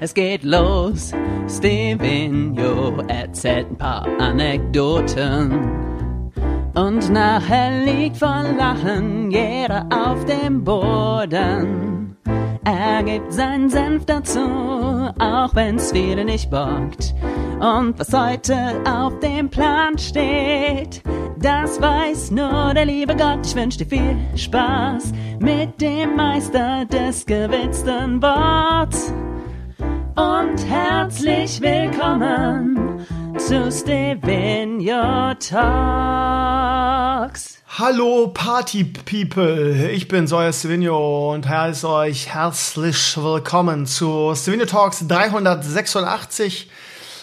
Es 0.00 0.14
geht 0.14 0.44
los, 0.44 1.12
Stevenio 1.48 3.00
erzählt 3.08 3.68
ein 3.70 3.76
paar 3.76 4.06
Anekdoten. 4.20 5.52
Und 6.74 7.10
nachher 7.10 7.84
liegt 7.84 8.18
vor 8.18 8.44
Lachen 8.56 9.32
jeder 9.32 9.88
auf 9.90 10.24
dem 10.26 10.62
Boden. 10.62 12.16
Er 12.64 13.02
gibt 13.02 13.32
seinen 13.32 13.70
Senf 13.70 14.04
dazu, 14.04 14.38
auch 15.18 15.54
wenn's 15.54 15.90
viele 15.90 16.24
nicht 16.24 16.48
bockt. 16.50 17.14
Und 17.58 17.98
was 17.98 18.12
heute 18.12 18.56
auf 18.88 19.18
dem 19.18 19.48
Plan 19.48 19.98
steht, 19.98 21.02
das 21.40 21.80
weiß 21.80 22.30
nur 22.30 22.72
der 22.74 22.84
liebe 22.84 23.16
Gott. 23.16 23.44
Ich 23.44 23.56
wünsche 23.56 23.78
dir 23.78 23.86
viel 23.86 24.16
Spaß 24.36 25.12
mit 25.40 25.80
dem 25.80 26.14
Meister 26.14 26.84
des 26.84 27.26
gewitzten 27.26 28.22
Worts. 28.22 29.12
Und 30.18 30.58
herzlich 30.66 31.60
willkommen 31.60 33.06
zu 33.38 33.70
Stevenio 33.70 35.34
Talks. 35.34 35.58
Hallo 37.78 38.26
Party 38.34 38.82
People, 38.82 39.92
ich 39.92 40.08
bin 40.08 40.26
Sawyer 40.26 40.52
Stevenio 40.52 41.32
und 41.32 41.48
heiße 41.48 41.88
euch 41.88 42.34
herzlich 42.34 43.16
willkommen 43.16 43.86
zu 43.86 44.34
Stevenio 44.34 44.66
Talks 44.66 45.06
386. 45.06 46.68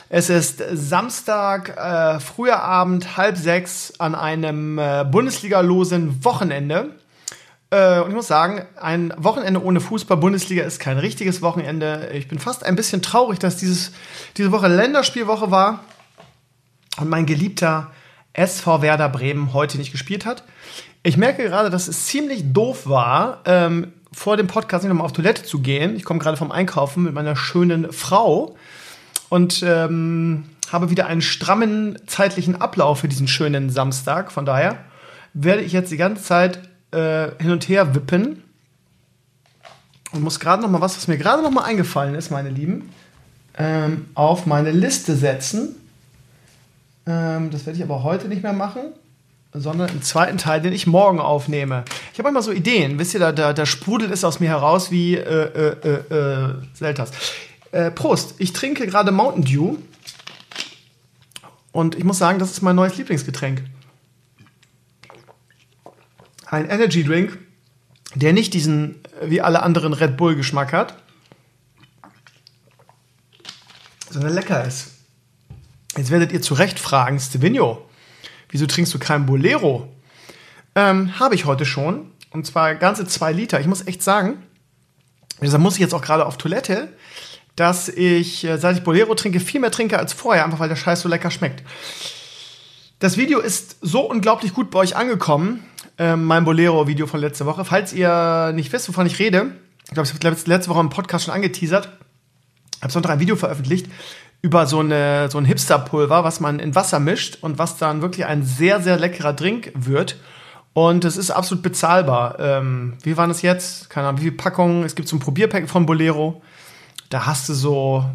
Es 0.07 0.29
ist 0.29 0.63
Samstag, 0.71 1.75
äh, 1.75 2.21
früher 2.21 2.61
Abend, 2.61 3.17
halb 3.17 3.35
sechs 3.35 3.91
an 3.99 4.15
einem 4.15 4.79
äh, 4.79 5.03
Bundesliga-losen 5.03 6.23
Wochenende. 6.23 6.91
Äh, 7.75 7.99
und 8.01 8.09
ich 8.09 8.15
muss 8.15 8.27
sagen, 8.27 8.65
ein 8.79 9.13
Wochenende 9.17 9.61
ohne 9.61 9.81
Fußball-Bundesliga 9.81 10.63
ist 10.63 10.79
kein 10.79 10.97
richtiges 10.97 11.41
Wochenende. 11.41 12.09
Ich 12.13 12.27
bin 12.29 12.39
fast 12.39 12.65
ein 12.65 12.75
bisschen 12.77 13.01
traurig, 13.01 13.37
dass 13.39 13.57
dieses, 13.57 13.91
diese 14.37 14.53
Woche 14.53 14.69
Länderspielwoche 14.69 15.51
war 15.51 15.83
und 16.97 17.09
mein 17.09 17.25
geliebter 17.25 17.91
SV 18.31 18.81
Werder 18.81 19.09
Bremen 19.09 19.53
heute 19.53 19.77
nicht 19.77 19.91
gespielt 19.91 20.25
hat. 20.25 20.43
Ich 21.03 21.17
merke 21.17 21.43
gerade, 21.43 21.69
dass 21.69 21.89
es 21.89 22.05
ziemlich 22.05 22.53
doof 22.53 22.87
war, 22.87 23.41
ähm, 23.45 23.91
vor 24.13 24.37
dem 24.37 24.47
Podcast 24.47 24.83
nicht 24.83 24.89
nochmal 24.89 25.05
auf 25.05 25.13
Toilette 25.13 25.43
zu 25.43 25.59
gehen. 25.59 25.97
Ich 25.97 26.05
komme 26.05 26.21
gerade 26.21 26.37
vom 26.37 26.51
Einkaufen 26.51 27.03
mit 27.03 27.13
meiner 27.13 27.35
schönen 27.35 27.91
Frau 27.91 28.55
und 29.27 29.61
ähm, 29.63 30.45
habe 30.71 30.89
wieder 30.89 31.07
einen 31.07 31.21
strammen 31.21 31.99
zeitlichen 32.07 32.61
Ablauf 32.61 32.99
für 32.99 33.09
diesen 33.09 33.27
schönen 33.27 33.69
Samstag. 33.69 34.31
Von 34.31 34.45
daher 34.45 34.77
werde 35.33 35.61
ich 35.61 35.73
jetzt 35.73 35.91
die 35.91 35.97
ganze 35.97 36.23
Zeit 36.23 36.61
äh, 36.95 37.31
hin 37.41 37.51
und 37.51 37.67
her 37.67 37.93
wippen 37.93 38.41
und 40.11 40.23
muss 40.23 40.39
gerade 40.39 40.61
noch 40.61 40.69
mal 40.69 40.81
was, 40.81 40.95
was 40.95 41.07
mir 41.07 41.17
gerade 41.17 41.43
noch 41.43 41.51
mal 41.51 41.63
eingefallen 41.63 42.15
ist, 42.15 42.31
meine 42.31 42.49
Lieben, 42.49 42.89
ähm, 43.57 44.07
auf 44.15 44.45
meine 44.45 44.71
Liste 44.71 45.15
setzen. 45.15 45.75
Ähm, 47.05 47.51
das 47.51 47.65
werde 47.65 47.77
ich 47.77 47.83
aber 47.83 48.03
heute 48.03 48.27
nicht 48.27 48.41
mehr 48.41 48.53
machen, 48.53 48.81
sondern 49.53 49.89
im 49.89 50.01
zweiten 50.01 50.37
Teil, 50.37 50.61
den 50.61 50.73
ich 50.73 50.87
morgen 50.87 51.19
aufnehme. 51.19 51.83
Ich 52.13 52.19
habe 52.19 52.29
immer 52.29 52.41
so 52.41 52.51
Ideen, 52.51 52.97
wisst 52.97 53.13
ihr, 53.13 53.19
da, 53.19 53.31
da, 53.31 53.53
da 53.53 53.65
sprudelt 53.65 54.11
es 54.11 54.23
aus 54.23 54.39
mir 54.39 54.49
heraus 54.49 54.91
wie 54.91 55.15
äh, 55.15 55.21
äh, 55.21 55.99
äh, 56.09 56.53
äh. 56.79 57.05
Äh, 57.71 57.91
Prost, 57.91 58.35
ich 58.37 58.53
trinke 58.53 58.87
gerade 58.87 59.11
Mountain 59.11 59.43
Dew 59.43 59.75
und 61.73 61.95
ich 61.95 62.05
muss 62.05 62.17
sagen, 62.17 62.39
das 62.39 62.51
ist 62.51 62.61
mein 62.61 62.77
neues 62.77 62.95
Lieblingsgetränk 62.95 63.63
ein 66.45 66.69
Energy 66.69 67.03
Drink, 67.03 67.37
der 68.15 68.33
nicht 68.33 68.53
diesen 68.53 69.01
wie 69.21 69.41
alle 69.41 69.63
anderen 69.63 69.93
Red 69.93 70.17
Bull 70.17 70.35
Geschmack 70.35 70.73
hat, 70.73 70.95
sondern 74.09 74.33
lecker 74.33 74.63
ist. 74.63 74.91
Jetzt 75.97 76.11
werdet 76.11 76.31
ihr 76.31 76.41
zu 76.41 76.53
Recht 76.53 76.79
fragen, 76.79 77.19
Stevino, 77.19 77.89
wieso 78.49 78.65
trinkst 78.65 78.93
du 78.93 78.99
kein 78.99 79.25
Bolero? 79.25 79.93
Ähm, 80.75 81.19
Habe 81.19 81.35
ich 81.35 81.45
heute 81.45 81.65
schon. 81.65 82.11
Und 82.31 82.45
zwar 82.45 82.75
ganze 82.75 83.07
zwei 83.07 83.31
Liter. 83.31 83.61
Ich 83.61 83.67
muss 83.67 83.87
echt 83.87 84.03
sagen, 84.03 84.43
deshalb 85.41 85.61
muss 85.61 85.75
ich 85.75 85.79
jetzt 85.79 85.93
auch 85.93 86.01
gerade 86.01 86.25
auf 86.25 86.37
Toilette, 86.37 86.89
dass 87.55 87.87
ich, 87.87 88.43
äh, 88.43 88.57
seit 88.57 88.75
ich 88.77 88.83
Bolero 88.83 89.15
trinke, 89.15 89.39
viel 89.39 89.61
mehr 89.61 89.71
trinke 89.71 89.97
als 89.97 90.11
vorher, 90.11 90.43
einfach 90.43 90.59
weil 90.59 90.67
der 90.67 90.75
Scheiß 90.75 91.01
so 91.01 91.07
lecker 91.07 91.31
schmeckt. 91.31 91.63
Das 92.99 93.15
Video 93.15 93.39
ist 93.39 93.77
so 93.81 94.01
unglaublich 94.01 94.53
gut 94.53 94.69
bei 94.69 94.79
euch 94.79 94.97
angekommen, 94.97 95.63
äh, 95.97 96.15
mein 96.15 96.45
Bolero-Video 96.45 97.07
von 97.07 97.19
letzter 97.19 97.45
Woche. 97.45 97.65
Falls 97.65 97.93
ihr 97.93 98.51
nicht 98.53 98.71
wisst, 98.73 98.89
wovon 98.89 99.05
ich 99.05 99.19
rede, 99.19 99.51
ich 99.87 99.93
glaube, 99.93 100.07
ich 100.07 100.13
habe 100.13 100.35
letzte 100.45 100.69
Woche 100.69 100.79
im 100.79 100.89
Podcast 100.89 101.25
schon 101.25 101.33
angeteasert, 101.33 101.89
habe 102.81 102.91
Sonntag 102.91 103.11
ein 103.11 103.19
Video 103.19 103.35
veröffentlicht 103.35 103.87
über 104.41 104.67
so, 104.67 104.79
eine, 104.79 105.29
so 105.31 105.37
ein 105.37 105.45
Hipster-Pulver, 105.45 106.23
was 106.23 106.39
man 106.39 106.59
in 106.59 106.75
Wasser 106.75 106.99
mischt 106.99 107.39
und 107.41 107.57
was 107.57 107.77
dann 107.77 108.01
wirklich 108.01 108.25
ein 108.25 108.43
sehr, 108.43 108.81
sehr 108.81 108.97
leckerer 108.97 109.33
Drink 109.33 109.71
wird. 109.73 110.17
Und 110.73 111.05
es 111.05 111.17
ist 111.17 111.31
absolut 111.31 111.63
bezahlbar. 111.63 112.37
Ähm, 112.39 112.93
wie 113.01 113.15
waren 113.17 113.31
es 113.31 113.41
jetzt? 113.41 113.89
Keine 113.89 114.07
Ahnung, 114.07 114.19
wie 114.19 114.25
viele 114.25 114.35
Packungen? 114.35 114.83
Es 114.83 114.95
gibt 114.95 115.07
so 115.07 115.15
ein 115.15 115.19
Probierpack 115.19 115.69
von 115.69 115.85
Bolero. 115.85 116.41
Da 117.09 117.25
hast 117.25 117.47
du 117.47 117.53
so 117.53 118.05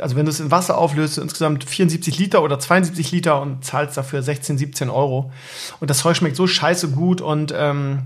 also 0.00 0.16
wenn 0.16 0.24
du 0.24 0.30
es 0.30 0.40
in 0.40 0.50
Wasser 0.50 0.78
auflöst, 0.78 1.18
insgesamt 1.18 1.64
74 1.64 2.18
Liter 2.18 2.42
oder 2.42 2.58
72 2.58 3.12
Liter 3.12 3.40
und 3.40 3.64
zahlst 3.64 3.96
dafür 3.96 4.22
16, 4.22 4.58
17 4.58 4.90
Euro. 4.90 5.32
Und 5.80 5.90
das 5.90 5.98
Zeug 5.98 6.16
schmeckt 6.16 6.36
so 6.36 6.46
scheiße 6.46 6.90
gut 6.90 7.20
und 7.20 7.54
ähm, 7.56 8.04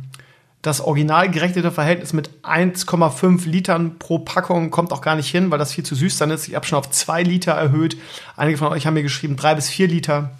das 0.62 0.80
original 0.80 1.30
gerechnete 1.30 1.70
Verhältnis 1.70 2.12
mit 2.12 2.30
1,5 2.42 3.48
Litern 3.48 3.98
pro 3.98 4.18
Packung 4.18 4.70
kommt 4.70 4.92
auch 4.92 5.00
gar 5.00 5.14
nicht 5.14 5.30
hin, 5.30 5.50
weil 5.50 5.58
das 5.58 5.72
viel 5.72 5.84
zu 5.84 5.94
süß 5.94 6.18
dann 6.18 6.30
ist. 6.30 6.48
Ich 6.48 6.54
habe 6.56 6.66
schon 6.66 6.78
auf 6.78 6.90
2 6.90 7.22
Liter 7.22 7.52
erhöht. 7.52 7.96
Einige 8.36 8.58
von 8.58 8.68
euch 8.68 8.86
haben 8.86 8.94
mir 8.94 9.04
geschrieben 9.04 9.36
3 9.36 9.54
bis 9.54 9.68
4 9.68 9.86
Liter. 9.86 10.32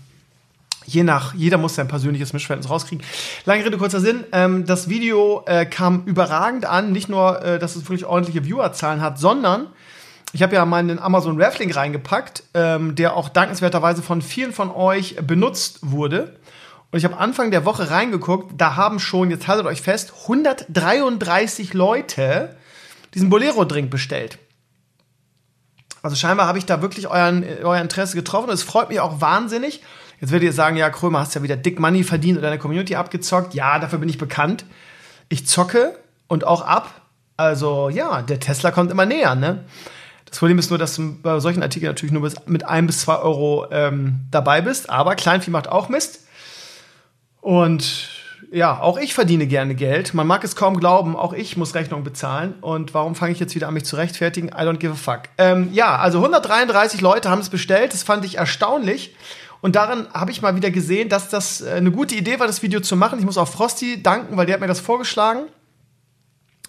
Je 0.87 1.03
nach, 1.03 1.35
jeder 1.35 1.59
muss 1.59 1.75
sein 1.75 1.87
persönliches 1.87 2.33
Mischverhältnis 2.33 2.71
rauskriegen. 2.71 3.05
Lange 3.45 3.65
Rede, 3.65 3.77
kurzer 3.77 4.01
Sinn. 4.01 4.25
Ähm, 4.33 4.67
das 4.67 4.89
Video 4.89 5.45
äh, 5.47 5.67
kam 5.67 6.05
überragend 6.07 6.65
an. 6.65 6.93
Nicht 6.93 7.09
nur, 7.09 7.43
äh, 7.43 7.59
dass 7.59 7.77
es 7.77 7.83
wirklich 7.85 8.07
ordentliche 8.07 8.45
Viewerzahlen 8.45 9.01
hat, 9.01 9.19
sondern 9.19 9.69
ich 10.33 10.43
habe 10.43 10.55
ja 10.55 10.65
meinen 10.65 10.99
Amazon 10.99 11.41
Raffling 11.41 11.73
reingepackt, 11.73 12.43
ähm, 12.55 12.95
der 12.95 13.17
auch 13.17 13.29
dankenswerterweise 13.29 14.03
von 14.03 14.23
vielen 14.23 14.53
von 14.53 14.71
euch 14.71 15.17
benutzt 15.17 15.79
wurde. 15.83 16.37
Und 16.91 16.99
ich 16.99 17.05
habe 17.05 17.19
Anfang 17.19 17.51
der 17.51 17.65
Woche 17.65 17.91
reingeguckt, 17.91 18.53
da 18.57 18.77
haben 18.77 18.99
schon, 18.99 19.31
jetzt 19.31 19.47
haltet 19.47 19.67
euch 19.67 19.83
fest, 19.83 20.13
133 20.23 21.75
Leute 21.75 22.57
diesen 23.15 23.31
Bolero-Drink 23.31 23.91
bestellt. 23.91 24.39
Also 26.03 26.17
scheinbar 26.17 26.47
habe 26.47 26.59
ich 26.59 26.67
da 26.67 26.81
wirklich 26.81 27.09
euren, 27.09 27.45
euer 27.63 27.81
Interesse 27.81 28.15
getroffen. 28.15 28.51
Es 28.51 28.63
freut 28.63 28.89
mich 28.89 29.01
auch 29.01 29.21
wahnsinnig. 29.21 29.83
Jetzt 30.21 30.31
werdet 30.31 30.47
ihr 30.47 30.53
sagen, 30.53 30.77
ja, 30.77 30.91
Krömer, 30.91 31.21
hast 31.21 31.35
ja 31.35 31.43
wieder 31.43 31.57
dick 31.57 31.79
Money 31.81 32.05
verdient 32.05 32.39
und 32.39 32.43
deine 32.43 32.59
Community 32.59 32.95
abgezockt. 32.95 33.55
Ja, 33.55 33.79
dafür 33.79 33.99
bin 33.99 34.09
ich 34.09 34.19
bekannt. 34.19 34.65
Ich 35.29 35.47
zocke 35.47 35.99
und 36.27 36.45
auch 36.47 36.63
ab. 36.63 37.03
Also 37.37 37.89
ja, 37.89 38.23
der 38.23 38.41
Tesla 38.41 38.71
kommt 38.71 38.91
immer 38.91 39.07
näher, 39.07 39.35
ne? 39.35 39.65
Das 40.29 40.39
Problem 40.39 40.59
ist 40.59 40.71
nur, 40.71 40.79
dass 40.79 40.97
du 40.97 41.21
bei 41.23 41.41
solchen 41.41 41.63
Artikeln 41.63 41.91
natürlich 41.91 42.13
nur 42.13 42.31
mit 42.47 42.65
ein 42.67 42.87
bis 42.87 43.01
zwei 43.01 43.17
Euro 43.17 43.67
ähm, 43.71 44.21
dabei 44.31 44.61
bist. 44.61 44.91
Aber 44.91 45.15
Kleinvieh 45.15 45.51
macht 45.51 45.69
auch 45.69 45.89
Mist. 45.89 46.27
Und 47.41 48.09
ja, 48.51 48.81
auch 48.81 48.99
ich 48.99 49.15
verdiene 49.15 49.47
gerne 49.47 49.75
Geld. 49.75 50.15
Man 50.15 50.27
mag 50.27 50.43
es 50.45 50.57
kaum 50.57 50.79
glauben, 50.79 51.17
auch 51.17 51.33
ich 51.33 51.57
muss 51.57 51.75
Rechnungen 51.75 52.05
bezahlen. 52.05 52.55
Und 52.61 52.95
warum 52.95 53.15
fange 53.15 53.33
ich 53.33 53.41
jetzt 53.41 53.55
wieder 53.55 53.69
an, 53.69 53.75
mich 53.75 53.85
zu 53.85 53.97
rechtfertigen? 53.97 54.49
I 54.49 54.63
don't 54.63 54.79
give 54.79 54.93
a 54.93 54.97
fuck. 54.97 55.23
Ähm, 55.39 55.71
ja, 55.73 55.97
also 55.97 56.19
133 56.19 57.01
Leute 57.01 57.31
haben 57.31 57.41
es 57.41 57.51
bestellt. 57.51 57.93
Das 57.93 58.03
fand 58.03 58.25
ich 58.25 58.39
erstaunlich. 58.39 59.15
Und 59.61 59.77
darin 59.77 60.07
habe 60.15 60.31
ich 60.31 60.41
mal 60.41 60.55
wieder 60.57 60.71
gesehen, 60.71 61.09
dass 61.09 61.29
das 61.29 61.61
äh, 61.61 61.73
eine 61.73 61.91
gute 61.91 62.15
Idee 62.15 62.39
war, 62.39 62.47
das 62.47 62.63
Video 62.63 62.81
zu 62.81 62.97
machen. 62.97 63.19
Ich 63.19 63.25
muss 63.25 63.39
auch 63.39 63.49
Frosty 63.49 64.03
danken, 64.03 64.37
weil 64.37 64.47
der 64.47 64.55
hat 64.55 64.61
mir 64.61 64.69
das 64.69 64.81
vorgeschlagen. 64.81 65.47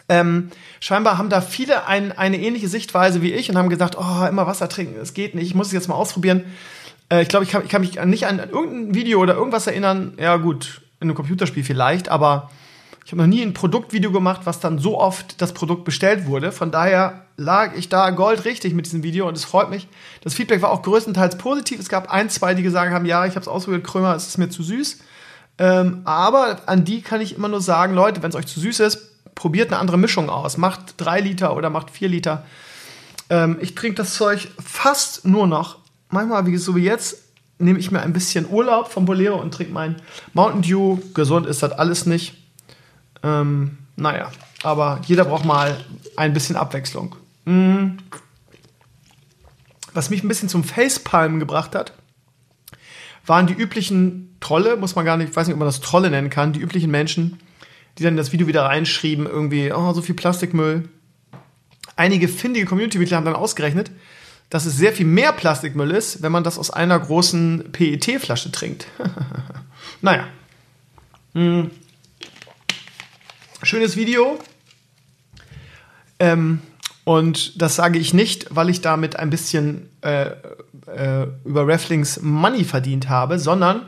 Ähm, 0.10 0.50
scheinbar 0.80 1.18
haben 1.18 1.30
da 1.30 1.40
viele 1.40 1.86
ein, 1.86 2.12
eine 2.12 2.40
ähnliche 2.40 2.68
Sichtweise 2.68 3.22
wie 3.22 3.32
ich 3.32 3.50
und 3.50 3.58
haben 3.58 3.70
gesagt, 3.70 3.96
oh, 3.98 4.26
immer 4.28 4.48
Wasser 4.48 4.68
trinken, 4.68 5.00
es 5.00 5.14
geht 5.14 5.36
nicht, 5.36 5.46
ich 5.46 5.56
muss 5.56 5.68
es 5.68 5.74
jetzt 5.74 5.88
mal 5.88 5.96
ausprobieren. 5.96 6.44
Äh, 7.10 7.22
ich 7.22 7.28
glaube, 7.28 7.46
ich 7.46 7.52
kann, 7.52 7.64
ich 7.64 7.70
kann 7.70 7.82
mich 7.82 8.04
nicht 8.04 8.26
an, 8.28 8.40
an 8.40 8.50
irgendein 8.50 8.96
Video 8.96 9.20
oder 9.20 9.36
irgendwas 9.36 9.68
erinnern. 9.68 10.14
Ja 10.20 10.38
gut, 10.38 10.82
in 11.00 11.08
einem 11.08 11.16
Computerspiel 11.16 11.64
vielleicht, 11.64 12.10
aber 12.10 12.50
ich 13.06 13.12
habe 13.12 13.22
noch 13.24 13.28
nie 13.28 13.42
ein 13.42 13.54
Produktvideo 13.54 14.12
gemacht, 14.12 14.42
was 14.44 14.60
dann 14.60 14.78
so 14.78 15.00
oft 15.00 15.42
das 15.42 15.54
Produkt 15.54 15.84
bestellt 15.84 16.28
wurde. 16.28 16.52
Von 16.52 16.72
daher 16.72 17.26
lag 17.38 17.76
ich 17.76 17.90
da 17.90 18.10
goldrichtig 18.12 18.74
mit 18.74 18.86
diesem 18.86 19.02
Video 19.02 19.28
und 19.28 19.36
es 19.36 19.46
freut 19.46 19.70
mich. 19.70 19.88
Das 20.22 20.34
Feedback 20.36 20.62
war 20.62 20.70
auch 20.70 20.84
größtenteils 20.84 21.38
positiv. 21.38 21.80
Es 21.80 21.90
gab 21.90 22.12
ein, 22.12 22.30
zwei, 22.30 22.54
die 22.54 22.62
gesagt 22.62 22.92
haben, 22.92 23.06
ja, 23.06 23.26
ich 23.26 23.32
habe 23.32 23.42
es 23.42 23.48
ausprobiert, 23.48 23.84
Krömer, 23.84 24.16
es 24.16 24.28
ist 24.28 24.38
mir 24.38 24.50
zu 24.50 24.62
süß. 24.62 25.00
Ähm, 25.58 26.02
aber 26.06 26.62
an 26.68 26.86
die 26.86 27.02
kann 27.02 27.20
ich 27.20 27.36
immer 27.36 27.48
nur 27.48 27.62
sagen, 27.62 27.96
Leute, 27.96 28.22
wenn 28.22 28.30
es 28.30 28.36
euch 28.36 28.46
zu 28.46 28.60
süß 28.60 28.80
ist, 28.82 29.09
probiert 29.39 29.71
eine 29.71 29.80
andere 29.80 29.97
Mischung 29.97 30.30
aus. 30.30 30.57
Macht 30.57 30.95
drei 30.97 31.21
Liter 31.21 31.56
oder 31.56 31.69
macht 31.69 31.91
vier 31.91 32.09
Liter. 32.09 32.45
Ähm, 33.30 33.57
ich 33.62 33.74
trinke 33.74 33.95
das 33.95 34.15
Zeug 34.15 34.50
fast 34.62 35.25
nur 35.25 35.47
noch. 35.47 35.77
Manchmal, 36.09 36.45
wie 36.45 36.57
so 36.57 36.75
wie 36.75 36.83
jetzt, 36.83 37.24
nehme 37.57 37.80
ich 37.80 37.89
mir 37.89 38.01
ein 38.01 38.12
bisschen 38.12 38.50
Urlaub 38.50 38.91
vom 38.91 39.06
Bolero 39.06 39.39
und 39.39 39.53
trinke 39.53 39.71
mein 39.71 39.95
Mountain 40.33 40.62
Dew. 40.62 40.97
Gesund 41.13 41.47
ist 41.47 41.63
das 41.63 41.71
alles 41.71 42.06
nicht. 42.06 42.36
Ähm, 43.24 43.77
naja, 43.95 44.30
aber 44.62 45.00
jeder 45.06 45.24
braucht 45.24 45.45
mal 45.45 45.77
ein 46.18 46.33
bisschen 46.33 46.57
Abwechslung. 46.57 47.15
Mm. 47.45 47.91
Was 49.94 50.09
mich 50.09 50.21
ein 50.21 50.27
bisschen 50.27 50.50
zum 50.50 50.65
Facepalm 50.65 51.39
gebracht 51.39 51.75
hat, 51.75 51.94
waren 53.25 53.47
die 53.47 53.53
üblichen 53.53 54.36
Trolle, 54.41 54.75
muss 54.75 54.95
man 54.95 55.06
gar 55.06 55.15
nicht, 55.15 55.30
ich 55.30 55.36
weiß 55.36 55.47
nicht, 55.47 55.53
ob 55.53 55.59
man 55.59 55.68
das 55.68 55.80
Trolle 55.80 56.09
nennen 56.09 56.30
kann, 56.30 56.51
die 56.51 56.59
üblichen 56.59 56.91
Menschen, 56.91 57.39
die 58.00 58.04
dann 58.04 58.18
das 58.18 58.31
Video 58.31 58.48
wieder 58.48 58.63
reinschrieben, 58.63 59.25
irgendwie, 59.25 59.72
oh, 59.72 59.94
so 59.94 60.01
viel 60.01 60.16
Plastikmüll. 60.16 60.88
Einige 61.96 62.30
findige 62.30 62.66
Community-Mitglieder 62.66 63.18
haben 63.18 63.25
dann 63.25 63.36
ausgerechnet, 63.36 63.92
dass 64.50 64.66
es 64.66 64.78
sehr 64.78 64.94
viel 64.94 65.06
mehr 65.06 65.34
Plastikmüll 65.34 65.92
ist, 65.92 66.22
wenn 66.22 66.31
man 66.31 66.44
das 66.44 66.57
aus 66.57 66.72
einer 66.72 66.98
großen 66.98 67.72
PET-Flasche 67.72 68.51
trinkt. 68.51 68.88
naja. 70.01 70.28
Hm. 71.34 71.72
Schönes 73.62 73.98
Video. 73.98 74.40
Ähm, 76.19 76.62
und 77.04 77.62
das 77.62 77.75
sage 77.75 78.00
ich 78.00 78.13
nicht, 78.13 78.48
weil 78.50 78.69
ich 78.69 78.81
damit 78.81 79.18
ein 79.18 79.30
bisschen 79.30 79.90
äh, 80.01 80.30
äh, 80.88 81.28
über 81.44 81.68
Rafflings 81.68 82.22
Money 82.22 82.63
verdient 82.63 83.10
habe, 83.10 83.40
sondern 83.40 83.81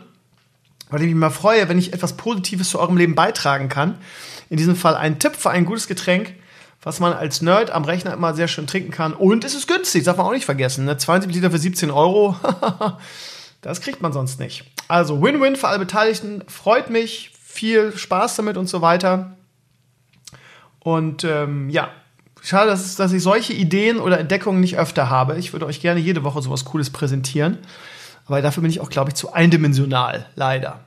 weil 0.91 1.01
ich 1.01 1.07
mich 1.07 1.15
mal 1.15 1.31
freue, 1.31 1.69
wenn 1.69 1.79
ich 1.79 1.93
etwas 1.93 2.17
Positives 2.17 2.69
zu 2.69 2.79
eurem 2.79 2.97
Leben 2.97 3.15
beitragen 3.15 3.69
kann. 3.69 3.97
In 4.49 4.57
diesem 4.57 4.75
Fall 4.75 4.95
ein 4.95 5.17
Tipp 5.17 5.35
für 5.35 5.49
ein 5.49 5.65
gutes 5.65 5.87
Getränk, 5.87 6.35
was 6.81 6.99
man 6.99 7.13
als 7.13 7.41
Nerd 7.41 7.71
am 7.71 7.85
Rechner 7.85 8.13
immer 8.13 8.33
sehr 8.33 8.47
schön 8.47 8.67
trinken 8.67 8.91
kann. 8.91 9.13
Und 9.13 9.45
es 9.45 9.55
ist 9.55 9.67
günstig, 9.67 10.03
darf 10.03 10.17
man 10.17 10.25
auch 10.25 10.33
nicht 10.33 10.45
vergessen. 10.45 10.85
Ne? 10.85 10.97
72 10.97 11.33
Liter 11.33 11.51
für 11.51 11.57
17 11.57 11.89
Euro, 11.89 12.35
das 13.61 13.81
kriegt 13.81 14.01
man 14.01 14.13
sonst 14.13 14.39
nicht. 14.39 14.65
Also 14.87 15.21
Win-Win 15.21 15.55
für 15.55 15.69
alle 15.69 15.79
Beteiligten, 15.79 16.43
freut 16.47 16.89
mich, 16.89 17.31
viel 17.41 17.95
Spaß 17.95 18.35
damit 18.35 18.57
und 18.57 18.67
so 18.67 18.81
weiter. 18.81 19.37
Und 20.79 21.23
ähm, 21.23 21.69
ja, 21.69 21.89
schade, 22.41 22.71
dass, 22.71 22.95
dass 22.95 23.13
ich 23.13 23.23
solche 23.23 23.53
Ideen 23.53 23.99
oder 23.99 24.19
Entdeckungen 24.19 24.59
nicht 24.59 24.77
öfter 24.77 25.09
habe. 25.09 25.37
Ich 25.37 25.53
würde 25.53 25.67
euch 25.67 25.79
gerne 25.79 25.99
jede 25.99 26.23
Woche 26.23 26.41
sowas 26.41 26.65
Cooles 26.65 26.89
präsentieren. 26.89 27.59
Aber 28.25 28.41
dafür 28.41 28.61
bin 28.61 28.69
ich 28.69 28.79
auch, 28.79 28.89
glaube 28.89 29.09
ich, 29.09 29.15
zu 29.15 29.33
eindimensional, 29.33 30.27
leider. 30.35 30.79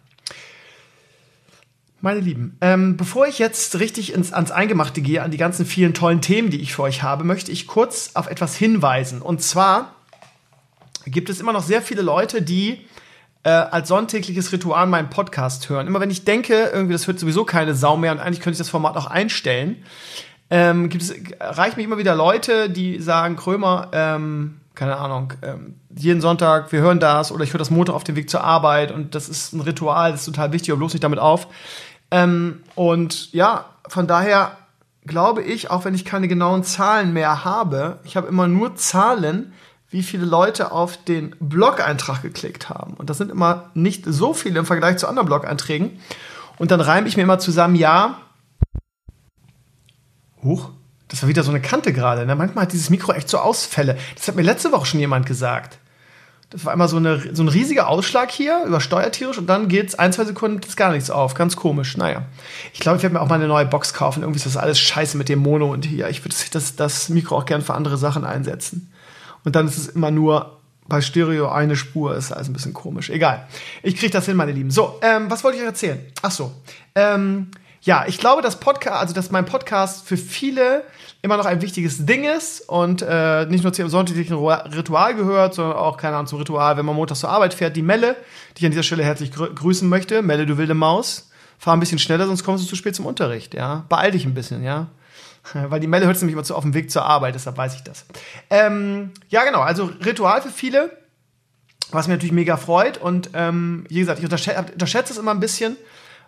Meine 2.01 2.21
Lieben, 2.21 2.59
ähm, 2.61 2.99
bevor 2.99 3.27
ich 3.27 3.39
jetzt 3.39 3.79
richtig 3.79 4.13
ins, 4.13 4.33
ans 4.33 4.51
Eingemachte 4.51 5.01
gehe, 5.01 5.23
an 5.23 5.31
die 5.31 5.39
ganzen 5.39 5.65
vielen 5.65 5.95
tollen 5.95 6.21
Themen, 6.21 6.51
die 6.51 6.61
ich 6.61 6.75
für 6.75 6.83
euch 6.83 7.03
habe, 7.03 7.25
möchte 7.25 7.51
ich 7.51 7.67
kurz 7.67 8.11
auf 8.13 8.27
etwas 8.27 8.55
hinweisen. 8.55 9.23
Und 9.23 9.43
zwar 9.43 9.95
gibt 11.07 11.31
es 11.31 11.41
immer 11.41 11.55
noch 11.55 11.63
sehr 11.63 11.81
viele 11.81 12.03
Leute, 12.03 12.43
die 12.43 12.87
äh, 13.43 13.51
als 13.51 13.89
sonntägliches 13.89 14.53
Ritual 14.53 14.87
meinen 14.87 15.11
Podcast 15.11 15.69
hören. 15.69 15.87
Immer 15.87 16.01
wenn 16.01 16.11
ich 16.11 16.25
denke, 16.25 16.71
irgendwie, 16.73 16.93
das 16.93 17.07
hört 17.07 17.19
sowieso 17.19 17.45
keine 17.45 17.75
Sau 17.75 17.97
mehr 17.97 18.13
und 18.13 18.19
eigentlich 18.19 18.41
könnte 18.41 18.55
ich 18.55 18.59
das 18.59 18.69
Format 18.71 18.97
auch 18.97 19.07
einstellen, 19.07 19.83
ähm, 20.51 20.89
gibt 20.89 21.03
mich 21.05 21.85
immer 21.85 21.99
wieder 21.99 22.15
Leute, 22.15 22.69
die 22.69 23.01
sagen, 23.01 23.37
Krömer, 23.37 23.91
ähm, 23.93 24.61
keine 24.75 24.97
Ahnung, 24.97 25.33
ähm, 25.43 25.81
jeden 25.95 26.21
Sonntag, 26.21 26.73
wir 26.73 26.81
hören 26.81 27.01
das 27.01 27.31
oder 27.31 27.45
ich 27.45 27.53
höre 27.53 27.59
das 27.59 27.71
Motor 27.71 27.95
auf 27.95 28.05
dem 28.05 28.17
Weg 28.17 28.29
zur 28.29 28.43
Arbeit 28.43 28.91
und 28.91 29.15
das 29.15 29.29
ist 29.29 29.53
ein 29.53 29.61
Ritual, 29.61 30.13
das 30.13 30.21
ist 30.21 30.27
total 30.27 30.53
wichtig 30.53 30.73
und 30.73 30.79
bloß 30.79 30.95
nicht 30.95 31.05
damit 31.05 31.19
auf. 31.19 31.47
Ähm, 32.11 32.63
und 32.75 33.33
ja, 33.33 33.67
von 33.89 34.07
daher 34.07 34.57
glaube 35.07 35.43
ich, 35.43 35.71
auch 35.71 35.85
wenn 35.85 35.95
ich 35.95 36.05
keine 36.05 36.29
genauen 36.29 36.65
Zahlen 36.65 37.13
mehr 37.13 37.45
habe, 37.45 38.01
ich 38.05 38.17
habe 38.17 38.27
immer 38.27 38.49
nur 38.49 38.75
Zahlen, 38.77 39.53
wie 39.91 40.03
viele 40.03 40.25
Leute 40.25 40.73
auf 40.73 40.97
den 40.97 41.37
Blog-Eintrag 41.39 42.23
geklickt 42.23 42.69
haben. 42.69 42.95
Und 42.95 43.11
das 43.11 43.19
sind 43.19 43.31
immer 43.31 43.71
nicht 43.75 44.05
so 44.07 44.35
viele 44.35 44.59
im 44.59 44.67
Vergleich 44.67 44.97
zu 44.97 45.07
anderen 45.07 45.27
Blog-Einträgen. 45.27 46.01
Und 46.59 46.71
dann 46.71 46.81
reime 46.81 47.07
ich 47.07 47.17
mir 47.17 47.23
immer 47.23 47.39
zusammen, 47.39 47.77
ja, 47.77 48.19
huch, 50.43 50.71
das 51.15 51.23
war 51.23 51.29
wieder 51.29 51.45
so 51.45 51.51
eine 51.51 51.61
Kante 51.61 51.93
gerade. 51.93 52.27
Ne? 52.27 52.35
Manchmal 52.35 52.65
hat 52.65 52.73
dieses 52.73 52.91
Mikro 52.91 53.13
echt 53.13 53.29
so 53.29 53.39
Ausfälle. 53.39 53.97
Das 54.17 54.27
hat 54.27 54.35
mir 54.35 54.43
letzte 54.43 54.73
Woche 54.73 54.85
schon 54.85 54.99
jemand 54.99 55.27
gesagt. 55.27 55.79
Das 56.51 56.65
war 56.65 56.73
einmal 56.73 56.89
so, 56.89 56.97
eine, 56.97 57.23
so 57.33 57.45
ein 57.45 57.49
riesiger 57.49 57.89
Ausschlag 57.89 58.33
hier, 58.33 58.65
übersteuert 58.67 59.15
tierisch, 59.15 59.39
und 59.39 59.47
dann 59.47 59.69
geht 59.69 59.89
es 59.89 59.95
ein, 59.97 60.13
zwei 60.13 60.25
Sekunden 60.25 60.61
ist 60.67 60.77
gar 60.77 60.91
nichts 60.91 61.11
auf. 61.11 61.35
Ganz 61.35 61.55
komisch. 61.55 61.97
Naja. 61.97 62.23
Ich 62.73 62.81
glaube, 62.81 62.97
ich 62.97 63.05
werde 63.05 63.15
mir 63.15 63.21
auch 63.21 63.29
mal 63.29 63.37
eine 63.37 63.47
neue 63.47 63.65
Box 63.65 63.95
kaufen. 63.95 64.25
Irgendwie 64.25 64.39
ist 64.39 64.47
das 64.47 64.57
alles 64.57 64.81
scheiße 64.81 65.17
mit 65.17 65.29
dem 65.29 65.39
Mono 65.39 65.73
und 65.73 65.85
hier. 65.85 66.09
Ich 66.09 66.25
würde 66.25 66.35
das, 66.51 66.75
das 66.75 67.09
Mikro 67.09 67.39
auch 67.39 67.45
gern 67.45 67.63
für 67.63 67.75
andere 67.75 67.97
Sachen 67.97 68.25
einsetzen. 68.25 68.93
Und 69.45 69.55
dann 69.55 69.69
ist 69.69 69.79
es 69.79 69.87
immer 69.87 70.11
nur 70.11 70.59
bei 70.89 71.01
Stereo 71.01 71.49
eine 71.49 71.77
Spur, 71.77 72.17
ist 72.17 72.33
alles 72.33 72.49
ein 72.49 72.55
bisschen 72.55 72.75
komisch. 72.75 73.09
Egal. 73.09 73.47
Ich 73.85 73.97
kriege 73.97 74.11
das 74.11 74.27
hin, 74.27 74.37
meine 74.37 74.51
Lieben. 74.51 74.73
So, 74.73 74.99
ähm, 75.01 75.31
was 75.31 75.45
wollte 75.45 75.59
ich 75.59 75.63
euch 75.63 75.69
erzählen? 75.69 76.01
Ach 76.23 76.33
so. 76.33 76.53
Ähm, 76.97 77.51
ja, 77.85 78.07
ich 78.07 78.19
glaube, 78.19 78.41
dass 78.41 78.61
Podcast, 78.61 78.97
also 78.97 79.15
dass 79.15 79.31
mein 79.31 79.45
Podcast 79.45 80.07
für 80.07 80.17
viele 80.17 80.85
immer 81.21 81.37
noch 81.37 81.45
ein 81.45 81.61
wichtiges 81.61 82.07
Ding 82.07 82.25
ist 82.25 82.63
und 82.63 83.03
äh, 83.03 83.45
nicht 83.47 83.63
nur 83.63 83.75
zum 83.75 83.89
sonntäglichen 83.91 84.37
Ritual 84.37 85.15
gehört, 85.15 85.55
sondern 85.55 85.77
auch, 85.77 85.99
keine 85.99 86.17
Ahnung, 86.17 86.27
zum 86.27 86.39
Ritual, 86.39 86.79
wenn 86.79 86.87
man 86.87 86.97
montags 86.97 87.21
zur 87.21 87.29
Arbeit 87.29 87.53
fährt. 87.53 87.77
Die 87.77 87.83
Melle, 87.83 88.17
die 88.57 88.61
ich 88.61 88.65
an 88.65 88.71
dieser 88.71 88.83
Stelle 88.83 89.05
herzlich 89.05 89.33
grü 89.33 89.53
grüßen 89.55 89.87
möchte. 89.87 90.23
Melle, 90.23 90.47
du 90.47 90.57
wilde 90.57 90.75
Maus. 90.75 91.31
Fahr 91.59 91.77
ein 91.77 91.81
bisschen 91.81 91.99
schneller, 91.99 92.27
sonst 92.27 92.43
kommst 92.43 92.65
du 92.65 92.69
zu 92.69 92.75
spät 92.75 92.97
zum 92.97 93.07
Unterricht, 93.07 93.55
ja. 93.55 93.85
Beeil 93.89 94.11
dich 94.11 94.25
ein 94.25 94.35
bisschen, 94.35 94.65
ja. 94.65 94.89
Weil 95.53 95.81
die 95.81 95.87
Melle 95.87 96.07
hört 96.07 96.17
nämlich 96.17 96.33
immer 96.33 96.43
zu 96.43 96.55
auf 96.55 96.65
dem 96.65 96.73
Weg 96.73 96.91
zur 96.91 97.05
Arbeit, 97.05 97.35
deshalb 97.35 97.59
weiß 97.59 97.75
ich 97.75 97.83
das. 97.83 98.07
Ähm, 98.49 99.11
ja, 99.29 99.45
genau, 99.45 99.61
also 99.61 99.91
Ritual 100.05 100.41
für 100.41 100.51
viele, 100.51 100.91
was 101.91 102.09
mich 102.09 102.17
natürlich 102.17 102.33
mega 102.33 102.57
freut. 102.57 102.97
Und 102.97 103.31
ähm, 103.35 103.85
wie 103.89 104.01
gesagt, 104.01 104.21
ich 104.21 104.25
unterschätze, 104.25 104.73
unterschätze 104.73 105.13
es 105.13 105.19
immer 105.19 105.33
ein 105.33 105.41
bisschen, 105.41 105.77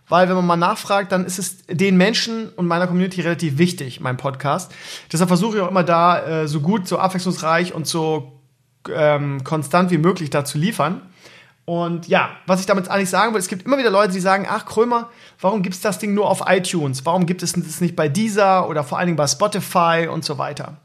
weil 0.08 0.28
wenn 0.28 0.36
man 0.36 0.46
mal 0.46 0.56
nachfragt, 0.56 1.12
dann 1.12 1.24
ist 1.24 1.38
es 1.38 1.66
den 1.66 1.96
Menschen 1.96 2.48
und 2.50 2.66
meiner 2.66 2.86
Community 2.86 3.20
relativ 3.20 3.58
wichtig, 3.58 4.00
mein 4.00 4.16
Podcast. 4.16 4.72
Deshalb 5.12 5.28
versuche 5.28 5.56
ich 5.56 5.62
auch 5.62 5.70
immer 5.70 5.84
da 5.84 6.42
äh, 6.42 6.48
so 6.48 6.60
gut, 6.60 6.86
so 6.86 6.98
abwechslungsreich 6.98 7.74
und 7.74 7.86
so 7.86 8.40
ähm, 8.92 9.42
konstant 9.44 9.90
wie 9.90 9.98
möglich 9.98 10.30
da 10.30 10.44
zu 10.44 10.58
liefern. 10.58 11.02
Und 11.64 12.06
ja, 12.06 12.30
was 12.46 12.60
ich 12.60 12.66
damit 12.66 12.88
eigentlich 12.88 13.10
sagen 13.10 13.34
will, 13.34 13.40
es 13.40 13.48
gibt 13.48 13.66
immer 13.66 13.76
wieder 13.76 13.90
Leute, 13.90 14.12
die 14.12 14.20
sagen, 14.20 14.46
ach 14.48 14.66
Krömer, 14.66 15.10
warum 15.40 15.62
gibt 15.62 15.74
es 15.74 15.80
das 15.80 15.98
Ding 15.98 16.14
nur 16.14 16.30
auf 16.30 16.44
iTunes? 16.46 17.04
Warum 17.04 17.26
gibt 17.26 17.42
es 17.42 17.54
das 17.54 17.80
nicht 17.80 17.96
bei 17.96 18.08
Deezer 18.08 18.68
oder 18.68 18.84
vor 18.84 18.98
allen 18.98 19.08
Dingen 19.08 19.16
bei 19.16 19.26
Spotify 19.26 20.08
und 20.08 20.24
so 20.24 20.38
weiter? 20.38 20.76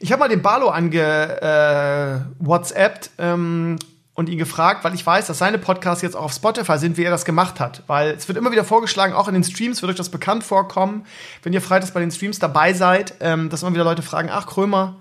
Ich 0.00 0.10
habe 0.10 0.20
mal 0.20 0.28
den 0.28 0.40
Barlo 0.40 0.68
ange 0.68 0.98
äh, 0.98 2.44
WhatsAppt 2.44 3.10
ähm, 3.18 3.76
und 4.14 4.28
ihn 4.28 4.38
gefragt, 4.38 4.84
weil 4.84 4.94
ich 4.94 5.06
weiß, 5.06 5.26
dass 5.26 5.38
seine 5.38 5.58
Podcasts 5.58 6.02
jetzt 6.02 6.16
auch 6.16 6.24
auf 6.24 6.32
Spotify 6.32 6.78
sind, 6.78 6.96
wie 6.96 7.04
er 7.04 7.10
das 7.10 7.24
gemacht 7.24 7.60
hat. 7.60 7.82
Weil 7.86 8.10
es 8.10 8.28
wird 8.28 8.36
immer 8.36 8.52
wieder 8.52 8.64
vorgeschlagen, 8.64 9.14
auch 9.14 9.26
in 9.26 9.34
den 9.34 9.44
Streams 9.44 9.80
wird 9.80 9.90
euch 9.90 9.96
das 9.96 10.10
bekannt 10.10 10.44
vorkommen, 10.44 11.06
wenn 11.42 11.52
ihr 11.52 11.62
freitags 11.62 11.92
bei 11.92 12.00
den 12.00 12.10
Streams 12.10 12.38
dabei 12.38 12.74
seid, 12.74 13.14
ähm, 13.20 13.48
dass 13.48 13.62
immer 13.62 13.72
wieder 13.72 13.84
Leute 13.84 14.02
fragen, 14.02 14.28
ach 14.30 14.46
Krömer, 14.46 14.96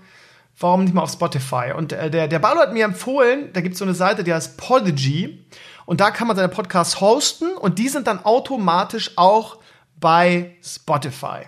warum 0.58 0.86
nicht 0.86 0.94
mal 0.94 1.01
auf 1.01 1.12
Spotify? 1.12 1.74
Und 1.75 1.91
äh, 1.91 2.10
der, 2.10 2.30
der 2.30 2.39
Barlo 2.39 2.62
hat 2.62 2.74
mir 2.74 2.86
empfohlen, 2.86 3.51
da 3.51 3.60
gibt 3.62 3.74
es 3.74 3.80
so 3.80 3.86
eine 3.86 3.96
Seite, 3.96 4.24
die 4.24 4.34
heißt 4.34 4.58
Podigy. 4.58 5.46
Und 5.86 6.00
da 6.00 6.12
kann 6.12 6.27
man 6.27 6.38
seine 6.38 6.50
Podcasts 6.50 7.01
hosten 7.01 7.51
und 7.58 7.80
die 7.80 7.89
sind 7.89 8.08
dann 8.08 8.24
automatisch 8.24 9.12
auch 9.18 9.58
bei 10.00 10.56
Spotify. 10.63 11.48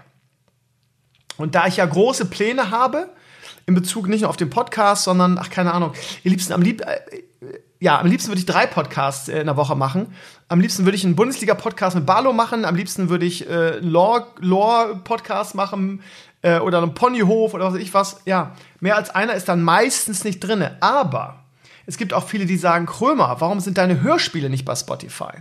Und 1.38 1.56
da 1.56 1.68
ich 1.68 1.78
ja 1.78 1.86
große 1.86 2.26
Pläne 2.26 2.70
habe, 2.72 3.10
in 3.66 3.76
Bezug 3.76 4.08
nicht 4.08 4.22
nur 4.22 4.30
auf 4.30 4.38
den 4.38 4.50
Podcast, 4.50 5.04
sondern, 5.04 5.38
ach, 5.40 5.50
keine 5.50 5.74
Ahnung, 5.74 5.94
ihr 6.24 6.32
liebsten, 6.32 6.54
am 6.54 6.62
lieb, 6.62 6.82
äh, 6.82 7.00
ja, 7.80 8.00
am 8.00 8.08
liebsten 8.08 8.30
würde 8.30 8.40
ich 8.40 8.46
drei 8.46 8.66
Podcasts 8.66 9.28
äh, 9.28 9.42
in 9.42 9.48
der 9.48 9.58
Woche 9.58 9.76
machen. 9.76 10.08
Am 10.48 10.62
liebsten 10.62 10.86
würde 10.86 10.96
ich 10.96 11.04
einen 11.04 11.16
Bundesliga-Podcast 11.16 11.96
mit 11.96 12.06
Barlo 12.06 12.32
machen. 12.32 12.64
Am 12.64 12.76
liebsten 12.76 13.10
würde 13.10 13.26
ich 13.26 13.50
äh, 13.50 13.80
Lore-Podcast 13.80 15.54
machen 15.56 16.02
äh, 16.44 16.60
oder 16.60 16.78
einen 16.78 16.94
Ponyhof 16.94 17.54
oder 17.54 17.66
was 17.66 17.74
weiß 17.74 17.82
ich 17.82 17.94
was. 17.94 18.22
Ja, 18.26 18.56
mehr 18.80 18.96
als 18.96 19.10
einer 19.10 19.34
ist 19.34 19.50
dann 19.50 19.64
meistens 19.64 20.24
nicht 20.24 20.40
drin. 20.40 20.66
Aber 20.80 21.44
es 21.86 21.98
gibt 21.98 22.14
auch 22.14 22.26
viele, 22.26 22.46
die 22.46 22.58
sagen, 22.58 22.86
Krömer, 22.86 23.36
warum 23.40 23.60
sind 23.60 23.78
deine 23.78 24.02
Hörspiele 24.02 24.50
nicht 24.50 24.64
bei 24.64 24.76
Spotify? 24.76 25.34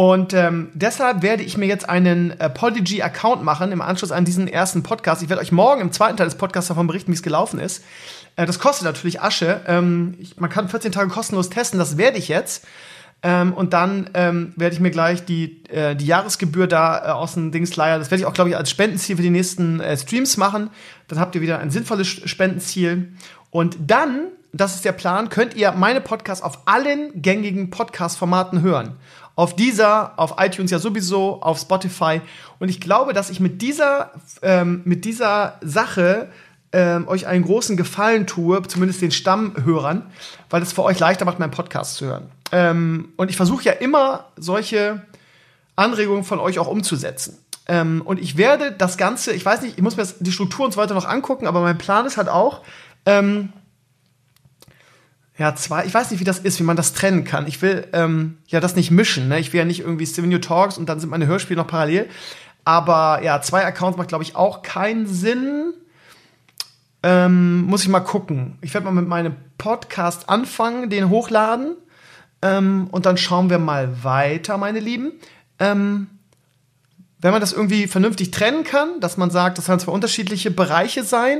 Und 0.00 0.32
ähm, 0.32 0.70
deshalb 0.72 1.20
werde 1.20 1.42
ich 1.42 1.58
mir 1.58 1.66
jetzt 1.66 1.86
einen 1.86 2.30
äh, 2.40 2.48
Podigy-Account 2.48 3.44
machen 3.44 3.70
im 3.70 3.82
Anschluss 3.82 4.12
an 4.12 4.24
diesen 4.24 4.48
ersten 4.48 4.82
Podcast. 4.82 5.22
Ich 5.22 5.28
werde 5.28 5.42
euch 5.42 5.52
morgen 5.52 5.82
im 5.82 5.92
zweiten 5.92 6.16
Teil 6.16 6.24
des 6.26 6.36
Podcasts 6.36 6.68
davon 6.68 6.86
berichten, 6.86 7.12
wie 7.12 7.16
es 7.16 7.22
gelaufen 7.22 7.60
ist. 7.60 7.84
Äh, 8.36 8.46
das 8.46 8.58
kostet 8.58 8.86
natürlich 8.86 9.20
Asche. 9.20 9.60
Ähm, 9.66 10.14
ich, 10.18 10.38
man 10.38 10.48
kann 10.48 10.70
14 10.70 10.90
Tage 10.90 11.10
kostenlos 11.10 11.50
testen, 11.50 11.78
das 11.78 11.98
werde 11.98 12.16
ich 12.16 12.28
jetzt. 12.28 12.64
Ähm, 13.22 13.52
und 13.52 13.74
dann 13.74 14.08
ähm, 14.14 14.54
werde 14.56 14.74
ich 14.74 14.80
mir 14.80 14.90
gleich 14.90 15.26
die, 15.26 15.62
äh, 15.68 15.94
die 15.94 16.06
Jahresgebühr 16.06 16.66
da 16.66 17.04
äh, 17.04 17.10
aus 17.10 17.34
dem 17.34 17.52
Dings 17.52 17.76
leiern. 17.76 18.00
Das 18.00 18.10
werde 18.10 18.22
ich 18.22 18.26
auch, 18.26 18.32
glaube 18.32 18.48
ich, 18.48 18.56
als 18.56 18.70
Spendenziel 18.70 19.16
für 19.16 19.22
die 19.22 19.28
nächsten 19.28 19.80
äh, 19.80 19.98
Streams 19.98 20.38
machen. 20.38 20.70
Dann 21.08 21.20
habt 21.20 21.34
ihr 21.34 21.42
wieder 21.42 21.58
ein 21.58 21.70
sinnvolles 21.70 22.08
Spendenziel. 22.08 23.12
Und 23.50 23.76
dann, 23.86 24.28
das 24.54 24.76
ist 24.76 24.86
der 24.86 24.92
Plan, 24.92 25.28
könnt 25.28 25.52
ihr 25.56 25.72
meine 25.72 26.00
Podcasts 26.00 26.42
auf 26.42 26.60
allen 26.64 27.20
gängigen 27.20 27.68
Podcast-Formaten 27.68 28.62
hören. 28.62 28.96
Auf 29.40 29.56
dieser, 29.56 30.18
auf 30.18 30.34
iTunes 30.36 30.70
ja 30.70 30.78
sowieso, 30.78 31.40
auf 31.40 31.58
Spotify. 31.58 32.20
Und 32.58 32.68
ich 32.68 32.78
glaube, 32.78 33.14
dass 33.14 33.30
ich 33.30 33.40
mit 33.40 33.62
dieser, 33.62 34.10
ähm, 34.42 34.82
mit 34.84 35.06
dieser 35.06 35.54
Sache 35.62 36.28
ähm, 36.72 37.08
euch 37.08 37.26
einen 37.26 37.46
großen 37.46 37.78
Gefallen 37.78 38.26
tue, 38.26 38.60
zumindest 38.68 39.00
den 39.00 39.12
Stammhörern, 39.12 40.10
weil 40.50 40.60
es 40.60 40.74
für 40.74 40.82
euch 40.82 40.98
leichter 40.98 41.24
macht, 41.24 41.38
meinen 41.38 41.52
Podcast 41.52 41.94
zu 41.94 42.04
hören. 42.04 42.30
Ähm, 42.52 43.14
und 43.16 43.30
ich 43.30 43.36
versuche 43.38 43.64
ja 43.64 43.72
immer, 43.72 44.26
solche 44.36 45.00
Anregungen 45.74 46.24
von 46.24 46.38
euch 46.38 46.58
auch 46.58 46.68
umzusetzen. 46.68 47.38
Ähm, 47.66 48.02
und 48.04 48.20
ich 48.20 48.36
werde 48.36 48.72
das 48.72 48.98
Ganze, 48.98 49.32
ich 49.32 49.46
weiß 49.46 49.62
nicht, 49.62 49.78
ich 49.78 49.82
muss 49.82 49.96
mir 49.96 50.02
das, 50.02 50.18
die 50.18 50.32
Struktur 50.32 50.66
und 50.66 50.72
so 50.72 50.78
weiter 50.78 50.92
noch 50.92 51.08
angucken, 51.08 51.46
aber 51.46 51.62
mein 51.62 51.78
Plan 51.78 52.04
ist 52.04 52.18
halt 52.18 52.28
auch, 52.28 52.60
ähm, 53.06 53.54
ja, 55.40 55.54
zwei, 55.54 55.86
ich 55.86 55.94
weiß 55.94 56.10
nicht, 56.10 56.20
wie 56.20 56.24
das 56.24 56.38
ist, 56.38 56.60
wie 56.60 56.64
man 56.64 56.76
das 56.76 56.92
trennen 56.92 57.24
kann. 57.24 57.46
Ich 57.46 57.62
will 57.62 57.88
ähm, 57.94 58.36
ja 58.48 58.60
das 58.60 58.76
nicht 58.76 58.90
mischen. 58.90 59.28
Ne? 59.28 59.40
Ich 59.40 59.54
will 59.54 59.58
ja 59.58 59.64
nicht 59.64 59.80
irgendwie 59.80 60.04
Stevenio 60.04 60.38
Talks 60.38 60.76
und 60.76 60.86
dann 60.86 61.00
sind 61.00 61.08
meine 61.08 61.26
Hörspiele 61.26 61.58
noch 61.58 61.66
parallel. 61.66 62.10
Aber 62.66 63.22
ja, 63.22 63.40
zwei 63.40 63.64
Accounts 63.64 63.96
macht, 63.96 64.08
glaube 64.08 64.22
ich, 64.22 64.36
auch 64.36 64.60
keinen 64.60 65.06
Sinn. 65.06 65.72
Ähm, 67.02 67.62
muss 67.62 67.82
ich 67.82 67.88
mal 67.88 68.00
gucken. 68.00 68.58
Ich 68.60 68.74
werde 68.74 68.84
mal 68.84 68.92
mit 68.92 69.08
meinem 69.08 69.34
Podcast 69.56 70.28
anfangen, 70.28 70.90
den 70.90 71.08
hochladen. 71.08 71.74
Ähm, 72.42 72.88
und 72.90 73.06
dann 73.06 73.16
schauen 73.16 73.48
wir 73.48 73.58
mal 73.58 74.04
weiter, 74.04 74.58
meine 74.58 74.80
Lieben. 74.80 75.12
Ähm, 75.58 76.08
wenn 77.18 77.30
man 77.32 77.40
das 77.40 77.54
irgendwie 77.54 77.86
vernünftig 77.86 78.30
trennen 78.30 78.62
kann, 78.62 79.00
dass 79.00 79.16
man 79.16 79.30
sagt, 79.30 79.56
das 79.56 79.64
sollen 79.64 79.80
zwei 79.80 79.92
unterschiedliche 79.92 80.50
Bereiche 80.50 81.02
sein, 81.02 81.38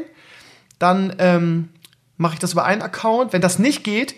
dann 0.78 1.14
ähm, 1.18 1.68
mache 2.20 2.34
ich 2.34 2.38
das 2.38 2.52
über 2.52 2.64
einen 2.64 2.82
Account. 2.82 3.32
Wenn 3.32 3.40
das 3.40 3.58
nicht 3.58 3.82
geht, 3.82 4.14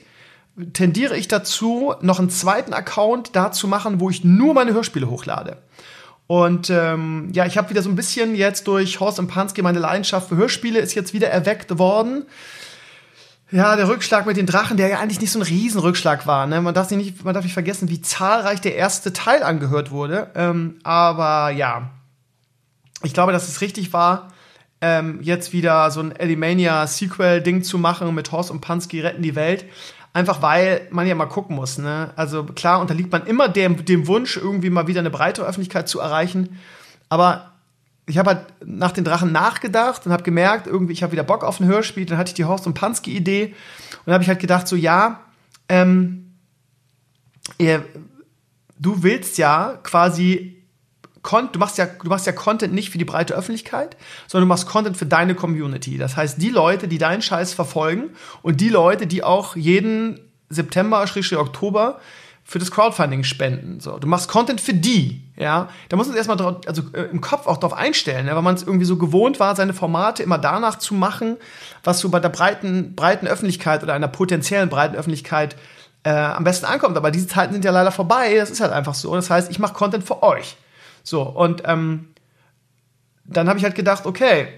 tendiere 0.72 1.16
ich 1.16 1.28
dazu, 1.28 1.94
noch 2.00 2.18
einen 2.18 2.30
zweiten 2.30 2.74
Account 2.74 3.34
da 3.34 3.52
zu 3.52 3.68
machen, 3.68 4.00
wo 4.00 4.10
ich 4.10 4.24
nur 4.24 4.54
meine 4.54 4.74
Hörspiele 4.74 5.08
hochlade. 5.08 5.58
Und 6.26 6.68
ähm, 6.70 7.30
ja, 7.32 7.46
ich 7.46 7.56
habe 7.56 7.70
wieder 7.70 7.82
so 7.82 7.88
ein 7.88 7.96
bisschen 7.96 8.34
jetzt 8.34 8.66
durch 8.66 9.00
Horst 9.00 9.18
und 9.18 9.28
Pansky 9.28 9.62
meine 9.62 9.78
Leidenschaft 9.78 10.28
für 10.28 10.36
Hörspiele 10.36 10.80
ist 10.80 10.94
jetzt 10.94 11.12
wieder 11.12 11.28
erweckt 11.28 11.78
worden. 11.78 12.24
Ja, 13.50 13.76
der 13.76 13.86
Rückschlag 13.88 14.26
mit 14.26 14.36
den 14.36 14.46
Drachen, 14.46 14.78
der 14.78 14.88
ja 14.88 14.98
eigentlich 14.98 15.20
nicht 15.20 15.30
so 15.30 15.38
ein 15.38 15.42
Riesenrückschlag 15.42 16.26
war. 16.26 16.46
Ne? 16.46 16.60
Man, 16.60 16.74
darf 16.74 16.90
nicht, 16.90 17.24
man 17.24 17.34
darf 17.34 17.44
nicht 17.44 17.52
vergessen, 17.52 17.90
wie 17.90 18.00
zahlreich 18.00 18.60
der 18.60 18.76
erste 18.76 19.12
Teil 19.12 19.42
angehört 19.42 19.90
wurde. 19.90 20.30
Ähm, 20.34 20.78
aber 20.82 21.50
ja, 21.50 21.90
ich 23.02 23.12
glaube, 23.12 23.32
dass 23.32 23.48
es 23.48 23.60
richtig 23.60 23.92
war, 23.92 24.31
ähm, 24.82 25.20
jetzt 25.22 25.52
wieder 25.52 25.90
so 25.92 26.00
ein 26.00 26.10
Elimania-Sequel-Ding 26.10 27.62
zu 27.62 27.78
machen 27.78 28.12
mit 28.14 28.32
Horst 28.32 28.50
und 28.50 28.60
Pansky 28.60 29.00
retten 29.00 29.22
die 29.22 29.36
Welt. 29.36 29.64
Einfach 30.12 30.42
weil 30.42 30.88
man 30.90 31.06
ja 31.06 31.14
mal 31.14 31.26
gucken 31.26 31.56
muss. 31.56 31.78
Ne? 31.78 32.10
Also 32.16 32.44
klar 32.44 32.80
unterliegt 32.80 33.10
man 33.10 33.24
immer 33.24 33.48
dem, 33.48 33.84
dem 33.84 34.08
Wunsch, 34.08 34.36
irgendwie 34.36 34.68
mal 34.68 34.88
wieder 34.88 35.00
eine 35.00 35.08
breite 35.08 35.42
Öffentlichkeit 35.42 35.88
zu 35.88 36.00
erreichen. 36.00 36.58
Aber 37.08 37.52
ich 38.06 38.18
habe 38.18 38.30
halt 38.30 38.46
nach 38.64 38.90
den 38.90 39.04
Drachen 39.04 39.30
nachgedacht 39.30 40.04
und 40.04 40.12
habe 40.12 40.24
gemerkt, 40.24 40.66
irgendwie, 40.66 40.92
ich 40.92 41.04
habe 41.04 41.12
wieder 41.12 41.22
Bock 41.22 41.44
auf 41.44 41.60
ein 41.60 41.66
Hörspiel. 41.66 42.04
Dann 42.04 42.18
hatte 42.18 42.30
ich 42.30 42.34
die 42.34 42.44
Horst 42.44 42.66
und 42.66 42.74
Pansky-Idee. 42.74 43.54
Und 44.04 44.12
habe 44.12 44.24
ich 44.24 44.28
halt 44.28 44.40
gedacht, 44.40 44.66
so 44.66 44.74
ja, 44.74 45.20
ähm, 45.68 46.34
ihr, 47.58 47.84
du 48.80 49.04
willst 49.04 49.38
ja 49.38 49.78
quasi 49.84 50.61
du 51.22 51.58
machst 51.58 51.78
ja, 51.78 51.86
du 51.86 52.08
machst 52.08 52.26
ja 52.26 52.32
Content 52.32 52.74
nicht 52.74 52.90
für 52.90 52.98
die 52.98 53.04
breite 53.04 53.34
Öffentlichkeit, 53.34 53.96
sondern 54.26 54.48
du 54.48 54.52
machst 54.52 54.66
Content 54.66 54.96
für 54.96 55.06
deine 55.06 55.34
Community. 55.34 55.98
Das 55.98 56.16
heißt, 56.16 56.40
die 56.40 56.50
Leute, 56.50 56.88
die 56.88 56.98
deinen 56.98 57.22
Scheiß 57.22 57.54
verfolgen 57.54 58.10
und 58.42 58.60
die 58.60 58.68
Leute, 58.68 59.06
die 59.06 59.22
auch 59.22 59.56
jeden 59.56 60.20
September, 60.48 61.04
Oktober 61.36 62.00
für 62.44 62.58
das 62.58 62.70
Crowdfunding 62.70 63.24
spenden. 63.24 63.80
So, 63.80 63.98
du 63.98 64.06
machst 64.06 64.28
Content 64.28 64.60
für 64.60 64.74
die, 64.74 65.22
ja. 65.36 65.68
Da 65.88 65.96
muss 65.96 66.08
man 66.08 66.16
erstmal 66.16 66.36
drauf, 66.36 66.56
also 66.66 66.82
äh, 66.92 67.02
im 67.04 67.20
Kopf 67.20 67.46
auch 67.46 67.58
drauf 67.58 67.72
einstellen, 67.72 68.26
ne? 68.26 68.34
weil 68.34 68.42
man 68.42 68.56
es 68.56 68.62
irgendwie 68.62 68.84
so 68.84 68.96
gewohnt 68.96 69.38
war, 69.38 69.54
seine 69.54 69.72
Formate 69.72 70.22
immer 70.22 70.38
danach 70.38 70.78
zu 70.78 70.94
machen, 70.94 71.36
was 71.84 72.00
so 72.00 72.08
bei 72.08 72.20
der 72.20 72.28
breiten, 72.28 72.94
breiten 72.94 73.28
Öffentlichkeit 73.28 73.82
oder 73.82 73.94
einer 73.94 74.08
potenziellen 74.08 74.68
breiten 74.68 74.96
Öffentlichkeit 74.96 75.56
äh, 76.02 76.10
am 76.10 76.44
besten 76.44 76.66
ankommt. 76.66 76.96
Aber 76.96 77.10
diese 77.10 77.28
Zeiten 77.28 77.52
sind 77.52 77.64
ja 77.64 77.70
leider 77.70 77.92
vorbei. 77.92 78.34
Das 78.36 78.50
ist 78.50 78.60
halt 78.60 78.72
einfach 78.72 78.94
so. 78.94 79.14
Das 79.14 79.30
heißt, 79.30 79.50
ich 79.50 79.58
mache 79.58 79.74
Content 79.74 80.04
für 80.04 80.22
euch. 80.22 80.56
So, 81.02 81.22
und 81.22 81.62
ähm, 81.64 82.08
dann 83.24 83.48
habe 83.48 83.58
ich 83.58 83.64
halt 83.64 83.74
gedacht, 83.74 84.06
okay, 84.06 84.48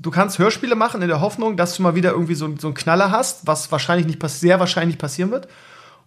du 0.00 0.10
kannst 0.10 0.38
Hörspiele 0.38 0.74
machen 0.74 1.02
in 1.02 1.08
der 1.08 1.20
Hoffnung, 1.20 1.56
dass 1.56 1.76
du 1.76 1.82
mal 1.82 1.94
wieder 1.94 2.12
irgendwie 2.12 2.34
so, 2.34 2.54
so 2.58 2.68
einen 2.68 2.74
Knaller 2.74 3.10
hast, 3.10 3.46
was 3.46 3.70
wahrscheinlich 3.70 4.06
nicht 4.06 4.22
sehr 4.28 4.60
wahrscheinlich 4.60 4.98
passieren 4.98 5.30
wird. 5.30 5.48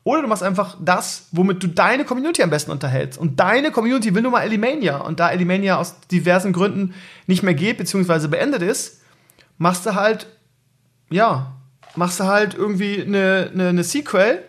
Oder 0.03 0.21
du 0.21 0.27
machst 0.27 0.43
einfach 0.43 0.77
das, 0.79 1.29
womit 1.31 1.63
du 1.63 1.67
deine 1.67 2.05
Community 2.05 2.43
am 2.43 2.51
besten 2.51 2.69
unterhältst. 2.69 3.17
Und 3.17 3.39
deine 3.39 3.71
Community 3.71 4.13
will 4.13 4.21
nun 4.21 4.33
mal 4.33 4.43
Elimania. 4.43 4.97
Und 4.97 5.19
da 5.19 5.31
Elimania 5.31 5.77
aus 5.77 5.95
diversen 6.11 6.53
Gründen 6.53 6.93
nicht 7.25 7.41
mehr 7.41 7.55
geht, 7.55 7.79
beziehungsweise 7.79 8.29
beendet 8.29 8.61
ist, 8.61 9.01
machst 9.57 9.83
du 9.85 9.95
halt, 9.95 10.27
ja, 11.09 11.53
machst 11.95 12.19
du 12.19 12.25
halt 12.25 12.53
irgendwie 12.53 13.01
eine, 13.01 13.49
eine, 13.51 13.69
eine 13.69 13.83
Sequel. 13.83 14.43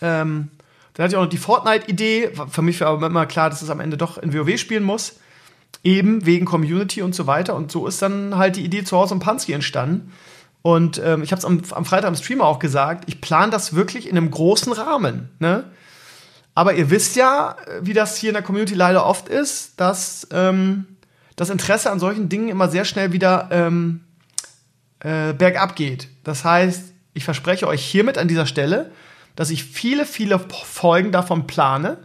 Ähm, 0.00 0.48
dann 0.96 1.04
hatte 1.04 1.14
ich 1.14 1.18
auch 1.18 1.24
noch 1.24 1.30
die 1.30 1.36
Fortnite-Idee. 1.36 2.32
Für 2.48 2.62
mich 2.62 2.80
war 2.80 2.88
aber 2.88 3.06
immer 3.06 3.26
klar, 3.26 3.50
dass 3.50 3.60
es 3.60 3.68
am 3.68 3.80
Ende 3.80 3.98
doch 3.98 4.16
in 4.16 4.32
WoW 4.32 4.58
spielen 4.58 4.82
muss. 4.82 5.20
Eben 5.84 6.24
wegen 6.24 6.46
Community 6.46 7.02
und 7.02 7.14
so 7.14 7.26
weiter. 7.26 7.54
Und 7.54 7.70
so 7.70 7.86
ist 7.86 8.00
dann 8.00 8.38
halt 8.38 8.56
die 8.56 8.64
Idee 8.64 8.82
zu 8.82 8.96
Hause 8.96 9.12
und 9.12 9.20
Pansky 9.20 9.52
entstanden. 9.52 10.12
Und 10.62 11.00
ähm, 11.04 11.22
ich 11.22 11.32
habe 11.32 11.38
es 11.38 11.44
am, 11.44 11.60
am, 11.70 11.84
Freitag 11.84 12.08
im 12.08 12.16
Stream 12.16 12.40
auch 12.40 12.58
gesagt, 12.58 13.04
ich 13.08 13.20
plane 13.20 13.52
das 13.52 13.74
wirklich 13.74 14.08
in 14.08 14.16
einem 14.16 14.30
großen 14.30 14.72
Rahmen. 14.72 15.28
Ne? 15.38 15.64
Aber 16.54 16.72
ihr 16.72 16.88
wisst 16.88 17.14
ja, 17.14 17.56
wie 17.82 17.92
das 17.92 18.16
hier 18.16 18.30
in 18.30 18.34
der 18.34 18.42
Community 18.42 18.74
leider 18.74 19.04
oft 19.04 19.28
ist, 19.28 19.78
dass 19.78 20.26
ähm, 20.32 20.86
das 21.36 21.50
Interesse 21.50 21.90
an 21.90 22.00
solchen 22.00 22.30
Dingen 22.30 22.48
immer 22.48 22.68
sehr 22.68 22.86
schnell 22.86 23.12
wieder 23.12 23.48
ähm, 23.52 24.00
äh, 25.00 25.34
bergab 25.34 25.76
geht. 25.76 26.08
Das 26.24 26.42
heißt, 26.42 26.94
ich 27.12 27.24
verspreche 27.24 27.68
euch 27.68 27.84
hiermit 27.84 28.16
an 28.16 28.26
dieser 28.26 28.46
Stelle, 28.46 28.90
dass 29.36 29.50
ich 29.50 29.64
viele, 29.64 30.06
viele 30.06 30.38
Folgen 30.38 31.12
davon 31.12 31.46
plane 31.46 31.98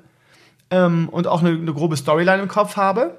ähm, 0.69 1.09
und 1.09 1.27
auch 1.27 1.41
eine, 1.41 1.51
eine 1.51 1.73
grobe 1.73 1.97
Storyline 1.97 2.41
im 2.41 2.47
Kopf 2.47 2.75
habe. 2.75 3.17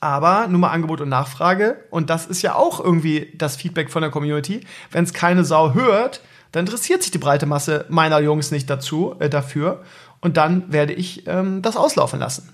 Aber 0.00 0.46
nur 0.46 0.60
mal 0.60 0.70
Angebot 0.70 1.00
und 1.00 1.08
Nachfrage. 1.08 1.84
Und 1.90 2.08
das 2.08 2.26
ist 2.26 2.42
ja 2.42 2.54
auch 2.54 2.80
irgendwie 2.80 3.32
das 3.36 3.56
Feedback 3.56 3.90
von 3.90 4.02
der 4.02 4.10
Community. 4.10 4.60
Wenn 4.90 5.04
es 5.04 5.12
keine 5.12 5.44
Sau 5.44 5.74
hört, 5.74 6.20
dann 6.52 6.66
interessiert 6.66 7.02
sich 7.02 7.10
die 7.10 7.18
breite 7.18 7.46
Masse 7.46 7.84
meiner 7.88 8.20
Jungs 8.20 8.50
nicht 8.50 8.70
dazu, 8.70 9.16
äh, 9.18 9.28
dafür. 9.28 9.82
Und 10.20 10.36
dann 10.36 10.72
werde 10.72 10.92
ich 10.92 11.26
ähm, 11.26 11.62
das 11.62 11.76
auslaufen 11.76 12.20
lassen. 12.20 12.52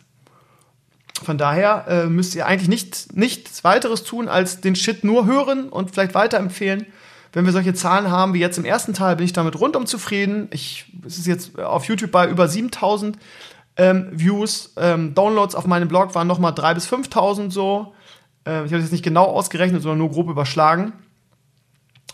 Von 1.23 1.38
daher 1.38 1.85
äh, 1.88 2.07
müsst 2.07 2.35
ihr 2.35 2.47
eigentlich 2.47 2.69
nicht, 2.69 3.17
nichts 3.17 3.62
weiteres 3.62 4.05
tun, 4.05 4.29
als 4.29 4.61
den 4.61 4.75
Shit 4.75 5.05
nur 5.05 5.26
hören 5.26 5.69
und 5.69 5.93
vielleicht 5.93 6.14
weiterempfehlen 6.14 6.87
wenn 7.35 7.45
wir 7.45 7.53
solche 7.53 7.75
Zahlen 7.75 8.11
haben 8.11 8.33
wie 8.33 8.38
jetzt 8.38 8.59
im 8.59 8.64
ersten 8.64 8.95
Teil, 8.95 9.17
bin 9.17 9.25
ich 9.25 9.33
damit 9.33 9.59
rundum 9.61 9.87
zufrieden. 9.87 10.49
Ich, 10.53 10.87
es 11.05 11.19
ist 11.19 11.26
jetzt 11.26 11.59
auf 11.59 11.85
YouTube 11.85 12.12
bei 12.12 12.29
über 12.29 12.49
7000 12.49 13.19
ähm, 13.76 14.09
Views. 14.12 14.73
Ähm, 14.76 15.14
Downloads 15.14 15.57
auf 15.57 15.67
meinem 15.67 15.88
Blog 15.88 16.14
waren 16.14 16.29
nochmal 16.29 16.53
3.000 16.53 16.75
bis 16.75 16.88
5.000 16.88 17.50
so. 17.50 17.93
Äh, 18.47 18.50
ich 18.50 18.57
habe 18.57 18.71
das 18.71 18.83
jetzt 18.83 18.93
nicht 18.93 19.05
genau 19.05 19.25
ausgerechnet, 19.25 19.83
sondern 19.83 19.99
nur 19.99 20.11
grob 20.11 20.31
überschlagen. 20.31 20.93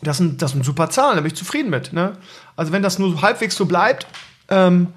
Das 0.02 0.16
sind, 0.16 0.40
das 0.40 0.52
sind 0.52 0.64
super 0.64 0.88
Zahlen, 0.88 1.16
da 1.16 1.20
bin 1.20 1.30
ich 1.30 1.36
zufrieden 1.36 1.68
mit. 1.68 1.92
Ne? 1.92 2.16
Also 2.56 2.72
wenn 2.72 2.82
das 2.82 2.98
nur 2.98 3.20
halbwegs 3.20 3.54
so 3.54 3.66
bleibt, 3.66 4.06
ähm, 4.48 4.88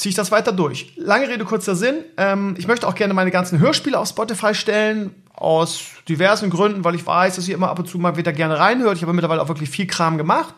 ziehe 0.00 0.10
ich 0.10 0.16
das 0.16 0.32
weiter 0.32 0.52
durch. 0.52 0.94
Lange 0.96 1.28
Rede, 1.28 1.44
kurzer 1.44 1.74
Sinn. 1.74 1.96
Ähm, 2.16 2.54
ich 2.56 2.66
möchte 2.66 2.88
auch 2.88 2.94
gerne 2.94 3.12
meine 3.12 3.30
ganzen 3.30 3.58
Hörspiele 3.58 3.98
auf 3.98 4.08
Spotify 4.08 4.54
stellen 4.54 5.14
aus 5.34 5.82
diversen 6.08 6.48
Gründen, 6.48 6.84
weil 6.84 6.94
ich 6.94 7.06
weiß, 7.06 7.36
dass 7.36 7.46
ihr 7.46 7.54
immer 7.54 7.68
ab 7.68 7.78
und 7.78 7.86
zu 7.86 7.98
mal 7.98 8.16
wieder 8.16 8.32
gerne 8.32 8.58
reinhört. 8.58 8.96
Ich 8.96 9.02
habe 9.02 9.12
mittlerweile 9.12 9.42
auch 9.42 9.48
wirklich 9.48 9.68
viel 9.68 9.86
Kram 9.86 10.16
gemacht. 10.16 10.54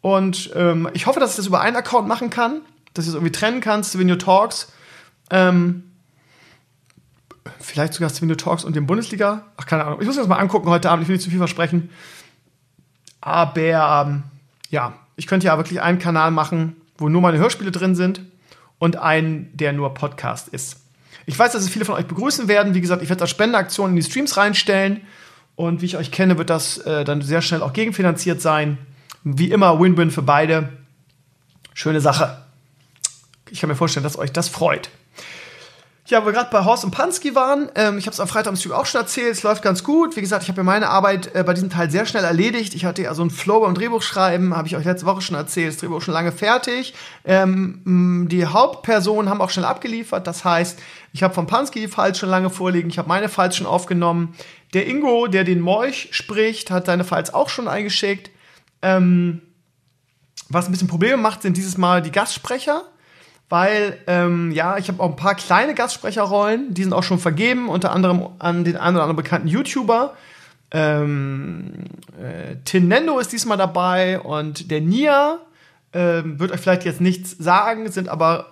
Und 0.00 0.50
ähm, 0.54 0.88
ich 0.94 1.06
hoffe, 1.06 1.20
dass 1.20 1.32
ich 1.32 1.36
das 1.36 1.46
über 1.46 1.60
einen 1.60 1.76
Account 1.76 2.08
machen 2.08 2.30
kann, 2.30 2.62
dass 2.94 3.04
ich 3.04 3.10
es 3.10 3.14
irgendwie 3.14 3.32
trennen 3.32 3.60
kann, 3.60 3.84
Stevenio 3.84 4.16
Talks. 4.16 4.72
Ähm, 5.28 5.84
vielleicht 7.60 7.92
sogar 7.92 8.08
Stevenio 8.08 8.36
Talks 8.36 8.64
und 8.64 8.74
den 8.76 8.86
Bundesliga. 8.86 9.44
Ach, 9.58 9.66
keine 9.66 9.84
Ahnung. 9.84 10.00
Ich 10.00 10.06
muss 10.06 10.16
mir 10.16 10.22
das 10.22 10.28
mal 10.28 10.38
angucken 10.38 10.70
heute 10.70 10.88
Abend. 10.88 11.02
Ich 11.02 11.08
will 11.08 11.16
nicht 11.16 11.24
zu 11.24 11.30
viel 11.30 11.38
versprechen. 11.38 11.90
Aber 13.20 14.06
ähm, 14.06 14.22
ja, 14.70 14.94
ich 15.16 15.26
könnte 15.26 15.46
ja 15.48 15.58
wirklich 15.58 15.82
einen 15.82 15.98
Kanal 15.98 16.30
machen, 16.30 16.76
wo 16.96 17.10
nur 17.10 17.20
meine 17.20 17.36
Hörspiele 17.36 17.70
drin 17.70 17.94
sind 17.94 18.22
und 18.78 18.96
einen, 18.96 19.50
der 19.56 19.72
nur 19.72 19.94
Podcast 19.94 20.48
ist. 20.48 20.80
Ich 21.26 21.38
weiß, 21.38 21.52
dass 21.52 21.62
es 21.62 21.70
viele 21.70 21.84
von 21.84 21.94
euch 21.94 22.06
begrüßen 22.06 22.48
werden. 22.48 22.74
Wie 22.74 22.80
gesagt, 22.80 23.02
ich 23.02 23.08
werde 23.08 23.20
da 23.20 23.26
Spendeaktionen 23.26 23.96
in 23.96 24.02
die 24.02 24.08
Streams 24.08 24.36
reinstellen. 24.36 25.00
Und 25.56 25.80
wie 25.80 25.86
ich 25.86 25.96
euch 25.96 26.10
kenne, 26.10 26.36
wird 26.36 26.50
das 26.50 26.78
äh, 26.78 27.04
dann 27.04 27.22
sehr 27.22 27.40
schnell 27.40 27.62
auch 27.62 27.72
gegenfinanziert 27.72 28.40
sein. 28.40 28.78
Wie 29.22 29.50
immer, 29.50 29.80
Win-Win 29.80 30.10
für 30.10 30.22
beide. 30.22 30.70
Schöne 31.72 32.00
Sache. 32.00 32.44
Ich 33.50 33.60
kann 33.60 33.68
mir 33.68 33.76
vorstellen, 33.76 34.04
dass 34.04 34.18
euch 34.18 34.32
das 34.32 34.48
freut. 34.48 34.90
Ja, 36.06 36.20
wo 36.20 36.26
wir 36.26 36.32
gerade 36.32 36.50
bei 36.50 36.62
Horst 36.66 36.84
und 36.84 36.90
Pansky 36.90 37.34
waren, 37.34 37.70
ähm, 37.76 37.96
ich 37.96 38.04
habe 38.04 38.12
es 38.12 38.20
am 38.20 38.28
Freitag 38.28 38.50
im 38.50 38.56
Stream 38.56 38.74
auch 38.74 38.84
schon 38.84 39.00
erzählt, 39.00 39.32
es 39.32 39.42
läuft 39.42 39.62
ganz 39.62 39.82
gut. 39.82 40.16
Wie 40.16 40.20
gesagt, 40.20 40.42
ich 40.42 40.50
habe 40.50 40.60
mir 40.60 40.64
meine 40.66 40.90
Arbeit 40.90 41.34
äh, 41.34 41.42
bei 41.42 41.54
diesem 41.54 41.70
Teil 41.70 41.90
sehr 41.90 42.04
schnell 42.04 42.24
erledigt. 42.24 42.74
Ich 42.74 42.84
hatte 42.84 43.00
ja 43.00 43.14
so 43.14 43.22
einen 43.22 43.30
Flow 43.30 43.60
beim 43.60 43.74
Drehbuchschreiben, 43.74 44.54
habe 44.54 44.68
ich 44.68 44.76
euch 44.76 44.84
letzte 44.84 45.06
Woche 45.06 45.22
schon 45.22 45.34
erzählt, 45.34 45.72
das 45.72 45.78
Drehbuch 45.78 46.02
schon 46.02 46.12
lange 46.12 46.30
fertig. 46.30 46.92
Ähm, 47.24 48.28
die 48.30 48.44
Hauptpersonen 48.44 49.30
haben 49.30 49.40
auch 49.40 49.48
schnell 49.48 49.64
abgeliefert, 49.64 50.26
das 50.26 50.44
heißt, 50.44 50.78
ich 51.14 51.22
habe 51.22 51.32
von 51.32 51.46
Pansky 51.46 51.80
die 51.80 51.88
Files 51.88 52.18
schon 52.18 52.28
lange 52.28 52.50
vorliegen, 52.50 52.90
ich 52.90 52.98
habe 52.98 53.08
meine 53.08 53.30
Files 53.30 53.56
schon 53.56 53.66
aufgenommen. 53.66 54.34
Der 54.74 54.86
Ingo, 54.86 55.26
der 55.26 55.44
den 55.44 55.60
Morch 55.60 56.08
spricht, 56.10 56.70
hat 56.70 56.84
seine 56.84 57.04
Files 57.04 57.32
auch 57.32 57.48
schon 57.48 57.66
eingeschickt. 57.66 58.30
Ähm, 58.82 59.40
was 60.50 60.68
ein 60.68 60.72
bisschen 60.72 60.88
Probleme 60.88 61.16
macht, 61.16 61.40
sind 61.40 61.56
dieses 61.56 61.78
Mal 61.78 62.02
die 62.02 62.12
Gastsprecher 62.12 62.82
weil 63.48 63.98
ähm, 64.06 64.50
ja, 64.52 64.78
ich 64.78 64.88
habe 64.88 65.02
auch 65.02 65.10
ein 65.10 65.16
paar 65.16 65.34
kleine 65.34 65.74
Gastsprecherrollen, 65.74 66.74
die 66.74 66.82
sind 66.82 66.92
auch 66.92 67.02
schon 67.02 67.18
vergeben, 67.18 67.68
unter 67.68 67.92
anderem 67.92 68.28
an 68.38 68.64
den 68.64 68.76
einen 68.76 68.96
oder 68.96 69.04
anderen 69.04 69.16
bekannten 69.16 69.48
YouTuber. 69.48 70.14
Ähm, 70.70 71.84
äh, 72.18 72.56
Tinendo 72.64 73.18
ist 73.18 73.32
diesmal 73.32 73.58
dabei 73.58 74.18
und 74.18 74.70
der 74.70 74.80
Nia 74.80 75.38
äh, 75.92 76.22
wird 76.24 76.50
euch 76.50 76.60
vielleicht 76.60 76.84
jetzt 76.84 77.00
nichts 77.00 77.36
sagen, 77.38 77.90
sind 77.90 78.08
aber 78.08 78.48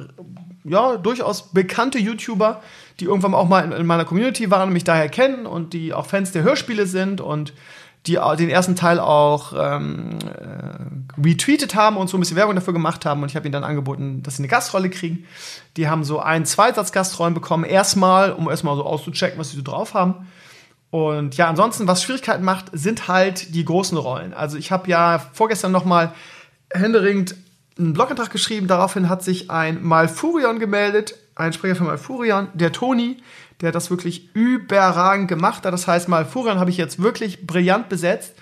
ja 0.64 0.96
durchaus 0.96 1.52
bekannte 1.52 1.98
YouTuber, 1.98 2.62
die 3.00 3.06
irgendwann 3.06 3.34
auch 3.34 3.48
mal 3.48 3.64
in, 3.64 3.72
in 3.72 3.86
meiner 3.86 4.04
Community 4.04 4.50
waren 4.50 4.68
und 4.68 4.72
mich 4.72 4.84
daher 4.84 5.08
kennen 5.08 5.46
und 5.46 5.72
die 5.72 5.92
auch 5.92 6.06
Fans 6.06 6.32
der 6.32 6.44
Hörspiele 6.44 6.86
sind 6.86 7.20
und 7.20 7.52
die 8.06 8.18
den 8.36 8.50
ersten 8.50 8.74
Teil 8.74 8.98
auch 8.98 9.52
ähm, 9.56 10.18
äh, 10.20 11.20
retweetet 11.20 11.74
haben 11.74 11.96
und 11.96 12.08
so 12.08 12.16
ein 12.16 12.20
bisschen 12.20 12.36
Werbung 12.36 12.56
dafür 12.56 12.72
gemacht 12.72 13.06
haben. 13.06 13.22
Und 13.22 13.28
ich 13.28 13.36
habe 13.36 13.46
ihnen 13.46 13.52
dann 13.52 13.64
angeboten, 13.64 14.22
dass 14.22 14.36
sie 14.36 14.42
eine 14.42 14.48
Gastrolle 14.48 14.90
kriegen. 14.90 15.24
Die 15.76 15.88
haben 15.88 16.02
so 16.02 16.18
einen 16.18 16.44
Zweisatz 16.44 16.90
Gastrollen 16.90 17.34
bekommen, 17.34 17.64
erstmal, 17.64 18.32
um 18.32 18.50
erstmal 18.50 18.76
so 18.76 18.84
auszuchecken, 18.84 19.38
was 19.38 19.50
sie 19.50 19.56
so 19.56 19.62
drauf 19.62 19.94
haben. 19.94 20.26
Und 20.90 21.36
ja, 21.36 21.48
ansonsten, 21.48 21.86
was 21.86 22.02
Schwierigkeiten 22.02 22.44
macht, 22.44 22.66
sind 22.72 23.08
halt 23.08 23.54
die 23.54 23.64
großen 23.64 23.96
Rollen. 23.96 24.34
Also 24.34 24.58
ich 24.58 24.72
habe 24.72 24.90
ja 24.90 25.20
vorgestern 25.32 25.72
noch 25.72 25.84
mal 25.84 26.12
händeringend 26.70 27.36
einen 27.78 27.92
Blogantrag 27.92 28.30
geschrieben. 28.30 28.66
Daraufhin 28.66 29.08
hat 29.08 29.22
sich 29.22 29.50
ein 29.50 29.82
Malfurion 29.82 30.58
gemeldet, 30.58 31.14
ein 31.34 31.52
Sprecher 31.52 31.76
von 31.76 31.86
Malfurion, 31.86 32.48
der 32.52 32.72
Toni, 32.72 33.22
der 33.62 33.68
hat 33.68 33.74
das 33.76 33.90
wirklich 33.90 34.28
überragend 34.34 35.28
gemacht 35.28 35.64
Das 35.64 35.86
heißt, 35.86 36.08
Malfurion 36.08 36.58
habe 36.58 36.70
ich 36.70 36.76
jetzt 36.76 37.00
wirklich 37.00 37.46
brillant 37.46 37.88
besetzt. 37.88 38.34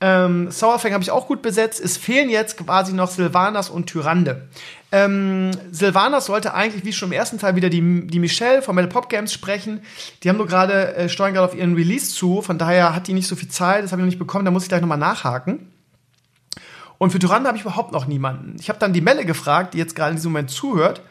Ähm, 0.00 0.50
Sauerfang 0.50 0.92
habe 0.92 1.02
ich 1.02 1.10
auch 1.10 1.26
gut 1.26 1.42
besetzt. 1.42 1.80
Es 1.80 1.98
fehlen 1.98 2.30
jetzt 2.30 2.56
quasi 2.56 2.94
noch 2.94 3.10
Sylvanas 3.10 3.68
und 3.68 3.86
Tyrande. 3.86 4.48
Ähm, 4.92 5.50
Sylvanas 5.72 6.26
sollte 6.26 6.54
eigentlich, 6.54 6.84
wie 6.84 6.92
schon 6.92 7.10
im 7.10 7.12
ersten 7.12 7.38
Teil, 7.38 7.56
wieder 7.56 7.68
die, 7.68 8.06
die 8.06 8.18
Michelle 8.18 8.62
von 8.62 8.76
Metal 8.76 8.88
Pop 8.88 9.10
Games 9.10 9.32
sprechen. 9.32 9.82
Die 10.22 10.28
haben 10.28 10.38
nur 10.38 10.46
gerade, 10.46 10.94
äh, 10.94 11.08
steuern 11.08 11.34
gerade 11.34 11.46
auf 11.46 11.54
ihren 11.54 11.74
Release 11.74 12.14
zu. 12.14 12.40
Von 12.40 12.56
daher 12.56 12.94
hat 12.94 13.08
die 13.08 13.12
nicht 13.12 13.26
so 13.26 13.36
viel 13.36 13.48
Zeit. 13.48 13.84
Das 13.84 13.92
habe 13.92 14.00
ich 14.00 14.04
noch 14.04 14.10
nicht 14.10 14.18
bekommen. 14.18 14.44
Da 14.44 14.50
muss 14.50 14.62
ich 14.62 14.68
gleich 14.68 14.80
nochmal 14.80 14.98
nachhaken. 14.98 15.70
Und 16.96 17.10
für 17.10 17.18
Tyrande 17.18 17.48
habe 17.48 17.58
ich 17.58 17.64
überhaupt 17.64 17.92
noch 17.92 18.06
niemanden. 18.06 18.56
Ich 18.60 18.68
habe 18.68 18.78
dann 18.78 18.92
die 18.92 19.00
Melle 19.00 19.24
gefragt, 19.24 19.74
die 19.74 19.78
jetzt 19.78 19.96
gerade 19.96 20.10
in 20.10 20.16
diesem 20.16 20.32
Moment 20.32 20.50
zuhört. 20.50 21.02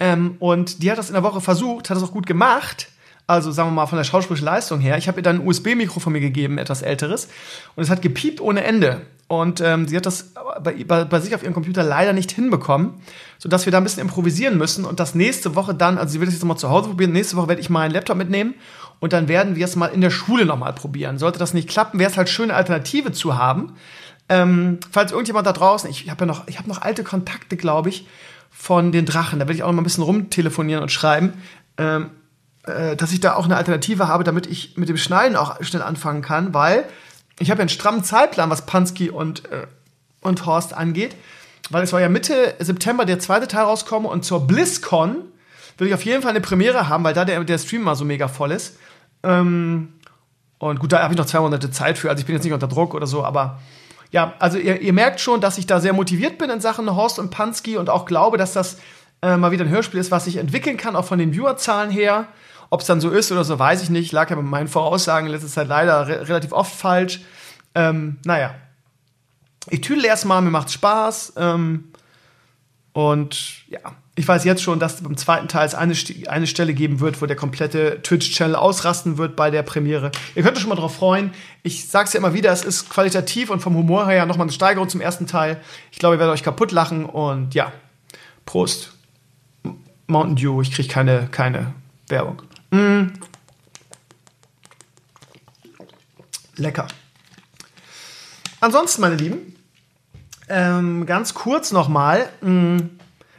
Ähm, 0.00 0.36
und 0.40 0.82
die 0.82 0.90
hat 0.90 0.98
das 0.98 1.10
in 1.10 1.14
der 1.14 1.22
Woche 1.22 1.40
versucht, 1.40 1.90
hat 1.90 1.96
das 1.96 2.02
auch 2.02 2.12
gut 2.12 2.26
gemacht 2.26 2.88
also 3.32 3.50
sagen 3.50 3.70
wir 3.70 3.74
mal 3.74 3.86
von 3.86 3.96
der 3.98 4.04
schauspielerischen 4.04 4.46
Leistung 4.46 4.80
her. 4.80 4.98
Ich 4.98 5.08
habe 5.08 5.20
ihr 5.20 5.22
dann 5.22 5.40
ein 5.40 5.46
USB-Mikro 5.46 6.00
von 6.00 6.12
mir 6.12 6.20
gegeben, 6.20 6.58
etwas 6.58 6.82
älteres, 6.82 7.28
und 7.76 7.82
es 7.82 7.90
hat 7.90 8.02
gepiept 8.02 8.40
ohne 8.40 8.64
Ende. 8.64 9.02
Und 9.28 9.62
ähm, 9.62 9.88
sie 9.88 9.96
hat 9.96 10.04
das 10.04 10.34
bei, 10.62 10.84
bei, 10.84 11.04
bei, 11.04 11.20
sich 11.20 11.34
auf 11.34 11.42
ihrem 11.42 11.54
Computer 11.54 11.82
leider 11.82 12.12
nicht 12.12 12.30
hinbekommen, 12.32 12.94
sodass 13.38 13.64
wir 13.64 13.70
da 13.70 13.78
ein 13.78 13.84
bisschen 13.84 14.02
improvisieren 14.02 14.58
müssen. 14.58 14.84
Und 14.84 15.00
das 15.00 15.14
nächste 15.14 15.54
Woche 15.54 15.74
dann, 15.74 15.96
also 15.96 16.12
sie 16.12 16.20
wird 16.20 16.28
es 16.28 16.34
jetzt 16.34 16.42
nochmal 16.42 16.58
zu 16.58 16.68
Hause 16.68 16.90
probieren, 16.90 17.12
nächste 17.12 17.36
Woche 17.36 17.48
werde 17.48 17.62
ich 17.62 17.70
meinen 17.70 17.92
Laptop 17.92 18.18
mitnehmen 18.18 18.54
und 19.00 19.14
dann 19.14 19.28
werden 19.28 19.56
wir 19.56 19.64
es 19.64 19.74
mal 19.74 19.86
in 19.86 20.02
der 20.02 20.10
Schule 20.10 20.44
nochmal 20.44 20.74
probieren. 20.74 21.16
Sollte 21.16 21.38
das 21.38 21.54
nicht 21.54 21.68
klappen, 21.68 21.98
wäre 21.98 22.10
es 22.10 22.18
halt 22.18 22.28
schön, 22.28 22.50
eine 22.50 22.54
Alternative 22.56 23.12
zu 23.12 23.38
haben. 23.38 23.72
Ähm, 24.28 24.78
falls 24.90 25.12
irgendjemand 25.12 25.46
da 25.46 25.52
draußen, 25.52 25.88
ich 25.88 26.10
habe 26.10 26.20
ja 26.20 26.26
noch, 26.26 26.46
ich 26.46 26.58
habe 26.58 26.68
noch 26.68 26.82
alte 26.82 27.02
Kontakte, 27.02 27.56
glaube 27.56 27.88
ich, 27.88 28.06
von 28.50 28.92
den 28.92 29.06
Drachen. 29.06 29.38
Da 29.38 29.46
werde 29.46 29.54
ich 29.54 29.62
auch 29.62 29.68
noch 29.68 29.74
mal 29.74 29.80
ein 29.80 29.84
bisschen 29.84 30.04
rumtelefonieren 30.04 30.82
und 30.82 30.92
schreiben. 30.92 31.32
Ähm, 31.78 32.10
äh, 32.64 32.96
dass 32.96 33.12
ich 33.12 33.20
da 33.20 33.34
auch 33.34 33.44
eine 33.44 33.56
Alternative 33.56 34.08
habe, 34.08 34.24
damit 34.24 34.46
ich 34.46 34.76
mit 34.76 34.88
dem 34.88 34.96
Schneiden 34.96 35.36
auch 35.36 35.62
schnell 35.62 35.82
anfangen 35.82 36.22
kann, 36.22 36.54
weil 36.54 36.84
ich 37.38 37.50
habe 37.50 37.58
ja 37.58 37.62
einen 37.62 37.68
strammen 37.68 38.04
Zeitplan, 38.04 38.50
was 38.50 38.66
Pansky 38.66 39.10
und, 39.10 39.50
äh, 39.50 39.66
und 40.20 40.46
Horst 40.46 40.74
angeht, 40.74 41.16
weil 41.70 41.82
es 41.82 41.92
war 41.92 42.00
ja 42.00 42.08
Mitte 42.08 42.54
September 42.58 43.04
der 43.04 43.18
zweite 43.18 43.48
Teil 43.48 43.64
rauskommen 43.64 44.08
und 44.08 44.24
zur 44.24 44.46
BlizzCon 44.46 45.16
will 45.78 45.88
ich 45.88 45.94
auf 45.94 46.04
jeden 46.04 46.22
Fall 46.22 46.30
eine 46.30 46.40
Premiere 46.40 46.88
haben, 46.88 47.02
weil 47.02 47.14
da 47.14 47.24
der, 47.24 47.42
der 47.42 47.58
Stream 47.58 47.82
mal 47.82 47.96
so 47.96 48.04
mega 48.04 48.28
voll 48.28 48.52
ist. 48.52 48.76
Ähm, 49.22 49.94
und 50.58 50.78
gut, 50.78 50.92
da 50.92 51.02
habe 51.02 51.14
ich 51.14 51.18
noch 51.18 51.26
zwei 51.26 51.40
Monate 51.40 51.70
Zeit 51.72 51.98
für, 51.98 52.10
also 52.10 52.20
ich 52.20 52.26
bin 52.26 52.36
jetzt 52.36 52.44
nicht 52.44 52.52
unter 52.52 52.68
Druck 52.68 52.94
oder 52.94 53.06
so, 53.06 53.24
aber 53.24 53.60
ja, 54.12 54.34
also 54.38 54.58
ihr, 54.58 54.80
ihr 54.80 54.92
merkt 54.92 55.20
schon, 55.20 55.40
dass 55.40 55.58
ich 55.58 55.66
da 55.66 55.80
sehr 55.80 55.94
motiviert 55.94 56.38
bin 56.38 56.50
in 56.50 56.60
Sachen 56.60 56.94
Horst 56.94 57.18
und 57.18 57.30
Pansky 57.30 57.76
und 57.78 57.90
auch 57.90 58.04
glaube, 58.04 58.36
dass 58.36 58.52
das 58.52 58.76
äh, 59.22 59.36
mal 59.36 59.52
wieder 59.52 59.64
ein 59.64 59.70
Hörspiel 59.70 60.00
ist, 60.00 60.10
was 60.10 60.24
sich 60.24 60.36
entwickeln 60.36 60.76
kann, 60.76 60.96
auch 60.96 61.04
von 61.04 61.18
den 61.18 61.32
Viewerzahlen 61.32 61.90
her. 61.90 62.28
Ob 62.70 62.80
es 62.80 62.86
dann 62.86 63.00
so 63.00 63.10
ist 63.10 63.30
oder 63.30 63.44
so, 63.44 63.58
weiß 63.58 63.82
ich 63.82 63.90
nicht. 63.90 64.12
Lag 64.12 64.30
ja 64.30 64.36
mit 64.36 64.46
meinen 64.46 64.68
Voraussagen 64.68 65.26
in 65.26 65.32
letzter 65.32 65.48
Zeit 65.48 65.68
leider 65.68 66.08
re 66.08 66.28
relativ 66.28 66.52
oft 66.52 66.74
falsch. 66.74 67.20
Ähm, 67.74 68.18
naja. 68.24 68.54
Ich 69.70 69.80
tüdel 69.80 70.04
erstmal, 70.04 70.42
mir 70.42 70.50
macht's 70.50 70.72
Spaß. 70.72 71.34
Ähm, 71.36 71.92
und 72.92 73.68
ja, 73.68 73.78
ich 74.14 74.26
weiß 74.26 74.44
jetzt 74.44 74.62
schon, 74.62 74.78
dass 74.78 75.02
beim 75.02 75.16
zweiten 75.16 75.48
Teil 75.48 75.66
es 75.66 75.74
eine, 75.74 75.94
eine 76.28 76.46
Stelle 76.46 76.74
geben 76.74 77.00
wird, 77.00 77.22
wo 77.22 77.26
der 77.26 77.36
komplette 77.36 78.02
Twitch-Channel 78.02 78.56
ausrasten 78.56 79.16
wird 79.16 79.36
bei 79.36 79.50
der 79.50 79.62
Premiere. 79.62 80.10
Ihr 80.34 80.42
könnt 80.42 80.56
euch 80.56 80.62
schon 80.62 80.68
mal 80.68 80.76
drauf 80.76 80.96
freuen. 80.96 81.32
Ich 81.62 81.88
sag's 81.88 82.12
ja 82.12 82.18
immer 82.18 82.34
wieder, 82.34 82.52
es 82.52 82.64
ist 82.64 82.90
qualitativ 82.90 83.50
und 83.50 83.60
vom 83.60 83.74
Humor 83.74 84.08
her 84.08 84.26
nochmal 84.26 84.46
eine 84.46 84.52
Steigerung 84.52 84.88
zum 84.88 85.00
ersten 85.00 85.26
Teil. 85.26 85.60
Ich 85.90 85.98
glaube, 85.98 86.16
ihr 86.16 86.18
werdet 86.18 86.34
euch 86.34 86.42
kaputt 86.42 86.72
lachen 86.72 87.06
und 87.06 87.54
ja, 87.54 87.72
Prost. 88.44 88.91
Mountain 90.12 90.36
Dew, 90.36 90.62
ich 90.62 90.70
kriege 90.70 90.88
keine, 90.88 91.28
keine 91.30 91.74
Werbung. 92.08 92.42
Mm. 92.70 93.06
Lecker. 96.56 96.86
Ansonsten, 98.60 99.00
meine 99.00 99.16
Lieben, 99.16 99.56
ähm, 100.48 101.06
ganz 101.06 101.34
kurz 101.34 101.72
nochmal. 101.72 102.28
Mm, 102.42 102.78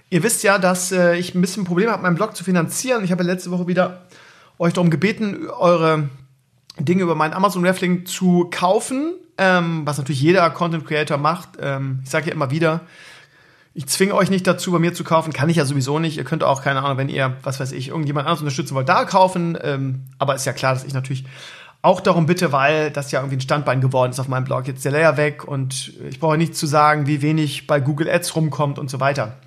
ihr 0.10 0.24
wisst 0.24 0.44
ja, 0.44 0.58
dass 0.58 0.92
äh, 0.92 1.16
ich 1.16 1.34
ein 1.34 1.42
bisschen 1.42 1.64
Probleme 1.64 1.92
habe, 1.92 2.04
meinen 2.04 2.16
Blog 2.16 2.36
zu 2.36 2.44
finanzieren. 2.44 3.04
Ich 3.04 3.12
habe 3.12 3.24
letzte 3.24 3.52
Woche 3.52 3.68
wieder 3.68 4.08
euch 4.60 4.74
darum 4.74 4.90
gebeten, 4.90 5.48
eure 5.50 6.10
Dinge 6.80 7.04
über 7.04 7.16
meinen 7.16 7.34
Amazon 7.34 7.66
Raffling 7.66 8.06
zu 8.06 8.50
kaufen, 8.52 9.14
ähm, 9.38 9.86
was 9.86 9.98
natürlich 9.98 10.22
jeder 10.22 10.50
Content 10.50 10.86
Creator 10.86 11.18
macht. 11.18 11.50
Ähm, 11.62 12.02
ich 12.04 12.10
sage 12.10 12.28
ja 12.28 12.34
immer 12.34 12.52
wieder, 12.52 12.82
ich 13.74 13.88
zwinge 13.88 14.14
euch 14.14 14.30
nicht 14.30 14.46
dazu, 14.46 14.72
bei 14.72 14.80
mir 14.80 14.94
zu 14.94 15.04
kaufen. 15.04 15.34
Kann 15.34 15.50
ich 15.50 15.58
ja 15.58 15.66
sowieso 15.66 15.98
nicht. 15.98 16.18
Ihr 16.18 16.24
könnt 16.24 16.44
auch, 16.44 16.62
keine 16.62 16.84
Ahnung, 16.84 16.98
wenn 16.98 17.10
ihr, 17.10 17.38
was 17.42 17.60
weiß 17.60 17.72
ich, 17.72 17.90
irgendjemand 17.90 18.28
anderes 18.28 18.42
unterstützen 18.42 18.76
wollt, 18.76 18.88
da 18.88 19.06
kaufen. 19.06 19.58
Ähm, 19.62 20.06
aber 20.20 20.36
ist 20.36 20.46
ja 20.46 20.54
klar, 20.54 20.74
dass 20.74 20.84
ich 20.84 20.94
natürlich 20.94 21.26
auch 21.82 22.00
darum 22.00 22.26
bitte, 22.26 22.52
weil 22.52 22.92
das 22.92 23.12
ja 23.12 23.20
irgendwie 23.20 23.38
ein 23.38 23.42
Standbein 23.42 23.82
geworden 23.82 24.12
ist 24.12 24.20
auf 24.20 24.28
meinem 24.28 24.46
Blog. 24.46 24.68
Jetzt 24.68 24.86
der 24.86 24.92
Layer 24.92 25.18
weg 25.18 25.46
und 25.46 25.94
ich 26.08 26.20
brauche 26.20 26.38
nicht 26.38 26.56
zu 26.56 26.68
sagen, 26.68 27.08
wie 27.08 27.22
wenig 27.22 27.68
bei 27.68 27.80
Google 27.80 28.10
Ads 28.10 28.36
rumkommt 28.36 28.80
und 28.80 28.90
so 28.90 29.00
weiter. 29.00 29.38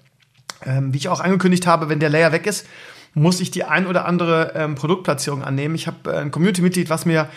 Ähm, 0.64 0.92
wie 0.92 0.98
ich 0.98 1.08
auch 1.08 1.20
angekündigt 1.20 1.66
habe, 1.66 1.88
wenn 1.88 2.00
der 2.00 2.10
Layer 2.10 2.32
weg 2.32 2.46
ist, 2.46 2.66
muss 3.14 3.40
ich 3.40 3.50
die 3.50 3.64
ein 3.64 3.86
oder 3.86 4.04
andere 4.04 4.52
ähm, 4.54 4.74
Produktplatzierung 4.74 5.42
annehmen. 5.42 5.74
Ich 5.74 5.86
habe 5.86 6.12
äh, 6.12 6.18
ein 6.18 6.30
Community-Mitglied, 6.30 6.90
was 6.90 7.06
mir 7.06 7.28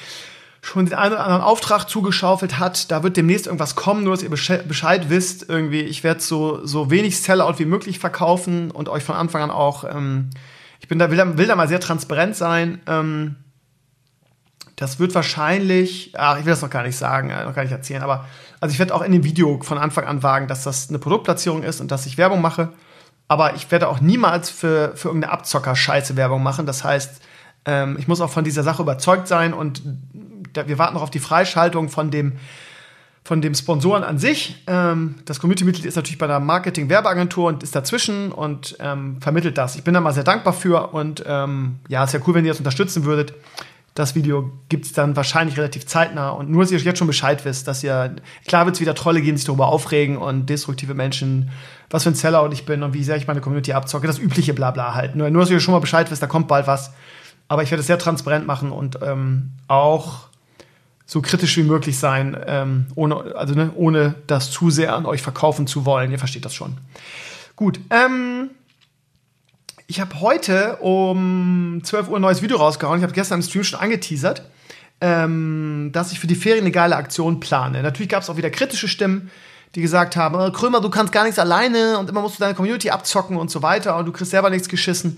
schon 0.62 0.86
den 0.86 0.96
einen 0.96 1.14
oder 1.14 1.24
anderen 1.24 1.42
Auftrag 1.42 1.86
zugeschaufelt 1.86 2.60
hat. 2.60 2.92
Da 2.92 3.04
wird 3.04 3.18
demnächst 3.18 3.48
irgendwas 3.48 3.76
kommen, 3.76 4.04
nur 4.04 4.14
dass 4.14 4.24
ihr 4.24 4.30
Bescheid 4.30 5.10
wisst. 5.10 5.48
Irgendwie, 5.50 5.82
ich 5.82 6.04
werde 6.04 6.20
so, 6.20 6.66
so 6.66 6.92
wenig 6.92 7.22
Sellout 7.22 7.60
wie 7.60 7.66
möglich 7.66 8.00
verkaufen 8.00 8.72
und 8.72 8.90
euch 8.90 9.04
von 9.04 9.16
Anfang 9.16 9.42
an 9.42 9.52
auch, 9.52 9.84
ähm, 9.84 10.30
ich 10.82 10.88
bin 10.88 11.00
da, 11.00 11.10
will, 11.12 11.18
da, 11.18 11.38
will 11.38 11.48
da 11.48 11.56
mal 11.56 11.68
sehr 11.68 11.80
transparent 11.80 12.36
sein. 12.36 12.82
Ähm, 12.88 13.36
das 14.76 15.00
wird 15.00 15.14
wahrscheinlich, 15.14 16.14
ach, 16.18 16.40
ich 16.40 16.46
will 16.46 16.52
das 16.52 16.62
noch 16.62 16.70
gar 16.70 16.84
nicht 16.84 16.98
sagen, 16.98 17.30
äh, 17.30 17.44
noch 17.44 17.54
gar 17.54 17.64
nicht 17.64 17.72
erzählen, 17.72 18.02
aber 18.02 18.26
also 18.62 18.74
ich 18.74 18.80
werde 18.80 18.94
auch 18.96 19.02
in 19.02 19.12
dem 19.12 19.24
Video 19.24 19.60
von 19.62 19.78
Anfang 19.78 20.06
an 20.06 20.24
wagen, 20.24 20.48
dass 20.48 20.64
das 20.64 20.90
eine 20.90 21.00
Produktplatzierung 21.00 21.64
ist 21.64 21.82
und 21.82 21.92
dass 21.92 22.06
ich 22.06 22.18
Werbung 22.18 22.42
mache. 22.42 22.70
Aber 23.28 23.56
ich 23.56 23.70
werde 23.72 23.88
auch 23.88 24.02
niemals 24.02 24.50
für, 24.50 24.94
für 24.96 25.10
irgendeine 25.10 25.34
Abzocker-Scheiße 25.34 26.16
Werbung 26.16 26.42
machen. 26.44 26.66
Das 26.66 26.84
heißt, 26.84 27.22
ähm, 27.66 27.98
ich 28.00 28.08
muss 28.08 28.22
auch 28.22 28.30
von 28.30 28.44
dieser 28.44 28.64
Sache 28.64 28.82
überzeugt 28.82 29.28
sein 29.28 29.54
und 29.54 29.82
wir 30.54 30.78
warten 30.78 30.96
noch 30.96 31.02
auf 31.02 31.12
die 31.12 31.20
Freischaltung 31.20 31.90
von 31.90 32.12
dem 32.12 32.34
von 33.30 33.42
dem 33.42 33.54
Sponsoren 33.54 34.04
an 34.04 34.18
sich. 34.18 34.64
Ähm, 34.66 35.16
das 35.26 35.40
Community-Mitglied 35.40 35.86
ist 35.86 35.96
natürlich 35.96 36.18
bei 36.18 36.26
der 36.26 36.40
Marketing-Werbeagentur 36.40 37.48
und 37.48 37.62
ist 37.62 37.76
dazwischen 37.76 38.32
und 38.32 38.76
ähm, 38.80 39.22
vermittelt 39.22 39.56
das. 39.56 39.76
Ich 39.76 39.84
bin 39.84 39.94
da 39.94 40.02
mal 40.02 40.14
sehr 40.14 40.24
dankbar 40.24 40.54
für 40.54 40.94
und 40.94 41.24
ähm, 41.28 41.78
ja, 41.90 42.04
ist 42.04 42.14
ja 42.14 42.22
cool, 42.26 42.34
wenn 42.34 42.46
ihr 42.46 42.52
das 42.52 42.58
unterstützen 42.58 43.04
würdet. 43.04 43.34
Das 43.94 44.16
Video 44.16 44.52
gibt 44.70 44.86
es 44.86 44.94
dann 44.94 45.16
wahrscheinlich 45.16 45.58
relativ 45.58 45.86
zeitnah 45.86 46.30
und 46.30 46.50
nur, 46.50 46.64
dass 46.64 46.72
ihr 46.72 46.80
jetzt 46.80 46.98
schon 46.98 47.08
Bescheid 47.08 47.44
wisst, 47.46 47.68
dass 47.68 47.84
ihr, 47.84 48.16
klar 48.48 48.66
wird 48.66 48.76
es 48.78 48.82
wieder 48.82 48.96
Trolle 48.96 49.22
gehen, 49.22 49.36
sich 49.36 49.46
darüber 49.46 49.68
aufregen 49.68 50.18
und 50.18 50.48
destruktive 50.50 50.94
Menschen, 50.94 51.52
was 51.90 52.04
für 52.04 52.10
ein 52.10 52.16
Seller 52.16 52.50
ich 52.52 52.66
bin 52.66 52.82
und 52.82 52.94
wie 52.94 53.04
sehr 53.04 53.18
ich 53.18 53.28
meine 53.28 53.42
Community 53.42 53.74
abzocke, 53.74 54.08
das 54.08 54.18
übliche 54.18 54.54
Blabla 54.54 54.96
halt. 54.96 55.16
Nur, 55.16 55.30
nur 55.30 55.42
dass 55.42 55.52
ihr 55.52 55.60
schon 55.60 55.74
mal 55.74 55.82
Bescheid 55.82 56.10
wisst, 56.10 56.24
da 56.24 56.28
kommt 56.28 56.48
bald 56.48 56.66
was. 56.66 56.94
Aber 57.48 57.62
ich 57.62 57.72
werde 57.72 57.82
es 57.82 57.88
sehr 57.88 58.00
transparent 58.00 58.48
machen 58.48 58.72
und 58.72 59.00
ähm, 59.04 59.52
auch 59.68 60.29
so 61.10 61.24
kritisch 61.24 61.58
wie 61.58 61.64
möglich 61.64 61.98
sein, 61.98 62.38
ähm, 62.46 62.86
ohne, 62.94 63.36
also, 63.36 63.56
ne, 63.56 63.72
ohne 63.74 64.14
das 64.28 64.52
zu 64.52 64.70
sehr 64.70 64.96
an 64.96 65.08
euch 65.08 65.24
verkaufen 65.24 65.66
zu 65.66 65.84
wollen. 65.84 66.12
Ihr 66.12 66.20
versteht 66.20 66.46
das 66.46 66.54
schon. 66.54 66.78
Gut. 67.56 67.80
Ähm, 67.90 68.52
ich 69.88 70.00
habe 70.00 70.20
heute 70.22 70.76
um 70.82 71.82
12 71.84 72.10
Uhr 72.10 72.20
ein 72.20 72.22
neues 72.22 72.44
Video 72.44 72.58
rausgehauen. 72.58 73.00
Ich 73.00 73.04
habe 73.04 73.14
gestern 73.14 73.40
im 73.40 73.42
Stream 73.42 73.64
schon 73.64 73.80
angeteasert, 73.80 74.44
ähm, 75.02 75.90
dass 75.94 76.12
ich 76.12 76.20
für 76.20 76.28
die 76.28 76.36
Ferien 76.36 76.64
eine 76.64 76.72
geile 76.72 76.96
Aktion 76.96 77.40
plane. 77.40 77.82
Natürlich 77.82 78.10
gab 78.10 78.22
es 78.22 78.30
auch 78.30 78.38
wieder 78.38 78.52
kritische 78.52 78.88
Stimmen, 78.88 79.32
die 79.74 79.82
gesagt 79.82 80.16
haben, 80.16 80.36
oh, 80.36 80.52
Krömer, 80.52 80.80
du 80.80 80.92
kannst 80.92 81.12
gar 81.12 81.24
nichts 81.24 81.40
alleine 81.40 81.98
und 81.98 82.08
immer 82.08 82.22
musst 82.22 82.36
du 82.36 82.42
deine 82.42 82.54
Community 82.54 82.92
abzocken 82.92 83.36
und 83.36 83.50
so 83.50 83.64
weiter 83.64 83.98
und 83.98 84.06
du 84.06 84.12
kriegst 84.12 84.30
selber 84.30 84.52
nichts 84.52 84.70
geschissen. 84.70 85.18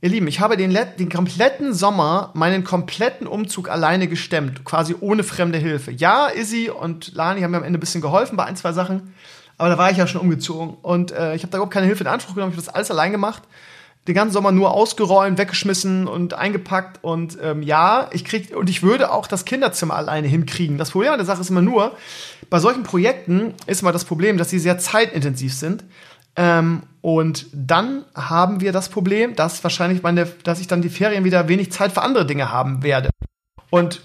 Ihr 0.00 0.10
Lieben, 0.10 0.28
ich 0.28 0.38
habe 0.38 0.56
den, 0.56 0.78
den, 0.96 1.08
kompletten 1.08 1.74
Sommer 1.74 2.30
meinen 2.34 2.62
kompletten 2.62 3.26
Umzug 3.26 3.68
alleine 3.68 4.06
gestemmt, 4.06 4.64
quasi 4.64 4.94
ohne 5.00 5.24
fremde 5.24 5.58
Hilfe. 5.58 5.90
Ja, 5.90 6.28
Izzy 6.28 6.70
und 6.70 7.14
Lani 7.14 7.40
haben 7.40 7.50
mir 7.50 7.56
am 7.56 7.64
Ende 7.64 7.78
ein 7.78 7.80
bisschen 7.80 8.00
geholfen 8.00 8.36
bei 8.36 8.44
ein, 8.44 8.54
zwei 8.54 8.72
Sachen, 8.72 9.12
aber 9.56 9.70
da 9.70 9.78
war 9.78 9.90
ich 9.90 9.96
ja 9.96 10.06
schon 10.06 10.20
umgezogen 10.20 10.76
und 10.82 11.10
äh, 11.10 11.34
ich 11.34 11.42
habe 11.42 11.50
da 11.50 11.58
überhaupt 11.58 11.74
keine 11.74 11.86
Hilfe 11.86 12.04
in 12.04 12.06
Anspruch 12.06 12.34
genommen, 12.34 12.52
ich 12.52 12.56
habe 12.56 12.64
das 12.64 12.72
alles 12.72 12.92
allein 12.92 13.10
gemacht. 13.10 13.42
Den 14.06 14.14
ganzen 14.14 14.32
Sommer 14.32 14.52
nur 14.52 14.70
ausgeräumt, 14.70 15.36
weggeschmissen 15.36 16.06
und 16.06 16.32
eingepackt 16.32 17.02
und 17.02 17.36
ähm, 17.42 17.62
ja, 17.62 18.08
ich 18.12 18.24
krieg 18.24 18.56
und 18.56 18.70
ich 18.70 18.84
würde 18.84 19.12
auch 19.12 19.26
das 19.26 19.44
Kinderzimmer 19.46 19.96
alleine 19.96 20.28
hinkriegen. 20.28 20.78
Das 20.78 20.92
Problem 20.92 21.10
an 21.10 21.18
der 21.18 21.26
Sache 21.26 21.40
ist 21.40 21.50
immer 21.50 21.60
nur, 21.60 21.96
bei 22.50 22.60
solchen 22.60 22.84
Projekten 22.84 23.52
ist 23.66 23.82
immer 23.82 23.92
das 23.92 24.04
Problem, 24.04 24.38
dass 24.38 24.48
sie 24.48 24.60
sehr 24.60 24.78
zeitintensiv 24.78 25.52
sind. 25.52 25.82
Ähm, 26.38 26.84
und 27.00 27.46
dann 27.52 28.04
haben 28.14 28.60
wir 28.60 28.70
das 28.70 28.88
Problem, 28.88 29.34
dass 29.34 29.62
wahrscheinlich 29.64 30.02
meine, 30.02 30.26
dass 30.44 30.60
ich 30.60 30.68
dann 30.68 30.82
die 30.82 30.88
Ferien 30.88 31.24
wieder 31.24 31.48
wenig 31.48 31.72
Zeit 31.72 31.92
für 31.92 32.00
andere 32.00 32.26
Dinge 32.26 32.52
haben 32.52 32.84
werde. 32.84 33.10
Und 33.70 34.02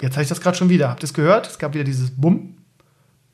jetzt 0.00 0.14
habe 0.14 0.22
ich 0.22 0.30
das 0.30 0.40
gerade 0.40 0.56
schon 0.56 0.70
wieder. 0.70 0.88
Habt 0.88 1.02
ihr 1.02 1.04
es 1.04 1.14
gehört? 1.14 1.46
Es 1.46 1.58
gab 1.58 1.74
wieder 1.74 1.84
dieses 1.84 2.10
Bumm. 2.16 2.56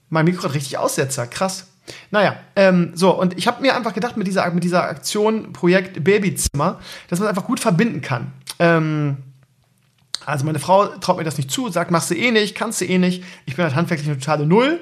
Mein 0.09 0.25
Mikro 0.25 0.45
hat 0.45 0.55
richtig 0.55 0.79
Aussetzer. 0.79 1.29
Krass. 1.29 1.69
Naja, 2.11 2.37
ähm, 2.57 2.91
so, 2.95 3.11
und 3.13 3.39
ich 3.39 3.47
habe 3.47 3.63
mir 3.63 3.77
einfach 3.77 3.95
gedacht, 3.95 4.17
mit 4.17 4.27
dieser, 4.27 4.51
mit 4.51 4.65
dieser 4.65 4.83
Aktion 4.83 5.53
Projekt 5.53 6.03
Babyzimmer, 6.03 6.81
dass 7.09 7.21
man 7.21 7.29
einfach 7.29 7.45
gut 7.45 7.61
verbinden 7.61 8.01
kann. 8.01 8.33
Ähm, 8.59 9.19
also 10.27 10.45
meine 10.45 10.59
Frau 10.59 10.87
traut 10.87 11.19
mir 11.19 11.25
das 11.25 11.37
nicht 11.37 11.53
zu, 11.53 11.69
sagt, 11.69 11.93
machst 11.93 12.11
du 12.11 12.15
eh 12.15 12.33
nicht, 12.33 12.57
kannst 12.57 12.81
du 12.81 12.87
eh 12.87 12.99
nicht. 12.99 13.23
Ich 13.47 13.55
bin 13.55 13.65
halt 13.65 13.77
handwerklich 13.77 14.09
eine 14.09 14.19
totale 14.19 14.47
Null. 14.47 14.81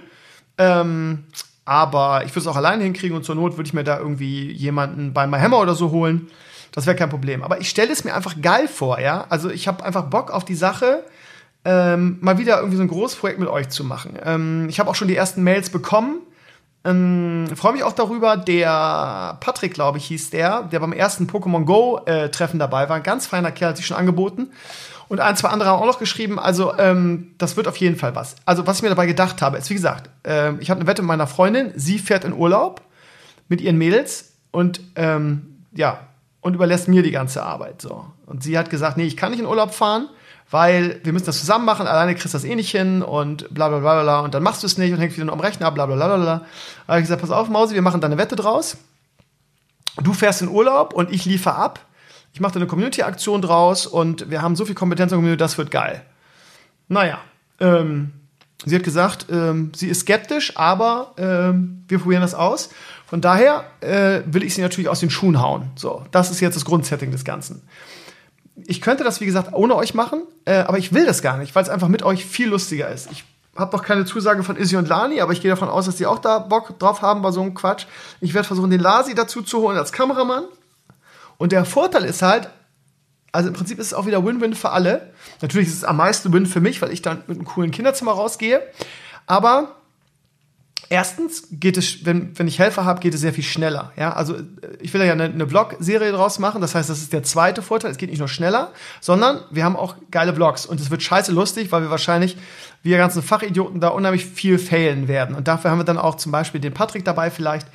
Ähm, 0.57 1.25
aber 1.65 2.25
ich 2.25 2.31
würde 2.31 2.41
es 2.41 2.47
auch 2.47 2.57
alleine 2.57 2.83
hinkriegen 2.85 3.17
und 3.17 3.25
zur 3.25 3.35
Not 3.35 3.57
würde 3.57 3.69
ich 3.69 3.75
mir 3.75 3.85
da 3.85 3.99
irgendwie 3.99 4.51
jemanden 4.51 5.13
bei 5.13 5.27
My 5.27 5.39
Hammer 5.39 5.61
oder 5.61 5.75
so 5.75 5.91
holen. 5.91 6.29
Das 6.73 6.87
wäre 6.87 6.97
kein 6.97 7.11
Problem. 7.11 7.43
Aber 7.43 7.61
ich 7.61 7.69
stelle 7.69 7.93
es 7.93 8.05
mir 8.05 8.15
einfach 8.15 8.41
geil 8.41 8.67
vor, 8.67 8.99
ja. 8.99 9.27
Also 9.29 9.51
ich 9.51 9.69
habe 9.69 9.85
einfach 9.85 10.05
Bock 10.05 10.31
auf 10.31 10.45
die 10.45 10.55
Sache, 10.55 11.05
ähm, 11.65 12.19
mal 12.21 12.39
wieder 12.39 12.57
irgendwie 12.57 12.77
so 12.77 12.83
ein 12.83 12.89
großes 12.89 13.19
Projekt 13.19 13.39
mit 13.39 13.49
euch 13.49 13.69
zu 13.69 13.85
machen. 13.85 14.19
Ähm, 14.25 14.67
ich 14.69 14.81
habe 14.81 14.91
auch 14.91 14.95
schon 14.95 15.09
die 15.09 15.17
ersten 15.17 15.45
Mails 15.45 15.71
bekommen. 15.71 16.21
Ähm, 16.85 17.47
Freue 17.55 17.75
mich 17.75 17.85
auch 17.85 17.93
darüber. 17.93 18.37
Der 18.37 19.37
Patrick, 19.41 19.75
glaube 19.75 19.99
ich, 19.99 20.07
hieß 20.07 20.31
der, 20.31 20.63
der 20.65 20.81
beim 20.81 20.93
ersten 20.93 21.27
Pokémon 21.29 21.65
Go 21.65 22.01
äh, 22.07 22.31
Treffen 22.31 22.59
dabei 22.59 22.89
war. 22.89 22.97
Ein 22.97 23.05
ganz 23.05 23.27
feiner 23.27 23.53
Kerl, 23.53 23.71
hat 23.71 23.77
sich 23.77 23.87
schon 23.87 23.97
angeboten. 23.97 24.51
Und 25.13 25.21
ein, 25.21 25.37
zwei 25.37 25.51
andere 25.51 25.69
haben 25.69 25.83
auch 25.83 25.87
noch 25.87 25.99
geschrieben. 25.99 26.39
Also, 26.39 26.73
ähm, 26.79 27.35
das 27.37 27.59
wird 27.59 27.69
auf 27.69 27.77
jeden 27.77 27.97
Fall 27.97 28.15
was. 28.15 28.35
Also, 28.47 28.67
was 28.67 28.79
ich 28.79 28.83
mir 28.83 28.89
dabei 28.89 29.05
gedacht 29.05 29.43
habe, 29.43 29.59
ist, 29.59 29.69
wie 29.69 29.75
gesagt, 29.75 30.09
ähm, 30.25 30.57
ich 30.59 30.71
habe 30.71 30.81
eine 30.81 30.87
Wette 30.87 31.03
mit 31.03 31.09
meiner 31.09 31.27
Freundin. 31.27 31.71
Sie 31.77 31.99
fährt 31.99 32.25
in 32.25 32.33
Urlaub 32.33 32.81
mit 33.47 33.61
ihren 33.61 33.77
Mädels 33.77 34.33
und, 34.53 34.81
ähm, 34.97 35.65
ja, 35.73 35.99
und 36.41 36.55
überlässt 36.55 36.89
mir 36.89 37.03
die 37.03 37.11
ganze 37.11 37.43
Arbeit. 37.43 37.83
So. 37.83 38.07
Und 38.25 38.43
sie 38.43 38.57
hat 38.57 38.71
gesagt, 38.71 38.97
nee, 38.97 39.05
ich 39.05 39.19
kann 39.19 39.33
nicht 39.33 39.41
in 39.41 39.47
Urlaub 39.47 39.75
fahren, 39.75 40.09
weil 40.51 40.99
wir 41.05 41.13
müssen 41.13 41.27
das 41.27 41.41
zusammen 41.41 41.67
machen. 41.67 41.87
Alleine 41.87 42.15
kriegst 42.15 42.33
du 42.33 42.39
das 42.39 42.45
eh 42.45 42.55
nicht 42.55 42.71
hin 42.71 43.03
und 43.03 43.53
bla, 43.53 43.69
bla, 43.69 43.81
bla, 43.81 44.03
bla. 44.03 44.21
Und 44.21 44.33
dann 44.33 44.43
machst 44.43 44.63
du 44.63 44.67
es 44.67 44.79
nicht 44.79 44.95
und 44.95 44.99
hängst 44.99 45.17
wieder 45.17 45.27
nur 45.27 45.35
am 45.35 45.41
Rechner, 45.41 45.71
bla, 45.73 45.85
bla, 45.85 45.97
bla, 45.97 46.17
bla. 46.17 46.25
Da 46.25 46.43
habe 46.89 47.01
ich 47.01 47.05
gesagt, 47.05 47.21
pass 47.21 47.31
auf, 47.31 47.51
Mausi, 47.51 47.75
wir 47.75 47.83
machen 47.83 48.01
da 48.01 48.07
eine 48.07 48.17
Wette 48.17 48.35
draus. 48.35 48.79
Du 50.03 50.15
fährst 50.15 50.41
in 50.41 50.49
Urlaub 50.49 50.95
und 50.95 51.11
ich 51.13 51.27
liefere 51.27 51.57
ab 51.57 51.81
ich 52.33 52.41
mache 52.41 52.55
da 52.55 52.61
eine 52.61 52.67
Community-Aktion 52.67 53.43
draus 53.43 53.87
und 53.87 54.31
wir 54.31 54.43
haben 54.43 54.57
so 54.57 54.65
viel 54.65 54.75
Kompetenz 54.75 55.13
in 55.13 55.17
der 55.17 55.19
Community, 55.19 55.39
das 55.39 55.59
wird 55.59 55.71
geil. 55.71 56.03
Naja, 56.89 57.19
ähm, 57.61 58.13
sie 58.65 58.75
hat 58.75 58.83
gesagt, 58.83 59.27
ähm, 59.31 59.73
sie 59.75 59.89
ist 59.89 60.01
skeptisch, 60.01 60.57
aber 60.57 61.13
ähm, 61.19 61.85
wir 61.89 61.99
probieren 61.99 62.23
das 62.23 62.35
aus. 62.35 62.71
Von 63.07 63.21
daher 63.21 63.65
äh, 63.81 64.23
will 64.27 64.43
ich 64.43 64.55
sie 64.55 64.63
natürlich 64.63 64.89
aus 64.89 65.01
den 65.01 65.11
Schuhen 65.11 65.43
hauen. 65.43 65.71
So, 65.77 66.05
das 66.11 66.31
ist 66.31 66.41
jetzt 66.41 66.55
das 66.55 66.65
Grundsetting 66.65 67.11
des 67.11 67.25
Ganzen. 67.25 67.63
Ich 68.67 68.81
könnte 68.81 69.05
das, 69.05 69.21
wie 69.21 69.27
gesagt, 69.27 69.53
ohne 69.53 69.77
euch 69.77 69.95
machen, 69.95 70.23
äh, 70.45 70.61
aber 70.61 70.79
ich 70.79 70.93
will 70.93 71.05
das 71.05 71.23
gar 71.23 71.37
nicht, 71.37 71.55
weil 71.55 71.63
es 71.63 71.69
einfach 71.69 71.89
mit 71.89 72.03
euch 72.03 72.25
viel 72.25 72.49
lustiger 72.49 72.89
ist. 72.89 73.11
Ich 73.11 73.25
habe 73.57 73.77
noch 73.77 73.85
keine 73.85 74.07
Zusage 74.07 74.43
von 74.43 74.57
Izzy 74.57 74.77
und 74.77 74.89
Lani, 74.89 75.21
aber 75.21 75.33
ich 75.33 75.43
gehe 75.43 75.51
davon 75.51 75.69
aus, 75.69 75.87
dass 75.87 75.97
die 75.97 76.07
auch 76.07 76.19
da 76.19 76.39
Bock 76.39 76.79
drauf 76.79 77.03
haben 77.03 77.21
bei 77.21 77.31
so 77.31 77.43
einem 77.43 77.53
Quatsch. 77.55 77.87
Ich 78.21 78.33
werde 78.33 78.47
versuchen, 78.47 78.71
den 78.71 78.81
Lasi 78.81 79.15
dazu 79.15 79.43
zu 79.43 79.61
holen 79.61 79.77
als 79.77 79.93
Kameramann. 79.93 80.45
Und 81.43 81.51
der 81.51 81.65
Vorteil 81.65 82.05
ist 82.05 82.23
halt, 82.23 82.49
also 83.33 83.49
im 83.49 83.55
Prinzip 83.55 83.81
ist 83.81 83.89
es 83.89 83.95
auch 83.95 84.07
wieder 84.07 84.25
Win-Win 84.25 84.55
für 84.55 84.71
alle. 84.71 85.11
Natürlich 85.41 85.67
ist 85.67 85.75
es 85.75 85.83
am 85.83 85.97
meisten 85.97 86.33
Win 86.33 86.47
für 86.47 86.61
mich, 86.61 86.81
weil 86.81 86.93
ich 86.93 87.03
dann 87.03 87.25
mit 87.27 87.37
einem 87.37 87.45
coolen 87.45 87.73
Kinderzimmer 87.73 88.13
rausgehe. 88.13 88.63
Aber 89.27 89.75
erstens 90.89 91.49
geht 91.51 91.77
es, 91.77 92.07
wenn, 92.07 92.39
wenn 92.39 92.47
ich 92.47 92.61
Helfer 92.61 92.85
habe, 92.85 93.01
geht 93.01 93.13
es 93.13 93.23
sehr 93.23 93.33
viel 93.33 93.43
schneller. 93.43 93.93
Ja, 93.97 94.13
also 94.13 94.37
ich 94.79 94.95
will 94.95 95.05
ja 95.05 95.15
eine, 95.15 95.25
eine 95.25 95.47
Blog-Serie 95.47 96.13
draus 96.13 96.39
machen. 96.39 96.61
Das 96.61 96.77
heißt, 96.77 96.89
das 96.89 97.01
ist 97.01 97.13
der 97.13 97.25
zweite 97.25 97.61
Vorteil. 97.61 97.91
Es 97.91 97.97
geht 97.97 98.11
nicht 98.11 98.21
nur 98.21 98.29
schneller, 98.29 98.71
sondern 99.01 99.41
wir 99.51 99.65
haben 99.65 99.75
auch 99.75 99.97
geile 100.13 100.33
Blogs. 100.33 100.65
Und 100.65 100.79
es 100.79 100.93
wird 100.93 101.03
scheiße 101.03 101.33
lustig, 101.33 101.73
weil 101.73 101.83
wir 101.83 101.91
wahrscheinlich, 101.91 102.37
wir 102.85 102.99
ganzen 102.99 103.21
Fachidioten, 103.21 103.81
da 103.81 103.89
unheimlich 103.89 104.27
viel 104.27 104.61
failen 104.61 105.09
werden. 105.09 105.35
Und 105.35 105.49
dafür 105.49 105.73
haben 105.73 105.81
wir 105.81 105.85
dann 105.85 105.99
auch 105.99 106.15
zum 106.15 106.31
Beispiel 106.31 106.61
den 106.61 106.73
Patrick 106.73 107.05
dabei 107.05 107.33
vielleicht, 107.33 107.67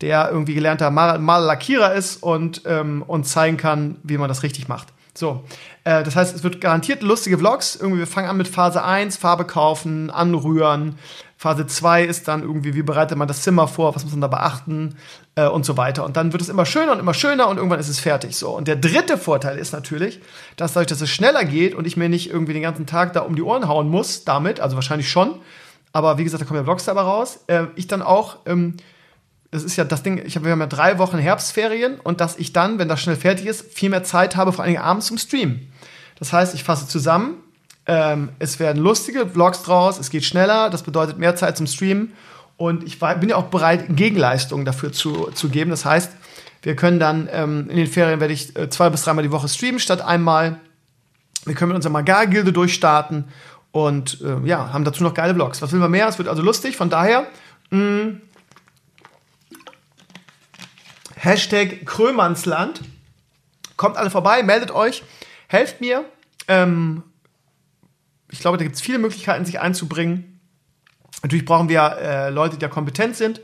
der 0.00 0.30
irgendwie 0.30 0.54
gelernter 0.54 0.90
Mal 0.90 1.18
Malerlackierer 1.18 1.94
ist 1.94 2.22
und, 2.22 2.62
ähm, 2.66 3.02
und 3.06 3.24
zeigen 3.24 3.56
kann, 3.56 3.96
wie 4.02 4.18
man 4.18 4.28
das 4.28 4.42
richtig 4.42 4.68
macht. 4.68 4.88
So, 5.16 5.44
äh, 5.84 6.02
das 6.02 6.16
heißt, 6.16 6.34
es 6.34 6.42
wird 6.42 6.60
garantiert 6.60 7.02
lustige 7.02 7.38
Vlogs. 7.38 7.76
Irgendwie, 7.76 8.00
wir 8.00 8.06
fangen 8.06 8.28
an 8.28 8.36
mit 8.36 8.48
Phase 8.48 8.82
1, 8.82 9.16
Farbe 9.16 9.44
kaufen, 9.44 10.10
anrühren. 10.10 10.98
Phase 11.36 11.66
2 11.66 12.04
ist 12.04 12.26
dann 12.26 12.42
irgendwie, 12.42 12.74
wie 12.74 12.82
bereitet 12.82 13.16
man 13.16 13.28
das 13.28 13.42
Zimmer 13.42 13.68
vor, 13.68 13.94
was 13.94 14.02
muss 14.02 14.12
man 14.12 14.22
da 14.22 14.26
beachten 14.26 14.96
äh, 15.36 15.46
und 15.46 15.64
so 15.64 15.76
weiter. 15.76 16.04
Und 16.04 16.16
dann 16.16 16.32
wird 16.32 16.42
es 16.42 16.48
immer 16.48 16.66
schöner 16.66 16.92
und 16.92 16.98
immer 16.98 17.14
schöner 17.14 17.48
und 17.48 17.58
irgendwann 17.58 17.78
ist 17.78 17.88
es 17.88 18.00
fertig. 18.00 18.36
So. 18.36 18.50
Und 18.50 18.66
der 18.66 18.76
dritte 18.76 19.16
Vorteil 19.16 19.58
ist 19.58 19.72
natürlich, 19.72 20.20
dass 20.56 20.72
dadurch, 20.72 20.88
dass 20.88 21.00
es 21.00 21.10
schneller 21.10 21.44
geht 21.44 21.74
und 21.74 21.86
ich 21.86 21.96
mir 21.96 22.08
nicht 22.08 22.30
irgendwie 22.30 22.54
den 22.54 22.62
ganzen 22.62 22.86
Tag 22.86 23.12
da 23.12 23.20
um 23.20 23.36
die 23.36 23.42
Ohren 23.42 23.68
hauen 23.68 23.88
muss 23.88 24.24
damit, 24.24 24.58
also 24.58 24.74
wahrscheinlich 24.74 25.08
schon, 25.08 25.34
aber 25.92 26.18
wie 26.18 26.24
gesagt, 26.24 26.42
da 26.42 26.46
kommen 26.46 26.58
ja 26.58 26.64
Vlogs 26.64 26.86
dabei 26.86 27.02
raus, 27.02 27.40
äh, 27.46 27.66
ich 27.76 27.86
dann 27.86 28.02
auch 28.02 28.38
ähm, 28.46 28.76
das 29.54 29.62
ist 29.62 29.76
ja 29.76 29.84
das 29.84 30.02
Ding, 30.02 30.20
ich 30.26 30.34
hab, 30.34 30.42
wir 30.42 30.50
haben 30.50 30.58
ja 30.58 30.66
drei 30.66 30.98
Wochen 30.98 31.16
Herbstferien 31.16 32.00
und 32.00 32.20
dass 32.20 32.36
ich 32.36 32.52
dann, 32.52 32.80
wenn 32.80 32.88
das 32.88 33.00
schnell 33.00 33.14
fertig 33.14 33.46
ist, 33.46 33.72
viel 33.72 33.88
mehr 33.88 34.02
Zeit 34.02 34.34
habe, 34.34 34.52
vor 34.52 34.64
allem 34.64 34.78
abends 34.78 35.06
zum 35.06 35.16
Streamen. 35.16 35.70
Das 36.18 36.32
heißt, 36.32 36.56
ich 36.56 36.64
fasse 36.64 36.88
zusammen, 36.88 37.36
ähm, 37.86 38.30
es 38.40 38.58
werden 38.58 38.82
lustige 38.82 39.28
Vlogs 39.28 39.62
draus, 39.62 40.00
es 40.00 40.10
geht 40.10 40.24
schneller, 40.24 40.70
das 40.70 40.82
bedeutet 40.82 41.18
mehr 41.18 41.36
Zeit 41.36 41.56
zum 41.56 41.68
Streamen 41.68 42.14
und 42.56 42.82
ich 42.82 43.00
war, 43.00 43.14
bin 43.14 43.28
ja 43.28 43.36
auch 43.36 43.44
bereit, 43.44 43.84
Gegenleistungen 43.90 44.64
dafür 44.64 44.90
zu, 44.90 45.30
zu 45.32 45.48
geben. 45.50 45.70
Das 45.70 45.84
heißt, 45.84 46.10
wir 46.62 46.74
können 46.74 46.98
dann 46.98 47.28
ähm, 47.30 47.70
in 47.70 47.76
den 47.76 47.86
Ferien 47.86 48.18
werde 48.18 48.34
ich 48.34 48.56
äh, 48.58 48.68
zwei 48.70 48.90
bis 48.90 49.02
dreimal 49.02 49.22
die 49.22 49.30
Woche 49.30 49.46
streamen 49.46 49.78
statt 49.78 50.00
einmal. 50.00 50.58
Wir 51.44 51.54
können 51.54 51.68
mit 51.68 51.76
unserer 51.76 51.92
Magar-Gilde 51.92 52.52
durchstarten 52.52 53.26
und 53.70 54.20
äh, 54.20 54.48
ja, 54.48 54.72
haben 54.72 54.82
dazu 54.82 55.04
noch 55.04 55.14
geile 55.14 55.32
Vlogs. 55.32 55.62
Was 55.62 55.70
will 55.70 55.78
man 55.78 55.92
mehr? 55.92 56.08
Es 56.08 56.18
wird 56.18 56.26
also 56.26 56.42
lustig, 56.42 56.76
von 56.76 56.90
daher 56.90 57.28
mh, 57.70 57.78
mm, 57.78 58.20
Hashtag 61.24 61.86
Krömannsland. 61.86 62.82
Kommt 63.76 63.96
alle 63.96 64.10
vorbei, 64.10 64.42
meldet 64.42 64.70
euch, 64.70 65.02
helft 65.48 65.80
mir. 65.80 66.04
Ähm, 66.48 67.02
ich 68.30 68.40
glaube, 68.40 68.58
da 68.58 68.64
gibt 68.64 68.76
es 68.76 68.82
viele 68.82 68.98
Möglichkeiten, 68.98 69.44
sich 69.44 69.58
einzubringen. 69.58 70.40
Natürlich 71.22 71.46
brauchen 71.46 71.68
wir 71.70 71.96
äh, 71.98 72.30
Leute, 72.30 72.56
die 72.56 72.60
da 72.60 72.68
kompetent 72.68 73.16
sind. 73.16 73.40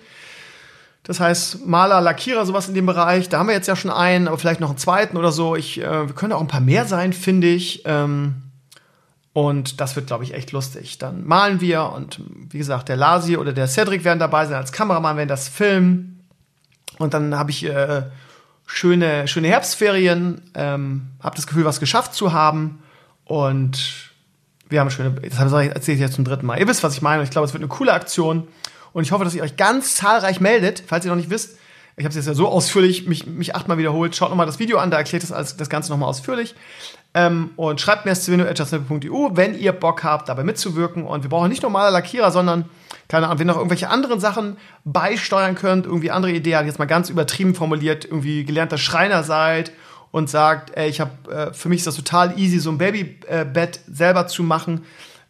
Das 1.05 1.21
heißt, 1.21 1.67
Maler, 1.67 2.03
Lackierer, 2.03 2.45
sowas 2.45 2.69
in 2.69 2.75
dem 2.75 2.85
Bereich. 2.85 3.31
Da 3.31 3.39
haben 3.39 3.47
wir 3.47 3.55
jetzt 3.55 3.67
ja 3.67 3.75
schon 3.75 3.91
einen, 3.91 4.29
aber 4.29 4.37
vielleicht 4.37 4.61
noch 4.61 4.69
einen 4.69 4.79
zweiten 4.79 5.17
oder 5.17 5.33
so. 5.33 5.57
Ich, 5.57 5.81
äh, 5.81 6.07
wir 6.07 6.15
können 6.15 6.35
auch 6.35 6.43
ein 6.43 6.49
paar 6.49 6.61
mehr 6.61 6.85
sein, 6.85 7.15
finde 7.15 7.49
ich. 7.49 7.83
Ähm, 7.87 8.43
und 9.33 9.81
das 9.81 9.97
wird, 9.97 10.07
glaube 10.07 10.25
ich, 10.25 10.35
echt 10.35 10.53
lustig. 10.53 10.99
Dann 10.99 11.27
malen 11.27 11.63
wir 11.63 11.93
und 11.93 12.21
wie 12.51 12.59
gesagt, 12.59 12.91
der 12.91 12.97
Lasi 12.97 13.39
oder 13.39 13.55
der 13.55 13.69
Cedric 13.69 14.05
werden 14.05 14.19
dabei 14.19 14.45
sein 14.45 14.57
als 14.57 14.73
Kameramann, 14.73 15.17
werden 15.17 15.29
das 15.29 15.49
filmen. 15.49 16.10
Und 17.01 17.15
dann 17.15 17.35
habe 17.35 17.51
ich 17.51 17.65
äh, 17.65 18.03
schöne, 18.67 19.27
schöne 19.27 19.49
Herbstferien, 19.49 20.43
ähm, 20.55 21.09
habe 21.23 21.35
das 21.35 21.47
Gefühl, 21.47 21.65
was 21.65 21.81
geschafft 21.81 22.15
zu 22.15 22.35
haben. 22.35 22.83
Und 23.25 24.11
wir 24.69 24.81
haben 24.81 24.91
schöne, 24.91 25.13
das 25.13 25.39
erzähle 25.39 25.95
ich 25.95 26.01
jetzt 26.01 26.15
zum 26.15 26.27
dritten 26.27 26.45
Mal. 26.45 26.59
Ihr 26.61 26.69
wisst, 26.69 26.83
was 26.83 26.93
ich 26.93 27.01
meine. 27.01 27.23
Ich 27.23 27.31
glaube, 27.31 27.47
es 27.47 27.55
wird 27.55 27.63
eine 27.63 27.69
coole 27.69 27.95
Aktion. 27.95 28.49
Und 28.93 29.05
ich 29.05 29.13
hoffe, 29.13 29.25
dass 29.25 29.35
ihr 29.35 29.43
euch 29.43 29.57
ganz 29.57 29.95
zahlreich 29.95 30.41
meldet, 30.41 30.83
falls 30.87 31.07
ihr 31.07 31.11
noch 31.11 31.17
nicht 31.17 31.31
wisst. 31.31 31.57
Ich 31.97 32.05
habe 32.05 32.11
es 32.11 32.17
jetzt 32.17 32.27
ja 32.27 32.35
so 32.35 32.49
ausführlich 32.49 33.07
mich, 33.07 33.27
mich 33.27 33.57
achtmal 33.57 33.79
wiederholt. 33.79 34.15
Schaut 34.15 34.29
nochmal 34.29 34.47
das 34.47 34.59
Video 34.59 34.77
an, 34.77 34.91
da 34.91 34.99
erklärt 34.99 35.23
das, 35.29 35.57
das 35.57 35.71
Ganze 35.71 35.91
nochmal 35.91 36.11
ausführlich. 36.11 36.55
Ähm, 37.13 37.51
und 37.57 37.81
schreibt 37.81 38.05
mir 38.05 38.15
sveno.eu, 38.15 39.31
wenn 39.33 39.59
ihr 39.59 39.73
Bock 39.73 40.05
habt, 40.05 40.29
dabei 40.29 40.45
mitzuwirken. 40.45 41.05
Und 41.05 41.25
wir 41.25 41.31
brauchen 41.31 41.49
nicht 41.49 41.63
normale 41.63 41.91
Lackierer, 41.91 42.31
sondern 42.31 42.67
keine 43.09 43.27
Ahnung, 43.27 43.41
wenn 43.41 43.49
ihr 43.49 43.53
noch 43.53 43.57
irgendwelche 43.57 43.91
anderen 43.91 44.21
Sachen 44.21 44.57
beisteuern 44.85 45.57
könnt, 45.57 45.87
irgendwie 45.87 46.13
andere 46.13 46.33
Ideen, 46.33 46.67
jetzt 46.67 46.79
mal 46.79 46.85
ganz 46.85 47.11
übertrieben 47.11 47.57
formuliert, 47.57 48.05
irgendwie 48.05 48.45
gelernter 48.45 48.79
Schreiner 48.79 49.25
seid 49.25 49.73
und 50.13 50.31
sagt, 50.31 50.77
ey, 50.77 50.89
ich 50.89 51.01
habe 51.01 51.11
äh, 51.33 51.53
für 51.53 51.69
mich 51.69 51.79
ist 51.79 51.89
das 51.89 51.97
total 51.97 52.39
easy, 52.39 52.61
so 52.61 52.71
ein 52.71 52.79
Babybett 52.79 53.81
selber 53.91 54.29
zu 54.29 54.45
machen. 54.45 54.85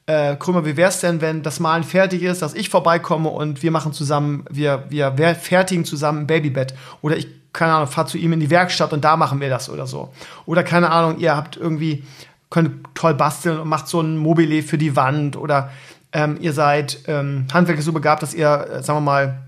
äh, 0.07 0.37
Krömer, 0.37 0.67
wie 0.67 0.77
wär's 0.77 1.01
denn, 1.01 1.23
wenn 1.23 1.43
das 1.43 1.61
Malen 1.61 1.85
fertig 1.85 2.23
ist, 2.23 2.43
dass 2.43 2.55
ich 2.55 2.69
vorbeikomme 2.69 3.31
und 3.31 3.63
wir 3.63 3.71
machen 3.71 3.95
zusammen, 3.95 4.45
wir, 4.51 4.85
wir 4.91 5.35
fertigen 5.35 5.87
zusammen 5.87 6.21
ein 6.21 6.27
Babybett. 6.27 6.75
Oder 7.01 7.17
ich, 7.17 7.29
keine 7.53 7.75
Ahnung, 7.75 7.89
fahr 7.89 8.07
zu 8.07 8.19
ihm 8.19 8.33
in 8.33 8.41
die 8.41 8.51
Werkstatt 8.51 8.93
und 8.93 9.05
da 9.05 9.17
machen 9.17 9.41
wir 9.41 9.49
das 9.49 9.69
oder 9.69 9.87
so. 9.87 10.13
Oder 10.47 10.63
keine 10.63 10.91
Ahnung, 10.91 11.19
ihr 11.19 11.37
habt 11.37 11.57
irgendwie, 11.57 12.05
könnt 12.49 12.95
toll 12.95 13.15
basteln 13.15 13.59
und 13.59 13.69
macht 13.69 13.89
so 13.89 14.01
ein 14.01 14.17
Mobile 14.17 14.63
für 14.63 14.79
die 14.79 14.97
Wand 14.97 15.37
oder 15.37 15.71
ähm, 16.13 16.39
ihr 16.41 16.53
seid 16.53 17.01
ähm, 17.07 17.47
handwerklich 17.53 17.85
so 17.85 17.93
begabt, 17.93 18.23
dass 18.23 18.35
ihr, 18.35 18.67
äh, 18.71 18.83
sagen 18.83 18.99
wir 18.99 19.03
mal, 19.03 19.43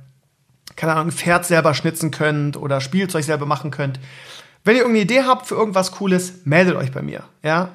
keine 0.77 0.93
Ahnung, 0.93 1.09
ein 1.09 1.13
Pferd 1.13 1.45
selber 1.45 1.75
schnitzen 1.75 2.11
könnt 2.11 2.57
oder 2.57 2.81
Spielzeug 2.81 3.25
selber 3.25 3.47
machen 3.47 3.71
könnt. 3.71 4.01
Wenn 4.65 4.77
ihr 4.77 4.83
irgendeine 4.83 5.05
Idee 5.05 5.23
habt 5.27 5.47
für 5.47 5.57
irgendwas 5.57 5.93
Cooles, 5.93 6.45
meldet 6.45 6.77
euch 6.77 6.93
bei 6.93 7.03
mir. 7.03 7.25
Ja, 7.43 7.71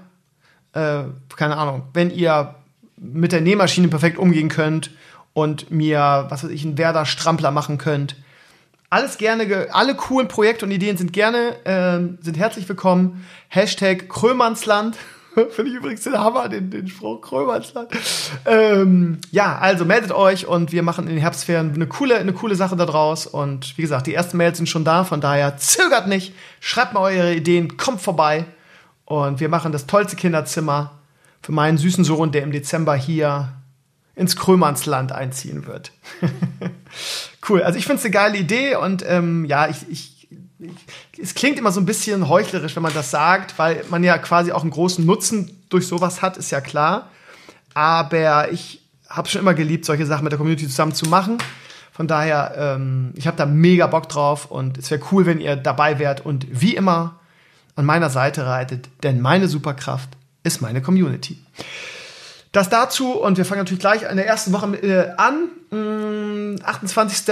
äh, 0.73 1.03
keine 1.35 1.57
Ahnung. 1.57 1.83
Wenn 1.93 2.11
ihr 2.11 2.55
mit 2.97 3.31
der 3.31 3.41
Nähmaschine 3.41 3.87
perfekt 3.89 4.17
umgehen 4.17 4.49
könnt 4.49 4.91
und 5.33 5.69
mir, 5.69 6.25
was 6.29 6.43
weiß 6.43 6.49
ich, 6.49 6.65
einen 6.65 6.77
Werder-Strampler 6.77 7.51
machen 7.51 7.77
könnt. 7.77 8.15
Alles 8.89 9.17
gerne, 9.17 9.67
alle 9.73 9.95
coolen 9.95 10.29
Projekte 10.29 10.63
und 10.63 10.71
Ideen 10.71 10.95
sind 10.95 11.11
gerne, 11.11 11.57
äh, 11.65 12.23
sind 12.23 12.37
herzlich 12.37 12.69
willkommen. 12.69 13.25
Hashtag 13.49 14.07
Krömannsland. 14.07 14.95
Finde 15.49 15.71
ich 15.71 15.77
übrigens 15.77 16.03
den 16.03 16.17
Hammer, 16.17 16.47
den, 16.47 16.71
den 16.71 16.87
Spruch 16.87 17.19
Krömannsland. 17.19 17.89
Ähm, 18.45 19.19
ja, 19.29 19.57
also 19.57 19.83
meldet 19.83 20.13
euch 20.13 20.47
und 20.47 20.71
wir 20.71 20.83
machen 20.83 21.05
in 21.07 21.15
den 21.15 21.19
Herbstferien 21.19 21.73
eine 21.73 21.87
coole, 21.87 22.15
eine 22.15 22.31
coole 22.31 22.55
Sache 22.55 22.77
daraus. 22.77 23.27
Und 23.27 23.77
wie 23.77 23.81
gesagt, 23.81 24.07
die 24.07 24.13
ersten 24.13 24.37
Mails 24.37 24.55
sind 24.55 24.69
schon 24.69 24.85
da, 24.85 25.03
von 25.03 25.19
daher 25.19 25.57
zögert 25.57 26.07
nicht, 26.07 26.33
schreibt 26.61 26.93
mal 26.93 27.01
eure 27.01 27.35
Ideen, 27.35 27.75
kommt 27.75 27.99
vorbei 27.99 28.45
und 29.03 29.41
wir 29.41 29.49
machen 29.49 29.73
das 29.73 29.85
tollste 29.85 30.15
Kinderzimmer 30.15 30.91
für 31.41 31.51
meinen 31.51 31.77
süßen 31.77 32.05
Sohn, 32.05 32.31
der 32.31 32.43
im 32.43 32.53
Dezember 32.53 32.95
hier 32.95 33.49
ins 34.17 34.35
Krömansland 34.35 35.11
einziehen 35.11 35.67
wird. 35.67 35.91
cool. 37.49 37.61
Also 37.61 37.77
ich 37.77 37.85
finde 37.85 37.99
es 37.99 38.05
eine 38.05 38.11
geile 38.11 38.37
Idee 38.37 38.75
und 38.75 39.05
ähm, 39.07 39.45
ja, 39.45 39.69
ich, 39.69 39.77
ich, 39.89 40.27
ich, 40.59 41.19
es 41.21 41.35
klingt 41.35 41.59
immer 41.59 41.71
so 41.71 41.79
ein 41.79 41.85
bisschen 41.85 42.27
heuchlerisch, 42.27 42.75
wenn 42.75 42.83
man 42.83 42.93
das 42.93 43.11
sagt, 43.11 43.59
weil 43.59 43.85
man 43.89 44.03
ja 44.03 44.17
quasi 44.17 44.51
auch 44.51 44.63
einen 44.63 44.71
großen 44.71 45.05
Nutzen 45.05 45.61
durch 45.69 45.87
sowas 45.87 46.23
hat, 46.23 46.35
ist 46.35 46.51
ja 46.51 46.61
klar. 46.61 47.11
Aber 47.75 48.51
ich 48.51 48.81
habe 49.07 49.29
schon 49.29 49.41
immer 49.41 49.53
geliebt, 49.53 49.85
solche 49.85 50.07
Sachen 50.07 50.23
mit 50.23 50.31
der 50.31 50.37
Community 50.37 50.67
zusammen 50.67 50.95
zu 50.95 51.05
machen. 51.05 51.37
Von 51.91 52.07
daher, 52.07 52.55
ähm, 52.57 53.13
ich 53.15 53.27
habe 53.27 53.37
da 53.37 53.45
mega 53.45 53.85
Bock 53.85 54.09
drauf 54.09 54.49
und 54.49 54.79
es 54.79 54.89
wäre 54.89 55.01
cool, 55.11 55.27
wenn 55.27 55.39
ihr 55.39 55.55
dabei 55.55 55.99
wärt 55.99 56.25
und 56.25 56.47
wie 56.49 56.75
immer 56.75 57.19
an 57.75 57.85
meiner 57.85 58.09
Seite 58.09 58.47
reitet, 58.47 58.89
denn 59.03 59.21
meine 59.21 59.47
Superkraft 59.47 60.09
ist 60.43 60.61
meine 60.61 60.81
Community. 60.81 61.37
Das 62.51 62.69
dazu 62.69 63.13
und 63.13 63.37
wir 63.37 63.45
fangen 63.45 63.59
natürlich 63.59 63.79
gleich 63.79 64.03
in 64.03 64.15
der 64.15 64.25
ersten 64.25 64.53
Woche 64.53 64.67
äh, 64.77 65.13
an. 65.17 65.49
Mm, 65.69 66.61
28. 66.63 67.25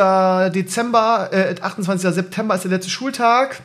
Dezember, 0.51 1.29
äh, 1.31 1.55
28. 1.59 2.13
September 2.13 2.55
ist 2.55 2.63
der 2.63 2.71
letzte 2.71 2.89
Schultag. 2.89 3.61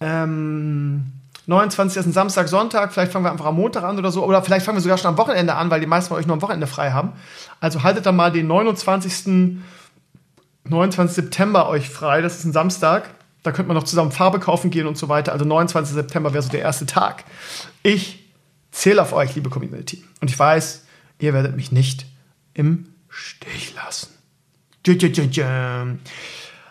Ähm, 0.00 1.12
29. 1.46 1.98
ist 1.98 2.06
ein 2.06 2.12
Samstag, 2.12 2.48
Sonntag. 2.48 2.92
Vielleicht 2.92 3.10
fangen 3.10 3.24
wir 3.24 3.32
einfach 3.32 3.46
am 3.46 3.56
Montag 3.56 3.82
an 3.82 3.98
oder 3.98 4.10
so. 4.10 4.24
Oder 4.24 4.42
vielleicht 4.42 4.66
fangen 4.66 4.76
wir 4.76 4.82
sogar 4.82 4.98
schon 4.98 5.08
am 5.08 5.18
Wochenende 5.18 5.54
an, 5.54 5.70
weil 5.70 5.80
die 5.80 5.86
meisten 5.86 6.08
von 6.08 6.18
euch 6.18 6.26
nur 6.26 6.34
am 6.34 6.42
Wochenende 6.42 6.66
frei 6.66 6.90
haben. 6.90 7.12
Also 7.60 7.82
haltet 7.82 8.04
dann 8.04 8.16
mal 8.16 8.30
den 8.30 8.46
29. 8.46 9.58
29. 10.64 11.14
September 11.14 11.68
euch 11.68 11.88
frei. 11.88 12.20
Das 12.20 12.38
ist 12.38 12.44
ein 12.44 12.52
Samstag. 12.52 13.08
Da 13.42 13.52
könnte 13.52 13.68
man 13.68 13.76
noch 13.76 13.84
zusammen 13.84 14.12
Farbe 14.12 14.40
kaufen 14.40 14.70
gehen 14.70 14.86
und 14.86 14.98
so 14.98 15.08
weiter. 15.08 15.32
Also 15.32 15.46
29. 15.46 15.94
September 15.94 16.34
wäre 16.34 16.42
so 16.42 16.50
der 16.50 16.60
erste 16.60 16.84
Tag. 16.84 17.24
Ich 17.82 18.27
zähle 18.78 19.02
auf 19.02 19.12
euch, 19.12 19.34
liebe 19.34 19.50
Community. 19.50 20.04
Und 20.20 20.30
ich 20.30 20.38
weiß, 20.38 20.84
ihr 21.18 21.34
werdet 21.34 21.56
mich 21.56 21.72
nicht 21.72 22.06
im 22.54 22.94
Stich 23.08 23.74
lassen. 23.74 24.08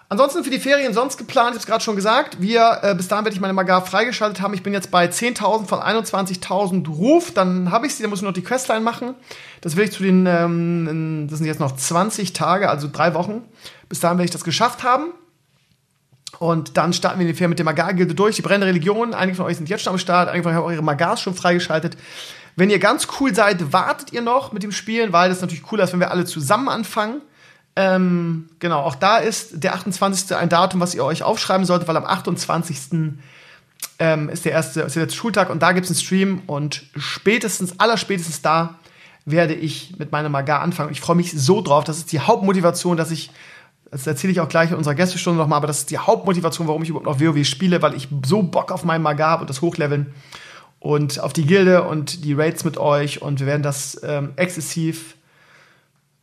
Ansonsten 0.10 0.46
für 0.46 0.50
die 0.50 0.60
Ferien 0.60 0.94
sonst 0.94 1.18
geplant, 1.18 1.50
ich 1.50 1.56
habe 1.56 1.60
es 1.60 1.66
gerade 1.66 1.84
schon 1.84 1.98
gesagt, 1.98 2.42
wir, 2.42 2.80
äh, 2.82 2.96
bis 2.96 3.10
dahin 3.10 3.26
werde 3.26 3.36
ich 3.36 3.42
meine 3.42 3.52
Magar 3.52 3.86
freigeschaltet 3.86 4.40
haben. 4.40 4.54
Ich 4.54 4.64
bin 4.64 4.72
jetzt 4.72 4.90
bei 4.90 5.06
10.000 5.08 5.66
von 5.66 5.80
21.000 5.80 6.88
Ruf, 6.88 7.32
dann 7.34 7.72
habe 7.72 7.88
ich 7.88 7.96
sie, 7.96 8.04
dann 8.04 8.10
muss 8.10 8.20
ich 8.20 8.26
noch 8.26 8.32
die 8.32 8.42
Questline 8.42 8.80
machen. 8.80 9.14
Das 9.60 9.76
will 9.76 9.84
ich 9.84 9.92
zu 9.92 10.04
den, 10.04 10.26
ähm, 10.26 11.28
das 11.30 11.40
sind 11.40 11.48
jetzt 11.48 11.60
noch 11.60 11.76
20 11.76 12.32
Tage, 12.32 12.70
also 12.70 12.88
drei 12.90 13.14
Wochen. 13.16 13.44
Bis 13.90 14.00
dahin 14.00 14.18
werde 14.18 14.26
ich 14.26 14.32
das 14.32 14.46
geschafft 14.46 14.84
haben. 14.84 15.12
Und 16.40 16.78
dann 16.78 16.94
starten 16.94 17.20
wir 17.20 17.26
in 17.26 17.32
die 17.32 17.38
Ferien 17.38 17.50
mit 17.50 17.60
der 17.60 17.66
Magar-Gilde 17.66 18.14
durch. 18.14 18.36
Die 18.36 18.42
brennende 18.42 18.68
Religion. 18.68 19.14
Einige 19.14 19.38
von 19.38 19.46
euch 19.46 19.58
sind 19.58 19.70
jetzt 19.70 19.84
schon 19.84 19.94
am 19.94 20.00
Start. 20.00 20.30
Einige 20.30 20.44
von 20.44 20.52
euch 20.52 20.58
haben 20.58 20.66
eure 20.66 20.84
Magars 20.84 21.22
schon 21.22 21.34
freigeschaltet. 21.34 21.98
Wenn 22.56 22.70
ihr 22.70 22.80
ganz 22.80 23.08
cool 23.20 23.34
seid, 23.34 23.72
wartet 23.72 24.14
ihr 24.14 24.22
noch 24.22 24.52
mit 24.52 24.64
dem 24.64 24.72
Spielen, 24.72 25.14
weil 25.14 25.30
das 25.30 25.42
natürlich 25.42 25.64
cooler 25.64 25.84
ist, 25.84 25.94
wenn 25.94 26.00
wir 26.00 26.12
alle 26.12 26.26
zusammen 26.26 26.70
anfangen. 26.70 27.22
Ähm, 27.76 28.50
genau, 28.60 28.82
auch 28.82 28.96
da 28.96 29.18
ist 29.18 29.64
der 29.64 29.76
28. 29.76 30.36
ein 30.36 30.50
Datum, 30.50 30.80
was 30.80 30.96
ihr 30.96 31.06
euch 31.06 31.22
aufschreiben 31.22 31.66
solltet, 31.66 31.88
weil 31.88 31.98
am 31.98 32.06
28. 32.06 32.78
Ähm, 34.00 34.30
ist 34.30 34.46
der 34.46 34.52
erste, 34.52 34.82
ist 34.82 34.96
der 34.96 35.04
letzte 35.04 35.18
Schultag 35.18 35.52
und 35.52 35.62
da 35.62 35.72
gibt 35.72 35.86
es 35.86 35.92
einen 35.92 36.00
Stream 36.00 36.42
und 36.48 36.84
spätestens, 36.96 37.80
allerspätestens 37.80 38.42
da 38.42 38.80
werde 39.26 39.54
ich 39.54 39.96
mit 40.00 40.12
meiner 40.12 40.30
Magar 40.30 40.62
anfangen. 40.62 40.92
Ich 40.92 41.02
freue 41.02 41.16
mich 41.16 41.34
so 41.34 41.62
drauf. 41.62 41.84
Das 41.84 41.98
ist 41.98 42.12
die 42.12 42.22
Hauptmotivation, 42.22 42.98
dass 42.98 43.12
ich 43.12 43.30
das 43.92 44.08
erzähle 44.08 44.34
ich 44.34 44.40
auch 44.40 44.50
gleich 44.50 44.72
in 44.72 44.78
unserer 44.78 44.96
Gästestunde 44.96 45.40
nochmal, 45.40 45.58
aber 45.58 45.68
das 45.68 45.80
ist 45.80 45.92
die 45.92 45.98
Hauptmotivation, 45.98 46.68
warum 46.68 46.84
ich 46.84 46.90
überhaupt 46.90 47.06
noch 47.06 47.20
WoW 47.20 47.46
spiele, 47.46 47.82
weil 47.82 47.96
ich 47.96 48.08
so 48.26 48.44
Bock 48.44 48.72
auf 48.72 48.84
meinen 48.84 49.02
Magar 49.02 49.32
habe 49.32 49.42
und 49.42 49.50
das 49.50 49.62
Hochleveln 49.62 50.14
und 50.80 51.20
auf 51.20 51.34
die 51.34 51.46
Gilde 51.46 51.84
und 51.84 52.24
die 52.24 52.34
Raids 52.34 52.64
mit 52.64 52.78
euch 52.78 53.22
und 53.22 53.40
wir 53.40 53.48
werden 53.48 53.64
das 53.64 54.00
ähm, 54.04 54.34
exzessiv 54.36 55.16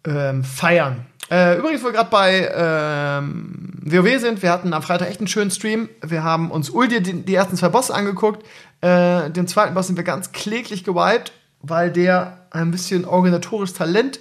ähm, 0.07 0.45
feiern. 0.45 1.07
Äh, 1.31 1.59
übrigens, 1.59 1.83
wo 1.83 1.87
wir 1.87 1.93
gerade 1.93 2.11
bei 2.11 2.51
ähm, 2.55 3.73
WoW 3.83 4.21
sind, 4.21 4.43
wir 4.43 4.51
hatten 4.51 4.75
am 4.75 4.83
Freitag 4.83 5.09
echt 5.09 5.21
einen 5.21 5.29
schönen 5.29 5.51
Stream. 5.51 5.89
Wir 6.03 6.23
haben 6.23 6.51
uns 6.51 6.69
Uldir 6.69 7.01
die, 7.01 7.23
die 7.23 7.35
ersten 7.35 7.57
zwei 7.57 7.71
Bosse 7.71 7.95
angeguckt. 7.95 8.45
Äh, 8.83 9.31
den 9.31 9.49
zweiten 9.49 9.75
Boss 9.75 9.87
sind 9.87 9.97
wir 9.97 10.05
ganz 10.05 10.33
kläglich 10.33 10.85
gewiped, 10.85 11.33
weil 11.63 11.91
der 11.91 12.47
ein 12.51 12.71
bisschen 12.71 13.07
organisatorisches 13.07 13.75
Talent 13.75 14.21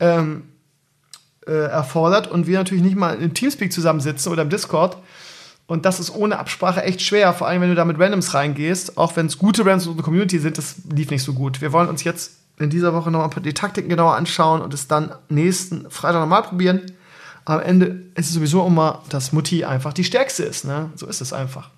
ähm, 0.00 0.44
äh, 1.46 1.52
erfordert 1.52 2.26
und 2.26 2.46
wir 2.46 2.58
natürlich 2.58 2.82
nicht 2.82 2.96
mal 2.96 3.20
im 3.20 3.34
Teamspeak 3.34 3.72
zusammensitzen 3.72 4.32
oder 4.32 4.42
im 4.42 4.50
Discord. 4.50 4.96
Und 5.66 5.84
das 5.84 6.00
ist 6.00 6.14
ohne 6.14 6.38
Absprache 6.38 6.82
echt 6.82 7.00
schwer, 7.00 7.32
vor 7.32 7.46
allem 7.46 7.62
wenn 7.62 7.68
du 7.68 7.76
da 7.76 7.84
mit 7.84 7.98
Randoms 7.98 8.34
reingehst. 8.34 8.98
Auch 8.98 9.14
wenn 9.16 9.26
es 9.26 9.38
gute 9.38 9.64
Randoms 9.64 9.86
in 9.86 9.94
der 9.94 10.04
Community 10.04 10.38
sind, 10.40 10.58
das 10.58 10.76
lief 10.92 11.10
nicht 11.10 11.22
so 11.22 11.32
gut. 11.32 11.60
Wir 11.60 11.72
wollen 11.72 11.88
uns 11.88 12.02
jetzt 12.02 12.32
in 12.58 12.70
dieser 12.70 12.92
Woche 12.92 13.10
noch 13.10 13.32
die 13.38 13.54
Taktiken 13.54 13.88
genauer 13.88 14.16
anschauen 14.16 14.60
und 14.62 14.74
es 14.74 14.88
dann 14.88 15.12
nächsten 15.28 15.88
Freitag 15.90 16.20
nochmal 16.20 16.42
probieren. 16.42 16.82
Am 17.44 17.60
Ende 17.60 18.02
ist 18.16 18.26
es 18.26 18.34
sowieso 18.34 18.66
immer, 18.66 19.02
dass 19.08 19.32
Mutti 19.32 19.64
einfach 19.64 19.92
die 19.92 20.04
stärkste 20.04 20.42
ist. 20.42 20.64
Ne? 20.64 20.90
So 20.96 21.06
ist 21.06 21.20
es 21.20 21.32
einfach. 21.32 21.70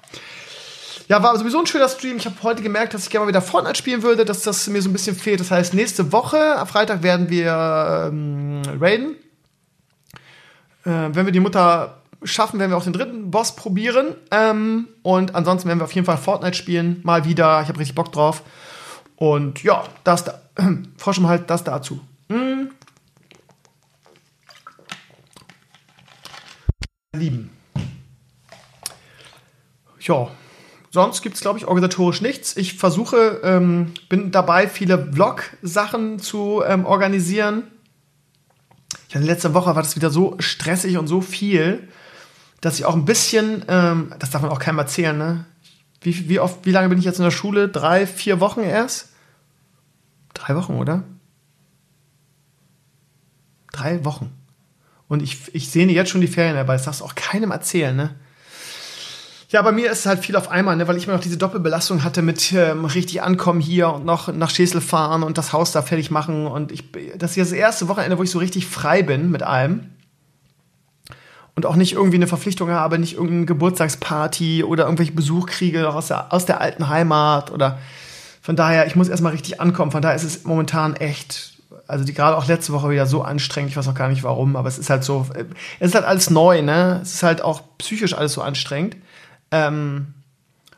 Ja, 1.09 1.23
war 1.23 1.37
sowieso 1.39 1.61
ein 1.61 1.67
schöner 1.67 1.89
Stream. 1.89 2.17
Ich 2.17 2.27
habe 2.27 2.37
heute 2.43 2.63
gemerkt, 2.63 2.95
dass 2.95 3.05
ich 3.05 3.11
gerne 3.11 3.27
mal 3.27 3.29
wieder 3.29 3.43
Fortnite 3.43 3.77
spielen 3.77 4.03
würde, 4.03 4.25
dass 4.25 4.43
das 4.43 4.67
mir 4.69 4.81
so 4.83 4.89
ein 4.89 4.93
bisschen 4.93 5.15
fehlt. 5.15 5.41
Das 5.41 5.51
heißt, 5.51 5.75
nächste 5.75 6.13
Woche, 6.13 6.57
am 6.57 6.67
Freitag, 6.67 7.03
werden 7.03 7.29
wir 7.29 8.09
ähm, 8.11 8.63
raiden. 8.81 9.17
Äh, 10.85 11.11
wenn 11.13 11.27
wir 11.27 11.33
die 11.33 11.41
Mutter 11.41 12.03
schaffen, 12.25 12.59
werden 12.59 12.71
wir 12.71 12.77
auch 12.77 12.85
den 12.85 12.93
dritten 12.93 13.31
Boss 13.31 13.57
probieren. 13.57 14.15
Ähm, 14.31 14.89
und 15.03 15.35
ansonsten 15.35 15.69
werden 15.69 15.81
wir 15.81 15.85
auf 15.85 15.93
jeden 15.93 16.07
Fall 16.07 16.19
Fortnite 16.19 16.57
spielen. 16.57 17.01
Mal 17.03 17.25
wieder. 17.25 17.61
Ich 17.63 17.69
habe 17.69 17.79
richtig 17.79 17.95
Bock 17.95 18.13
drauf. 18.13 18.43
Und 19.17 19.63
ja, 19.63 19.85
das 20.05 20.25
da. 20.25 20.41
Äh, 20.57 20.77
Forschung 20.97 21.27
halt 21.27 21.49
das 21.51 21.65
dazu. 21.65 22.01
Hm. 22.29 22.71
Lieben. 27.15 27.51
Ja, 30.01 30.29
sonst 30.91 31.23
gibt 31.23 31.37
es, 31.37 31.43
glaube 31.43 31.59
ich, 31.59 31.67
organisatorisch 31.67 32.23
nichts. 32.23 32.57
Ich 32.57 32.75
versuche, 32.75 33.41
ähm, 33.45 33.93
bin 34.09 34.33
dabei, 34.33 34.67
viele 34.67 35.13
Vlog-Sachen 35.13 36.19
zu 36.19 36.63
ähm, 36.67 36.87
organisieren. 36.87 37.65
Ich 39.09 39.15
hatte 39.15 39.25
letzte 39.25 39.55
Woche 39.55 39.75
war 39.75 39.83
das 39.83 39.97
wieder 39.97 40.11
so 40.11 40.37
stressig 40.39 40.97
und 40.99 41.07
so 41.07 41.21
viel, 41.21 41.89
dass 42.61 42.79
ich 42.79 42.85
auch 42.85 42.95
ein 42.95 43.05
bisschen, 43.05 43.65
ähm, 43.69 44.15
das 44.19 44.31
darf 44.31 44.43
man 44.43 44.51
auch 44.51 44.59
keinem 44.59 44.79
erzählen, 44.79 45.17
ne? 45.17 45.45
Wie, 46.01 46.29
wie 46.29 46.41
oft, 46.41 46.67
wie 46.67 46.73
lange 46.73 46.89
bin 46.89 46.99
ich 46.99 47.05
jetzt 47.05 47.19
in 47.19 47.25
der 47.25 47.31
Schule? 47.31 47.69
Drei, 47.69 48.07
vier 48.07 48.41
Wochen 48.41 48.61
erst? 48.61 49.11
Drei 50.35 50.57
Wochen, 50.57 50.75
oder? 50.75 51.05
Drei 53.73 54.05
Wochen. 54.05 54.33
Und 55.09 55.23
ich, 55.23 55.55
ich 55.55 55.71
sehne 55.71 55.93
jetzt 55.93 56.11
schon 56.11 56.21
die 56.21 56.27
Ferien 56.27 56.57
dabei. 56.57 56.73
Das 56.75 56.85
darfst 56.85 57.01
du 57.01 57.05
auch 57.05 57.15
keinem 57.15 57.51
erzählen, 57.51 57.95
ne? 57.95 58.15
Ja, 59.53 59.61
bei 59.61 59.71
mir 59.71 59.91
ist 59.91 60.01
es 60.01 60.07
halt 60.07 60.21
viel 60.21 60.35
auf 60.37 60.51
einmal, 60.51 60.77
ne, 60.77 60.89
weil 60.89 60.97
ich 60.97 61.05
immer 61.05 61.13
noch 61.13 61.21
diese 61.23 61.37
Doppelbelastung 61.37 62.03
hatte 62.05 62.23
mit 62.23 62.55
ähm, 62.55 62.87
richtig 62.87 63.23
ankommen 63.23 63.61
hier 63.61 63.93
und 63.93 64.07
noch 64.07 64.33
nach 64.33 64.49
Schesel 64.49 64.81
fahren 64.81 65.23
und 65.23 65.37
das 65.37 65.53
Haus 65.53 65.73
da 65.73 65.83
fertig 65.83 66.11
machen. 66.11 66.47
Und 66.47 66.73
ich, 66.73 66.91
das 67.19 67.33
ist 67.33 67.37
jetzt 67.37 67.53
das 67.53 67.59
erste 67.59 67.89
Wochenende, 67.89 68.17
wo 68.17 68.23
ich 68.23 68.31
so 68.31 68.39
richtig 68.39 68.67
frei 68.67 69.03
bin 69.03 69.31
mit 69.31 69.43
allem. 69.43 69.91
Und 71.55 71.67
auch 71.67 71.77
nicht 71.77 71.93
irgendwie 71.93 72.17
eine 72.17 72.27
Verpflichtung 72.27 72.71
habe, 72.71 72.99
nicht 72.99 73.13
irgendeine 73.13 73.45
Geburtstagsparty 73.45 74.65
oder 74.65 74.85
irgendwelche 74.85 75.13
Besuch 75.13 75.47
kriege 75.49 75.93
aus 75.93 76.07
der, 76.07 76.33
aus 76.33 76.47
der 76.47 76.63
alten 76.63 76.89
Heimat 76.89 77.51
oder 77.51 77.79
Von 78.41 78.57
daher, 78.57 78.87
ich 78.87 78.97
muss 78.97 79.09
erstmal 79.09 79.33
richtig 79.33 79.61
ankommen. 79.61 79.93
Von 79.93 80.01
daher 80.01 80.17
ist 80.17 80.25
es 80.25 80.45
momentan 80.45 80.97
echt, 80.97 81.63
also 81.87 82.07
die 82.07 82.15
gerade 82.15 82.39
auch 82.39 82.47
letzte 82.47 82.73
Woche 82.73 82.89
wieder 82.89 83.07
so 83.07 83.21
anstrengend. 83.21 83.71
Ich 83.71 83.77
weiß 83.77 83.87
auch 83.87 83.95
gar 83.95 84.09
nicht 84.09 84.25
warum, 84.25 84.57
aber 84.57 84.69
es 84.69 84.79
ist 84.79 84.89
halt 84.89 85.05
so, 85.05 85.27
es 85.79 85.89
ist 85.89 85.95
halt 85.95 86.07
alles 86.07 86.31
neu, 86.31 86.63
ne? 86.63 87.01
Es 87.03 87.13
ist 87.13 87.23
halt 87.23 87.43
auch 87.43 87.61
psychisch 87.77 88.15
alles 88.15 88.33
so 88.33 88.41
anstrengend. 88.41 88.97
Ähm, 89.53 90.15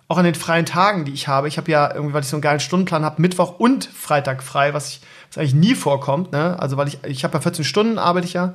auch 0.06 0.18
an 0.18 0.24
den 0.24 0.34
freien 0.34 0.66
Tagen, 0.66 1.06
die 1.06 1.12
ich 1.12 1.28
habe. 1.28 1.48
Ich 1.48 1.56
habe 1.56 1.70
ja 1.70 1.92
irgendwie, 1.94 2.12
weil 2.12 2.22
ich 2.22 2.28
so 2.28 2.36
einen 2.36 2.42
geilen 2.42 2.60
Stundenplan 2.60 3.04
habe, 3.04 3.22
Mittwoch 3.22 3.58
und 3.58 3.86
Freitag 3.86 4.42
frei, 4.42 4.74
was 4.74 4.90
ich 4.90 5.00
was 5.30 5.38
eigentlich 5.38 5.54
nie 5.54 5.74
vorkommt. 5.74 6.32
Ne? 6.32 6.58
Also 6.58 6.76
weil 6.76 6.88
ich 6.88 7.02
ich 7.04 7.24
habe 7.24 7.34
ja 7.34 7.40
14 7.40 7.64
Stunden 7.64 7.98
arbeite 7.98 8.26
ich 8.26 8.34
ja 8.34 8.54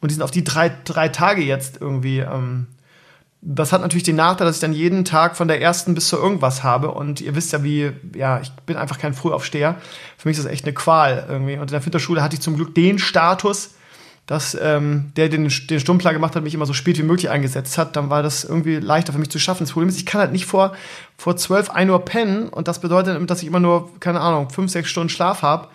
und 0.00 0.10
die 0.10 0.14
sind 0.14 0.22
auf 0.22 0.30
die 0.30 0.44
drei, 0.44 0.70
drei 0.84 1.08
Tage 1.08 1.42
jetzt 1.42 1.80
irgendwie. 1.80 2.18
Ähm, 2.18 2.66
das 3.42 3.72
hat 3.72 3.80
natürlich 3.80 4.02
den 4.02 4.16
Nachteil, 4.16 4.46
dass 4.46 4.56
ich 4.56 4.60
dann 4.60 4.74
jeden 4.74 5.06
Tag 5.06 5.34
von 5.34 5.48
der 5.48 5.62
ersten 5.62 5.94
bis 5.94 6.08
zu 6.08 6.16
irgendwas 6.16 6.62
habe. 6.62 6.90
Und 6.90 7.22
ihr 7.22 7.34
wisst 7.34 7.52
ja, 7.52 7.64
wie, 7.64 7.90
ja, 8.14 8.38
ich 8.40 8.50
bin 8.66 8.76
einfach 8.76 8.98
kein 8.98 9.14
Frühaufsteher. 9.14 9.76
Für 10.18 10.28
mich 10.28 10.36
ist 10.36 10.44
das 10.44 10.52
echt 10.52 10.66
eine 10.66 10.74
Qual 10.74 11.24
irgendwie. 11.26 11.54
Und 11.54 11.62
in 11.62 11.68
der 11.68 11.84
Winterschule 11.84 12.22
hatte 12.22 12.34
ich 12.34 12.42
zum 12.42 12.56
Glück 12.56 12.74
den 12.74 12.98
Status, 12.98 13.74
dass 14.30 14.54
ähm, 14.54 15.10
der 15.16 15.28
den, 15.28 15.48
den 15.48 15.80
Stundenplan 15.80 16.14
gemacht 16.14 16.36
hat, 16.36 16.44
mich 16.44 16.54
immer 16.54 16.64
so 16.64 16.72
spät 16.72 16.96
wie 16.96 17.02
möglich 17.02 17.30
eingesetzt 17.30 17.76
hat, 17.76 17.96
dann 17.96 18.10
war 18.10 18.22
das 18.22 18.44
irgendwie 18.44 18.76
leichter 18.76 19.12
für 19.12 19.18
mich 19.18 19.28
zu 19.28 19.40
schaffen. 19.40 19.64
Das 19.64 19.72
Problem 19.72 19.88
ist, 19.88 19.96
ich 19.96 20.06
kann 20.06 20.20
halt 20.20 20.30
nicht 20.30 20.46
vor, 20.46 20.72
vor 21.16 21.36
12, 21.36 21.70
1 21.70 21.90
Uhr 21.90 22.04
pennen 22.04 22.48
und 22.48 22.68
das 22.68 22.80
bedeutet, 22.80 23.28
dass 23.28 23.42
ich 23.42 23.48
immer 23.48 23.58
nur, 23.58 23.90
keine 23.98 24.20
Ahnung, 24.20 24.48
5, 24.48 24.70
6 24.70 24.88
Stunden 24.88 25.08
Schlaf 25.08 25.42
habe. 25.42 25.66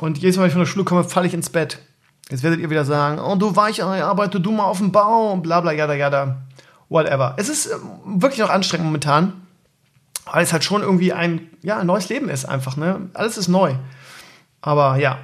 Und 0.00 0.18
jedes 0.18 0.36
Mal, 0.36 0.42
wenn 0.42 0.48
ich 0.48 0.54
von 0.54 0.62
der 0.62 0.66
Schule 0.66 0.84
komme, 0.84 1.04
falle 1.04 1.28
ich 1.28 1.34
ins 1.34 1.50
Bett. 1.50 1.78
Jetzt 2.30 2.42
werdet 2.42 2.58
ihr 2.58 2.68
wieder 2.68 2.84
sagen, 2.84 3.20
oh, 3.20 3.36
du 3.36 3.54
Weichei, 3.54 4.02
arbeite 4.02 4.40
du 4.40 4.50
mal 4.50 4.64
auf 4.64 4.78
dem 4.78 4.90
Bau 4.90 5.32
und 5.32 5.42
bla 5.42 5.60
bla, 5.60 5.70
jada, 5.70 5.94
jada, 5.94 6.38
whatever. 6.88 7.34
Es 7.36 7.48
ist 7.48 7.66
äh, 7.66 7.76
wirklich 8.04 8.40
noch 8.40 8.50
anstrengend 8.50 8.86
momentan, 8.86 9.34
weil 10.24 10.42
es 10.42 10.52
halt 10.52 10.64
schon 10.64 10.82
irgendwie 10.82 11.12
ein, 11.12 11.48
ja, 11.62 11.78
ein 11.78 11.86
neues 11.86 12.08
Leben 12.08 12.28
ist 12.28 12.44
einfach, 12.44 12.76
ne? 12.76 13.08
Alles 13.14 13.38
ist 13.38 13.46
neu. 13.46 13.76
Aber 14.62 14.96
ja, 14.96 15.18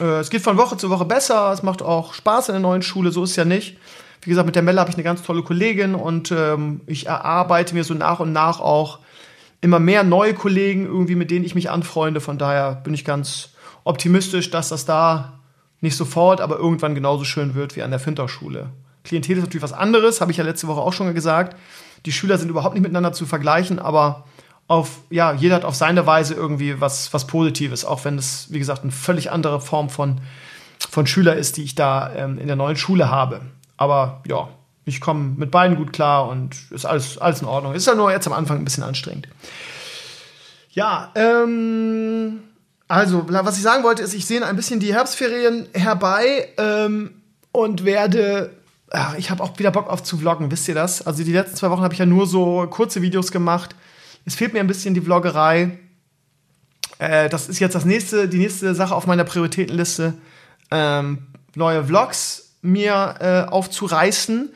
äh, 0.00 0.20
es 0.20 0.30
geht 0.30 0.42
von 0.42 0.56
Woche 0.56 0.76
zu 0.76 0.90
Woche 0.90 1.04
besser, 1.04 1.52
es 1.52 1.62
macht 1.62 1.82
auch 1.82 2.14
Spaß 2.14 2.48
in 2.48 2.54
der 2.54 2.60
neuen 2.60 2.82
Schule, 2.82 3.12
so 3.12 3.24
ist 3.24 3.30
es 3.30 3.36
ja 3.36 3.44
nicht. 3.44 3.78
Wie 4.22 4.30
gesagt, 4.30 4.46
mit 4.46 4.54
der 4.54 4.62
Melle 4.62 4.80
habe 4.80 4.90
ich 4.90 4.96
eine 4.96 5.02
ganz 5.02 5.22
tolle 5.22 5.42
Kollegin 5.42 5.94
und 5.94 6.30
ähm, 6.30 6.80
ich 6.86 7.06
erarbeite 7.06 7.74
mir 7.74 7.84
so 7.84 7.94
nach 7.94 8.20
und 8.20 8.32
nach 8.32 8.60
auch 8.60 9.00
immer 9.60 9.78
mehr 9.78 10.04
neue 10.04 10.34
Kollegen, 10.34 10.86
irgendwie, 10.86 11.16
mit 11.16 11.30
denen 11.30 11.44
ich 11.44 11.54
mich 11.54 11.70
anfreunde. 11.70 12.20
Von 12.20 12.38
daher 12.38 12.74
bin 12.74 12.94
ich 12.94 13.04
ganz 13.04 13.50
optimistisch, 13.84 14.50
dass 14.50 14.68
das 14.68 14.84
da 14.84 15.40
nicht 15.80 15.96
sofort, 15.96 16.40
aber 16.40 16.56
irgendwann 16.56 16.94
genauso 16.94 17.24
schön 17.24 17.54
wird 17.54 17.74
wie 17.74 17.82
an 17.82 17.90
der 17.90 18.00
Finterschule. 18.00 18.70
Klientel 19.04 19.38
ist 19.38 19.44
natürlich 19.44 19.62
was 19.62 19.72
anderes, 19.72 20.20
habe 20.20 20.30
ich 20.30 20.38
ja 20.38 20.44
letzte 20.44 20.68
Woche 20.68 20.80
auch 20.80 20.92
schon 20.92 21.12
gesagt. 21.14 21.56
Die 22.06 22.12
Schüler 22.12 22.38
sind 22.38 22.48
überhaupt 22.48 22.74
nicht 22.74 22.82
miteinander 22.82 23.12
zu 23.12 23.26
vergleichen, 23.26 23.80
aber 23.80 24.24
auf, 24.68 25.00
ja, 25.10 25.32
jeder 25.32 25.56
hat 25.56 25.64
auf 25.64 25.74
seine 25.74 26.06
Weise 26.06 26.34
irgendwie 26.34 26.80
was, 26.80 27.12
was 27.12 27.26
Positives, 27.26 27.84
auch 27.84 28.04
wenn 28.04 28.16
es, 28.18 28.46
wie 28.50 28.58
gesagt, 28.58 28.82
eine 28.82 28.92
völlig 28.92 29.30
andere 29.30 29.60
Form 29.60 29.90
von, 29.90 30.20
von 30.90 31.06
Schüler 31.06 31.36
ist, 31.36 31.56
die 31.56 31.62
ich 31.62 31.74
da 31.74 32.12
ähm, 32.14 32.38
in 32.38 32.46
der 32.46 32.56
neuen 32.56 32.76
Schule 32.76 33.10
habe. 33.10 33.42
Aber 33.76 34.22
ja, 34.26 34.48
ich 34.84 35.00
komme 35.00 35.34
mit 35.36 35.50
beiden 35.50 35.76
gut 35.76 35.92
klar 35.92 36.28
und 36.28 36.56
ist 36.70 36.86
alles, 36.86 37.18
alles 37.18 37.42
in 37.42 37.48
Ordnung. 37.48 37.74
Ist 37.74 37.86
ja 37.86 37.94
nur 37.94 38.10
jetzt 38.10 38.26
am 38.26 38.32
Anfang 38.32 38.58
ein 38.58 38.64
bisschen 38.64 38.82
anstrengend. 38.82 39.28
Ja, 40.70 41.10
ähm, 41.14 42.42
also, 42.88 43.26
was 43.28 43.56
ich 43.56 43.62
sagen 43.62 43.84
wollte, 43.84 44.02
ist, 44.02 44.14
ich 44.14 44.26
sehe 44.26 44.44
ein 44.44 44.56
bisschen 44.56 44.80
die 44.80 44.94
Herbstferien 44.94 45.68
herbei 45.74 46.48
ähm, 46.56 47.22
und 47.52 47.84
werde 47.84 48.50
ach, 48.92 49.14
ich 49.16 49.30
habe 49.30 49.42
auch 49.42 49.58
wieder 49.58 49.70
Bock 49.70 49.88
auf 49.88 50.02
zu 50.02 50.18
vloggen, 50.18 50.50
wisst 50.50 50.68
ihr 50.68 50.74
das? 50.74 51.06
Also 51.06 51.24
die 51.24 51.32
letzten 51.32 51.56
zwei 51.56 51.70
Wochen 51.70 51.82
habe 51.82 51.94
ich 51.94 52.00
ja 52.00 52.06
nur 52.06 52.26
so 52.26 52.66
kurze 52.68 53.02
Videos 53.02 53.32
gemacht 53.32 53.74
es 54.24 54.34
fehlt 54.34 54.52
mir 54.52 54.60
ein 54.60 54.66
bisschen 54.66 54.94
die 54.94 55.00
Vloggerei. 55.00 55.78
Äh, 56.98 57.28
das 57.28 57.48
ist 57.48 57.58
jetzt 57.58 57.74
das 57.74 57.84
nächste, 57.84 58.28
die 58.28 58.38
nächste 58.38 58.74
Sache 58.74 58.94
auf 58.94 59.06
meiner 59.06 59.24
Prioritätenliste. 59.24 60.14
Ähm, 60.70 61.26
neue 61.54 61.84
Vlogs 61.84 62.56
mir 62.62 63.16
äh, 63.20 63.50
aufzureißen. 63.50 64.52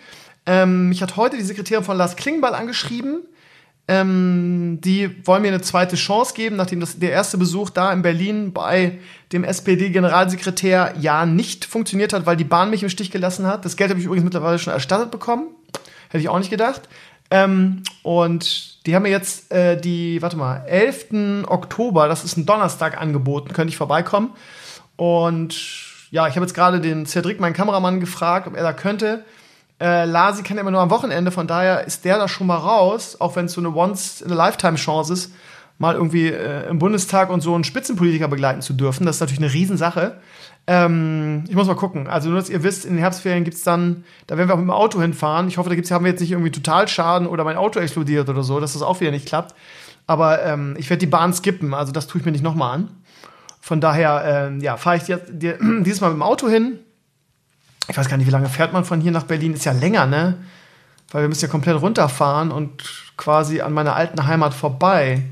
Ähm, 0.47 0.89
mich 0.89 1.03
hat 1.03 1.17
heute 1.17 1.37
die 1.37 1.43
Sekretärin 1.43 1.85
von 1.85 1.97
Lars 1.97 2.17
Klingbeil 2.17 2.55
angeschrieben. 2.55 3.23
Ähm, 3.89 4.81
die 4.81 5.27
wollen 5.27 5.43
mir 5.43 5.49
eine 5.49 5.61
zweite 5.61 5.95
Chance 5.95 6.35
geben, 6.35 6.57
nachdem 6.57 6.81
das, 6.81 6.99
der 6.99 7.13
erste 7.13 7.39
Besuch 7.39 7.71
da 7.71 7.93
in 7.93 8.03
Berlin 8.03 8.53
bei 8.53 8.99
dem 9.33 9.45
SPD-Generalsekretär 9.45 10.95
ja 11.01 11.25
nicht 11.25 11.65
funktioniert 11.65 12.13
hat, 12.13 12.27
weil 12.27 12.37
die 12.37 12.45
Bahn 12.45 12.71
mich 12.71 12.83
im 12.83 12.89
Stich 12.89 13.13
gelassen 13.13 13.47
hat. 13.47 13.65
Das 13.65 13.77
Geld 13.77 13.91
habe 13.91 14.01
ich 14.01 14.07
übrigens 14.07 14.25
mittlerweile 14.25 14.59
schon 14.59 14.73
erstattet 14.73 15.13
bekommen. 15.13 15.49
Hätte 16.09 16.23
ich 16.23 16.29
auch 16.29 16.39
nicht 16.39 16.51
gedacht. 16.51 16.83
Ähm, 17.31 17.83
und 18.03 18.76
die 18.87 18.95
haben 18.95 19.03
mir 19.03 19.11
jetzt 19.11 19.53
äh, 19.53 19.81
die, 19.81 20.23
warte 20.23 20.37
mal, 20.37 20.65
11. 20.67 21.45
Oktober, 21.49 22.09
das 22.09 22.25
ist 22.25 22.37
ein 22.37 22.47
Donnerstag, 22.47 23.01
angeboten, 23.01 23.53
könnte 23.53 23.71
ich 23.71 23.77
vorbeikommen. 23.77 24.31
Und 24.97 25.57
ja, 26.11 26.29
ich 26.29 26.37
habe 26.37 26.47
jetzt 26.47 26.55
gerade 26.55 26.81
den 26.81 27.05
Cedric, 27.05 27.41
meinen 27.41 27.53
Kameramann, 27.53 28.01
gefragt, 28.01 28.47
ob 28.47 28.57
er 28.57 28.63
da 28.63 28.73
könnte. 28.73 29.25
Äh, 29.81 30.05
Lasi 30.07 30.43
kann 30.43 30.57
immer 30.57 30.71
nur 30.71 30.81
am 30.81 30.91
Wochenende, 30.91 31.31
von 31.31 31.47
daher 31.47 31.85
ist 31.85 32.05
der 32.05 32.17
da 32.17 32.29
schon 32.29 32.47
mal 32.47 32.57
raus, 32.57 33.17
auch 33.21 33.37
wenn 33.37 33.47
es 33.47 33.53
so 33.53 33.61
eine 33.61 33.75
Once-in-a-Lifetime-Chance 33.75 35.13
ist, 35.13 35.33
mal 35.79 35.95
irgendwie 35.95 36.29
äh, 36.29 36.69
im 36.69 36.79
Bundestag 36.79 37.29
und 37.29 37.43
so 37.43 37.55
einen 37.55 37.65
Spitzenpolitiker 37.65 38.29
begleiten 38.29 38.63
zu 38.63 38.73
dürfen. 38.73 39.05
Das 39.05 39.17
ist 39.17 39.21
natürlich 39.21 39.43
eine 39.43 39.53
Riesensache. 39.53 40.19
Ähm, 40.69 41.45
ich 41.49 41.55
muss 41.55 41.67
mal 41.69 41.77
gucken. 41.77 42.09
Also 42.09 42.29
nur, 42.29 42.39
dass 42.39 42.51
ihr 42.51 42.63
wisst, 42.63 42.85
in 42.85 42.95
den 42.95 42.99
Herbstferien 42.99 43.45
gibt's 43.45 43.63
dann, 43.63 44.05
da 44.27 44.37
werden 44.37 44.49
wir 44.49 44.55
auch 44.55 44.59
mit 44.59 44.67
dem 44.67 44.73
Auto 44.73 45.01
hinfahren. 45.01 45.49
Ich 45.49 45.59
hoffe, 45.59 45.69
da 45.69 45.75
gibt's, 45.77 45.91
haben 45.91 46.05
wir 46.05 46.11
jetzt 46.11 46.21
nicht 46.21 46.33
irgendwie 46.33 46.51
Totalschaden 46.51 47.29
oder 47.29 47.45
mein 47.45 47.57
Auto 47.57 47.79
explodiert 47.79 48.29
oder 48.29 48.43
so, 48.43 48.59
dass 48.59 48.73
das 48.73 48.83
auch 48.83 49.01
wieder 49.01 49.13
nicht 49.13 49.27
klappt. 49.27 49.55
Aber 50.07 50.43
ähm, 50.45 50.75
ich 50.79 50.91
werde 50.91 51.01
die 51.01 51.07
Bahn 51.07 51.33
skippen, 51.33 51.75
also 51.75 51.93
das 51.93 52.07
tue 52.07 52.21
ich 52.21 52.25
mir 52.25 52.33
nicht 52.33 52.45
nochmal 52.45 52.75
an. 52.75 52.89
Von 53.61 53.81
daher, 53.81 54.49
ähm, 54.49 54.61
ja, 54.61 54.77
fahre 54.77 54.97
ich 54.97 55.05
die, 55.05 55.17
die, 55.29 55.55
dieses 55.85 56.01
Mal 56.01 56.09
mit 56.09 56.19
dem 56.19 56.23
Auto 56.23 56.49
hin. 56.49 56.79
Ich 57.89 57.97
weiß 57.97 58.09
gar 58.09 58.17
nicht, 58.17 58.27
wie 58.27 58.33
lange 58.33 58.49
fährt 58.49 58.73
man 58.73 58.85
von 58.85 59.01
hier 59.01 59.13
nach 59.13 59.25
Berlin? 59.25 59.55
Ist 59.55 59.65
ja 59.65 59.73
länger, 59.73 60.07
ne? 60.07 60.39
Weil 61.13 61.23
wir 61.23 61.29
müssen 61.29 61.45
ja 61.45 61.51
komplett 61.51 61.81
runterfahren 61.81 62.51
und 62.51 62.83
quasi 63.17 63.61
an 63.61 63.73
meiner 63.73 63.95
alten 63.95 64.27
Heimat 64.27 64.55
vorbei. 64.55 65.23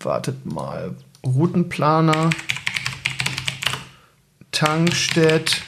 Wartet 0.00 0.46
mal. 0.46 0.96
Routenplaner. 1.24 2.30
Tankstedt, 4.52 5.62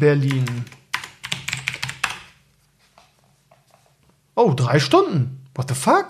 Berlin. 0.00 0.64
Oh, 4.34 4.52
drei 4.54 4.78
Stunden. 4.80 5.44
What 5.54 5.68
the 5.68 5.74
fuck? 5.74 6.08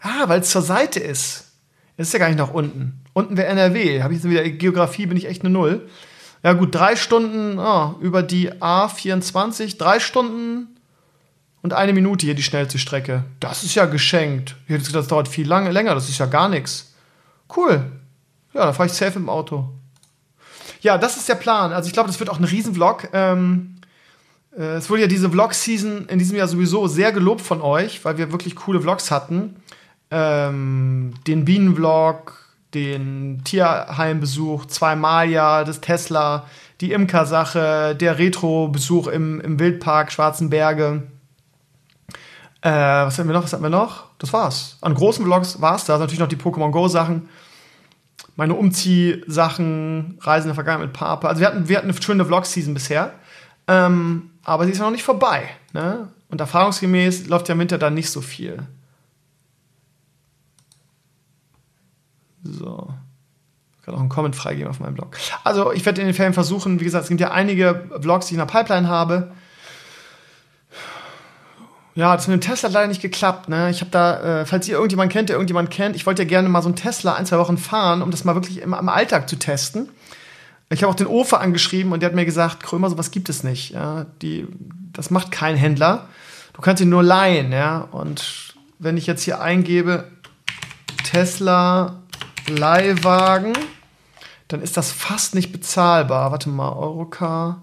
Ah, 0.00 0.28
weil 0.28 0.40
es 0.40 0.50
zur 0.50 0.62
Seite 0.62 1.00
ist. 1.00 1.52
Es 1.96 2.08
ist 2.08 2.12
ja 2.12 2.18
gar 2.18 2.28
nicht 2.28 2.38
nach 2.38 2.52
unten. 2.52 3.00
Unten 3.12 3.36
wäre 3.36 3.48
NRW. 3.48 4.02
Habe 4.02 4.14
ich 4.14 4.22
jetzt 4.22 4.30
wieder 4.30 4.48
Geografie, 4.48 5.06
bin 5.06 5.16
ich 5.16 5.26
echt 5.26 5.42
eine 5.42 5.50
Null. 5.50 5.88
Ja, 6.42 6.54
gut, 6.54 6.74
drei 6.74 6.96
Stunden 6.96 7.58
oh, 7.58 7.96
über 8.00 8.22
die 8.22 8.52
A24. 8.52 9.78
Drei 9.78 10.00
Stunden 10.00 10.68
und 11.62 11.72
eine 11.72 11.92
Minute 11.92 12.26
hier 12.26 12.34
die 12.34 12.42
schnellste 12.42 12.78
Strecke. 12.78 13.24
Das 13.40 13.62
ist 13.62 13.74
ja 13.74 13.86
geschenkt. 13.86 14.56
Das 14.68 15.08
dauert 15.08 15.28
viel 15.28 15.46
lange, 15.46 15.70
länger. 15.70 15.94
Das 15.94 16.08
ist 16.08 16.18
ja 16.18 16.26
gar 16.26 16.48
nichts. 16.48 16.94
Cool. 17.54 17.92
Ja, 18.54 18.66
da 18.66 18.72
fahre 18.72 18.88
ich 18.88 18.94
safe 18.94 19.18
im 19.18 19.28
Auto. 19.28 19.68
Ja, 20.80 20.98
das 20.98 21.16
ist 21.16 21.28
der 21.28 21.34
Plan. 21.34 21.72
Also 21.72 21.86
ich 21.86 21.92
glaube, 21.92 22.08
das 22.08 22.18
wird 22.20 22.30
auch 22.30 22.38
ein 22.38 22.44
Riesenvlog. 22.44 23.08
Ähm, 23.12 23.76
äh, 24.56 24.76
es 24.76 24.88
wurde 24.88 25.02
ja 25.02 25.08
diese 25.08 25.30
Vlog-Season 25.30 26.06
in 26.06 26.18
diesem 26.18 26.36
Jahr 26.36 26.48
sowieso 26.48 26.86
sehr 26.86 27.12
gelobt 27.12 27.42
von 27.42 27.60
euch, 27.60 28.04
weil 28.04 28.18
wir 28.18 28.32
wirklich 28.32 28.56
coole 28.56 28.80
Vlogs 28.80 29.10
hatten. 29.10 29.56
Ähm, 30.10 31.14
den 31.26 31.44
Bienenvlog, 31.44 32.38
den 32.74 33.42
Tierheimbesuch, 33.44 34.66
zweimal 34.66 35.28
ja, 35.28 35.64
das 35.64 35.80
Tesla, 35.80 36.46
die 36.80 36.92
Imker-Sache, 36.92 37.94
der 37.94 38.18
Retro-Besuch 38.18 39.06
im, 39.08 39.40
im 39.40 39.58
Wildpark 39.58 40.10
Schwarzenberge. 40.10 41.02
Äh, 42.62 42.70
was 42.70 43.18
hatten 43.18 43.28
wir 43.28 43.34
noch? 43.34 43.44
Was 43.44 43.52
hatten 43.52 43.62
wir 43.62 43.70
noch? 43.70 44.04
Das 44.18 44.32
war's. 44.32 44.78
An 44.80 44.94
großen 44.94 45.24
Vlogs 45.24 45.60
war's 45.60 45.84
da. 45.84 45.98
Natürlich 45.98 46.20
noch 46.20 46.28
die 46.28 46.36
Pokémon 46.36 46.70
Go-Sachen 46.70 47.28
meine 48.40 48.54
Umziehsachen, 48.54 50.16
Reisen 50.22 50.46
in 50.46 50.48
der 50.48 50.54
Vergangenheit 50.54 50.88
mit 50.88 50.96
Papa. 50.96 51.28
Also 51.28 51.40
wir 51.40 51.46
hatten, 51.46 51.68
wir 51.68 51.76
hatten 51.76 51.90
eine 51.90 52.02
schöne 52.02 52.24
Vlog-Season 52.24 52.72
bisher. 52.72 53.12
Ähm, 53.68 54.30
aber 54.44 54.64
sie 54.64 54.72
ist 54.72 54.78
noch 54.78 54.90
nicht 54.90 55.02
vorbei. 55.02 55.46
Ne? 55.74 56.08
Und 56.30 56.40
erfahrungsgemäß 56.40 57.26
läuft 57.26 57.48
ja 57.48 57.52
im 57.52 57.58
Winter 57.58 57.76
dann 57.76 57.92
nicht 57.92 58.08
so 58.08 58.22
viel. 58.22 58.62
So. 62.42 62.88
Ich 63.76 63.82
kann 63.82 63.94
auch 63.94 64.00
einen 64.00 64.08
Comment 64.08 64.34
freigeben 64.34 64.70
auf 64.70 64.80
meinem 64.80 64.94
Blog. 64.94 65.18
Also, 65.44 65.70
ich 65.72 65.84
werde 65.84 66.00
in 66.00 66.06
den 66.06 66.14
Ferien 66.14 66.32
versuchen, 66.32 66.80
wie 66.80 66.84
gesagt, 66.84 67.02
es 67.02 67.08
gibt 67.10 67.20
ja 67.20 67.32
einige 67.32 67.90
Vlogs, 68.00 68.28
die 68.28 68.34
ich 68.36 68.40
in 68.40 68.46
der 68.46 68.50
Pipeline 68.50 68.88
habe. 68.88 69.32
Ja, 71.94 72.14
mit 72.14 72.26
dem 72.26 72.40
Tesla 72.40 72.68
hat 72.68 72.74
leider 72.74 72.88
nicht 72.88 73.02
geklappt. 73.02 73.48
Ne? 73.48 73.70
Ich 73.70 73.80
habe 73.80 73.90
da, 73.90 74.40
äh, 74.40 74.46
falls 74.46 74.68
ihr 74.68 74.74
irgendjemand 74.74 75.12
kennt, 75.12 75.28
der 75.28 75.36
irgendjemand 75.36 75.70
kennt, 75.70 75.96
ich 75.96 76.06
wollte 76.06 76.22
ja 76.22 76.28
gerne 76.28 76.48
mal 76.48 76.62
so 76.62 76.68
einen 76.68 76.76
Tesla 76.76 77.14
ein, 77.14 77.26
zwei 77.26 77.38
Wochen 77.38 77.58
fahren, 77.58 78.02
um 78.02 78.10
das 78.10 78.24
mal 78.24 78.34
wirklich 78.34 78.62
im, 78.62 78.72
im 78.72 78.88
Alltag 78.88 79.28
zu 79.28 79.36
testen. 79.36 79.88
Ich 80.70 80.82
habe 80.82 80.90
auch 80.92 80.96
den 80.96 81.08
Ofer 81.08 81.40
angeschrieben 81.40 81.92
und 81.92 82.00
der 82.00 82.08
hat 82.08 82.14
mir 82.14 82.24
gesagt, 82.24 82.62
Krömer, 82.62 82.90
sowas 82.90 83.10
gibt 83.10 83.28
es 83.28 83.42
nicht. 83.42 83.70
Ja? 83.70 84.06
Die, 84.22 84.46
das 84.92 85.10
macht 85.10 85.32
kein 85.32 85.56
Händler. 85.56 86.08
Du 86.52 86.62
kannst 86.62 86.80
ihn 86.80 86.88
nur 86.88 87.02
leihen. 87.02 87.50
Ja? 87.50 87.88
Und 87.90 88.54
wenn 88.78 88.96
ich 88.96 89.06
jetzt 89.06 89.24
hier 89.24 89.40
eingebe, 89.40 90.04
Tesla 91.02 92.00
Leihwagen, 92.48 93.52
dann 94.46 94.62
ist 94.62 94.76
das 94.76 94.92
fast 94.92 95.34
nicht 95.34 95.52
bezahlbar. 95.52 96.30
Warte 96.30 96.48
mal, 96.48 96.72
Eurocar. 96.72 97.62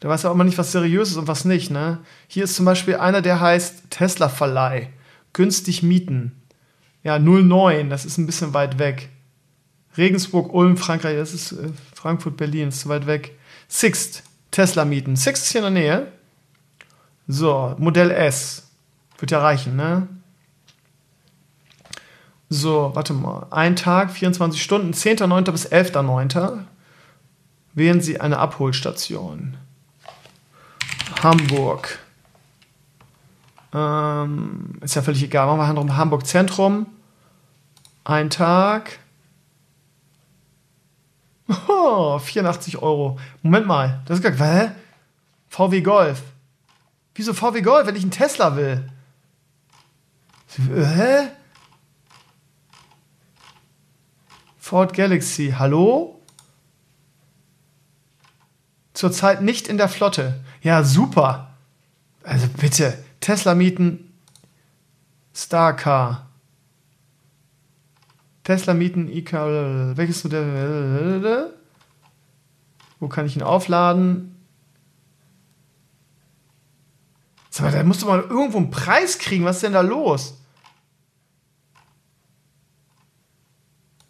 Da 0.00 0.08
weiß 0.08 0.22
ja 0.22 0.30
auch 0.30 0.34
immer 0.34 0.44
nicht, 0.44 0.58
was 0.58 0.72
seriös 0.72 1.10
ist 1.10 1.16
und 1.16 1.28
was 1.28 1.44
nicht, 1.44 1.70
ne? 1.70 1.98
Hier 2.28 2.44
ist 2.44 2.54
zum 2.54 2.64
Beispiel 2.64 2.96
einer, 2.96 3.22
der 3.22 3.40
heißt 3.40 3.90
Tesla 3.90 4.28
Verleih. 4.28 4.90
Günstig 5.32 5.82
mieten. 5.82 6.32
Ja, 7.02 7.18
09, 7.18 7.88
das 7.88 8.04
ist 8.04 8.18
ein 8.18 8.26
bisschen 8.26 8.52
weit 8.52 8.78
weg. 8.78 9.08
Regensburg, 9.96 10.52
Ulm, 10.52 10.76
Frankreich, 10.76 11.16
das 11.16 11.32
ist 11.32 11.52
äh, 11.52 11.70
Frankfurt, 11.94 12.36
Berlin, 12.36 12.68
ist 12.68 12.80
zu 12.80 12.88
weit 12.88 13.06
weg. 13.06 13.38
Sixt, 13.68 14.22
Tesla 14.50 14.84
mieten. 14.84 15.16
Sixt 15.16 15.44
ist 15.44 15.52
hier 15.52 15.66
in 15.66 15.74
der 15.74 15.82
Nähe. 15.82 16.12
So, 17.28 17.74
Modell 17.78 18.10
S. 18.10 18.70
Wird 19.18 19.30
ja 19.30 19.40
reichen, 19.40 19.76
ne? 19.76 20.08
So, 22.48 22.92
warte 22.94 23.12
mal. 23.12 23.46
Ein 23.50 23.74
Tag, 23.74 24.12
24 24.12 24.62
Stunden, 24.62 24.92
10.9. 24.92 25.50
bis 25.50 25.70
11.9. 25.70 26.60
Wählen 27.74 28.00
Sie 28.00 28.20
eine 28.20 28.38
Abholstation. 28.38 29.56
Hamburg. 31.22 31.98
Ähm, 33.72 34.78
ist 34.80 34.94
ja 34.94 35.02
völlig 35.02 35.22
egal. 35.22 35.46
Machen 35.56 35.86
wir 35.86 35.96
Hamburg 35.96 36.26
Zentrum. 36.26 36.86
Ein 38.04 38.30
Tag. 38.30 38.98
Oh, 41.68 42.18
84 42.18 42.82
Euro. 42.82 43.20
Moment 43.42 43.66
mal. 43.68 44.02
Das 44.06 44.18
ist 44.18 44.22
gar. 44.22 44.32
Hä? 44.32 44.72
VW 45.48 45.80
Golf. 45.80 46.22
Wieso 47.14 47.32
VW 47.32 47.62
Golf, 47.62 47.86
wenn 47.86 47.94
ich 47.94 48.02
einen 48.02 48.10
Tesla 48.10 48.56
will? 48.56 48.90
Hä? 50.56 51.28
Ford 54.58 54.92
Galaxy. 54.92 55.54
Hallo? 55.56 56.20
Zurzeit 58.92 59.42
nicht 59.42 59.68
in 59.68 59.78
der 59.78 59.88
Flotte. 59.88 60.42
Ja, 60.66 60.82
super. 60.82 61.54
Also 62.24 62.48
bitte. 62.48 62.98
Tesla 63.20 63.54
mieten. 63.54 64.12
Starcar. 65.32 66.28
Tesla 68.42 68.74
mieten, 68.74 69.08
eCar, 69.08 69.96
welches 69.96 70.24
Modell? 70.24 71.54
Wo 72.98 73.06
kann 73.06 73.26
ich 73.26 73.36
ihn 73.36 73.44
aufladen? 73.44 74.34
Sag 77.50 77.66
mal, 77.66 77.72
da 77.72 77.84
musst 77.84 78.02
du 78.02 78.06
mal 78.06 78.22
irgendwo 78.22 78.58
einen 78.58 78.70
Preis 78.70 79.20
kriegen. 79.20 79.44
Was 79.44 79.56
ist 79.56 79.62
denn 79.62 79.72
da 79.72 79.82
los? 79.82 80.36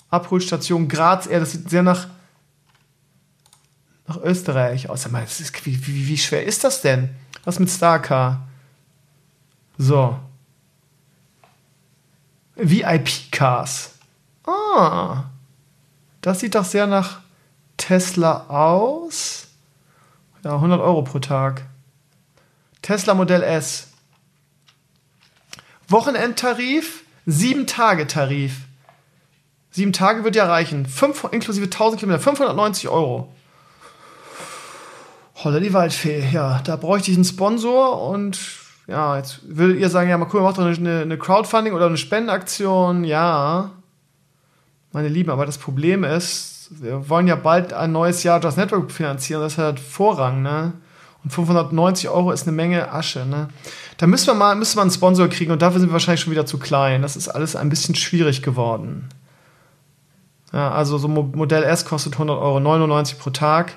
Abholstation 0.09 0.89
Graz, 0.89 1.27
eher, 1.27 1.41
das 1.41 1.53
sieht 1.53 1.69
sehr 1.69 1.83
nach, 1.83 2.09
nach 4.07 4.19
Österreich 4.19 4.89
aus. 4.89 5.03
Sag 5.03 5.13
mal, 5.13 5.27
wie, 5.65 5.87
wie, 5.87 6.09
wie 6.09 6.19
schwer 6.19 6.45
ist 6.45 6.65
das 6.65 6.83
denn? 6.83 7.11
Was 7.45 7.59
mit 7.59 7.71
Starcar? 7.71 8.47
So. 9.79 10.19
VIP-Cars. 12.57 13.93
Ah, 14.47 15.25
das 16.21 16.41
sieht 16.41 16.55
doch 16.55 16.65
sehr 16.65 16.87
nach 16.87 17.21
Tesla 17.77 18.47
aus. 18.49 19.49
Ja, 20.45 20.55
100 20.55 20.81
Euro 20.81 21.03
pro 21.03 21.19
Tag. 21.19 21.67
Tesla 22.83 23.15
Modell 23.15 23.43
S. 23.43 23.89
Wochenendtarif, 25.89 27.05
7-Tage-Tarif. 27.27 28.63
7 29.73 29.93
Tage 29.93 30.25
wird 30.25 30.37
ja 30.37 30.47
reichen. 30.47 30.87
5, 30.87 31.29
inklusive 31.33 31.67
1000 31.67 32.01
Kilometer, 32.01 32.23
590 32.23 32.89
Euro. 32.89 33.33
Holla 35.43 35.61
die 35.61 35.73
Waldfee. 35.73 36.25
Ja, 36.33 36.61
da 36.65 36.77
bräuchte 36.77 37.11
ich 37.11 37.17
einen 37.17 37.25
Sponsor 37.25 38.03
und 38.11 38.39
ja, 38.87 39.17
jetzt 39.17 39.41
würdet 39.45 39.79
ihr 39.79 39.91
sagen, 39.91 40.09
ja, 40.09 40.17
mal 40.17 40.29
cool, 40.33 40.43
macht 40.43 40.59
doch 40.59 40.65
eine, 40.65 41.01
eine 41.01 41.19
Crowdfunding 41.19 41.75
oder 41.75 41.87
eine 41.87 41.97
Spendenaktion. 41.97 43.05
Ja, 43.05 43.73
meine 44.93 45.09
Lieben, 45.09 45.31
aber 45.31 45.45
das 45.45 45.59
Problem 45.59 46.05
ist, 46.05 46.69
wir 46.71 47.09
wollen 47.11 47.27
ja 47.27 47.37
bald 47.37 47.73
ein 47.73 47.93
neues 47.93 48.23
Jahr 48.23 48.41
das 48.41 48.57
Network 48.57 48.91
finanzieren, 48.91 49.43
das 49.43 49.59
hat 49.59 49.79
Vorrang, 49.79 50.43
ne? 50.43 50.73
Und 51.23 51.31
590 51.31 52.09
Euro 52.09 52.31
ist 52.31 52.47
eine 52.47 52.57
Menge 52.57 52.91
Asche, 52.93 53.27
ne? 53.27 53.49
Da 53.99 54.07
müssen 54.07 54.29
wir 54.29 54.35
mal, 54.35 54.55
müssen 54.55 54.79
wir 54.79 54.83
einen 54.83 54.91
Sponsor 54.91 55.29
kriegen 55.29 55.53
und 55.53 55.61
dafür 55.61 55.81
sind 55.81 55.91
wir 55.91 55.95
wahrscheinlich 55.95 56.21
schon 56.21 56.31
wieder 56.31 56.47
zu 56.47 56.59
klein. 56.59 57.03
Das 57.03 57.17
ist 57.17 57.29
alles 57.29 57.57
ein 57.57 57.69
bisschen 57.69 57.95
schwierig 57.95 58.43
geworden. 58.43 59.09
Ja, 60.53 60.71
also 60.71 60.97
so 60.97 61.09
Modell 61.09 61.65
S 61.65 61.85
kostet 61.85 62.15
100 62.15 62.39
Euro, 62.39 62.61
99 62.61 63.19
pro 63.19 63.31
Tag. 63.31 63.75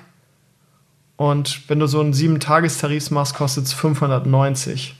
Und 1.20 1.68
wenn 1.68 1.78
du 1.78 1.86
so 1.86 2.00
einen 2.00 2.14
7-Tagestarif 2.14 3.10
machst, 3.10 3.34
kostet 3.34 3.66
es 3.66 3.74
590. 3.74 4.96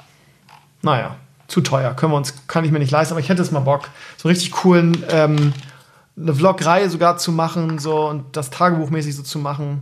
Naja, 0.83 1.17
zu 1.49 1.63
teuer. 1.63 1.95
Können 1.95 2.13
wir 2.13 2.19
uns, 2.19 2.47
kann 2.47 2.63
ich 2.63 2.71
mir 2.71 2.79
nicht 2.79 2.91
leisten, 2.91 3.15
aber 3.15 3.23
ich 3.23 3.31
hätte 3.31 3.41
es 3.41 3.53
mal 3.53 3.61
Bock. 3.61 3.89
So 4.19 4.29
einen 4.29 4.35
richtig 4.37 4.53
coolen 4.53 5.03
ähm, 5.09 5.55
eine 6.19 6.35
Vlog-Reihe 6.35 6.91
sogar 6.91 7.17
zu 7.17 7.33
machen, 7.33 7.79
so 7.79 8.07
und 8.07 8.37
das 8.37 8.51
Tagebuchmäßig 8.51 9.17
so 9.17 9.23
zu 9.23 9.39
machen. 9.39 9.81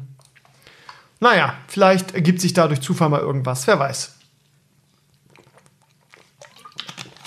Naja, 1.19 1.55
vielleicht 1.67 2.15
ergibt 2.15 2.41
sich 2.41 2.53
da 2.53 2.69
durch 2.69 2.83
Zufall 2.83 3.09
mal 3.09 3.19
irgendwas, 3.19 3.67
wer 3.67 3.81
weiß. 3.81 4.15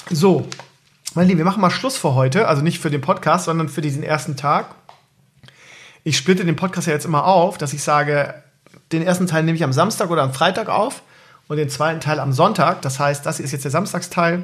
So, 0.09 0.47
meine 1.15 1.27
Lieben, 1.27 1.39
wir 1.39 1.45
machen 1.45 1.59
mal 1.59 1.69
Schluss 1.69 1.97
für 1.97 2.15
heute, 2.15 2.47
also 2.47 2.61
nicht 2.61 2.79
für 2.79 2.89
den 2.89 3.01
Podcast, 3.01 3.43
sondern 3.43 3.67
für 3.67 3.81
diesen 3.81 4.03
ersten 4.03 4.37
Tag. 4.37 4.73
Ich 6.05 6.15
splitte 6.15 6.45
den 6.45 6.55
Podcast 6.55 6.87
ja 6.87 6.93
jetzt 6.93 7.05
immer 7.05 7.25
auf, 7.25 7.57
dass 7.57 7.73
ich 7.73 7.83
sage, 7.83 8.41
den 8.91 9.03
ersten 9.03 9.27
Teil 9.27 9.43
nehme 9.43 9.55
ich 9.55 9.63
am 9.63 9.73
Samstag 9.73 10.09
oder 10.09 10.23
am 10.23 10.33
Freitag 10.33 10.69
auf 10.69 11.01
und 11.47 11.57
den 11.57 11.69
zweiten 11.69 11.99
Teil 11.99 12.19
am 12.19 12.33
Sonntag. 12.33 12.81
Das 12.81 12.99
heißt, 12.99 13.25
das 13.25 13.39
ist 13.39 13.51
jetzt 13.51 13.63
der 13.63 13.71
Samstagsteil. 13.71 14.43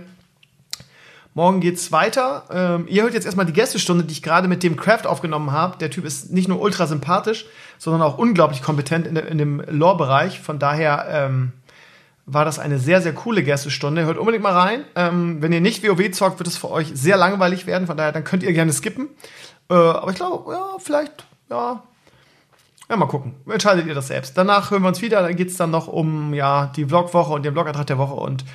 Morgen 1.33 1.59
geht's 1.59 1.91
weiter. 1.91 2.45
Ähm, 2.51 2.85
ihr 2.89 3.03
hört 3.03 3.13
jetzt 3.13 3.25
erstmal 3.25 3.45
die 3.45 3.53
Gästestunde, 3.53 4.03
die 4.03 4.11
ich 4.11 4.23
gerade 4.23 4.47
mit 4.47 4.63
dem 4.63 4.75
Craft 4.75 5.05
aufgenommen 5.05 5.51
habe. 5.51 5.77
Der 5.77 5.91
Typ 5.91 6.03
ist 6.03 6.31
nicht 6.31 6.47
nur 6.47 6.59
ultra 6.59 6.87
sympathisch, 6.87 7.45
sondern 7.77 8.01
auch 8.01 8.17
unglaublich 8.17 8.63
kompetent 8.63 9.05
in, 9.05 9.15
in 9.15 9.37
dem 9.37 9.63
Lore-Bereich. 9.67 10.39
Von 10.39 10.57
daher 10.57 11.05
ähm, 11.09 11.51
war 12.25 12.43
das 12.43 12.57
eine 12.57 12.79
sehr, 12.79 13.01
sehr 13.01 13.13
coole 13.13 13.43
Gästestunde. 13.43 14.03
Hört 14.05 14.17
unbedingt 14.17 14.43
mal 14.43 14.53
rein. 14.53 14.83
Ähm, 14.95 15.41
wenn 15.41 15.53
ihr 15.53 15.61
nicht 15.61 15.87
WoW 15.87 16.09
zockt, 16.11 16.39
wird 16.39 16.47
es 16.47 16.57
für 16.57 16.71
euch 16.71 16.89
sehr 16.95 17.17
langweilig 17.17 17.67
werden. 17.67 17.85
Von 17.85 17.97
daher, 17.97 18.11
dann 18.11 18.23
könnt 18.23 18.41
ihr 18.41 18.53
gerne 18.53 18.73
skippen. 18.73 19.07
Äh, 19.69 19.75
aber 19.75 20.09
ich 20.09 20.17
glaube, 20.17 20.51
ja, 20.51 20.77
vielleicht, 20.79 21.25
ja. 21.51 21.83
Ja, 22.89 22.95
mal 22.95 23.07
gucken. 23.07 23.35
Entscheidet 23.49 23.85
ihr 23.85 23.95
das 23.95 24.07
selbst. 24.07 24.37
Danach 24.37 24.71
hören 24.71 24.81
wir 24.81 24.87
uns 24.87 25.01
wieder. 25.01 25.21
Dann 25.21 25.35
geht's 25.35 25.57
dann 25.57 25.71
noch 25.71 25.87
um 25.87 26.33
ja 26.33 26.71
die 26.75 26.85
Vlogwoche 26.85 27.33
und 27.33 27.43
den 27.43 27.53
Blogantrag 27.53 27.87
der 27.87 27.97
Woche 27.97 28.13
und 28.13 28.45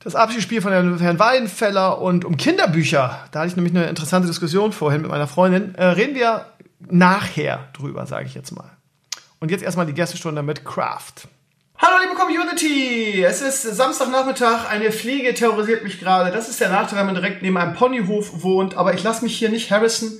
das 0.00 0.14
Abschiedsspiel 0.14 0.62
von 0.62 0.72
Herrn 0.72 1.18
Weidenfeller 1.18 2.00
und 2.00 2.24
um 2.24 2.36
Kinderbücher. 2.36 3.18
Da 3.32 3.40
hatte 3.40 3.48
ich 3.48 3.56
nämlich 3.56 3.74
eine 3.74 3.86
interessante 3.86 4.28
Diskussion 4.28 4.72
vorhin 4.72 5.02
mit 5.02 5.10
meiner 5.10 5.26
Freundin. 5.26 5.74
Äh, 5.74 5.84
reden 5.86 6.14
wir 6.14 6.46
nachher 6.88 7.68
drüber, 7.74 8.06
sage 8.06 8.26
ich 8.26 8.34
jetzt 8.34 8.52
mal. 8.52 8.70
Und 9.40 9.50
jetzt 9.50 9.62
erstmal 9.62 9.86
die 9.86 9.94
Gästestunde 9.94 10.42
mit 10.42 10.64
Craft. 10.64 11.28
Hallo 11.78 11.96
liebe 12.02 12.14
Community! 12.14 13.22
Es 13.22 13.40
ist 13.40 13.62
Samstagnachmittag, 13.62 14.68
eine 14.70 14.92
Fliege 14.92 15.32
terrorisiert 15.32 15.82
mich 15.82 15.98
gerade. 15.98 16.30
Das 16.30 16.50
ist 16.50 16.60
der 16.60 16.68
Nachteil, 16.68 16.98
wenn 16.98 17.06
man 17.06 17.14
direkt 17.14 17.40
neben 17.40 17.56
einem 17.56 17.74
Ponyhof 17.74 18.42
wohnt, 18.42 18.76
aber 18.76 18.92
ich 18.92 19.02
lasse 19.02 19.24
mich 19.24 19.34
hier 19.36 19.48
nicht 19.48 19.70
harrison 19.70 20.12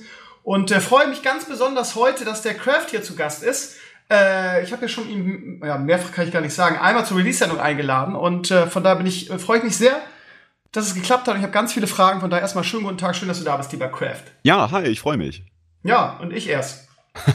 und 0.43 0.71
äh, 0.71 0.79
freue 0.79 1.07
mich 1.07 1.21
ganz 1.21 1.45
besonders 1.45 1.95
heute, 1.95 2.25
dass 2.25 2.41
der 2.41 2.53
Craft 2.53 2.87
hier 2.89 3.03
zu 3.03 3.15
Gast 3.15 3.43
ist. 3.43 3.77
Äh, 4.09 4.63
ich 4.63 4.71
habe 4.71 4.83
ja 4.83 4.87
schon 4.87 5.09
ihn, 5.09 5.61
ja, 5.63 5.77
mehrfach 5.77 6.11
kann 6.11 6.27
ich 6.27 6.33
gar 6.33 6.41
nicht 6.41 6.53
sagen, 6.53 6.77
einmal 6.77 7.05
zur 7.05 7.17
Release-Sendung 7.17 7.59
eingeladen 7.59 8.15
und 8.15 8.51
äh, 8.51 8.67
von 8.67 8.83
daher 8.83 8.97
bin 8.97 9.05
ich, 9.05 9.29
äh, 9.29 9.39
freue 9.39 9.59
ich 9.59 9.63
mich 9.63 9.77
sehr, 9.77 10.01
dass 10.71 10.87
es 10.87 10.95
geklappt 10.95 11.27
hat. 11.27 11.35
Und 11.35 11.39
ich 11.39 11.43
habe 11.43 11.53
ganz 11.53 11.73
viele 11.73 11.87
Fragen, 11.87 12.19
von 12.19 12.29
daher 12.29 12.41
erstmal 12.41 12.63
schönen 12.63 12.83
guten 12.83 12.97
Tag, 12.97 13.15
schön, 13.15 13.27
dass 13.27 13.39
du 13.39 13.45
da 13.45 13.57
bist, 13.57 13.71
lieber 13.71 13.87
Craft. 13.87 14.23
Ja, 14.43 14.71
hi, 14.71 14.83
ich 14.83 14.99
freue 14.99 15.17
mich. 15.17 15.43
Ja, 15.83 16.17
und 16.21 16.31
ich 16.31 16.47
erst. 16.47 16.87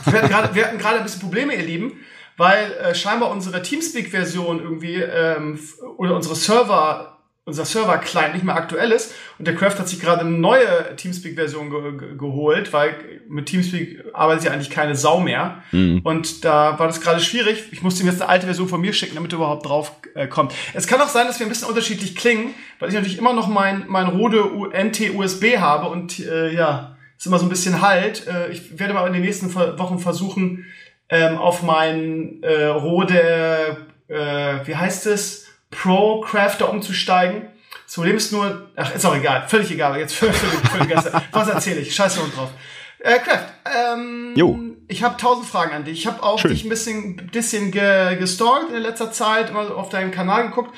Wir 0.07 0.23
hatten 0.23 0.79
gerade 0.79 0.99
ein 0.99 1.03
bisschen 1.03 1.21
Probleme, 1.21 1.55
ihr 1.55 1.65
Lieben, 1.65 2.01
weil 2.37 2.73
äh, 2.73 2.95
scheinbar 2.95 3.31
unsere 3.31 3.63
Teamspeak-Version 3.63 4.61
irgendwie 4.61 4.97
ähm, 4.97 5.59
oder 5.99 6.15
unsere 6.15 6.35
Server 6.35 7.16
unser 7.47 7.65
Server-Client 7.65 8.35
nicht 8.35 8.45
mehr 8.45 8.57
aktuell 8.57 8.91
ist. 8.91 9.15
Und 9.39 9.47
der 9.47 9.55
Craft 9.55 9.79
hat 9.79 9.89
sich 9.89 10.01
gerade 10.01 10.23
eine 10.23 10.31
neue 10.31 10.97
Teamspeak-Version 10.97 11.71
ge 11.71 11.97
ge 11.97 12.17
geholt, 12.19 12.73
weil 12.73 12.97
mit 13.29 13.47
Teamspeak 13.47 14.05
arbeitet 14.13 14.45
ja 14.45 14.51
eigentlich 14.51 14.69
keine 14.69 14.97
Sau 14.97 15.21
mehr. 15.21 15.63
Mhm. 15.71 16.01
Und 16.03 16.45
da 16.45 16.77
war 16.77 16.89
das 16.89 17.01
gerade 17.01 17.21
schwierig. 17.21 17.69
Ich 17.71 17.83
musste 17.83 18.03
ihm 18.03 18.09
jetzt 18.09 18.21
eine 18.21 18.31
alte 18.31 18.47
Version 18.47 18.69
von 18.69 18.81
mir 18.81 18.93
schicken, 18.93 19.15
damit 19.15 19.33
er 19.33 19.37
überhaupt 19.37 19.65
drauf 19.65 19.93
äh, 20.15 20.27
kommt. 20.27 20.55
Es 20.75 20.89
kann 20.89 21.01
auch 21.01 21.09
sein, 21.09 21.29
dass 21.29 21.39
wir 21.39 21.47
ein 21.47 21.49
bisschen 21.49 21.69
unterschiedlich 21.69 22.17
klingen, 22.17 22.53
weil 22.81 22.89
ich 22.89 22.97
natürlich 22.97 23.19
immer 23.19 23.33
noch 23.33 23.47
mein, 23.47 23.85
mein 23.87 24.09
Rode 24.09 24.43
NT-USB 24.75 25.59
habe 25.59 25.89
und 25.89 26.19
äh, 26.19 26.53
ja, 26.53 26.97
ist 27.17 27.27
immer 27.27 27.39
so 27.39 27.47
ein 27.47 27.49
bisschen 27.49 27.81
Halt. 27.81 28.27
Äh, 28.27 28.51
ich 28.51 28.77
werde 28.77 28.93
mal 28.93 29.07
in 29.07 29.13
den 29.13 29.23
nächsten 29.23 29.55
Wochen 29.55 30.01
versuchen, 30.01 30.67
ähm, 31.09 31.39
auf 31.39 31.63
mein 31.63 32.43
äh, 32.43 32.65
Rode, 32.65 33.87
äh, 34.09 34.67
wie 34.67 34.75
heißt 34.75 35.07
es? 35.07 35.46
Pro 35.71 36.21
Crafter 36.21 36.71
umzusteigen. 36.71 37.49
Das 37.85 37.95
Problem 37.95 38.17
ist 38.17 38.33
nur, 38.33 38.71
ach, 38.77 38.95
ist 38.95 39.05
auch 39.07 39.15
egal, 39.15 39.47
völlig 39.49 39.71
egal, 39.71 39.99
jetzt 39.99 40.15
völlig, 40.15 40.37
völlig, 40.37 40.91
völlig 40.91 41.15
Was 41.33 41.49
erzähle 41.49 41.81
ich? 41.81 41.95
Scheiße 41.95 42.21
und 42.21 42.37
drauf. 42.37 42.51
Äh, 42.99 43.19
Kraft, 43.19 43.47
ähm, 43.65 44.33
jo. 44.35 44.59
ich 44.89 45.03
habe 45.03 45.17
tausend 45.17 45.47
Fragen 45.47 45.73
an 45.73 45.85
dich. 45.85 46.01
Ich 46.01 46.07
habe 46.07 46.23
auch 46.23 46.39
Schön. 46.39 46.51
dich 46.51 46.65
ein 46.65 46.69
bisschen, 46.69 47.17
bisschen 47.31 47.71
ge 47.71 48.17
gestalkt 48.17 48.73
in 48.73 48.83
letzter 48.83 49.13
Zeit, 49.13 49.51
immer 49.51 49.77
auf 49.77 49.91
deinen 49.91 50.11
Kanal 50.11 50.49
geguckt. 50.49 50.75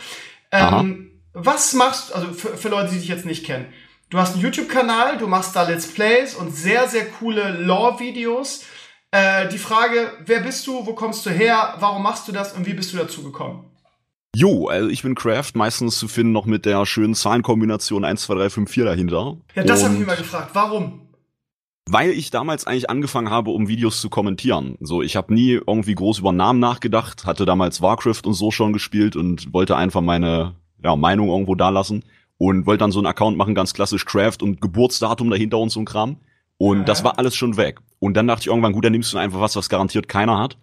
Ähm, 0.51 1.23
was 1.33 1.73
machst, 1.75 2.15
also 2.15 2.33
für, 2.33 2.57
für 2.57 2.69
Leute, 2.69 2.93
die 2.93 2.99
dich 2.99 3.09
jetzt 3.09 3.25
nicht 3.25 3.47
kennen, 3.47 3.73
du 4.11 4.19
hast 4.19 4.35
einen 4.35 4.43
YouTube-Kanal, 4.43 5.19
du 5.19 5.27
machst 5.27 5.55
da 5.55 5.63
Let's 5.63 5.87
Plays 5.87 6.35
und 6.35 6.55
sehr, 6.55 6.89
sehr 6.89 7.07
coole 7.07 7.51
Lore-Videos. 7.51 8.65
Äh, 9.11 9.49
die 9.49 9.59
Frage, 9.59 10.13
wer 10.25 10.41
bist 10.41 10.67
du, 10.67 10.87
wo 10.87 10.95
kommst 10.95 11.25
du 11.25 11.31
her, 11.31 11.77
warum 11.79 12.03
machst 12.03 12.29
du 12.29 12.33
das 12.33 12.53
und 12.53 12.67
wie 12.67 12.75
bist 12.75 12.93
du 12.93 12.97
dazu 12.99 13.23
gekommen? 13.23 13.68
Jo, 14.39 14.69
also 14.69 14.89
ich 14.89 15.03
bin 15.03 15.17
Craft, 15.17 15.55
meistens 15.55 15.99
zu 15.99 16.07
finden 16.07 16.31
noch 16.31 16.47
mit 16.47 16.65
der 16.65 16.87
schönen 16.87 17.17
Zahlenkombination 17.17 18.05
1, 18.05 18.23
2, 18.23 18.35
3, 18.35 18.51
5, 18.51 18.71
4 18.71 18.85
dahinter. 18.85 19.37
Ja, 19.57 19.65
das 19.65 19.83
habe 19.83 19.95
ich 19.95 20.01
mir 20.01 20.07
mal 20.07 20.17
gefragt. 20.17 20.51
Warum? 20.53 21.01
Weil 21.91 22.11
ich 22.11 22.31
damals 22.31 22.65
eigentlich 22.65 22.89
angefangen 22.89 23.31
habe, 23.31 23.51
um 23.51 23.67
Videos 23.67 24.01
zu 24.01 24.09
kommentieren. 24.09 24.77
So, 24.79 25.03
ich 25.03 25.17
habe 25.17 25.35
nie 25.35 25.55
irgendwie 25.55 25.97
groß 25.97 26.21
über 26.21 26.31
Namen 26.31 26.61
nachgedacht, 26.61 27.27
hatte 27.27 27.47
damals 27.47 27.83
Warcraft 27.83 28.27
und 28.27 28.35
so 28.35 28.53
schon 28.53 28.73
gespielt 28.73 29.17
und 29.17 29.53
wollte 29.53 29.75
einfach 29.75 30.03
meine 30.03 30.55
ja, 30.85 30.95
Meinung 30.95 31.31
irgendwo 31.31 31.57
da 31.57 31.71
lassen 31.71 32.05
und 32.37 32.65
wollte 32.65 32.85
dann 32.85 32.93
so 32.93 33.01
einen 33.01 33.07
Account 33.07 33.37
machen, 33.37 33.57
ganz 33.57 33.75
klassisch 33.75 34.05
Craft 34.05 34.37
und 34.43 34.61
Geburtsdatum 34.61 35.31
dahinter 35.31 35.59
und 35.59 35.71
so 35.71 35.81
ein 35.81 35.85
Kram. 35.85 36.19
Und 36.59 36.79
ja. 36.79 36.85
das 36.85 37.03
war 37.03 37.19
alles 37.19 37.35
schon 37.35 37.57
weg. 37.57 37.81
Und 37.99 38.17
dann 38.17 38.29
dachte 38.29 38.43
ich 38.43 38.47
irgendwann, 38.47 38.73
gut, 38.73 38.85
dann 38.85 38.93
nimmst 38.93 39.13
du 39.13 39.19
einfach 39.19 39.41
was, 39.41 39.57
was 39.57 39.69
garantiert 39.69 40.07
keiner 40.07 40.39
hat. 40.39 40.59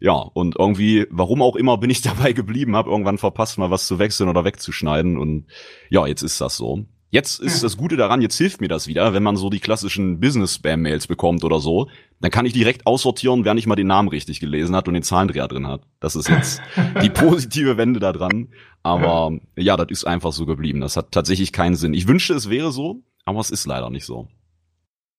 Ja, 0.00 0.14
und 0.14 0.56
irgendwie, 0.58 1.06
warum 1.10 1.42
auch 1.42 1.56
immer, 1.56 1.78
bin 1.78 1.90
ich 1.90 2.02
dabei 2.02 2.32
geblieben, 2.32 2.76
habe 2.76 2.90
irgendwann 2.90 3.18
verpasst, 3.18 3.58
mal 3.58 3.70
was 3.70 3.86
zu 3.86 3.98
wechseln 3.98 4.28
oder 4.28 4.44
wegzuschneiden. 4.44 5.18
Und 5.18 5.46
ja, 5.90 6.06
jetzt 6.06 6.22
ist 6.22 6.40
das 6.40 6.56
so. 6.56 6.86
Jetzt 7.14 7.38
ist 7.38 7.62
das 7.62 7.76
Gute 7.76 7.96
daran, 7.96 8.22
jetzt 8.22 8.36
hilft 8.36 8.60
mir 8.60 8.66
das 8.66 8.88
wieder, 8.88 9.14
wenn 9.14 9.22
man 9.22 9.36
so 9.36 9.48
die 9.48 9.60
klassischen 9.60 10.18
Business-Spam-Mails 10.18 11.06
bekommt 11.06 11.44
oder 11.44 11.60
so, 11.60 11.88
dann 12.20 12.32
kann 12.32 12.44
ich 12.44 12.52
direkt 12.52 12.88
aussortieren, 12.88 13.44
wer 13.44 13.54
nicht 13.54 13.68
mal 13.68 13.76
den 13.76 13.86
Namen 13.86 14.08
richtig 14.08 14.40
gelesen 14.40 14.74
hat 14.74 14.88
und 14.88 14.94
den 14.94 15.04
Zahlendreher 15.04 15.46
drin 15.46 15.68
hat. 15.68 15.82
Das 16.00 16.16
ist 16.16 16.28
jetzt 16.28 16.60
die 17.04 17.10
positive 17.10 17.76
Wende 17.76 18.00
da 18.00 18.12
dran. 18.12 18.48
Aber 18.82 19.38
ja, 19.56 19.76
das 19.76 19.86
ist 19.90 20.04
einfach 20.08 20.32
so 20.32 20.44
geblieben. 20.44 20.80
Das 20.80 20.96
hat 20.96 21.12
tatsächlich 21.12 21.52
keinen 21.52 21.76
Sinn. 21.76 21.94
Ich 21.94 22.08
wünschte, 22.08 22.34
es 22.34 22.50
wäre 22.50 22.72
so, 22.72 23.04
aber 23.24 23.38
es 23.38 23.50
ist 23.50 23.64
leider 23.64 23.90
nicht 23.90 24.06
so. 24.06 24.26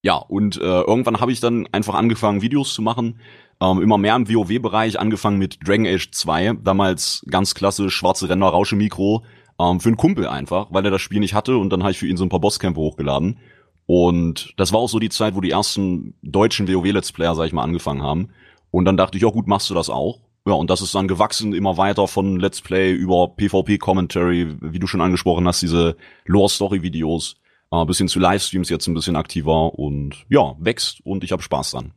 Ja, 0.01 0.17
und 0.17 0.57
äh, 0.57 0.81
irgendwann 0.81 1.21
habe 1.21 1.31
ich 1.31 1.39
dann 1.39 1.65
einfach 1.71 1.93
angefangen, 1.93 2.41
Videos 2.41 2.73
zu 2.73 2.81
machen. 2.81 3.21
Ähm, 3.61 3.81
immer 3.81 3.97
mehr 3.97 4.15
im 4.15 4.27
WoW-Bereich, 4.27 4.99
angefangen 4.99 5.37
mit 5.37 5.59
Dragon 5.65 5.87
Age 5.87 6.11
2, 6.11 6.57
damals 6.61 7.25
ganz 7.29 7.55
klasse 7.55 7.89
schwarze 7.89 8.27
Ränder, 8.27 8.47
Rauschemikro, 8.47 9.23
ähm, 9.59 9.79
für 9.79 9.89
einen 9.89 9.97
Kumpel 9.97 10.27
einfach, 10.27 10.67
weil 10.71 10.83
er 10.85 10.91
das 10.91 11.01
Spiel 11.01 11.19
nicht 11.19 11.33
hatte 11.33 11.57
und 11.57 11.69
dann 11.69 11.83
habe 11.83 11.91
ich 11.91 11.99
für 11.99 12.07
ihn 12.07 12.17
so 12.17 12.25
ein 12.25 12.29
paar 12.29 12.41
Bosskämpfe 12.41 12.81
hochgeladen. 12.81 13.39
Und 13.85 14.53
das 14.57 14.73
war 14.73 14.79
auch 14.79 14.89
so 14.89 14.99
die 14.99 15.09
Zeit, 15.09 15.35
wo 15.35 15.41
die 15.41 15.51
ersten 15.51 16.15
deutschen 16.21 16.67
WoW-Let's 16.67 17.11
Player, 17.11 17.35
sag 17.35 17.45
ich 17.45 17.53
mal, 17.53 17.63
angefangen 17.63 18.01
haben. 18.01 18.29
Und 18.71 18.85
dann 18.85 18.97
dachte 18.97 19.17
ich, 19.17 19.23
ja 19.23 19.29
gut, 19.29 19.47
machst 19.47 19.69
du 19.69 19.73
das 19.73 19.89
auch? 19.89 20.19
Ja, 20.47 20.53
und 20.53 20.69
das 20.69 20.81
ist 20.81 20.93
dann 20.93 21.07
gewachsen 21.07 21.53
immer 21.53 21.77
weiter 21.77 22.07
von 22.07 22.39
Let's 22.39 22.61
Play 22.61 22.91
über 22.91 23.29
PvP-Commentary, 23.35 24.57
wie 24.61 24.79
du 24.79 24.87
schon 24.87 25.01
angesprochen 25.01 25.47
hast, 25.47 25.61
diese 25.61 25.97
Lore-Story-Videos 26.25 27.37
äh, 27.71 27.85
bis 27.85 27.97
zu 27.97 28.19
Livestreams 28.19 28.69
jetzt 28.69 28.87
ein 28.87 28.93
bisschen 28.93 29.15
aktiver 29.15 29.73
und 29.77 30.25
ja, 30.29 30.55
wächst 30.59 31.01
und 31.03 31.23
ich 31.23 31.31
habe 31.31 31.41
Spaß 31.41 31.71
dran. 31.71 31.93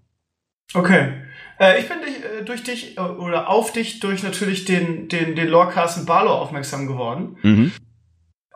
Okay. 0.74 1.12
Äh, 1.58 1.80
ich 1.80 1.88
bin 1.88 1.98
dich, 2.00 2.24
äh, 2.24 2.44
durch 2.44 2.62
dich 2.62 2.96
äh, 2.96 3.00
oder 3.00 3.48
auf 3.48 3.72
dich 3.72 4.00
durch 4.00 4.22
natürlich 4.22 4.64
den, 4.64 5.08
den, 5.08 5.34
den 5.34 5.48
Lorecasten 5.48 6.06
Barlow 6.06 6.32
aufmerksam 6.32 6.86
geworden. 6.86 7.36
Mhm. 7.42 7.72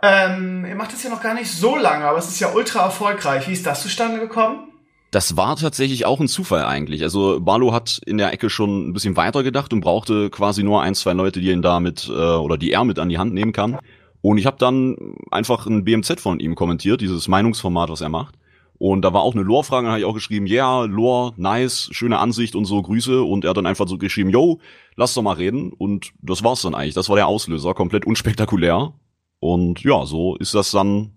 Ähm, 0.02 0.64
ihr 0.68 0.74
macht 0.74 0.92
das 0.92 1.02
ja 1.02 1.10
noch 1.10 1.22
gar 1.22 1.34
nicht 1.34 1.50
so 1.50 1.76
lange, 1.76 2.04
aber 2.04 2.18
es 2.18 2.28
ist 2.28 2.40
ja 2.40 2.52
ultra 2.52 2.84
erfolgreich. 2.84 3.48
Wie 3.48 3.52
ist 3.52 3.66
das 3.66 3.82
zustande 3.82 4.18
gekommen? 4.18 4.68
Das 5.12 5.36
war 5.36 5.56
tatsächlich 5.56 6.06
auch 6.06 6.20
ein 6.20 6.28
Zufall 6.28 6.64
eigentlich. 6.64 7.02
Also 7.02 7.38
Barlow 7.38 7.72
hat 7.72 8.00
in 8.06 8.16
der 8.16 8.32
Ecke 8.32 8.48
schon 8.48 8.88
ein 8.88 8.92
bisschen 8.94 9.16
weiter 9.16 9.42
gedacht 9.42 9.72
und 9.72 9.82
brauchte 9.82 10.30
quasi 10.30 10.62
nur 10.62 10.82
ein, 10.82 10.94
zwei 10.94 11.12
Leute, 11.12 11.40
die 11.40 11.50
ihn 11.50 11.62
da 11.62 11.80
mit 11.80 12.08
äh, 12.08 12.12
oder 12.12 12.56
die 12.56 12.72
er 12.72 12.84
mit 12.84 12.98
an 12.98 13.10
die 13.10 13.18
Hand 13.18 13.34
nehmen 13.34 13.52
kann. 13.52 13.78
Und 14.22 14.38
ich 14.38 14.46
habe 14.46 14.56
dann 14.58 14.96
einfach 15.30 15.66
ein 15.66 15.84
BMZ 15.84 16.20
von 16.20 16.40
ihm 16.40 16.54
kommentiert, 16.54 17.00
dieses 17.00 17.28
Meinungsformat, 17.28 17.90
was 17.90 18.00
er 18.00 18.08
macht. 18.08 18.36
Und 18.82 19.02
da 19.02 19.12
war 19.12 19.22
auch 19.22 19.34
eine 19.34 19.44
Lore-Frage, 19.44 19.86
habe 19.86 20.00
ich 20.00 20.04
auch 20.04 20.12
geschrieben, 20.12 20.44
ja, 20.44 20.80
yeah, 20.80 20.86
Lore, 20.86 21.34
nice, 21.36 21.88
schöne 21.92 22.18
Ansicht 22.18 22.56
und 22.56 22.64
so, 22.64 22.82
Grüße. 22.82 23.22
Und 23.22 23.44
er 23.44 23.50
hat 23.50 23.56
dann 23.56 23.66
einfach 23.66 23.86
so 23.86 23.96
geschrieben, 23.96 24.28
yo, 24.28 24.58
lass 24.96 25.14
doch 25.14 25.22
mal 25.22 25.36
reden. 25.36 25.72
Und 25.72 26.10
das 26.20 26.42
war's 26.42 26.62
dann 26.62 26.74
eigentlich. 26.74 26.94
Das 26.94 27.08
war 27.08 27.14
der 27.14 27.28
Auslöser, 27.28 27.74
komplett 27.74 28.06
unspektakulär. 28.06 28.92
Und 29.38 29.84
ja, 29.84 30.04
so 30.04 30.34
ist 30.34 30.56
das 30.56 30.72
dann 30.72 31.12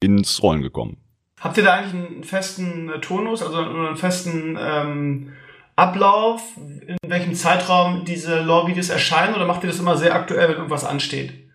ins 0.00 0.42
Rollen 0.42 0.62
gekommen. 0.62 0.96
Habt 1.38 1.58
ihr 1.58 1.64
da 1.64 1.74
eigentlich 1.74 1.92
einen 1.92 2.24
festen 2.24 2.90
Tonus, 3.02 3.42
also 3.42 3.58
einen 3.58 3.96
festen 3.98 4.56
ähm, 4.58 5.32
Ablauf, 5.76 6.40
in 6.56 6.96
welchem 7.06 7.34
Zeitraum 7.34 8.06
diese 8.06 8.40
Lore-Videos 8.40 8.88
erscheinen? 8.88 9.34
Oder 9.34 9.44
macht 9.44 9.62
ihr 9.62 9.68
das 9.68 9.78
immer 9.78 9.98
sehr 9.98 10.14
aktuell, 10.14 10.48
wenn 10.48 10.56
irgendwas 10.56 10.86
ansteht? 10.86 11.47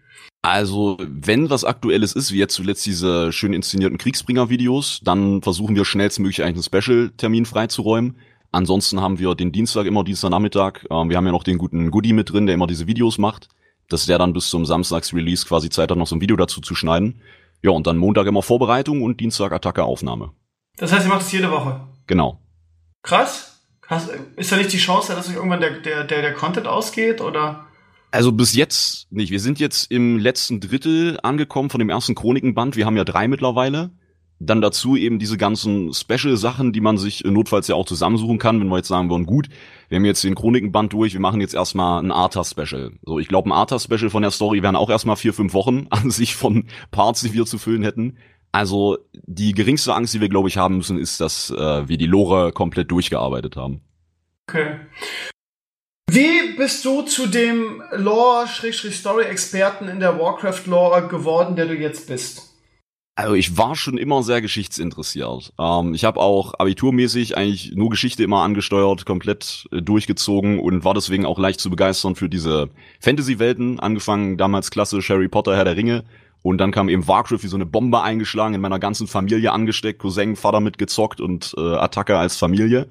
Also, 0.45 0.97
wenn 0.99 1.49
was 1.49 1.63
Aktuelles 1.63 2.11
ist, 2.13 2.33
wie 2.33 2.37
jetzt 2.37 2.53
zuletzt 2.53 2.85
diese 2.85 3.31
schön 3.31 3.53
inszenierten 3.53 3.97
Kriegsbringer-Videos, 3.97 4.99
dann 5.01 5.41
versuchen 5.41 5.73
wir 5.73 5.85
schnellstmöglich 5.85 6.43
eigentlich 6.43 6.69
einen 6.69 6.81
Special-Termin 6.83 7.45
freizuräumen. 7.45 8.17
Ansonsten 8.51 8.99
haben 8.99 9.19
wir 9.19 9.35
den 9.35 9.53
Dienstag 9.53 9.85
immer 9.85 10.03
Dienstagnachmittag. 10.03 10.85
Ähm, 10.91 11.09
wir 11.09 11.15
haben 11.15 11.25
ja 11.25 11.31
noch 11.31 11.45
den 11.45 11.57
guten 11.57 11.91
Goodie 11.91 12.11
mit 12.11 12.33
drin, 12.33 12.45
der 12.45 12.55
immer 12.55 12.67
diese 12.67 12.87
Videos 12.87 13.17
macht. 13.17 13.47
Dass 13.87 14.05
der 14.05 14.17
dann 14.17 14.33
bis 14.33 14.49
zum 14.49 14.65
Samstags-Release 14.65 15.45
quasi 15.45 15.69
Zeit 15.69 15.89
hat, 15.89 15.97
noch 15.97 16.07
so 16.07 16.15
ein 16.17 16.21
Video 16.21 16.35
dazu 16.35 16.59
zu 16.59 16.75
schneiden. 16.75 17.21
Ja, 17.61 17.71
und 17.71 17.87
dann 17.87 17.97
Montag 17.97 18.27
immer 18.27 18.43
Vorbereitung 18.43 19.01
und 19.01 19.21
Dienstag 19.21 19.53
Attacke-Aufnahme. 19.53 20.33
Das 20.75 20.91
heißt, 20.91 21.05
ihr 21.05 21.09
macht 21.09 21.21
das 21.21 21.31
jede 21.31 21.51
Woche? 21.51 21.87
Genau. 22.05 22.41
Krass. 23.01 23.61
Ist 24.35 24.51
da 24.51 24.57
nicht 24.57 24.73
die 24.73 24.77
Chance, 24.77 25.15
dass 25.15 25.27
sich 25.27 25.35
irgendwann 25.35 25.61
der, 25.61 25.79
der, 25.79 26.03
der, 26.03 26.21
der 26.21 26.33
Content 26.33 26.67
ausgeht, 26.67 27.21
oder? 27.21 27.67
Also 28.13 28.31
bis 28.31 28.53
jetzt 28.53 29.11
nicht. 29.11 29.31
Wir 29.31 29.39
sind 29.39 29.59
jetzt 29.59 29.89
im 29.89 30.19
letzten 30.19 30.59
Drittel 30.59 31.17
angekommen 31.23 31.71
von 31.71 31.79
dem 31.79 31.89
ersten 31.89 32.13
Chronikenband. 32.13 32.75
Wir 32.75 32.85
haben 32.85 32.95
ja 32.95 33.05
drei 33.05 33.27
mittlerweile. 33.27 33.89
Dann 34.39 34.61
dazu 34.61 34.95
eben 34.95 35.17
diese 35.17 35.35
ganzen 35.35 35.91
Special-Sachen, 35.91 36.73
die 36.73 36.81
man 36.81 36.99
sich 36.99 37.23
notfalls 37.23 37.67
ja 37.67 37.73
auch 37.73 37.87
zusammensuchen 37.87 38.37
kann, 38.37 38.59
wenn 38.59 38.67
wir 38.67 38.77
jetzt 38.77 38.89
sagen 38.89 39.09
wollen, 39.09 39.25
gut, 39.25 39.49
wir 39.89 39.95
haben 39.95 40.05
jetzt 40.05 40.23
den 40.23 40.35
Chronikenband 40.35 40.93
durch, 40.93 41.13
wir 41.13 41.21
machen 41.21 41.41
jetzt 41.41 41.55
erstmal 41.55 42.03
ein 42.03 42.11
Arthas-Special. 42.11 42.91
So, 43.03 43.17
ich 43.17 43.29
glaube, 43.29 43.49
ein 43.49 43.51
Arthas-Special 43.51 44.11
von 44.11 44.21
der 44.21 44.29
Story 44.31 44.61
wären 44.61 44.75
auch 44.75 44.91
erstmal 44.91 45.15
vier, 45.15 45.33
fünf 45.33 45.55
Wochen 45.55 45.87
an 45.89 46.11
sich 46.11 46.35
von 46.35 46.65
Parts, 46.91 47.21
die 47.21 47.33
wir 47.33 47.47
zu 47.47 47.57
füllen 47.57 47.81
hätten. 47.81 48.19
Also 48.51 48.99
die 49.25 49.53
geringste 49.53 49.95
Angst, 49.95 50.13
die 50.13 50.21
wir, 50.21 50.29
glaube 50.29 50.49
ich, 50.49 50.57
haben 50.57 50.77
müssen, 50.77 50.99
ist, 50.99 51.19
dass 51.19 51.49
äh, 51.49 51.87
wir 51.87 51.97
die 51.97 52.05
Lore 52.05 52.51
komplett 52.51 52.91
durchgearbeitet 52.91 53.55
haben. 53.55 53.81
Okay. 54.47 54.81
Wie 56.13 56.55
bist 56.55 56.85
du 56.85 57.01
zu 57.01 57.25
dem 57.25 57.81
Lore-Story-Experten 57.91 59.87
in 59.87 59.99
der 59.99 60.19
Warcraft-Lore 60.19 61.07
geworden, 61.07 61.55
der 61.55 61.65
du 61.65 61.73
jetzt 61.73 62.07
bist? 62.07 62.53
Also 63.15 63.33
ich 63.33 63.57
war 63.57 63.75
schon 63.75 63.97
immer 63.97 64.21
sehr 64.21 64.39
geschichtsinteressiert. 64.39 65.53
Ähm, 65.59 65.95
ich 65.95 66.03
habe 66.03 66.19
auch 66.19 66.53
abiturmäßig 66.59 67.35
eigentlich 67.35 67.71
nur 67.73 67.89
Geschichte 67.89 68.23
immer 68.23 68.43
angesteuert, 68.43 69.07
komplett 69.07 69.67
äh, 69.71 69.81
durchgezogen 69.81 70.59
und 70.59 70.83
war 70.83 70.93
deswegen 70.93 71.25
auch 71.25 71.39
leicht 71.39 71.59
zu 71.59 71.71
begeistern 71.71 72.15
für 72.15 72.29
diese 72.29 72.69
Fantasy-Welten. 72.99 73.79
Angefangen 73.79 74.37
damals 74.37 74.69
klassisch 74.69 75.09
Harry 75.09 75.29
Potter, 75.29 75.55
Herr 75.55 75.65
der 75.65 75.77
Ringe. 75.77 76.03
Und 76.43 76.59
dann 76.59 76.71
kam 76.71 76.89
eben 76.89 77.07
Warcraft 77.07 77.41
wie 77.41 77.47
so 77.47 77.57
eine 77.57 77.65
Bombe 77.65 78.03
eingeschlagen, 78.03 78.53
in 78.53 78.61
meiner 78.61 78.77
ganzen 78.77 79.07
Familie 79.07 79.51
angesteckt, 79.51 79.97
Cousin, 79.97 80.35
Vater 80.35 80.59
mitgezockt 80.59 81.21
und 81.21 81.55
äh, 81.57 81.61
Attacke 81.61 82.19
als 82.19 82.37
Familie. 82.37 82.87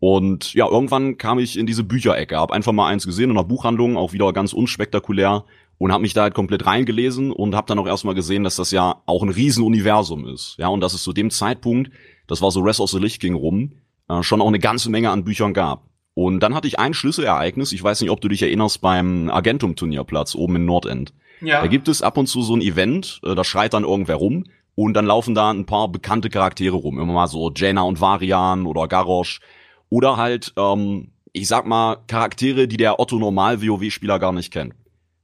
Und 0.00 0.54
ja, 0.54 0.68
irgendwann 0.68 1.18
kam 1.18 1.38
ich 1.38 1.58
in 1.58 1.66
diese 1.66 1.82
Bücherecke, 1.82 2.36
hab 2.36 2.52
einfach 2.52 2.72
mal 2.72 2.88
eins 2.88 3.04
gesehen 3.04 3.30
in 3.30 3.36
einer 3.36 3.44
Buchhandlung, 3.44 3.96
auch 3.96 4.12
wieder 4.12 4.32
ganz 4.32 4.52
unspektakulär 4.52 5.44
und 5.78 5.92
habe 5.92 6.02
mich 6.02 6.14
da 6.14 6.22
halt 6.22 6.34
komplett 6.34 6.66
reingelesen 6.66 7.32
und 7.32 7.54
habe 7.54 7.66
dann 7.66 7.78
auch 7.78 7.86
erstmal 7.86 8.14
gesehen, 8.14 8.44
dass 8.44 8.56
das 8.56 8.70
ja 8.70 9.02
auch 9.06 9.22
ein 9.22 9.28
Riesenuniversum 9.28 10.26
ist. 10.26 10.56
Ja, 10.58 10.68
und 10.68 10.80
dass 10.80 10.94
es 10.94 11.02
zu 11.02 11.12
dem 11.12 11.30
Zeitpunkt, 11.30 11.90
das 12.26 12.42
war 12.42 12.50
so 12.50 12.60
Rest 12.60 12.80
of 12.80 12.90
the 12.90 12.98
Licht 12.98 13.20
ging 13.20 13.34
rum, 13.34 13.72
äh, 14.08 14.22
schon 14.22 14.40
auch 14.40 14.48
eine 14.48 14.58
ganze 14.58 14.90
Menge 14.90 15.10
an 15.10 15.24
Büchern 15.24 15.52
gab. 15.52 15.84
Und 16.14 16.40
dann 16.40 16.54
hatte 16.54 16.66
ich 16.66 16.80
ein 16.80 16.94
Schlüsselereignis, 16.94 17.72
ich 17.72 17.82
weiß 17.82 18.00
nicht, 18.00 18.10
ob 18.10 18.20
du 18.20 18.28
dich 18.28 18.42
erinnerst, 18.42 18.80
beim 18.80 19.30
Argentum-Turnierplatz 19.30 20.34
oben 20.34 20.56
in 20.56 20.64
Nordend. 20.64 21.12
Ja. 21.40 21.60
Da 21.60 21.68
gibt 21.68 21.86
es 21.86 22.02
ab 22.02 22.16
und 22.16 22.26
zu 22.26 22.42
so 22.42 22.56
ein 22.56 22.60
Event, 22.60 23.20
äh, 23.24 23.34
da 23.36 23.44
schreit 23.44 23.72
dann 23.72 23.84
irgendwer 23.84 24.16
rum 24.16 24.44
und 24.74 24.94
dann 24.94 25.06
laufen 25.06 25.34
da 25.34 25.50
ein 25.50 25.66
paar 25.66 25.88
bekannte 25.88 26.28
Charaktere 26.28 26.76
rum. 26.76 26.98
Immer 26.98 27.12
mal 27.12 27.26
so 27.28 27.52
Jaina 27.54 27.82
und 27.82 28.00
Varian 28.00 28.66
oder 28.66 28.88
Garrosh 28.88 29.40
oder 29.90 30.16
halt, 30.16 30.52
ähm, 30.56 31.12
ich 31.32 31.48
sag 31.48 31.66
mal, 31.66 31.96
Charaktere, 32.06 32.68
die 32.68 32.76
der 32.76 33.00
Otto-Normal-WoW-Spieler 33.00 34.18
gar 34.18 34.32
nicht 34.32 34.52
kennt. 34.52 34.74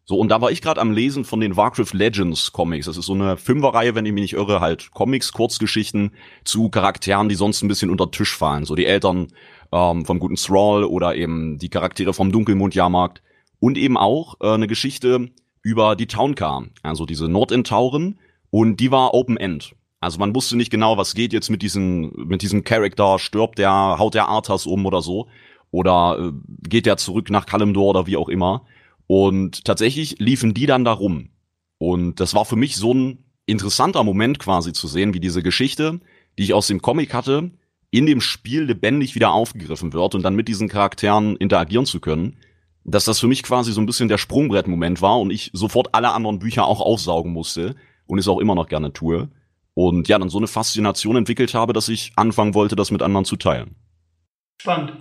So, 0.07 0.19
und 0.19 0.29
da 0.29 0.43
war 0.43 0.51
ich 0.51 0.61
gerade 0.61 0.83
am 0.83 0.93
Lesen 0.93 1.25
von 1.25 1.41
den 1.41 1.57
Warcraft 1.57 1.95
Legends 1.95 2.53
Comics. 2.53 2.85
Das 2.85 2.99
ist 2.99 3.07
so 3.07 3.15
eine 3.15 3.39
Fünferreihe, 3.39 3.95
wenn 3.95 4.05
ich 4.05 4.13
mich 4.13 4.23
nicht 4.23 4.35
irre, 4.35 4.61
halt 4.61 4.91
Comics, 4.91 5.33
Kurzgeschichten 5.33 6.13
zu 6.45 6.69
Charakteren, 6.69 7.31
die 7.31 7.37
sonst 7.37 7.63
ein 7.63 7.69
bisschen 7.69 7.89
unter 7.89 8.11
Tisch 8.11 8.37
fallen. 8.37 8.67
So 8.67 8.75
die 8.75 8.85
Eltern 8.85 9.29
ähm, 9.73 10.05
vom 10.05 10.19
guten 10.19 10.37
Thrall 10.37 10.85
oder 10.85 11.15
eben 11.17 11.57
die 11.57 11.71
Charaktere 11.71 12.13
vom 12.13 12.33
Dunkelmond-Jahrmarkt. 12.33 13.23
Und 13.61 13.79
eben 13.79 13.97
auch 13.97 14.35
äh, 14.43 14.53
eine 14.53 14.67
Geschichte 14.67 15.31
über 15.63 15.97
die 15.97 16.07
Towncar, 16.07 16.67
also 16.83 17.07
diese 17.07 17.27
Nordentauren. 17.27 18.19
Und 18.51 18.81
die 18.81 18.91
war 18.91 19.15
Open 19.15 19.39
End. 19.39 19.75
Also 20.05 20.19
man 20.19 20.35
wusste 20.35 20.57
nicht 20.57 20.71
genau, 20.71 20.97
was 20.97 21.15
geht 21.15 21.33
jetzt 21.33 21.51
mit 21.51 21.63
diesem, 21.63 22.13
mit 22.17 22.43
diesem 22.43 22.65
Charakter, 22.65 23.19
stirbt 23.19 23.59
der, 23.59 23.97
haut 23.99 24.15
der 24.15 24.29
Arthas 24.29 24.67
um 24.67 24.87
oder 24.87 25.03
so. 25.03 25.29
Oder 25.71 26.19
äh, 26.19 26.69
geht 26.69 26.87
der 26.87 26.97
zurück 26.97 27.31
nach 27.31 27.47
Kalimdor 27.47 27.91
oder 27.91 28.07
wie 28.07 28.17
auch 28.17 28.29
immer. 28.29 28.65
Und 29.07 29.65
tatsächlich 29.65 30.17
liefen 30.19 30.55
die 30.55 30.67
dann 30.67 30.85
da 30.85 30.93
rum. 30.93 31.31
Und 31.79 32.21
das 32.21 32.35
war 32.35 32.45
für 32.45 32.57
mich 32.57 32.77
so 32.77 32.95
ein 32.95 33.25
interessanter 33.47 34.05
Moment 34.05 34.39
quasi 34.39 34.73
zu 34.73 34.87
sehen, 34.87 35.15
wie 35.15 35.21
diese 35.21 35.43
Geschichte, 35.43 36.01
die 36.39 36.45
ich 36.45 36.55
aus 36.55 36.67
dem 36.67 36.81
Comic 36.81 37.13
hatte, 37.13 37.51
in 37.91 38.07
dem 38.07 38.21
Spiel 38.21 38.63
lebendig 38.63 39.15
wieder 39.15 39.33
aufgegriffen 39.33 39.93
wird 39.93 40.15
und 40.15 40.23
dann 40.23 40.35
mit 40.35 40.49
diesen 40.49 40.69
Charakteren 40.69 41.37
interagieren 41.37 41.87
zu 41.87 42.01
können, 42.01 42.37
dass 42.85 43.05
das 43.05 43.21
für 43.21 43.29
mich 43.29 43.43
quasi 43.43 43.73
so 43.73 43.81
ein 43.81 43.87
bisschen 43.87 44.09
der 44.09 44.19
Sprungbrettmoment 44.19 45.01
war 45.01 45.21
und 45.21 45.31
ich 45.31 45.51
sofort 45.53 45.95
alle 45.95 46.13
anderen 46.13 46.39
Bücher 46.39 46.67
auch 46.67 46.81
aufsaugen 46.81 47.33
musste 47.33 47.77
und 48.07 48.19
es 48.19 48.29
auch 48.29 48.41
immer 48.41 48.55
noch 48.55 48.69
gerne 48.69 48.93
tue. 48.93 49.29
Und 49.75 50.09
ja, 50.09 50.19
dann 50.19 50.29
so 50.29 50.39
eine 50.39 50.47
Faszination 50.47 51.17
entwickelt 51.17 51.53
habe, 51.55 51.73
dass 51.73 51.89
ich 51.89 52.13
anfangen 52.17 52.55
wollte, 52.55 52.77
das 52.77 52.91
mit 52.91 53.03
anderen 53.03 53.25
zu 53.25 53.37
teilen. 53.37 53.75
Spannend. 54.61 54.93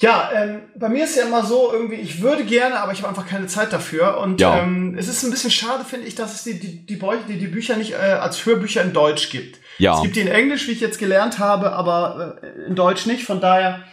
Ja, 0.00 0.30
ähm, 0.34 0.62
bei 0.76 0.88
mir 0.88 1.04
ist 1.04 1.16
ja 1.16 1.24
immer 1.24 1.44
so, 1.44 1.70
irgendwie, 1.72 1.94
ich 1.96 2.20
würde 2.20 2.44
gerne, 2.44 2.80
aber 2.80 2.92
ich 2.92 2.98
habe 2.98 3.08
einfach 3.08 3.28
keine 3.28 3.46
Zeit 3.46 3.72
dafür. 3.72 4.18
Und 4.18 4.40
ja. 4.40 4.58
ähm, 4.58 4.96
es 4.98 5.06
ist 5.06 5.22
ein 5.22 5.30
bisschen 5.30 5.52
schade, 5.52 5.84
finde 5.84 6.08
ich, 6.08 6.16
dass 6.16 6.34
es 6.34 6.42
die, 6.42 6.58
die, 6.58 6.84
die, 6.84 6.98
die, 7.28 7.38
die 7.38 7.46
Bücher 7.46 7.76
nicht 7.76 7.92
äh, 7.92 7.96
als 7.96 8.44
Hörbücher 8.44 8.82
in 8.82 8.92
Deutsch 8.92 9.30
gibt. 9.30 9.60
Ja. 9.78 9.94
Es 9.94 10.02
gibt 10.02 10.16
die 10.16 10.20
in 10.20 10.28
Englisch, 10.28 10.66
wie 10.66 10.72
ich 10.72 10.80
jetzt 10.80 10.98
gelernt 10.98 11.38
habe, 11.38 11.72
aber 11.72 12.38
äh, 12.42 12.66
in 12.66 12.74
Deutsch 12.74 13.06
nicht. 13.06 13.24
Von 13.24 13.40
daher 13.40 13.84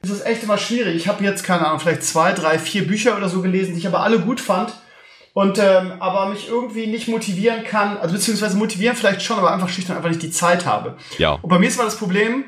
ist 0.00 0.10
es 0.10 0.20
echt 0.24 0.44
immer 0.44 0.58
schwierig. 0.58 0.94
Ich 0.94 1.08
habe 1.08 1.24
jetzt, 1.24 1.42
keine 1.42 1.66
Ahnung, 1.66 1.80
vielleicht 1.80 2.04
zwei, 2.04 2.32
drei, 2.32 2.60
vier 2.60 2.86
Bücher 2.86 3.16
oder 3.16 3.28
so 3.28 3.42
gelesen, 3.42 3.72
die 3.74 3.80
ich 3.80 3.86
aber 3.88 4.00
alle 4.00 4.20
gut 4.20 4.40
fand. 4.40 4.72
Und 5.38 5.56
ähm, 5.60 5.92
aber 6.00 6.26
mich 6.30 6.48
irgendwie 6.48 6.88
nicht 6.88 7.06
motivieren 7.06 7.62
kann, 7.62 7.96
also 7.96 8.12
beziehungsweise 8.12 8.56
motivieren 8.56 8.96
vielleicht 8.96 9.22
schon, 9.22 9.38
aber 9.38 9.52
einfach 9.52 9.68
schlicht 9.68 9.88
und 9.88 9.94
einfach 9.94 10.08
nicht 10.08 10.20
die 10.20 10.32
Zeit 10.32 10.66
habe. 10.66 10.96
Ja. 11.16 11.38
Und 11.40 11.48
bei 11.48 11.60
mir 11.60 11.68
ist 11.68 11.78
mal 11.78 11.84
das 11.84 11.96
Problem, 11.96 12.42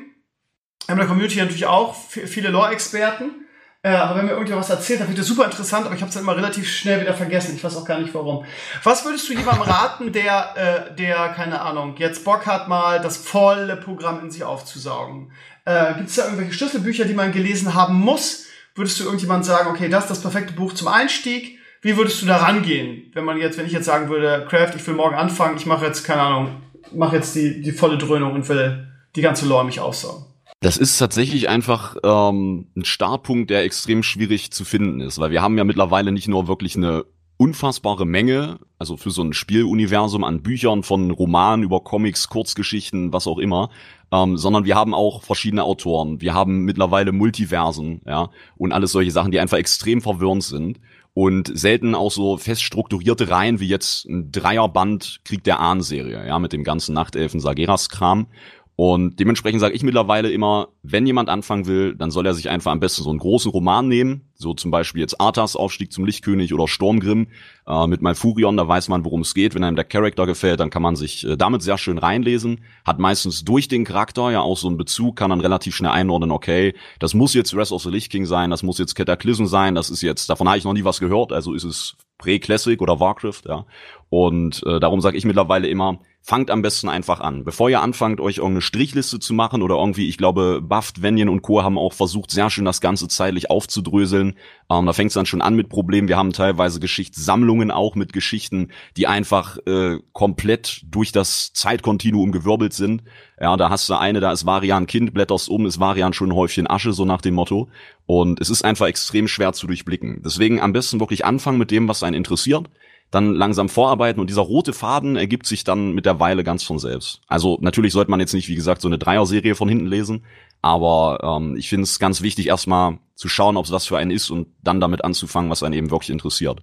in 0.89 0.97
der 0.97 1.05
Community 1.05 1.39
natürlich 1.39 1.67
auch 1.67 1.95
viele 1.95 2.49
Lore-Experten. 2.49 3.47
Äh, 3.81 3.91
aber 3.91 4.17
wenn 4.17 4.25
mir 4.25 4.31
irgendjemand 4.31 4.69
was 4.69 4.75
erzählt, 4.75 4.99
dann 4.99 5.07
finde 5.07 5.21
ich 5.21 5.25
das 5.25 5.33
super 5.33 5.45
interessant, 5.45 5.85
aber 5.85 5.95
ich 5.95 6.01
habe 6.01 6.09
es 6.09 6.15
dann 6.15 6.23
immer 6.23 6.35
relativ 6.35 6.69
schnell 6.69 6.99
wieder 6.99 7.13
vergessen. 7.13 7.55
Ich 7.55 7.63
weiß 7.63 7.77
auch 7.77 7.85
gar 7.85 7.97
nicht 7.97 8.13
warum. 8.13 8.43
Was 8.83 9.05
würdest 9.05 9.29
du 9.29 9.35
jemandem 9.35 9.61
raten, 9.61 10.11
der, 10.11 10.89
äh, 10.91 10.93
der, 10.93 11.29
keine 11.29 11.61
Ahnung, 11.61 11.95
jetzt 11.97 12.25
Bock 12.25 12.45
hat, 12.45 12.67
mal 12.67 12.99
das 12.99 13.15
volle 13.15 13.77
Programm 13.77 14.19
in 14.19 14.31
sich 14.31 14.43
aufzusaugen? 14.43 15.31
Äh, 15.63 15.93
Gibt 15.93 16.09
es 16.09 16.15
da 16.15 16.25
irgendwelche 16.25 16.51
Schlüsselbücher, 16.51 17.05
die 17.05 17.13
man 17.13 17.31
gelesen 17.31 17.73
haben 17.73 17.95
muss? 17.95 18.47
Würdest 18.75 18.99
du 18.99 19.05
irgendjemand 19.05 19.45
sagen, 19.45 19.69
okay, 19.69 19.87
das 19.87 20.03
ist 20.03 20.09
das 20.09 20.21
perfekte 20.21 20.51
Buch 20.51 20.73
zum 20.73 20.89
Einstieg? 20.89 21.60
Wie 21.81 21.97
würdest 21.97 22.21
du 22.21 22.27
da 22.27 22.37
rangehen, 22.37 23.11
wenn 23.13 23.25
man 23.25 23.39
jetzt, 23.39 23.57
wenn 23.57 23.65
ich 23.65 23.71
jetzt 23.71 23.85
sagen 23.85 24.07
würde, 24.09 24.45
Craft, 24.47 24.73
ich 24.75 24.85
will 24.85 24.93
morgen 24.93 25.15
anfangen, 25.15 25.57
ich 25.57 25.65
mache 25.65 25.85
jetzt, 25.85 26.03
keine 26.03 26.21
Ahnung, 26.21 26.61
mache 26.93 27.15
jetzt 27.15 27.35
die, 27.35 27.61
die 27.61 27.71
volle 27.71 27.97
Dröhnung 27.97 28.33
und 28.33 28.47
will 28.49 28.87
die 29.15 29.21
ganze 29.21 29.47
Lore 29.47 29.65
mich 29.65 29.79
aufsaugen? 29.79 30.25
Das 30.59 30.77
ist 30.77 30.99
tatsächlich 30.99 31.49
einfach 31.49 31.95
ähm, 32.03 32.67
ein 32.77 32.85
Startpunkt, 32.85 33.49
der 33.49 33.63
extrem 33.63 34.03
schwierig 34.03 34.51
zu 34.51 34.63
finden 34.63 35.01
ist, 35.01 35.17
weil 35.17 35.31
wir 35.31 35.41
haben 35.41 35.57
ja 35.57 35.63
mittlerweile 35.63 36.11
nicht 36.11 36.27
nur 36.27 36.47
wirklich 36.47 36.75
eine 36.75 37.03
unfassbare 37.37 38.05
Menge, 38.05 38.59
also 38.77 38.95
für 38.95 39.09
so 39.09 39.23
ein 39.23 39.33
Spieluniversum 39.33 40.23
an 40.23 40.43
Büchern 40.43 40.83
von 40.83 41.09
Romanen 41.09 41.63
über 41.63 41.79
Comics, 41.79 42.29
Kurzgeschichten, 42.29 43.11
was 43.11 43.25
auch 43.25 43.39
immer, 43.39 43.71
ähm, 44.11 44.37
sondern 44.37 44.65
wir 44.65 44.75
haben 44.75 44.93
auch 44.93 45.23
verschiedene 45.23 45.63
Autoren. 45.63 46.21
Wir 46.21 46.35
haben 46.35 46.59
mittlerweile 46.59 47.11
Multiversen, 47.11 48.01
ja, 48.05 48.29
und 48.55 48.71
alles 48.71 48.91
solche 48.91 49.09
Sachen, 49.09 49.31
die 49.31 49.39
einfach 49.39 49.57
extrem 49.57 50.03
verwirrend 50.03 50.43
sind 50.43 50.79
und 51.13 51.51
selten 51.53 51.93
auch 51.93 52.11
so 52.11 52.37
fest 52.37 52.63
strukturierte 52.63 53.29
Reihen 53.29 53.59
wie 53.59 53.67
jetzt 53.67 54.05
ein 54.05 54.31
Dreierband 54.31 55.19
Krieg 55.25 55.43
der 55.43 55.59
Ahn-Serie, 55.59 56.25
ja, 56.25 56.39
mit 56.39 56.53
dem 56.53 56.63
ganzen 56.63 56.93
Nachtelfen 56.93 57.39
Sageras-Kram. 57.39 58.27
Und 58.75 59.19
dementsprechend 59.19 59.59
sage 59.59 59.75
ich 59.75 59.83
mittlerweile 59.83 60.31
immer, 60.31 60.69
wenn 60.81 61.05
jemand 61.05 61.29
anfangen 61.29 61.67
will, 61.67 61.95
dann 61.95 62.09
soll 62.09 62.25
er 62.25 62.33
sich 62.33 62.49
einfach 62.49 62.71
am 62.71 62.79
besten 62.79 63.03
so 63.03 63.09
einen 63.09 63.19
großen 63.19 63.51
Roman 63.51 63.87
nehmen, 63.87 64.29
so 64.33 64.53
zum 64.53 64.71
Beispiel 64.71 65.01
jetzt 65.01 65.21
Arthas 65.21 65.55
Aufstieg 65.55 65.91
zum 65.91 66.05
Lichtkönig 66.05 66.53
oder 66.53 66.67
Stormgrimm 66.67 67.27
äh, 67.67 67.87
mit 67.87 68.01
Malfurion, 68.01 68.57
da 68.57 68.67
weiß 68.67 68.87
man, 68.87 69.05
worum 69.05 69.21
es 69.21 69.33
geht. 69.33 69.53
Wenn 69.53 69.63
einem 69.63 69.75
der 69.75 69.85
Charakter 69.85 70.25
gefällt, 70.25 70.59
dann 70.59 70.71
kann 70.71 70.81
man 70.81 70.95
sich 70.95 71.27
äh, 71.27 71.37
damit 71.37 71.61
sehr 71.61 71.77
schön 71.77 71.97
reinlesen. 71.97 72.61
Hat 72.85 72.97
meistens 72.97 73.43
durch 73.43 73.67
den 73.67 73.83
Charakter 73.83 74.31
ja 74.31 74.41
auch 74.41 74.57
so 74.57 74.67
einen 74.67 74.77
Bezug, 74.77 75.15
kann 75.15 75.29
dann 75.29 75.41
relativ 75.41 75.75
schnell 75.75 75.91
einordnen, 75.91 76.31
okay, 76.31 76.73
das 76.97 77.13
muss 77.13 77.33
jetzt 77.33 77.55
Rest 77.55 77.73
of 77.73 77.83
the 77.83 77.89
Lich 77.89 78.09
King 78.09 78.25
sein, 78.25 78.49
das 78.49 78.63
muss 78.63 78.79
jetzt 78.79 78.95
Cataclysm 78.95 79.45
sein, 79.45 79.75
das 79.75 79.89
ist 79.89 80.01
jetzt, 80.01 80.29
davon 80.29 80.47
habe 80.47 80.57
ich 80.57 80.63
noch 80.63 80.73
nie 80.73 80.85
was 80.85 80.99
gehört, 80.99 81.31
also 81.31 81.53
ist 81.53 81.65
es 81.65 81.97
Pre-Classic 82.17 82.81
oder 82.81 82.99
Warcraft, 82.99 83.41
ja. 83.47 83.65
Und 84.11 84.61
äh, 84.65 84.81
darum 84.81 84.99
sage 84.99 85.15
ich 85.15 85.23
mittlerweile 85.23 85.69
immer, 85.69 85.99
fangt 86.19 86.51
am 86.51 86.61
besten 86.61 86.89
einfach 86.89 87.21
an. 87.21 87.45
Bevor 87.45 87.69
ihr 87.69 87.79
anfangt, 87.79 88.19
euch 88.19 88.39
irgendeine 88.39 88.61
Strichliste 88.61 89.19
zu 89.19 89.33
machen 89.33 89.61
oder 89.61 89.75
irgendwie, 89.75 90.09
ich 90.09 90.17
glaube, 90.17 90.59
Buffed, 90.61 91.01
Venien 91.01 91.29
und 91.29 91.41
Co. 91.41 91.63
haben 91.63 91.77
auch 91.77 91.93
versucht, 91.93 92.29
sehr 92.29 92.49
schön 92.49 92.65
das 92.65 92.81
Ganze 92.81 93.07
zeitlich 93.07 93.49
aufzudröseln. 93.49 94.35
Ähm, 94.69 94.85
da 94.85 94.91
fängt 94.91 95.11
es 95.11 95.13
dann 95.13 95.25
schon 95.25 95.41
an 95.41 95.55
mit 95.55 95.69
Problemen. 95.69 96.09
Wir 96.09 96.17
haben 96.17 96.33
teilweise 96.33 96.81
Geschichtssammlungen 96.81 97.71
auch 97.71 97.95
mit 97.95 98.11
Geschichten, 98.11 98.71
die 98.97 99.07
einfach 99.07 99.57
äh, 99.65 99.99
komplett 100.11 100.81
durch 100.83 101.13
das 101.13 101.53
Zeitkontinuum 101.53 102.33
gewirbelt 102.33 102.73
sind. 102.73 103.03
Ja, 103.39 103.55
da 103.55 103.69
hast 103.69 103.87
du 103.87 103.93
eine, 103.93 104.19
da 104.19 104.33
ist 104.33 104.45
Varian 104.45 104.87
Kind, 104.87 105.13
blätterst 105.13 105.47
um, 105.47 105.65
ist 105.65 105.79
Varian 105.79 106.11
schon 106.11 106.31
ein 106.31 106.35
Häufchen 106.35 106.69
Asche, 106.69 106.91
so 106.91 107.05
nach 107.05 107.21
dem 107.21 107.35
Motto. 107.35 107.69
Und 108.07 108.41
es 108.41 108.49
ist 108.49 108.65
einfach 108.65 108.87
extrem 108.87 109.29
schwer 109.29 109.53
zu 109.53 109.67
durchblicken. 109.67 110.21
Deswegen 110.25 110.59
am 110.59 110.73
besten 110.73 110.99
wirklich 110.99 111.23
anfangen 111.23 111.57
mit 111.57 111.71
dem, 111.71 111.87
was 111.87 112.03
einen 112.03 112.17
interessiert 112.17 112.69
dann 113.11 113.35
langsam 113.35 113.67
vorarbeiten 113.67 114.21
und 114.21 114.29
dieser 114.29 114.41
rote 114.41 114.71
Faden 114.71 115.17
ergibt 115.17 115.45
sich 115.45 115.65
dann 115.65 115.91
mit 115.91 116.05
der 116.05 116.19
Weile 116.19 116.43
ganz 116.43 116.63
von 116.63 116.79
selbst. 116.79 117.21
Also 117.27 117.57
natürlich 117.61 117.91
sollte 117.91 118.09
man 118.09 118.21
jetzt 118.21 118.33
nicht, 118.33 118.47
wie 118.47 118.55
gesagt, 118.55 118.81
so 118.81 118.87
eine 118.87 118.97
Dreier-Serie 118.97 119.55
von 119.55 119.67
hinten 119.67 119.87
lesen, 119.87 120.23
aber 120.61 121.19
ähm, 121.21 121.57
ich 121.57 121.67
finde 121.67 121.83
es 121.83 121.99
ganz 121.99 122.21
wichtig, 122.21 122.47
erstmal 122.47 122.99
zu 123.15 123.27
schauen, 123.27 123.57
ob 123.57 123.65
es 123.65 123.71
was 123.71 123.85
für 123.85 123.97
einen 123.97 124.11
ist 124.11 124.29
und 124.29 124.47
dann 124.63 124.79
damit 124.79 125.03
anzufangen, 125.03 125.51
was 125.51 125.61
einen 125.61 125.73
eben 125.73 125.91
wirklich 125.91 126.09
interessiert. 126.09 126.61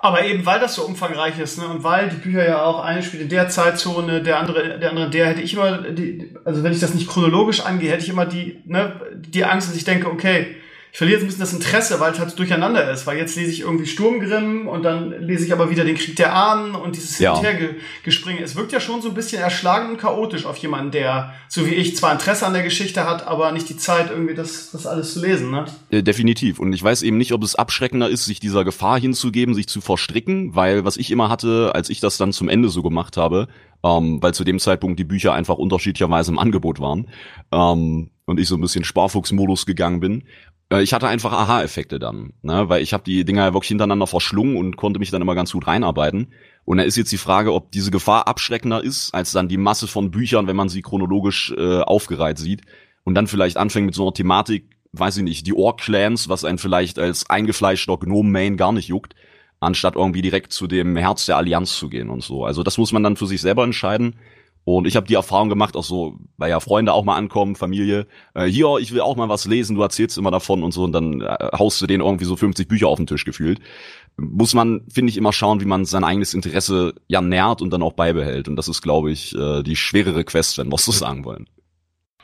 Aber 0.00 0.24
eben 0.26 0.44
weil 0.44 0.60
das 0.60 0.74
so 0.74 0.82
umfangreich 0.82 1.38
ist, 1.38 1.56
ne, 1.58 1.66
und 1.66 1.84
weil 1.84 2.10
die 2.10 2.16
Bücher 2.16 2.46
ja 2.46 2.62
auch 2.62 2.80
eine 2.80 3.02
spielt 3.02 3.22
in 3.22 3.28
der 3.28 3.48
Zeitzone, 3.48 4.22
der 4.22 4.38
andere, 4.38 4.78
der 4.78 4.90
andere, 4.90 5.08
der 5.08 5.28
hätte 5.28 5.40
ich 5.40 5.54
immer, 5.54 5.78
die, 5.78 6.34
also 6.44 6.62
wenn 6.62 6.72
ich 6.72 6.80
das 6.80 6.92
nicht 6.94 7.08
chronologisch 7.08 7.60
angehe, 7.60 7.90
hätte 7.90 8.02
ich 8.02 8.10
immer 8.10 8.26
die, 8.26 8.60
ne, 8.66 9.00
die 9.16 9.44
Angst, 9.44 9.68
dass 9.68 9.76
ich 9.76 9.84
denke, 9.84 10.10
okay, 10.10 10.56
ich 10.94 10.98
verliere 10.98 11.18
jetzt 11.18 11.24
ein 11.24 11.26
bisschen 11.26 11.40
das 11.40 11.52
Interesse, 11.52 11.98
weil 11.98 12.12
es 12.12 12.20
halt 12.20 12.38
durcheinander 12.38 12.88
ist, 12.88 13.04
weil 13.04 13.18
jetzt 13.18 13.34
lese 13.34 13.50
ich 13.50 13.62
irgendwie 13.62 13.84
Sturmgrimm 13.84 14.68
und 14.68 14.84
dann 14.84 15.10
lese 15.26 15.44
ich 15.44 15.52
aber 15.52 15.68
wieder 15.68 15.82
den 15.82 15.96
Krieg 15.96 16.14
der 16.14 16.36
Ahnen 16.36 16.76
und 16.76 16.94
dieses 16.94 17.18
ja. 17.18 17.34
Hintergespringe. 17.34 18.40
Es 18.40 18.54
wirkt 18.54 18.70
ja 18.70 18.78
schon 18.78 19.02
so 19.02 19.08
ein 19.08 19.14
bisschen 19.16 19.42
erschlagend 19.42 19.90
und 19.90 19.96
chaotisch 19.98 20.46
auf 20.46 20.56
jemanden, 20.58 20.92
der, 20.92 21.34
so 21.48 21.66
wie 21.66 21.74
ich, 21.74 21.96
zwar 21.96 22.12
Interesse 22.12 22.46
an 22.46 22.52
der 22.52 22.62
Geschichte 22.62 23.08
hat, 23.08 23.26
aber 23.26 23.50
nicht 23.50 23.68
die 23.68 23.76
Zeit, 23.76 24.08
irgendwie 24.08 24.34
das, 24.34 24.70
das 24.70 24.86
alles 24.86 25.14
zu 25.14 25.20
lesen, 25.20 25.50
ne? 25.50 25.64
Äh, 25.90 26.04
definitiv. 26.04 26.60
Und 26.60 26.72
ich 26.72 26.82
weiß 26.84 27.02
eben 27.02 27.18
nicht, 27.18 27.32
ob 27.32 27.42
es 27.42 27.56
abschreckender 27.56 28.08
ist, 28.08 28.24
sich 28.24 28.38
dieser 28.38 28.64
Gefahr 28.64 29.00
hinzugeben, 29.00 29.56
sich 29.56 29.66
zu 29.66 29.80
verstricken, 29.80 30.54
weil 30.54 30.84
was 30.84 30.96
ich 30.96 31.10
immer 31.10 31.28
hatte, 31.28 31.72
als 31.74 31.90
ich 31.90 31.98
das 31.98 32.18
dann 32.18 32.32
zum 32.32 32.48
Ende 32.48 32.68
so 32.68 32.84
gemacht 32.84 33.16
habe, 33.16 33.48
ähm, 33.82 34.22
weil 34.22 34.32
zu 34.32 34.44
dem 34.44 34.60
Zeitpunkt 34.60 35.00
die 35.00 35.04
Bücher 35.04 35.32
einfach 35.32 35.56
unterschiedlicherweise 35.56 36.30
im 36.30 36.38
Angebot 36.38 36.78
waren, 36.78 37.08
ähm, 37.50 38.10
und 38.26 38.40
ich 38.40 38.48
so 38.48 38.54
ein 38.54 38.60
bisschen 38.60 38.84
Sparfuchsmodus 38.84 39.66
gegangen 39.66 40.00
bin, 40.00 40.24
ich 40.70 40.92
hatte 40.92 41.08
einfach 41.08 41.32
Aha-Effekte 41.32 41.98
dann, 41.98 42.32
ne? 42.42 42.68
weil 42.68 42.82
ich 42.82 42.92
habe 42.92 43.04
die 43.04 43.24
Dinger 43.24 43.52
wirklich 43.54 43.68
hintereinander 43.68 44.06
verschlungen 44.06 44.56
und 44.56 44.76
konnte 44.76 44.98
mich 44.98 45.10
dann 45.10 45.22
immer 45.22 45.34
ganz 45.34 45.52
gut 45.52 45.66
reinarbeiten. 45.66 46.32
Und 46.64 46.78
da 46.78 46.84
ist 46.84 46.96
jetzt 46.96 47.12
die 47.12 47.18
Frage, 47.18 47.52
ob 47.52 47.70
diese 47.70 47.90
Gefahr 47.90 48.26
abschreckender 48.26 48.82
ist, 48.82 49.12
als 49.12 49.32
dann 49.32 49.48
die 49.48 49.58
Masse 49.58 49.86
von 49.86 50.10
Büchern, 50.10 50.46
wenn 50.46 50.56
man 50.56 50.68
sie 50.68 50.82
chronologisch 50.82 51.54
äh, 51.56 51.80
aufgereiht 51.80 52.38
sieht 52.38 52.62
und 53.04 53.14
dann 53.14 53.26
vielleicht 53.26 53.56
anfängt 53.56 53.86
mit 53.86 53.94
so 53.94 54.02
einer 54.02 54.14
Thematik, 54.14 54.70
weiß 54.92 55.18
ich 55.18 55.22
nicht, 55.22 55.46
die 55.46 55.54
Ork-Clans, 55.54 56.28
was 56.28 56.44
einen 56.44 56.58
vielleicht 56.58 56.98
als 56.98 57.28
eingefleischter 57.28 57.98
Gnome-Main 57.98 58.56
gar 58.56 58.72
nicht 58.72 58.88
juckt, 58.88 59.14
anstatt 59.60 59.96
irgendwie 59.96 60.22
direkt 60.22 60.52
zu 60.52 60.66
dem 60.66 60.96
Herz 60.96 61.26
der 61.26 61.36
Allianz 61.36 61.76
zu 61.76 61.88
gehen 61.88 62.10
und 62.10 62.22
so. 62.22 62.44
Also 62.44 62.62
das 62.62 62.78
muss 62.78 62.92
man 62.92 63.02
dann 63.02 63.16
für 63.16 63.26
sich 63.26 63.40
selber 63.40 63.64
entscheiden. 63.64 64.16
Und 64.64 64.86
ich 64.86 64.96
habe 64.96 65.06
die 65.06 65.14
Erfahrung 65.14 65.50
gemacht, 65.50 65.76
auch 65.76 65.84
so, 65.84 66.16
weil 66.38 66.48
ja 66.48 66.58
Freunde 66.58 66.94
auch 66.94 67.04
mal 67.04 67.16
ankommen, 67.16 67.54
Familie, 67.54 68.06
äh, 68.32 68.46
hier, 68.46 68.78
ich 68.80 68.92
will 68.92 69.02
auch 69.02 69.16
mal 69.16 69.28
was 69.28 69.44
lesen, 69.44 69.76
du 69.76 69.82
erzählst 69.82 70.16
immer 70.16 70.30
davon 70.30 70.62
und 70.62 70.72
so, 70.72 70.84
und 70.84 70.92
dann 70.92 71.20
äh, 71.20 71.50
haust 71.58 71.82
du 71.82 71.86
denen 71.86 72.02
irgendwie 72.02 72.24
so 72.24 72.34
50 72.34 72.66
Bücher 72.66 72.88
auf 72.88 72.96
den 72.96 73.06
Tisch 73.06 73.26
gefühlt. 73.26 73.60
Muss 74.16 74.54
man, 74.54 74.86
finde 74.92 75.10
ich, 75.10 75.18
immer 75.18 75.32
schauen, 75.32 75.60
wie 75.60 75.66
man 75.66 75.84
sein 75.84 76.04
eigenes 76.04 76.32
Interesse 76.32 76.94
ja 77.08 77.20
nährt 77.20 77.60
und 77.60 77.70
dann 77.70 77.82
auch 77.82 77.92
beibehält. 77.92 78.48
Und 78.48 78.56
das 78.56 78.68
ist, 78.68 78.80
glaube 78.80 79.10
ich, 79.10 79.34
äh, 79.34 79.62
die 79.62 79.76
schwerere 79.76 80.24
Quest, 80.24 80.56
wenn 80.56 80.68
wir 80.68 80.76
es 80.76 80.84
so 80.84 80.92
sagen 80.92 81.24
wollen. 81.24 81.46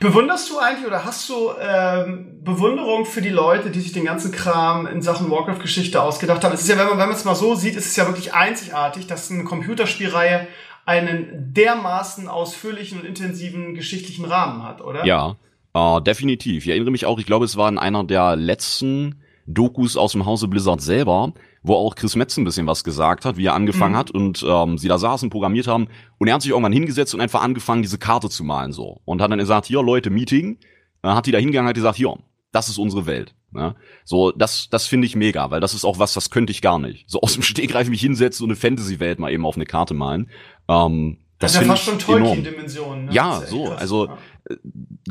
Bewunderst 0.01 0.49
du 0.49 0.57
eigentlich 0.57 0.87
oder 0.87 1.05
hast 1.05 1.29
du 1.29 1.51
ähm, 1.61 2.39
Bewunderung 2.43 3.05
für 3.05 3.21
die 3.21 3.29
Leute, 3.29 3.69
die 3.69 3.81
sich 3.81 3.91
den 3.91 4.05
ganzen 4.05 4.31
Kram 4.31 4.87
in 4.87 5.03
Sachen 5.03 5.29
Warcraft-Geschichte 5.29 6.01
ausgedacht 6.01 6.43
haben? 6.43 6.53
Es 6.53 6.61
ist 6.61 6.69
ja, 6.69 6.79
wenn 6.79 6.97
man 6.97 7.11
es 7.11 7.23
mal 7.23 7.35
so 7.35 7.53
sieht, 7.53 7.75
ist 7.75 7.85
es 7.85 7.95
ja 7.97 8.07
wirklich 8.07 8.33
einzigartig, 8.33 9.05
dass 9.05 9.29
eine 9.29 9.43
Computerspielreihe 9.43 10.47
einen 10.85 11.53
dermaßen 11.53 12.27
ausführlichen 12.27 12.99
und 12.99 13.05
intensiven 13.05 13.75
geschichtlichen 13.75 14.25
Rahmen 14.25 14.63
hat, 14.63 14.81
oder? 14.81 15.05
Ja, 15.05 15.37
äh, 15.73 16.01
definitiv. 16.01 16.65
Ich 16.65 16.69
erinnere 16.69 16.91
mich 16.91 17.05
auch, 17.05 17.19
ich 17.19 17.25
glaube, 17.25 17.45
es 17.45 17.57
war 17.57 17.69
in 17.69 17.77
einer 17.77 18.03
der 18.03 18.35
letzten 18.35 19.21
Dokus 19.47 19.97
aus 19.97 20.13
dem 20.13 20.25
Hause 20.25 20.47
Blizzard 20.47 20.81
selber, 20.81 21.33
wo 21.63 21.75
auch 21.75 21.95
Chris 21.95 22.15
Metz 22.15 22.37
ein 22.37 22.43
bisschen 22.43 22.67
was 22.67 22.83
gesagt 22.83 23.25
hat, 23.25 23.37
wie 23.37 23.45
er 23.45 23.53
angefangen 23.53 23.93
mhm. 23.93 23.97
hat 23.97 24.11
und 24.11 24.45
ähm, 24.47 24.77
sie 24.77 24.87
da 24.87 24.97
saßen, 24.97 25.29
programmiert 25.29 25.67
haben 25.67 25.87
und 26.17 26.27
er 26.27 26.35
hat 26.35 26.41
sich 26.41 26.51
irgendwann 26.51 26.73
hingesetzt 26.73 27.13
und 27.13 27.21
einfach 27.21 27.41
angefangen, 27.41 27.81
diese 27.81 27.97
Karte 27.97 28.29
zu 28.29 28.43
malen 28.43 28.71
so 28.71 29.01
und 29.05 29.21
hat 29.21 29.31
dann 29.31 29.39
gesagt, 29.39 29.65
hier 29.65 29.83
Leute, 29.83 30.09
Meeting, 30.09 30.57
dann 31.01 31.15
hat 31.15 31.25
die 31.25 31.31
da 31.31 31.37
hingegangen 31.37 31.69
hat 31.69 31.75
gesagt, 31.75 31.97
hier, 31.97 32.15
das 32.51 32.69
ist 32.69 32.77
unsere 32.77 33.05
Welt. 33.05 33.33
Ne? 33.51 33.75
So, 34.05 34.31
das, 34.31 34.69
das 34.69 34.87
finde 34.87 35.05
ich 35.07 35.15
mega, 35.15 35.51
weil 35.51 35.61
das 35.61 35.73
ist 35.73 35.85
auch 35.85 35.99
was, 35.99 36.13
das 36.13 36.29
könnte 36.29 36.51
ich 36.51 36.61
gar 36.61 36.79
nicht. 36.79 37.09
So 37.09 37.21
aus 37.21 37.33
dem 37.33 37.43
Stegreif 37.43 37.89
mich 37.89 38.01
hinsetzen 38.01 38.43
und 38.43 38.51
eine 38.51 38.55
Fantasy-Welt 38.55 39.19
mal 39.19 39.31
eben 39.31 39.45
auf 39.45 39.55
eine 39.55 39.65
Karte 39.65 39.93
malen. 39.93 40.29
Ähm, 40.71 41.17
das, 41.39 41.53
das 41.53 41.61
ist 41.61 41.67
ja 41.67 41.73
fast 41.73 41.83
schon 41.85 41.99
Tolkien-Dimensionen. 41.99 43.05
Ne? 43.05 43.13
Ja, 43.13 43.41
so, 43.41 43.65
krass. 43.65 43.81
also 43.81 44.05
ja. 44.07 44.17
Äh, 44.49 44.57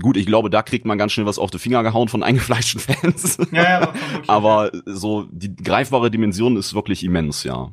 gut, 0.01 0.17
ich 0.17 0.27
glaube, 0.27 0.49
da 0.49 0.63
kriegt 0.63 0.85
man 0.85 0.97
ganz 0.97 1.13
schnell 1.13 1.27
was 1.27 1.39
auf 1.39 1.51
die 1.51 1.59
Finger 1.59 1.83
gehauen 1.83 2.09
von 2.09 2.23
eingefleischten 2.23 2.81
Fans. 2.81 3.39
Ja, 3.53 3.63
ja, 3.63 3.95
aber, 4.27 4.71
aber 4.71 4.73
so 4.87 5.27
die 5.31 5.55
greifbare 5.57 6.11
Dimension 6.11 6.57
ist 6.57 6.75
wirklich 6.75 7.05
immens, 7.05 7.43
ja. 7.45 7.73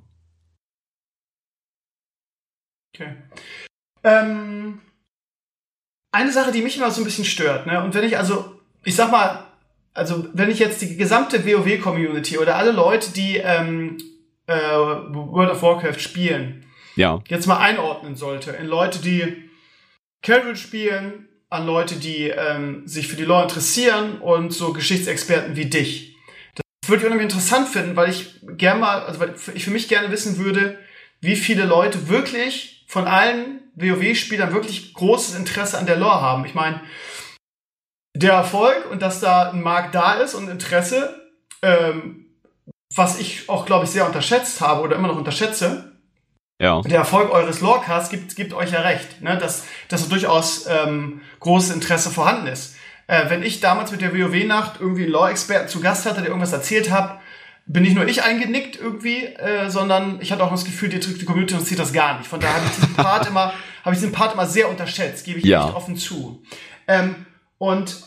Okay. 2.95 3.13
Ähm, 4.03 4.79
eine 6.11 6.31
Sache, 6.31 6.51
die 6.51 6.63
mich 6.63 6.77
immer 6.77 6.89
so 6.89 7.01
ein 7.01 7.05
bisschen 7.05 7.25
stört, 7.25 7.67
ne? 7.67 7.83
Und 7.83 7.93
wenn 7.93 8.03
ich 8.03 8.17
also, 8.17 8.59
ich 8.83 8.95
sag 8.95 9.11
mal, 9.11 9.43
also 9.93 10.27
wenn 10.33 10.49
ich 10.49 10.57
jetzt 10.57 10.81
die 10.81 10.97
gesamte 10.97 11.45
WoW-Community 11.45 12.39
oder 12.39 12.55
alle 12.55 12.71
Leute, 12.71 13.11
die 13.11 13.37
ähm, 13.37 13.97
äh, 14.47 14.55
World 14.55 15.51
of 15.51 15.61
Warcraft 15.61 15.99
spielen, 15.99 16.63
ja. 16.97 17.21
jetzt 17.27 17.47
mal 17.47 17.59
einordnen 17.59 18.15
sollte 18.15 18.51
in 18.51 18.67
Leute, 18.67 18.99
die 18.99 19.49
Casual 20.21 20.55
spielen, 20.55 21.29
an 21.49 21.65
Leute, 21.65 21.95
die 21.95 22.29
ähm, 22.29 22.85
sich 22.87 23.07
für 23.07 23.15
die 23.15 23.23
Lore 23.23 23.43
interessieren 23.43 24.19
und 24.19 24.53
so 24.53 24.73
Geschichtsexperten 24.73 25.55
wie 25.55 25.67
dich. 25.67 26.17
Das 26.55 26.89
würde 26.89 27.01
ich 27.01 27.05
unheimlich 27.05 27.31
interessant 27.31 27.69
finden, 27.69 27.95
weil 27.95 28.09
ich 28.09 28.41
gerne 28.57 28.81
mal, 28.81 29.03
also 29.03 29.19
weil 29.19 29.35
ich 29.53 29.63
für 29.63 29.71
mich 29.71 29.87
gerne 29.87 30.11
wissen 30.11 30.37
würde, 30.37 30.77
wie 31.21 31.35
viele 31.35 31.65
Leute 31.65 32.09
wirklich 32.09 32.85
von 32.87 33.05
allen 33.05 33.61
WoW-Spielern 33.75 34.53
wirklich 34.53 34.93
großes 34.93 35.35
Interesse 35.35 35.77
an 35.77 35.85
der 35.85 35.97
Lore 35.97 36.21
haben. 36.21 36.45
Ich 36.45 36.53
meine, 36.53 36.81
der 38.15 38.33
Erfolg 38.33 38.89
und 38.91 39.01
dass 39.01 39.19
da 39.19 39.51
ein 39.51 39.61
Markt 39.61 39.95
da 39.95 40.15
ist 40.15 40.33
und 40.33 40.49
Interesse, 40.49 41.21
ähm, 41.61 42.25
was 42.95 43.19
ich 43.19 43.49
auch, 43.49 43.65
glaube 43.65 43.85
ich, 43.85 43.91
sehr 43.91 44.05
unterschätzt 44.05 44.61
habe 44.61 44.81
oder 44.81 44.95
immer 44.95 45.07
noch 45.07 45.17
unterschätze. 45.17 45.96
Ja. 46.59 46.81
Der 46.81 46.99
Erfolg 46.99 47.31
eures 47.31 47.61
Lorecasts 47.61 48.09
gibt, 48.09 48.35
gibt 48.35 48.53
euch 48.53 48.71
ja 48.71 48.81
recht, 48.81 49.21
ne? 49.21 49.37
dass, 49.37 49.65
dass 49.89 50.09
durchaus 50.09 50.65
ähm, 50.67 51.21
großes 51.39 51.71
Interesse 51.71 52.09
vorhanden 52.09 52.47
ist. 52.47 52.75
Äh, 53.05 53.29
wenn 53.29 53.43
ich 53.43 53.59
damals 53.59 53.91
mit 53.91 54.01
der 54.01 54.13
WoW-Nacht 54.13 54.79
irgendwie 54.79 55.03
einen 55.03 55.11
Lore-Experten 55.11 55.69
zu 55.69 55.79
Gast 55.79 56.05
hatte, 56.05 56.21
der 56.21 56.29
irgendwas 56.29 56.53
erzählt 56.53 56.89
hat, 56.89 57.19
bin 57.67 57.83
nicht 57.83 57.95
nur 57.95 58.07
ich 58.07 58.23
eingenickt 58.23 58.79
irgendwie, 58.79 59.25
äh, 59.25 59.69
sondern 59.69 60.19
ich 60.21 60.31
hatte 60.31 60.43
auch 60.43 60.51
das 60.51 60.65
Gefühl, 60.65 60.89
die, 60.89 60.99
die 60.99 61.25
Community 61.25 61.53
interessiert 61.53 61.79
das 61.79 61.93
gar 61.93 62.17
nicht. 62.17 62.27
Von 62.27 62.39
daher 62.39 62.55
habe 62.55 62.65
ich 62.65 62.75
diesen 62.75 62.95
Part 62.95 63.27
immer, 63.27 63.53
habe 63.83 63.93
ich 63.93 63.99
diesen 63.99 64.13
Part 64.13 64.33
immer 64.33 64.47
sehr 64.47 64.69
unterschätzt, 64.69 65.25
gebe 65.25 65.39
ich 65.39 65.45
ja. 65.45 65.67
echt 65.67 65.75
offen 65.75 65.95
zu. 65.95 66.43
Ähm, 66.87 67.27
und 67.57 68.03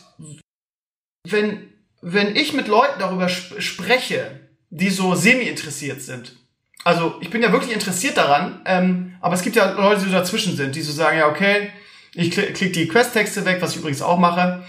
wenn, 1.27 1.69
wenn 2.01 2.35
ich 2.35 2.53
mit 2.53 2.67
Leuten 2.67 2.99
darüber 2.99 3.25
sp 3.29 3.61
spreche, 3.61 4.49
die 4.71 4.89
so 4.89 5.15
semi-interessiert 5.15 6.01
sind, 6.01 6.35
also 6.83 7.15
ich 7.21 7.29
bin 7.29 7.41
ja 7.41 7.51
wirklich 7.51 7.73
interessiert 7.73 8.17
daran, 8.17 8.61
ähm, 8.65 9.15
aber 9.21 9.35
es 9.35 9.41
gibt 9.41 9.55
ja 9.55 9.71
Leute, 9.71 10.01
die 10.01 10.09
so 10.09 10.15
dazwischen 10.15 10.55
sind, 10.55 10.75
die 10.75 10.81
so 10.81 10.91
sagen, 10.91 11.17
ja, 11.17 11.27
okay, 11.27 11.69
ich 12.13 12.31
kl 12.31 12.53
klick 12.53 12.73
die 12.73 12.87
Quest-Texte 12.87 13.45
weg, 13.45 13.61
was 13.61 13.71
ich 13.71 13.77
übrigens 13.77 14.01
auch 14.01 14.17
mache. 14.17 14.63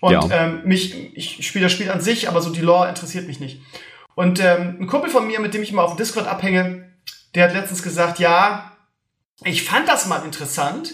Und 0.00 0.12
ja. 0.12 0.28
ähm, 0.30 0.62
mich, 0.64 1.16
ich 1.16 1.46
spiele 1.46 1.64
das 1.64 1.72
Spiel 1.72 1.90
an 1.90 2.00
sich, 2.00 2.28
aber 2.28 2.40
so 2.40 2.50
die 2.50 2.60
Lore 2.60 2.88
interessiert 2.88 3.26
mich 3.26 3.40
nicht. 3.40 3.60
Und 4.14 4.40
ähm, 4.40 4.76
ein 4.80 4.86
Kumpel 4.86 5.10
von 5.10 5.26
mir, 5.26 5.40
mit 5.40 5.54
dem 5.54 5.62
ich 5.62 5.72
immer 5.72 5.82
auf 5.82 5.92
dem 5.94 5.98
Discord 5.98 6.26
abhänge, 6.26 6.90
der 7.34 7.44
hat 7.44 7.54
letztens 7.54 7.82
gesagt, 7.82 8.18
ja, 8.18 8.72
ich 9.44 9.64
fand 9.64 9.88
das 9.88 10.06
mal 10.06 10.24
interessant, 10.24 10.92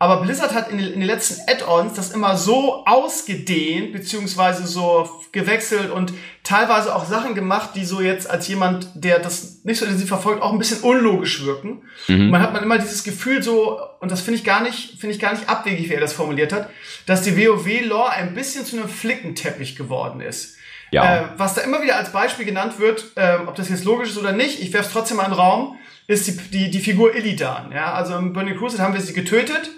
aber 0.00 0.22
Blizzard 0.22 0.54
hat 0.54 0.70
in, 0.70 0.78
den, 0.78 1.02
letzten 1.02 1.42
Add-ons 1.46 1.92
das 1.92 2.12
immer 2.12 2.34
so 2.34 2.86
ausgedehnt, 2.86 3.92
beziehungsweise 3.92 4.66
so 4.66 5.10
gewechselt 5.30 5.90
und 5.90 6.14
teilweise 6.42 6.96
auch 6.96 7.04
Sachen 7.04 7.34
gemacht, 7.34 7.72
die 7.74 7.84
so 7.84 8.00
jetzt 8.00 8.28
als 8.28 8.48
jemand, 8.48 8.88
der 8.94 9.18
das 9.18 9.62
nicht 9.62 9.78
so 9.78 9.84
intensiv 9.84 10.08
verfolgt, 10.08 10.40
auch 10.40 10.54
ein 10.54 10.58
bisschen 10.58 10.80
unlogisch 10.80 11.44
wirken. 11.44 11.82
Mhm. 12.08 12.30
Man 12.30 12.40
hat 12.40 12.54
man 12.54 12.62
immer 12.62 12.78
dieses 12.78 13.04
Gefühl 13.04 13.42
so, 13.42 13.78
und 14.00 14.10
das 14.10 14.22
finde 14.22 14.38
ich 14.38 14.44
gar 14.44 14.62
nicht, 14.62 14.98
finde 14.98 15.14
ich 15.14 15.20
gar 15.20 15.34
nicht 15.34 15.50
abwegig, 15.50 15.90
wie 15.90 15.94
er 15.94 16.00
das 16.00 16.14
formuliert 16.14 16.54
hat, 16.54 16.70
dass 17.04 17.20
die 17.20 17.36
WoW-Lore 17.36 18.08
ein 18.12 18.32
bisschen 18.32 18.64
zu 18.64 18.78
einem 18.78 18.88
Flickenteppich 18.88 19.76
geworden 19.76 20.22
ist. 20.22 20.56
Ja. 20.92 21.18
Äh, 21.18 21.24
was 21.36 21.52
da 21.52 21.60
immer 21.60 21.82
wieder 21.82 21.98
als 21.98 22.10
Beispiel 22.10 22.46
genannt 22.46 22.78
wird, 22.78 23.04
äh, 23.16 23.36
ob 23.46 23.54
das 23.54 23.68
jetzt 23.68 23.84
logisch 23.84 24.08
ist 24.08 24.18
oder 24.18 24.32
nicht, 24.32 24.62
ich 24.62 24.72
werfe 24.72 24.86
es 24.86 24.92
trotzdem 24.94 25.18
mal 25.18 25.24
in 25.24 25.32
den 25.32 25.38
Raum, 25.38 25.76
ist 26.06 26.26
die, 26.26 26.38
die, 26.38 26.70
die 26.70 26.80
Figur 26.80 27.14
Illidan. 27.14 27.70
Ja? 27.70 27.92
Also 27.92 28.16
im 28.16 28.32
Burning 28.32 28.56
Crusade 28.56 28.82
haben 28.82 28.94
wir 28.94 29.02
sie 29.02 29.12
getötet 29.12 29.70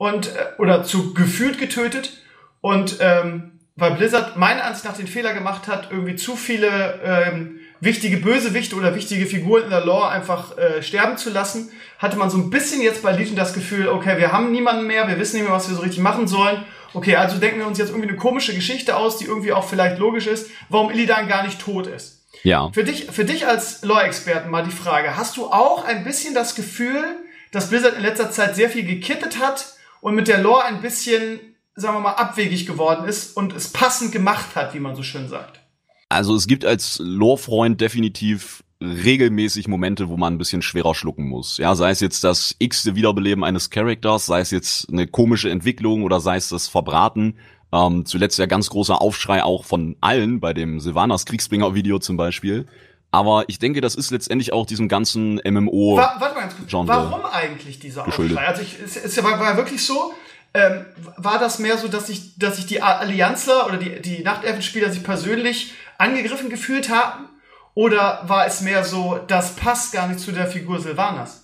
und 0.00 0.28
äh, 0.28 0.46
oder 0.56 0.82
zu 0.82 1.12
gefühlt 1.12 1.58
getötet 1.58 2.22
und 2.62 2.96
ähm, 3.00 3.52
weil 3.76 3.92
Blizzard 3.92 4.38
meiner 4.38 4.64
Ansicht 4.64 4.86
nach 4.86 4.96
den 4.96 5.06
Fehler 5.06 5.34
gemacht 5.34 5.68
hat, 5.68 5.88
irgendwie 5.90 6.16
zu 6.16 6.36
viele 6.36 7.00
ähm, 7.04 7.60
wichtige 7.80 8.16
Bösewichte 8.16 8.76
oder 8.76 8.94
wichtige 8.94 9.26
Figuren 9.26 9.64
in 9.64 9.70
der 9.70 9.84
Lore 9.84 10.08
einfach 10.08 10.56
äh, 10.56 10.82
sterben 10.82 11.18
zu 11.18 11.28
lassen, 11.28 11.70
hatte 11.98 12.16
man 12.16 12.30
so 12.30 12.38
ein 12.38 12.48
bisschen 12.48 12.80
jetzt 12.80 13.02
bei 13.02 13.12
Legion 13.12 13.36
das 13.36 13.52
Gefühl, 13.52 13.88
okay, 13.88 14.16
wir 14.16 14.32
haben 14.32 14.52
niemanden 14.52 14.86
mehr, 14.86 15.06
wir 15.06 15.18
wissen 15.18 15.36
nicht 15.36 15.44
mehr, 15.44 15.54
was 15.54 15.68
wir 15.68 15.76
so 15.76 15.82
richtig 15.82 16.00
machen 16.00 16.26
sollen. 16.26 16.64
Okay, 16.94 17.16
also 17.16 17.36
denken 17.36 17.58
wir 17.58 17.66
uns 17.66 17.76
jetzt 17.76 17.90
irgendwie 17.90 18.08
eine 18.08 18.16
komische 18.16 18.54
Geschichte 18.54 18.96
aus, 18.96 19.18
die 19.18 19.26
irgendwie 19.26 19.52
auch 19.52 19.68
vielleicht 19.68 19.98
logisch 19.98 20.26
ist, 20.26 20.50
warum 20.70 20.90
Illidan 20.90 21.28
gar 21.28 21.44
nicht 21.44 21.60
tot 21.60 21.86
ist. 21.86 22.24
Ja. 22.42 22.70
Für 22.72 22.84
dich, 22.84 23.10
für 23.10 23.26
dich 23.26 23.46
als 23.46 23.82
Lore-Experten 23.82 24.50
mal 24.50 24.64
die 24.64 24.70
Frage, 24.70 25.18
hast 25.18 25.36
du 25.36 25.48
auch 25.48 25.84
ein 25.84 26.04
bisschen 26.04 26.34
das 26.34 26.54
Gefühl, 26.54 27.04
dass 27.52 27.68
Blizzard 27.68 27.96
in 27.96 28.02
letzter 28.02 28.30
Zeit 28.30 28.56
sehr 28.56 28.70
viel 28.70 28.84
gekittet 28.84 29.38
hat 29.38 29.74
und 30.00 30.14
mit 30.14 30.28
der 30.28 30.40
Lore 30.40 30.64
ein 30.64 30.80
bisschen, 30.80 31.40
sagen 31.74 31.96
wir 31.96 32.00
mal, 32.00 32.12
abwegig 32.12 32.66
geworden 32.66 33.08
ist 33.08 33.36
und 33.36 33.52
es 33.52 33.68
passend 33.68 34.12
gemacht 34.12 34.54
hat, 34.54 34.74
wie 34.74 34.80
man 34.80 34.94
so 34.94 35.02
schön 35.02 35.28
sagt. 35.28 35.60
Also 36.08 36.34
es 36.34 36.46
gibt 36.46 36.64
als 36.64 37.00
Lore-Freund 37.02 37.80
definitiv 37.80 38.64
regelmäßig 38.82 39.68
Momente, 39.68 40.08
wo 40.08 40.16
man 40.16 40.34
ein 40.34 40.38
bisschen 40.38 40.62
schwerer 40.62 40.94
schlucken 40.94 41.28
muss. 41.28 41.58
Ja, 41.58 41.74
sei 41.74 41.90
es 41.90 42.00
jetzt 42.00 42.24
das 42.24 42.56
x-te 42.58 42.94
Wiederbeleben 42.96 43.44
eines 43.44 43.70
Charakters, 43.70 44.26
sei 44.26 44.40
es 44.40 44.50
jetzt 44.50 44.90
eine 44.90 45.06
komische 45.06 45.50
Entwicklung 45.50 46.02
oder 46.02 46.20
sei 46.20 46.36
es 46.36 46.48
das 46.48 46.66
Verbraten. 46.66 47.36
Ähm, 47.72 48.04
zuletzt 48.06 48.38
ja 48.38 48.46
ganz 48.46 48.70
großer 48.70 49.00
Aufschrei 49.00 49.44
auch 49.44 49.64
von 49.64 49.96
allen 50.00 50.40
bei 50.40 50.54
dem 50.54 50.80
Sylvanas 50.80 51.26
Kriegsbringer-Video 51.26 51.98
zum 51.98 52.16
Beispiel. 52.16 52.66
Aber 53.10 53.44
ich 53.48 53.58
denke, 53.58 53.80
das 53.80 53.94
ist 53.94 54.10
letztendlich 54.10 54.52
auch 54.52 54.66
diesem 54.66 54.88
ganzen 54.88 55.40
MMO. 55.44 55.96
Wa 55.96 56.16
warte 56.18 56.34
mal 56.34 56.40
ganz 56.42 56.56
kurz. 56.56 56.70
Genre 56.70 56.88
Warum 56.88 57.24
eigentlich 57.26 57.78
dieser 57.78 58.04
geschuldet. 58.04 58.36
Aufschrei? 58.36 58.48
Also 58.48 58.62
ich, 58.62 58.76
es, 58.82 58.96
es 58.96 59.22
war, 59.22 59.40
war 59.40 59.56
wirklich 59.56 59.84
so. 59.84 60.14
Ähm, 60.52 60.84
war 61.16 61.38
das 61.38 61.60
mehr 61.60 61.78
so, 61.78 61.86
dass 61.86 62.08
sich, 62.08 62.36
dass 62.36 62.56
sich 62.56 62.66
die 62.66 62.82
Allianzler 62.82 63.66
oder 63.66 63.76
die, 63.76 64.00
die 64.02 64.22
Nachtelfenspieler 64.22 64.90
sich 64.90 65.04
persönlich 65.04 65.74
angegriffen 65.98 66.50
gefühlt 66.50 66.88
haben? 66.90 67.28
Oder 67.74 68.22
war 68.24 68.46
es 68.46 68.60
mehr 68.60 68.84
so, 68.84 69.20
das 69.28 69.54
passt 69.54 69.92
gar 69.92 70.08
nicht 70.08 70.20
zu 70.20 70.32
der 70.32 70.48
Figur 70.48 70.80
Silvanas? 70.80 71.39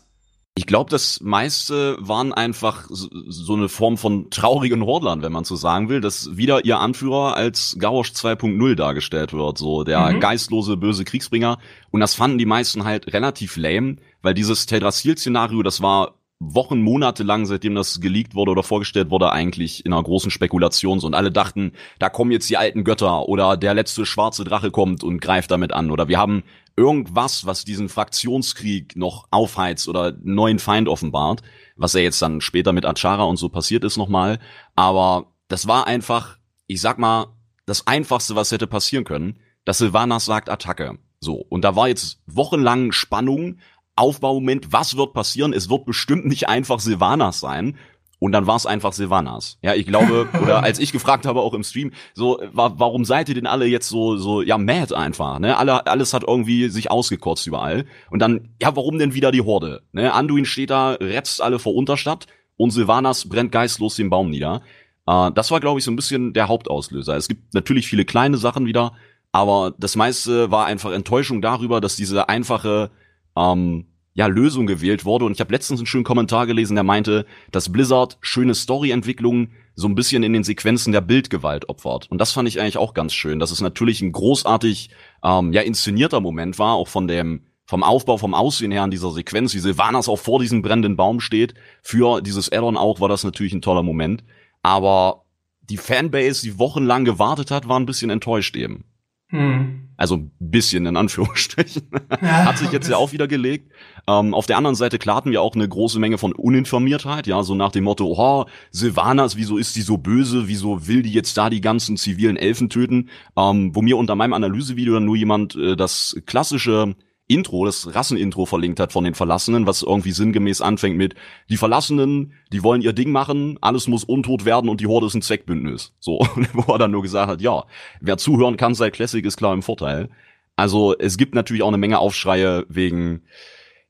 Ich 0.59 0.67
glaube, 0.67 0.89
das 0.91 1.21
meiste 1.21 1.99
waren 2.01 2.33
einfach 2.33 2.87
so 2.89 3.55
eine 3.55 3.69
Form 3.69 3.99
von 3.99 4.31
traurigen 4.31 4.83
Hordlern, 4.83 5.21
wenn 5.21 5.31
man 5.31 5.45
so 5.45 5.55
sagen 5.55 5.91
will, 5.91 6.01
dass 6.01 6.39
wieder 6.39 6.65
ihr 6.65 6.81
Anführer 6.81 7.37
als 7.37 7.77
Gauosch 7.79 8.13
2.0 8.13 8.75
dargestellt 8.75 9.35
wird, 9.35 9.59
so 9.59 9.85
der 9.85 10.13
mhm. 10.13 10.21
geistlose 10.21 10.79
böse 10.79 11.05
Kriegsbringer. 11.05 11.59
Und 11.91 12.01
das 12.01 12.15
fanden 12.15 12.39
die 12.39 12.47
meisten 12.47 12.85
halt 12.85 13.13
relativ 13.13 13.59
lame, 13.59 13.97
weil 14.23 14.33
dieses 14.33 14.65
Teldrassil-Szenario, 14.65 15.63
das 15.63 15.83
war 15.83 16.15
Wochen, 16.39 16.83
Monate 16.83 17.23
lang, 17.23 17.47
seitdem 17.47 17.75
das 17.75 18.01
geleakt 18.01 18.35
wurde 18.35 18.51
oder 18.51 18.63
vorgestellt 18.63 19.11
wurde, 19.11 19.33
eigentlich 19.33 19.87
in 19.87 19.93
einer 19.93 20.03
großen 20.03 20.31
Spekulation. 20.31 21.01
Und 21.01 21.15
alle 21.15 21.33
dachten, 21.33 21.73
da 21.99 22.11
kommen 22.11 22.31
jetzt 22.31 22.51
die 22.51 22.59
alten 22.59 22.85
Götter 22.85 23.29
oder 23.29 23.57
der 23.57 23.73
letzte 23.73 24.05
schwarze 24.05 24.45
Drache 24.45 24.71
kommt 24.71 25.03
und 25.03 25.21
greift 25.21 25.51
damit 25.51 25.73
an. 25.73 25.91
Oder 25.91 26.09
wir 26.09 26.19
haben 26.19 26.43
irgendwas, 26.77 27.47
was 27.47 27.65
diesen 27.65 27.89
Fraktionskrieg 27.89 28.97
noch 28.97 29.29
aufheizt 29.31 29.89
oder 29.89 30.15
neuen 30.23 30.59
Feind 30.59 30.89
offenbart, 30.89 31.43
was 31.75 31.95
ja 31.95 32.01
jetzt 32.01 32.21
dann 32.21 32.43
später 32.43 32.75
mit 32.75 32.85
Achara 32.85 33.25
und 33.25 33.39
so 33.39 33.49
passiert 33.49 33.83
ist 33.83 33.97
nochmal. 33.97 34.39
Aber 34.75 35.33
das 35.49 35.67
war 35.67 35.87
einfach, 35.87 36.37
ich 36.67 36.83
sag 36.83 36.99
mal, 36.99 37.29
das 37.65 37.87
Einfachste, 37.87 38.37
was 38.37 38.53
hätte 38.53 38.67
passieren 38.67 39.05
können, 39.05 39.41
dass 39.65 39.79
Sylvanas 39.79 40.27
sagt 40.27 40.51
Attacke. 40.51 40.99
So. 41.21 41.35
Und 41.49 41.65
da 41.65 41.77
war 41.77 41.89
jetzt 41.89 42.21
wochenlang 42.27 42.93
Spannung, 42.93 43.59
Aufbaumoment, 43.97 44.73
was 44.73 44.97
wird 44.97 45.15
passieren? 45.15 45.53
Es 45.53 45.69
wird 45.71 45.87
bestimmt 45.87 46.27
nicht 46.27 46.49
einfach 46.49 46.81
Silvanas 46.81 47.41
sein. 47.41 47.77
Und 48.19 48.33
dann 48.33 48.47
war 48.47 48.57
es 48.57 48.65
einfach 48.65 48.95
Silvanas. 48.95 49.59
Ja, 49.63 49.75
ich 49.75 49.87
glaube, 49.87 50.29
oder 50.43 50.63
als 50.63 50.79
ich 50.79 50.93
gefragt 50.93 51.27
habe 51.27 51.41
auch 51.41 51.53
im 51.53 51.65
Stream, 51.65 51.93
so, 52.15 52.41
wa 52.53 52.73
warum 52.77 53.05
seid 53.05 53.29
ihr 53.29 53.35
denn 53.35 53.47
alle 53.47 53.67
jetzt 53.67 53.89
so, 53.89 54.17
so, 54.17 54.41
ja, 54.41 54.57
mad 54.57 54.95
einfach, 54.95 55.39
ne? 55.39 55.57
Alle, 55.59 55.87
alles 55.87 56.15
hat 56.15 56.25
irgendwie 56.27 56.69
sich 56.71 56.91
ausgekotzt 56.91 57.47
überall. 57.47 57.85
Und 58.11 58.21
dann, 58.21 58.55
ja, 58.61 58.75
warum 58.75 58.99
denn 58.99 59.13
wieder 59.13 59.33
die 59.33 59.43
Horde? 59.43 59.83
Ne? 59.93 60.13
Anduin 60.13 60.47
steht 60.47 60.71
da, 60.71 60.93
retzt 60.93 61.43
alle 61.43 61.59
vor 61.59 61.75
Unterstadt 61.75 62.27
und 62.57 62.71
Silvanas 62.71 63.29
brennt 63.29 63.53
geistlos 63.53 63.97
den 63.97 64.09
Baum 64.09 64.31
nieder. 64.31 64.63
Äh, 65.07 65.31
das 65.33 65.51
war, 65.51 65.61
glaube 65.61 65.79
ich, 65.79 65.85
so 65.85 65.91
ein 65.91 65.97
bisschen 65.97 66.33
der 66.33 66.49
Hauptauslöser. 66.49 67.17
Es 67.17 67.29
gibt 67.29 67.53
natürlich 67.53 67.87
viele 67.87 68.07
kleine 68.07 68.39
Sachen 68.39 68.65
wieder, 68.65 68.95
Aber 69.37 69.75
das 69.77 69.97
meiste 69.97 70.51
war 70.51 70.65
einfach 70.65 70.93
Enttäuschung 70.93 71.43
darüber, 71.43 71.83
dass 71.83 71.97
diese 71.97 72.31
einfache 72.31 72.91
ähm, 73.37 73.87
ja, 74.15 74.27
Lösung 74.27 74.67
gewählt 74.67 75.05
wurde. 75.05 75.27
Und 75.27 75.33
ich 75.33 75.41
habe 75.41 75.53
letztens 75.53 75.81
einen 75.81 75.87
schönen 75.87 76.05
Kommentar 76.05 76.47
gelesen, 76.47 76.75
der 76.75 76.85
meinte, 76.85 77.27
dass 77.53 77.71
Blizzard 77.71 78.17
schöne 78.23 78.55
Storyentwicklungen 78.55 79.53
so 79.75 79.87
ein 79.87 79.95
bisschen 79.95 80.23
in 80.23 80.33
den 80.33 80.43
Sequenzen 80.43 80.93
der 80.93 81.03
Bildgewalt 81.03 81.69
opfert. 81.69 82.11
Und 82.11 82.19
das 82.19 82.33
fand 82.33 82.49
ich 82.49 82.59
eigentlich 82.59 82.79
auch 82.79 82.95
ganz 82.95 83.13
schön, 83.13 83.39
dass 83.39 83.51
es 83.51 83.61
natürlich 83.61 84.01
ein 84.01 84.13
großartig 84.13 84.89
ähm, 85.23 85.53
ja 85.53 85.61
inszenierter 85.61 86.21
Moment 86.21 86.59
war, 86.59 86.75
auch 86.75 86.89
von 86.89 87.07
dem 87.07 87.43
vom 87.67 87.83
Aufbau, 87.83 88.17
vom 88.17 88.33
Aussehen 88.33 88.71
her 88.71 88.85
an 88.85 88.91
dieser 88.91 89.11
Sequenz, 89.11 89.53
wie 89.53 89.59
Silvanas 89.59 90.09
auch 90.09 90.19
vor 90.19 90.39
diesem 90.39 90.63
brennenden 90.63 90.97
Baum 90.97 91.21
steht. 91.21 91.55
Für 91.83 92.23
dieses 92.23 92.51
Addon 92.51 92.77
auch 92.77 93.01
war 93.01 93.09
das 93.09 93.25
natürlich 93.25 93.53
ein 93.53 93.61
toller 93.61 93.83
Moment. 93.83 94.25
Aber 94.63 95.25
die 95.61 95.77
Fanbase, 95.77 96.43
die 96.43 96.59
wochenlang 96.59 97.05
gewartet 97.05 97.51
hat, 97.51 97.69
war 97.69 97.79
ein 97.79 97.87
bisschen 97.87 98.09
enttäuscht 98.09 98.57
eben. 98.57 98.85
Hm. 99.29 99.86
Also 99.97 100.17
ein 100.17 100.31
bisschen 100.39 100.87
in 100.87 100.97
Anführungsstrichen. 100.97 101.89
Ja, 102.23 102.29
Hat 102.47 102.59
sich 102.59 102.71
jetzt 102.71 102.89
ja 102.89 102.97
auch 102.97 103.13
wieder 103.13 103.27
gelegt. 103.27 103.73
Ähm, 104.07 104.35
auf 104.35 104.47
der 104.47 104.57
anderen 104.57 104.77
Seite 104.77 104.99
klar 104.99 105.17
hatten 105.17 105.31
wir 105.31 105.43
auch 105.43 105.55
eine 105.55 105.69
große 105.69 105.99
Menge 105.99 106.19
von 106.19 106.33
Uninformiertheit, 106.33 107.27
ja, 107.27 107.43
so 107.43 107.55
nach 107.55 107.73
dem 107.73 107.85
Motto, 107.85 108.15
oh, 108.17 108.45
Sylvanas, 108.71 109.37
wieso 109.37 109.57
ist 109.57 109.75
die 109.75 109.83
so 109.83 109.97
böse, 109.97 110.49
wieso 110.49 110.87
will 110.87 111.03
die 111.03 111.13
jetzt 111.13 111.37
da 111.37 111.51
die 111.51 111.61
ganzen 111.61 111.97
zivilen 111.97 112.37
Elfen 112.37 112.69
töten? 112.69 113.09
Ähm, 113.37 113.75
wo 113.75 113.83
mir 113.83 113.97
unter 113.97 114.15
meinem 114.15 114.35
Analysevideo 114.35 114.95
dann 114.95 115.05
nur 115.05 115.17
jemand 115.17 115.57
äh, 115.57 115.77
das 115.77 116.17
klassische 116.27 116.95
Intro, 117.29 117.65
das 117.65 117.95
Rassenintro 117.95 118.47
verlinkt 118.47 118.79
hat 118.79 118.93
von 118.93 119.05
den 119.05 119.15
Verlassenen, 119.15 119.67
was 119.67 119.83
irgendwie 119.83 120.13
sinngemäß 120.13 120.61
anfängt 120.61 120.97
mit, 120.97 121.15
die 121.49 121.57
Verlassenen, 121.57 122.35
die 122.53 122.63
wollen 122.63 122.83
ihr 122.83 122.93
Ding 122.93 123.11
machen, 123.11 123.59
alles 123.61 123.89
muss 123.89 124.05
untot 124.05 124.45
werden 124.45 124.71
und 124.71 124.81
die 124.81 124.87
Horde 124.87 125.07
ist 125.07 125.15
ein 125.15 125.23
Zweckbündnis. 125.23 125.93
So, 125.99 126.21
wo 126.53 126.73
er 126.73 126.79
dann 126.79 126.93
nur 126.93 127.03
gesagt 127.03 127.31
hat, 127.31 127.41
ja, 127.41 127.65
wer 128.01 128.17
zuhören 128.17 128.57
kann 128.57 128.75
seit 128.75 128.93
Classic 128.93 129.25
ist 129.25 129.37
klar 129.37 129.55
im 129.55 129.63
Vorteil. 129.63 130.09
Also 130.55 130.97
es 130.97 131.19
gibt 131.19 131.35
natürlich 131.35 131.63
auch 131.63 131.69
eine 131.69 131.79
Menge 131.79 131.99
Aufschreie 131.99 132.65
wegen 132.69 133.23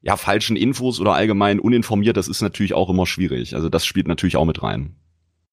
ja, 0.01 0.17
falschen 0.17 0.57
Infos 0.57 1.01
oder 1.01 1.15
allgemein 1.15 1.61
uninformiert, 1.61 2.17
das 2.17 2.29
ist 2.29 2.41
natürlich 2.41 2.75
auch 2.75 2.89
immer 2.89 3.07
schwierig. 3.07 3.55
Also 3.55 3.69
das 3.69 3.85
spielt 3.85 4.09
natürlich 4.09 4.37
auch 4.37 4.45
mit 4.45 4.63
rein. 4.63 4.97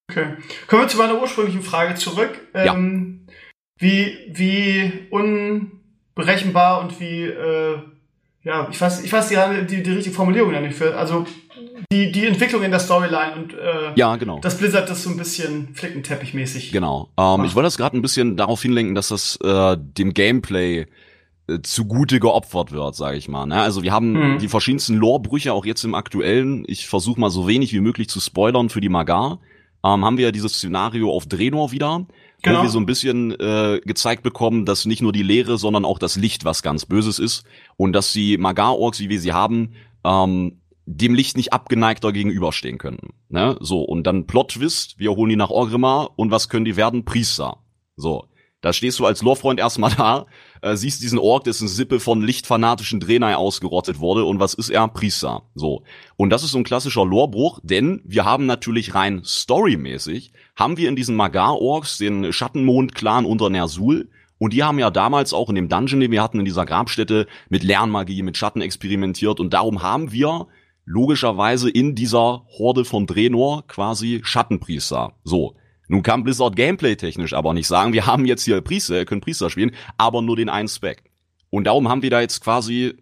Okay. 0.10 0.38
Kommen 0.68 0.84
wir 0.84 0.88
zu 0.88 0.98
meiner 0.98 1.22
ursprünglichen 1.22 1.62
Frage 1.62 1.96
zurück. 1.96 2.40
Ähm, 2.54 3.26
ja. 3.28 3.34
Wie, 3.78 4.18
wie 4.32 5.08
un 5.12 5.83
berechenbar 6.16 6.82
und 6.82 7.00
wie, 7.00 7.24
äh, 7.24 7.78
ja, 8.44 8.68
ich 8.70 8.80
weiß, 8.80 9.04
ich 9.04 9.12
weiß 9.12 9.30
die, 9.30 9.66
die, 9.68 9.84
die 9.84 9.92
richtige 9.92 10.16
Formulierung 10.16 10.54
ja 10.54 10.62
nicht 10.62 10.76
für, 10.76 10.96
also 10.98 11.26
die, 11.92 12.12
die 12.12 12.26
Entwicklung 12.26 12.64
in 12.64 12.72
der 12.72 12.80
Storyline 12.80 13.36
und 13.36 13.54
äh, 13.54 13.94
ja, 13.96 14.16
genau. 14.16 14.40
das 14.40 14.58
Blizzard 14.58 14.90
das 14.90 15.04
so 15.04 15.10
ein 15.10 15.18
bisschen 15.18 15.74
flickenteppichmäßig. 15.74 16.72
Genau. 16.72 17.10
Ähm, 17.18 17.46
ich 17.46 17.56
wollte 17.56 17.68
das 17.68 17.78
gerade 17.78 17.98
ein 17.98 18.02
bisschen 18.02 18.38
darauf 18.38 18.62
hinlenken, 18.62 18.96
dass 18.96 19.10
das 19.10 19.38
äh, 19.44 19.78
dem 19.78 20.14
Gameplay 20.14 20.86
äh, 21.48 21.60
zugute 21.62 22.20
geopfert 22.20 22.72
wird, 22.72 22.96
sage 22.96 23.18
ich 23.18 23.28
mal. 23.28 23.46
Ne? 23.46 23.62
Also 23.62 23.84
wir 23.84 23.92
haben 23.92 24.16
hm. 24.16 24.40
die 24.40 24.48
verschiedensten 24.48 24.96
Lore-Brüche 24.96 25.54
auch 25.54 25.66
jetzt 25.66 25.84
im 25.84 25.96
aktuellen. 25.96 26.64
Ich 26.68 26.88
versuche 26.88 27.20
mal 27.20 27.30
so 27.30 27.48
wenig 27.48 27.74
wie 27.74 27.82
möglich 27.82 28.10
zu 28.10 28.20
spoilern 28.20 28.70
für 28.70 28.82
die 28.82 28.90
Magar. 28.90 29.40
Ähm, 29.84 30.06
haben 30.06 30.18
wir 30.18 30.26
ja 30.26 30.32
dieses 30.32 30.54
Szenario 30.54 31.12
auf 31.12 31.26
Drenor 31.28 31.72
wieder 31.72 32.06
genau. 32.44 32.60
wo 32.60 32.64
wir 32.64 32.70
so 32.70 32.80
ein 32.80 32.86
bisschen 32.86 33.32
äh, 33.40 33.82
gezeigt 33.84 34.22
bekommen, 34.24 34.66
dass 34.66 34.86
nicht 34.86 35.02
nur 35.02 35.12
die 35.12 35.24
Leere, 35.24 35.58
sondern 35.58 35.86
auch 35.86 35.98
das 35.98 36.16
Licht 36.16 36.46
was 36.46 36.62
ganz 36.62 36.86
Böses 36.86 37.18
ist 37.20 37.46
und 37.76 37.94
dass 37.94 38.14
die 38.14 38.38
Magar-Orks, 38.38 39.00
wie 39.00 39.10
wir 39.10 39.20
sie 39.20 39.34
haben, 39.34 39.74
ähm, 40.04 40.60
dem 40.86 41.16
Licht 41.16 41.38
nicht 41.38 41.54
abgeneigter 41.54 42.12
gegenüberstehen 42.12 42.78
können. 42.78 43.14
Ne? 43.30 43.58
So, 43.62 43.82
und 43.82 44.06
dann 44.06 44.28
Plot-Twist, 44.28 45.00
wir 45.00 45.12
holen 45.12 45.30
die 45.30 45.36
nach 45.36 45.50
Orgrimmar 45.50 46.12
und 46.18 46.30
was 46.30 46.50
können 46.50 46.66
die 46.66 46.76
werden? 46.76 47.06
Priester. 47.06 47.58
So. 47.96 48.28
Da 48.64 48.72
stehst 48.72 48.98
du 48.98 49.06
als 49.06 49.22
Lorfreund 49.22 49.60
erstmal 49.60 49.92
da, 49.92 50.26
äh, 50.62 50.78
siehst 50.78 51.04
diesen 51.04 51.20
Ork, 51.20 51.44
dessen 51.44 51.68
Sippe 51.68 52.00
von 52.00 52.22
lichtfanatischen 52.22 53.02
Drenai 53.02 53.36
ausgerottet 53.36 54.00
wurde 54.00 54.24
und 54.24 54.40
was 54.40 54.54
ist 54.54 54.70
er? 54.70 54.88
Priester. 54.88 55.44
So. 55.54 55.84
Und 56.16 56.30
das 56.30 56.44
ist 56.44 56.52
so 56.52 56.60
ein 56.60 56.64
klassischer 56.64 57.06
Lorbruch, 57.06 57.60
denn 57.62 58.02
wir 58.06 58.24
haben 58.24 58.46
natürlich 58.46 58.96
rein 58.96 59.22
storymäßig, 59.26 60.32
haben 60.56 60.78
wir 60.78 60.88
in 60.88 60.96
diesen 60.96 61.18
Magar-Orks 61.18 61.98
den 61.98 62.32
Schattenmond-Clan 62.32 63.26
unter 63.26 63.50
Nersul, 63.50 64.10
und 64.38 64.54
die 64.54 64.64
haben 64.64 64.80
ja 64.80 64.90
damals 64.90 65.34
auch 65.34 65.50
in 65.50 65.56
dem 65.56 65.70
Dungeon, 65.70 66.00
den 66.00 66.12
wir 66.12 66.24
hatten, 66.24 66.40
in 66.40 66.46
dieser 66.46 66.66
Grabstätte, 66.66 67.28
mit 67.50 67.64
Lernmagie, 67.64 68.24
mit 68.24 68.36
Schatten 68.36 68.62
experimentiert. 68.62 69.40
Und 69.40 69.54
darum 69.54 69.84
haben 69.84 70.12
wir 70.12 70.48
logischerweise 70.86 71.70
in 71.70 71.96
dieser 71.96 72.46
Horde 72.58 72.84
von 72.84 73.08
Drenor 73.08 73.66
quasi 73.68 74.20
Schattenpriester. 74.24 75.14
So. 75.24 75.56
Nun 75.88 76.04
kann 76.04 76.24
Blizzard 76.24 76.56
gameplay-technisch 76.56 77.34
aber 77.34 77.54
nicht 77.54 77.68
sagen, 77.68 77.94
wir 77.94 78.06
haben 78.06 78.26
jetzt 78.26 78.44
hier 78.44 78.62
Priester, 78.62 79.06
können 79.06 79.22
Priester 79.22 79.50
spielen, 79.50 79.72
aber 79.98 80.22
nur 80.22 80.36
den 80.36 80.50
einen 80.50 80.68
Spec. 80.68 81.04
Und 81.50 81.66
darum 81.66 81.90
haben 81.90 82.02
wir 82.02 82.10
da 82.10 82.22
jetzt 82.22 82.42
quasi, 82.42 82.96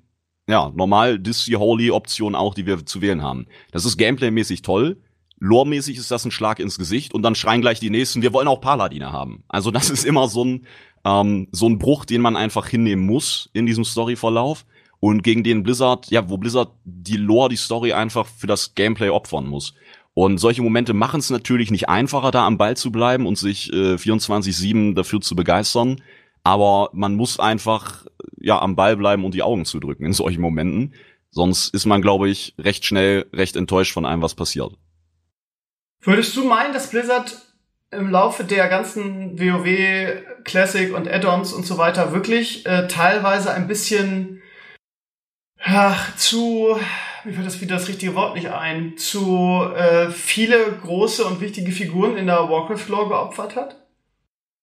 ja, 0.48 0.72
normal 0.76 1.20
Disney 1.20 1.56
Holy 1.56 1.92
Option 1.92 2.36
auch, 2.36 2.54
die 2.54 2.66
wir 2.66 2.86
zu 2.86 3.02
wählen 3.02 3.22
haben. 3.22 3.48
Das 3.72 3.86
ist 3.86 3.98
gameplaymäßig 3.98 4.62
toll. 4.62 4.98
Lore-mäßig 5.40 5.98
ist 5.98 6.12
das 6.12 6.26
ein 6.26 6.32
Schlag 6.32 6.60
ins 6.60 6.78
Gesicht 6.78 7.14
und 7.14 7.24
dann 7.24 7.34
schreien 7.34 7.62
gleich 7.62 7.80
die 7.80 7.90
nächsten, 7.90 8.22
wir 8.22 8.34
wollen 8.34 8.48
auch 8.48 8.62
Paladine 8.62 9.12
haben. 9.12 9.44
Also 9.48 9.72
das 9.72 9.90
ist 9.90 10.06
immer 10.06 10.28
so 10.28 10.46
ein, 10.46 10.68
ähm, 11.04 11.48
so 11.52 11.68
ein 11.68 11.80
Bruch, 11.80 12.06
den 12.06 12.22
man 12.22 12.36
einfach 12.36 12.68
hinnehmen 12.68 13.06
muss 13.06 13.50
in 13.54 13.66
diesem 13.66 13.84
Storyverlauf 13.84 14.66
und 15.00 15.24
gegen 15.24 15.44
den 15.44 15.64
Blizzard, 15.64 16.12
ja, 16.12 16.30
wo 16.30 16.38
Blizzard 16.38 16.74
die 16.84 17.18
Lore, 17.18 17.50
die 17.50 17.56
Story 17.56 17.92
einfach 17.92 18.28
für 18.28 18.48
das 18.48 18.76
Gameplay 18.76 19.10
opfern 19.10 19.48
muss. 19.48 19.74
Und 20.14 20.40
solche 20.40 20.62
Momente 20.62 20.94
machen 20.94 21.20
es 21.20 21.30
natürlich 21.30 21.72
nicht 21.72 21.88
einfacher, 21.88 22.32
da 22.32 22.46
am 22.46 22.58
Ball 22.58 22.76
zu 22.76 22.92
bleiben 22.92 23.26
und 23.26 23.38
sich 23.38 23.72
äh, 23.72 23.96
24-7 23.96 24.94
dafür 24.94 25.22
zu 25.22 25.36
begeistern. 25.36 26.02
Aber 26.44 26.90
man 26.94 27.16
muss 27.16 27.40
einfach 27.40 28.06
ja 28.40 28.60
am 28.60 28.76
Ball 28.76 28.98
bleiben 28.98 29.24
und 29.24 29.34
die 29.34 29.44
Augen 29.44 29.66
zudrücken 29.66 30.06
in 30.06 30.14
solchen 30.14 30.42
Momenten. 30.42 30.94
Sonst 31.30 31.74
ist 31.74 31.86
man, 31.86 32.02
glaube 32.02 32.30
ich, 32.30 32.56
recht 32.58 32.86
schnell 32.86 33.26
recht 33.32 33.56
enttäuscht 33.56 33.94
von 33.94 34.06
allem, 34.06 34.22
was 34.22 34.36
passiert. 34.36 34.74
Würdest 36.02 36.36
du 36.36 36.44
meinen, 36.44 36.74
dass 36.74 36.90
Blizzard 36.90 37.38
im 37.92 38.10
Laufe 38.10 38.44
der 38.44 38.68
ganzen 38.68 39.40
WoW 39.40 40.24
Classic 40.44 40.94
und 40.94 41.08
Add-ons 41.08 41.54
und 41.54 41.66
so 41.66 41.78
weiter 41.78 42.12
wirklich 42.14 42.66
äh, 42.66 42.88
teilweise 42.88 43.54
ein 43.54 43.68
bisschen 43.68 44.42
ach, 45.60 46.16
zu 46.16 46.78
mir 47.26 47.34
fällt 47.34 47.48
das 47.48 47.62
wieder 47.62 47.76
das 47.76 47.88
richtige 47.88 48.16
Wort 48.16 48.36
nicht 48.36 48.48
ein, 48.48 48.98
zu 48.98 49.64
äh, 49.76 50.10
viele 50.10 50.58
große 50.82 51.24
und 51.26 51.42
wichtige 51.42 51.72
Figuren 51.72 52.18
in 52.18 52.28
der 52.28 52.50
Warcraft-Lore 52.50 53.10
geopfert 53.10 53.56
hat? 53.56 53.76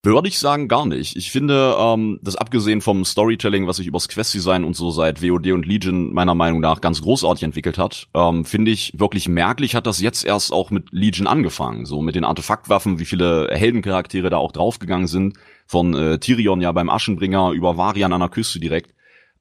Würde 0.01 0.29
ich 0.29 0.39
sagen, 0.39 0.69
gar 0.69 0.85
nicht. 0.85 1.17
Ich 1.17 1.29
finde, 1.29 1.75
ähm, 1.77 2.21
das 2.23 2.37
abgesehen 2.37 2.79
vom 2.79 3.03
Storytelling, 3.03 3.67
was 3.67 3.77
sich 3.77 3.87
übers 3.87 4.07
Quest-Design 4.07 4.63
und 4.63 4.73
so 4.77 4.91
seit 4.91 5.21
WoD 5.21 5.51
und 5.51 5.65
Legion 5.65 6.13
meiner 6.13 6.35
Meinung 6.35 6.61
nach 6.61 6.79
ganz 6.79 7.01
großartig 7.01 7.43
entwickelt 7.43 7.77
hat, 7.77 8.07
ähm, 8.13 8.45
finde 8.45 8.71
ich 8.71 8.93
wirklich 8.97 9.27
merklich 9.27 9.75
hat 9.75 9.87
das 9.87 9.99
jetzt 9.99 10.23
erst 10.23 10.53
auch 10.53 10.71
mit 10.71 10.87
Legion 10.91 11.27
angefangen. 11.27 11.85
So 11.85 12.01
mit 12.01 12.15
den 12.15 12.23
Artefaktwaffen, 12.23 12.97
wie 12.97 13.05
viele 13.05 13.49
Heldencharaktere 13.51 14.29
da 14.29 14.37
auch 14.37 14.53
draufgegangen 14.53 15.07
sind. 15.07 15.37
Von 15.67 15.93
äh, 15.93 16.17
Tyrion 16.17 16.61
ja 16.61 16.71
beim 16.71 16.89
Aschenbringer 16.89 17.51
über 17.51 17.75
Varian 17.75 18.13
an 18.13 18.21
der 18.21 18.29
Küste 18.29 18.61
direkt. 18.61 18.95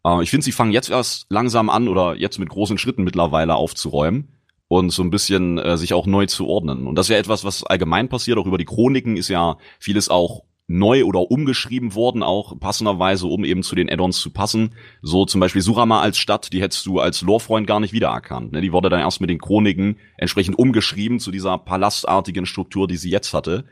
Äh, 0.09 0.23
ich 0.23 0.31
finde, 0.31 0.45
sie 0.45 0.53
fangen 0.53 0.73
jetzt 0.73 0.91
erst 0.91 1.27
langsam 1.29 1.71
an 1.71 1.89
oder 1.89 2.17
jetzt 2.17 2.39
mit 2.39 2.49
großen 2.49 2.79
Schritten 2.79 3.05
mittlerweile 3.05 3.55
aufzuräumen 3.55 4.29
und 4.69 4.91
so 4.91 5.03
ein 5.03 5.11
bisschen 5.11 5.59
äh, 5.59 5.77
sich 5.77 5.95
auch 5.95 6.07
neu 6.07 6.27
zu 6.27 6.47
ordnen. 6.47 6.87
Und 6.87 6.97
das 6.97 7.07
ist 7.07 7.11
ja 7.11 7.19
etwas, 7.19 7.45
was 7.45 7.65
allgemein 7.65 8.09
passiert, 8.09 8.39
auch 8.39 8.47
über 8.47 8.59
die 8.59 8.65
Chroniken 8.65 9.17
ist 9.17 9.29
ja 9.29 9.57
vieles 9.79 10.09
auch 10.09 10.45
neu 10.71 11.05
oder 11.05 11.31
umgeschrieben 11.31 11.95
worden, 11.95 12.23
auch 12.23 12.61
passenderweise, 12.61 13.27
um 13.27 13.43
eben 13.43 13.63
zu 13.63 13.75
den 13.75 13.91
Add-ons 13.91 14.21
zu 14.21 14.31
passen. 14.31 14.75
So 15.01 15.25
zum 15.25 15.41
Beispiel 15.41 15.63
Surama 15.63 16.03
als 16.03 16.19
Stadt, 16.19 16.53
die 16.53 16.61
hättest 16.61 16.85
du 16.85 17.01
als 17.01 17.23
Lorefreund 17.23 17.67
gar 17.67 17.81
nicht 17.81 17.95
wiedererkannt. 17.95 18.53
Ne? 18.53 18.61
Die 18.61 18.73
wurde 18.73 18.91
dann 18.91 19.01
erst 19.01 19.23
mit 19.23 19.31
den 19.31 19.39
Chroniken 19.39 19.97
entsprechend 20.19 20.59
umgeschrieben 20.59 21.21
zu 21.21 21.31
dieser 21.31 21.57
palastartigen 21.57 22.45
Struktur, 22.45 22.87
die 22.87 22.99
sie 22.99 23.09
jetzt 23.09 23.33
hatte. 23.33 23.65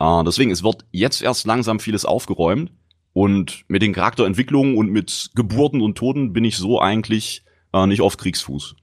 Äh, 0.00 0.24
deswegen, 0.24 0.50
es 0.50 0.64
wird 0.64 0.84
jetzt 0.90 1.22
erst 1.22 1.46
langsam 1.46 1.78
vieles 1.78 2.04
aufgeräumt. 2.04 2.72
Und 3.12 3.64
mit 3.68 3.82
den 3.82 3.92
Charakterentwicklungen 3.92 4.76
und 4.76 4.90
mit 4.90 5.30
Geburten 5.34 5.80
und 5.80 5.98
Toten 5.98 6.32
bin 6.32 6.44
ich 6.44 6.56
so 6.56 6.80
eigentlich 6.80 7.44
äh, 7.72 7.86
nicht 7.86 8.02
auf 8.02 8.16
Kriegsfuß. 8.16 8.76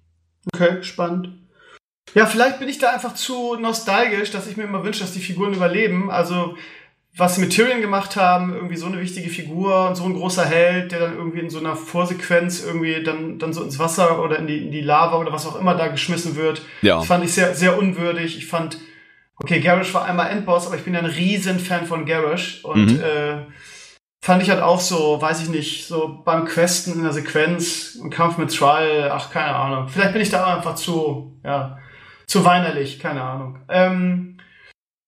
Okay, 0.53 0.83
spannend. 0.83 1.29
Ja, 2.13 2.25
vielleicht 2.25 2.59
bin 2.59 2.69
ich 2.69 2.79
da 2.79 2.91
einfach 2.91 3.13
zu 3.13 3.55
nostalgisch, 3.55 4.31
dass 4.31 4.47
ich 4.47 4.57
mir 4.57 4.63
immer 4.63 4.83
wünsche, 4.83 5.01
dass 5.01 5.13
die 5.13 5.19
Figuren 5.19 5.53
überleben. 5.53 6.09
Also, 6.09 6.55
was 7.15 7.35
sie 7.35 7.41
mit 7.41 7.51
Tyrion 7.51 7.81
gemacht 7.81 8.15
haben, 8.15 8.53
irgendwie 8.53 8.77
so 8.77 8.85
eine 8.85 8.99
wichtige 9.01 9.29
Figur 9.29 9.89
und 9.89 9.95
so 9.95 10.05
ein 10.05 10.13
großer 10.13 10.45
Held, 10.45 10.91
der 10.91 10.99
dann 10.99 11.15
irgendwie 11.15 11.39
in 11.39 11.49
so 11.49 11.59
einer 11.59 11.75
Vorsequenz 11.75 12.63
irgendwie 12.63 13.03
dann, 13.03 13.39
dann 13.39 13.53
so 13.53 13.63
ins 13.63 13.79
Wasser 13.79 14.23
oder 14.23 14.39
in 14.39 14.47
die, 14.47 14.65
in 14.65 14.71
die 14.71 14.81
Lava 14.81 15.17
oder 15.17 15.33
was 15.33 15.45
auch 15.45 15.59
immer 15.59 15.75
da 15.75 15.87
geschmissen 15.87 16.35
wird. 16.35 16.61
Ja. 16.81 16.99
Das 16.99 17.07
fand 17.07 17.25
ich 17.25 17.33
sehr, 17.33 17.55
sehr 17.55 17.77
unwürdig. 17.77 18.37
Ich 18.37 18.45
fand, 18.45 18.77
okay, 19.37 19.59
Garrosh 19.59 19.93
war 19.93 20.05
einmal 20.05 20.29
Endboss, 20.29 20.67
aber 20.67 20.75
ich 20.75 20.83
bin 20.83 20.93
ja 20.93 20.99
ein 20.99 21.05
riesen 21.05 21.59
Fan 21.59 21.85
von 21.85 22.05
Garrosh 22.05 22.63
und 22.63 22.93
mhm. 22.93 23.01
äh, 23.01 23.37
fand 24.21 24.43
ich 24.43 24.49
halt 24.49 24.61
auch 24.61 24.79
so, 24.79 25.21
weiß 25.21 25.41
ich 25.43 25.49
nicht, 25.49 25.87
so 25.87 26.21
beim 26.25 26.45
Questen 26.45 26.93
in 26.93 27.03
der 27.03 27.13
Sequenz, 27.13 27.95
im 27.95 28.09
Kampf 28.09 28.37
mit 28.37 28.55
Trial, 28.55 29.11
ach, 29.11 29.31
keine 29.31 29.55
Ahnung. 29.55 29.87
Vielleicht 29.87 30.13
bin 30.13 30.21
ich 30.21 30.29
da 30.29 30.55
einfach 30.55 30.75
zu, 30.75 31.39
ja, 31.43 31.77
zu 32.25 32.43
weinerlich, 32.43 32.99
keine 32.99 33.21
Ahnung. 33.21 33.59
Ähm, 33.69 34.37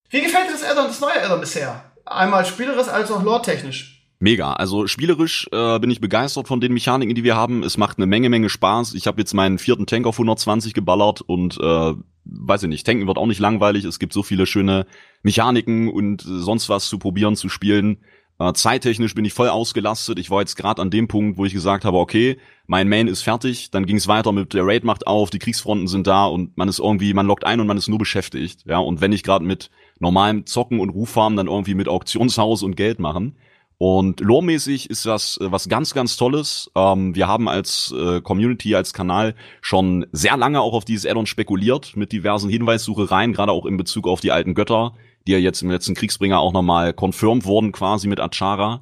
wie 0.10 0.22
gefällt 0.22 0.48
dir 0.48 0.54
das 0.54 0.64
Addon, 0.64 0.88
das 0.88 1.02
neue 1.02 1.24
Addon 1.24 1.40
bisher? 1.40 1.92
Einmal 2.06 2.46
spielerisch 2.46 2.88
als 2.88 3.12
auch 3.12 3.24
lore-technisch. 3.24 4.00
Mega. 4.20 4.54
Also 4.54 4.88
spielerisch 4.88 5.48
äh, 5.52 5.80
bin 5.80 5.92
ich 5.92 6.02
begeistert 6.02 6.48
von 6.48 6.60
den 6.60 6.74
Mechaniken, 6.74 7.16
die 7.16 7.24
wir 7.24 7.38
haben. 7.38 7.64
Es 7.64 7.78
macht 7.78 7.98
eine 7.98 8.06
Menge, 8.06 8.30
Menge 8.30 8.50
Spaß. 8.50 8.94
Ich 8.94 9.08
habe 9.08 9.22
jetzt 9.22 9.34
meinen 9.34 9.60
vierten 9.60 9.86
Tank 9.86 10.06
auf 10.06 10.16
120 10.16 10.74
geballert 10.74 11.22
und 11.22 11.58
äh, 11.58 11.94
weiß 12.26 12.64
ich 12.64 12.70
nicht, 12.70 12.86
tanken 12.86 13.08
wird 13.08 13.18
auch 13.18 13.28
nicht 13.28 13.40
langweilig. 13.40 13.86
Es 13.86 13.98
gibt 13.98 14.12
so 14.12 14.22
viele 14.22 14.46
schöne 14.46 14.86
Mechaniken 15.24 15.88
und 15.88 16.22
sonst 16.22 16.68
was 16.68 16.90
zu 16.90 17.00
probieren, 17.00 17.38
zu 17.38 17.48
spielen. 17.48 18.04
Äh, 18.40 18.54
zeittechnisch 18.54 19.14
bin 19.16 19.26
ich 19.26 19.34
voll 19.34 19.50
ausgelastet. 19.50 20.18
Ich 20.18 20.32
war 20.32 20.40
jetzt 20.40 20.56
gerade 20.56 20.82
an 20.82 20.90
dem 20.90 21.10
Punkt, 21.10 21.38
wo 21.38 21.46
ich 21.46 21.54
gesagt 21.54 21.84
habe, 21.84 21.98
okay, 21.98 22.38
mein 22.68 22.88
Main 22.88 23.08
ist 23.08 23.22
fertig. 23.22 23.70
Dann 23.70 23.86
ging 23.86 23.98
es 23.98 24.08
weiter 24.08 24.32
mit 24.32 24.54
der 24.54 24.66
Raid 24.66 24.86
macht 24.86 25.08
auf, 25.08 25.30
die 25.30 25.40
Kriegsfronten 25.40 25.88
sind 25.88 26.08
da 26.08 26.26
und 26.26 26.58
man 26.58 26.70
ist 26.70 26.80
irgendwie, 26.80 27.14
man 27.14 27.28
lockt 27.28 27.46
ein 27.46 27.60
und 27.60 27.68
man 27.68 27.78
ist 27.78 27.90
nur 27.90 28.00
beschäftigt. 28.00 28.64
Ja, 28.66 28.78
und 28.78 29.02
wenn 29.02 29.12
ich 29.12 29.24
gerade 29.24 29.44
mit 29.44 29.70
normalem 30.00 30.46
Zocken 30.46 30.80
und 30.80 30.90
Ruffarmen 30.90 31.36
dann 31.36 31.48
irgendwie 31.48 31.76
mit 31.76 31.90
Auktionshaus 31.90 32.64
und 32.64 32.76
Geld 32.76 33.00
machen, 33.00 33.36
und 33.82 34.20
loremäßig 34.20 34.90
ist 34.90 35.06
das 35.06 35.38
äh, 35.38 35.52
was 35.54 35.70
ganz, 35.70 35.94
ganz 35.94 36.18
Tolles. 36.18 36.70
Ähm, 36.76 37.16
wir 37.16 37.28
haben 37.28 37.48
als 37.48 37.94
äh, 37.98 38.20
Community, 38.20 38.76
als 38.76 38.94
Kanal 38.94 39.36
schon 39.62 40.06
sehr 40.12 40.36
lange 40.36 40.60
auch 40.60 40.74
auf 40.74 40.84
dieses 40.84 41.10
Addon 41.10 41.26
spekuliert 41.26 41.96
mit 41.96 42.12
diversen 42.12 42.50
Hinweissuchereien, 42.50 43.32
gerade 43.32 43.54
auch 43.54 43.66
in 43.66 43.78
Bezug 43.78 44.06
auf 44.06 44.20
die 44.20 44.34
alten 44.34 44.54
Götter, 44.54 44.96
die 45.28 45.34
ja 45.34 45.38
jetzt 45.38 45.62
im 45.62 45.70
letzten 45.70 45.96
Kriegsbringer 45.96 46.40
auch 46.40 46.54
nochmal 46.54 46.94
confirmed 46.94 47.46
wurden 47.46 47.72
quasi 47.72 48.08
mit 48.08 48.20
Achara. 48.20 48.82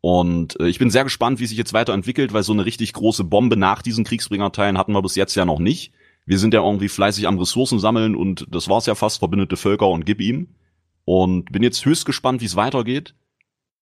Und 0.00 0.58
äh, 0.60 0.68
ich 0.68 0.78
bin 0.78 0.90
sehr 0.90 1.04
gespannt, 1.04 1.40
wie 1.40 1.46
sich 1.46 1.58
jetzt 1.58 1.72
weiterentwickelt, 1.72 2.32
weil 2.32 2.42
so 2.42 2.52
eine 2.52 2.64
richtig 2.64 2.92
große 2.92 3.24
Bombe 3.24 3.56
nach 3.56 3.82
diesen 3.82 4.04
Kriegsbringer-Teilen 4.04 4.78
hatten 4.78 4.92
wir 4.92 5.02
bis 5.02 5.16
jetzt 5.16 5.34
ja 5.34 5.44
noch 5.44 5.58
nicht. 5.58 5.92
Wir 6.26 6.38
sind 6.38 6.54
ja 6.54 6.62
irgendwie 6.62 6.88
fleißig 6.88 7.26
am 7.26 7.38
Ressourcen 7.38 7.78
sammeln 7.78 8.14
und 8.14 8.46
das 8.50 8.68
war's 8.68 8.86
ja 8.86 8.94
fast, 8.94 9.18
verbündete 9.18 9.56
Völker 9.56 9.88
und 9.88 10.06
gib 10.06 10.20
ihm. 10.20 10.54
Und 11.04 11.52
bin 11.52 11.62
jetzt 11.62 11.84
höchst 11.84 12.04
gespannt, 12.04 12.40
wie 12.40 12.46
es 12.46 12.56
weitergeht. 12.56 13.14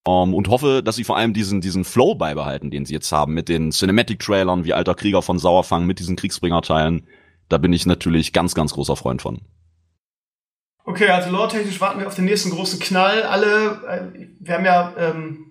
Um, 0.07 0.29
ähm, 0.29 0.35
und 0.35 0.49
hoffe, 0.49 0.83
dass 0.85 0.97
sie 0.97 1.05
vor 1.05 1.17
allem 1.17 1.33
diesen, 1.33 1.63
diesen 1.63 1.85
Flow 1.85 2.15
beibehalten, 2.15 2.71
den 2.71 2.85
sie 2.85 2.93
jetzt 2.93 3.11
haben, 3.11 3.33
mit 3.33 3.49
den 3.49 3.71
Cinematic-Trailern 3.71 4.67
wie 4.67 4.75
Alter 4.75 4.95
Krieger 4.95 5.23
von 5.23 5.39
Sauerfang, 5.39 5.87
mit 5.87 5.99
diesen 5.99 6.17
Kriegsbringer-Teilen. 6.17 7.07
Da 7.49 7.57
bin 7.57 7.73
ich 7.73 7.87
natürlich 7.87 8.35
ganz, 8.35 8.55
ganz 8.55 8.75
großer 8.75 8.97
Freund 8.97 9.23
von. 9.23 9.41
Okay, 10.85 11.09
also 11.09 11.31
lore-technisch 11.31 11.81
warten 11.81 12.01
wir 12.01 12.07
auf 12.07 12.15
den 12.15 12.27
nächsten 12.27 12.51
großen 12.51 12.79
Knall. 12.79 13.23
Alle, 13.23 13.81
äh, 13.89 14.27
wir 14.39 14.55
haben 14.55 14.65
ja, 14.67 14.93
ähm, 14.99 15.51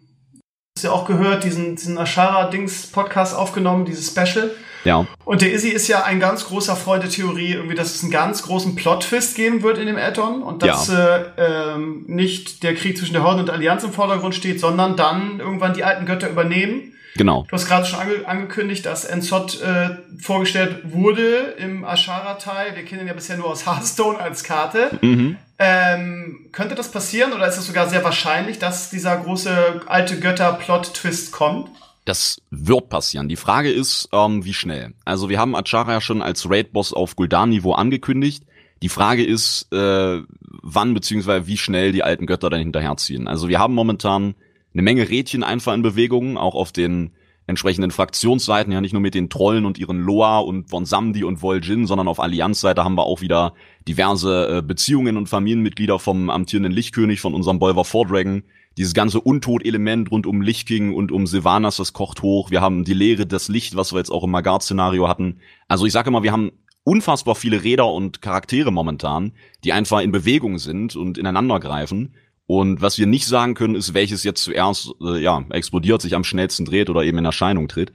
hast 0.77 0.83
ja 0.83 0.91
auch 0.91 1.05
gehört, 1.05 1.43
diesen, 1.43 1.75
diesen 1.75 1.97
Ashara-Dings-Podcast 1.97 3.35
aufgenommen, 3.35 3.85
dieses 3.85 4.11
Special. 4.11 4.51
Ja. 4.83 5.07
Und 5.25 5.41
der 5.41 5.51
Izzy 5.53 5.69
ist 5.69 5.87
ja 5.87 6.03
ein 6.03 6.19
ganz 6.19 6.45
großer 6.45 6.75
Freund 6.75 7.03
der 7.03 7.09
Theorie, 7.09 7.53
irgendwie, 7.53 7.75
dass 7.75 7.95
es 7.95 8.03
einen 8.03 8.11
ganz 8.11 8.43
großen 8.43 8.75
Plot-Twist 8.75 9.35
geben 9.35 9.63
wird 9.63 9.79
in 9.79 9.87
dem 9.87 9.97
Add-on 9.97 10.43
und 10.43 10.61
dass 10.61 10.89
ja. 10.89 11.17
äh, 11.17 11.73
ähm, 11.75 12.03
nicht 12.07 12.63
der 12.63 12.75
Krieg 12.75 12.97
zwischen 12.97 13.13
der 13.13 13.23
Horde 13.23 13.39
und 13.39 13.47
der 13.47 13.55
Allianz 13.55 13.83
im 13.83 13.93
Vordergrund 13.93 14.35
steht, 14.35 14.59
sondern 14.59 14.95
dann 14.95 15.39
irgendwann 15.39 15.73
die 15.73 15.83
alten 15.83 16.05
Götter 16.05 16.29
übernehmen. 16.29 16.92
Genau. 17.15 17.45
Du 17.47 17.53
hast 17.53 17.67
gerade 17.67 17.85
schon 17.85 17.99
ange 17.99 18.27
angekündigt, 18.27 18.85
dass 18.85 19.05
Enzot 19.05 19.61
äh, 19.61 19.97
vorgestellt 20.19 20.79
wurde 20.83 21.55
im 21.57 21.83
Ashara-Teil. 21.83 22.75
Wir 22.75 22.85
kennen 22.85 23.01
ihn 23.01 23.07
ja 23.07 23.13
bisher 23.13 23.37
nur 23.37 23.47
aus 23.47 23.65
Hearthstone 23.67 24.19
als 24.19 24.43
Karte. 24.43 24.97
Mhm. 25.01 25.37
Ähm, 25.59 26.49
könnte 26.51 26.75
das 26.75 26.91
passieren 26.91 27.33
oder 27.33 27.47
ist 27.47 27.57
es 27.57 27.67
sogar 27.67 27.87
sehr 27.87 28.03
wahrscheinlich, 28.03 28.59
dass 28.59 28.89
dieser 28.89 29.15
große 29.17 29.81
alte 29.85 30.19
Götter-Plot-Twist 30.19 31.31
kommt? 31.31 31.69
Das 32.05 32.41
wird 32.49 32.89
passieren. 32.89 33.29
Die 33.29 33.37
Frage 33.37 33.71
ist, 33.71 34.09
ähm, 34.11 34.43
wie 34.43 34.53
schnell. 34.53 34.93
Also 35.05 35.29
wir 35.29 35.39
haben 35.39 35.55
Achara 35.55 35.93
ja 35.93 36.01
schon 36.01 36.21
als 36.21 36.49
Raid-Boss 36.49 36.91
auf 36.93 37.15
Guldan-Niveau 37.15 37.73
angekündigt. 37.73 38.43
Die 38.81 38.89
Frage 38.89 39.23
ist, 39.23 39.71
äh, 39.71 40.21
wann 40.61 40.93
beziehungsweise 40.93 41.47
wie 41.47 41.57
schnell 41.57 41.93
die 41.93 42.03
alten 42.03 42.25
Götter 42.25 42.49
dann 42.49 42.59
hinterherziehen. 42.59 43.29
Also 43.29 43.47
wir 43.47 43.59
haben 43.59 43.73
momentan 43.73 44.35
eine 44.73 44.81
Menge 44.81 45.09
Rädchen 45.09 45.43
einfach 45.43 45.73
in 45.73 45.81
Bewegung, 45.81 46.37
auch 46.37 46.55
auf 46.55 46.71
den 46.71 47.11
entsprechenden 47.45 47.91
Fraktionsseiten, 47.91 48.71
ja 48.71 48.79
nicht 48.79 48.93
nur 48.93 49.01
mit 49.01 49.15
den 49.15 49.29
Trollen 49.29 49.65
und 49.65 49.77
ihren 49.77 49.99
Loa 49.99 50.39
und 50.39 50.69
von 50.69 50.85
Samdi 50.85 51.23
und 51.23 51.41
Voljin, 51.41 51.85
sondern 51.87 52.07
auf 52.07 52.19
Allianzseite 52.19 52.83
haben 52.83 52.95
wir 52.95 53.03
auch 53.03 53.21
wieder 53.21 53.53
diverse 53.87 54.59
äh, 54.59 54.61
Beziehungen 54.61 55.17
und 55.17 55.27
Familienmitglieder 55.27 55.99
vom 55.99 56.29
amtierenden 56.29 56.71
Lichtkönig, 56.71 57.19
von 57.19 57.33
unserem 57.33 57.59
Bolver 57.59 57.83
Fordragon, 57.83 58.43
dieses 58.77 58.93
ganze 58.93 59.19
Untod-Element 59.19 60.09
rund 60.09 60.25
um 60.25 60.41
Lich 60.41 60.65
King 60.65 60.93
und 60.93 61.11
um 61.11 61.27
Sylvanas, 61.27 61.77
das 61.77 61.93
kocht 61.93 62.21
hoch. 62.21 62.49
Wir 62.49 62.61
haben 62.61 62.85
die 62.85 62.93
Leere, 62.93 63.25
das 63.25 63.49
Licht, 63.49 63.75
was 63.75 63.93
wir 63.93 63.99
jetzt 63.99 64.09
auch 64.09 64.23
im 64.23 64.31
Magard-Szenario 64.31 65.07
hatten. 65.07 65.39
Also 65.67 65.85
ich 65.85 65.91
sage 65.91 66.09
immer, 66.09 66.23
wir 66.23 66.31
haben 66.31 66.51
unfassbar 66.83 67.35
viele 67.35 67.63
Räder 67.63 67.91
und 67.91 68.21
Charaktere 68.21 68.71
momentan, 68.71 69.33
die 69.63 69.73
einfach 69.73 70.01
in 70.01 70.11
Bewegung 70.11 70.57
sind 70.57 70.95
und 70.95 71.17
ineinander 71.17 71.59
greifen. 71.59 72.13
Und 72.45 72.81
was 72.81 72.97
wir 72.97 73.07
nicht 73.07 73.25
sagen 73.25 73.53
können, 73.53 73.75
ist, 73.75 73.93
welches 73.93 74.23
jetzt 74.23 74.43
zuerst 74.43 74.91
äh, 75.01 75.19
ja 75.19 75.43
explodiert, 75.49 76.01
sich 76.01 76.15
am 76.15 76.23
schnellsten 76.23 76.65
dreht 76.65 76.89
oder 76.89 77.03
eben 77.03 77.17
in 77.17 77.25
Erscheinung 77.25 77.67
tritt. 77.67 77.93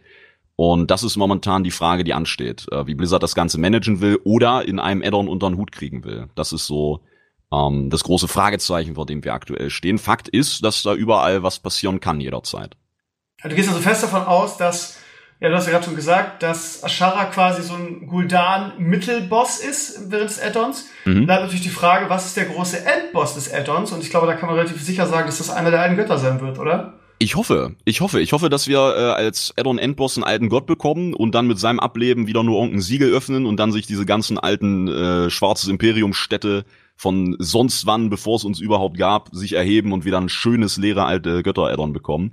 Und 0.57 0.91
das 0.91 1.05
ist 1.05 1.17
momentan 1.17 1.63
die 1.63 1.71
Frage, 1.71 2.03
die 2.03 2.15
ansteht, 2.15 2.67
äh, 2.73 2.87
wie 2.87 2.95
Blizzard 2.95 3.23
das 3.23 3.35
Ganze 3.35 3.59
managen 3.59 4.01
will 4.01 4.19
oder 4.25 4.67
in 4.67 4.81
einem 4.81 5.03
Addon 5.03 5.29
unter 5.29 5.49
den 5.49 5.57
Hut 5.57 5.71
kriegen 5.71 6.03
will. 6.05 6.29
Das 6.35 6.53
ist 6.53 6.67
so 6.67 7.05
ähm, 7.53 7.91
das 7.91 8.05
große 8.05 8.29
Fragezeichen, 8.29 8.95
vor 8.95 9.07
dem 9.07 9.23
wir 9.23 9.35
aktuell 9.35 9.71
stehen. 9.71 9.99
Fakt 9.99 10.29
ist, 10.29 10.65
dass 10.65 10.83
da 10.83 10.95
überall 10.95 11.43
was 11.43 11.61
passieren 11.61 12.01
kann 12.01 12.21
jederzeit. 12.21 12.77
Du 13.43 13.55
gehst 13.55 13.69
also 13.69 13.81
fest 13.81 14.03
davon 14.03 14.23
aus, 14.23 14.57
dass, 14.57 14.98
ja, 15.41 15.49
du 15.49 15.55
hast 15.55 15.67
ja 15.67 15.73
gerade 15.73 15.85
schon 15.85 15.95
gesagt, 15.95 16.43
dass 16.43 16.83
Ashara 16.83 17.27
quasi 17.27 17.63
so 17.63 17.75
ein 17.75 18.07
Guldan-Mittelboss 18.09 19.61
ist 19.61 20.11
während 20.11 20.31
des 20.31 20.43
Addons. 20.43 20.87
Mhm. 21.05 21.27
Da 21.27 21.35
hat 21.35 21.43
natürlich 21.43 21.63
die 21.63 21.69
Frage, 21.69 22.11
was 22.11 22.27
ist 22.27 22.37
der 22.37 22.47
große 22.47 22.85
Endboss 22.85 23.35
des 23.35 23.53
Addons? 23.53 23.93
Und 23.93 24.03
ich 24.03 24.11
glaube, 24.11 24.27
da 24.27 24.35
kann 24.35 24.49
man 24.49 24.59
relativ 24.59 24.83
sicher 24.83 25.07
sagen, 25.07 25.27
dass 25.27 25.39
das 25.39 25.51
einer 25.51 25.71
der 25.71 25.81
alten 25.81 25.97
Götter 25.97 26.19
sein 26.19 26.41
wird, 26.41 26.59
oder? 26.59 26.95
Ich 27.21 27.37
hoffe, 27.37 27.75
ich 27.85 28.01
hoffe, 28.01 28.21
ich 28.21 28.33
hoffe, 28.33 28.49
dass 28.49 28.69
wir 28.69 28.79
äh, 28.79 29.13
als 29.13 29.53
Addon 29.57 29.79
Endboss 29.79 30.17
einen 30.17 30.25
alten 30.25 30.49
Gott 30.49 30.67
bekommen 30.67 31.15
und 31.15 31.35
dann 31.35 31.47
mit 31.47 31.59
seinem 31.59 31.81
Ableben 31.81 32.27
wieder 32.27 32.43
nur 32.43 32.59
irgendein 32.59 32.81
Siegel 32.81 33.13
öffnen 33.13 33.47
und 33.47 33.59
dann 33.59 33.73
sich 33.73 33.87
diese 33.87 34.07
ganzen 34.07 34.39
alten 34.39 34.89
äh, 34.89 35.31
schwarzes 35.31 35.69
Imperium 35.69 36.15
Städte 36.15 36.65
von 36.97 37.37
sonst 37.39 37.87
wann, 37.87 38.11
bevor 38.11 38.37
es 38.37 38.45
uns 38.45 38.61
überhaupt 38.61 38.99
gab, 38.99 39.31
sich 39.33 39.55
erheben 39.55 39.93
und 39.93 40.05
wieder 40.05 40.21
ein 40.21 40.29
schönes 40.29 40.79
leere 40.79 41.05
alte 41.05 41.45
Götter-Addon 41.45 41.93
bekommen. 41.93 42.33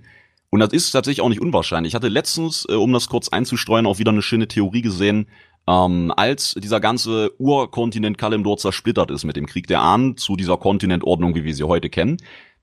Und 0.50 0.60
das 0.60 0.72
ist 0.72 0.92
tatsächlich 0.92 1.22
auch 1.22 1.30
nicht 1.30 1.42
unwahrscheinlich. 1.42 1.92
Ich 1.92 1.96
hatte 1.96 2.08
letztens, 2.08 2.66
äh, 2.70 2.74
um 2.74 2.94
das 2.94 3.10
kurz 3.10 3.30
einzustreuen, 3.30 3.86
auch 3.86 4.00
wieder 4.00 4.12
eine 4.12 4.22
schöne 4.22 4.48
Theorie 4.48 4.82
gesehen, 4.82 5.28
ähm, 5.68 6.14
als 6.16 6.56
dieser 6.58 6.80
ganze 6.80 7.32
Urkontinent 7.40 8.18
Kalimdor 8.18 8.58
zersplittert 8.58 9.12
ist 9.12 9.24
mit 9.24 9.36
dem 9.36 9.48
Krieg 9.48 9.68
der 9.68 9.82
Ahnen 9.82 10.18
zu 10.18 10.36
dieser 10.36 10.58
Kontinentordnung, 10.58 11.36
wie 11.36 11.44
wir 11.44 11.56
sie 11.56 11.64
heute 11.64 11.90
kennen. 11.90 12.18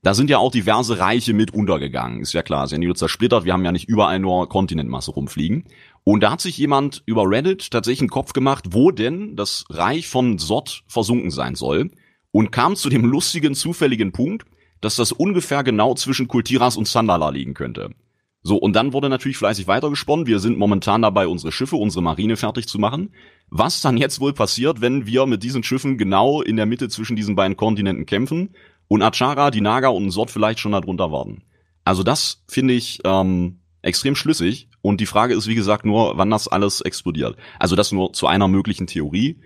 Da 0.04 0.14
sind 0.14 0.30
ja 0.30 0.38
auch 0.38 0.50
diverse 0.50 0.98
Reiche 0.98 1.32
mit 1.32 1.54
untergegangen. 1.54 2.22
Ist 2.22 2.32
ja 2.32 2.42
klar, 2.42 2.64
ist 2.64 2.72
ja 2.72 2.78
nicht 2.78 2.88
nur 2.88 2.96
zersplittert, 2.96 3.44
wir 3.44 3.52
haben 3.52 3.64
ja 3.64 3.70
nicht 3.70 3.88
überall 3.88 4.18
nur 4.18 4.48
Kontinentmasse 4.48 5.12
rumfliegen. 5.12 5.64
Und 6.02 6.22
da 6.22 6.32
hat 6.32 6.40
sich 6.40 6.58
jemand 6.58 7.04
über 7.06 7.28
Reddit 7.28 7.70
tatsächlich 7.70 8.00
einen 8.00 8.10
Kopf 8.10 8.32
gemacht, 8.32 8.66
wo 8.70 8.90
denn 8.90 9.36
das 9.36 9.64
Reich 9.70 10.08
von 10.08 10.38
Sot 10.38 10.82
versunken 10.88 11.30
sein 11.30 11.54
soll 11.54 11.92
und 12.32 12.50
kam 12.50 12.74
zu 12.74 12.88
dem 12.88 13.04
lustigen, 13.04 13.54
zufälligen 13.54 14.10
Punkt, 14.10 14.44
dass 14.82 14.96
das 14.96 15.12
ungefähr 15.12 15.64
genau 15.64 15.94
zwischen 15.94 16.28
Kultiras 16.28 16.76
und 16.76 16.86
Sandala 16.86 17.30
liegen 17.30 17.54
könnte. 17.54 17.94
So, 18.42 18.56
und 18.56 18.74
dann 18.74 18.92
wurde 18.92 19.08
natürlich 19.08 19.36
fleißig 19.36 19.68
weitergesponnen. 19.68 20.26
Wir 20.26 20.40
sind 20.40 20.58
momentan 20.58 21.00
dabei, 21.00 21.28
unsere 21.28 21.52
Schiffe, 21.52 21.76
unsere 21.76 22.02
Marine 22.02 22.36
fertig 22.36 22.66
zu 22.66 22.78
machen. 22.78 23.14
Was 23.48 23.80
dann 23.80 23.96
jetzt 23.96 24.20
wohl 24.20 24.32
passiert, 24.32 24.80
wenn 24.80 25.06
wir 25.06 25.26
mit 25.26 25.44
diesen 25.44 25.62
Schiffen 25.62 25.96
genau 25.96 26.42
in 26.42 26.56
der 26.56 26.66
Mitte 26.66 26.88
zwischen 26.88 27.14
diesen 27.14 27.36
beiden 27.36 27.56
Kontinenten 27.56 28.04
kämpfen 28.04 28.50
und 28.88 29.00
Achara, 29.02 29.52
die 29.52 29.60
Naga 29.60 29.88
und 29.88 30.10
Sot 30.10 30.30
vielleicht 30.30 30.58
schon 30.58 30.72
darunter 30.72 31.12
warten. 31.12 31.44
Also 31.84 32.02
das 32.02 32.42
finde 32.48 32.74
ich 32.74 32.98
ähm, 33.04 33.60
extrem 33.82 34.16
schlüssig. 34.16 34.68
Und 34.80 35.00
die 35.00 35.06
Frage 35.06 35.34
ist, 35.34 35.46
wie 35.46 35.54
gesagt, 35.54 35.84
nur, 35.84 36.18
wann 36.18 36.30
das 36.30 36.48
alles 36.48 36.80
explodiert. 36.80 37.36
Also 37.60 37.76
das 37.76 37.92
nur 37.92 38.12
zu 38.12 38.26
einer 38.26 38.48
möglichen 38.48 38.88
Theorie. 38.88 39.38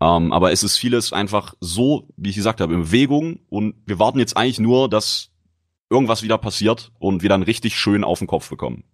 Ähm, 0.00 0.32
aber 0.32 0.52
es 0.52 0.62
ist 0.62 0.76
vieles 0.76 1.12
einfach 1.12 1.54
so, 1.60 2.08
wie 2.16 2.30
ich 2.30 2.36
gesagt 2.36 2.60
habe, 2.60 2.74
in 2.74 2.82
Bewegung. 2.82 3.40
Und 3.48 3.74
wir 3.86 3.98
warten 3.98 4.18
jetzt 4.18 4.36
eigentlich 4.36 4.60
nur, 4.60 4.88
dass 4.88 5.30
irgendwas 5.90 6.22
wieder 6.22 6.38
passiert 6.38 6.92
und 6.98 7.22
wir 7.22 7.28
dann 7.28 7.42
richtig 7.42 7.78
schön 7.78 8.04
auf 8.04 8.18
den 8.18 8.26
Kopf 8.26 8.48
bekommen. 8.48 8.84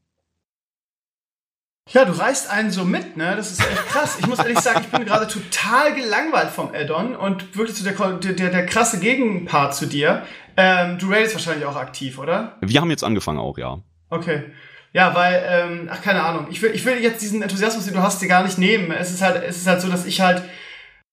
Ja, 1.92 2.04
du 2.04 2.12
reißt 2.12 2.50
einen 2.50 2.70
so 2.70 2.84
mit, 2.84 3.16
ne? 3.16 3.34
Das 3.34 3.50
ist 3.50 3.60
echt 3.60 3.86
krass. 3.88 4.18
Ich 4.20 4.26
muss 4.26 4.38
ehrlich 4.38 4.60
sagen, 4.60 4.82
ich 4.82 4.96
bin 4.96 5.04
gerade 5.04 5.26
total 5.26 5.94
gelangweilt 5.94 6.50
vom 6.50 6.72
Addon 6.72 7.16
und 7.16 7.56
wirklich 7.56 7.76
zu 7.76 7.82
der, 7.82 7.94
der, 7.94 8.50
der 8.50 8.66
krasse 8.66 9.00
Gegenpart 9.00 9.74
zu 9.74 9.86
dir. 9.86 10.24
Ähm, 10.56 10.98
du 10.98 11.10
raidest 11.10 11.34
wahrscheinlich 11.34 11.64
auch 11.66 11.74
aktiv, 11.74 12.18
oder? 12.18 12.58
Wir 12.60 12.80
haben 12.80 12.90
jetzt 12.90 13.02
angefangen 13.02 13.38
auch, 13.38 13.58
ja. 13.58 13.80
Okay. 14.08 14.52
Ja, 14.92 15.14
weil, 15.14 15.42
ähm, 15.46 15.88
ach, 15.90 16.02
keine 16.02 16.22
Ahnung. 16.22 16.46
Ich 16.50 16.62
will, 16.62 16.70
ich 16.72 16.84
will 16.84 16.98
jetzt 16.98 17.22
diesen 17.22 17.42
Enthusiasmus, 17.42 17.86
den 17.86 17.94
du 17.94 18.02
hast, 18.02 18.22
dir 18.22 18.28
gar 18.28 18.44
nicht 18.44 18.58
nehmen. 18.58 18.92
Es 18.92 19.10
ist 19.10 19.22
halt, 19.22 19.42
es 19.42 19.56
ist 19.56 19.66
halt 19.66 19.80
so, 19.80 19.88
dass 19.88 20.06
ich 20.06 20.20
halt 20.20 20.42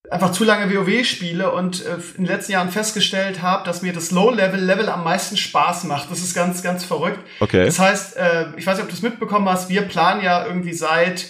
einfach 0.09 0.31
zu 0.31 0.43
lange 0.43 0.73
WoW 0.73 1.05
spiele 1.05 1.51
und 1.51 1.85
äh, 1.85 1.95
in 2.17 2.23
den 2.23 2.25
letzten 2.25 2.53
Jahren 2.53 2.71
festgestellt 2.71 3.41
habe, 3.41 3.65
dass 3.65 3.81
mir 3.81 3.93
das 3.93 4.11
Low-Level-Level 4.11 4.89
am 4.89 5.03
meisten 5.03 5.37
Spaß 5.37 5.83
macht. 5.85 6.09
Das 6.09 6.19
ist 6.19 6.33
ganz, 6.33 6.63
ganz 6.63 6.85
verrückt. 6.85 7.19
Okay. 7.39 7.65
Das 7.65 7.79
heißt, 7.79 8.17
äh, 8.17 8.45
ich 8.57 8.65
weiß 8.65 8.77
nicht, 8.77 8.83
ob 8.83 8.89
du 8.89 8.95
es 8.95 9.01
mitbekommen 9.01 9.47
hast, 9.49 9.69
wir 9.69 9.81
planen 9.81 10.23
ja 10.23 10.45
irgendwie 10.45 10.73
seit 10.73 11.27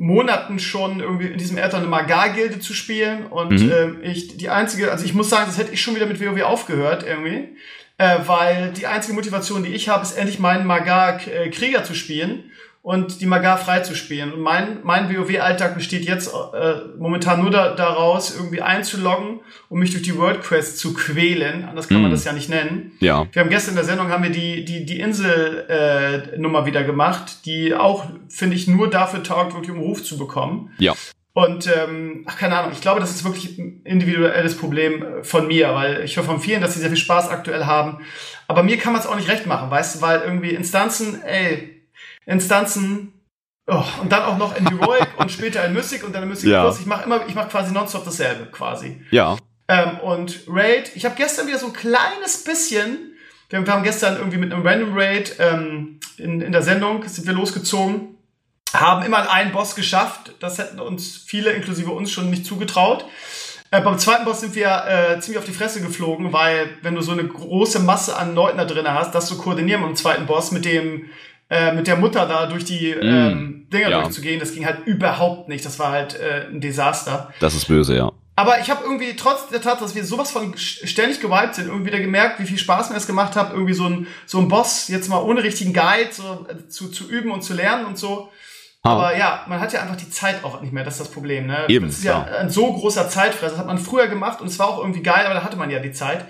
Monaten 0.00 0.58
schon 0.58 1.00
irgendwie 1.00 1.26
in 1.26 1.38
diesem 1.38 1.58
Erdteil 1.58 1.80
eine 1.80 1.88
Magar-Gilde 1.88 2.58
zu 2.58 2.74
spielen 2.74 3.26
und 3.26 3.62
mhm. 3.62 4.00
äh, 4.02 4.10
ich 4.10 4.36
die 4.36 4.48
einzige, 4.48 4.90
also 4.90 5.04
ich 5.04 5.14
muss 5.14 5.28
sagen, 5.28 5.44
das 5.46 5.58
hätte 5.58 5.72
ich 5.72 5.82
schon 5.82 5.94
wieder 5.94 6.06
mit 6.06 6.20
WoW 6.20 6.42
aufgehört 6.42 7.04
irgendwie 7.06 7.48
äh, 8.00 8.26
weil 8.26 8.72
die 8.72 8.86
einzige 8.86 9.12
Motivation, 9.12 9.62
die 9.62 9.74
ich 9.74 9.90
habe, 9.90 10.02
ist 10.02 10.16
endlich 10.16 10.38
meinen 10.38 10.66
Magar 10.66 11.20
äh, 11.28 11.50
zu 11.82 11.94
spielen 11.94 12.49
und 12.82 13.20
die 13.20 13.26
Magar 13.26 13.58
frei 13.58 13.80
zu 13.80 13.94
spielen. 13.94 14.32
Und 14.32 14.40
mein, 14.40 14.78
mein 14.84 15.14
WoW-Alltag 15.14 15.74
besteht 15.74 16.06
jetzt 16.06 16.32
äh, 16.32 16.74
momentan 16.98 17.42
nur 17.42 17.50
da, 17.50 17.74
daraus, 17.74 18.34
irgendwie 18.34 18.62
einzuloggen, 18.62 19.40
um 19.68 19.80
mich 19.80 19.90
durch 19.90 20.02
die 20.02 20.16
World 20.16 20.40
Quest 20.42 20.78
zu 20.78 20.94
quälen. 20.94 21.64
Anders 21.64 21.88
kann 21.88 21.98
mm. 21.98 22.02
man 22.02 22.10
mhm. 22.10 22.14
das 22.14 22.24
ja 22.24 22.32
nicht 22.32 22.48
nennen. 22.48 22.92
Ja. 23.00 23.26
Wir 23.32 23.42
haben 23.42 23.50
gestern 23.50 23.72
in 23.72 23.76
der 23.76 23.84
Sendung 23.84 24.08
haben 24.08 24.22
wir 24.22 24.30
die, 24.30 24.64
die, 24.64 24.86
die 24.86 24.98
Insel-Nummer 24.98 26.60
äh, 26.60 26.66
wieder 26.66 26.82
gemacht, 26.82 27.44
die 27.44 27.74
auch, 27.74 28.06
finde 28.28 28.56
ich, 28.56 28.66
nur 28.66 28.88
dafür 28.88 29.22
taugt, 29.22 29.52
wirklich 29.52 29.72
um 29.72 29.78
Ruf 29.78 30.02
zu 30.02 30.16
bekommen. 30.16 30.70
Ja. 30.78 30.94
Und 31.32 31.68
ähm, 31.68 32.24
ach, 32.26 32.38
keine 32.38 32.58
Ahnung, 32.58 32.72
ich 32.72 32.80
glaube, 32.80 33.00
das 33.00 33.10
ist 33.10 33.24
wirklich 33.24 33.58
ein 33.58 33.82
individuelles 33.84 34.56
Problem 34.56 35.02
äh, 35.02 35.22
von 35.22 35.46
mir, 35.46 35.74
weil 35.74 36.02
ich 36.02 36.16
höre 36.16 36.24
von 36.24 36.40
vielen, 36.40 36.62
dass 36.62 36.74
sie 36.74 36.80
sehr 36.80 36.88
viel 36.88 36.96
Spaß 36.96 37.28
aktuell 37.28 37.66
haben. 37.66 37.98
Aber 38.48 38.62
mir 38.62 38.78
kann 38.78 38.94
man 38.94 39.02
es 39.02 39.06
auch 39.06 39.16
nicht 39.16 39.28
recht 39.28 39.46
machen, 39.46 39.70
weißt 39.70 39.96
du, 39.96 40.00
weil 40.00 40.22
irgendwie 40.22 40.50
Instanzen, 40.50 41.22
ey, 41.22 41.79
Instanzen 42.26 43.12
oh, 43.66 43.84
und 44.02 44.12
dann 44.12 44.22
auch 44.22 44.38
noch 44.38 44.56
in 44.56 44.68
Heroic 44.68 45.08
und 45.18 45.30
später 45.30 45.64
in 45.64 45.72
Mystic 45.72 46.04
und 46.04 46.14
dann 46.14 46.22
in 46.22 46.28
Mystic 46.28 46.50
ja. 46.50 46.62
Plus. 46.62 46.80
Ich 46.80 46.86
mache 46.86 47.04
immer, 47.04 47.26
ich 47.26 47.34
mache 47.34 47.48
quasi 47.48 47.72
nonstop 47.72 48.04
dasselbe 48.04 48.46
quasi. 48.46 49.00
Ja. 49.10 49.36
Ähm, 49.68 49.98
und 50.00 50.40
Raid, 50.48 50.92
ich 50.94 51.04
habe 51.04 51.14
gestern 51.14 51.46
wieder 51.46 51.58
so 51.58 51.66
ein 51.66 51.72
kleines 51.72 52.44
bisschen, 52.44 53.14
wir, 53.48 53.64
wir 53.64 53.72
haben 53.72 53.84
gestern 53.84 54.16
irgendwie 54.16 54.38
mit 54.38 54.52
einem 54.52 54.66
Random 54.66 54.96
Raid 54.96 55.36
ähm, 55.38 56.00
in, 56.16 56.40
in 56.40 56.52
der 56.52 56.62
Sendung 56.62 57.06
sind 57.08 57.26
wir 57.26 57.34
losgezogen, 57.34 58.16
haben 58.72 59.04
immer 59.04 59.30
einen 59.30 59.52
Boss 59.52 59.74
geschafft. 59.74 60.34
Das 60.40 60.58
hätten 60.58 60.80
uns 60.80 61.16
viele, 61.16 61.50
inklusive 61.52 61.90
uns, 61.90 62.10
schon 62.10 62.30
nicht 62.30 62.46
zugetraut. 62.46 63.04
Äh, 63.70 63.80
beim 63.82 63.98
zweiten 63.98 64.24
Boss 64.24 64.40
sind 64.40 64.54
wir 64.56 64.84
äh, 64.86 65.20
ziemlich 65.20 65.38
auf 65.38 65.44
die 65.44 65.52
Fresse 65.52 65.80
geflogen, 65.80 66.32
weil 66.32 66.76
wenn 66.82 66.96
du 66.96 67.02
so 67.02 67.12
eine 67.12 67.26
große 67.26 67.78
Masse 67.78 68.16
an 68.16 68.34
Leuten 68.34 68.58
da 68.58 68.64
drin 68.64 68.88
hast, 68.88 69.14
das 69.14 69.26
zu 69.26 69.38
koordinieren 69.38 69.82
dem 69.82 69.96
zweiten 69.96 70.26
Boss, 70.26 70.50
mit 70.50 70.64
dem 70.64 71.10
äh, 71.50 71.72
mit 71.72 71.86
der 71.86 71.96
Mutter 71.96 72.26
da 72.26 72.46
durch 72.46 72.64
die 72.64 72.94
mm, 72.94 73.02
ähm, 73.02 73.66
Dinger 73.72 73.90
ja. 73.90 74.00
durchzugehen, 74.02 74.38
das 74.38 74.54
ging 74.54 74.64
halt 74.64 74.86
überhaupt 74.86 75.48
nicht. 75.48 75.64
Das 75.64 75.78
war 75.78 75.90
halt 75.90 76.14
äh, 76.14 76.46
ein 76.48 76.60
Desaster. 76.60 77.32
Das 77.40 77.54
ist 77.54 77.66
böse, 77.66 77.96
ja. 77.96 78.12
Aber 78.36 78.60
ich 78.60 78.70
habe 78.70 78.84
irgendwie 78.84 79.16
trotz 79.16 79.48
der 79.48 79.60
Tatsache, 79.60 79.84
dass 79.84 79.94
wir 79.94 80.04
sowas 80.04 80.30
von 80.30 80.56
ständig 80.56 81.20
gewiped 81.20 81.56
sind, 81.56 81.66
irgendwie 81.66 81.86
wieder 81.86 82.00
gemerkt, 82.00 82.40
wie 82.40 82.46
viel 82.46 82.56
Spaß 82.56 82.88
mir 82.88 82.94
das 82.94 83.06
gemacht 83.06 83.36
hat, 83.36 83.52
irgendwie 83.52 83.74
so 83.74 83.84
ein 83.84 84.06
so 84.24 84.38
ein 84.38 84.48
Boss 84.48 84.88
jetzt 84.88 85.08
mal 85.08 85.18
ohne 85.18 85.42
richtigen 85.42 85.74
Guide 85.74 86.08
so, 86.10 86.46
äh, 86.48 86.68
zu, 86.68 86.88
zu 86.88 87.10
üben 87.10 87.32
und 87.32 87.42
zu 87.42 87.52
lernen 87.52 87.84
und 87.84 87.98
so. 87.98 88.30
Ha. 88.82 88.92
Aber 88.92 89.16
ja, 89.18 89.44
man 89.46 89.60
hat 89.60 89.72
ja 89.74 89.82
einfach 89.82 89.96
die 89.96 90.08
Zeit 90.08 90.42
auch 90.42 90.62
nicht 90.62 90.72
mehr, 90.72 90.84
das 90.84 90.94
ist 90.94 91.00
das 91.00 91.10
Problem. 91.10 91.48
Ne? 91.48 91.66
Eben, 91.68 91.86
das 91.86 91.98
ist 91.98 92.04
ja, 92.04 92.26
ja 92.30 92.38
ein 92.38 92.48
so 92.48 92.72
großer 92.72 93.10
Zeitfresser. 93.10 93.50
Das 93.50 93.58
hat 93.58 93.66
man 93.66 93.78
früher 93.78 94.06
gemacht 94.06 94.40
und 94.40 94.46
es 94.46 94.58
war 94.58 94.68
auch 94.68 94.78
irgendwie 94.78 95.02
geil, 95.02 95.26
aber 95.26 95.34
da 95.34 95.44
hatte 95.44 95.56
man 95.56 95.70
ja 95.70 95.80
die 95.80 95.92
Zeit. 95.92 96.24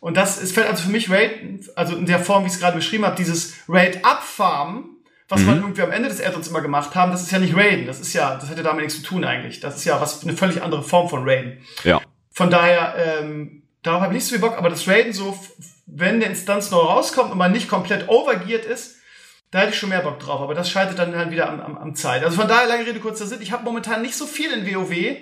Und 0.00 0.16
das 0.16 0.40
es 0.40 0.52
fällt 0.52 0.68
also 0.68 0.84
für 0.84 0.90
mich 0.90 1.10
Raid, 1.10 1.70
also 1.74 1.96
in 1.96 2.06
der 2.06 2.20
Form, 2.20 2.44
wie 2.44 2.48
ich 2.48 2.54
es 2.54 2.60
gerade 2.60 2.76
beschrieben 2.76 3.04
habe, 3.04 3.16
dieses 3.16 3.54
Raid-Up-Farmen, 3.68 4.96
was 5.28 5.40
mhm. 5.40 5.46
man 5.46 5.60
irgendwie 5.60 5.82
am 5.82 5.90
Ende 5.90 6.08
des 6.08 6.22
Addons 6.22 6.48
immer 6.48 6.60
gemacht 6.60 6.94
haben, 6.94 7.10
das 7.10 7.22
ist 7.22 7.32
ja 7.32 7.38
nicht 7.38 7.56
Raiden. 7.56 7.86
Das 7.86 8.00
ist 8.00 8.12
ja, 8.12 8.36
das 8.36 8.48
hätte 8.48 8.62
damit 8.62 8.84
nichts 8.84 9.00
zu 9.00 9.06
tun 9.06 9.24
eigentlich. 9.24 9.60
Das 9.60 9.76
ist 9.76 9.84
ja 9.84 10.00
was, 10.00 10.22
eine 10.22 10.36
völlig 10.36 10.62
andere 10.62 10.82
Form 10.82 11.08
von 11.08 11.28
Raiden. 11.28 11.58
Ja. 11.82 12.00
Von 12.30 12.50
daher, 12.50 12.94
ähm, 12.96 13.62
darauf 13.82 14.02
habe 14.02 14.12
ich 14.12 14.18
nicht 14.18 14.26
so 14.26 14.30
viel 14.30 14.40
Bock, 14.40 14.56
aber 14.56 14.70
das 14.70 14.86
Raiden 14.86 15.12
so, 15.12 15.36
wenn 15.86 16.20
der 16.20 16.30
Instanz 16.30 16.70
neu 16.70 16.78
rauskommt 16.78 17.32
und 17.32 17.38
man 17.38 17.50
nicht 17.50 17.68
komplett 17.68 18.08
overgeared 18.08 18.64
ist, 18.64 18.96
da 19.50 19.60
hätte 19.60 19.70
ich 19.70 19.78
schon 19.78 19.88
mehr 19.88 20.00
Bock 20.00 20.18
drauf, 20.18 20.40
aber 20.40 20.54
das 20.54 20.68
scheitert 20.68 20.98
dann 20.98 21.16
halt 21.16 21.30
wieder 21.30 21.48
am, 21.48 21.60
am, 21.60 21.78
am 21.78 21.94
Zeit. 21.94 22.22
Also 22.22 22.36
von 22.36 22.48
daher, 22.48 22.68
lange 22.68 22.86
Rede, 22.86 23.00
kurzer 23.00 23.26
Sinn, 23.26 23.40
ich 23.40 23.52
habe 23.52 23.64
momentan 23.64 24.02
nicht 24.02 24.16
so 24.16 24.26
viel 24.26 24.52
in 24.52 24.66
WoW, 24.66 25.16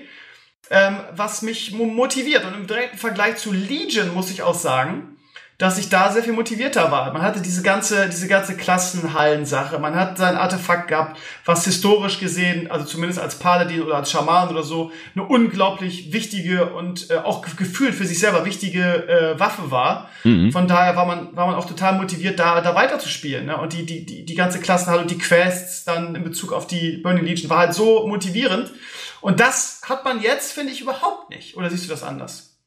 ähm, 0.71 0.99
was 1.15 1.43
mich 1.43 1.73
motiviert. 1.73 2.45
Und 2.45 2.55
im 2.55 2.67
direkten 2.67 2.99
Vergleich 2.99 3.37
zu 3.37 3.53
Legion 3.53 4.15
muss 4.15 4.31
ich 4.31 4.43
auch 4.43 4.55
sagen, 4.55 5.15
dass 5.57 5.79
ich 5.79 5.89
da 5.89 6.11
sehr 6.11 6.25
viel 6.25 6.33
motivierter 6.33 6.91
war. 6.91 7.13
Man 7.13 7.23
hatte 7.23 7.41
diese 7.41 7.63
ganze, 7.63 8.09
diese 8.09 8.27
ganze 8.27 8.57
Klassenhallen-Sache. 8.57 9.79
Man 9.79 9.95
hat 9.95 10.19
sein 10.19 10.37
Artefakt 10.37 10.89
gehabt, 10.89 11.17
was 11.45 11.65
historisch 11.65 12.19
gesehen, 12.19 12.69
also 12.71 12.85
zumindest 12.85 13.21
als 13.21 13.39
Paladin 13.39 13.83
oder 13.83 13.97
als 13.97 14.11
Schaman 14.11 14.49
oder 14.49 14.65
so, 14.65 14.91
eine 15.15 15.25
unglaublich 15.25 16.13
wichtige 16.13 16.67
und 16.75 17.09
äh, 17.11 17.19
auch 17.19 17.43
gefühlt 17.57 17.95
für 17.95 18.05
sich 18.05 18.19
selber 18.19 18.45
wichtige 18.45 19.07
äh, 19.07 19.39
Waffe 19.39 19.71
war. 19.71 20.11
Mhm. 20.25 20.51
Von 20.51 20.67
daher 20.67 20.97
war 20.97 21.07
man, 21.07 21.37
war 21.37 21.47
man 21.47 21.55
auch 21.55 21.67
total 21.67 21.99
motiviert, 21.99 22.41
da, 22.41 22.61
da 22.61 22.75
weiterzuspielen. 22.75 23.47
Ne? 23.47 23.57
Und 23.57 23.73
die, 23.75 23.87
die, 23.87 24.05
die, 24.05 24.25
die 24.25 24.35
ganze 24.35 24.59
Klassenhalle 24.59 25.03
und 25.03 25.11
die 25.11 25.19
Quests 25.19 25.85
dann 25.85 26.17
in 26.17 26.25
Bezug 26.25 26.53
auf 26.53 26.67
die 26.67 26.97
Burning 26.97 27.25
Legion 27.25 27.49
war 27.49 27.59
halt 27.59 27.75
so 27.75 28.09
motivierend. 28.09 28.73
Und 29.25 29.41
das 29.41 29.81
hat 29.87 30.05
man 30.05 30.21
jetzt, 30.21 30.53
finde 30.53 30.75
ich, 30.75 30.83
überhaupt 30.83 31.31
nicht. 31.31 31.57
Oder 31.57 31.71
siehst 31.71 31.87
du 31.87 31.89
das 31.89 32.03
anders? 32.03 32.61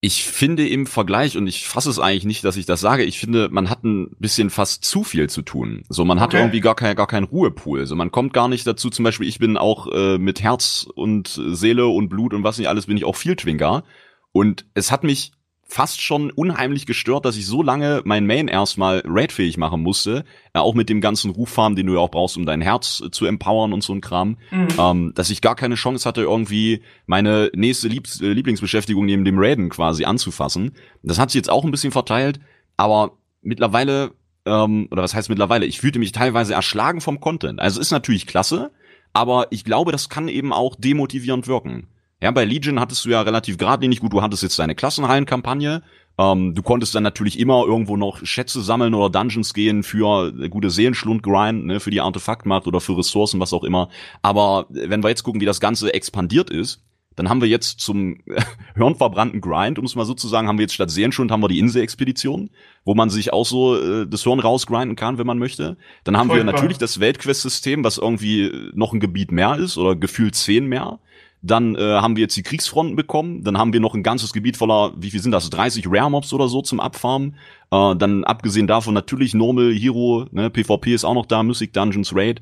Ich 0.00 0.24
finde 0.24 0.68
im 0.68 0.88
Vergleich, 0.88 1.36
und 1.36 1.46
ich 1.46 1.68
fasse 1.68 1.88
es 1.88 2.00
eigentlich 2.00 2.24
nicht, 2.24 2.42
dass 2.42 2.56
ich 2.56 2.66
das 2.66 2.80
sage, 2.80 3.04
ich 3.04 3.20
finde, 3.20 3.48
man 3.48 3.70
hat 3.70 3.84
ein 3.84 4.16
bisschen 4.18 4.50
fast 4.50 4.84
zu 4.84 5.04
viel 5.04 5.30
zu 5.30 5.42
tun. 5.42 5.84
So, 5.88 6.04
man 6.04 6.18
hat 6.18 6.30
okay. 6.30 6.38
irgendwie 6.38 6.60
gar 6.60 6.74
kein, 6.74 6.96
gar 6.96 7.06
keinen 7.06 7.26
Ruhepool. 7.26 7.86
So, 7.86 7.94
man 7.94 8.10
kommt 8.10 8.32
gar 8.32 8.48
nicht 8.48 8.66
dazu, 8.66 8.90
zum 8.90 9.04
Beispiel, 9.04 9.28
ich 9.28 9.38
bin 9.38 9.56
auch 9.56 9.86
äh, 9.86 10.18
mit 10.18 10.42
Herz 10.42 10.88
und 10.92 11.40
Seele 11.50 11.86
und 11.86 12.08
Blut 12.08 12.34
und 12.34 12.42
was 12.42 12.58
nicht 12.58 12.66
alles, 12.66 12.86
bin 12.86 12.96
ich 12.96 13.04
auch 13.04 13.14
viel 13.14 13.36
Twinker. 13.36 13.84
Und 14.32 14.66
es 14.74 14.90
hat 14.90 15.04
mich 15.04 15.30
fast 15.70 16.02
schon 16.02 16.30
unheimlich 16.32 16.84
gestört, 16.84 17.24
dass 17.24 17.36
ich 17.36 17.46
so 17.46 17.62
lange 17.62 18.02
mein 18.04 18.26
Main 18.26 18.48
erstmal 18.48 19.02
raidfähig 19.06 19.56
machen 19.56 19.82
musste, 19.82 20.24
äh, 20.52 20.58
auch 20.58 20.74
mit 20.74 20.88
dem 20.88 21.00
ganzen 21.00 21.30
Ruffarm, 21.30 21.76
den 21.76 21.86
du 21.86 21.94
ja 21.94 22.00
auch 22.00 22.10
brauchst, 22.10 22.36
um 22.36 22.44
dein 22.44 22.60
Herz 22.60 23.00
äh, 23.06 23.10
zu 23.10 23.24
empowern 23.24 23.72
und 23.72 23.82
so 23.82 23.92
ein 23.92 24.00
Kram, 24.00 24.36
mhm. 24.50 24.68
ähm, 24.78 25.12
dass 25.14 25.30
ich 25.30 25.40
gar 25.40 25.54
keine 25.54 25.76
Chance 25.76 26.08
hatte, 26.08 26.22
irgendwie 26.22 26.82
meine 27.06 27.50
nächste 27.54 27.86
Liebs 27.86 28.20
äh, 28.20 28.32
Lieblingsbeschäftigung 28.32 29.06
neben 29.06 29.24
dem 29.24 29.38
Raiden 29.38 29.68
quasi 29.68 30.04
anzufassen. 30.04 30.72
Das 31.02 31.20
hat 31.20 31.30
sich 31.30 31.38
jetzt 31.38 31.50
auch 31.50 31.64
ein 31.64 31.70
bisschen 31.70 31.92
verteilt, 31.92 32.40
aber 32.76 33.12
mittlerweile, 33.40 34.10
ähm, 34.46 34.88
oder 34.90 35.02
was 35.02 35.14
heißt 35.14 35.28
mittlerweile, 35.28 35.66
ich 35.66 35.80
fühlte 35.80 36.00
mich 36.00 36.10
teilweise 36.10 36.54
erschlagen 36.54 37.00
vom 37.00 37.20
Content. 37.20 37.60
Also 37.60 37.80
ist 37.80 37.92
natürlich 37.92 38.26
klasse, 38.26 38.72
aber 39.12 39.46
ich 39.50 39.64
glaube, 39.64 39.92
das 39.92 40.08
kann 40.08 40.26
eben 40.26 40.52
auch 40.52 40.74
demotivierend 40.74 41.46
wirken. 41.46 41.86
Ja, 42.22 42.30
bei 42.30 42.44
Legion 42.44 42.80
hattest 42.80 43.04
du 43.04 43.10
ja 43.10 43.22
relativ 43.22 43.56
geradlinig, 43.56 44.00
gut, 44.00 44.12
du 44.12 44.20
hattest 44.20 44.42
jetzt 44.42 44.58
deine 44.58 44.74
Klassenhallenkampagne, 44.74 45.82
ähm, 46.18 46.54
du 46.54 46.62
konntest 46.62 46.94
dann 46.94 47.02
natürlich 47.02 47.38
immer 47.38 47.64
irgendwo 47.64 47.96
noch 47.96 48.24
Schätze 48.24 48.60
sammeln 48.60 48.92
oder 48.92 49.08
Dungeons 49.08 49.54
gehen 49.54 49.82
für 49.82 50.30
gute 50.50 50.68
Seelenschlund-Grind, 50.68 51.64
ne, 51.64 51.80
für 51.80 51.90
die 51.90 52.02
Artefaktmacht 52.02 52.66
oder 52.66 52.80
für 52.80 52.98
Ressourcen, 52.98 53.40
was 53.40 53.54
auch 53.54 53.64
immer. 53.64 53.88
Aber 54.20 54.66
wenn 54.68 55.02
wir 55.02 55.08
jetzt 55.08 55.22
gucken, 55.22 55.40
wie 55.40 55.46
das 55.46 55.60
Ganze 55.60 55.94
expandiert 55.94 56.50
ist, 56.50 56.84
dann 57.16 57.28
haben 57.28 57.40
wir 57.40 57.48
jetzt 57.48 57.80
zum 57.80 58.18
hirnverbrannten 58.76 59.40
Grind, 59.40 59.78
um 59.78 59.84
es 59.84 59.94
mal 59.94 60.04
so 60.04 60.14
zu 60.14 60.28
sagen, 60.28 60.46
haben 60.46 60.58
wir 60.58 60.64
jetzt 60.64 60.74
statt 60.74 60.90
Seelenschlund 60.90 61.30
haben 61.30 61.42
wir 61.42 61.48
die 61.48 61.58
Insel-Expedition, 61.58 62.50
wo 62.84 62.94
man 62.94 63.08
sich 63.08 63.32
auch 63.32 63.46
so 63.46 63.76
äh, 63.76 64.06
das 64.06 64.22
Hirn 64.22 64.40
rausgrinden 64.40 64.96
kann, 64.96 65.16
wenn 65.16 65.26
man 65.26 65.38
möchte. 65.38 65.78
Dann 66.04 66.18
haben 66.18 66.28
Vollbar. 66.28 66.46
wir 66.46 66.52
natürlich 66.52 66.78
das 66.78 67.00
Weltquest-System, 67.00 67.82
was 67.82 67.98
irgendwie 67.98 68.52
noch 68.74 68.92
ein 68.92 69.00
Gebiet 69.00 69.32
mehr 69.32 69.56
ist 69.56 69.78
oder 69.78 69.96
gefühlt 69.96 70.34
zehn 70.34 70.66
mehr. 70.66 70.98
Dann 71.42 71.74
äh, 71.74 71.80
haben 71.80 72.16
wir 72.16 72.22
jetzt 72.22 72.36
die 72.36 72.42
Kriegsfronten 72.42 72.96
bekommen. 72.96 73.42
Dann 73.42 73.56
haben 73.56 73.72
wir 73.72 73.80
noch 73.80 73.94
ein 73.94 74.02
ganzes 74.02 74.32
Gebiet 74.32 74.58
voller, 74.58 74.92
wie 74.96 75.10
viel 75.10 75.20
sind 75.20 75.32
das? 75.32 75.48
30 75.48 75.86
Rare 75.88 76.10
Mobs 76.10 76.32
oder 76.32 76.48
so 76.48 76.60
zum 76.60 76.80
Abfarmen. 76.80 77.36
Äh, 77.70 77.96
dann 77.96 78.24
abgesehen 78.24 78.66
davon 78.66 78.92
natürlich 78.92 79.32
Normal, 79.32 79.72
Hero, 79.72 80.26
ne, 80.32 80.50
PvP 80.50 80.94
ist 80.94 81.04
auch 81.04 81.14
noch 81.14 81.26
da, 81.26 81.42
Mystic 81.42 81.72
Dungeons, 81.72 82.14
Raid. 82.14 82.40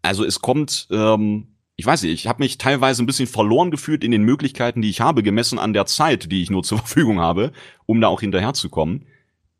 Also 0.00 0.24
es 0.24 0.40
kommt, 0.40 0.88
ähm, 0.90 1.48
ich 1.76 1.84
weiß 1.84 2.02
nicht, 2.02 2.12
ich 2.12 2.26
habe 2.26 2.42
mich 2.42 2.56
teilweise 2.56 3.02
ein 3.02 3.06
bisschen 3.06 3.26
verloren 3.26 3.70
gefühlt 3.70 4.02
in 4.02 4.10
den 4.10 4.22
Möglichkeiten, 4.22 4.80
die 4.80 4.90
ich 4.90 5.00
habe, 5.00 5.22
gemessen 5.22 5.58
an 5.58 5.74
der 5.74 5.84
Zeit, 5.86 6.32
die 6.32 6.42
ich 6.42 6.50
nur 6.50 6.62
zur 6.64 6.78
Verfügung 6.78 7.20
habe, 7.20 7.52
um 7.84 8.00
da 8.00 8.08
auch 8.08 8.20
hinterherzukommen. 8.20 9.04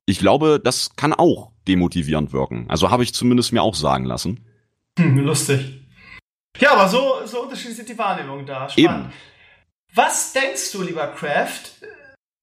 Ich 0.07 0.19
glaube, 0.19 0.59
das 0.63 0.97
kann 0.97 1.13
auch 1.13 1.51
demotivierend 1.69 2.33
wirken. 2.33 2.65
Also 2.69 2.91
habe 2.91 3.03
ich 3.03 3.13
zumindest 3.13 3.53
mir 3.53 3.63
auch 3.63 3.75
sagen 3.75 4.07
lassen. 4.07 4.47
Hm, 4.99 5.19
lustig. 5.19 5.79
Ja, 6.59 6.73
aber 6.73 6.89
so, 6.89 7.25
so 7.25 7.43
unterschiedlich 7.43 7.77
sind 7.77 7.89
die 7.89 7.99
Wahrnehmungen 7.99 8.47
da. 8.47 8.69
Spannend. 8.69 9.07
Eben. 9.07 9.13
Was 9.95 10.33
denkst 10.33 10.73
du, 10.73 10.83
lieber 10.83 11.07
Kraft, 11.09 11.73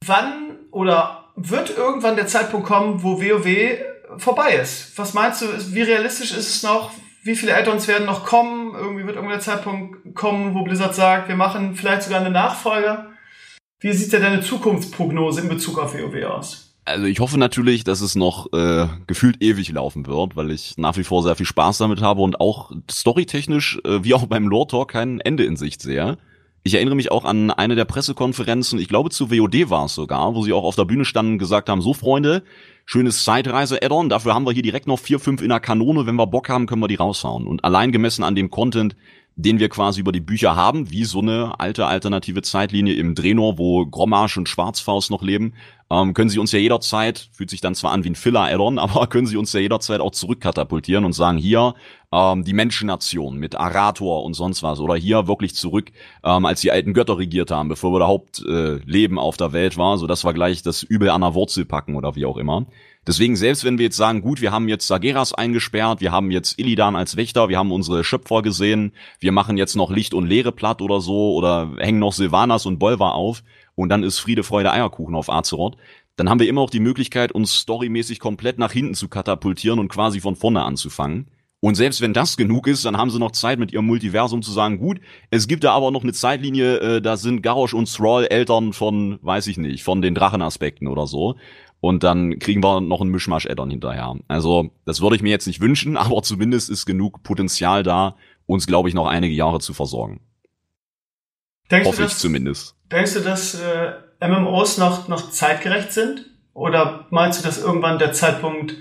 wann 0.06 0.58
oder 0.72 1.32
wird 1.36 1.78
irgendwann 1.78 2.16
der 2.16 2.28
Zeitpunkt 2.28 2.68
kommen, 2.68 3.04
wo 3.04 3.22
WoW 3.22 3.78
vorbei 4.18 4.56
ist? 4.56 4.98
Was 4.98 5.14
meinst 5.14 5.42
du, 5.42 5.48
wie 5.74 5.82
realistisch 5.82 6.32
ist 6.32 6.56
es 6.56 6.64
noch? 6.64 6.92
Wie 7.24 7.36
viele 7.36 7.56
Add-ons 7.56 7.88
werden 7.88 8.06
noch 8.06 8.26
kommen? 8.26 8.76
Irgendwie 8.76 9.06
wird 9.06 9.16
irgendwann 9.16 9.40
der 9.40 9.46
Zeitpunkt 9.46 10.16
kommen, 10.16 10.54
wo 10.54 10.64
Blizzard 10.64 10.96
sagt, 10.96 11.28
wir 11.28 11.36
machen 11.36 11.76
vielleicht 11.76 12.04
sogar 12.04 12.20
eine 12.20 12.30
Nachfolge. 12.30 13.10
Wie 13.80 13.94
sieht 13.94 14.14
denn 14.14 14.22
deine 14.22 14.42
Zukunftsprognose 14.42 15.42
in 15.42 15.50
Bezug 15.50 15.80
auf 15.80 15.94
WoW 15.94 16.24
aus? 16.26 16.65
Also 16.88 17.06
ich 17.06 17.20
hoffe 17.20 17.40
natürlich, 17.40 17.84
dass 17.84 18.02
es 18.02 18.14
noch 18.14 18.54
äh, 18.54 18.88
gefühlt 19.08 19.42
ewig 19.42 19.72
laufen 19.72 20.06
wird, 20.06 20.36
weil 20.36 20.52
ich 20.52 20.78
nach 20.78 20.98
wie 20.98 21.04
vor 21.04 21.24
sehr 21.24 21.36
viel 21.36 21.48
Spaß 21.48 21.80
damit 21.80 22.00
habe 22.02 22.22
und 22.22 22.40
auch 22.40 22.72
storytechnisch, 22.90 23.80
äh, 23.84 24.04
wie 24.04 24.14
auch 24.14 24.28
beim 24.28 24.48
Lore 24.48 24.68
Talk, 24.68 24.92
kein 24.92 25.20
Ende 25.20 25.46
in 25.46 25.56
Sicht 25.58 25.82
sehe. 25.82 26.20
Ich 26.62 26.76
erinnere 26.76 26.96
mich 26.96 27.12
auch 27.12 27.26
an 27.26 27.50
eine 27.50 27.76
der 27.76 27.86
Pressekonferenzen, 27.86 28.80
ich 28.80 28.88
glaube 28.88 29.10
zu 29.10 29.32
WOD 29.32 29.70
war 29.70 29.86
es 29.86 29.96
sogar, 29.96 30.36
wo 30.36 30.44
sie 30.44 30.54
auch 30.54 30.64
auf 30.64 30.76
der 30.76 30.86
Bühne 30.86 31.06
standen 31.06 31.34
und 31.34 31.38
gesagt 31.40 31.70
haben, 31.70 31.82
so 31.82 31.94
Freunde, 31.94 32.44
schönes 32.86 33.24
Zeitreise-Add-on, 33.24 34.10
dafür 34.10 34.36
haben 34.36 34.46
wir 34.46 34.52
hier 34.52 34.64
direkt 34.64 34.88
noch 34.88 35.00
vier, 35.00 35.20
fünf 35.20 35.42
in 35.42 35.50
der 35.50 35.60
Kanone, 35.60 36.06
wenn 36.06 36.16
wir 36.16 36.28
Bock 36.28 36.50
haben, 36.50 36.68
können 36.68 36.82
wir 36.82 36.88
die 36.88 36.96
raushauen. 36.96 37.48
Und 37.48 37.64
allein 37.64 37.92
gemessen 37.92 38.24
an 38.24 38.36
dem 38.36 38.52
Content, 38.52 38.96
den 39.36 39.60
wir 39.60 39.70
quasi 39.70 40.00
über 40.00 40.12
die 40.12 40.22
Bücher 40.22 40.56
haben, 40.56 40.90
wie 40.92 41.04
so 41.04 41.20
eine 41.20 41.60
alte 41.60 41.86
alternative 41.88 42.42
Zeitlinie 42.42 42.96
im 42.96 43.16
Drenor, 43.16 43.58
wo 43.58 43.86
Grommarsch 43.86 44.38
und 44.38 44.48
Schwarzfaust 44.48 45.12
noch 45.12 45.22
leben, 45.22 45.54
ähm, 45.92 46.14
können 46.14 46.30
sie 46.30 46.40
uns 46.40 46.52
ja 46.52 46.60
jederzeit, 46.60 47.30
fühlt 47.32 47.50
sich 47.50 47.62
dann 47.62 47.76
zwar 47.76 47.92
an 47.92 48.04
wie 48.04 48.10
ein 48.10 48.16
Filler-Addon, 48.16 48.80
aber 48.80 49.08
können 49.08 49.28
sie 49.28 49.38
uns 49.38 49.54
ja 49.54 49.60
jederzeit 49.60 50.02
auch 50.02 50.12
zurückkatapultieren 50.12 51.06
und 51.06 51.14
sagen, 51.14 51.38
hier, 51.38 51.76
ähm, 52.12 52.44
die 52.44 52.54
Menschennation 52.54 53.38
mit 53.38 53.56
Arator 53.56 54.24
und 54.24 54.34
sonst 54.34 54.64
was 54.64 54.80
oder 54.80 54.96
hier 54.96 55.28
wirklich 55.28 55.56
zurück, 55.56 55.92
ähm, 56.24 56.46
als 56.46 56.62
die 56.62 56.72
alten 56.72 56.94
Götter 56.94 57.18
regiert 57.18 57.52
haben, 57.52 57.70
bevor 57.70 57.92
wir 57.92 57.98
überhaupt 57.98 58.44
äh, 58.48 58.78
Leben 58.86 59.20
auf 59.20 59.38
der 59.38 59.54
Welt 59.54 59.78
war, 59.78 59.98
so 59.98 60.08
das 60.08 60.24
war 60.24 60.34
gleich 60.34 60.64
das 60.64 60.82
Übel 60.84 61.10
an 61.10 61.22
der 61.22 61.36
Wurzel 61.36 61.66
packen 61.66 61.96
oder 61.96 62.16
wie 62.16 62.26
auch 62.26 62.38
immer. 62.38 62.66
Deswegen, 63.08 63.36
selbst 63.36 63.64
wenn 63.64 63.78
wir 63.78 63.86
jetzt 63.86 63.98
sagen, 63.98 64.22
gut, 64.22 64.42
wir 64.42 64.52
haben 64.52 64.68
jetzt 64.68 64.88
Sageras 64.88 65.32
eingesperrt, 65.32 66.02
wir 66.02 66.12
haben 66.12 66.32
jetzt 66.32 66.58
Illidan 66.58 66.96
als 66.96 67.16
Wächter, 67.16 67.50
wir 67.50 67.60
haben 67.60 67.72
unsere 67.72 68.04
Schöpfer 68.04 68.42
gesehen, 68.42 68.94
wir 69.20 69.32
machen 69.32 69.58
jetzt 69.58 69.76
noch 69.76 69.92
Licht 69.92 70.16
und 70.16 70.26
Leere 70.26 70.52
platt 70.52 70.82
oder 70.82 71.02
so 71.02 71.36
oder 71.36 71.70
hängen 71.78 72.00
noch 72.00 72.14
Silvanas 72.14 72.66
und 72.66 72.80
Bolvar 72.80 73.14
auf 73.14 73.44
und 73.76 73.90
dann 73.90 74.04
ist 74.04 74.20
Friede, 74.20 74.44
Freude, 74.44 74.72
Eierkuchen 74.72 75.16
auf 75.16 75.30
Azeroth, 75.30 75.78
dann 76.16 76.30
haben 76.30 76.40
wir 76.40 76.48
immer 76.48 76.62
auch 76.62 76.70
die 76.70 76.80
Möglichkeit, 76.80 77.32
uns 77.32 77.54
storymäßig 77.54 78.20
komplett 78.20 78.58
nach 78.58 78.72
hinten 78.72 78.96
zu 78.96 79.10
katapultieren 79.10 79.80
und 79.80 79.90
quasi 79.90 80.22
von 80.22 80.36
vorne 80.36 80.64
anzufangen. 80.64 81.28
Und 81.60 81.76
selbst 81.76 82.00
wenn 82.02 82.14
das 82.14 82.38
genug 82.38 82.68
ist, 82.68 82.86
dann 82.86 82.96
haben 82.96 83.10
sie 83.10 83.18
noch 83.18 83.32
Zeit 83.32 83.58
mit 83.58 83.74
ihrem 83.74 83.88
Multiversum 83.88 84.42
zu 84.42 84.52
sagen, 84.52 84.78
gut, 84.78 85.00
es 85.32 85.48
gibt 85.48 85.64
da 85.64 85.72
aber 85.72 85.90
noch 85.90 86.04
eine 86.04 86.14
Zeitlinie, 86.14 86.78
äh, 86.78 87.02
da 87.02 87.18
sind 87.18 87.42
Garrosh 87.42 87.74
und 87.74 87.92
Thrall 87.92 88.28
Eltern 88.28 88.72
von, 88.72 89.18
weiß 89.24 89.48
ich 89.48 89.58
nicht, 89.58 89.84
von 89.84 90.02
den 90.02 90.14
Drachenaspekten 90.14 90.88
oder 90.88 91.08
so. 91.08 91.38
Und 91.80 92.04
dann 92.04 92.40
kriegen 92.40 92.64
wir 92.64 92.82
noch 92.82 93.02
einen 93.02 93.10
Mischmasch-Addon 93.12 93.70
hinterher. 93.70 94.16
Also, 94.28 94.70
das 94.86 95.02
würde 95.02 95.16
ich 95.16 95.22
mir 95.22 95.30
jetzt 95.30 95.48
nicht 95.48 95.60
wünschen, 95.62 95.98
aber 95.98 96.22
zumindest 96.22 96.70
ist 96.70 96.86
genug 96.86 97.24
Potenzial 97.24 97.84
da, 97.84 98.16
uns, 98.46 98.68
glaube 98.68 98.90
ich, 98.90 98.96
noch 98.96 99.08
einige 99.08 99.34
Jahre 99.34 99.60
zu 99.60 99.74
versorgen. 99.74 100.22
Denkst 101.72 101.88
Hoffe 101.88 101.98
du, 101.98 102.04
dass, 102.04 102.14
ich 102.14 102.20
zumindest. 102.20 102.75
Denkst 102.92 103.14
du, 103.14 103.20
dass 103.22 103.56
äh, 103.56 103.94
MMOs 104.22 104.78
noch, 104.78 105.08
noch 105.08 105.32
zeitgerecht 105.32 105.92
sind? 105.92 106.26
Oder 106.54 107.08
meinst 107.10 107.40
du, 107.40 107.44
dass 107.46 107.62
irgendwann 107.62 108.00
der 108.00 108.14
Zeitpunkt 108.14 108.76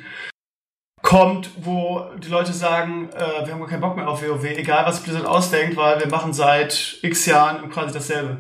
kommt, 1.03 1.51
wo 1.57 2.03
die 2.19 2.29
Leute 2.29 2.53
sagen, 2.53 3.11
äh, 3.11 3.47
wir 3.47 3.53
haben 3.53 3.61
gar 3.61 3.69
keinen 3.69 3.81
Bock 3.81 3.97
mehr 3.97 4.09
auf 4.09 4.23
WoW, 4.23 4.45
egal 4.45 4.87
was 4.87 5.03
Blizzard 5.03 5.27
ausdenkt, 5.27 5.77
weil 5.77 6.01
wir 6.01 6.09
machen 6.09 6.33
seit 6.33 6.99
x 7.03 7.27
Jahren 7.27 7.69
quasi 7.71 7.93
dasselbe? 7.93 8.39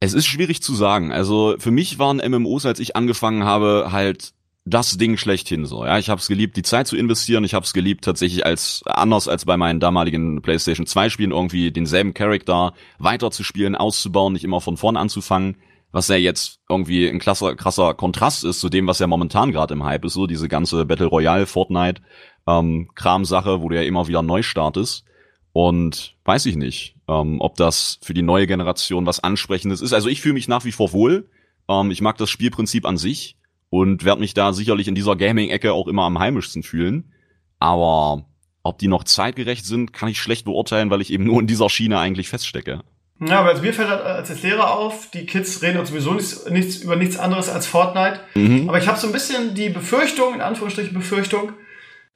Es 0.00 0.14
ist 0.14 0.26
schwierig 0.26 0.62
zu 0.62 0.74
sagen. 0.74 1.12
Also 1.12 1.56
für 1.58 1.70
mich 1.70 1.98
waren 1.98 2.16
MMOs, 2.16 2.66
als 2.66 2.80
ich 2.80 2.96
angefangen 2.96 3.44
habe, 3.44 3.88
halt 3.92 4.32
das 4.64 4.96
Ding 4.96 5.16
schlechthin 5.16 5.66
so. 5.66 5.84
Ja, 5.84 5.98
ich 5.98 6.08
habe 6.08 6.20
es 6.20 6.28
geliebt, 6.28 6.56
die 6.56 6.62
Zeit 6.62 6.86
zu 6.86 6.96
investieren. 6.96 7.42
Ich 7.44 7.54
habe 7.54 7.64
es 7.64 7.72
geliebt, 7.72 8.04
tatsächlich 8.04 8.46
als 8.46 8.82
anders 8.86 9.26
als 9.26 9.44
bei 9.44 9.56
meinen 9.56 9.80
damaligen 9.80 10.40
PlayStation 10.40 10.86
2 10.86 11.08
Spielen 11.08 11.32
irgendwie 11.32 11.72
denselben 11.72 12.14
Charakter 12.14 12.72
weiterzuspielen, 12.98 13.74
auszubauen, 13.74 14.32
nicht 14.32 14.44
immer 14.44 14.60
von 14.60 14.76
vorn 14.76 14.96
anzufangen. 14.96 15.56
Was 15.90 16.08
ja 16.08 16.16
jetzt 16.16 16.60
irgendwie 16.70 17.06
ein 17.08 17.18
krasser, 17.18 17.54
krasser 17.54 17.92
Kontrast 17.94 18.44
ist 18.44 18.60
zu 18.60 18.70
dem, 18.70 18.86
was 18.86 18.98
ja 18.98 19.06
momentan 19.06 19.52
gerade 19.52 19.74
im 19.74 19.84
Hype 19.84 20.04
ist, 20.04 20.14
so 20.14 20.26
diese 20.26 20.48
ganze 20.48 20.86
Battle 20.86 21.06
Royale, 21.06 21.44
Fortnite, 21.44 22.00
ähm, 22.46 22.88
Kram-Sache, 22.94 23.60
wo 23.60 23.68
du 23.68 23.76
ja 23.76 23.82
immer 23.82 24.08
wieder 24.08 24.22
neu 24.22 24.42
startest. 24.42 25.04
Und 25.52 26.16
weiß 26.24 26.46
ich 26.46 26.56
nicht, 26.56 26.96
ähm, 27.08 27.40
ob 27.40 27.56
das 27.56 27.98
für 28.00 28.14
die 28.14 28.22
neue 28.22 28.46
Generation 28.46 29.04
was 29.04 29.20
Ansprechendes 29.20 29.82
ist. 29.82 29.92
Also 29.92 30.08
ich 30.08 30.22
fühle 30.22 30.34
mich 30.34 30.48
nach 30.48 30.64
wie 30.64 30.72
vor 30.72 30.92
wohl. 30.94 31.28
Ähm, 31.68 31.90
ich 31.90 32.00
mag 32.00 32.16
das 32.16 32.30
Spielprinzip 32.30 32.86
an 32.86 32.96
sich 32.96 33.36
und 33.72 34.04
werde 34.04 34.20
mich 34.20 34.34
da 34.34 34.52
sicherlich 34.52 34.86
in 34.86 34.94
dieser 34.94 35.16
Gaming-Ecke 35.16 35.72
auch 35.72 35.88
immer 35.88 36.02
am 36.02 36.18
heimischsten 36.18 36.62
fühlen. 36.62 37.10
Aber 37.58 38.26
ob 38.62 38.78
die 38.78 38.86
noch 38.86 39.02
zeitgerecht 39.02 39.64
sind, 39.64 39.94
kann 39.94 40.10
ich 40.10 40.20
schlecht 40.20 40.44
beurteilen, 40.44 40.90
weil 40.90 41.00
ich 41.00 41.10
eben 41.10 41.24
nur 41.24 41.40
in 41.40 41.46
dieser 41.46 41.70
Schiene 41.70 41.98
eigentlich 41.98 42.28
feststecke. 42.28 42.80
Ja, 43.18 43.40
aber 43.40 43.58
mir 43.62 43.72
fällt 43.72 43.88
halt 43.88 44.02
als 44.02 44.42
Lehrer 44.42 44.76
auf, 44.76 45.08
die 45.12 45.24
Kids 45.24 45.62
reden 45.62 45.86
sowieso 45.86 46.12
nichts, 46.12 46.44
nichts 46.50 46.76
über 46.82 46.96
nichts 46.96 47.16
anderes 47.16 47.48
als 47.48 47.66
Fortnite. 47.66 48.20
Mhm. 48.34 48.68
Aber 48.68 48.76
ich 48.76 48.86
habe 48.86 48.98
so 48.98 49.06
ein 49.06 49.12
bisschen 49.14 49.54
die 49.54 49.70
Befürchtung, 49.70 50.34
in 50.34 50.42
Anführungsstrichen 50.42 50.92
Befürchtung, 50.92 51.54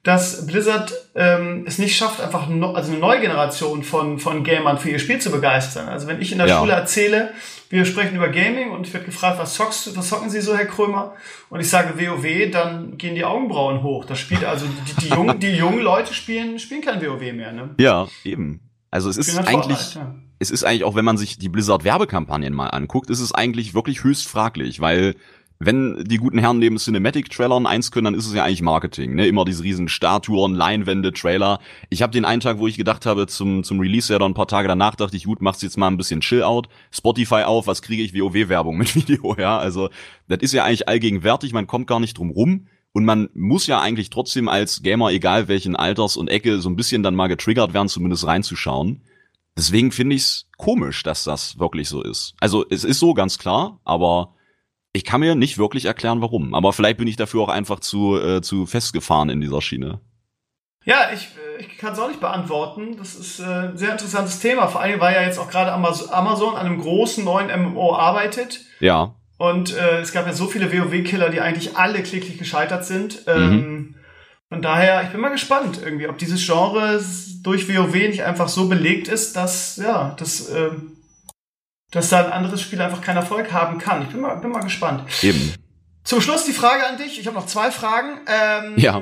dass 0.03 0.45
Blizzard 0.45 0.93
ähm, 1.15 1.63
es 1.65 1.79
nicht 1.79 1.97
schafft, 1.97 2.21
einfach 2.21 2.47
no, 2.49 2.73
also 2.73 2.91
eine 2.91 3.01
neue 3.01 3.19
Generation 3.19 3.81
von, 3.81 4.19
von 4.19 4.43
Gamern 4.43 4.77
für 4.77 4.91
ihr 4.91 4.99
Spiel 4.99 5.17
zu 5.17 5.31
begeistern. 5.31 5.89
Also 5.89 6.05
wenn 6.05 6.21
ich 6.21 6.31
in 6.31 6.37
der 6.37 6.47
ja. 6.47 6.59
Schule 6.59 6.73
erzähle, 6.73 7.33
wir 7.69 7.85
sprechen 7.85 8.15
über 8.15 8.29
Gaming 8.29 8.71
und 8.71 8.87
ich 8.87 8.93
werde 8.93 9.05
gefragt, 9.05 9.39
was, 9.39 9.55
zockst, 9.55 9.95
was 9.97 10.09
zocken 10.09 10.29
Sie 10.29 10.41
so, 10.41 10.55
Herr 10.55 10.65
Krömer? 10.65 11.13
Und 11.49 11.59
ich 11.59 11.69
sage 11.69 11.99
WoW, 11.99 12.51
dann 12.51 12.97
gehen 12.97 13.15
die 13.15 13.25
Augenbrauen 13.25 13.83
hoch. 13.83 14.05
Das 14.05 14.19
spielt 14.19 14.45
also 14.45 14.65
die, 14.65 15.05
die, 15.05 15.09
jungen, 15.13 15.39
die 15.39 15.51
jungen 15.51 15.81
Leute 15.81 16.13
spielen, 16.13 16.59
spielen 16.59 16.81
kein 16.81 17.01
WoW 17.01 17.19
mehr. 17.33 17.51
Ne? 17.51 17.75
Ja, 17.77 18.07
eben. 18.23 18.61
Also 18.89 19.09
es 19.09 19.17
ist 19.17 19.37
eigentlich, 19.37 19.95
ja. 19.95 20.15
es 20.39 20.49
ist 20.49 20.63
eigentlich 20.63 20.85
auch, 20.85 20.95
wenn 20.95 21.05
man 21.05 21.17
sich 21.17 21.37
die 21.37 21.49
Blizzard 21.49 21.83
Werbekampagnen 21.83 22.53
mal 22.53 22.67
anguckt, 22.67 23.09
ist 23.09 23.19
es 23.19 23.33
eigentlich 23.33 23.73
wirklich 23.73 24.03
höchst 24.03 24.27
fraglich, 24.27 24.79
weil 24.79 25.15
wenn 25.59 26.03
die 26.03 26.17
guten 26.17 26.37
Herren 26.37 26.59
neben 26.59 26.77
Cinematic-Trailern 26.77 27.65
eins 27.65 27.91
können, 27.91 28.05
dann 28.05 28.13
ist 28.13 28.27
es 28.27 28.33
ja 28.33 28.43
eigentlich 28.43 28.61
Marketing. 28.61 29.15
Ne? 29.15 29.27
Immer 29.27 29.43
diese 29.43 29.63
riesen 29.63 29.87
Statuen, 29.87 30.53
Leinwände, 30.53 31.11
Trailer. 31.13 31.59
Ich 31.89 32.01
habe 32.01 32.13
den 32.13 32.25
einen 32.25 32.41
Tag, 32.41 32.59
wo 32.59 32.67
ich 32.67 32.77
gedacht 32.77 33.05
habe, 33.05 33.27
zum, 33.27 33.63
zum 33.63 33.79
Release 33.79 34.11
ja 34.11 34.19
dann 34.19 34.31
ein 34.31 34.35
paar 34.35 34.47
Tage 34.47 34.67
danach, 34.67 34.95
dachte 34.95 35.17
ich, 35.17 35.25
gut, 35.25 35.41
machst 35.41 35.63
jetzt 35.63 35.77
mal 35.77 35.87
ein 35.87 35.97
bisschen 35.97 36.21
Chill-Out. 36.21 36.69
Spotify 36.91 37.43
auf, 37.43 37.65
was 37.65 37.81
kriege 37.81 38.03
ich? 38.03 38.13
WoW-Werbung 38.13 38.77
mit 38.77 38.95
Video, 38.95 39.35
ja. 39.37 39.57
Also 39.57 39.89
das 40.27 40.39
ist 40.41 40.53
ja 40.53 40.63
eigentlich 40.63 40.87
allgegenwärtig, 40.87 41.53
man 41.53 41.67
kommt 41.67 41.87
gar 41.87 41.99
nicht 41.99 42.17
drum 42.17 42.29
rum. 42.29 42.67
Und 42.93 43.05
man 43.05 43.29
muss 43.35 43.67
ja 43.67 43.79
eigentlich 43.79 44.09
trotzdem 44.09 44.47
als 44.47 44.81
Gamer, 44.81 45.11
egal 45.11 45.47
welchen 45.47 45.75
Alters 45.75 46.17
und 46.17 46.29
Ecke, 46.29 46.61
so 46.61 46.69
ein 46.69 46.75
bisschen 46.75 47.03
dann 47.03 47.15
mal 47.15 47.27
getriggert 47.27 47.73
werden, 47.73 47.89
zumindest 47.89 48.25
reinzuschauen. 48.25 49.01
Deswegen 49.57 49.91
finde 49.91 50.15
ich 50.15 50.21
es 50.21 50.45
komisch, 50.57 51.03
dass 51.03 51.23
das 51.23 51.59
wirklich 51.59 51.89
so 51.89 52.01
ist. 52.03 52.35
Also 52.39 52.65
es 52.69 52.83
ist 52.83 52.99
so 52.99 53.13
ganz 53.13 53.37
klar, 53.39 53.79
aber 53.83 54.35
ich 54.97 55.05
kann 55.05 55.21
mir 55.21 55.35
nicht 55.35 55.57
wirklich 55.57 55.85
erklären, 55.85 56.21
warum. 56.21 56.55
Aber 56.55 56.73
vielleicht 56.73 56.97
bin 56.97 57.07
ich 57.07 57.15
dafür 57.15 57.41
auch 57.41 57.49
einfach 57.49 57.79
zu, 57.79 58.19
äh, 58.19 58.41
zu 58.41 58.65
festgefahren 58.65 59.29
in 59.29 59.39
dieser 59.39 59.61
Schiene. 59.61 60.01
Ja, 60.83 61.11
ich, 61.13 61.29
äh, 61.59 61.61
ich 61.61 61.77
kann 61.77 61.93
es 61.93 61.99
auch 61.99 62.07
nicht 62.07 62.19
beantworten. 62.19 62.97
Das 62.97 63.15
ist 63.15 63.39
äh, 63.39 63.43
ein 63.43 63.77
sehr 63.77 63.91
interessantes 63.91 64.39
Thema. 64.39 64.67
Vor 64.67 64.81
allem, 64.81 64.99
weil 64.99 65.13
ja 65.13 65.21
jetzt 65.21 65.37
auch 65.37 65.49
gerade 65.49 65.71
Amazon 65.71 66.55
an 66.55 66.65
einem 66.65 66.81
großen 66.81 67.23
neuen 67.23 67.47
MMO 67.61 67.95
arbeitet. 67.95 68.61
Ja. 68.79 69.13
Und 69.37 69.77
äh, 69.77 69.99
es 69.99 70.13
gab 70.13 70.25
ja 70.25 70.33
so 70.33 70.47
viele 70.47 70.73
WoW-Killer, 70.73 71.29
die 71.29 71.41
eigentlich 71.41 71.77
alle 71.77 72.01
kläglich 72.01 72.39
gescheitert 72.39 72.85
sind. 72.85 73.23
Ähm, 73.27 73.49
mhm. 73.49 73.95
Von 74.49 74.61
daher, 74.61 75.03
ich 75.03 75.09
bin 75.09 75.21
mal 75.21 75.29
gespannt 75.29 75.79
irgendwie, 75.83 76.07
ob 76.07 76.17
dieses 76.17 76.43
Genre 76.43 76.99
durch 77.43 77.69
WoW 77.69 77.93
nicht 77.93 78.23
einfach 78.23 78.47
so 78.47 78.67
belegt 78.67 79.09
ist, 79.09 79.35
dass, 79.35 79.77
ja, 79.77 80.15
das 80.17 80.49
äh, 80.49 80.71
dass 81.91 82.09
da 82.09 82.25
ein 82.25 82.31
anderes 82.31 82.61
Spiel 82.61 82.81
einfach 82.81 83.01
keinen 83.01 83.17
Erfolg 83.17 83.51
haben 83.51 83.77
kann. 83.77 84.01
Ich 84.03 84.09
bin 84.09 84.21
mal, 84.21 84.35
bin 84.35 84.51
mal 84.51 84.63
gespannt. 84.63 85.03
Eben. 85.21 85.53
Zum 86.03 86.21
Schluss 86.21 86.45
die 86.45 86.53
Frage 86.53 86.85
an 86.87 86.97
dich. 86.97 87.19
Ich 87.19 87.27
habe 87.27 87.35
noch 87.35 87.47
zwei 87.47 87.71
Fragen. 87.71 88.19
Ähm, 88.27 88.73
ja. 88.77 89.01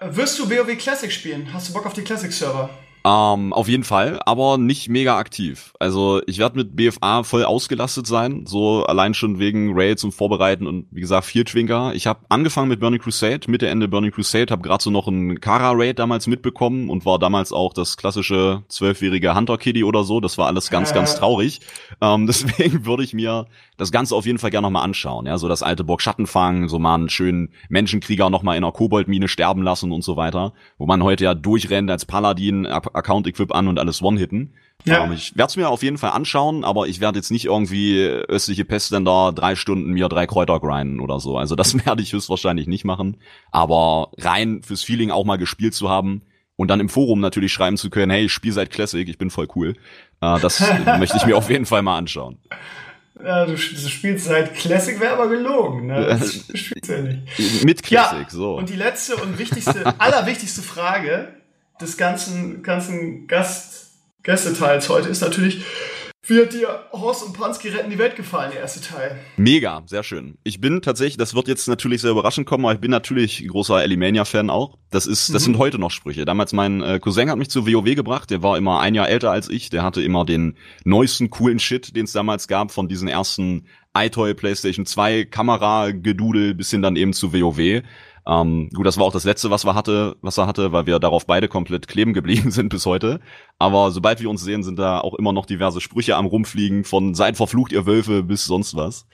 Wirst 0.00 0.38
du 0.38 0.50
WoW 0.50 0.76
Classic 0.78 1.12
spielen? 1.12 1.52
Hast 1.52 1.68
du 1.68 1.72
Bock 1.72 1.86
auf 1.86 1.92
die 1.92 2.02
Classic-Server? 2.02 2.70
Ähm, 3.04 3.52
auf 3.52 3.68
jeden 3.68 3.84
Fall, 3.84 4.20
aber 4.26 4.58
nicht 4.58 4.88
mega 4.90 5.16
aktiv. 5.16 5.72
Also 5.78 6.20
ich 6.26 6.38
werde 6.38 6.58
mit 6.58 6.76
BFA 6.76 7.22
voll 7.22 7.44
ausgelastet 7.44 8.06
sein, 8.06 8.44
so 8.46 8.84
allein 8.84 9.14
schon 9.14 9.38
wegen 9.38 9.72
Raids 9.74 10.04
und 10.04 10.12
Vorbereiten 10.12 10.66
und 10.66 10.86
wie 10.90 11.00
gesagt 11.00 11.24
vier 11.24 11.44
Twinker. 11.46 11.94
Ich 11.94 12.06
habe 12.06 12.20
angefangen 12.28 12.68
mit 12.68 12.80
Burning 12.80 13.00
Crusade, 13.00 13.50
Mitte 13.50 13.68
Ende 13.68 13.88
Burning 13.88 14.10
Crusade, 14.10 14.50
habe 14.50 14.62
gerade 14.62 14.82
so 14.82 14.90
noch 14.90 15.08
einen 15.08 15.40
Kara 15.40 15.72
Raid 15.74 15.98
damals 15.98 16.26
mitbekommen 16.26 16.90
und 16.90 17.06
war 17.06 17.18
damals 17.18 17.52
auch 17.52 17.72
das 17.72 17.96
klassische 17.96 18.64
zwölfjährige 18.68 19.34
Hunter 19.34 19.56
Kitty 19.56 19.82
oder 19.82 20.04
so. 20.04 20.20
Das 20.20 20.36
war 20.36 20.46
alles 20.46 20.68
ganz, 20.68 20.90
äh. 20.90 20.94
ganz 20.94 21.14
traurig. 21.14 21.60
Ähm, 22.02 22.26
deswegen 22.26 22.84
würde 22.84 23.04
ich 23.04 23.14
mir 23.14 23.46
das 23.80 23.92
Ganze 23.92 24.14
auf 24.14 24.26
jeden 24.26 24.38
Fall 24.38 24.50
gerne 24.50 24.66
nochmal 24.66 24.84
anschauen. 24.84 25.24
Ja, 25.24 25.38
so 25.38 25.48
das 25.48 25.62
alte 25.62 25.84
Bock 25.84 26.02
Schattenfang, 26.02 26.68
so 26.68 26.78
mal 26.78 26.96
einen 26.96 27.08
schönen 27.08 27.48
Menschenkrieger 27.70 28.28
nochmal 28.28 28.58
in 28.58 28.62
einer 28.62 28.72
Koboldmine 28.72 29.26
sterben 29.26 29.62
lassen 29.62 29.90
und 29.90 30.04
so 30.04 30.16
weiter, 30.16 30.52
wo 30.76 30.84
man 30.84 31.02
heute 31.02 31.24
ja 31.24 31.34
durchrennt 31.34 31.90
als 31.90 32.04
Paladin, 32.04 32.66
Account-Equip 32.66 33.54
an 33.54 33.68
und 33.68 33.78
alles 33.78 34.02
One-Hitten. 34.02 34.52
Ja. 34.84 35.04
Ähm, 35.04 35.12
ich 35.12 35.34
werde 35.34 35.48
es 35.48 35.56
mir 35.56 35.70
auf 35.70 35.82
jeden 35.82 35.96
Fall 35.96 36.10
anschauen, 36.10 36.62
aber 36.62 36.88
ich 36.88 37.00
werde 37.00 37.18
jetzt 37.18 37.30
nicht 37.30 37.46
irgendwie 37.46 38.00
östliche 38.02 38.66
Pestländer 38.66 39.32
drei 39.34 39.56
Stunden 39.56 39.92
mir 39.92 40.08
drei 40.10 40.26
Kräuter 40.26 40.60
grinden 40.60 41.00
oder 41.00 41.18
so. 41.18 41.38
Also 41.38 41.56
das 41.56 41.74
werde 41.86 42.02
ich 42.02 42.12
höchstwahrscheinlich 42.12 42.66
nicht 42.66 42.84
machen. 42.84 43.16
Aber 43.50 44.10
rein 44.18 44.60
fürs 44.62 44.82
Feeling 44.82 45.10
auch 45.10 45.24
mal 45.24 45.38
gespielt 45.38 45.74
zu 45.74 45.88
haben 45.88 46.20
und 46.56 46.68
dann 46.68 46.80
im 46.80 46.90
Forum 46.90 47.20
natürlich 47.20 47.52
schreiben 47.54 47.78
zu 47.78 47.88
können, 47.88 48.10
hey, 48.10 48.26
ich 48.26 48.32
spiel 48.32 48.52
seit 48.52 48.70
Classic, 48.70 49.08
ich 49.08 49.16
bin 49.16 49.30
voll 49.30 49.48
cool. 49.56 49.74
Äh, 50.20 50.38
das 50.40 50.60
möchte 50.98 51.16
ich 51.16 51.24
mir 51.24 51.38
auf 51.38 51.48
jeden 51.48 51.64
Fall 51.64 51.80
mal 51.80 51.96
anschauen. 51.96 52.38
Ja, 53.24 53.44
du, 53.46 53.52
du 53.52 53.56
spielst 53.56 54.26
seit 54.26 54.54
Classic, 54.54 54.98
wäre 55.00 55.14
aber 55.14 55.28
gelogen. 55.28 55.86
Ne? 55.86 56.06
Das 56.06 56.32
spielst 56.54 56.88
ja 56.88 56.98
nicht. 57.02 57.64
Mit 57.64 57.82
Classic, 57.82 58.22
ja, 58.22 58.30
so. 58.30 58.56
Und 58.56 58.68
die 58.68 58.76
letzte 58.76 59.16
und 59.16 59.38
wichtigste, 59.38 59.94
allerwichtigste 59.98 60.62
Frage 60.62 61.28
des 61.80 61.96
ganzen, 61.96 62.62
ganzen 62.62 63.26
Gast, 63.26 63.92
Gästeteils 64.22 64.88
heute 64.88 65.08
ist 65.08 65.22
natürlich, 65.22 65.64
Wie 66.22 66.38
hat 66.38 66.52
dir 66.52 66.84
Horst 66.92 67.24
und 67.24 67.32
Pansky 67.32 67.70
retten 67.70 67.88
die 67.88 67.98
Welt 67.98 68.14
gefallen, 68.14 68.50
der 68.52 68.60
erste 68.60 68.82
Teil? 68.82 69.18
Mega, 69.38 69.82
sehr 69.86 70.02
schön. 70.02 70.36
Ich 70.44 70.60
bin 70.60 70.82
tatsächlich, 70.82 71.16
das 71.16 71.34
wird 71.34 71.48
jetzt 71.48 71.66
natürlich 71.66 72.02
sehr 72.02 72.10
überraschend 72.10 72.46
kommen, 72.46 72.66
aber 72.66 72.74
ich 72.74 72.80
bin 72.80 72.90
natürlich 72.90 73.46
großer 73.48 73.82
Elimania-Fan 73.82 74.50
auch. 74.50 74.76
Das 74.90 75.06
ist, 75.06 75.32
das 75.34 75.42
mhm. 75.42 75.52
sind 75.52 75.58
heute 75.58 75.78
noch 75.78 75.90
Sprüche. 75.90 76.26
Damals 76.26 76.52
mein 76.52 76.82
äh, 76.82 76.98
Cousin 77.00 77.30
hat 77.30 77.38
mich 77.38 77.48
zu 77.48 77.66
WoW 77.66 77.94
gebracht, 77.94 78.28
der 78.28 78.42
war 78.42 78.58
immer 78.58 78.80
ein 78.80 78.94
Jahr 78.94 79.08
älter 79.08 79.30
als 79.30 79.48
ich, 79.48 79.70
der 79.70 79.82
hatte 79.82 80.02
immer 80.02 80.26
den 80.26 80.58
neuesten 80.84 81.30
coolen 81.30 81.58
Shit, 81.58 81.96
den 81.96 82.04
es 82.04 82.12
damals 82.12 82.48
gab, 82.48 82.70
von 82.70 82.86
diesen 82.86 83.08
ersten 83.08 83.66
iToy 83.96 84.34
PlayStation 84.34 84.84
2 84.84 85.24
Kamera-Gedudel 85.24 86.54
bis 86.54 86.70
hin 86.70 86.82
dann 86.82 86.96
eben 86.96 87.14
zu 87.14 87.32
WoW. 87.32 87.82
Ähm, 88.30 88.70
gut, 88.72 88.86
das 88.86 88.96
war 88.96 89.06
auch 89.06 89.12
das 89.12 89.24
letzte, 89.24 89.50
was 89.50 89.64
wir 89.64 89.74
hatte, 89.74 90.16
was 90.20 90.38
er 90.38 90.46
hatte, 90.46 90.70
weil 90.70 90.86
wir 90.86 91.00
darauf 91.00 91.26
beide 91.26 91.48
komplett 91.48 91.88
kleben 91.88 92.12
geblieben 92.12 92.50
sind 92.52 92.68
bis 92.68 92.86
heute. 92.86 93.18
Aber 93.58 93.90
sobald 93.90 94.20
wir 94.20 94.30
uns 94.30 94.42
sehen, 94.42 94.62
sind 94.62 94.78
da 94.78 95.00
auch 95.00 95.14
immer 95.14 95.32
noch 95.32 95.46
diverse 95.46 95.80
Sprüche 95.80 96.14
am 96.14 96.26
rumfliegen, 96.26 96.84
von 96.84 97.14
seid 97.14 97.36
verflucht 97.36 97.72
ihr 97.72 97.86
Wölfe 97.86 98.22
bis 98.22 98.44
sonst 98.44 98.76
was. 98.76 99.06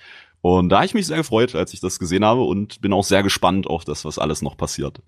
Und 0.42 0.68
da 0.68 0.76
habe 0.76 0.86
ich 0.86 0.94
mich 0.94 1.06
sehr 1.06 1.16
gefreut, 1.16 1.54
als 1.54 1.72
ich 1.72 1.80
das 1.80 1.98
gesehen 1.98 2.24
habe 2.24 2.42
und 2.42 2.82
bin 2.82 2.92
auch 2.92 3.04
sehr 3.04 3.22
gespannt 3.22 3.66
auf 3.66 3.84
das, 3.84 4.04
was 4.04 4.18
alles 4.18 4.42
noch 4.42 4.56
passiert. 4.56 5.00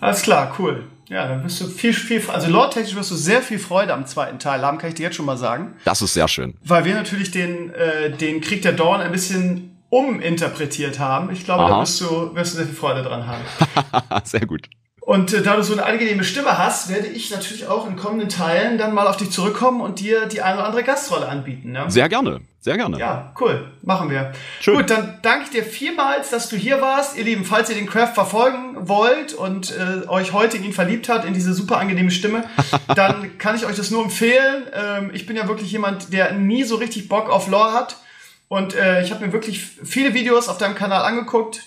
Alles 0.00 0.22
klar, 0.22 0.54
cool. 0.58 0.84
Ja, 1.08 1.28
dann 1.28 1.44
wirst 1.44 1.60
du 1.60 1.66
viel, 1.66 1.92
viel, 1.92 2.22
also 2.28 2.50
lore-technisch 2.50 2.96
wirst 2.96 3.10
du 3.10 3.14
sehr 3.14 3.42
viel 3.42 3.58
Freude 3.58 3.92
am 3.92 4.06
zweiten 4.06 4.38
Teil 4.38 4.62
haben, 4.62 4.78
kann 4.78 4.88
ich 4.88 4.96
dir 4.96 5.04
jetzt 5.04 5.16
schon 5.16 5.26
mal 5.26 5.36
sagen. 5.36 5.76
Das 5.84 6.02
ist 6.02 6.14
sehr 6.14 6.26
schön. 6.26 6.54
Weil 6.64 6.84
wir 6.84 6.94
natürlich 6.94 7.30
den, 7.30 7.72
äh, 7.74 8.10
den 8.10 8.40
Krieg 8.40 8.62
der 8.62 8.72
Dorn 8.72 9.00
ein 9.00 9.12
bisschen 9.12 9.75
uminterpretiert 9.96 10.98
haben. 10.98 11.30
Ich 11.30 11.44
glaube, 11.44 11.64
Aha. 11.64 11.70
da 11.70 11.80
wirst 11.80 12.00
du, 12.00 12.34
wirst 12.34 12.52
du 12.52 12.56
sehr 12.58 12.66
viel 12.66 12.74
Freude 12.74 13.02
dran 13.02 13.26
haben. 13.26 13.42
sehr 14.24 14.46
gut. 14.46 14.68
Und 15.00 15.32
äh, 15.32 15.40
da 15.40 15.54
du 15.54 15.62
so 15.62 15.72
eine 15.72 15.86
angenehme 15.86 16.24
Stimme 16.24 16.58
hast, 16.58 16.90
werde 16.90 17.06
ich 17.06 17.30
natürlich 17.30 17.68
auch 17.68 17.88
in 17.88 17.94
kommenden 17.94 18.28
Teilen 18.28 18.76
dann 18.76 18.92
mal 18.92 19.06
auf 19.06 19.16
dich 19.16 19.30
zurückkommen 19.30 19.80
und 19.80 20.00
dir 20.00 20.26
die 20.26 20.42
eine 20.42 20.56
oder 20.56 20.66
andere 20.66 20.82
Gastrolle 20.82 21.28
anbieten. 21.28 21.70
Ne? 21.70 21.84
Sehr 21.86 22.08
gerne, 22.08 22.40
sehr 22.58 22.76
gerne. 22.76 22.98
Ja, 22.98 23.32
cool, 23.40 23.70
machen 23.82 24.10
wir. 24.10 24.32
Schön. 24.60 24.76
Gut, 24.76 24.90
dann 24.90 25.20
danke 25.22 25.44
ich 25.44 25.50
dir 25.50 25.62
vielmals, 25.62 26.30
dass 26.30 26.48
du 26.48 26.56
hier 26.56 26.80
warst. 26.80 27.16
Ihr 27.16 27.22
Lieben, 27.22 27.44
falls 27.44 27.70
ihr 27.70 27.76
den 27.76 27.86
Craft 27.86 28.14
verfolgen 28.14 28.88
wollt 28.88 29.32
und 29.32 29.72
äh, 29.78 30.08
euch 30.08 30.32
heute 30.32 30.56
in 30.56 30.64
ihn 30.64 30.72
verliebt 30.72 31.08
hat, 31.08 31.24
in 31.24 31.34
diese 31.34 31.54
super 31.54 31.78
angenehme 31.78 32.10
Stimme, 32.10 32.42
dann 32.96 33.38
kann 33.38 33.54
ich 33.54 33.64
euch 33.64 33.76
das 33.76 33.92
nur 33.92 34.02
empfehlen. 34.02 34.64
Ähm, 34.74 35.10
ich 35.14 35.24
bin 35.24 35.36
ja 35.36 35.46
wirklich 35.46 35.70
jemand, 35.70 36.12
der 36.12 36.32
nie 36.32 36.64
so 36.64 36.74
richtig 36.74 37.08
Bock 37.08 37.30
auf 37.30 37.46
Lore 37.46 37.74
hat. 37.74 37.96
Und 38.48 38.74
äh, 38.74 39.02
ich 39.02 39.10
habe 39.10 39.26
mir 39.26 39.32
wirklich 39.32 39.64
viele 39.64 40.14
Videos 40.14 40.48
auf 40.48 40.58
deinem 40.58 40.74
Kanal 40.74 41.04
angeguckt, 41.04 41.62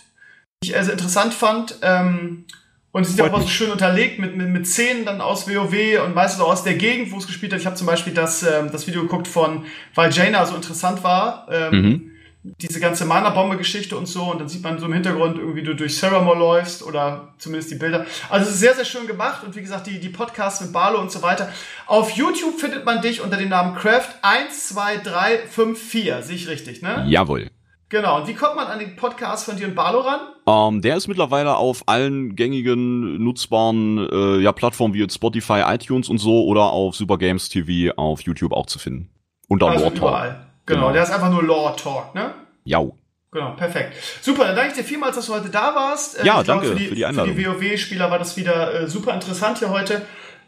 die 0.63 0.69
ich 0.69 0.75
äh, 0.75 0.83
sehr 0.83 0.93
interessant 0.93 1.33
fand. 1.33 1.77
Ähm, 1.81 2.45
und 2.91 3.03
es 3.03 3.09
ist 3.09 3.19
ja 3.19 3.31
auch 3.31 3.41
so 3.41 3.47
schön 3.47 3.71
unterlegt 3.71 4.17
mit, 4.17 4.35
mit, 4.35 4.49
mit 4.49 4.65
Szenen 4.65 5.05
dann 5.05 5.21
aus 5.21 5.47
WoW 5.47 6.03
und 6.03 6.15
meistens 6.15 6.41
auch 6.41 6.51
aus 6.51 6.63
der 6.63 6.75
Gegend, 6.75 7.11
wo 7.11 7.17
es 7.17 7.27
gespielt 7.27 7.53
hat. 7.53 7.59
Ich 7.59 7.65
habe 7.65 7.75
zum 7.75 7.85
Beispiel 7.85 8.13
das, 8.13 8.41
ähm, 8.43 8.71
das 8.71 8.87
Video 8.87 9.03
geguckt 9.03 9.27
von, 9.27 9.65
weil 9.93 10.11
Jaina 10.11 10.45
so 10.45 10.55
interessant 10.55 11.03
war. 11.03 11.47
Ähm, 11.51 11.81
mhm 11.81 12.08
diese 12.43 12.79
ganze 12.79 13.05
Mana-Bombe-Geschichte 13.05 13.97
und 13.97 14.05
so. 14.07 14.23
Und 14.23 14.39
dann 14.39 14.47
sieht 14.47 14.63
man 14.63 14.79
so 14.79 14.85
im 14.85 14.93
Hintergrund 14.93 15.37
irgendwie, 15.37 15.61
du 15.63 15.75
durch 15.75 15.97
Ceramore 15.97 16.37
läufst 16.37 16.83
oder 16.83 17.33
zumindest 17.37 17.71
die 17.71 17.75
Bilder. 17.75 18.05
Also 18.29 18.47
es 18.47 18.53
ist 18.55 18.61
sehr, 18.61 18.75
sehr 18.75 18.85
schön 18.85 19.07
gemacht. 19.07 19.43
Und 19.43 19.55
wie 19.55 19.61
gesagt, 19.61 19.87
die, 19.87 19.99
die 19.99 20.09
Podcasts 20.09 20.61
mit 20.61 20.71
Barlo 20.71 20.99
und 20.99 21.11
so 21.11 21.21
weiter. 21.21 21.51
Auf 21.85 22.11
YouTube 22.11 22.59
findet 22.59 22.85
man 22.85 23.01
dich 23.01 23.21
unter 23.21 23.35
dem 23.37 23.49
Namen 23.49 23.75
Craft 23.75 24.19
12354. 24.21 26.13
Sehe 26.21 26.35
ich 26.35 26.47
richtig, 26.47 26.81
ne? 26.81 27.05
Jawohl. 27.07 27.49
Genau. 27.89 28.21
Und 28.21 28.27
wie 28.27 28.35
kommt 28.35 28.55
man 28.55 28.67
an 28.67 28.79
den 28.79 28.95
Podcast 28.95 29.45
von 29.45 29.57
dir 29.57 29.67
und 29.67 29.75
Barlo 29.75 29.99
ran? 29.99 30.19
Um, 30.45 30.75
ähm, 30.75 30.81
der 30.81 30.95
ist 30.95 31.07
mittlerweile 31.07 31.57
auf 31.57 31.87
allen 31.87 32.35
gängigen, 32.35 33.21
nutzbaren 33.21 34.07
äh, 34.11 34.37
ja, 34.39 34.51
Plattformen 34.51 34.93
wie 34.93 35.05
Spotify, 35.09 35.63
iTunes 35.65 36.07
und 36.07 36.19
so 36.19 36.45
oder 36.45 36.71
auf 36.71 36.95
Super 36.95 37.17
Games 37.17 37.49
TV 37.49 37.93
auf 37.97 38.21
YouTube 38.21 38.53
auch 38.53 38.67
zu 38.67 38.79
finden. 38.79 39.09
Unter 39.47 39.69
also 39.69 39.85
Lore 39.85 39.95
Talk. 39.95 40.48
Genau, 40.69 40.81
genau, 40.81 40.93
der 40.93 41.03
ist 41.03 41.11
einfach 41.11 41.31
nur 41.31 41.43
Lore 41.43 41.75
Talk, 41.75 42.13
ne? 42.13 42.33
Ja. 42.63 42.83
Genau, 43.31 43.51
perfekt. 43.51 43.95
Super, 44.21 44.45
dann 44.45 44.55
danke 44.55 44.71
ich 44.71 44.77
dir 44.77 44.83
vielmals, 44.83 45.15
dass 45.15 45.25
du 45.25 45.33
heute 45.33 45.49
da 45.49 45.75
warst. 45.75 46.19
Äh, 46.19 46.25
ja, 46.25 46.43
danke 46.43 46.67
für 46.67 46.75
die, 46.75 46.87
für 46.87 46.95
die 46.95 47.05
Einladung. 47.05 47.35
Für 47.35 47.41
die 47.41 47.47
WoW-Spieler 47.47 48.09
war 48.09 48.19
das 48.19 48.37
wieder 48.37 48.81
äh, 48.81 48.87
super 48.87 49.13
interessant 49.13 49.59
hier 49.59 49.69
heute. 49.69 50.01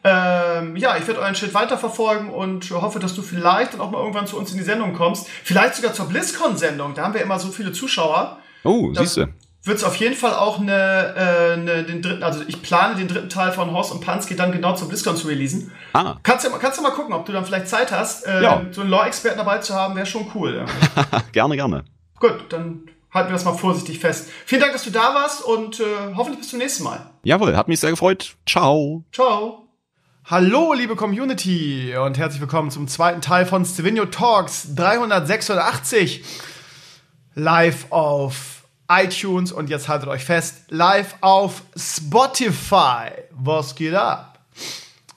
Ähm, 0.04 0.76
ja, 0.78 0.98
ich 0.98 1.06
werde 1.06 1.20
euren 1.20 1.36
Schritt 1.36 1.54
weiterverfolgen 1.54 2.30
und 2.30 2.70
hoffe, 2.72 3.00
dass 3.00 3.14
du 3.14 3.22
vielleicht 3.22 3.74
dann 3.74 3.82
auch 3.82 3.92
mal 3.92 4.00
irgendwann 4.00 4.26
zu 4.26 4.38
uns 4.38 4.52
in 4.52 4.58
die 4.58 4.64
Sendung 4.64 4.94
kommst. 4.94 5.28
Vielleicht 5.28 5.76
sogar 5.76 5.94
zur 5.94 6.08
BlizzCon-Sendung. 6.08 6.96
Da 6.96 7.04
haben 7.04 7.14
wir 7.14 7.22
immer 7.22 7.38
so 7.38 7.50
viele 7.50 7.72
Zuschauer. 7.72 8.40
Oh, 8.64 8.92
siehst 8.94 9.18
du 9.18 9.28
wird 9.64 9.78
es 9.78 9.84
auf 9.84 9.96
jeden 9.98 10.16
Fall 10.16 10.34
auch 10.34 10.60
eine, 10.60 11.14
äh, 11.16 11.54
eine, 11.54 11.84
den 11.84 12.02
dritten, 12.02 12.24
also 12.24 12.42
ich 12.48 12.62
plane 12.62 12.96
den 12.96 13.08
dritten 13.08 13.30
Teil 13.30 13.52
von 13.52 13.72
Horst 13.72 13.92
und 13.92 14.02
Pansky 14.02 14.36
dann 14.36 14.52
genau 14.52 14.76
zum 14.76 14.88
BlizzCon 14.88 15.16
zu 15.16 15.28
releasen. 15.28 15.72
Ah. 15.94 16.16
Kannst 16.24 16.46
du 16.46 16.50
kannst 16.52 16.80
du 16.80 16.84
mal 16.84 16.92
gucken, 16.92 17.14
ob 17.14 17.26
du 17.26 17.32
dann 17.32 17.46
vielleicht 17.46 17.68
Zeit 17.68 17.92
hast, 17.92 18.26
äh, 18.26 18.42
ja. 18.42 18.62
so 18.72 18.82
einen 18.82 18.90
Lore-Experten 18.90 19.38
dabei 19.38 19.60
zu 19.60 19.76
haben, 19.76 19.96
wäre 19.96 20.06
schon 20.08 20.32
cool. 20.34 20.66
Ja. 20.66 21.22
gerne, 21.32 21.56
gerne. 21.56 21.84
Gut, 22.20 22.46
dann 22.50 22.90
halten 23.14 23.30
wir 23.30 23.34
das 23.34 23.46
mal 23.46 23.54
vorsichtig 23.54 24.00
fest. 24.00 24.30
Vielen 24.46 24.62
Dank, 24.62 24.74
dass 24.74 24.84
du 24.84 24.90
da 24.90 25.14
warst 25.14 25.44
und 25.44 25.80
äh, 25.80 25.84
hoffentlich 26.16 26.40
bis 26.40 26.50
zum 26.50 26.60
nächsten 26.60 26.84
Mal. 26.84 27.12
Jawohl, 27.24 27.56
hat 27.56 27.68
mich 27.68 27.80
sehr 27.80 27.92
gefreut. 27.92 28.36
Ciao. 28.48 29.04
Ciao. 29.12 29.68
Hallo, 30.26 30.74
liebe 30.74 30.96
Community 30.96 31.96
und 31.98 32.18
herzlich 32.18 32.42
willkommen 32.42 32.72
zum 32.72 32.88
zweiten 32.88 33.22
Teil 33.22 33.46
von 33.46 33.66
Stevenio 33.66 34.06
Talks 34.06 34.74
386 34.76 36.24
live 37.36 37.88
auf 37.92 38.51
iTunes 38.92 39.52
und 39.52 39.70
jetzt 39.70 39.88
haltet 39.88 40.10
euch 40.10 40.26
fest, 40.26 40.66
live 40.70 41.16
auf 41.22 41.64
Spotify. 41.76 43.12
Was 43.32 43.76
geht 43.76 43.96
ab? 43.96 44.40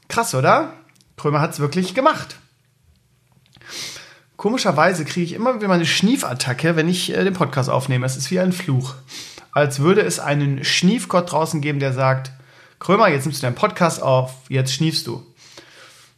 Krass, 0.09 0.34
oder? 0.34 0.74
Krömer 1.16 1.40
hat 1.40 1.52
es 1.52 1.60
wirklich 1.60 1.94
gemacht. 1.94 2.36
Komischerweise 4.36 5.05
kriege 5.05 5.24
ich 5.24 5.32
immer 5.32 5.56
wieder 5.56 5.68
mal 5.68 5.74
eine 5.74 5.86
Schniefattacke, 5.86 6.76
wenn 6.76 6.88
ich 6.88 7.12
äh, 7.12 7.24
den 7.24 7.34
Podcast 7.34 7.70
aufnehme. 7.70 8.06
Es 8.06 8.16
ist 8.16 8.30
wie 8.30 8.40
ein 8.40 8.52
Fluch. 8.52 8.94
Als 9.52 9.80
würde 9.80 10.02
es 10.02 10.20
einen 10.20 10.64
Schniefgott 10.64 11.32
draußen 11.32 11.60
geben, 11.60 11.80
der 11.80 11.92
sagt, 11.92 12.30
Krömer, 12.78 13.09
jetzt 13.09 13.24
nimmst 13.24 13.42
du 13.42 13.46
deinen 13.46 13.55
Podcast 13.55 14.02
auf, 14.02 14.32
jetzt 14.48 14.72
schniefst 14.72 15.06
du. 15.06 15.24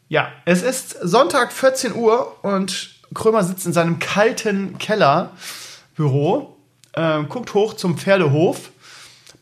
Ja, 0.08 0.32
es 0.44 0.62
ist 0.62 0.96
Sonntag 1.02 1.52
14 1.52 1.94
Uhr 1.94 2.44
und 2.44 2.96
Krömer 3.14 3.44
sitzt 3.44 3.66
in 3.66 3.72
seinem 3.72 3.98
kalten 3.98 4.78
Kellerbüro 4.78 6.55
äh, 6.96 7.22
guckt 7.24 7.54
hoch 7.54 7.74
zum 7.74 7.96
Pferdehof. 7.96 8.70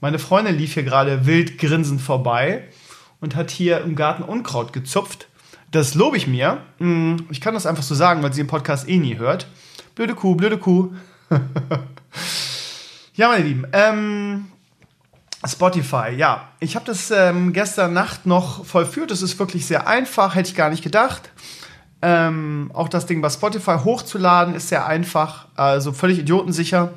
Meine 0.01 0.19
Freundin 0.19 0.59
lief 0.59 0.75
hier 0.75 0.83
gerade 0.83 1.25
wild 1.25 1.59
grinsend 1.59 2.03
vorbei 2.03 2.65
und 3.21 3.37
hat 3.37 3.51
hier 3.51 3.81
im 3.81 3.97
Garten 3.97 4.23
Unkraut 4.23 4.73
gezupft. 4.73 5.29
Das 5.71 5.95
lobe 5.95 6.17
ich 6.17 6.27
mir. 6.27 6.59
Mm, 6.79 7.17
ich 7.31 7.41
kann 7.41 7.55
das 7.55 7.67
einfach 7.67 7.83
so 7.83 7.95
sagen, 7.95 8.23
weil 8.23 8.33
sie 8.33 8.43
den 8.43 8.49
Podcast 8.49 8.89
eh 8.89 8.99
nie 8.99 9.17
hört. 9.17 9.47
Blöde 9.95 10.15
Kuh, 10.15 10.35
blöde 10.35 10.59
Kuh. 10.59 10.93
ja, 13.15 13.29
meine 13.29 13.45
Lieben. 13.45 13.67
Ähm, 13.73 14.47
Spotify, 15.47 16.11
ja. 16.17 16.49
Ich 16.61 16.77
habe 16.77 16.85
das 16.85 17.11
ähm, 17.11 17.53
gestern 17.53 17.93
Nacht 17.93 18.27
noch 18.27 18.65
vollführt. 18.65 19.11
Das 19.11 19.23
ist 19.23 19.39
wirklich 19.39 19.67
sehr 19.67 19.89
einfach, 19.89 20.35
hätte 20.35 20.51
ich 20.51 20.57
gar 20.57 20.71
nicht 20.71 20.83
gedacht. 20.83 21.31
Ähm, 22.03 22.71
auch 22.75 22.89
das 22.89 23.07
Ding 23.07 23.23
bei 23.23 23.31
Spotify 23.31 23.79
hochzuladen 23.83 24.55
ist 24.55 24.69
sehr 24.69 24.87
einfach, 24.87 25.47
also 25.57 25.93
völlig 25.93 26.19
idiotensicher. 26.19 26.93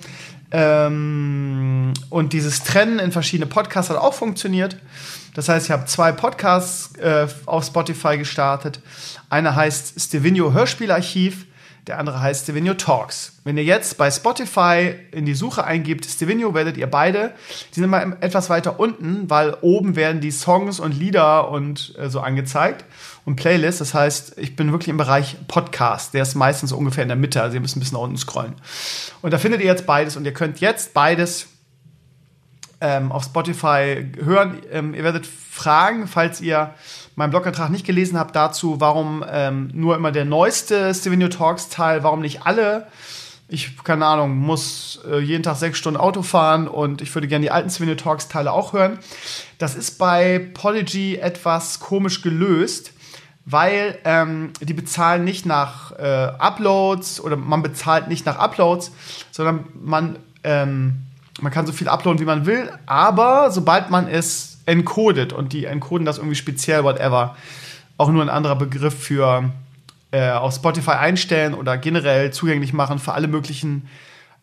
Ähm, 0.51 1.93
und 2.09 2.33
dieses 2.33 2.63
Trennen 2.63 2.99
in 2.99 3.11
verschiedene 3.11 3.47
Podcasts 3.47 3.89
hat 3.89 3.97
auch 3.97 4.13
funktioniert. 4.13 4.77
Das 5.33 5.49
heißt, 5.49 5.67
ich 5.67 5.71
habe 5.71 5.85
zwei 5.85 6.11
Podcasts 6.11 6.95
äh, 6.95 7.27
auf 7.45 7.65
Spotify 7.65 8.17
gestartet. 8.17 8.79
Einer 9.29 9.55
heißt 9.55 9.99
Stevenio 9.99 10.53
Hörspielarchiv, 10.53 11.45
der 11.85 11.99
andere 11.99 12.21
heißt 12.21 12.43
Stevenio 12.43 12.73
Talks. 12.73 13.33
Wenn 13.43 13.57
ihr 13.57 13.63
jetzt 13.63 13.97
bei 13.97 14.09
Spotify 14.09 14.95
in 15.11 15.25
die 15.25 15.35
Suche 15.35 15.63
eingibt, 15.63 16.05
Stevenio, 16.05 16.53
werdet 16.53 16.75
ihr 16.77 16.87
beide, 16.87 17.33
die 17.75 17.79
sind 17.79 17.89
mal 17.89 18.17
etwas 18.21 18.49
weiter 18.49 18.79
unten, 18.79 19.29
weil 19.29 19.55
oben 19.61 19.95
werden 19.95 20.21
die 20.21 20.31
Songs 20.31 20.79
und 20.79 20.93
Lieder 20.93 21.49
und 21.49 21.93
äh, 21.97 22.09
so 22.09 22.19
angezeigt 22.19 22.85
und 23.27 23.35
Playlist. 23.35 23.81
Das 23.81 23.93
heißt, 23.93 24.37
ich 24.37 24.55
bin 24.55 24.71
wirklich 24.71 24.87
im 24.87 24.95
Bereich 24.95 25.35
Podcast. 25.49 26.13
Der 26.13 26.21
ist 26.21 26.35
meistens 26.35 26.71
ungefähr 26.71 27.03
in 27.03 27.09
der 27.09 27.17
Mitte. 27.17 27.41
Also 27.41 27.55
ihr 27.55 27.59
müsst 27.59 27.75
ein 27.75 27.81
bisschen 27.81 27.95
nach 27.97 28.03
unten 28.03 28.17
scrollen. 28.17 28.55
Und 29.21 29.33
da 29.33 29.37
findet 29.37 29.59
ihr 29.59 29.67
jetzt 29.67 29.85
beides. 29.85 30.15
Und 30.15 30.23
ihr 30.23 30.33
könnt 30.33 30.61
jetzt 30.61 30.93
beides 30.93 31.47
ähm, 32.79 33.11
auf 33.11 33.25
Spotify 33.25 34.05
hören. 34.23 34.61
Ähm, 34.71 34.93
ihr 34.93 35.03
werdet 35.03 35.27
fragen, 35.27 36.07
falls 36.07 36.39
ihr 36.39 36.73
meinen 37.15 37.31
Blogantrag 37.31 37.69
nicht 37.69 37.85
gelesen 37.85 38.17
habt, 38.17 38.33
dazu, 38.33 38.79
warum 38.79 39.25
ähm, 39.29 39.71
nur 39.73 39.97
immer 39.97 40.13
der 40.13 40.23
neueste 40.23 40.95
Stevenio 40.95 41.27
Talks 41.27 41.67
Teil, 41.67 42.03
warum 42.03 42.21
nicht 42.21 42.43
alle. 42.43 42.87
Ich, 43.49 43.83
keine 43.83 44.05
Ahnung, 44.05 44.37
muss 44.37 45.01
äh, 45.05 45.19
jeden 45.19 45.43
Tag 45.43 45.57
sechs 45.57 45.77
Stunden 45.79 45.99
Auto 45.99 46.21
fahren 46.21 46.69
und 46.69 47.01
ich 47.01 47.13
würde 47.13 47.27
gerne 47.27 47.43
die 47.43 47.51
alten 47.51 47.69
Stevenio 47.69 47.95
Talks 47.95 48.29
Teile 48.29 48.53
auch 48.53 48.71
hören. 48.71 48.99
Das 49.57 49.75
ist 49.75 49.97
bei 49.97 50.49
Polygy 50.53 51.17
etwas 51.17 51.81
komisch 51.81 52.21
gelöst 52.21 52.93
weil 53.49 53.97
ähm, 54.03 54.51
die 54.59 54.73
bezahlen 54.73 55.23
nicht 55.23 55.45
nach 55.45 55.93
äh, 55.93 56.03
Uploads 56.03 57.21
oder 57.21 57.37
man 57.37 57.63
bezahlt 57.63 58.09
nicht 58.09 58.25
nach 58.25 58.37
Uploads, 58.37 58.91
sondern 59.31 59.65
man, 59.81 60.19
ähm, 60.43 61.03
man 61.39 61.51
kann 61.53 61.65
so 61.65 61.71
viel 61.71 61.87
uploaden, 61.87 62.19
wie 62.19 62.25
man 62.25 62.45
will, 62.45 62.69
aber 62.85 63.49
sobald 63.49 63.89
man 63.89 64.09
es 64.09 64.57
encodet 64.65 65.31
und 65.31 65.53
die 65.53 65.63
encoden 65.63 66.05
das 66.05 66.17
irgendwie 66.17 66.35
speziell, 66.35 66.83
whatever, 66.83 67.37
auch 67.97 68.11
nur 68.11 68.21
ein 68.21 68.29
anderer 68.29 68.57
Begriff 68.57 69.01
für 69.01 69.49
äh, 70.11 70.31
auf 70.31 70.53
Spotify 70.53 70.91
einstellen 70.91 71.53
oder 71.53 71.77
generell 71.77 72.33
zugänglich 72.33 72.73
machen 72.73 72.99
für 72.99 73.13
alle 73.13 73.29
möglichen 73.29 73.87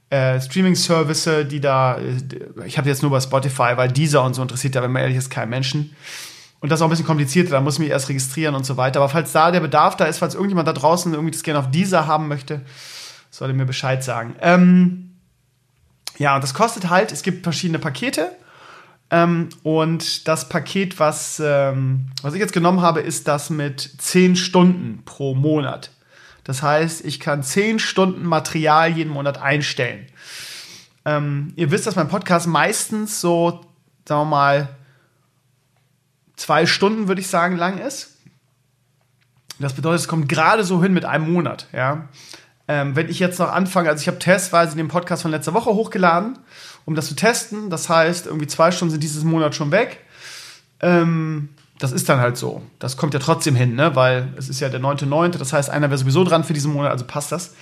äh, 0.08 0.40
Streaming-Services, 0.40 1.46
die 1.48 1.60
da, 1.60 1.98
äh, 1.98 2.16
ich 2.64 2.78
habe 2.78 2.88
jetzt 2.88 3.02
nur 3.02 3.10
bei 3.10 3.20
Spotify, 3.20 3.76
weil 3.76 3.92
dieser 3.92 4.24
und 4.24 4.32
so 4.32 4.40
interessiert 4.40 4.74
ja, 4.74 4.82
wenn 4.82 4.92
man 4.92 5.02
ehrlich 5.02 5.18
ist, 5.18 5.28
keinen 5.28 5.50
Menschen. 5.50 5.94
Und 6.64 6.70
das 6.70 6.78
ist 6.78 6.82
auch 6.82 6.86
ein 6.86 6.90
bisschen 6.92 7.04
komplizierter, 7.04 7.50
da 7.50 7.60
muss 7.60 7.74
ich 7.74 7.80
mich 7.80 7.90
erst 7.90 8.08
registrieren 8.08 8.54
und 8.54 8.64
so 8.64 8.78
weiter. 8.78 8.98
Aber 9.00 9.10
falls 9.10 9.32
da 9.32 9.50
der 9.50 9.60
Bedarf 9.60 9.98
da 9.98 10.06
ist, 10.06 10.16
falls 10.16 10.32
irgendjemand 10.32 10.66
da 10.66 10.72
draußen 10.72 11.12
irgendwie 11.12 11.32
das 11.32 11.42
gerne 11.42 11.58
auf 11.60 11.70
dieser 11.70 12.06
haben 12.06 12.26
möchte, 12.26 12.62
soll 13.30 13.50
er 13.50 13.54
mir 13.54 13.66
Bescheid 13.66 14.02
sagen. 14.02 14.34
Ähm, 14.40 15.14
ja, 16.16 16.34
und 16.34 16.42
das 16.42 16.54
kostet 16.54 16.88
halt, 16.88 17.12
es 17.12 17.22
gibt 17.22 17.44
verschiedene 17.44 17.78
Pakete. 17.78 18.30
Ähm, 19.10 19.50
und 19.62 20.26
das 20.26 20.48
Paket, 20.48 20.98
was, 20.98 21.38
ähm, 21.44 22.06
was 22.22 22.32
ich 22.32 22.40
jetzt 22.40 22.54
genommen 22.54 22.80
habe, 22.80 23.00
ist 23.00 23.28
das 23.28 23.50
mit 23.50 23.82
10 23.98 24.34
Stunden 24.34 25.02
pro 25.04 25.34
Monat. 25.34 25.90
Das 26.44 26.62
heißt, 26.62 27.04
ich 27.04 27.20
kann 27.20 27.42
10 27.42 27.78
Stunden 27.78 28.24
Material 28.24 28.90
jeden 28.90 29.12
Monat 29.12 29.36
einstellen. 29.36 30.06
Ähm, 31.04 31.52
ihr 31.56 31.70
wisst, 31.70 31.86
dass 31.86 31.94
mein 31.94 32.08
Podcast 32.08 32.46
meistens 32.46 33.20
so, 33.20 33.66
sagen 34.06 34.22
wir 34.22 34.24
mal, 34.24 34.68
zwei 36.36 36.66
Stunden, 36.66 37.08
würde 37.08 37.20
ich 37.20 37.28
sagen, 37.28 37.56
lang 37.56 37.78
ist. 37.78 38.18
Das 39.58 39.74
bedeutet, 39.74 40.00
es 40.00 40.08
kommt 40.08 40.28
gerade 40.28 40.64
so 40.64 40.82
hin 40.82 40.92
mit 40.92 41.04
einem 41.04 41.32
Monat, 41.32 41.68
ja. 41.72 42.08
Ähm, 42.66 42.96
wenn 42.96 43.10
ich 43.10 43.18
jetzt 43.18 43.38
noch 43.38 43.52
anfange, 43.52 43.90
also 43.90 44.00
ich 44.00 44.08
habe 44.08 44.18
testweise 44.18 44.74
den 44.74 44.88
Podcast 44.88 45.22
von 45.22 45.30
letzter 45.30 45.52
Woche 45.52 45.70
hochgeladen, 45.70 46.38
um 46.86 46.94
das 46.94 47.08
zu 47.08 47.14
testen. 47.14 47.68
Das 47.68 47.88
heißt, 47.88 48.26
irgendwie 48.26 48.46
zwei 48.46 48.70
Stunden 48.70 48.92
sind 48.92 49.02
dieses 49.02 49.22
Monat 49.22 49.54
schon 49.54 49.70
weg. 49.70 50.00
Ähm, 50.80 51.50
das 51.78 51.92
ist 51.92 52.08
dann 52.08 52.20
halt 52.20 52.36
so. 52.36 52.62
Das 52.78 52.96
kommt 52.96 53.14
ja 53.14 53.20
trotzdem 53.20 53.54
hin, 53.54 53.74
ne? 53.74 53.94
weil 53.94 54.32
es 54.36 54.48
ist 54.48 54.60
ja 54.60 54.68
der 54.68 54.80
9.9., 54.80 55.36
das 55.36 55.52
heißt, 55.52 55.68
einer 55.68 55.90
wäre 55.90 55.98
sowieso 55.98 56.24
dran 56.24 56.44
für 56.44 56.54
diesen 56.54 56.72
Monat, 56.72 56.92
also 56.92 57.04
passt 57.04 57.32
das. 57.32 57.54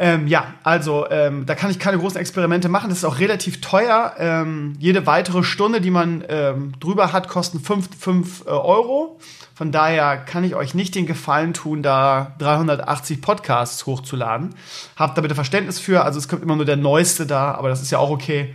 Ähm, 0.00 0.28
ja, 0.28 0.54
also 0.62 1.10
ähm, 1.10 1.44
da 1.44 1.56
kann 1.56 1.72
ich 1.72 1.80
keine 1.80 1.98
großen 1.98 2.20
Experimente 2.20 2.68
machen. 2.68 2.88
Das 2.88 2.98
ist 2.98 3.04
auch 3.04 3.18
relativ 3.18 3.60
teuer. 3.60 4.14
Ähm, 4.18 4.76
jede 4.78 5.06
weitere 5.06 5.42
Stunde, 5.42 5.80
die 5.80 5.90
man 5.90 6.24
ähm, 6.28 6.72
drüber 6.78 7.12
hat, 7.12 7.28
kosten 7.28 7.58
5, 7.58 7.88
5 7.98 8.46
äh, 8.46 8.50
Euro. 8.50 9.18
Von 9.56 9.72
daher 9.72 10.16
kann 10.16 10.44
ich 10.44 10.54
euch 10.54 10.72
nicht 10.72 10.94
den 10.94 11.06
Gefallen 11.06 11.52
tun, 11.52 11.82
da 11.82 12.36
380 12.38 13.20
Podcasts 13.20 13.86
hochzuladen. 13.86 14.54
Habt 14.94 15.18
da 15.18 15.22
bitte 15.22 15.34
Verständnis 15.34 15.80
für. 15.80 16.04
Also 16.04 16.20
es 16.20 16.28
kommt 16.28 16.44
immer 16.44 16.54
nur 16.54 16.64
der 16.64 16.76
neueste 16.76 17.26
da, 17.26 17.54
aber 17.54 17.68
das 17.68 17.82
ist 17.82 17.90
ja 17.90 17.98
auch 17.98 18.10
okay, 18.10 18.54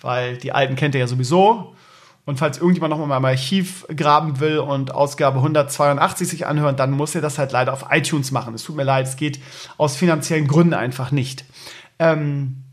weil 0.00 0.36
die 0.36 0.52
alten 0.52 0.76
kennt 0.76 0.94
ihr 0.94 1.00
ja 1.00 1.08
sowieso. 1.08 1.74
Und 2.26 2.38
falls 2.38 2.58
irgendjemand 2.58 2.90
noch 2.90 3.06
mal 3.06 3.18
im 3.18 3.24
Archiv 3.24 3.86
graben 3.94 4.40
will 4.40 4.58
und 4.58 4.94
Ausgabe 4.94 5.38
182 5.38 6.26
sich 6.26 6.46
anhören, 6.46 6.76
dann 6.76 6.90
muss 6.90 7.14
er 7.14 7.20
das 7.20 7.38
halt 7.38 7.52
leider 7.52 7.72
auf 7.72 7.86
iTunes 7.90 8.30
machen. 8.30 8.54
Es 8.54 8.62
tut 8.62 8.76
mir 8.76 8.84
leid, 8.84 9.06
es 9.06 9.16
geht 9.16 9.38
aus 9.76 9.96
finanziellen 9.96 10.46
Gründen 10.46 10.74
einfach 10.74 11.10
nicht. 11.10 11.44
Ähm 11.98 12.64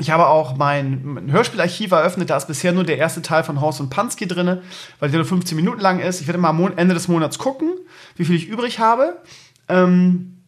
ich 0.00 0.10
habe 0.10 0.26
auch 0.26 0.56
mein, 0.56 1.04
mein, 1.04 1.30
Hörspielarchiv 1.30 1.92
eröffnet. 1.92 2.30
Da 2.30 2.36
ist 2.36 2.48
bisher 2.48 2.72
nur 2.72 2.84
der 2.84 2.98
erste 2.98 3.22
Teil 3.22 3.44
von 3.44 3.60
Horst 3.60 3.80
und 3.80 3.90
Pansky 3.90 4.26
drin, 4.26 4.58
weil 4.98 5.10
der 5.10 5.18
nur 5.18 5.26
15 5.26 5.54
Minuten 5.56 5.80
lang 5.80 6.00
ist. 6.00 6.20
Ich 6.20 6.26
werde 6.26 6.38
mal 6.38 6.48
am 6.48 6.76
Ende 6.76 6.94
des 6.94 7.06
Monats 7.06 7.38
gucken, 7.38 7.70
wie 8.16 8.24
viel 8.24 8.34
ich 8.34 8.48
übrig 8.48 8.80
habe. 8.80 9.16
Ähm 9.68 10.38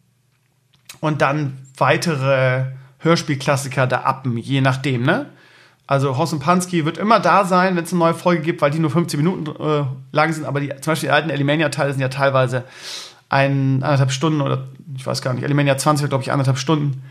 und 0.99 1.21
dann 1.21 1.57
weitere 1.77 2.65
Hörspielklassiker 2.99 3.87
da 3.87 4.01
appen, 4.01 4.37
je 4.37 4.61
nachdem, 4.61 5.03
ne? 5.03 5.27
Also 5.87 6.17
Horst 6.17 6.33
und 6.33 6.39
Pansky 6.39 6.85
wird 6.85 6.97
immer 6.97 7.19
da 7.21 7.45
sein, 7.45 7.77
wenn 7.77 7.85
es 7.85 7.91
eine 7.91 7.99
neue 7.99 8.13
Folge 8.13 8.41
gibt, 8.41 8.61
weil 8.61 8.71
die 8.71 8.79
nur 8.79 8.91
15 8.91 9.17
Minuten 9.17 9.49
äh, 9.61 9.85
lang 10.11 10.33
sind. 10.33 10.45
Aber 10.45 10.59
die, 10.59 10.67
zum 10.67 10.91
Beispiel 10.91 11.07
die 11.07 11.13
alten 11.13 11.29
Elimania-Teile 11.29 11.93
sind 11.93 12.01
ja 12.01 12.09
teilweise 12.09 12.65
ein, 13.29 13.81
anderthalb 13.83 14.11
Stunden 14.11 14.41
oder 14.41 14.65
ich 14.95 15.05
weiß 15.05 15.21
gar 15.21 15.33
nicht, 15.33 15.43
Elimania 15.43 15.77
20 15.77 16.09
glaube 16.09 16.23
ich 16.23 16.31
anderthalb 16.31 16.57
Stunden. 16.57 17.03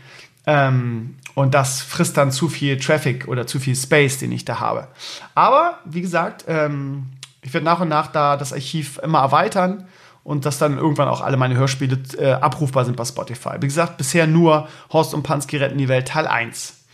Ähm, 0.45 1.15
und 1.33 1.53
das 1.53 1.81
frisst 1.81 2.17
dann 2.17 2.31
zu 2.31 2.49
viel 2.49 2.77
Traffic 2.77 3.27
oder 3.27 3.47
zu 3.47 3.59
viel 3.59 3.75
Space, 3.75 4.19
den 4.19 4.31
ich 4.31 4.45
da 4.45 4.59
habe. 4.59 4.87
Aber 5.35 5.79
wie 5.85 6.01
gesagt, 6.01 6.45
ähm, 6.47 7.07
ich 7.41 7.53
werde 7.53 7.65
nach 7.65 7.79
und 7.79 7.89
nach 7.89 8.07
da 8.07 8.37
das 8.37 8.53
Archiv 8.53 8.99
immer 9.03 9.19
erweitern 9.19 9.87
und 10.23 10.45
dass 10.45 10.57
dann 10.57 10.77
irgendwann 10.77 11.07
auch 11.07 11.21
alle 11.21 11.37
meine 11.37 11.55
Hörspiele 11.55 11.99
äh, 12.17 12.31
abrufbar 12.31 12.85
sind 12.85 12.97
bei 12.97 13.05
Spotify. 13.05 13.55
Wie 13.59 13.67
gesagt, 13.67 13.97
bisher 13.97 14.27
nur 14.27 14.67
Horst 14.91 15.13
und 15.13 15.23
Pansky 15.23 15.57
retten 15.57 15.77
die 15.77 15.87
Welt 15.87 16.07
Teil 16.07 16.27
1. 16.27 16.85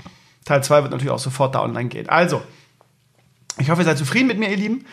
Teil 0.46 0.64
2 0.64 0.84
wird 0.84 0.92
natürlich 0.92 1.12
auch 1.12 1.20
sofort 1.20 1.56
da 1.56 1.62
online 1.62 1.90
gehen. 1.90 2.10
Also, 2.10 2.42
ich 3.60 3.70
hoffe, 3.70 3.82
ihr 3.82 3.86
seid 3.86 3.98
zufrieden 3.98 4.28
mit 4.28 4.40
mir, 4.40 4.50
ihr 4.50 4.58
Lieben. 4.58 4.86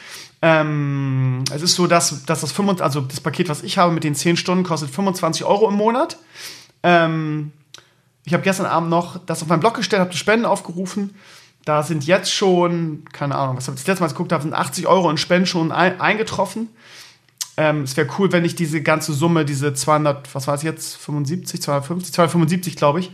Ähm, 0.43 1.45
es 1.53 1.63
ist 1.63 1.75
so, 1.75 1.87
dass, 1.87 2.25
dass 2.25 2.41
das, 2.41 2.53
25, 2.53 2.83
also 2.83 3.01
das 3.01 3.21
Paket, 3.21 3.49
was 3.49 3.63
ich 3.63 3.79
habe 3.79 3.93
mit 3.93 4.05
den 4.05 4.15
10 4.15 4.37
Stunden, 4.37 4.65
kostet 4.65 4.91
25 4.91 5.45
Euro 5.45 5.69
im 5.69 5.77
Monat. 5.77 6.19
Ähm, 6.83 7.53
ich 8.25 8.35
habe 8.35 8.43
gestern 8.43 8.67
Abend 8.67 8.91
noch 8.91 9.19
das 9.25 9.43
auf 9.43 9.49
meinen 9.49 9.61
Blog 9.61 9.75
gestellt, 9.75 10.01
habe 10.01 10.11
die 10.11 10.17
Spenden 10.17 10.47
aufgerufen. 10.47 11.15
Da 11.65 11.83
sind 11.83 12.07
jetzt 12.07 12.33
schon, 12.33 13.05
keine 13.13 13.35
Ahnung, 13.35 13.57
was 13.57 13.67
habe 13.67 13.77
ich 13.77 13.83
das 13.83 13.89
letzte 13.89 14.03
Mal 14.03 14.09
geguckt 14.09 14.33
habe, 14.33 14.43
sind 14.43 14.55
80 14.55 14.87
Euro 14.87 15.11
in 15.11 15.19
Spenden 15.19 15.47
schon 15.47 15.73
ein, 15.73 16.01
eingetroffen. 16.01 16.69
Ähm, 17.57 17.83
es 17.83 17.97
wäre 17.97 18.09
cool, 18.19 18.33
wenn 18.33 18.45
ich 18.45 18.55
diese 18.55 18.83
ganze 18.83 19.13
Summe, 19.13 19.45
diese 19.45 19.75
200, 19.75 20.35
was 20.35 20.47
war 20.47 20.55
es 20.55 20.63
jetzt, 20.63 20.97
75, 20.97 21.61
250, 21.61 22.15
275, 22.15 22.77
glaube 22.77 23.01
ich, 23.01 23.11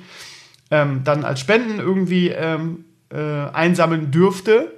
ähm, 0.70 1.02
dann 1.04 1.24
als 1.24 1.40
Spenden 1.40 1.78
irgendwie 1.78 2.28
ähm, 2.28 2.84
äh, 3.10 3.16
einsammeln 3.16 4.10
dürfte. 4.10 4.74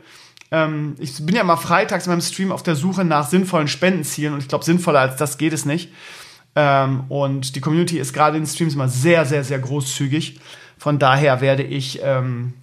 Ähm, 0.51 0.97
ich 0.99 1.25
bin 1.25 1.35
ja 1.35 1.45
mal 1.45 1.57
freitags 1.57 2.07
in 2.07 2.13
meinem 2.13 2.21
Stream 2.21 2.53
auf 2.53 2.63
der 2.63 2.75
Suche 2.75 3.05
nach 3.05 3.29
sinnvollen 3.29 3.69
Spendenzielen 3.69 4.35
und 4.35 4.41
ich 4.41 4.49
glaube, 4.49 4.65
sinnvoller 4.65 5.01
als 5.01 5.17
das 5.17 5.39
geht 5.39 5.53
es 5.53 5.65
nicht. 5.65 5.93
Ähm, 6.57 7.05
und 7.09 7.57
die 7.57 7.61
Community 7.61 7.99
ist 7.99 8.13
gerade 8.13 8.37
in 8.37 8.47
Streams 8.47 8.75
immer 8.75 8.89
sehr, 8.89 9.25
sehr, 9.25 9.45
sehr 9.45 9.59
großzügig. 9.59 10.41
Von 10.77 10.99
daher 10.99 11.41
werde 11.41 11.63
ich 11.63 12.01
ähm, 12.03 12.55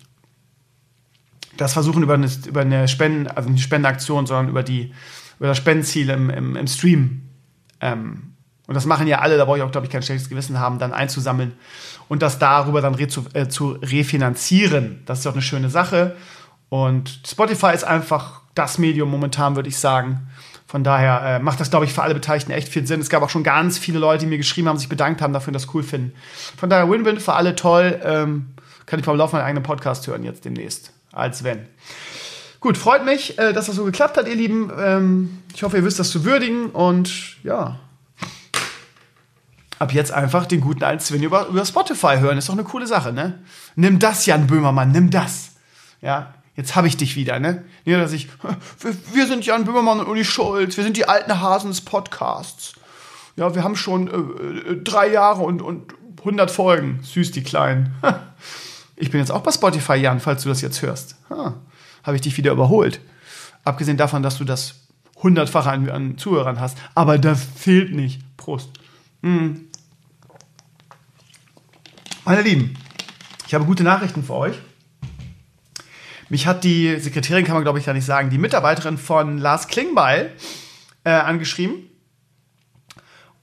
das 1.58 1.74
versuchen 1.74 2.04
über 2.04 2.16
eine, 2.16 2.30
über 2.48 2.62
eine 2.62 2.88
Spenden, 2.88 3.28
also 3.28 3.50
nicht 3.50 3.64
Spendenaktion, 3.64 4.26
sondern 4.26 4.50
über 4.50 4.64
die 4.64 4.94
über 5.38 5.48
das 5.48 5.58
Spendenziel 5.58 6.10
im, 6.10 6.30
im, 6.30 6.56
im 6.56 6.68
Stream 6.68 7.24
ähm, 7.82 8.36
und 8.68 8.74
das 8.74 8.86
machen 8.86 9.08
ja 9.08 9.20
alle, 9.20 9.38
da 9.38 9.46
brauche 9.46 9.58
ich 9.58 9.64
auch, 9.64 9.72
glaube 9.72 9.86
ich, 9.86 9.92
kein 9.92 10.02
schlechtes 10.02 10.30
Gewissen 10.30 10.60
haben, 10.60 10.80
dann 10.80 10.92
einzusammeln 10.92 11.54
und 12.08 12.22
das 12.22 12.40
darüber 12.40 12.82
dann 12.82 12.96
re 12.96 13.08
zu, 13.08 13.26
äh, 13.34 13.48
zu 13.48 13.78
refinanzieren. 13.82 15.02
Das 15.06 15.20
ist 15.20 15.28
auch 15.28 15.34
eine 15.34 15.42
schöne 15.42 15.70
Sache. 15.70 16.16
Und 16.70 17.22
Spotify 17.28 17.74
ist 17.74 17.84
einfach 17.84 18.42
das 18.54 18.78
Medium 18.78 19.10
momentan, 19.10 19.56
würde 19.56 19.70
ich 19.70 19.78
sagen. 19.78 20.28
Von 20.68 20.84
daher 20.84 21.22
äh, 21.24 21.40
macht 21.40 21.60
das, 21.60 21.70
glaube 21.70 21.86
ich, 21.86 21.94
für 21.94 22.02
alle 22.02 22.14
Beteiligten 22.16 22.52
echt 22.52 22.70
viel 22.70 22.88
Sinn. 22.88 23.00
Es 23.00 23.10
gab 23.10 23.22
auch 23.22 23.30
schon 23.30 23.44
ganz 23.44 23.78
viele 23.78 24.00
Leute, 24.00 24.26
die 24.26 24.30
mir 24.30 24.38
geschrieben 24.38 24.68
haben, 24.68 24.78
sich 24.78 24.90
bedankt 24.90 25.22
haben 25.22 25.32
dafür 25.32 25.50
und 25.50 25.54
das 25.54 25.74
cool 25.74 25.84
finden. 25.84 26.14
Von 26.58 26.70
daher 26.70 26.90
Win-Win 26.90 27.20
für 27.20 27.34
alle 27.34 27.56
toll. 27.56 28.00
Ähm, 28.04 28.48
kann 28.86 29.00
ich 29.00 29.06
beim 29.06 29.16
Laufen 29.16 29.36
meinen 29.36 29.46
eigenen 29.46 29.64
Podcast 29.64 30.08
hören 30.08 30.24
jetzt 30.24 30.46
demnächst. 30.46 30.92
Als 31.12 31.44
wenn. 31.44 31.68
Gut, 32.60 32.78
freut 32.78 33.06
mich, 33.06 33.38
äh, 33.38 33.54
dass 33.54 33.68
das 33.68 33.76
so 33.76 33.86
geklappt 33.86 34.18
hat, 34.18 34.28
ihr 34.28 34.36
Lieben. 34.36 34.72
Ähm, 34.78 35.44
ich 35.54 35.64
hoffe, 35.64 35.78
ihr 35.78 35.86
wisst 35.86 36.00
das 36.00 36.10
zu 36.10 36.26
würdigen 36.26 36.72
und 36.72 37.42
ja, 37.44 37.80
ab 39.80 39.94
jetzt 39.94 40.12
einfach 40.12 40.46
den 40.46 40.62
guten 40.62 40.84
alten 40.84 41.02
Sven 41.02 41.24
über, 41.24 41.48
über 41.48 41.66
Spotify 41.66 42.18
hören. 42.20 42.38
Ist 42.38 42.50
doch 42.50 42.54
eine 42.54 42.64
coole 42.64 42.88
Sache, 42.88 43.14
ne? 43.14 43.40
Nimm 43.76 44.00
das, 44.00 44.26
Jan 44.26 44.48
Böhmermann, 44.48 44.92
nimm 44.92 45.10
das. 45.10 45.52
Ja, 46.02 46.34
jetzt 46.56 46.76
habe 46.76 46.88
ich 46.88 46.98
dich 46.98 47.16
wieder, 47.16 47.40
ne? 47.40 47.64
Nicht, 47.84 48.00
dass 48.00 48.14
ich, 48.14 48.30
wir, 48.80 48.96
wir, 49.14 49.28
sind 49.28 49.46
Jan 49.46 49.66
Böhmermann 49.66 50.00
und 50.00 50.08
Uli 50.08 50.26
Schulz, 50.26 50.78
wir 50.78 50.84
sind 50.84 50.98
die 50.98 51.08
alten 51.08 51.40
Hasen 51.40 51.70
des 51.70 51.82
Podcasts. 51.82 52.74
Ja, 53.36 53.54
wir 53.54 53.64
haben 53.64 53.76
schon 53.76 54.08
äh, 54.08 54.72
äh 54.72 54.82
drei 54.84 55.12
Jahre 55.12 55.44
und, 55.44 55.62
und 55.62 55.94
100 56.20 56.50
Folgen. 56.50 57.00
Süß, 57.04 57.32
die 57.32 57.44
Kleinen. 57.44 57.94
Ich 58.98 59.12
bin 59.12 59.20
jetzt 59.20 59.30
auch 59.30 59.42
bei 59.42 59.52
Spotify, 59.52 59.96
Jan, 59.96 60.22
falls 60.22 60.44
du 60.44 60.48
das 60.48 60.62
jetzt 60.62 60.82
hörst. 60.82 61.18
Habe 61.30 62.16
ich 62.16 62.22
dich 62.22 62.38
wieder 62.38 62.54
überholt. 62.54 63.02
Abgesehen 63.66 63.98
davon, 63.98 64.24
dass 64.24 64.38
du 64.38 64.46
das 64.46 64.76
hundertfache 65.22 65.70
an, 65.70 65.90
an 65.90 66.18
Zuhörern 66.18 66.62
hast. 66.62 66.78
Aber 66.94 67.18
das 67.18 67.56
zählt 67.56 67.94
nicht. 67.94 68.22
Prost. 68.38 68.70
Mm. 69.26 69.70
Meine 72.26 72.44
Lieben, 72.44 72.76
ich 73.48 73.56
habe 73.56 73.66
gute 73.66 73.84
Nachrichten 73.84 74.24
für 74.24 74.36
euch. 74.36 74.56
Mich 76.30 76.46
hat 76.46 76.64
die 76.64 77.00
Sekretärin, 77.00 77.44
kann 77.44 77.56
man 77.56 77.64
glaube 77.64 77.80
ich 77.80 77.86
gar 77.88 77.94
nicht 77.94 78.06
sagen, 78.06 78.30
die 78.30 78.38
Mitarbeiterin 78.38 79.00
von 79.00 79.40
Lars 79.40 79.68
Klingbeil 79.68 80.32
äh, 81.06 81.10
angeschrieben 81.10 81.90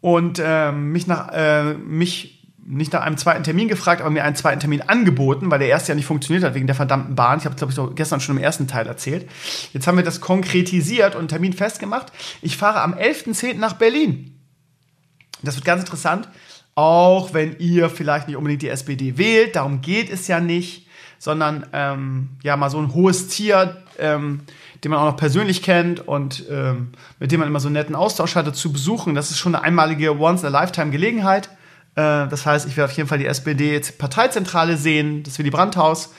und 0.01 0.41
äh, 0.41 0.71
mich 0.71 1.09
nach 1.09 1.31
äh, 1.33 1.75
mich 1.75 2.49
nicht 2.65 2.93
nach 2.93 3.03
einem 3.03 3.17
zweiten 3.17 3.43
Termin 3.43 3.67
gefragt, 3.67 4.03
aber 4.03 4.11
mir 4.11 4.23
einen 4.23 4.37
zweiten 4.37 4.61
Termin 4.61 4.83
angeboten, 4.83 5.51
weil 5.51 5.59
der 5.59 5.67
erste 5.67 5.91
ja 5.91 5.97
nicht 5.97 6.07
funktioniert 6.07 6.45
hat 6.45 6.55
wegen 6.55 6.69
der 6.69 6.77
verdammten 6.77 7.17
Bahn. 7.17 7.41
Ich 7.41 7.45
habe 7.45 7.57
glaube 7.57 7.73
ich 7.73 7.97
gestern 7.97 8.21
schon 8.21 8.37
im 8.37 8.43
ersten 8.43 8.69
Teil 8.69 8.87
erzählt. 8.87 9.29
Jetzt 9.73 9.89
haben 9.89 9.97
wir 9.97 10.05
das 10.05 10.21
konkretisiert 10.21 11.17
und 11.17 11.23
einen 11.23 11.29
Termin 11.29 11.53
festgemacht. 11.53 12.13
Ich 12.41 12.57
fahre 12.57 12.83
am 12.83 12.95
11.10. 12.95 13.57
nach 13.57 13.73
Berlin. 13.73 14.42
Das 15.43 15.57
wird 15.57 15.65
ganz 15.65 15.83
interessant, 15.83 16.29
auch 16.75 17.35
wenn 17.35 17.59
ihr 17.59 17.91
vielleicht 17.91 18.29
nicht 18.29 18.37
unbedingt 18.37 18.63
die 18.63 18.69
SPD 18.69 19.19
wählt, 19.19 19.57
darum 19.57 19.81
geht 19.81 20.11
es 20.11 20.27
ja 20.29 20.41
nicht, 20.41 20.87
sondern 21.19 21.67
ähm, 21.73 22.31
ja 22.43 22.57
mal 22.57 22.71
so 22.71 22.79
ein 22.79 22.95
hohes 22.95 23.29
Tier, 23.29 23.83
ähm, 23.99 24.41
den 24.83 24.91
man 24.91 25.01
auch 25.01 25.13
noch 25.13 25.17
persönlich 25.17 25.63
kennt 25.63 26.07
und 26.07 26.45
ähm, 26.51 26.93
mit 27.21 27.31
dem 27.31 27.41
man 27.41 27.49
immer 27.49 27.61
so 27.61 27.69
einen 27.69 27.75
netten 27.75 27.95
Austausch 27.95 28.35
hatte, 28.35 28.53
zu 28.53 28.73
besuchen. 28.73 29.15
Das 29.15 29.31
ist 29.31 29.39
schon 29.39 29.55
eine 29.55 29.65
einmalige 29.65 30.19
Once-in-a-Lifetime-Gelegenheit. 30.19 31.49
Äh, 31.95 32.27
das 32.29 32.47
heißt, 32.47 32.67
ich 32.67 32.77
werde 32.77 32.91
auf 32.91 32.97
jeden 32.97 33.09
Fall 33.09 33.19
die 33.19 33.27
SPD-Parteizentrale 33.27 34.77
sehen, 34.77 35.23
das 35.23 35.39
Willy 35.39 35.51
Brandt-Haus. 35.51 36.13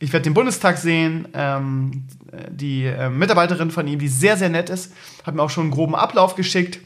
Ich 0.00 0.12
werde 0.12 0.24
den 0.24 0.34
Bundestag 0.34 0.76
sehen. 0.76 1.28
Ähm, 1.32 2.04
die 2.50 2.84
äh, 2.84 3.08
Mitarbeiterin 3.08 3.70
von 3.70 3.86
ihm, 3.86 3.98
die 3.98 4.08
sehr, 4.08 4.36
sehr 4.36 4.48
nett 4.48 4.68
ist, 4.68 4.92
hat 5.24 5.34
mir 5.34 5.42
auch 5.42 5.50
schon 5.50 5.64
einen 5.64 5.70
groben 5.70 5.94
Ablauf 5.94 6.34
geschickt. 6.34 6.80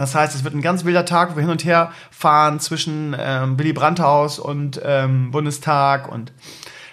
Das 0.00 0.14
heißt, 0.14 0.34
es 0.34 0.44
wird 0.44 0.54
ein 0.54 0.62
ganz 0.62 0.86
wilder 0.86 1.04
Tag, 1.04 1.32
wo 1.32 1.36
wir 1.36 1.42
hin 1.42 1.50
und 1.50 1.62
her 1.62 1.92
fahren 2.10 2.58
zwischen 2.58 3.14
ähm, 3.18 3.58
Willy 3.58 3.74
Brandt-Haus 3.74 4.38
und 4.38 4.80
ähm, 4.82 5.30
Bundestag 5.30 6.10
und 6.10 6.32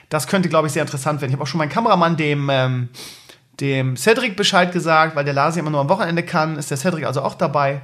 das 0.09 0.27
könnte, 0.27 0.49
glaube 0.49 0.67
ich, 0.67 0.73
sehr 0.73 0.81
interessant 0.81 1.21
werden. 1.21 1.31
Ich 1.31 1.35
habe 1.35 1.43
auch 1.43 1.47
schon 1.47 1.57
meinen 1.57 1.69
Kameramann, 1.69 2.17
dem, 2.17 2.49
ähm, 2.49 2.89
dem 3.61 3.95
Cedric 3.95 4.35
Bescheid 4.35 4.73
gesagt, 4.73 5.15
weil 5.15 5.23
der 5.23 5.33
Lasi 5.33 5.57
immer 5.57 5.69
nur 5.69 5.79
am 5.79 5.87
Wochenende 5.87 6.21
kann, 6.21 6.57
ist 6.57 6.69
der 6.69 6.77
Cedric 6.77 7.05
also 7.05 7.21
auch 7.21 7.35
dabei. 7.35 7.81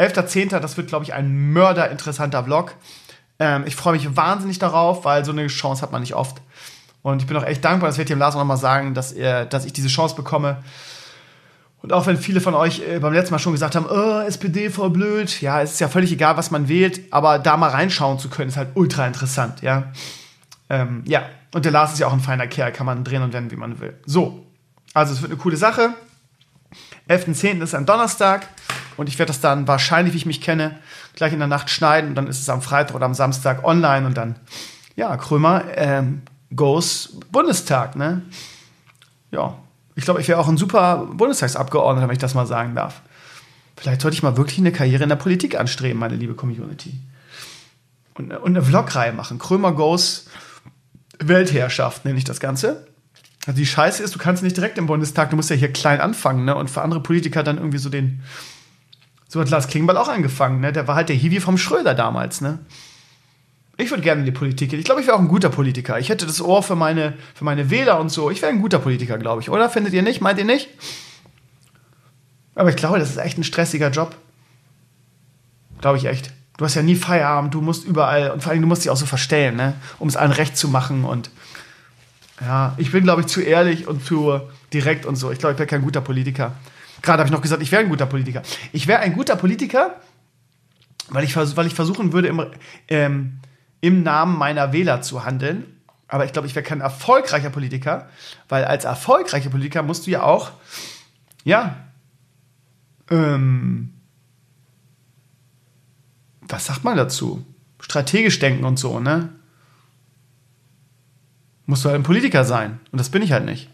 11.10., 0.00 0.58
das 0.58 0.76
wird, 0.76 0.88
glaube 0.88 1.04
ich, 1.04 1.14
ein 1.14 1.52
mörderinteressanter 1.52 2.42
Vlog. 2.42 2.74
Ähm, 3.38 3.62
ich 3.68 3.76
freue 3.76 3.92
mich 3.92 4.16
wahnsinnig 4.16 4.58
darauf, 4.58 5.04
weil 5.04 5.24
so 5.24 5.30
eine 5.30 5.46
Chance 5.46 5.80
hat 5.82 5.92
man 5.92 6.00
nicht 6.00 6.16
oft. 6.16 6.42
Und 7.02 7.22
ich 7.22 7.28
bin 7.28 7.36
auch 7.36 7.44
echt 7.44 7.64
dankbar, 7.64 7.88
das 7.88 7.98
werde 7.98 8.08
ich 8.08 8.14
dem 8.14 8.18
Lars 8.18 8.34
auch 8.34 8.40
nochmal 8.40 8.56
sagen, 8.56 8.94
dass, 8.94 9.12
er, 9.12 9.44
dass 9.44 9.64
ich 9.64 9.72
diese 9.72 9.86
Chance 9.86 10.16
bekomme. 10.16 10.64
Und 11.82 11.92
auch 11.92 12.06
wenn 12.06 12.16
viele 12.16 12.40
von 12.40 12.54
euch 12.54 12.80
äh, 12.80 12.98
beim 12.98 13.12
letzten 13.12 13.34
Mal 13.34 13.38
schon 13.38 13.52
gesagt 13.52 13.76
haben, 13.76 13.86
oh, 13.88 14.20
SPD 14.26 14.70
voll 14.70 14.90
blöd, 14.90 15.40
ja, 15.40 15.60
es 15.62 15.72
ist 15.72 15.80
ja 15.80 15.88
völlig 15.88 16.10
egal, 16.12 16.36
was 16.36 16.50
man 16.50 16.68
wählt, 16.68 17.00
aber 17.12 17.38
da 17.38 17.56
mal 17.56 17.70
reinschauen 17.70 18.18
zu 18.18 18.28
können, 18.28 18.48
ist 18.48 18.56
halt 18.56 18.70
ultra 18.74 19.06
interessant, 19.06 19.62
ja. 19.62 19.92
Ähm, 20.68 21.02
ja, 21.06 21.22
und 21.54 21.64
der 21.64 21.72
Lars 21.72 21.92
ist 21.92 22.00
ja 22.00 22.08
auch 22.08 22.12
ein 22.12 22.20
feiner 22.20 22.46
Kerl, 22.48 22.72
kann 22.72 22.86
man 22.86 23.04
drehen 23.04 23.22
und 23.22 23.32
wenden, 23.32 23.50
wie 23.50 23.56
man 23.56 23.78
will. 23.78 23.94
So, 24.04 24.46
also 24.94 25.12
es 25.12 25.22
wird 25.22 25.30
eine 25.30 25.40
coole 25.40 25.56
Sache. 25.56 25.90
11.10. 27.08 27.62
ist 27.62 27.74
ein 27.74 27.86
Donnerstag 27.86 28.48
und 28.96 29.08
ich 29.08 29.18
werde 29.18 29.28
das 29.28 29.40
dann 29.40 29.68
wahrscheinlich, 29.68 30.14
wie 30.14 30.18
ich 30.18 30.26
mich 30.26 30.40
kenne, 30.40 30.78
gleich 31.14 31.32
in 31.32 31.38
der 31.38 31.48
Nacht 31.48 31.70
schneiden 31.70 32.10
und 32.10 32.14
dann 32.16 32.26
ist 32.26 32.40
es 32.40 32.48
am 32.48 32.62
Freitag 32.62 32.96
oder 32.96 33.06
am 33.06 33.14
Samstag 33.14 33.62
online 33.64 34.06
und 34.06 34.16
dann, 34.16 34.36
ja, 34.96 35.16
Krömer 35.16 35.64
ähm, 35.76 36.22
goes 36.54 37.18
Bundestag, 37.30 37.94
ne? 37.94 38.22
Ja, 39.30 39.56
ich 39.96 40.04
glaube, 40.04 40.20
ich 40.20 40.28
wäre 40.28 40.38
auch 40.38 40.48
ein 40.48 40.58
super 40.58 41.08
Bundestagsabgeordneter, 41.12 42.06
wenn 42.06 42.14
ich 42.14 42.20
das 42.20 42.34
mal 42.34 42.46
sagen 42.46 42.74
darf. 42.74 43.00
Vielleicht 43.76 44.02
sollte 44.02 44.14
ich 44.14 44.22
mal 44.22 44.36
wirklich 44.36 44.58
eine 44.58 44.72
Karriere 44.72 45.02
in 45.02 45.08
der 45.08 45.16
Politik 45.16 45.58
anstreben, 45.58 45.98
meine 45.98 46.16
liebe 46.16 46.34
Community. 46.34 47.00
Und, 48.14 48.30
und 48.30 48.56
eine 48.56 48.62
Vlogreihe 48.62 49.12
machen. 49.12 49.38
Krömer 49.38 49.72
goes 49.72 50.26
Weltherrschaft 51.18 52.04
nenne 52.04 52.18
ich 52.18 52.24
das 52.24 52.40
Ganze. 52.40 52.86
Also 53.46 53.58
die 53.58 53.66
Scheiße 53.66 54.02
ist, 54.02 54.14
du 54.14 54.18
kannst 54.18 54.42
nicht 54.42 54.56
direkt 54.56 54.76
im 54.76 54.86
Bundestag, 54.86 55.30
du 55.30 55.36
musst 55.36 55.50
ja 55.50 55.56
hier 55.56 55.72
klein 55.72 56.00
anfangen, 56.00 56.44
ne? 56.44 56.54
Und 56.56 56.70
für 56.70 56.82
andere 56.82 57.00
Politiker 57.00 57.42
dann 57.42 57.56
irgendwie 57.56 57.78
so 57.78 57.88
den. 57.88 58.22
So 59.28 59.40
hat 59.40 59.50
Lars 59.50 59.68
Klingbeil 59.68 59.96
auch 59.96 60.08
angefangen, 60.08 60.60
ne? 60.60 60.72
Der 60.72 60.88
war 60.88 60.94
halt 60.94 61.08
der 61.08 61.16
Hiwi 61.16 61.40
vom 61.40 61.56
Schröder 61.56 61.94
damals, 61.94 62.40
ne? 62.40 62.58
Ich 63.78 63.90
würde 63.90 64.02
gerne 64.02 64.20
in 64.20 64.26
die 64.26 64.32
Politik 64.32 64.70
gehen. 64.70 64.78
Ich 64.78 64.86
glaube, 64.86 65.00
ich 65.00 65.06
wäre 65.06 65.16
auch 65.16 65.20
ein 65.20 65.28
guter 65.28 65.50
Politiker. 65.50 65.98
Ich 65.98 66.08
hätte 66.08 66.26
das 66.26 66.40
Ohr 66.40 66.62
für 66.62 66.76
meine, 66.76 67.14
für 67.34 67.44
meine 67.44 67.70
Wähler 67.70 68.00
und 68.00 68.08
so. 68.08 68.30
Ich 68.30 68.40
wäre 68.40 68.50
ein 68.50 68.60
guter 68.60 68.78
Politiker, 68.78 69.18
glaube 69.18 69.42
ich. 69.42 69.50
Oder? 69.50 69.68
Findet 69.68 69.92
ihr 69.92 70.02
nicht? 70.02 70.20
Meint 70.20 70.38
ihr 70.38 70.44
nicht? 70.44 70.68
Aber 72.54 72.70
ich 72.70 72.76
glaube, 72.76 72.98
das 72.98 73.10
ist 73.10 73.18
echt 73.18 73.36
ein 73.36 73.44
stressiger 73.44 73.90
Job. 73.90 74.16
Glaube 75.80 75.98
ich 75.98 76.06
echt 76.06 76.32
du 76.56 76.64
hast 76.64 76.74
ja 76.74 76.82
nie 76.82 76.96
Feierabend, 76.96 77.54
du 77.54 77.60
musst 77.60 77.84
überall 77.84 78.30
und 78.30 78.42
vor 78.42 78.52
allem 78.52 78.62
du 78.62 78.68
musst 78.68 78.84
dich 78.84 78.90
auch 78.90 78.96
so 78.96 79.06
verstellen, 79.06 79.56
ne? 79.56 79.74
um 79.98 80.08
es 80.08 80.16
allen 80.16 80.32
recht 80.32 80.56
zu 80.56 80.68
machen 80.68 81.04
und 81.04 81.30
ja, 82.40 82.74
ich 82.76 82.92
bin 82.92 83.04
glaube 83.04 83.22
ich 83.22 83.28
zu 83.28 83.40
ehrlich 83.40 83.86
und 83.86 84.04
zu 84.04 84.40
direkt 84.72 85.06
und 85.06 85.16
so. 85.16 85.30
Ich 85.30 85.38
glaube, 85.38 85.54
ich 85.54 85.58
wäre 85.58 85.66
kein 85.66 85.82
guter 85.82 86.00
Politiker. 86.00 86.52
Gerade 87.00 87.20
habe 87.20 87.28
ich 87.28 87.32
noch 87.32 87.40
gesagt, 87.40 87.62
ich 87.62 87.72
wäre 87.72 87.82
ein 87.82 87.88
guter 87.88 88.06
Politiker. 88.06 88.42
Ich 88.72 88.86
wäre 88.86 89.00
ein 89.00 89.14
guter 89.14 89.36
Politiker, 89.36 89.96
weil 91.08 91.24
ich, 91.24 91.36
weil 91.36 91.66
ich 91.66 91.74
versuchen 91.74 92.12
würde, 92.12 92.28
im, 92.28 92.44
ähm, 92.88 93.38
im 93.86 94.02
Namen 94.02 94.36
meiner 94.36 94.72
Wähler 94.72 95.00
zu 95.00 95.24
handeln. 95.24 95.64
Aber 96.08 96.24
ich 96.24 96.32
glaube, 96.32 96.48
ich 96.48 96.56
wäre 96.56 96.64
kein 96.64 96.80
erfolgreicher 96.80 97.50
Politiker, 97.50 98.08
weil 98.48 98.64
als 98.64 98.84
erfolgreicher 98.84 99.48
Politiker 99.48 99.84
musst 99.84 100.06
du 100.06 100.10
ja 100.10 100.22
auch, 100.22 100.50
ja, 101.44 101.76
ähm, 103.10 103.92
was 106.40 106.66
sagt 106.66 106.82
man 106.82 106.96
dazu? 106.96 107.46
Strategisch 107.80 108.40
denken 108.40 108.64
und 108.64 108.76
so, 108.76 108.98
ne? 108.98 109.32
Musst 111.66 111.84
du 111.84 111.88
halt 111.88 112.00
ein 112.00 112.04
Politiker 112.04 112.44
sein. 112.44 112.80
Und 112.90 112.98
das 112.98 113.10
bin 113.10 113.22
ich 113.22 113.30
halt 113.30 113.44
nicht. 113.44 113.70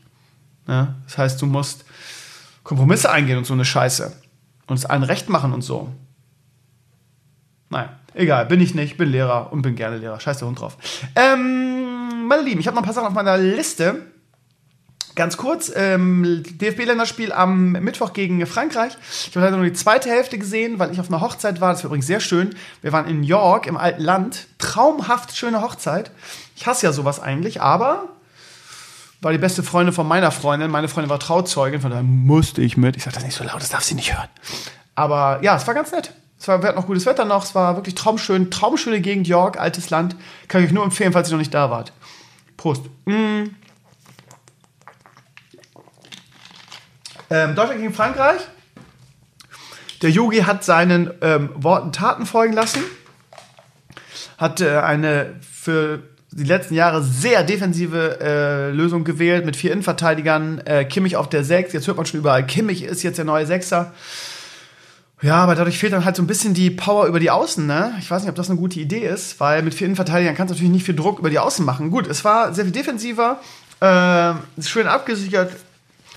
Ne? 0.66 0.94
Das 1.04 1.16
heißt, 1.16 1.40
du 1.40 1.46
musst 1.46 1.86
Kompromisse 2.64 3.10
eingehen 3.10 3.38
und 3.38 3.46
so 3.46 3.54
eine 3.54 3.64
Scheiße. 3.64 4.14
Und 4.66 4.76
es 4.76 4.84
allen 4.84 5.02
recht 5.02 5.28
machen 5.28 5.52
und 5.52 5.62
so. 5.62 5.90
Naja, 7.68 7.98
egal, 8.14 8.46
bin 8.46 8.60
ich 8.60 8.74
nicht, 8.74 8.96
bin 8.96 9.10
Lehrer 9.10 9.52
und 9.52 9.62
bin 9.62 9.74
gerne 9.74 9.98
Lehrer. 9.98 10.20
Scheiß 10.20 10.38
der 10.38 10.48
Hund 10.48 10.60
drauf. 10.60 10.76
Ähm, 11.16 12.26
meine 12.26 12.42
Lieben, 12.42 12.60
ich 12.60 12.66
habe 12.66 12.74
noch 12.74 12.82
ein 12.82 12.84
paar 12.84 12.94
Sachen 12.94 13.08
auf 13.08 13.14
meiner 13.14 13.38
Liste. 13.38 14.06
Ganz 15.14 15.36
kurz, 15.36 15.70
ähm, 15.76 16.42
DFB-Länderspiel 16.42 17.32
am 17.32 17.72
Mittwoch 17.72 18.14
gegen 18.14 18.46
Frankreich. 18.46 18.96
Ich 19.28 19.36
habe 19.36 19.44
leider 19.44 19.58
nur 19.58 19.66
die 19.66 19.74
zweite 19.74 20.08
Hälfte 20.08 20.38
gesehen, 20.38 20.78
weil 20.78 20.90
ich 20.90 21.00
auf 21.00 21.08
einer 21.08 21.20
Hochzeit 21.20 21.60
war. 21.60 21.72
Das 21.72 21.82
war 21.82 21.88
übrigens 21.88 22.06
sehr 22.06 22.20
schön. 22.20 22.54
Wir 22.80 22.92
waren 22.92 23.06
in 23.06 23.22
York 23.22 23.66
im 23.66 23.76
alten 23.76 24.02
Land. 24.02 24.46
Traumhaft 24.58 25.36
schöne 25.36 25.60
Hochzeit. 25.60 26.10
Ich 26.56 26.66
hasse 26.66 26.86
ja 26.86 26.92
sowas 26.92 27.20
eigentlich, 27.20 27.60
aber 27.60 28.08
war 29.20 29.32
die 29.32 29.38
beste 29.38 29.62
Freundin 29.62 29.94
von 29.94 30.08
meiner 30.08 30.30
Freundin. 30.30 30.70
Meine 30.70 30.88
Freundin 30.88 31.10
war 31.10 31.20
Trauzeugin, 31.20 31.80
von 31.80 31.90
daher 31.90 32.02
musste 32.02 32.62
ich 32.62 32.76
mit. 32.76 32.96
Ich 32.96 33.04
sage 33.04 33.14
das 33.14 33.24
nicht 33.24 33.36
so 33.36 33.44
laut, 33.44 33.60
das 33.60 33.68
darf 33.68 33.84
sie 33.84 33.94
nicht 33.94 34.16
hören. 34.16 34.28
Aber 34.94 35.40
ja, 35.42 35.56
es 35.56 35.66
war 35.66 35.74
ganz 35.74 35.92
nett. 35.92 36.12
Es 36.42 36.48
war, 36.48 36.60
wir 36.60 36.70
hatten 36.70 36.78
noch 36.80 36.88
gutes 36.88 37.06
Wetter 37.06 37.24
noch. 37.24 37.44
Es 37.44 37.54
war 37.54 37.76
wirklich 37.76 37.94
traumschön. 37.94 38.50
Traumschöne 38.50 39.00
Gegend 39.00 39.28
York, 39.28 39.60
altes 39.60 39.90
Land. 39.90 40.16
Kann 40.48 40.60
ich 40.60 40.66
euch 40.66 40.72
nur 40.72 40.82
empfehlen, 40.82 41.12
falls 41.12 41.28
ihr 41.28 41.34
noch 41.34 41.38
nicht 41.38 41.54
da 41.54 41.70
wart. 41.70 41.92
Prost. 42.56 42.82
Mmh. 43.04 43.50
Ähm, 47.30 47.54
Deutschland 47.54 47.78
gegen 47.78 47.94
Frankreich. 47.94 48.40
Der 50.02 50.10
Yogi 50.10 50.38
hat 50.38 50.64
seinen 50.64 51.12
ähm, 51.20 51.50
Worten 51.54 51.92
Taten 51.92 52.26
folgen 52.26 52.54
lassen. 52.54 52.82
Hat 54.36 54.60
äh, 54.60 54.78
eine 54.78 55.36
für 55.48 56.02
die 56.32 56.42
letzten 56.42 56.74
Jahre 56.74 57.04
sehr 57.04 57.44
defensive 57.44 58.18
äh, 58.20 58.70
Lösung 58.72 59.04
gewählt 59.04 59.46
mit 59.46 59.54
vier 59.54 59.70
Innenverteidigern. 59.70 60.58
Äh, 60.64 60.86
Kimmich 60.86 61.14
auf 61.14 61.28
der 61.28 61.44
Sechs. 61.44 61.72
Jetzt 61.72 61.86
hört 61.86 61.98
man 61.98 62.06
schon 62.06 62.18
überall, 62.18 62.44
Kimmich 62.44 62.82
ist 62.82 63.04
jetzt 63.04 63.18
der 63.18 63.26
neue 63.26 63.46
Sechser. 63.46 63.94
Ja, 65.22 65.36
aber 65.36 65.54
dadurch 65.54 65.78
fehlt 65.78 65.92
dann 65.92 66.04
halt 66.04 66.16
so 66.16 66.22
ein 66.22 66.26
bisschen 66.26 66.52
die 66.52 66.70
Power 66.70 67.06
über 67.06 67.20
die 67.20 67.30
Außen, 67.30 67.64
ne? 67.64 67.94
Ich 68.00 68.10
weiß 68.10 68.22
nicht, 68.22 68.30
ob 68.30 68.34
das 68.34 68.50
eine 68.50 68.58
gute 68.58 68.80
Idee 68.80 69.06
ist, 69.06 69.38
weil 69.38 69.62
mit 69.62 69.72
vier 69.72 69.86
Innenverteidigern 69.86 70.34
kannst 70.34 70.50
du 70.50 70.54
natürlich 70.54 70.72
nicht 70.72 70.84
viel 70.84 70.96
Druck 70.96 71.20
über 71.20 71.30
die 71.30 71.38
Außen 71.38 71.64
machen. 71.64 71.92
Gut, 71.92 72.08
es 72.08 72.24
war 72.24 72.52
sehr 72.52 72.64
viel 72.64 72.72
defensiver, 72.72 73.40
äh, 73.78 74.34
schön 74.60 74.88
abgesichert, 74.88 75.52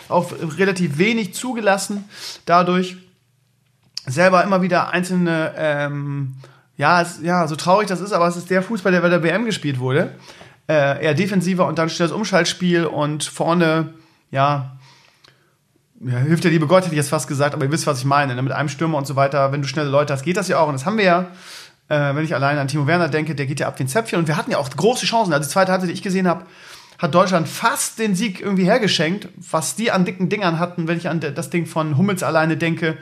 auch 0.09 0.31
relativ 0.57 0.97
wenig 0.97 1.35
zugelassen. 1.35 2.05
Dadurch 2.47 2.97
selber 4.07 4.43
immer 4.43 4.63
wieder 4.63 4.89
einzelne, 4.89 5.53
ähm, 5.55 6.33
ja, 6.75 7.01
es, 7.01 7.19
ja, 7.21 7.47
so 7.47 7.55
traurig 7.55 7.87
das 7.87 8.01
ist, 8.01 8.11
aber 8.11 8.27
es 8.27 8.37
ist 8.37 8.49
der 8.49 8.63
Fußball, 8.63 8.91
der 8.91 9.01
bei 9.01 9.09
der 9.09 9.21
WM 9.21 9.45
gespielt 9.45 9.79
wurde. 9.79 10.15
Äh, 10.67 11.03
eher 11.03 11.13
defensiver 11.13 11.67
und 11.67 11.77
dann 11.77 11.91
das 11.95 12.11
Umschaltspiel 12.11 12.85
und 12.85 13.23
vorne, 13.23 13.93
ja, 14.31 14.74
ja, 16.07 16.19
hilft 16.19 16.43
der 16.43 16.51
liebe 16.51 16.67
Gott, 16.67 16.83
hätte 16.83 16.93
ich 16.93 16.97
jetzt 16.97 17.09
fast 17.09 17.27
gesagt, 17.27 17.55
aber 17.55 17.65
ihr 17.65 17.71
wisst, 17.71 17.87
was 17.87 17.99
ich 17.99 18.05
meine. 18.05 18.35
Ne? 18.35 18.41
Mit 18.41 18.53
einem 18.53 18.69
Stürmer 18.69 18.97
und 18.97 19.07
so 19.07 19.15
weiter, 19.15 19.51
wenn 19.51 19.61
du 19.61 19.67
schnelle 19.67 19.89
Leute 19.89 20.13
hast, 20.13 20.23
geht 20.23 20.37
das 20.37 20.47
ja 20.47 20.59
auch. 20.59 20.67
Und 20.67 20.73
das 20.73 20.85
haben 20.85 20.97
wir 20.97 21.05
ja. 21.05 21.27
Äh, 21.87 22.15
wenn 22.15 22.23
ich 22.23 22.33
alleine 22.33 22.59
an 22.61 22.67
Timo 22.67 22.87
Werner 22.87 23.09
denke, 23.09 23.35
der 23.35 23.45
geht 23.45 23.59
ja 23.59 23.67
ab 23.67 23.75
den 23.77 23.87
Zäpfchen. 23.87 24.19
Und 24.19 24.27
wir 24.27 24.37
hatten 24.37 24.51
ja 24.51 24.57
auch 24.57 24.69
große 24.69 25.05
Chancen. 25.05 25.33
Also 25.33 25.47
die 25.47 25.51
zweite 25.51 25.71
Halbzeit, 25.71 25.89
die 25.89 25.93
ich 25.93 26.03
gesehen 26.03 26.27
habe, 26.27 26.45
hat 26.99 27.13
Deutschland 27.13 27.47
fast 27.47 27.99
den 27.99 28.15
Sieg 28.15 28.39
irgendwie 28.39 28.65
hergeschenkt. 28.65 29.29
Was 29.37 29.75
die 29.75 29.91
an 29.91 30.05
dicken 30.05 30.29
Dingern 30.29 30.59
hatten, 30.59 30.87
wenn 30.87 30.97
ich 30.97 31.09
an 31.09 31.19
das 31.19 31.49
Ding 31.49 31.65
von 31.65 31.97
Hummels 31.97 32.23
alleine 32.23 32.57
denke. 32.57 32.97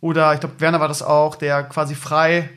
Oder 0.00 0.34
ich 0.34 0.40
glaube, 0.40 0.56
Werner 0.60 0.80
war 0.80 0.88
das 0.88 1.02
auch, 1.02 1.36
der 1.36 1.62
quasi 1.64 1.94
frei 1.94 2.50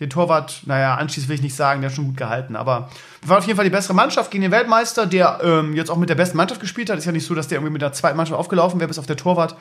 den 0.00 0.10
Torwart, 0.10 0.62
naja, 0.64 0.94
anschließend 0.96 1.28
will 1.28 1.36
ich 1.36 1.42
nicht 1.42 1.54
sagen, 1.54 1.80
der 1.80 1.90
hat 1.90 1.96
schon 1.96 2.06
gut 2.06 2.16
gehalten. 2.16 2.56
Aber 2.56 2.90
wir 3.20 3.28
waren 3.28 3.38
auf 3.38 3.46
jeden 3.46 3.56
Fall 3.56 3.64
die 3.64 3.70
bessere 3.70 3.94
Mannschaft 3.94 4.30
gegen 4.30 4.42
den 4.42 4.50
Weltmeister, 4.50 5.06
der 5.06 5.40
ähm, 5.42 5.74
jetzt 5.74 5.90
auch 5.90 5.96
mit 5.96 6.08
der 6.08 6.14
besten 6.14 6.36
Mannschaft 6.36 6.60
gespielt 6.60 6.90
hat. 6.90 6.98
Ist 6.98 7.04
ja 7.04 7.12
nicht 7.12 7.26
so, 7.26 7.34
dass 7.34 7.48
der 7.48 7.58
irgendwie 7.58 7.72
mit 7.72 7.82
der 7.82 7.92
zweiten 7.92 8.16
Mannschaft 8.16 8.38
aufgelaufen 8.38 8.80
wäre, 8.80 8.88
bis 8.88 8.98
auf 8.98 9.06
der 9.06 9.16
Torwart. 9.16 9.56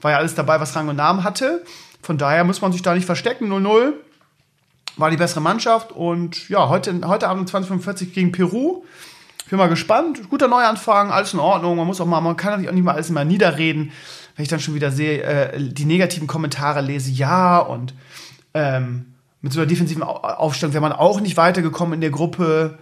War 0.00 0.12
ja 0.12 0.16
alles 0.16 0.34
dabei, 0.34 0.58
was 0.60 0.74
Rang 0.74 0.88
und 0.88 0.96
Namen 0.96 1.24
hatte. 1.24 1.62
Von 2.02 2.18
daher 2.18 2.44
muss 2.44 2.60
man 2.60 2.72
sich 2.72 2.82
da 2.82 2.94
nicht 2.94 3.06
verstecken. 3.06 3.52
0-0 3.52 3.92
war 4.96 5.10
die 5.10 5.16
bessere 5.16 5.40
Mannschaft. 5.40 5.92
Und 5.92 6.48
ja, 6.48 6.68
heute, 6.68 6.98
heute 7.04 7.28
Abend 7.28 7.54
um 7.54 7.62
20.45 7.62 8.12
gegen 8.12 8.32
Peru 8.32 8.82
bin 9.52 9.58
mal 9.58 9.68
gespannt. 9.68 10.30
Guter 10.30 10.48
Neuanfang, 10.48 11.10
alles 11.10 11.34
in 11.34 11.38
Ordnung. 11.38 11.76
Man 11.76 11.86
muss 11.86 12.00
auch 12.00 12.06
mal, 12.06 12.22
man 12.22 12.36
kann 12.36 12.52
natürlich 12.52 12.70
auch 12.70 12.74
nicht 12.74 12.84
mal 12.84 12.94
alles 12.94 13.10
immer 13.10 13.26
niederreden. 13.26 13.92
Wenn 14.34 14.44
ich 14.44 14.48
dann 14.48 14.60
schon 14.60 14.74
wieder 14.74 14.90
sehe, 14.90 15.22
äh, 15.22 15.60
die 15.60 15.84
negativen 15.84 16.26
Kommentare 16.26 16.80
lese, 16.80 17.10
ja, 17.10 17.58
und 17.58 17.92
ähm, 18.54 19.11
mit 19.42 19.52
so 19.52 19.60
einer 19.60 19.68
defensiven 19.68 20.02
Aufstellung 20.02 20.72
wäre 20.72 20.80
man 20.80 20.92
auch 20.92 21.20
nicht 21.20 21.36
weitergekommen 21.36 21.94
in 21.94 22.00
der 22.00 22.10
Gruppe. 22.10 22.78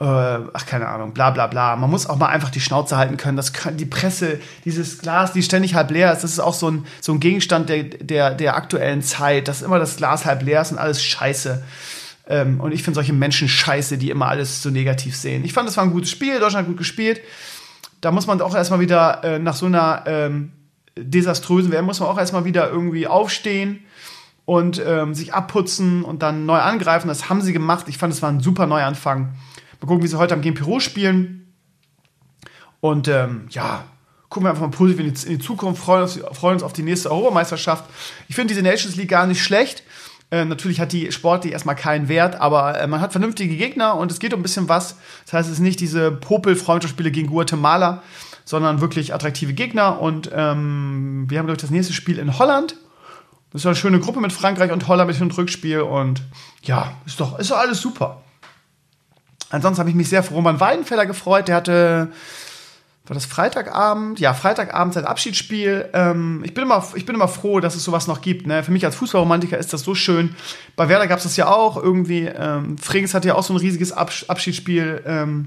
äh, 0.00 0.04
ach 0.04 0.66
keine 0.66 0.88
Ahnung, 0.88 1.14
bla 1.14 1.30
bla 1.30 1.46
bla. 1.46 1.76
Man 1.76 1.88
muss 1.88 2.08
auch 2.08 2.16
mal 2.16 2.26
einfach 2.26 2.50
die 2.50 2.60
Schnauze 2.60 2.96
halten 2.96 3.16
können. 3.16 3.36
Das 3.36 3.52
kann, 3.52 3.76
die 3.76 3.86
Presse, 3.86 4.40
dieses 4.64 4.98
Glas, 4.98 5.32
die 5.32 5.42
ständig 5.42 5.76
halb 5.76 5.92
leer 5.92 6.12
ist, 6.12 6.24
das 6.24 6.32
ist 6.32 6.40
auch 6.40 6.54
so 6.54 6.68
ein, 6.68 6.84
so 7.00 7.12
ein 7.12 7.20
Gegenstand 7.20 7.68
der, 7.68 7.84
der, 7.84 8.34
der 8.34 8.56
aktuellen 8.56 9.02
Zeit, 9.02 9.46
dass 9.46 9.62
immer 9.62 9.78
das 9.78 9.96
Glas 9.96 10.24
halb 10.24 10.42
leer 10.42 10.62
ist 10.62 10.72
und 10.72 10.78
alles 10.78 11.00
scheiße. 11.00 11.62
Ähm, 12.26 12.60
und 12.60 12.72
ich 12.72 12.82
finde 12.82 12.96
solche 12.96 13.12
Menschen 13.12 13.48
scheiße, 13.48 13.96
die 13.96 14.10
immer 14.10 14.26
alles 14.26 14.62
so 14.62 14.70
negativ 14.70 15.14
sehen. 15.16 15.44
Ich 15.44 15.52
fand, 15.52 15.68
das 15.68 15.76
war 15.76 15.84
ein 15.84 15.92
gutes 15.92 16.10
Spiel, 16.10 16.40
Deutschland 16.40 16.66
hat 16.66 16.66
gut 16.66 16.78
gespielt. 16.78 17.20
Da 18.00 18.10
muss 18.10 18.26
man 18.26 18.40
auch 18.40 18.56
erstmal 18.56 18.80
wieder 18.80 19.22
äh, 19.22 19.38
nach 19.38 19.54
so 19.54 19.66
einer 19.66 20.02
ähm, 20.06 20.50
desaströsen 20.96 21.70
WM 21.70 21.84
muss 21.84 22.00
man 22.00 22.08
auch 22.08 22.18
erstmal 22.18 22.44
wieder 22.44 22.68
irgendwie 22.68 23.06
aufstehen 23.06 23.84
und 24.44 24.82
ähm, 24.84 25.14
sich 25.14 25.32
abputzen 25.32 26.04
und 26.04 26.22
dann 26.22 26.46
neu 26.46 26.58
angreifen. 26.58 27.08
Das 27.08 27.28
haben 27.28 27.40
sie 27.40 27.52
gemacht. 27.52 27.86
Ich 27.88 27.98
fand, 27.98 28.12
es 28.12 28.22
war 28.22 28.30
ein 28.30 28.40
super 28.40 28.66
Neuanfang. 28.66 29.34
Mal 29.80 29.86
gucken, 29.86 30.02
wie 30.02 30.08
sie 30.08 30.18
heute 30.18 30.34
am 30.34 30.42
Game 30.42 30.54
Peru 30.54 30.80
spielen. 30.80 31.52
Und 32.80 33.08
ähm, 33.08 33.46
ja, 33.50 33.84
gucken 34.28 34.46
wir 34.46 34.50
einfach 34.50 34.62
mal 34.62 34.70
positiv 34.70 35.00
in 35.00 35.14
die, 35.14 35.26
in 35.26 35.38
die 35.38 35.44
Zukunft, 35.44 35.82
freuen 35.82 36.02
uns, 36.02 36.20
freuen 36.32 36.54
uns 36.54 36.62
auf 36.62 36.72
die 36.72 36.82
nächste 36.82 37.10
Europameisterschaft. 37.10 37.84
Ich 38.28 38.34
finde 38.34 38.52
diese 38.52 38.62
Nations 38.62 38.96
League 38.96 39.08
gar 39.08 39.26
nicht 39.26 39.42
schlecht. 39.42 39.82
Äh, 40.30 40.44
natürlich 40.44 40.80
hat 40.80 40.92
die 40.92 41.12
sportlich 41.12 41.52
erstmal 41.52 41.76
keinen 41.76 42.08
Wert, 42.08 42.40
aber 42.40 42.80
äh, 42.80 42.86
man 42.86 43.00
hat 43.00 43.12
vernünftige 43.12 43.56
Gegner 43.56 43.96
und 43.96 44.10
es 44.10 44.18
geht 44.18 44.34
um 44.34 44.40
ein 44.40 44.42
bisschen 44.42 44.68
was. 44.68 44.96
Das 45.24 45.34
heißt, 45.34 45.48
es 45.48 45.54
ist 45.54 45.60
nicht 45.60 45.80
diese 45.80 46.10
Popel-Freundschaftsspiele 46.10 47.10
gegen 47.10 47.28
Guatemala, 47.28 48.02
sondern 48.44 48.80
wirklich 48.80 49.14
attraktive 49.14 49.54
Gegner. 49.54 50.00
Und 50.00 50.30
ähm, 50.34 51.26
wir 51.28 51.38
haben, 51.38 51.46
glaube 51.46 51.56
ich, 51.56 51.62
das 51.62 51.70
nächste 51.70 51.92
Spiel 51.92 52.18
in 52.18 52.38
Holland. 52.38 52.76
Das 53.54 53.62
ist 53.62 53.66
eine 53.66 53.76
schöne 53.76 54.00
Gruppe 54.00 54.20
mit 54.20 54.32
Frankreich 54.32 54.72
und 54.72 54.88
Holland 54.88 55.08
mit 55.08 55.20
dem 55.20 55.30
Rückspiel. 55.30 55.82
Und 55.82 56.22
ja, 56.64 56.92
ist 57.06 57.20
doch, 57.20 57.38
ist 57.38 57.52
doch 57.52 57.58
alles 57.58 57.80
super. 57.80 58.20
Ansonsten 59.50 59.78
habe 59.78 59.90
ich 59.90 59.94
mich 59.94 60.08
sehr 60.08 60.24
für 60.24 60.34
Roman 60.34 60.58
Weidenfeller 60.58 61.06
gefreut. 61.06 61.46
Der 61.46 61.54
hatte, 61.54 62.10
war 63.06 63.14
das 63.14 63.26
Freitagabend? 63.26 64.18
Ja, 64.18 64.34
Freitagabend 64.34 64.94
sein 64.94 65.04
Abschiedsspiel. 65.04 65.88
Ähm, 65.92 66.42
ich, 66.44 66.52
bin 66.52 66.64
immer, 66.64 66.84
ich 66.96 67.06
bin 67.06 67.14
immer 67.14 67.28
froh, 67.28 67.60
dass 67.60 67.76
es 67.76 67.84
sowas 67.84 68.08
noch 68.08 68.22
gibt. 68.22 68.48
Ne? 68.48 68.64
Für 68.64 68.72
mich 68.72 68.84
als 68.84 68.96
Fußballromantiker 68.96 69.56
ist 69.56 69.72
das 69.72 69.82
so 69.82 69.94
schön. 69.94 70.34
Bei 70.74 70.88
Werder 70.88 71.06
gab 71.06 71.18
es 71.18 71.22
das 71.22 71.36
ja 71.36 71.46
auch 71.46 71.76
irgendwie. 71.76 72.24
Ähm, 72.24 72.76
Frings 72.76 73.14
hatte 73.14 73.28
ja 73.28 73.36
auch 73.36 73.44
so 73.44 73.54
ein 73.54 73.58
riesiges 73.58 73.92
Abs 73.92 74.28
Abschiedsspiel. 74.28 75.00
Ähm, 75.06 75.46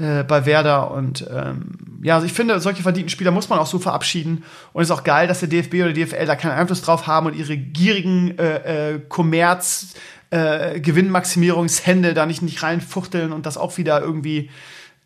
äh, 0.00 0.24
bei 0.24 0.46
Werder. 0.46 0.90
Und 0.90 1.26
ähm, 1.30 1.72
ja, 2.02 2.14
also 2.14 2.26
ich 2.26 2.32
finde, 2.32 2.58
solche 2.60 2.82
verdienten 2.82 3.10
Spieler 3.10 3.30
muss 3.30 3.48
man 3.48 3.58
auch 3.58 3.66
so 3.66 3.78
verabschieden. 3.78 4.44
Und 4.72 4.82
es 4.82 4.88
ist 4.88 4.96
auch 4.96 5.04
geil, 5.04 5.28
dass 5.28 5.40
der 5.40 5.48
DFB 5.48 5.74
oder 5.74 5.92
die 5.92 6.04
DFL 6.04 6.26
da 6.26 6.36
keinen 6.36 6.52
Einfluss 6.52 6.82
drauf 6.82 7.06
haben 7.06 7.26
und 7.26 7.36
ihre 7.36 7.56
gierigen 7.56 8.38
äh, 8.38 8.94
äh, 8.94 9.00
Kommerz, 9.08 9.94
äh, 10.30 10.80
Gewinnmaximierungshände 10.80 12.14
da 12.14 12.26
nicht, 12.26 12.42
nicht 12.42 12.62
reinfuchteln 12.62 13.32
und 13.32 13.46
das 13.46 13.56
auch 13.56 13.76
wieder 13.78 14.00
irgendwie 14.00 14.50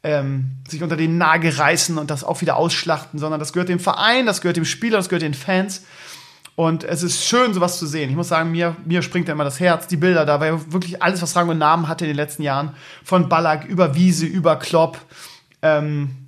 ähm, 0.04 0.50
sich 0.68 0.82
unter 0.82 0.96
den 0.96 1.18
Nagel 1.18 1.50
reißen 1.50 1.98
und 1.98 2.10
das 2.10 2.22
auch 2.22 2.42
wieder 2.42 2.56
ausschlachten, 2.56 3.18
sondern 3.18 3.40
das 3.40 3.52
gehört 3.52 3.70
dem 3.70 3.80
Verein, 3.80 4.26
das 4.26 4.42
gehört 4.42 4.58
dem 4.58 4.66
Spieler, 4.66 4.98
das 4.98 5.08
gehört 5.08 5.22
den 5.22 5.34
Fans. 5.34 5.82
Und 6.56 6.84
es 6.84 7.02
ist 7.02 7.24
schön, 7.24 7.52
sowas 7.52 7.78
zu 7.78 7.86
sehen. 7.86 8.10
Ich 8.10 8.16
muss 8.16 8.28
sagen, 8.28 8.52
mir, 8.52 8.76
mir 8.84 9.02
springt 9.02 9.28
da 9.28 9.32
immer 9.32 9.44
das 9.44 9.58
Herz. 9.58 9.88
Die 9.88 9.96
Bilder 9.96 10.24
da, 10.24 10.38
weil 10.38 10.72
wirklich 10.72 11.02
alles, 11.02 11.20
was 11.20 11.34
Rang 11.34 11.48
und 11.48 11.58
Namen 11.58 11.88
hatte 11.88 12.04
in 12.04 12.10
den 12.10 12.16
letzten 12.16 12.42
Jahren. 12.42 12.74
Von 13.02 13.28
Ballack 13.28 13.64
über 13.64 13.96
Wiese, 13.96 14.26
über 14.26 14.56
Klopp. 14.56 14.98
Ähm, 15.62 16.24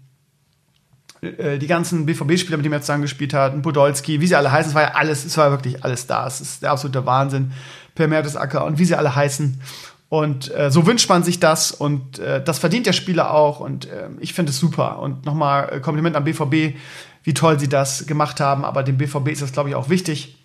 äh, 1.21 1.59
die 1.59 1.67
ganzen 1.67 2.07
BVB-Spieler, 2.07 2.57
mit 2.57 2.65
denen 2.65 2.73
wir 2.73 2.81
zusammen 2.81 3.03
gespielt 3.03 3.35
hatten, 3.35 3.63
Podolski, 3.63 4.21
wie 4.21 4.27
sie 4.27 4.35
alle 4.35 4.51
heißen, 4.51 4.71
es 4.71 4.75
war 4.75 4.83
ja 4.83 4.95
alles, 4.95 5.25
es 5.25 5.37
war 5.37 5.51
wirklich 5.51 5.85
alles 5.85 6.07
da. 6.07 6.27
Es 6.27 6.41
ist 6.41 6.63
der 6.63 6.73
absolute 6.73 7.07
Wahnsinn. 7.07 7.53
Per 7.95 8.09
Mertesacker 8.09 8.65
und 8.67 8.79
wie 8.79 8.85
sie 8.85 8.95
alle 8.95 9.15
heißen. 9.15 9.61
Und 10.09 10.55
äh, 10.55 10.71
so 10.71 10.87
wünscht 10.87 11.09
man 11.09 11.25
sich 11.25 11.41
das 11.41 11.73
und 11.73 12.19
äh, 12.19 12.43
das 12.43 12.59
verdient 12.59 12.87
der 12.87 12.93
Spieler 12.93 13.33
auch 13.33 13.59
und 13.59 13.87
äh, 13.87 14.09
ich 14.21 14.35
finde 14.35 14.51
es 14.51 14.59
super. 14.59 15.01
Und 15.01 15.25
nochmal 15.25 15.69
äh, 15.73 15.81
Kompliment 15.81 16.15
am 16.15 16.25
BVB, 16.25 16.77
wie 17.27 17.35
toll 17.35 17.59
sie 17.59 17.69
das 17.69 18.07
gemacht 18.07 18.39
haben, 18.39 18.65
aber 18.65 18.85
dem 18.85 18.99
BVB 18.99 19.29
ist 19.31 19.43
das, 19.43 19.53
glaube 19.53 19.69
ich, 19.69 19.75
auch 19.75 19.89
wichtig. 19.89 20.39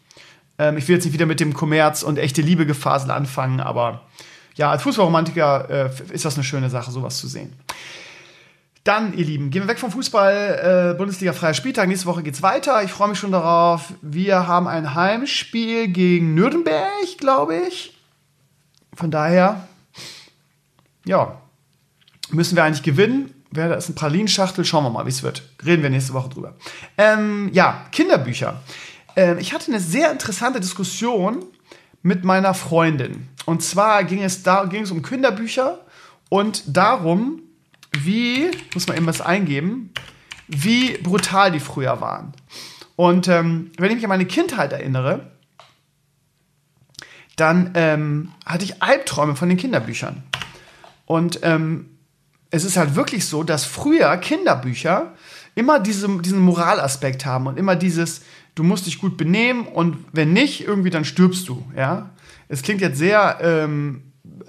Ähm, 0.57 0.77
ich 0.77 0.87
will 0.87 0.95
jetzt 0.95 1.05
nicht 1.05 1.13
wieder 1.13 1.27
mit 1.27 1.39
dem 1.39 1.53
Kommerz 1.53 2.01
und 2.01 2.17
echte 2.17 2.41
Liebe-Gefasel 2.41 3.11
anfangen, 3.11 3.59
aber 3.59 4.07
ja, 4.55 4.71
als 4.71 4.81
Fußballromantiker 4.81 5.69
äh, 5.69 5.89
ist 6.11 6.25
das 6.25 6.33
eine 6.35 6.43
schöne 6.43 6.71
Sache, 6.71 6.89
sowas 6.89 7.19
zu 7.19 7.27
sehen. 7.27 7.53
Dann, 8.83 9.15
ihr 9.15 9.25
Lieben, 9.25 9.51
gehen 9.51 9.61
wir 9.61 9.67
weg 9.67 9.77
vom 9.77 9.91
Fußball, 9.91 10.93
äh, 10.93 10.97
Bundesliga 10.97 11.33
freier 11.33 11.53
Spieltag. 11.53 11.87
Nächste 11.87 12.07
Woche 12.07 12.23
geht's 12.23 12.41
weiter. 12.41 12.81
Ich 12.83 12.91
freue 12.91 13.09
mich 13.09 13.19
schon 13.19 13.31
darauf. 13.31 13.93
Wir 14.01 14.47
haben 14.47 14.67
ein 14.67 14.95
Heimspiel 14.95 15.87
gegen 15.87 16.33
Nürnberg, 16.33 16.89
glaube 17.19 17.57
ich. 17.67 17.95
Von 18.95 19.11
daher, 19.11 19.67
ja, 21.05 21.39
müssen 22.31 22.55
wir 22.55 22.63
eigentlich 22.63 22.81
gewinnen. 22.81 23.40
Wer 23.51 23.67
da 23.67 23.75
ist 23.75 23.89
ein 23.89 23.95
Pralinschachtel, 23.95 24.63
schauen 24.63 24.85
wir 24.85 24.89
mal, 24.89 25.05
wie 25.05 25.09
es 25.09 25.23
wird. 25.23 25.43
Reden 25.65 25.83
wir 25.83 25.89
nächste 25.89 26.13
Woche 26.13 26.29
drüber. 26.29 26.55
Ähm, 26.97 27.49
ja, 27.51 27.85
Kinderbücher. 27.91 28.61
Ähm, 29.17 29.39
ich 29.39 29.53
hatte 29.53 29.67
eine 29.71 29.81
sehr 29.81 30.09
interessante 30.11 30.61
Diskussion 30.61 31.43
mit 32.01 32.23
meiner 32.23 32.53
Freundin. 32.53 33.27
Und 33.45 33.61
zwar 33.61 34.05
ging 34.05 34.23
es, 34.23 34.43
da, 34.43 34.63
ging 34.65 34.83
es 34.83 34.91
um 34.91 35.01
Kinderbücher 35.01 35.79
und 36.29 36.63
darum, 36.65 37.41
wie, 37.91 38.49
muss 38.73 38.87
man 38.87 38.95
eben 38.95 39.05
was 39.05 39.19
eingeben, 39.19 39.91
wie 40.47 40.97
brutal 40.97 41.51
die 41.51 41.59
früher 41.59 41.99
waren. 41.99 42.33
Und 42.95 43.27
ähm, 43.27 43.71
wenn 43.77 43.89
ich 43.89 43.95
mich 43.95 44.05
an 44.05 44.09
meine 44.09 44.25
Kindheit 44.25 44.71
erinnere, 44.71 45.31
dann 47.35 47.71
ähm, 47.73 48.31
hatte 48.45 48.63
ich 48.63 48.81
Albträume 48.81 49.35
von 49.35 49.49
den 49.49 49.57
Kinderbüchern. 49.57 50.23
Und 51.05 51.39
ähm, 51.43 51.97
es 52.51 52.65
ist 52.65 52.77
halt 52.77 52.95
wirklich 52.95 53.25
so, 53.25 53.43
dass 53.43 53.65
früher 53.65 54.15
Kinderbücher 54.17 55.13
immer 55.55 55.79
diese, 55.79 56.07
diesen 56.19 56.39
Moralaspekt 56.39 57.25
haben 57.25 57.47
und 57.47 57.57
immer 57.57 57.75
dieses, 57.75 58.21
du 58.55 58.63
musst 58.63 58.85
dich 58.85 58.99
gut 58.99 59.17
benehmen 59.17 59.65
und 59.65 59.97
wenn 60.11 60.33
nicht, 60.33 60.67
irgendwie 60.67 60.89
dann 60.89 61.05
stirbst 61.05 61.47
du, 61.47 61.65
ja. 61.75 62.09
Es 62.49 62.61
klingt 62.61 62.81
jetzt 62.81 62.97
sehr 62.97 63.39
ähm, 63.41 64.03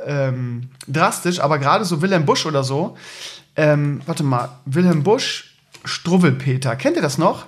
ähm, 0.04 0.70
drastisch, 0.88 1.38
aber 1.38 1.58
gerade 1.58 1.84
so 1.84 2.02
Wilhelm 2.02 2.26
Busch 2.26 2.44
oder 2.46 2.64
so, 2.64 2.96
ähm, 3.54 4.00
warte 4.06 4.24
mal, 4.24 4.60
Wilhelm 4.64 5.04
Busch, 5.04 5.56
Struwwelpeter, 5.84 6.74
kennt 6.74 6.96
ihr 6.96 7.02
das 7.02 7.18
noch? 7.18 7.46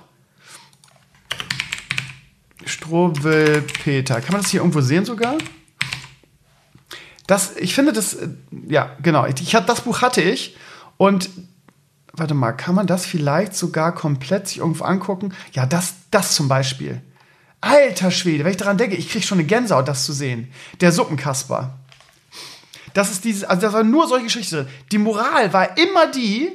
Struwwelpeter, 2.65 4.21
kann 4.21 4.31
man 4.31 4.41
das 4.41 4.51
hier 4.51 4.61
irgendwo 4.61 4.81
sehen 4.81 5.03
sogar? 5.03 5.37
Das, 7.27 7.55
ich 7.57 7.73
finde 7.73 7.93
das, 7.93 8.13
äh, 8.13 8.29
ja, 8.67 8.95
genau. 9.01 9.25
Ich, 9.25 9.41
ich, 9.41 9.51
das 9.51 9.81
Buch 9.81 10.01
hatte 10.01 10.21
ich 10.21 10.55
und 10.97 11.29
warte 12.13 12.33
mal, 12.33 12.53
kann 12.53 12.75
man 12.75 12.87
das 12.87 13.05
vielleicht 13.05 13.55
sogar 13.55 13.93
komplett 13.93 14.47
sich 14.47 14.59
irgendwo 14.59 14.83
angucken? 14.83 15.33
Ja, 15.53 15.65
das, 15.65 15.95
das 16.11 16.35
zum 16.35 16.47
Beispiel. 16.47 17.01
Alter 17.61 18.11
Schwede, 18.11 18.43
wenn 18.43 18.51
ich 18.51 18.57
daran 18.57 18.77
denke, 18.77 18.95
ich 18.95 19.09
kriege 19.09 19.25
schon 19.25 19.39
eine 19.39 19.47
Gänsehaut, 19.47 19.87
das 19.87 20.05
zu 20.05 20.13
sehen. 20.13 20.51
Der 20.81 20.91
Suppenkasper. 20.91 21.79
Das 22.93 23.11
ist 23.11 23.25
dieses, 23.25 23.43
also 23.43 23.61
das 23.61 23.73
war 23.73 23.83
nur 23.83 24.07
solche 24.07 24.25
Geschichten. 24.25 24.67
Die 24.91 24.97
Moral 24.97 25.51
war 25.51 25.77
immer 25.77 26.07
die, 26.11 26.51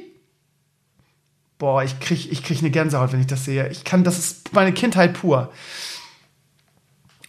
boah, 1.59 1.83
ich 1.83 1.99
krieg, 1.99 2.31
ich 2.31 2.43
krieg 2.43 2.59
eine 2.59 2.71
Gänsehaut, 2.71 3.11
wenn 3.11 3.19
ich 3.19 3.27
das 3.27 3.45
sehe. 3.45 3.67
Ich 3.69 3.83
kann, 3.83 4.03
das 4.03 4.17
ist 4.17 4.53
meine 4.53 4.73
Kindheit 4.73 5.13
pur. 5.13 5.51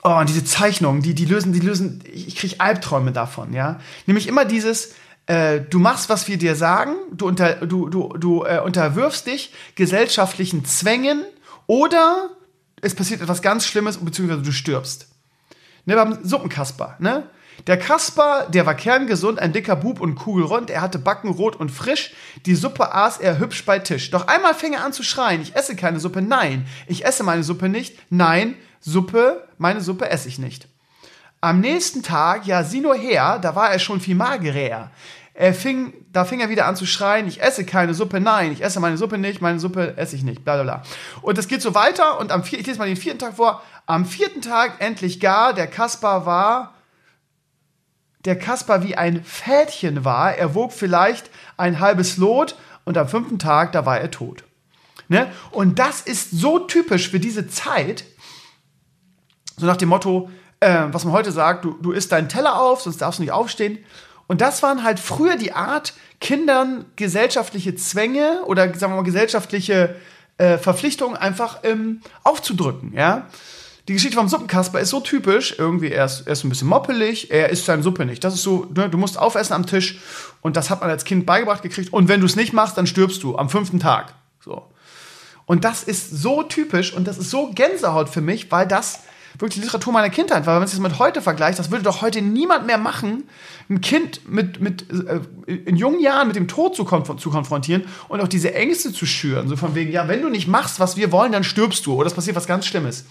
Oh, 0.04 0.18
und 0.18 0.28
diese 0.28 0.44
Zeichnungen, 0.44 1.00
die, 1.00 1.14
die 1.14 1.26
lösen, 1.26 1.52
die 1.52 1.60
lösen, 1.60 2.02
ich 2.12 2.34
kriege 2.34 2.56
Albträume 2.58 3.12
davon, 3.12 3.52
ja. 3.52 3.78
Nämlich 4.06 4.26
immer 4.26 4.44
dieses, 4.44 4.94
äh, 5.26 5.60
du 5.60 5.78
machst, 5.78 6.08
was 6.08 6.26
wir 6.26 6.38
dir 6.38 6.56
sagen, 6.56 6.96
du, 7.12 7.28
unter, 7.28 7.54
du, 7.66 7.88
du, 7.88 8.08
du 8.18 8.44
äh, 8.44 8.60
unterwirfst 8.64 9.26
dich 9.26 9.52
gesellschaftlichen 9.76 10.64
Zwängen 10.64 11.22
oder 11.68 12.30
es 12.80 12.96
passiert 12.96 13.22
etwas 13.22 13.42
ganz 13.42 13.64
Schlimmes, 13.64 13.98
beziehungsweise 13.98 14.42
du 14.42 14.50
stirbst. 14.50 15.06
Ne, 15.84 15.94
beim 15.94 16.18
Suppenkasper, 16.24 16.96
ne? 16.98 17.28
Der 17.66 17.76
Kasper, 17.76 18.48
der 18.48 18.66
war 18.66 18.74
kerngesund, 18.74 19.38
ein 19.38 19.52
dicker 19.52 19.76
Bub 19.76 20.00
und 20.00 20.16
kugelrund, 20.16 20.70
er 20.70 20.80
hatte 20.80 20.98
Backen 20.98 21.30
rot 21.30 21.54
und 21.54 21.70
frisch, 21.70 22.12
die 22.44 22.56
Suppe 22.56 22.92
aß 22.92 23.18
er 23.18 23.38
hübsch 23.38 23.64
bei 23.64 23.78
Tisch. 23.78 24.10
Doch 24.10 24.26
einmal 24.26 24.54
fing 24.54 24.72
er 24.72 24.84
an 24.84 24.92
zu 24.92 25.04
schreien, 25.04 25.42
ich 25.42 25.54
esse 25.54 25.76
keine 25.76 26.00
Suppe, 26.00 26.22
nein, 26.22 26.66
ich 26.88 27.04
esse 27.04 27.22
meine 27.22 27.44
Suppe 27.44 27.68
nicht, 27.68 27.96
nein, 28.10 28.56
Suppe, 28.82 29.48
meine 29.59 29.80
Suppe 29.80 30.10
esse 30.10 30.28
ich 30.28 30.38
nicht. 30.38 30.68
Am 31.40 31.60
nächsten 31.60 32.02
Tag, 32.02 32.46
ja, 32.46 32.62
sieh 32.62 32.80
nur 32.80 32.94
her, 32.94 33.38
da 33.38 33.54
war 33.56 33.70
er 33.70 33.78
schon 33.78 34.00
viel 34.00 34.14
magerer. 34.14 34.90
Er 35.34 35.54
fing, 35.54 35.94
da 36.12 36.24
fing 36.24 36.40
er 36.40 36.50
wieder 36.50 36.66
an 36.66 36.76
zu 36.76 36.84
schreien, 36.84 37.26
ich 37.26 37.40
esse 37.40 37.64
keine 37.64 37.94
Suppe, 37.94 38.20
nein, 38.20 38.52
ich 38.52 38.62
esse 38.62 38.80
meine 38.80 38.98
Suppe 38.98 39.16
nicht, 39.16 39.40
meine 39.40 39.59
Suppe 39.59 39.96
esse 39.96 40.14
ich 40.14 40.24
nicht, 40.24 40.44
bla 40.44 40.54
bla 40.54 40.62
bla. 40.62 40.82
Und 41.22 41.38
das 41.38 41.48
geht 41.48 41.62
so 41.62 41.74
weiter 41.74 42.20
und 42.20 42.32
am 42.32 42.44
vierten, 42.44 42.60
ich 42.60 42.66
lese 42.66 42.78
mal 42.78 42.86
den 42.86 42.96
vierten 42.96 43.18
Tag 43.18 43.36
vor, 43.36 43.62
am 43.86 44.04
vierten 44.04 44.42
Tag 44.42 44.74
endlich 44.80 45.20
gar, 45.20 45.54
der 45.54 45.68
Kaspar 45.68 46.26
war, 46.26 46.74
der 48.24 48.38
Kaspar 48.38 48.82
wie 48.84 48.96
ein 48.96 49.24
Fädchen 49.24 50.04
war, 50.04 50.34
er 50.34 50.54
wog 50.54 50.72
vielleicht 50.72 51.30
ein 51.56 51.80
halbes 51.80 52.18
Lot 52.18 52.56
und 52.84 52.98
am 52.98 53.09
fünften 53.09 53.38
Tag, 53.38 53.72
da 53.72 53.86
war 53.86 53.98
er 53.98 54.10
tot. 54.10 54.44
Ne? 55.09 55.30
Und 55.50 55.78
das 55.78 56.00
ist 56.00 56.30
so 56.30 56.59
typisch 56.59 57.10
für 57.10 57.20
diese 57.20 57.48
Zeit, 57.48 58.04
so 59.62 59.66
nach 59.66 59.76
dem 59.76 59.89
Motto, 59.89 60.28
äh, 60.60 60.86
was 60.90 61.05
man 61.05 61.14
heute 61.14 61.32
sagt, 61.32 61.64
du, 61.64 61.76
du 61.80 61.93
isst 61.93 62.12
deinen 62.12 62.28
Teller 62.28 62.60
auf, 62.60 62.82
sonst 62.82 62.98
darfst 62.98 63.18
du 63.18 63.22
nicht 63.22 63.32
aufstehen. 63.32 63.78
Und 64.26 64.40
das 64.40 64.62
waren 64.62 64.84
halt 64.84 65.01
früher 65.01 65.36
die 65.36 65.52
Art, 65.52 65.94
Kindern 66.20 66.84
gesellschaftliche 66.97 67.74
Zwänge 67.74 68.43
oder 68.44 68.62
sagen 68.74 68.93
wir 68.93 68.97
mal 68.97 69.02
gesellschaftliche 69.02 69.97
äh, 70.39 70.59
Verpflichtungen 70.59 71.16
einfach 71.16 71.60
ähm, 71.62 72.01
aufzudrücken, 72.22 72.93
ja. 72.93 73.26
Die 73.89 73.94
Geschichte 73.94 74.16
vom 74.16 74.28
Suppenkasper 74.28 74.78
ist 74.78 74.90
so 74.90 75.01
typisch. 75.01 75.56
Irgendwie, 75.59 75.90
er 75.90 76.05
ist, 76.05 76.22
er 76.26 76.34
ist 76.34 76.44
ein 76.44 76.48
bisschen 76.48 76.68
moppelig, 76.68 77.32
er 77.32 77.51
isst 77.51 77.66
seine 77.66 77.82
Suppe 77.82 78.06
nicht. 78.06 78.22
Das 78.22 78.32
ist 78.32 78.44
so, 78.44 78.68
ne, 78.72 78.89
du 78.89 78.97
musst 78.97 79.18
aufessen 79.18 79.55
am 79.55 79.66
Tisch 79.66 79.98
und 80.40 80.56
das 80.56 80.70
hat 80.70 80.80
man 80.80 80.89
als 80.89 81.05
Kind 81.05 81.26
beigebracht 81.26 81.62
gekriegt. 81.62 81.93
Und 81.93 82.06
wenn 82.06 82.20
du 82.20 82.26
es 82.26 82.36
nicht 82.36 82.52
machst, 82.52 82.78
dann 82.78 82.86
stirbst 82.86 83.24
du 83.24 83.36
am 83.36 83.51
fünften 83.51 83.80
Tag. 83.80 84.14
So. 84.39 84.62
Und 85.47 85.64
das 85.64 85.82
ist 85.82 86.10
so 86.10 86.44
typisch 86.44 86.93
und 86.94 87.09
das 87.09 87.18
ist 87.18 87.30
so 87.30 87.51
Gänsehaut 87.52 88.09
für 88.09 88.20
mich, 88.20 88.52
weil 88.52 88.68
das 88.68 89.01
wirklich 89.38 89.54
die 89.54 89.60
Literatur 89.60 89.92
meiner 89.92 90.10
Kindheit 90.10 90.46
war. 90.46 90.54
Wenn 90.54 90.60
man 90.60 90.66
es 90.66 90.72
jetzt 90.72 90.82
mit 90.82 90.98
heute 90.98 91.22
vergleicht, 91.22 91.59
das 91.59 91.70
würde 91.70 91.84
doch 91.84 92.02
heute 92.02 92.22
niemand 92.22 92.66
mehr 92.66 92.78
machen, 92.78 93.24
ein 93.68 93.80
Kind 93.80 94.28
mit, 94.28 94.60
mit 94.60 94.86
äh, 94.90 95.20
in 95.46 95.76
jungen 95.76 96.00
Jahren 96.00 96.26
mit 96.26 96.36
dem 96.36 96.48
Tod 96.48 96.76
zu, 96.76 96.84
konf 96.84 97.16
zu 97.16 97.30
konfrontieren 97.30 97.84
und 98.09 98.20
auch 98.20 98.28
diese 98.28 98.54
Ängste 98.54 98.92
zu 98.92 99.06
schüren. 99.06 99.48
So 99.48 99.56
von 99.56 99.74
wegen, 99.74 99.92
ja, 99.92 100.09
wenn 100.09 100.22
du 100.22 100.28
nicht 100.28 100.48
machst, 100.48 100.80
was 100.80 100.96
wir 100.96 101.12
wollen, 101.12 101.32
dann 101.32 101.44
stirbst 101.44 101.86
du 101.86 101.94
oder 101.94 102.06
es 102.06 102.14
passiert 102.14 102.36
was 102.36 102.46
ganz 102.46 102.66
Schlimmes. 102.66 103.04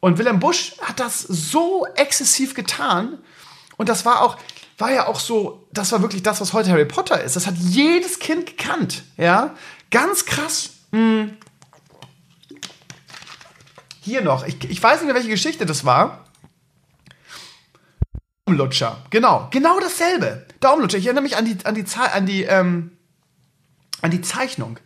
Und 0.00 0.18
Willem 0.18 0.40
Busch 0.40 0.74
hat 0.80 0.98
das 0.98 1.20
so 1.20 1.86
exzessiv 1.94 2.54
getan. 2.54 3.18
Und 3.76 3.88
das 3.88 4.04
war 4.04 4.22
auch, 4.22 4.36
war 4.78 4.92
ja 4.92 5.06
auch 5.06 5.20
so, 5.20 5.66
das 5.72 5.92
war 5.92 6.02
wirklich 6.02 6.22
das, 6.22 6.40
was 6.40 6.52
heute 6.52 6.70
Harry 6.70 6.84
Potter 6.84 7.22
ist. 7.22 7.36
Das 7.36 7.46
hat 7.46 7.54
jedes 7.56 8.18
Kind 8.18 8.46
gekannt. 8.46 9.04
Ja, 9.16 9.54
ganz 9.90 10.24
krass. 10.24 10.70
Hm. 10.92 11.36
Hier 14.04 14.20
noch, 14.20 14.44
ich, 14.44 14.68
ich 14.68 14.82
weiß 14.82 14.98
nicht 14.98 15.06
mehr, 15.06 15.14
welche 15.14 15.28
Geschichte 15.28 15.64
das 15.64 15.84
war. 15.84 16.24
Daumenlutscher, 18.46 18.96
genau, 19.10 19.46
genau 19.52 19.78
dasselbe. 19.78 20.44
Daumenlutscher, 20.58 20.98
ich 20.98 21.06
erinnere 21.06 21.22
mich 21.22 21.36
an 21.36 21.44
die, 21.44 21.56
an 21.64 21.76
die, 21.76 21.84
an 21.96 22.26
die, 22.26 22.42
ähm, 22.42 22.90
an 24.00 24.10
die 24.10 24.20
Zeichnung. 24.20 24.80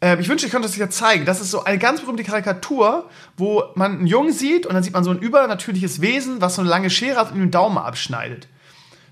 Äh, 0.00 0.20
ich 0.20 0.28
wünschte, 0.28 0.44
ich 0.44 0.52
könnte 0.52 0.68
das 0.68 0.76
jetzt 0.76 0.98
zeigen. 0.98 1.24
Das 1.24 1.40
ist 1.40 1.50
so 1.50 1.64
eine 1.64 1.78
ganz 1.78 2.02
berühmte 2.02 2.22
Karikatur, 2.22 3.08
wo 3.38 3.64
man 3.76 3.92
einen 3.92 4.06
Jungen 4.06 4.34
sieht 4.34 4.66
und 4.66 4.74
dann 4.74 4.82
sieht 4.82 4.92
man 4.92 5.04
so 5.04 5.10
ein 5.10 5.20
übernatürliches 5.20 6.02
Wesen, 6.02 6.42
was 6.42 6.56
so 6.56 6.60
eine 6.60 6.68
lange 6.68 6.90
Schere 6.90 7.18
hat 7.18 7.32
und 7.32 7.38
den 7.38 7.50
Daumen 7.50 7.78
abschneidet. 7.78 8.46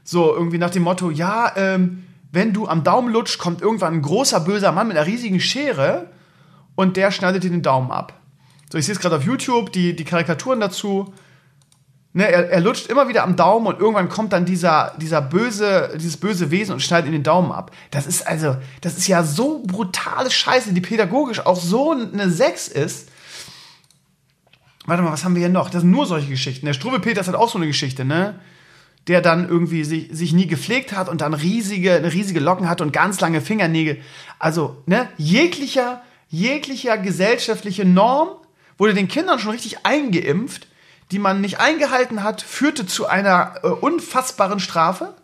So, 0.04 0.34
irgendwie 0.34 0.58
nach 0.58 0.68
dem 0.68 0.82
Motto, 0.82 1.10
ja, 1.10 1.56
ähm, 1.56 2.04
wenn 2.32 2.52
du 2.52 2.68
am 2.68 2.84
Daumen 2.84 3.10
lutscht, 3.10 3.38
kommt 3.38 3.62
irgendwann 3.62 3.94
ein 3.94 4.02
großer 4.02 4.40
böser 4.40 4.72
Mann 4.72 4.88
mit 4.88 4.98
einer 4.98 5.06
riesigen 5.06 5.40
Schere 5.40 6.10
und 6.74 6.98
der 6.98 7.10
schneidet 7.12 7.44
dir 7.44 7.50
den 7.50 7.62
Daumen 7.62 7.90
ab. 7.90 8.12
So, 8.70 8.78
ich 8.78 8.86
sehe 8.86 8.94
es 8.94 9.00
gerade 9.00 9.16
auf 9.16 9.22
YouTube, 9.22 9.72
die, 9.72 9.94
die 9.94 10.04
Karikaturen 10.04 10.60
dazu. 10.60 11.12
Ne, 12.16 12.24
er, 12.30 12.48
er 12.48 12.60
lutscht 12.60 12.86
immer 12.86 13.08
wieder 13.08 13.24
am 13.24 13.36
Daumen 13.36 13.66
und 13.66 13.78
irgendwann 13.78 14.08
kommt 14.08 14.32
dann 14.32 14.46
dieser, 14.46 14.94
dieser 14.96 15.20
böse, 15.20 15.90
dieses 15.96 16.16
böse 16.16 16.50
Wesen 16.50 16.72
und 16.72 16.80
schneidet 16.80 17.08
ihm 17.08 17.12
den 17.12 17.22
Daumen 17.22 17.52
ab. 17.52 17.72
Das 17.90 18.06
ist 18.06 18.26
also, 18.26 18.56
das 18.80 18.96
ist 18.96 19.06
ja 19.06 19.22
so 19.22 19.62
brutale 19.66 20.30
Scheiße, 20.30 20.72
die 20.72 20.80
pädagogisch 20.80 21.44
auch 21.44 21.60
so 21.60 21.92
eine 21.92 22.30
Sex 22.30 22.68
ist. 22.68 23.10
Warte 24.86 25.02
mal, 25.02 25.12
was 25.12 25.24
haben 25.24 25.34
wir 25.34 25.40
hier 25.40 25.50
noch? 25.50 25.68
Das 25.68 25.82
sind 25.82 25.90
nur 25.90 26.06
solche 26.06 26.30
Geschichten. 26.30 26.64
Der 26.64 26.72
Struwelpeter 26.72 27.20
ist 27.20 27.26
halt 27.26 27.36
auch 27.36 27.50
so 27.50 27.58
eine 27.58 27.66
Geschichte, 27.66 28.06
ne? 28.06 28.40
Der 29.08 29.20
dann 29.20 29.46
irgendwie 29.46 29.84
sich, 29.84 30.08
sich 30.10 30.32
nie 30.32 30.46
gepflegt 30.46 30.92
hat 30.92 31.08
und 31.10 31.20
dann 31.20 31.34
riesige, 31.34 31.92
eine 31.92 32.12
riesige 32.12 32.40
Locken 32.40 32.68
hat 32.68 32.80
und 32.80 32.94
ganz 32.94 33.20
lange 33.20 33.42
Fingernägel. 33.42 33.98
Also, 34.38 34.82
ne? 34.86 35.08
Jeglicher, 35.18 36.02
jeglicher 36.28 36.96
gesellschaftliche 36.96 37.84
Norm 37.84 38.28
wurde 38.78 38.94
den 38.94 39.08
Kindern 39.08 39.38
schon 39.38 39.52
richtig 39.52 39.84
eingeimpft 39.84 40.66
die 41.12 41.18
man 41.18 41.40
nicht 41.40 41.60
eingehalten 41.60 42.22
hat, 42.22 42.42
führte 42.42 42.86
zu 42.86 43.06
einer 43.06 43.54
äh, 43.62 43.68
unfassbaren 43.68 44.60
Strafe, 44.60 45.14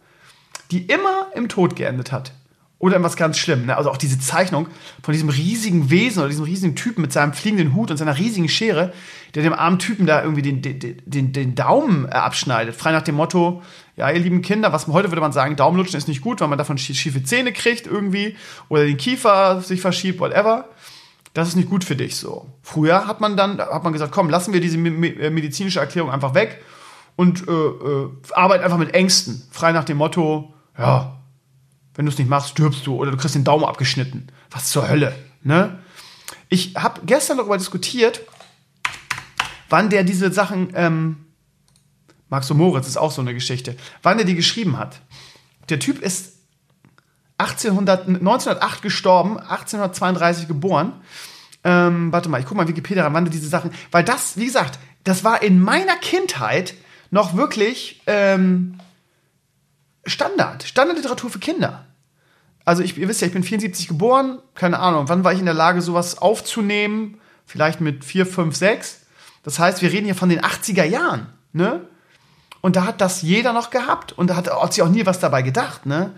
die 0.71 0.87
immer 0.87 1.29
im 1.35 1.49
Tod 1.49 1.77
geendet 1.77 2.13
hat. 2.13 2.33
Oder 2.79 2.97
in 2.97 3.03
was 3.05 3.17
ganz 3.17 3.39
Schlimm. 3.39 3.67
Ne? 3.67 3.77
Also 3.77 3.91
auch 3.91 3.97
diese 3.97 4.19
Zeichnung 4.19 4.67
von 5.05 5.13
diesem 5.13 5.29
riesigen 5.29 5.91
Wesen 5.91 6.19
oder 6.19 6.29
diesem 6.29 6.45
riesigen 6.45 6.75
Typen 6.75 7.03
mit 7.03 7.13
seinem 7.13 7.33
fliegenden 7.33 7.75
Hut 7.77 7.93
und 7.93 7.97
seiner 7.97 8.19
riesigen 8.19 8.49
Schere, 8.49 8.93
der 9.37 9.45
dem 9.45 9.53
armen 9.53 9.79
Typen 9.79 10.05
da 10.05 10.23
irgendwie 10.23 10.43
den, 10.43 10.63
den, 10.63 11.01
den, 11.05 11.33
den 11.33 11.55
Daumen 11.55 12.07
äh, 12.07 12.13
abschneidet. 12.13 12.75
Frei 12.75 12.91
nach 12.91 13.03
dem 13.03 13.15
Motto, 13.15 13.63
ja, 13.97 14.11
ihr 14.11 14.19
lieben 14.19 14.43
Kinder, 14.43 14.73
was 14.73 14.89
heute 14.89 15.11
würde 15.11 15.21
man 15.21 15.33
sagen, 15.33 15.55
Daumenlutschen 15.55 15.99
ist 15.99 16.09
nicht 16.09 16.23
gut, 16.23 16.41
weil 16.41 16.49
man 16.49 16.59
davon 16.59 16.79
schiefe 16.79 17.23
Zähne 17.23 17.53
kriegt 17.53 17.87
irgendwie 17.87 18.37
oder 18.69 18.85
den 18.85 18.97
Kiefer 18.97 19.61
sich 19.61 19.81
verschiebt, 19.81 20.19
whatever 20.19 20.69
das 21.35 21.49
ist 21.49 21.57
nicht 21.57 21.71
gut 21.71 21.85
für 21.85 21.97
dich 21.97 22.17
so. 22.17 22.47
Früher 22.63 23.07
hat 23.07 23.21
man 23.21 23.37
dann 23.37 23.59
hat 23.59 23.85
man 23.85 23.93
gesagt, 23.93 24.13
komm, 24.13 24.29
lassen 24.29 24.53
wir 24.53 24.61
diese 24.61 24.77
äh, 24.77 25.31
medizinische 25.31 25.81
Erklärung 25.81 26.11
einfach 26.11 26.35
weg 26.35 26.63
und 27.17 27.49
äh, 27.49 27.53
äh, 27.53 28.11
arbeiten 28.33 28.65
einfach 28.65 28.79
mit 28.79 28.95
Ängsten, 28.95 29.43
frei 29.51 29.73
nach 29.73 29.85
dem 29.85 29.97
Motto, 29.99 30.55
ja, 30.79 31.19
wenn 31.95 32.07
du 32.07 32.13
es 32.13 32.19
nicht 32.19 32.29
machst, 32.29 32.51
stirbst 32.51 32.87
du 32.87 32.97
oder 32.97 33.11
du 33.11 33.17
kriegst 33.17 33.35
den 33.35 33.45
Daumen 33.45 33.65
abgeschnitten. 33.65 34.29
Was 34.51 34.71
zur 34.71 34.89
Hölle, 34.89 35.15
ne? 35.43 35.79
Ich 36.49 36.75
habe 36.77 37.01
gestern 37.07 37.39
darüber 37.39 37.57
diskutiert, 37.57 38.23
wann 39.69 39.89
der 39.89 40.05
diese 40.05 40.33
Sachen, 40.33 40.73
ähm, 40.75 41.17
Max 42.29 42.51
und 42.51 42.59
Moritz 42.59 42.87
ist 42.87 42.97
auch 42.97 43.11
so 43.11 43.23
eine 43.23 43.35
Geschichte, 43.35 43.77
wann 44.03 44.19
er 44.19 44.25
die 44.25 44.35
geschrieben 44.35 44.79
hat. 44.79 45.01
Der 45.69 45.79
Typ 45.79 46.01
ist 46.01 46.32
1800, 47.43 48.09
1908 48.09 48.83
gestorben, 48.83 49.39
1832 49.39 50.49
geboren. 50.49 50.93
Ähm, 51.65 52.13
warte 52.13 52.29
mal, 52.29 52.41
ich 52.41 52.47
guck 52.47 52.57
mal 52.57 52.69
Wikipedia 52.69 53.05
ran, 53.05 53.15
wann 53.15 53.25
diese 53.27 53.49
Sachen, 53.49 53.71
weil 53.91 54.05
das, 54.05 54.37
wie 54.37 54.47
gesagt, 54.47 54.79
das 55.05 55.25
war 55.25 55.43
in 55.43 55.61
meiner 55.61 55.97
Kindheit 55.97 56.75
noch 57.11 57.37
wirklich 57.37 58.03
ähm, 58.07 58.79
Standard, 60.05 60.65
Standardliteratur 60.65 61.31
für 61.31 61.39
Kinder. 61.39 61.85
Also 62.65 62.83
ich, 62.83 62.97
ihr 62.97 63.09
wisst 63.09 63.21
ja, 63.21 63.27
ich 63.27 63.33
bin 63.33 63.43
74 63.43 63.89
geboren, 63.89 64.39
keine 64.55 64.79
Ahnung, 64.79 65.09
wann 65.09 65.25
war 65.25 65.33
ich 65.33 65.39
in 65.39 65.45
der 65.45 65.55
Lage, 65.55 65.83
sowas 65.83 66.19
aufzunehmen? 66.19 67.19
Vielleicht 67.45 67.81
mit 67.81 68.05
4, 68.05 68.25
5, 68.27 68.57
6. 68.57 69.01
Das 69.43 69.59
heißt, 69.59 69.83
wir 69.83 69.91
reden 69.91 70.05
hier 70.05 70.15
von 70.15 70.29
den 70.29 70.41
80er 70.41 70.85
Jahren, 70.85 71.27
ne? 71.53 71.87
Und 72.61 72.77
da 72.77 72.87
hat 72.87 73.01
das 73.01 73.23
jeder 73.23 73.53
noch 73.53 73.71
gehabt 73.71 74.13
und 74.13 74.29
da 74.31 74.37
hat, 74.37 74.49
hat 74.49 74.73
sich 74.73 74.83
auch 74.83 74.89
nie 74.89 75.05
was 75.05 75.19
dabei 75.19 75.43
gedacht, 75.43 75.85
ne? 75.85 76.15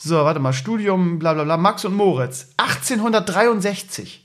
So, 0.00 0.14
warte 0.14 0.38
mal, 0.38 0.52
Studium, 0.52 1.18
bla 1.18 1.34
bla 1.34 1.42
bla, 1.42 1.56
Max 1.56 1.84
und 1.84 1.94
Moritz. 1.94 2.52
1863. 2.56 4.24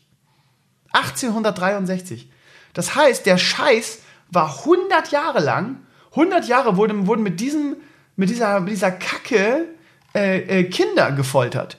1863. 0.91 2.29
Das 2.73 2.95
heißt, 2.95 3.25
der 3.25 3.39
Scheiß 3.39 3.99
war 4.29 4.59
100 4.59 5.11
Jahre 5.11 5.39
lang, 5.39 5.77
100 6.11 6.47
Jahre 6.47 6.77
wurden, 6.77 7.07
wurden 7.07 7.23
mit, 7.23 7.39
diesem, 7.39 7.77
mit, 8.15 8.29
dieser, 8.29 8.59
mit 8.59 8.71
dieser 8.71 8.91
Kacke 8.91 9.67
äh, 10.13 10.59
äh, 10.59 10.63
Kinder 10.65 11.11
gefoltert. 11.11 11.77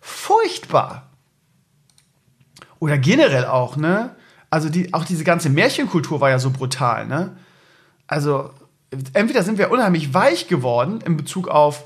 Furchtbar. 0.00 1.08
Oder 2.80 2.98
generell 2.98 3.44
auch, 3.44 3.76
ne? 3.76 4.16
Also 4.50 4.68
die, 4.68 4.92
auch 4.92 5.04
diese 5.04 5.24
ganze 5.24 5.50
Märchenkultur 5.50 6.20
war 6.20 6.30
ja 6.30 6.38
so 6.40 6.50
brutal, 6.50 7.06
ne? 7.06 7.36
Also 8.08 8.50
entweder 9.12 9.42
sind 9.42 9.58
wir 9.58 9.70
unheimlich 9.70 10.14
weich 10.14 10.48
geworden 10.48 11.00
in 11.04 11.16
Bezug 11.16 11.48
auf 11.48 11.84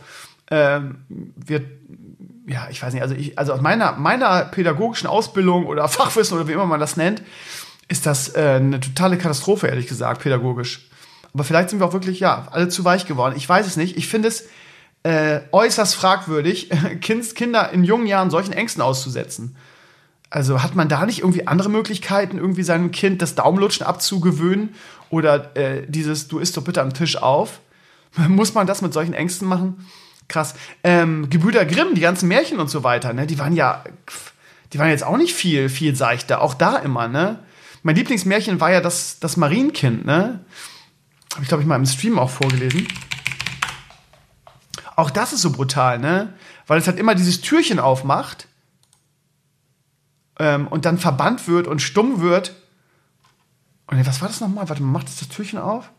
ähm, 0.51 1.05
wird 1.09 1.65
ja, 2.51 2.67
ich 2.69 2.83
weiß 2.83 2.93
nicht, 2.93 3.03
also 3.03 3.15
ich, 3.15 3.39
also 3.39 3.53
aus 3.53 3.61
meiner, 3.61 3.93
meiner 3.93 4.45
pädagogischen 4.45 5.07
Ausbildung 5.07 5.67
oder 5.67 5.89
Fachwissen 5.89 6.37
oder 6.37 6.49
wie 6.49 6.53
immer 6.53 6.67
man 6.67 6.81
das 6.81 6.97
nennt, 6.97 7.23
ist 7.89 8.07
das 8.07 8.35
äh, 8.35 8.57
eine 8.57 8.81
totale 8.81 9.19
Katastrophe, 9.19 9.69
ehrlich 9.69 9.87
gesagt, 9.87 10.23
pädagogisch. 10.23 10.89
Aber 11.33 11.45
vielleicht 11.45 11.71
sind 11.71 11.79
wir 11.79 11.87
auch 11.87 11.93
wirklich, 11.93 12.19
ja, 12.19 12.49
alle 12.51 12.69
zu 12.69 12.85
weich 12.85 13.07
geworden. 13.07 13.35
Ich 13.37 13.49
weiß 13.49 13.67
es 13.67 13.77
nicht. 13.77 13.97
Ich 13.97 14.09
finde 14.09 14.29
es 14.29 14.49
äh, 15.05 15.41
äußerst 15.53 15.95
fragwürdig, 15.95 16.71
kind, 17.01 17.35
Kinder 17.35 17.71
in 17.73 17.85
jungen 17.85 18.07
Jahren 18.07 18.31
solchen 18.31 18.53
Ängsten 18.53 18.83
auszusetzen. 18.83 19.57
Also 20.29 20.63
hat 20.63 20.77
man 20.77 20.89
da 20.89 21.07
nicht 21.07 21.21
irgendwie 21.21 21.47
andere 21.47 21.69
Möglichkeiten, 21.69 22.39
irgendwie 22.39 22.63
seinem 22.63 22.93
Kind 22.93 23.21
das 23.23 23.35
Daumenlutschen 23.35 23.85
abzugewöhnen 23.85 24.75
oder 25.09 25.57
äh, 25.57 25.85
dieses, 25.89 26.29
du 26.29 26.39
isst 26.39 26.57
doch 26.57 26.65
bitte 26.65 26.83
am 26.83 26.95
Tisch 26.95 27.17
auf? 27.17 27.61
Muss 28.29 28.55
man 28.55 28.67
das 28.67 28.83
mit 28.83 28.93
solchen 28.93 29.15
Ängsten 29.15 29.49
machen? 29.49 29.87
Krass. 30.31 30.55
Ähm, 30.83 31.29
Gebrüder 31.29 31.67
Grimm, 31.67 31.95
die 31.95 32.01
ganzen 32.01 32.29
Märchen 32.29 32.59
und 32.59 32.71
so 32.71 32.83
weiter, 32.83 33.13
ne, 33.13 33.27
die 33.27 33.39
waren 33.39 33.55
ja, 33.55 33.85
die 34.73 34.79
waren 34.79 34.89
jetzt 34.89 35.05
auch 35.05 35.19
nicht 35.19 35.35
viel, 35.35 35.69
viel 35.69 35.95
seichter. 35.95 36.41
Auch 36.41 36.55
da 36.55 36.77
immer, 36.77 37.09
ne? 37.09 37.41
Mein 37.83 37.97
Lieblingsmärchen 37.97 38.61
war 38.61 38.71
ja 38.71 38.81
das, 38.81 39.19
das 39.21 39.37
Marienkind, 39.37 40.05
ne? 40.05 40.45
Habe 41.33 41.43
ich, 41.43 41.49
glaube 41.49 41.63
ich, 41.63 41.69
mal 41.69 41.77
im 41.77 41.87
Stream 41.87 42.19
auch 42.19 42.31
vorgelesen. 42.31 42.87
Auch 44.97 45.11
das 45.11 45.33
ist 45.33 45.43
so 45.43 45.53
brutal, 45.53 45.99
ne? 45.99 46.35
Weil 46.67 46.79
es 46.79 46.87
halt 46.87 46.99
immer 46.99 47.15
dieses 47.15 47.41
Türchen 47.41 47.79
aufmacht 47.79 48.49
ähm, 50.39 50.69
und 50.69 50.85
dann 50.85 50.99
verbannt 50.99 51.49
wird 51.49 51.67
und 51.67 51.81
stumm 51.81 52.21
wird. 52.21 52.55
Und 53.87 54.07
was 54.07 54.21
war 54.21 54.29
das 54.29 54.41
nochmal? 54.41 54.69
Warte 54.69 54.83
mal, 54.83 54.93
macht 54.93 55.09
das 55.09 55.17
das 55.17 55.29
Türchen 55.29 55.59
auf? 55.59 55.91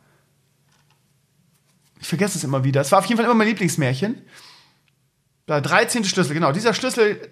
Ich 2.02 2.08
vergesse 2.08 2.38
es 2.38 2.44
immer 2.44 2.64
wieder. 2.64 2.82
Es 2.82 2.92
war 2.92 3.00
auf 3.00 3.06
jeden 3.06 3.18
Fall 3.18 3.26
immer 3.26 3.36
mein 3.36 3.48
Lieblingsmärchen. 3.48 4.22
Der 5.48 5.62
13. 5.62 6.04
Schlüssel, 6.04 6.34
genau. 6.34 6.52
Dieser 6.52 6.74
Schlüssel 6.74 7.30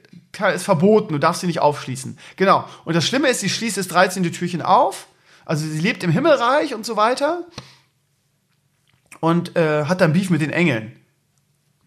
ist 0.54 0.64
verboten, 0.64 1.14
du 1.14 1.20
darfst 1.20 1.44
ihn 1.44 1.48
nicht 1.48 1.62
aufschließen. 1.62 2.18
Genau. 2.36 2.66
Und 2.86 2.96
das 2.96 3.06
Schlimme 3.06 3.30
ist, 3.30 3.40
sie 3.40 3.50
schließt 3.50 3.78
das 3.78 3.88
13. 3.88 4.24
Türchen 4.32 4.62
auf. 4.62 5.08
Also 5.46 5.66
sie 5.66 5.80
lebt 5.80 6.04
im 6.04 6.12
Himmelreich 6.12 6.76
und 6.76 6.86
so 6.86 6.96
weiter. 6.96 7.46
Und 9.20 9.56
äh, 9.56 9.86
hat 9.86 10.02
dann 10.02 10.14
Beef 10.14 10.30
mit 10.30 10.42
den 10.42 10.52
Engeln. 10.52 10.96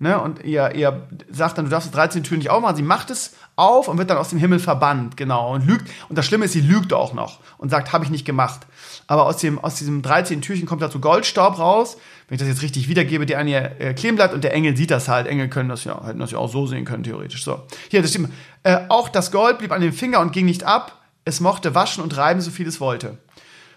Ne? 0.03 0.21
Und 0.21 0.43
ihr, 0.43 0.75
ihr 0.75 1.07
sagt 1.31 1.59
dann, 1.59 1.67
du 1.67 1.71
darfst 1.71 1.95
13 1.95 2.25
Türen 2.25 2.39
nicht 2.39 2.51
aufmachen. 2.51 2.75
Sie 2.75 2.83
macht 2.83 3.11
es 3.11 3.37
auf 3.55 3.87
und 3.87 3.99
wird 3.99 4.11
dann 4.11 4.19
aus 4.19 4.31
dem 4.31 4.39
Himmel 4.41 4.59
verbannt, 4.59 5.17
genau. 5.17 5.55
Und 5.55 5.65
lügt. 5.65 5.89
Und 6.09 6.19
das 6.19 6.27
Schlimme 6.27 6.47
ist, 6.47 6.53
sie 6.53 6.61
lügt 6.61 6.93
auch 6.93 7.13
noch 7.13 7.39
und 7.57 7.71
sagt, 7.71 7.93
habe 7.93 8.05
ich 8.05 8.11
nicht 8.11 8.25
gemacht. 8.25 8.63
Aber 9.07 9.27
aus, 9.27 9.37
dem, 9.37 9.61
aus 9.61 9.77
diesem 9.77 10.03
13 10.03 10.43
Türchen 10.43 10.67
kommt 10.67 10.83
dazu 10.83 10.99
Goldstaub 10.99 11.57
raus. 11.57 11.99
Wenn 12.33 12.37
ich 12.37 12.41
das 12.41 12.49
jetzt 12.49 12.63
richtig 12.63 12.89
wiedergebe, 12.89 13.27
der 13.27 13.41
an 13.41 13.47
ihr 13.47 13.79
äh, 13.79 13.93
kleben 13.93 14.17
bleibt 14.17 14.33
und 14.33 14.43
der 14.43 14.55
Engel 14.55 14.75
sieht 14.75 14.91
das 14.91 15.07
halt. 15.07 15.27
Engel 15.27 15.49
können 15.49 15.69
das 15.69 15.85
ja, 15.85 16.03
hätten 16.03 16.19
das 16.19 16.31
ja 16.31 16.39
auch 16.39 16.51
so 16.51 16.67
sehen 16.67 16.87
können, 16.87 17.03
theoretisch. 17.03 17.45
So. 17.45 17.61
Hier, 17.91 18.01
das 18.01 18.09
stimmt. 18.09 18.31
Äh, 18.63 18.87
auch 18.89 19.11
das 19.11 19.31
Gold 19.33 19.59
blieb 19.59 19.71
an 19.71 19.83
dem 19.83 19.93
Finger 19.93 20.21
und 20.21 20.33
ging 20.33 20.47
nicht 20.47 20.65
ab. 20.65 21.03
Es 21.27 21.41
mochte 21.41 21.75
waschen 21.75 22.03
und 22.03 22.17
reiben, 22.17 22.41
so 22.41 22.51
viel 22.51 22.67
es 22.67 22.81
wollte. 22.81 23.19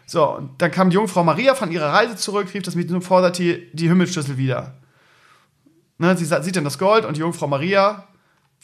So, 0.05 0.37
und 0.37 0.61
dann 0.61 0.71
kam 0.71 0.89
die 0.89 0.93
Jungfrau 0.93 1.21
Maria 1.25 1.53
von 1.53 1.69
ihrer 1.69 1.91
Reise 1.91 2.15
zurück, 2.15 2.47
rief 2.53 2.63
das 2.63 2.75
mit 2.75 2.89
und 2.89 3.01
forderte 3.01 3.43
die, 3.43 3.69
die 3.73 3.89
Himmelsschlüssel 3.89 4.37
wieder. 4.37 4.75
Ne, 5.97 6.15
sie 6.15 6.23
sieht 6.23 6.55
dann 6.55 6.63
das 6.63 6.79
Gold 6.79 7.03
und 7.03 7.17
die 7.17 7.19
Jungfrau 7.19 7.47
Maria 7.47 8.07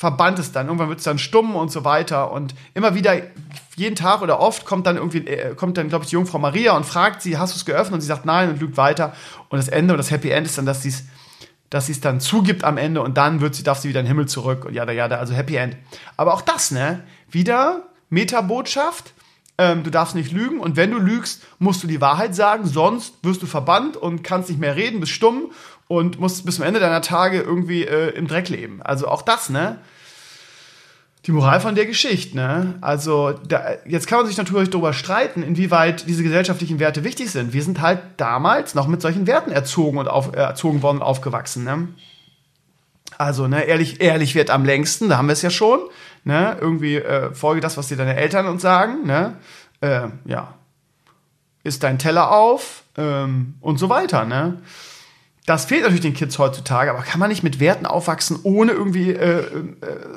verbannt 0.02 0.40
es 0.40 0.52
dann. 0.52 0.66
Irgendwann 0.66 0.90
wird 0.90 0.98
es 0.98 1.06
dann 1.06 1.20
stumm 1.20 1.56
und 1.56 1.72
so 1.72 1.86
weiter. 1.86 2.32
Und 2.32 2.56
immer 2.74 2.96
wieder, 2.96 3.22
jeden 3.76 3.96
Tag 3.96 4.24
oder 4.24 4.40
oft 4.40 4.66
kommt 4.66 4.88
dann 4.88 4.98
irgendwie, 4.98 5.28
äh, 5.28 5.54
kommt 5.54 5.78
dann, 5.78 5.90
glaube 5.90 6.06
ich, 6.06 6.10
die 6.10 6.16
Jungfrau 6.16 6.40
Maria 6.40 6.76
und 6.76 6.88
fragt 6.88 7.22
sie, 7.22 7.38
hast 7.38 7.54
du 7.54 7.58
es 7.58 7.66
geöffnet? 7.66 7.94
Und 7.94 8.02
sie 8.02 8.08
sagt 8.08 8.26
nein 8.26 8.50
und 8.50 8.60
lügt 8.60 8.78
weiter. 8.78 9.14
Und 9.50 9.60
das 9.60 9.68
Ende 9.68 9.94
und 9.94 10.00
das 10.00 10.10
Happy 10.10 10.32
End 10.32 10.48
ist 10.48 10.58
dann, 10.58 10.66
dass 10.66 10.82
sie 10.82 10.90
es 10.90 11.04
dass 11.70 11.86
sie 11.86 11.92
es 11.92 12.02
dann 12.02 12.20
zugibt 12.20 12.66
am 12.66 12.78
Ende 12.78 13.02
und 13.02 13.16
dann 13.16 13.40
wird 13.40 13.56
sie, 13.56 13.64
darf 13.64 13.80
sie 13.80 13.88
wieder 13.88 14.02
in 14.02 14.06
den 14.06 14.10
Himmel 14.10 14.28
zurück 14.28 14.66
und 14.66 14.74
ja, 14.74 14.90
ja, 14.92 15.06
also 15.06 15.34
Happy 15.34 15.56
End. 15.56 15.78
Aber 16.18 16.34
auch 16.34 16.42
das, 16.42 16.72
ne? 16.72 17.04
Wieder 17.30 17.84
Metabotschaft. 18.10 19.14
Ähm, 19.58 19.84
du 19.84 19.90
darfst 19.90 20.16
nicht 20.16 20.34
lügen 20.34 20.60
und 20.60 20.76
wenn 20.76 20.92
du 20.92 20.98
lügst, 20.98 21.44
musst 21.60 21.82
du 21.82 21.88
die 21.88 22.02
Wahrheit 22.02 22.36
sagen, 22.36 22.66
sonst 22.66 23.14
wirst 23.24 23.42
du 23.42 23.46
verbannt 23.46 23.96
und 23.96 24.22
kannst 24.22 24.50
nicht 24.50 24.60
mehr 24.60 24.76
reden, 24.76 25.00
bist 25.00 25.14
stumm 25.14 25.52
und 25.88 26.20
musst 26.20 26.46
bis 26.46 26.56
zum 26.56 26.66
Ende 26.66 26.80
deiner 26.82 27.02
Tage 27.02 27.40
irgendwie 27.40 27.86
äh, 27.86 28.10
im 28.16 28.28
Dreck 28.28 28.50
leben. 28.50 28.82
Also 28.82 29.08
auch 29.08 29.22
das, 29.22 29.50
ne? 29.50 29.80
Die 31.28 31.32
Moral 31.32 31.60
von 31.60 31.76
der 31.76 31.86
Geschichte, 31.86 32.36
ne? 32.36 32.76
Also, 32.82 33.34
da, 33.48 33.74
jetzt 33.86 34.08
kann 34.08 34.20
man 34.20 34.28
sich 34.28 34.38
natürlich 34.38 34.72
darüber 34.72 34.92
streiten, 34.92 35.44
inwieweit 35.44 36.08
diese 36.08 36.24
gesellschaftlichen 36.24 36.80
Werte 36.80 37.04
wichtig 37.04 37.30
sind. 37.30 37.54
Wir 37.54 37.62
sind 37.62 37.80
halt 37.80 38.00
damals 38.18 38.74
noch 38.74 38.88
mit 38.88 39.04
solchen 39.04 39.28
Werten 39.28 39.52
erzogen 39.52 40.00
und 40.00 40.08
auf, 40.08 40.34
äh, 40.34 40.38
erzogen 40.38 40.82
worden 40.82 40.98
und 40.98 41.04
aufgewachsen, 41.04 41.64
ne? 41.64 41.90
Also, 43.20 43.48
ne, 43.48 43.66
ehrlich, 43.66 44.02
ehrlich 44.02 44.34
wird 44.34 44.50
am 44.50 44.66
längsten, 44.66 45.10
da 45.10 45.18
haben 45.18 45.28
wir 45.28 45.34
es 45.34 45.44
ja 45.44 45.52
schon, 45.52 45.80
ne? 46.24 46.58
Irgendwie 46.60 46.96
äh, 46.96 47.32
folge 47.36 47.62
das, 47.62 47.78
was 47.78 47.88
dir 47.88 47.98
deine 47.98 48.16
Eltern 48.16 48.48
uns 48.48 48.64
sagen, 48.64 49.06
ne? 49.06 49.36
Äh, 49.82 50.08
ja. 50.26 50.56
Ist 51.64 51.84
dein 51.84 52.00
Teller 52.00 52.32
auf 52.32 52.82
ähm, 52.98 53.54
und 53.62 53.78
so 53.78 53.90
weiter, 53.90 54.26
ne? 54.26 54.60
Das 55.48 55.66
fehlt 55.66 55.82
natürlich 55.82 56.02
den 56.02 56.14
Kids 56.14 56.38
heutzutage, 56.38 56.92
aber 56.92 57.02
kann 57.02 57.20
man 57.20 57.30
nicht 57.30 57.42
mit 57.42 57.60
Werten 57.60 57.88
aufwachsen, 57.88 58.40
ohne 58.44 58.74
irgendwie 58.74 59.10
äh, 59.10 59.40
äh, 59.40 59.44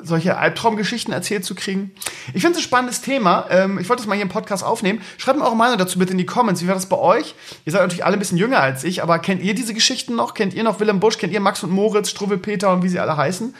solche 0.03 0.37
Albtraumgeschichten 0.37 1.11
erzählt 1.11 1.43
zu 1.43 1.55
kriegen? 1.55 1.91
Ich 2.35 2.43
finde 2.43 2.51
es 2.51 2.57
ein 2.57 2.67
spannendes 2.67 3.01
Thema. 3.01 3.47
Ähm, 3.49 3.79
ich 3.79 3.89
wollte 3.89 4.03
das 4.03 4.07
mal 4.07 4.13
hier 4.13 4.21
im 4.21 4.29
Podcast 4.29 4.63
aufnehmen. 4.63 5.01
Schreibt 5.17 5.39
mir 5.39 5.45
eure 5.45 5.55
Meinung 5.55 5.79
dazu 5.79 5.97
bitte 5.97 6.11
in 6.11 6.19
die 6.19 6.27
Comments. 6.27 6.61
Wie 6.61 6.67
war 6.67 6.75
das 6.75 6.87
bei 6.87 6.97
euch? 6.97 7.33
Ihr 7.65 7.71
seid 7.71 7.81
natürlich 7.81 8.05
alle 8.05 8.17
ein 8.17 8.19
bisschen 8.19 8.37
jünger 8.37 8.59
als 8.59 8.83
ich, 8.83 9.01
aber 9.01 9.17
kennt 9.17 9.41
ihr 9.41 9.55
diese 9.55 9.73
Geschichten 9.73 10.15
noch? 10.15 10.35
Kennt 10.35 10.53
ihr 10.53 10.63
noch 10.63 10.79
Willem 10.79 10.99
Busch? 10.99 11.17
Kennt 11.17 11.33
ihr 11.33 11.39
Max 11.39 11.63
und 11.63 11.71
Moritz, 11.71 12.11
Struwwel 12.11 12.37
Peter 12.37 12.71
und 12.71 12.83
wie 12.83 12.89
sie 12.89 12.99
alle 12.99 13.17
heißen? 13.17 13.55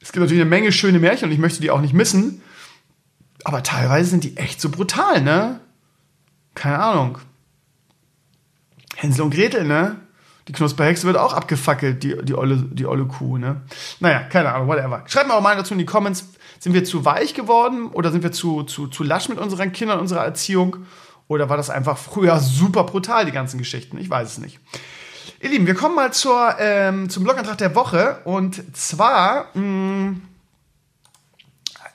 Es 0.00 0.10
gibt 0.10 0.22
natürlich 0.22 0.40
eine 0.40 0.50
Menge 0.50 0.72
schöne 0.72 0.98
Märchen 0.98 1.26
und 1.26 1.32
ich 1.32 1.38
möchte 1.38 1.60
die 1.60 1.70
auch 1.70 1.80
nicht 1.80 1.94
missen. 1.94 2.42
Aber 3.44 3.62
teilweise 3.62 4.10
sind 4.10 4.24
die 4.24 4.36
echt 4.36 4.60
so 4.60 4.70
brutal, 4.70 5.22
ne? 5.22 5.60
Keine 6.56 6.80
Ahnung. 6.80 7.18
Hänsel 8.96 9.22
und 9.22 9.34
Gretel, 9.34 9.64
ne? 9.64 10.00
Die 10.48 10.52
Knusperhexe 10.52 11.06
wird 11.06 11.18
auch 11.18 11.34
abgefackelt, 11.34 12.02
die, 12.02 12.16
die, 12.24 12.34
olle, 12.34 12.56
die 12.56 12.86
olle 12.86 13.04
Kuh, 13.04 13.36
ne? 13.36 13.60
Naja, 14.00 14.20
keine 14.20 14.52
Ahnung, 14.52 14.68
whatever. 14.68 15.04
Schreibt 15.06 15.28
mir 15.28 15.34
auch 15.34 15.42
mal 15.42 15.56
dazu 15.56 15.74
in 15.74 15.78
die 15.78 15.84
Comments, 15.84 16.26
sind 16.58 16.72
wir 16.72 16.84
zu 16.84 17.04
weich 17.04 17.34
geworden 17.34 17.88
oder 17.88 18.10
sind 18.10 18.22
wir 18.22 18.32
zu, 18.32 18.62
zu, 18.62 18.88
zu 18.88 19.04
lasch 19.04 19.28
mit 19.28 19.38
unseren 19.38 19.72
Kindern, 19.72 20.00
unserer 20.00 20.24
Erziehung? 20.24 20.76
Oder 21.28 21.50
war 21.50 21.58
das 21.58 21.68
einfach 21.68 21.98
früher 21.98 22.40
super 22.40 22.84
brutal, 22.84 23.26
die 23.26 23.32
ganzen 23.32 23.58
Geschichten? 23.58 23.98
Ich 23.98 24.08
weiß 24.08 24.32
es 24.32 24.38
nicht. 24.38 24.58
Ihr 25.40 25.50
Lieben, 25.50 25.66
wir 25.66 25.74
kommen 25.74 25.94
mal 25.94 26.12
zur, 26.12 26.56
ähm, 26.58 27.10
zum 27.10 27.22
Blogantrag 27.24 27.58
der 27.58 27.74
Woche. 27.74 28.20
Und 28.24 28.76
zwar 28.76 29.46
mh, 29.54 29.60
mm, 29.60 30.22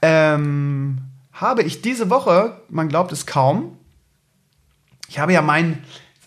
ähm, 0.04 0.98
habe 1.34 1.64
ich 1.64 1.82
diese 1.82 2.10
Woche, 2.10 2.62
man 2.70 2.88
glaubt 2.88 3.12
es 3.12 3.26
kaum, 3.26 3.78
ich 5.10 5.20
habe 5.20 5.34
ja 5.34 5.42
meinen 5.42 5.84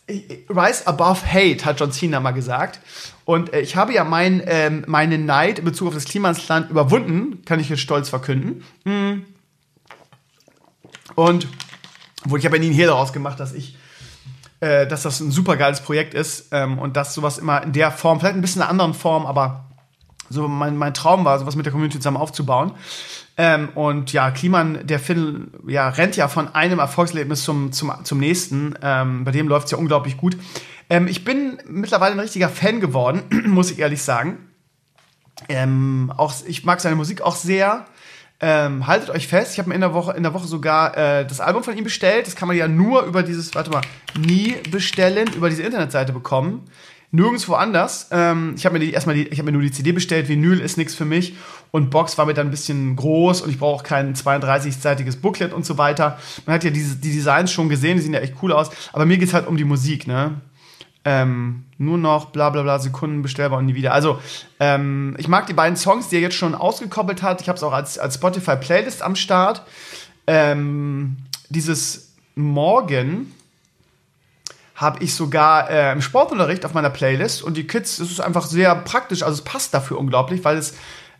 Rise 0.08 0.86
above 0.86 1.26
hate, 1.32 1.64
hat 1.64 1.80
John 1.80 1.90
Cena 1.90 2.20
mal 2.20 2.30
gesagt. 2.30 2.80
Und 3.24 3.52
äh, 3.52 3.60
ich 3.60 3.74
habe 3.74 3.92
ja 3.92 4.04
mein, 4.04 4.42
ähm, 4.46 4.84
meine 4.86 5.18
Neid 5.18 5.58
in 5.58 5.64
Bezug 5.64 5.88
auf 5.88 5.94
das 5.94 6.04
Klimasland 6.04 6.70
überwunden, 6.70 7.44
kann 7.44 7.58
ich 7.58 7.66
hier 7.66 7.76
stolz 7.76 8.08
verkünden. 8.08 8.64
Mhm. 8.84 9.24
Und 11.16 11.48
wo 12.24 12.36
ich 12.36 12.44
habe 12.44 12.56
ja 12.56 12.60
nie 12.60 12.68
einen 12.68 12.76
Hehl 12.76 12.86
daraus 12.86 13.12
gemacht, 13.12 13.40
dass 13.40 13.52
ich, 13.52 13.76
äh, 14.60 14.86
dass 14.86 15.02
das 15.02 15.20
ein 15.20 15.30
super 15.30 15.56
geiles 15.56 15.80
Projekt 15.80 16.14
ist 16.14 16.48
ähm, 16.52 16.78
und 16.78 16.96
dass 16.96 17.14
sowas 17.14 17.38
immer 17.38 17.62
in 17.62 17.72
der 17.72 17.90
Form, 17.90 18.20
vielleicht 18.20 18.36
ein 18.36 18.40
bisschen 18.40 18.60
in 18.60 18.62
einer 18.62 18.70
anderen 18.70 18.94
Form, 18.94 19.26
aber 19.26 19.65
so 20.28 20.48
mein, 20.48 20.76
mein 20.76 20.94
Traum 20.94 21.24
war, 21.24 21.38
sowas 21.38 21.56
mit 21.56 21.66
der 21.66 21.72
Community 21.72 21.98
zusammen 21.98 22.16
aufzubauen. 22.16 22.72
Ähm, 23.36 23.68
und 23.74 24.12
ja, 24.12 24.30
Kliman, 24.30 24.86
der 24.86 24.98
Film, 24.98 25.48
ja, 25.66 25.88
rennt 25.88 26.16
ja 26.16 26.28
von 26.28 26.54
einem 26.54 26.78
Erfolgserlebnis 26.78 27.44
zum, 27.44 27.72
zum, 27.72 27.92
zum 28.02 28.18
nächsten. 28.18 28.74
Ähm, 28.82 29.24
bei 29.24 29.30
dem 29.30 29.48
läuft 29.48 29.66
es 29.66 29.72
ja 29.72 29.78
unglaublich 29.78 30.16
gut. 30.16 30.36
Ähm, 30.88 31.06
ich 31.06 31.24
bin 31.24 31.58
mittlerweile 31.66 32.12
ein 32.12 32.20
richtiger 32.20 32.48
Fan 32.48 32.80
geworden, 32.80 33.22
muss 33.46 33.70
ich 33.70 33.78
ehrlich 33.78 34.02
sagen. 34.02 34.38
Ähm, 35.48 36.12
auch, 36.16 36.34
ich 36.46 36.64
mag 36.64 36.80
seine 36.80 36.96
Musik 36.96 37.20
auch 37.20 37.36
sehr. 37.36 37.84
Ähm, 38.38 38.86
haltet 38.86 39.08
euch 39.10 39.28
fest, 39.28 39.54
ich 39.54 39.58
habe 39.58 39.70
mir 39.70 39.74
in 39.74 39.80
der 39.80 39.94
Woche 39.94 40.12
in 40.12 40.22
der 40.22 40.34
Woche 40.34 40.46
sogar 40.46 40.94
äh, 40.94 41.26
das 41.26 41.40
Album 41.40 41.62
von 41.62 41.76
ihm 41.76 41.84
bestellt. 41.84 42.26
Das 42.26 42.36
kann 42.36 42.48
man 42.48 42.56
ja 42.56 42.68
nur 42.68 43.02
über 43.02 43.22
dieses, 43.22 43.54
warte 43.54 43.70
mal, 43.70 43.80
nie 44.14 44.56
bestellen, 44.70 45.28
über 45.34 45.48
diese 45.48 45.62
Internetseite 45.62 46.12
bekommen 46.12 46.68
nirgendwo 47.16 47.54
anders. 47.54 48.08
Ähm, 48.12 48.54
ich 48.56 48.64
habe 48.64 48.74
mir 48.74 48.84
die, 48.84 48.92
erstmal 48.92 49.16
die, 49.16 49.26
ich 49.26 49.38
habe 49.38 49.46
mir 49.46 49.52
nur 49.52 49.62
die 49.62 49.72
CD 49.72 49.92
bestellt. 49.92 50.28
Vinyl 50.28 50.60
ist 50.60 50.76
nichts 50.76 50.94
für 50.94 51.04
mich 51.04 51.34
und 51.72 51.90
Box 51.90 52.16
war 52.18 52.26
mir 52.26 52.34
dann 52.34 52.48
ein 52.48 52.50
bisschen 52.50 52.94
groß 52.94 53.40
und 53.40 53.50
ich 53.50 53.58
brauche 53.58 53.76
auch 53.76 53.82
kein 53.82 54.14
32-seitiges 54.14 55.20
Booklet 55.20 55.52
und 55.52 55.66
so 55.66 55.78
weiter. 55.78 56.18
Man 56.44 56.54
hat 56.54 56.64
ja 56.64 56.70
diese, 56.70 56.96
die 56.96 57.12
Designs 57.12 57.50
schon 57.50 57.68
gesehen, 57.68 57.96
die 57.96 58.02
sehen 58.02 58.14
ja 58.14 58.20
echt 58.20 58.34
cool 58.42 58.52
aus. 58.52 58.70
Aber 58.92 59.06
mir 59.06 59.18
geht's 59.18 59.34
halt 59.34 59.46
um 59.46 59.56
die 59.56 59.64
Musik, 59.64 60.06
ne? 60.06 60.40
Ähm, 61.04 61.64
nur 61.78 61.98
noch 61.98 62.26
bla 62.26 62.50
bla 62.50 62.62
bla 62.62 62.78
Sekunden 62.80 63.22
bestellbar 63.22 63.60
und 63.60 63.66
nie 63.66 63.76
wieder. 63.76 63.94
Also, 63.94 64.18
ähm, 64.58 65.14
ich 65.18 65.28
mag 65.28 65.46
die 65.46 65.52
beiden 65.52 65.76
Songs, 65.76 66.08
die 66.08 66.16
er 66.16 66.20
jetzt 66.20 66.34
schon 66.34 66.54
ausgekoppelt 66.54 67.22
hat. 67.22 67.40
Ich 67.40 67.48
habe 67.48 67.56
es 67.56 67.62
auch 67.62 67.72
als, 67.72 67.98
als 67.98 68.16
Spotify-Playlist 68.16 69.02
am 69.02 69.14
Start. 69.14 69.62
Ähm, 70.26 71.18
dieses 71.48 72.14
Morgen 72.34 73.32
habe 74.76 75.02
ich 75.02 75.14
sogar 75.14 75.70
äh, 75.70 75.92
im 75.92 76.02
Sportunterricht 76.02 76.64
auf 76.64 76.74
meiner 76.74 76.90
Playlist 76.90 77.42
und 77.42 77.56
die 77.56 77.66
Kids, 77.66 77.96
das 77.96 78.10
ist 78.10 78.20
einfach 78.20 78.46
sehr 78.46 78.74
praktisch, 78.74 79.22
also 79.22 79.34
es 79.34 79.42
passt 79.42 79.74
dafür 79.74 79.98
unglaublich, 79.98 80.44
weil 80.44 80.58
es 80.58 80.74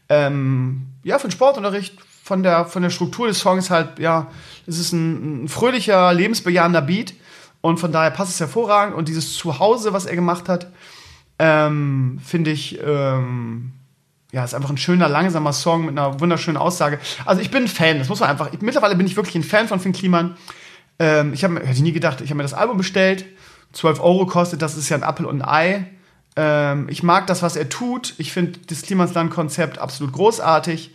ähm, 0.09 0.87
ja 1.03 1.19
für 1.19 1.29
den 1.29 1.33
Sportunterricht 1.33 1.97
von 2.23 2.43
der 2.43 2.67
von 2.67 2.83
der 2.83 2.91
Struktur 2.91 3.27
des 3.27 3.41
Songs 3.41 3.71
halt 3.71 3.99
ja, 3.99 4.31
es 4.67 4.79
ist 4.79 4.93
ein, 4.93 5.45
ein 5.45 5.49
fröhlicher, 5.49 6.13
lebensbejahender 6.13 6.83
Beat 6.83 7.15
und 7.63 7.81
von 7.81 7.93
daher 7.93 8.11
passt 8.11 8.33
es 8.33 8.41
hervorragend 8.41 8.95
und 8.95 9.09
dieses 9.09 9.33
Zuhause, 9.33 9.93
was 9.93 10.07
er 10.07 10.15
gemacht 10.15 10.49
hat, 10.49 10.71
ähm, 11.39 12.21
finde 12.23 12.51
ich 12.51 12.79
ähm, 12.85 13.73
ja, 14.33 14.45
ist 14.45 14.55
einfach 14.55 14.71
ein 14.71 14.77
schöner, 14.77 15.09
langsamer 15.09 15.55
Song 15.55 15.87
mit 15.87 15.97
einer 15.97 16.21
wunderschönen 16.21 16.59
Aussage. 16.59 16.99
Also 17.25 17.41
ich 17.41 17.51
bin 17.51 17.63
ein 17.63 17.69
Fan, 17.69 17.99
das 17.99 18.11
muss 18.11 18.21
man 18.21 18.29
einfach. 18.29 18.53
Ich, 18.53 18.61
mittlerweile 18.61 18.95
bin 18.95 19.07
ich 19.07 19.17
wirklich 19.17 19.35
ein 19.35 19.43
Fan 19.43 19.67
von 19.67 19.81
Finn 19.81 19.93
Kliman. 19.93 20.37
Ähm, 20.99 21.33
ich 21.33 21.45
habe 21.45 21.65
hätte 21.65 21.83
nie 21.83 21.93
gedacht, 21.93 22.21
ich 22.21 22.31
habe 22.31 22.37
mir 22.37 22.43
das 22.43 22.55
Album 22.55 22.77
bestellt 22.77 23.27
12 23.77 24.01
Euro 24.01 24.27
kostet, 24.27 24.63
das 24.63 24.77
ist 24.77 24.89
ja 24.89 24.97
ein 24.97 25.03
Apfel 25.03 25.27
und 25.27 25.43
ein 25.43 25.49
Ei. 25.49 25.87
Ähm, 26.35 26.89
ich 26.89 27.03
mag 27.03 27.27
das, 27.27 27.43
was 27.43 27.57
er 27.57 27.69
tut. 27.69 28.15
Ich 28.19 28.33
finde 28.33 28.59
das 28.67 28.83
Klimasland-Konzept 28.83 29.79
absolut 29.79 30.13
großartig. 30.13 30.95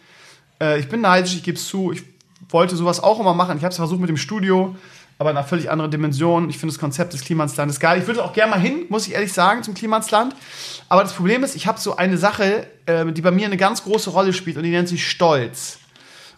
Äh, 0.60 0.80
ich 0.80 0.90
bin 0.90 1.02
neidisch, 1.02 1.36
ich 1.36 1.44
gebe 1.44 1.58
es 1.58 1.68
zu. 1.68 1.92
Ich 1.92 2.04
wollte 2.50 2.76
sowas 2.76 3.02
auch 3.02 3.20
immer 3.20 3.34
machen. 3.34 3.58
Ich 3.58 3.64
habe 3.64 3.72
es 3.72 3.78
versucht 3.78 4.00
mit 4.00 4.10
dem 4.10 4.18
Studio, 4.18 4.76
aber 5.20 5.32
in 5.32 5.38
einer 5.38 5.46
völlig 5.46 5.70
anderen 5.70 5.92
Dimension. 5.92 6.50
Ich 6.50 6.58
finde 6.58 6.74
das 6.74 6.80
Konzept 6.80 7.14
des 7.14 7.22
Klimaslandes 7.22 7.80
geil. 7.80 8.00
Ich 8.02 8.08
würde 8.08 8.24
auch 8.24 8.34
gerne 8.34 8.52
mal 8.52 8.60
hin, 8.60 8.86
muss 8.90 9.08
ich 9.08 9.14
ehrlich 9.14 9.34
sagen, 9.34 9.64
zum 9.64 9.74
Klimasland. 9.74 10.36
Aber 10.90 11.04
das 11.04 11.14
Problem 11.14 11.44
ist, 11.44 11.56
ich 11.56 11.68
habe 11.68 11.80
so 11.80 11.96
eine 11.96 12.18
Sache, 12.18 12.68
äh, 12.88 13.12
die 13.12 13.22
bei 13.22 13.32
mir 13.32 13.46
eine 13.46 13.58
ganz 13.58 13.84
große 13.84 14.10
Rolle 14.10 14.34
spielt 14.34 14.58
und 14.58 14.64
die 14.64 14.72
nennt 14.72 14.90
sich 14.90 15.08
Stolz. 15.08 15.78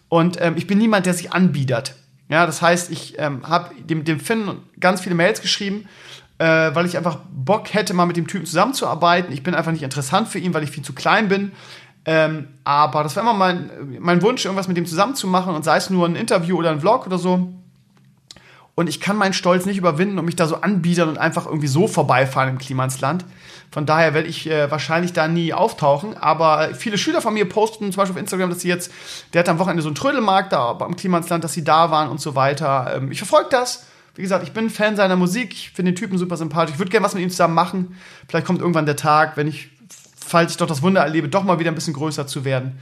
Und 0.10 0.40
ähm, 0.42 0.56
ich 0.58 0.68
bin 0.68 0.78
niemand, 0.78 1.06
der 1.06 1.14
sich 1.14 1.32
anbiedert. 1.32 1.96
Ja, 2.34 2.46
das 2.46 2.62
heißt, 2.62 2.92
ich 2.92 3.16
ähm, 3.20 3.48
habe 3.48 3.76
dem, 3.76 4.04
dem 4.04 4.20
Finn 4.20 4.58
ganz 4.80 5.02
viele 5.02 5.16
Mails 5.16 5.42
geschrieben 5.42 5.88
äh, 6.40 6.76
weil 6.76 6.86
ich 6.86 6.98
einfach 6.98 7.20
Bock 7.32 7.74
hätte, 7.74 7.94
mal 7.94 8.06
mit 8.06 8.18
dem 8.18 8.28
Typen 8.28 8.46
zusammenzuarbeiten. 8.46 9.32
Ich 9.32 9.44
bin 9.44 9.56
einfach 9.56 9.72
nicht 9.72 9.84
interessant 9.84 10.28
für 10.28 10.40
ihn, 10.40 10.54
weil 10.54 10.64
ich 10.64 10.72
viel 10.72 10.84
zu 10.84 10.94
klein 10.94 11.28
bin. 11.28 11.52
Ähm, 12.06 12.48
aber 12.66 13.04
das 13.04 13.16
war 13.16 13.24
immer 13.24 13.34
mein, 13.34 13.70
mein 14.00 14.22
Wunsch, 14.22 14.44
irgendwas 14.44 14.68
mit 14.68 14.76
dem 14.76 14.86
zusammen 14.86 15.16
zu 15.16 15.28
machen 15.28 15.56
und 15.56 15.64
sei 15.64 15.78
es 15.78 15.90
nur 15.90 16.06
ein 16.06 16.16
Interview 16.16 16.58
oder 16.58 16.72
ein 16.72 16.82
Vlog 16.82 17.06
oder 17.06 17.18
so. 17.18 17.54
Und 18.76 18.90
ich 18.90 19.00
kann 19.00 19.18
meinen 19.18 19.34
Stolz 19.34 19.66
nicht 19.66 19.78
überwinden 19.78 20.18
und 20.18 20.26
mich 20.26 20.36
da 20.36 20.48
so 20.48 20.56
anbiedern 20.56 21.10
und 21.10 21.18
einfach 21.20 21.46
irgendwie 21.46 21.68
so 21.68 21.88
vorbeifahren 21.88 22.50
im 22.50 22.58
Klimansland. 22.58 23.24
Von 23.72 23.86
daher 23.86 24.16
werde 24.16 24.28
ich 24.28 24.50
äh, 24.50 24.70
wahrscheinlich 24.72 25.14
da 25.14 25.28
nie 25.28 25.54
auftauchen. 25.54 26.18
Aber 26.18 26.74
viele 26.74 26.98
Schüler 26.98 27.22
von 27.22 27.36
mir 27.36 27.48
posten 27.48 27.92
zum 27.92 28.02
Beispiel 28.02 28.16
auf 28.16 28.20
Instagram, 28.20 28.50
dass 28.50 28.62
sie 28.62 28.70
jetzt, 28.70 28.92
der 29.34 29.40
hat 29.40 29.50
am 29.50 29.60
Wochenende 29.60 29.84
so 29.84 29.90
einen 29.90 29.96
Trödelmarkt 29.96 30.54
da 30.54 30.72
am 30.72 30.96
Klimansland, 30.96 31.44
dass 31.44 31.54
sie 31.54 31.64
da 31.64 31.92
waren 31.92 32.10
und 32.10 32.20
so 32.20 32.36
weiter. 32.36 32.94
Ähm, 32.96 33.12
ich 33.12 33.20
verfolge 33.20 33.50
das. 33.52 33.86
Wie 34.16 34.24
gesagt, 34.24 34.44
ich 34.44 34.54
bin 34.54 34.72
Fan 34.72 34.96
seiner 34.96 35.16
Musik. 35.16 35.54
Ich 35.54 35.70
finde 35.72 35.92
den 35.92 35.96
Typen 35.96 36.18
super 36.18 36.38
sympathisch. 36.38 36.74
Ich 36.74 36.80
würde 36.80 36.92
gerne 36.92 37.06
was 37.06 37.14
mit 37.14 37.22
ihm 37.22 37.30
zusammen 37.30 37.56
machen. 37.56 37.96
Vielleicht 38.28 38.48
kommt 38.48 38.60
irgendwann 38.60 38.86
der 38.88 38.96
Tag, 38.96 39.38
wenn 39.38 39.48
ich, 39.48 39.70
falls 40.16 40.52
ich 40.52 40.58
doch 40.58 40.68
das 40.68 40.82
Wunder 40.82 41.02
erlebe, 41.02 41.30
doch 41.30 41.44
mal 41.44 41.60
wieder 41.60 41.72
ein 41.72 41.76
bisschen 41.76 41.94
größer 41.94 42.26
zu 42.26 42.44
werden 42.44 42.80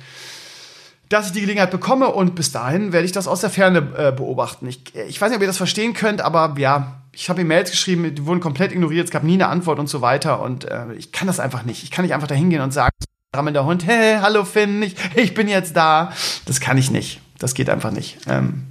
dass 1.11 1.27
ich 1.27 1.33
die 1.33 1.41
Gelegenheit 1.41 1.71
bekomme 1.71 2.07
und 2.07 2.35
bis 2.35 2.51
dahin 2.51 2.93
werde 2.93 3.05
ich 3.05 3.11
das 3.11 3.27
aus 3.27 3.41
der 3.41 3.49
Ferne 3.49 3.79
äh, 3.97 4.11
beobachten. 4.11 4.67
Ich, 4.67 4.95
ich 4.95 5.19
weiß 5.19 5.29
nicht, 5.29 5.37
ob 5.37 5.41
ihr 5.41 5.47
das 5.47 5.57
verstehen 5.57 5.93
könnt, 5.93 6.21
aber 6.21 6.55
ja, 6.57 7.01
ich 7.11 7.29
habe 7.29 7.41
ihm 7.41 7.47
Mails 7.47 7.69
geschrieben, 7.69 8.15
die 8.15 8.25
wurden 8.25 8.39
komplett 8.39 8.71
ignoriert, 8.71 9.05
es 9.05 9.11
gab 9.11 9.23
nie 9.23 9.33
eine 9.33 9.47
Antwort 9.47 9.79
und 9.79 9.87
so 9.87 10.01
weiter 10.01 10.41
und 10.41 10.65
äh, 10.65 10.93
ich 10.93 11.11
kann 11.11 11.27
das 11.27 11.41
einfach 11.41 11.63
nicht. 11.63 11.83
Ich 11.83 11.91
kann 11.91 12.05
nicht 12.05 12.13
einfach 12.13 12.27
da 12.27 12.35
hingehen 12.35 12.61
und 12.61 12.71
sagen, 12.71 12.91
rammeln 13.35 13.53
der 13.53 13.65
Hund, 13.65 13.85
hey, 13.85 14.19
hallo 14.21 14.45
Finn, 14.45 14.81
ich, 14.83 14.95
ich 15.15 15.33
bin 15.33 15.49
jetzt 15.49 15.75
da. 15.75 16.13
Das 16.45 16.61
kann 16.61 16.77
ich 16.77 16.91
nicht. 16.91 17.19
Das 17.39 17.55
geht 17.55 17.69
einfach 17.69 17.91
nicht. 17.91 18.19
Ähm, 18.27 18.67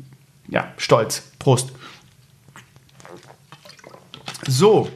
ja, 0.48 0.72
stolz. 0.78 1.22
Prost. 1.38 1.72
So. 4.46 4.88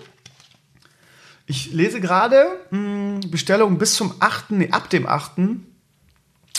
Ich 1.46 1.72
lese 1.72 2.00
gerade 2.00 2.46
hm, 2.70 3.20
Bestellungen 3.30 3.76
bis 3.76 3.94
zum 3.94 4.14
8., 4.20 4.50
nee, 4.52 4.70
ab 4.70 4.88
dem 4.88 5.06
8. 5.06 5.32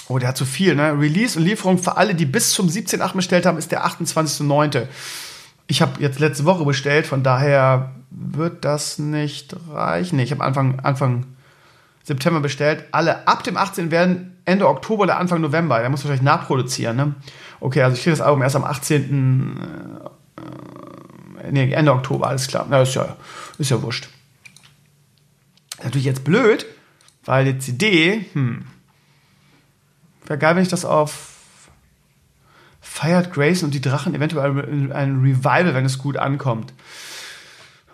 Oh, 0.07 0.19
der 0.19 0.29
hat 0.29 0.37
zu 0.37 0.45
viel, 0.45 0.75
ne? 0.75 0.99
Release 0.99 1.37
und 1.37 1.45
Lieferung 1.45 1.77
für 1.77 1.97
alle, 1.97 2.13
die 2.13 2.25
bis 2.25 2.51
zum 2.51 2.67
17.8. 2.67 3.13
bestellt 3.13 3.45
haben, 3.45 3.57
ist 3.57 3.71
der 3.71 3.85
28.9. 3.85 4.87
Ich 5.67 5.81
habe 5.81 6.01
jetzt 6.01 6.19
letzte 6.19 6.45
Woche 6.45 6.63
bestellt, 6.63 7.07
von 7.07 7.23
daher 7.23 7.95
wird 8.11 8.65
das 8.65 8.99
nicht 8.99 9.55
reichen. 9.71 10.17
Nee, 10.17 10.23
ich 10.23 10.31
habe 10.31 10.43
Anfang, 10.43 10.79
Anfang 10.81 11.25
September 12.03 12.39
bestellt. 12.39 12.85
Alle 12.91 13.27
ab 13.27 13.43
dem 13.43 13.57
18. 13.57 13.89
werden 13.89 14.37
Ende 14.45 14.67
Oktober 14.67 15.03
oder 15.03 15.17
Anfang 15.17 15.41
November. 15.41 15.79
Der 15.79 15.89
muss 15.89 16.03
wahrscheinlich 16.03 16.23
nachproduzieren, 16.23 16.95
ne? 16.95 17.15
Okay, 17.59 17.81
also 17.81 17.95
ich 17.95 18.03
kriege 18.03 18.15
das 18.15 18.21
Album 18.21 18.43
erst 18.43 18.55
am 18.55 18.63
18. 18.63 19.59
Äh, 21.41 21.51
nee, 21.51 21.71
Ende 21.71 21.93
Oktober, 21.93 22.27
alles 22.27 22.47
klar. 22.47 22.67
Na, 22.69 22.81
ist 22.83 22.93
ja, 22.93 23.15
ist 23.57 23.71
ja 23.71 23.81
wurscht. 23.81 24.07
Natürlich 25.83 26.05
jetzt 26.05 26.23
blöd, 26.23 26.67
weil 27.25 27.45
die 27.45 27.57
CD, 27.57 28.25
hm, 28.33 28.65
Wäre 30.25 30.39
geil, 30.39 30.55
wenn 30.55 30.63
ich 30.63 30.69
das 30.69 30.85
auf 30.85 31.33
Feiert 32.81 33.33
Grace 33.33 33.63
und 33.63 33.73
die 33.73 33.81
Drachen 33.81 34.15
eventuell 34.15 34.91
ein 34.93 35.21
Revival, 35.21 35.73
wenn 35.73 35.85
es 35.85 35.97
gut 35.97 36.17
ankommt. 36.17 36.73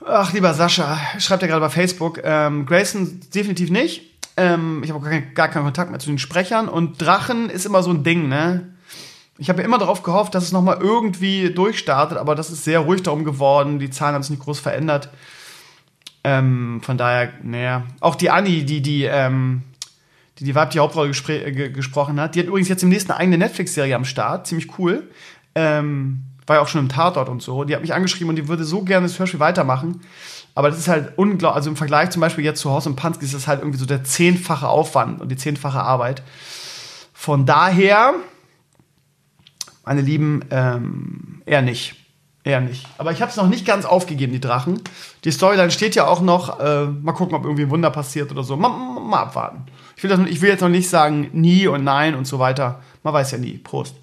Ach, 0.05 0.33
lieber 0.33 0.53
Sascha, 0.53 0.99
schreibt 1.19 1.41
ja 1.43 1.47
gerade 1.47 1.61
bei 1.61 1.69
Facebook. 1.69 2.19
Ähm, 2.23 2.65
Grayson 2.65 3.21
definitiv 3.33 3.69
nicht. 3.69 4.01
Ähm, 4.35 4.81
ich 4.83 4.91
habe 4.91 4.99
gar, 5.07 5.19
gar, 5.21 5.47
keinen 5.47 5.63
Kontakt 5.63 5.91
mehr 5.91 5.99
zu 5.99 6.07
den 6.07 6.17
Sprechern. 6.17 6.67
Und 6.69 7.01
Drachen 7.01 7.49
ist 7.49 7.65
immer 7.65 7.83
so 7.83 7.91
ein 7.91 8.03
Ding, 8.03 8.27
ne? 8.27 8.73
Ich 9.37 9.49
habe 9.49 9.59
ja 9.59 9.65
immer 9.65 9.77
darauf 9.77 10.03
gehofft, 10.03 10.35
dass 10.35 10.43
es 10.43 10.51
nochmal 10.51 10.77
irgendwie 10.79 11.51
durchstartet, 11.51 12.17
aber 12.17 12.35
das 12.35 12.51
ist 12.51 12.63
sehr 12.63 12.79
ruhig 12.79 13.01
darum 13.01 13.23
geworden. 13.23 13.79
Die 13.79 13.89
Zahlen 13.89 14.13
haben 14.13 14.23
sich 14.23 14.31
nicht 14.31 14.43
groß 14.43 14.59
verändert. 14.59 15.09
Ähm, 16.23 16.81
von 16.83 16.97
daher, 16.97 17.33
naja. 17.41 17.83
Auch 17.99 18.15
die 18.15 18.29
Annie, 18.29 18.63
die, 18.63 18.81
die, 18.81 19.03
ähm, 19.05 19.63
die 20.41 20.45
die 20.45 20.55
weibliche 20.55 20.79
Hauptrolle 20.79 21.11
äh, 21.11 21.69
gesprochen 21.69 22.19
hat. 22.19 22.33
Die 22.33 22.39
hat 22.39 22.47
übrigens 22.47 22.67
jetzt 22.67 22.81
im 22.81 22.89
nächsten 22.89 23.11
eine 23.11 23.19
eigene 23.19 23.37
Netflix-Serie 23.37 23.95
am 23.95 24.05
Start, 24.05 24.47
ziemlich 24.47 24.79
cool. 24.79 25.07
Ähm, 25.53 26.23
war 26.47 26.55
ja 26.55 26.63
auch 26.63 26.67
schon 26.67 26.81
im 26.81 26.89
Tatort 26.89 27.29
und 27.29 27.43
so. 27.43 27.63
Die 27.63 27.75
hat 27.75 27.81
mich 27.81 27.93
angeschrieben 27.93 28.29
und 28.29 28.37
die 28.37 28.47
würde 28.47 28.63
so 28.63 28.81
gerne 28.81 29.05
das 29.05 29.19
Hörspiel 29.19 29.39
weitermachen. 29.39 30.01
Aber 30.55 30.71
das 30.71 30.79
ist 30.79 30.87
halt 30.87 31.15
unglaublich, 31.15 31.55
also 31.55 31.69
im 31.69 31.75
Vergleich 31.75 32.09
zum 32.09 32.21
Beispiel 32.21 32.43
jetzt 32.43 32.59
zu 32.59 32.71
Haus 32.71 32.87
und 32.87 32.95
Panski 32.95 33.23
ist 33.23 33.35
das 33.35 33.47
halt 33.47 33.59
irgendwie 33.61 33.77
so 33.77 33.85
der 33.85 34.03
zehnfache 34.03 34.67
Aufwand 34.67 35.21
und 35.21 35.29
die 35.29 35.37
zehnfache 35.37 35.79
Arbeit. 35.79 36.23
Von 37.13 37.45
daher, 37.45 38.15
meine 39.85 40.01
Lieben, 40.01 40.43
ähm, 40.49 41.43
eher 41.45 41.61
nicht. 41.61 41.95
Eher 42.43 42.61
nicht. 42.61 42.87
Aber 42.97 43.11
ich 43.11 43.21
habe 43.21 43.29
es 43.29 43.37
noch 43.37 43.47
nicht 43.47 43.67
ganz 43.67 43.85
aufgegeben, 43.85 44.33
die 44.33 44.41
Drachen. 44.41 44.81
Die 45.23 45.31
Storyline 45.31 45.69
steht 45.69 45.93
ja 45.93 46.07
auch 46.07 46.21
noch. 46.21 46.59
Äh, 46.59 46.87
mal 46.87 47.11
gucken, 47.11 47.35
ob 47.35 47.43
irgendwie 47.43 47.63
ein 47.63 47.69
Wunder 47.69 47.91
passiert 47.91 48.31
oder 48.31 48.41
so. 48.41 48.57
Mal, 48.57 48.69
mal 48.69 49.21
abwarten. 49.21 49.67
Ich 50.01 50.09
will, 50.09 50.17
das, 50.17 50.27
ich 50.31 50.41
will 50.41 50.49
jetzt 50.49 50.61
noch 50.61 50.69
nicht 50.69 50.89
sagen 50.89 51.29
nie 51.31 51.67
und 51.67 51.83
nein 51.83 52.15
und 52.15 52.25
so 52.25 52.39
weiter. 52.39 52.81
Man 53.03 53.13
weiß 53.13 53.33
ja 53.33 53.37
nie. 53.37 53.59
Prost. 53.59 53.93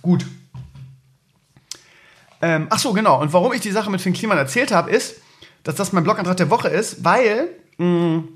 Gut. 0.00 0.24
Ähm, 2.40 2.68
ach 2.70 2.78
so, 2.78 2.94
genau. 2.94 3.20
Und 3.20 3.34
warum 3.34 3.52
ich 3.52 3.60
die 3.60 3.70
Sache 3.70 3.90
mit 3.90 4.00
Finn 4.00 4.14
Kliman 4.14 4.38
erzählt 4.38 4.72
habe, 4.72 4.90
ist, 4.90 5.20
dass 5.64 5.74
das 5.74 5.92
mein 5.92 6.02
Blogantrag 6.02 6.38
der 6.38 6.48
Woche 6.48 6.68
ist, 6.68 7.04
weil 7.04 7.50
mh, 7.76 7.86
mm, 7.86 8.28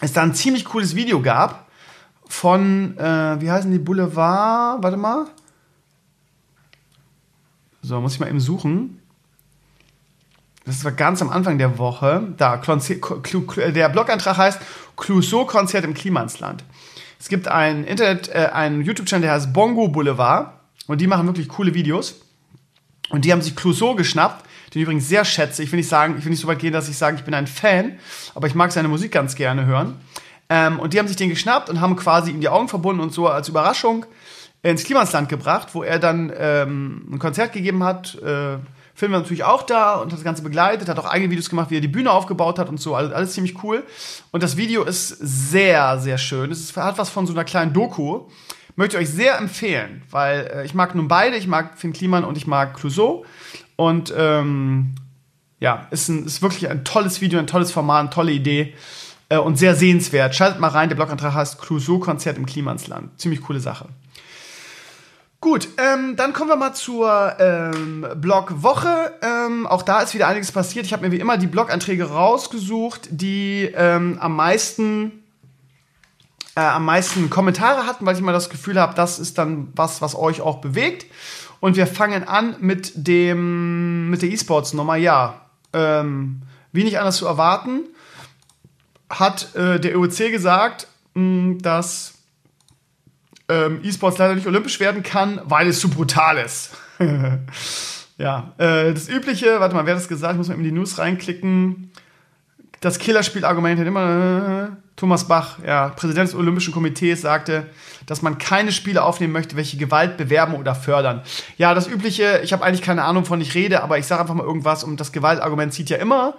es 0.00 0.14
da 0.14 0.22
ein 0.22 0.34
ziemlich 0.34 0.64
cooles 0.64 0.96
Video 0.96 1.20
gab 1.20 1.68
von, 2.26 2.96
äh, 2.96 3.38
wie 3.38 3.50
heißen 3.50 3.70
die 3.70 3.78
Boulevard? 3.78 4.82
Warte 4.82 4.96
mal. 4.96 5.26
So, 7.82 8.00
muss 8.00 8.14
ich 8.14 8.20
mal 8.20 8.30
eben 8.30 8.40
suchen. 8.40 9.01
Das 10.64 10.84
war 10.84 10.92
ganz 10.92 11.20
am 11.22 11.30
Anfang 11.30 11.58
der 11.58 11.78
Woche. 11.78 12.22
Da, 12.36 12.56
der 12.56 13.88
Blogantrag 13.88 14.36
heißt 14.36 14.60
Clouseau-Konzert 14.96 15.84
im 15.84 15.94
Klimansland. 15.94 16.64
Es 17.18 17.28
gibt 17.28 17.48
ein 17.48 17.84
Internet, 17.84 18.28
äh, 18.28 18.50
einen 18.52 18.82
YouTube-Channel, 18.82 19.22
der 19.22 19.32
heißt 19.32 19.52
Bongo 19.52 19.88
Boulevard. 19.88 20.52
Und 20.86 21.00
die 21.00 21.06
machen 21.06 21.26
wirklich 21.26 21.48
coole 21.48 21.74
Videos. 21.74 22.20
Und 23.10 23.24
die 23.24 23.32
haben 23.32 23.42
sich 23.42 23.54
Clouseau 23.54 23.94
geschnappt, 23.94 24.44
den 24.74 24.80
ich 24.80 24.84
übrigens 24.84 25.08
sehr 25.08 25.24
schätze. 25.24 25.62
Ich 25.62 25.70
will 25.70 25.78
nicht 25.78 25.88
sagen, 25.88 26.16
ich 26.18 26.24
will 26.24 26.30
nicht 26.30 26.40
so 26.40 26.48
weit 26.48 26.58
gehen, 26.58 26.72
dass 26.72 26.88
ich 26.88 26.96
sage, 26.96 27.16
ich 27.16 27.24
bin 27.24 27.34
ein 27.34 27.46
Fan, 27.46 27.98
aber 28.34 28.46
ich 28.46 28.54
mag 28.54 28.72
seine 28.72 28.88
Musik 28.88 29.12
ganz 29.12 29.34
gerne 29.34 29.66
hören. 29.66 30.00
Ähm, 30.48 30.78
und 30.80 30.92
die 30.92 30.98
haben 30.98 31.08
sich 31.08 31.16
den 31.16 31.28
geschnappt 31.28 31.68
und 31.70 31.80
haben 31.80 31.96
quasi 31.96 32.30
ihm 32.30 32.40
die 32.40 32.48
Augen 32.48 32.68
verbunden 32.68 33.00
und 33.00 33.12
so 33.12 33.28
als 33.28 33.48
Überraschung 33.48 34.06
ins 34.62 34.84
Klimansland 34.84 35.28
gebracht, 35.28 35.68
wo 35.72 35.82
er 35.82 35.98
dann 35.98 36.32
ähm, 36.36 37.08
ein 37.12 37.18
Konzert 37.18 37.52
gegeben 37.52 37.84
hat. 37.84 38.16
Äh, 38.22 38.58
Film 38.94 39.12
war 39.12 39.20
natürlich 39.20 39.44
auch 39.44 39.62
da 39.62 39.96
und 39.96 40.12
hat 40.12 40.18
das 40.18 40.24
Ganze 40.24 40.42
begleitet, 40.42 40.88
hat 40.88 40.98
auch 40.98 41.06
eigene 41.06 41.30
Videos 41.30 41.48
gemacht, 41.48 41.70
wie 41.70 41.76
er 41.76 41.80
die 41.80 41.88
Bühne 41.88 42.10
aufgebaut 42.10 42.58
hat 42.58 42.68
und 42.68 42.80
so, 42.80 42.94
alles, 42.94 43.12
alles 43.12 43.32
ziemlich 43.32 43.62
cool. 43.62 43.84
Und 44.30 44.42
das 44.42 44.56
Video 44.56 44.84
ist 44.84 45.08
sehr, 45.08 45.98
sehr 45.98 46.18
schön. 46.18 46.50
Es 46.50 46.76
hat 46.76 46.98
was 46.98 47.10
von 47.10 47.26
so 47.26 47.32
einer 47.32 47.44
kleinen 47.44 47.72
Doku. 47.72 48.28
Möchte 48.76 48.96
ich 48.96 49.02
euch 49.02 49.14
sehr 49.14 49.38
empfehlen, 49.38 50.02
weil 50.10 50.50
äh, 50.54 50.64
ich 50.64 50.74
mag 50.74 50.94
nun 50.94 51.08
beide, 51.08 51.36
ich 51.36 51.46
mag 51.46 51.78
Finn 51.78 51.92
Kliman 51.92 52.24
und 52.24 52.38
ich 52.38 52.46
mag 52.46 52.74
Clouseau. 52.74 53.24
Und 53.76 54.12
ähm, 54.16 54.94
ja, 55.60 55.86
ist, 55.90 56.08
ein, 56.08 56.26
ist 56.26 56.42
wirklich 56.42 56.70
ein 56.70 56.84
tolles 56.84 57.20
Video, 57.20 57.38
ein 57.38 57.46
tolles 57.46 57.70
Format, 57.70 58.00
eine 58.00 58.10
tolle 58.10 58.32
Idee 58.32 58.74
äh, 59.28 59.38
und 59.38 59.56
sehr 59.56 59.74
sehenswert. 59.74 60.34
Schaltet 60.34 60.60
mal 60.60 60.68
rein, 60.68 60.88
der 60.88 60.96
Blogantrag 60.96 61.34
heißt 61.34 61.60
Clouseau-Konzert 61.60 62.36
im 62.36 62.46
Klimansland. 62.46 63.18
Ziemlich 63.20 63.42
coole 63.42 63.60
Sache. 63.60 63.88
Gut, 65.42 65.70
ähm, 65.76 66.14
dann 66.14 66.32
kommen 66.32 66.50
wir 66.50 66.56
mal 66.56 66.72
zur 66.72 67.34
ähm, 67.40 68.06
Blogwoche. 68.14 69.12
Ähm, 69.22 69.66
auch 69.66 69.82
da 69.82 70.00
ist 70.00 70.14
wieder 70.14 70.28
einiges 70.28 70.52
passiert. 70.52 70.86
Ich 70.86 70.92
habe 70.92 71.04
mir 71.04 71.10
wie 71.10 71.18
immer 71.18 71.36
die 71.36 71.48
Bloganträge 71.48 72.04
rausgesucht, 72.04 73.08
die 73.10 73.68
ähm, 73.74 74.18
am 74.20 74.36
meisten 74.36 75.24
äh, 76.54 76.60
am 76.60 76.84
meisten 76.84 77.28
Kommentare 77.28 77.88
hatten, 77.88 78.06
weil 78.06 78.14
ich 78.14 78.22
mal 78.22 78.32
das 78.32 78.50
Gefühl 78.50 78.78
habe, 78.78 78.94
das 78.94 79.18
ist 79.18 79.36
dann 79.36 79.72
was, 79.74 80.00
was 80.00 80.14
euch 80.14 80.40
auch 80.42 80.58
bewegt. 80.58 81.06
Und 81.58 81.74
wir 81.74 81.88
fangen 81.88 82.22
an 82.22 82.54
mit 82.60 82.92
dem 82.94 84.10
mit 84.10 84.22
der 84.22 84.30
E-Sports 84.30 84.74
Nummer. 84.74 84.94
Ja, 84.94 85.40
ähm, 85.72 86.42
wie 86.70 86.84
nicht 86.84 87.00
anders 87.00 87.16
zu 87.16 87.26
erwarten, 87.26 87.80
hat 89.10 89.56
äh, 89.56 89.80
der 89.80 89.98
OEC 89.98 90.30
gesagt, 90.30 90.86
mh, 91.14 91.56
dass 91.62 92.21
ähm, 93.52 93.80
E-Sports 93.82 94.18
leider 94.18 94.34
nicht 94.34 94.46
olympisch 94.46 94.80
werden 94.80 95.02
kann, 95.02 95.40
weil 95.44 95.68
es 95.68 95.80
zu 95.80 95.88
brutal 95.88 96.38
ist. 96.38 96.70
ja, 98.18 98.52
äh, 98.58 98.92
das 98.92 99.08
übliche, 99.08 99.60
warte 99.60 99.74
mal, 99.74 99.84
wer 99.86 99.94
hat 99.94 100.00
das 100.00 100.08
gesagt? 100.08 100.34
Ich 100.34 100.38
muss 100.38 100.48
mal 100.48 100.54
in 100.54 100.64
die 100.64 100.72
News 100.72 100.98
reinklicken. 100.98 101.90
Das 102.80 102.98
Killerspiel-Argument 102.98 103.78
hat 103.78 103.86
immer 103.86 104.70
äh, 104.72 104.76
Thomas 104.96 105.28
Bach, 105.28 105.58
ja, 105.64 105.88
Präsident 105.90 106.28
des 106.28 106.34
Olympischen 106.34 106.72
Komitees, 106.72 107.22
sagte, 107.22 107.66
dass 108.06 108.22
man 108.22 108.38
keine 108.38 108.72
Spiele 108.72 109.02
aufnehmen 109.02 109.32
möchte, 109.32 109.56
welche 109.56 109.76
Gewalt 109.76 110.16
bewerben 110.16 110.54
oder 110.54 110.74
fördern. 110.74 111.22
Ja, 111.58 111.74
das 111.74 111.86
übliche, 111.86 112.40
ich 112.42 112.52
habe 112.52 112.64
eigentlich 112.64 112.82
keine 112.82 113.04
Ahnung, 113.04 113.24
von 113.24 113.40
ich 113.40 113.54
rede, 113.54 113.82
aber 113.82 113.98
ich 113.98 114.06
sage 114.06 114.22
einfach 114.22 114.34
mal 114.34 114.44
irgendwas 114.44 114.84
und 114.84 115.00
das 115.00 115.12
Gewaltargument 115.12 115.72
zieht 115.72 115.90
ja 115.90 115.98
immer 115.98 116.34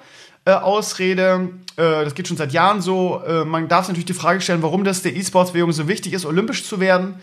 äh, 0.45 0.51
Ausrede. 0.51 1.49
Äh, 1.75 2.03
das 2.03 2.15
geht 2.15 2.27
schon 2.27 2.37
seit 2.37 2.51
Jahren 2.51 2.81
so. 2.81 3.21
Äh, 3.25 3.45
man 3.45 3.67
darf 3.67 3.87
natürlich 3.87 4.05
die 4.05 4.13
Frage 4.13 4.41
stellen, 4.41 4.61
warum 4.61 4.83
das 4.83 5.01
der 5.01 5.15
E-Sports-Bewegung 5.15 5.71
so 5.71 5.87
wichtig 5.87 6.13
ist, 6.13 6.25
olympisch 6.25 6.65
zu 6.65 6.79
werden. 6.79 7.15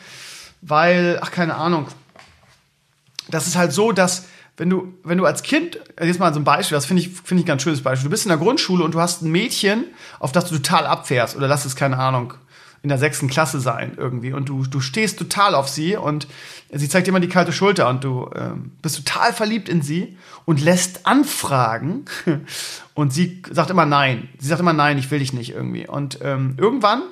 Weil, 0.62 1.18
ach, 1.22 1.30
keine 1.30 1.54
Ahnung. 1.54 1.88
Das 3.28 3.46
ist 3.46 3.56
halt 3.56 3.72
so, 3.72 3.92
dass 3.92 4.26
wenn 4.56 4.68
du, 4.68 4.92
wenn 5.04 5.16
du 5.16 5.24
als 5.24 5.42
Kind, 5.42 5.80
äh, 5.96 6.06
jetzt 6.06 6.20
mal 6.20 6.34
so 6.34 6.40
ein 6.40 6.44
Beispiel, 6.44 6.76
das 6.76 6.86
finde 6.86 7.02
ich, 7.02 7.08
finde 7.08 7.40
ich 7.40 7.44
ein 7.44 7.48
ganz 7.48 7.62
schönes 7.62 7.82
Beispiel. 7.82 8.04
Du 8.04 8.10
bist 8.10 8.26
in 8.26 8.28
der 8.28 8.38
Grundschule 8.38 8.84
und 8.84 8.94
du 8.94 9.00
hast 9.00 9.22
ein 9.22 9.30
Mädchen, 9.30 9.84
auf 10.18 10.32
das 10.32 10.46
du 10.46 10.56
total 10.56 10.86
abfährst, 10.86 11.36
oder 11.36 11.48
lass 11.48 11.64
es, 11.64 11.76
keine 11.76 11.98
Ahnung, 11.98 12.34
in 12.82 12.88
der 12.88 12.98
sechsten 12.98 13.28
Klasse 13.28 13.60
sein 13.60 13.92
irgendwie 13.96 14.32
und 14.32 14.48
du, 14.48 14.64
du 14.64 14.80
stehst 14.80 15.18
total 15.18 15.54
auf 15.54 15.68
sie 15.68 15.96
und 15.96 16.26
sie 16.72 16.88
zeigt 16.88 17.06
dir 17.06 17.10
immer 17.10 17.20
die 17.20 17.28
kalte 17.28 17.52
Schulter 17.52 17.88
und 17.88 18.04
du 18.04 18.30
ähm, 18.34 18.72
bist 18.80 18.96
total 18.96 19.32
verliebt 19.32 19.68
in 19.68 19.82
sie 19.82 20.16
und 20.46 20.62
lässt 20.62 21.06
anfragen 21.06 22.06
und 22.94 23.12
sie 23.12 23.42
sagt 23.50 23.70
immer 23.70 23.86
nein. 23.86 24.28
Sie 24.38 24.48
sagt 24.48 24.60
immer 24.60 24.72
nein, 24.72 24.96
ich 24.98 25.10
will 25.10 25.18
dich 25.18 25.32
nicht 25.32 25.50
irgendwie. 25.50 25.86
Und 25.86 26.20
ähm, 26.22 26.54
irgendwann 26.56 27.02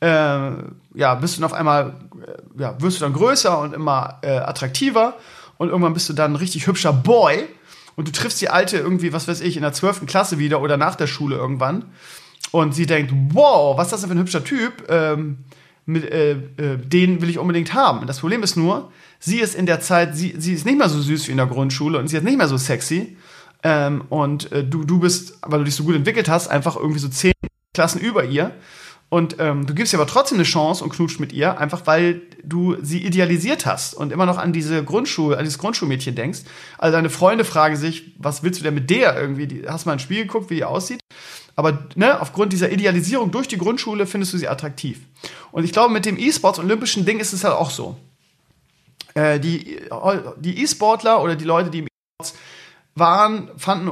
äh, 0.00 0.50
ja, 0.94 1.14
bist 1.14 1.36
du 1.36 1.40
dann 1.40 1.50
auf 1.50 1.56
einmal, 1.56 1.94
äh, 2.26 2.60
ja, 2.60 2.80
wirst 2.80 3.00
du 3.00 3.04
dann 3.04 3.12
größer 3.12 3.58
und 3.60 3.74
immer 3.74 4.18
äh, 4.22 4.38
attraktiver 4.38 5.14
und 5.56 5.68
irgendwann 5.68 5.94
bist 5.94 6.08
du 6.08 6.12
dann 6.12 6.32
ein 6.32 6.36
richtig 6.36 6.66
hübscher 6.66 6.92
Boy 6.92 7.46
und 7.94 8.08
du 8.08 8.12
triffst 8.12 8.40
die 8.40 8.50
Alte 8.50 8.76
irgendwie, 8.76 9.12
was 9.12 9.28
weiß 9.28 9.40
ich, 9.40 9.56
in 9.56 9.62
der 9.62 9.72
zwölften 9.72 10.06
Klasse 10.06 10.38
wieder 10.38 10.60
oder 10.60 10.76
nach 10.76 10.96
der 10.96 11.06
Schule 11.06 11.36
irgendwann 11.36 11.84
und 12.52 12.74
sie 12.74 12.86
denkt, 12.86 13.12
wow, 13.30 13.76
was 13.76 13.88
ist 13.88 13.92
das 13.92 14.00
denn 14.00 14.10
für 14.10 14.16
ein 14.16 14.20
hübscher 14.20 14.44
Typ? 14.44 14.84
Ähm, 14.88 15.38
mit, 15.86 16.04
äh, 16.04 16.32
äh, 16.32 16.78
den 16.78 17.20
will 17.20 17.30
ich 17.30 17.38
unbedingt 17.38 17.72
haben. 17.72 18.06
Das 18.06 18.20
Problem 18.20 18.42
ist 18.42 18.56
nur, 18.56 18.90
sie 19.20 19.38
ist 19.38 19.54
in 19.54 19.66
der 19.66 19.80
Zeit, 19.80 20.16
sie, 20.16 20.34
sie 20.36 20.52
ist 20.52 20.66
nicht 20.66 20.78
mehr 20.78 20.88
so 20.88 21.00
süß 21.00 21.28
wie 21.28 21.30
in 21.30 21.36
der 21.36 21.46
Grundschule 21.46 21.98
und 21.98 22.08
sie 22.08 22.16
ist 22.16 22.24
nicht 22.24 22.36
mehr 22.36 22.48
so 22.48 22.56
sexy. 22.56 23.16
Ähm, 23.62 24.02
und 24.08 24.50
äh, 24.52 24.64
du, 24.64 24.84
du 24.84 24.98
bist, 24.98 25.38
weil 25.42 25.60
du 25.60 25.64
dich 25.64 25.74
so 25.74 25.84
gut 25.84 25.94
entwickelt 25.94 26.28
hast, 26.28 26.48
einfach 26.48 26.76
irgendwie 26.76 26.98
so 26.98 27.08
zehn 27.08 27.32
Klassen 27.72 28.00
über 28.00 28.24
ihr. 28.24 28.52
Und 29.08 29.36
ähm, 29.38 29.66
du 29.66 29.74
gibst 29.74 29.92
ihr 29.92 30.00
aber 30.00 30.08
trotzdem 30.08 30.36
eine 30.36 30.44
Chance 30.44 30.82
und 30.82 30.90
knutscht 30.90 31.20
mit 31.20 31.32
ihr, 31.32 31.58
einfach 31.58 31.86
weil 31.86 32.22
du 32.42 32.76
sie 32.82 33.04
idealisiert 33.04 33.64
hast 33.64 33.94
und 33.94 34.12
immer 34.12 34.26
noch 34.26 34.38
an 34.38 34.52
diese 34.52 34.82
Grundschule, 34.84 35.36
an 35.36 35.44
dieses 35.44 35.58
Grundschulmädchen 35.58 36.14
denkst. 36.14 36.40
Also 36.78 36.96
deine 36.96 37.10
Freunde 37.10 37.44
fragen 37.44 37.76
sich, 37.76 38.14
was 38.18 38.42
willst 38.42 38.60
du 38.60 38.64
denn 38.64 38.74
mit 38.74 38.90
der 38.90 39.16
irgendwie? 39.16 39.62
Hast 39.68 39.84
du 39.84 39.88
mal 39.88 39.94
ein 39.94 40.00
Spiel 40.00 40.22
geguckt, 40.22 40.50
wie 40.50 40.56
die 40.56 40.64
aussieht? 40.64 41.00
Aber 41.54 41.86
ne, 41.94 42.20
aufgrund 42.20 42.52
dieser 42.52 42.70
Idealisierung 42.70 43.30
durch 43.30 43.48
die 43.48 43.58
Grundschule 43.58 44.06
findest 44.06 44.34
du 44.34 44.38
sie 44.38 44.48
attraktiv. 44.48 45.00
Und 45.52 45.64
ich 45.64 45.72
glaube, 45.72 45.92
mit 45.92 46.04
dem 46.04 46.18
E-Sports 46.18 46.58
olympischen 46.58 47.06
Ding 47.06 47.18
ist 47.18 47.32
es 47.32 47.44
halt 47.44 47.54
auch 47.54 47.70
so. 47.70 47.96
Äh, 49.14 49.40
die 49.40 49.80
die 50.38 50.62
E-Sportler 50.62 51.22
oder 51.22 51.36
die 51.36 51.44
Leute, 51.44 51.70
die 51.70 51.78
im 51.78 51.86
E-Sports 51.86 52.38
waren, 52.94 53.50
fanden 53.56 53.88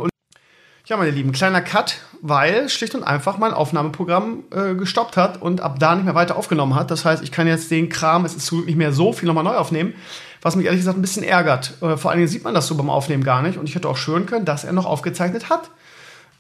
ja, 0.87 0.99
meine 0.99 1.11
Lieben, 1.11 1.33
kleiner 1.33 1.63
Cut, 1.63 1.97
weil 2.21 2.69
schlicht 2.69 2.95
und 2.95 3.05
einfach 3.05 3.39
mein 3.39 3.55
Aufnahmeprogramm 3.55 4.45
äh, 4.51 4.75
gestoppt 4.75 5.17
hat 5.17 5.41
und 5.41 5.63
ab 5.63 5.79
da 5.79 5.95
nicht 5.95 6.05
mehr 6.05 6.15
weiter 6.15 6.37
aufgenommen 6.37 6.75
hat. 6.75 6.91
Das 6.91 7.07
heißt, 7.07 7.23
ich 7.23 7.33
kann 7.33 7.47
jetzt 7.47 7.71
den 7.71 7.89
Kram, 7.89 8.27
es 8.27 8.35
ist 8.35 8.53
nicht 8.53 8.77
mehr 8.77 8.93
so 8.93 9.15
viel 9.15 9.27
nochmal 9.27 9.45
neu 9.45 9.57
aufnehmen, 9.57 9.95
was 10.43 10.57
mich 10.57 10.67
ehrlich 10.67 10.81
gesagt 10.81 10.99
ein 10.99 11.03
bisschen 11.03 11.25
ärgert. 11.25 11.75
Äh, 11.81 11.97
vor 11.97 12.11
allen 12.11 12.19
Dingen 12.19 12.29
sieht 12.29 12.45
man 12.45 12.53
das 12.53 12.67
so 12.67 12.75
beim 12.75 12.91
Aufnehmen 12.91 13.25
gar 13.25 13.41
nicht 13.41 13.57
und 13.57 13.67
ich 13.67 13.75
hätte 13.75 13.89
auch 13.89 13.97
schwören 13.97 14.27
können, 14.27 14.45
dass 14.45 14.65
er 14.65 14.75
noch 14.75 14.85
aufgezeichnet 14.85 15.49
hat. 15.49 15.71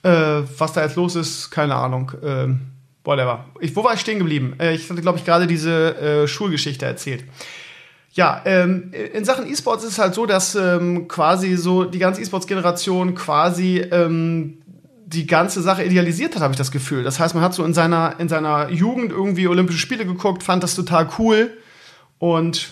Äh, 0.02 0.42
was 0.58 0.74
da 0.74 0.82
jetzt 0.82 0.96
los 0.96 1.16
ist, 1.16 1.50
keine 1.50 1.76
Ahnung. 1.76 2.12
Äh, 2.22 2.48
whatever. 3.02 3.46
Ich, 3.60 3.74
wo 3.74 3.82
war 3.82 3.94
ich 3.94 4.00
stehen 4.00 4.18
geblieben? 4.18 4.56
Äh, 4.58 4.74
ich 4.74 4.90
hatte, 4.90 5.00
glaube 5.00 5.18
ich, 5.18 5.24
gerade 5.24 5.46
diese 5.46 5.96
äh, 5.96 6.28
Schulgeschichte 6.28 6.84
erzählt. 6.84 7.24
Ja, 8.15 8.43
ähm, 8.45 8.93
in 9.12 9.24
Sachen 9.24 9.45
E-Sports 9.51 9.82
ist 9.82 9.93
es 9.93 9.99
halt 9.99 10.15
so, 10.15 10.24
dass 10.24 10.55
ähm, 10.55 11.09
quasi 11.09 11.57
so 11.57 11.82
die 11.82 11.99
ganze 11.99 12.23
E-Sports-Generation 12.23 13.16
quasi 13.16 13.78
ähm, 13.78 14.59
die 15.05 15.27
ganze 15.27 15.61
Sache 15.62 15.82
idealisiert 15.82 16.36
hat, 16.36 16.43
habe 16.43 16.53
ich 16.53 16.59
das 16.59 16.70
Gefühl. 16.70 17.03
Das 17.03 17.19
heißt, 17.19 17.35
man 17.35 17.43
hat 17.43 17.55
so 17.55 17.65
in 17.65 17.74
seiner, 17.74 18.15
in 18.20 18.28
seiner 18.28 18.70
Jugend 18.70 19.11
irgendwie 19.11 19.49
Olympische 19.49 19.81
Spiele 19.81 20.07
geguckt, 20.07 20.45
fand 20.45 20.62
das 20.62 20.77
total 20.77 21.09
cool 21.19 21.59
und 22.19 22.70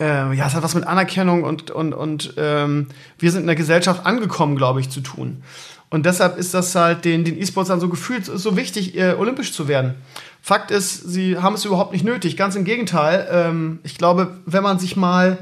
äh, 0.00 0.34
ja, 0.34 0.46
es 0.46 0.54
hat 0.54 0.62
was 0.62 0.74
mit 0.74 0.86
Anerkennung 0.86 1.44
und, 1.44 1.70
und, 1.70 1.92
und 1.92 2.32
ähm, 2.38 2.88
wir 3.18 3.30
sind 3.30 3.42
in 3.42 3.46
der 3.46 3.56
Gesellschaft 3.56 4.06
angekommen, 4.06 4.56
glaube 4.56 4.80
ich, 4.80 4.88
zu 4.88 5.02
tun. 5.02 5.42
Und 5.90 6.04
deshalb 6.04 6.36
ist 6.36 6.52
das 6.52 6.74
halt 6.74 7.04
den, 7.04 7.24
den 7.24 7.40
E-Sports 7.40 7.68
dann 7.68 7.80
so 7.80 7.88
gefühlt 7.88 8.26
so 8.26 8.56
wichtig, 8.56 8.96
äh, 8.96 9.14
olympisch 9.18 9.52
zu 9.52 9.68
werden. 9.68 9.94
Fakt 10.42 10.70
ist, 10.70 11.08
sie 11.08 11.38
haben 11.38 11.54
es 11.54 11.64
überhaupt 11.64 11.92
nicht 11.92 12.04
nötig. 12.04 12.36
Ganz 12.36 12.56
im 12.56 12.64
Gegenteil. 12.64 13.26
Ähm, 13.30 13.78
ich 13.84 13.96
glaube, 13.96 14.36
wenn 14.44 14.62
man 14.62 14.78
sich 14.78 14.96
mal, 14.96 15.38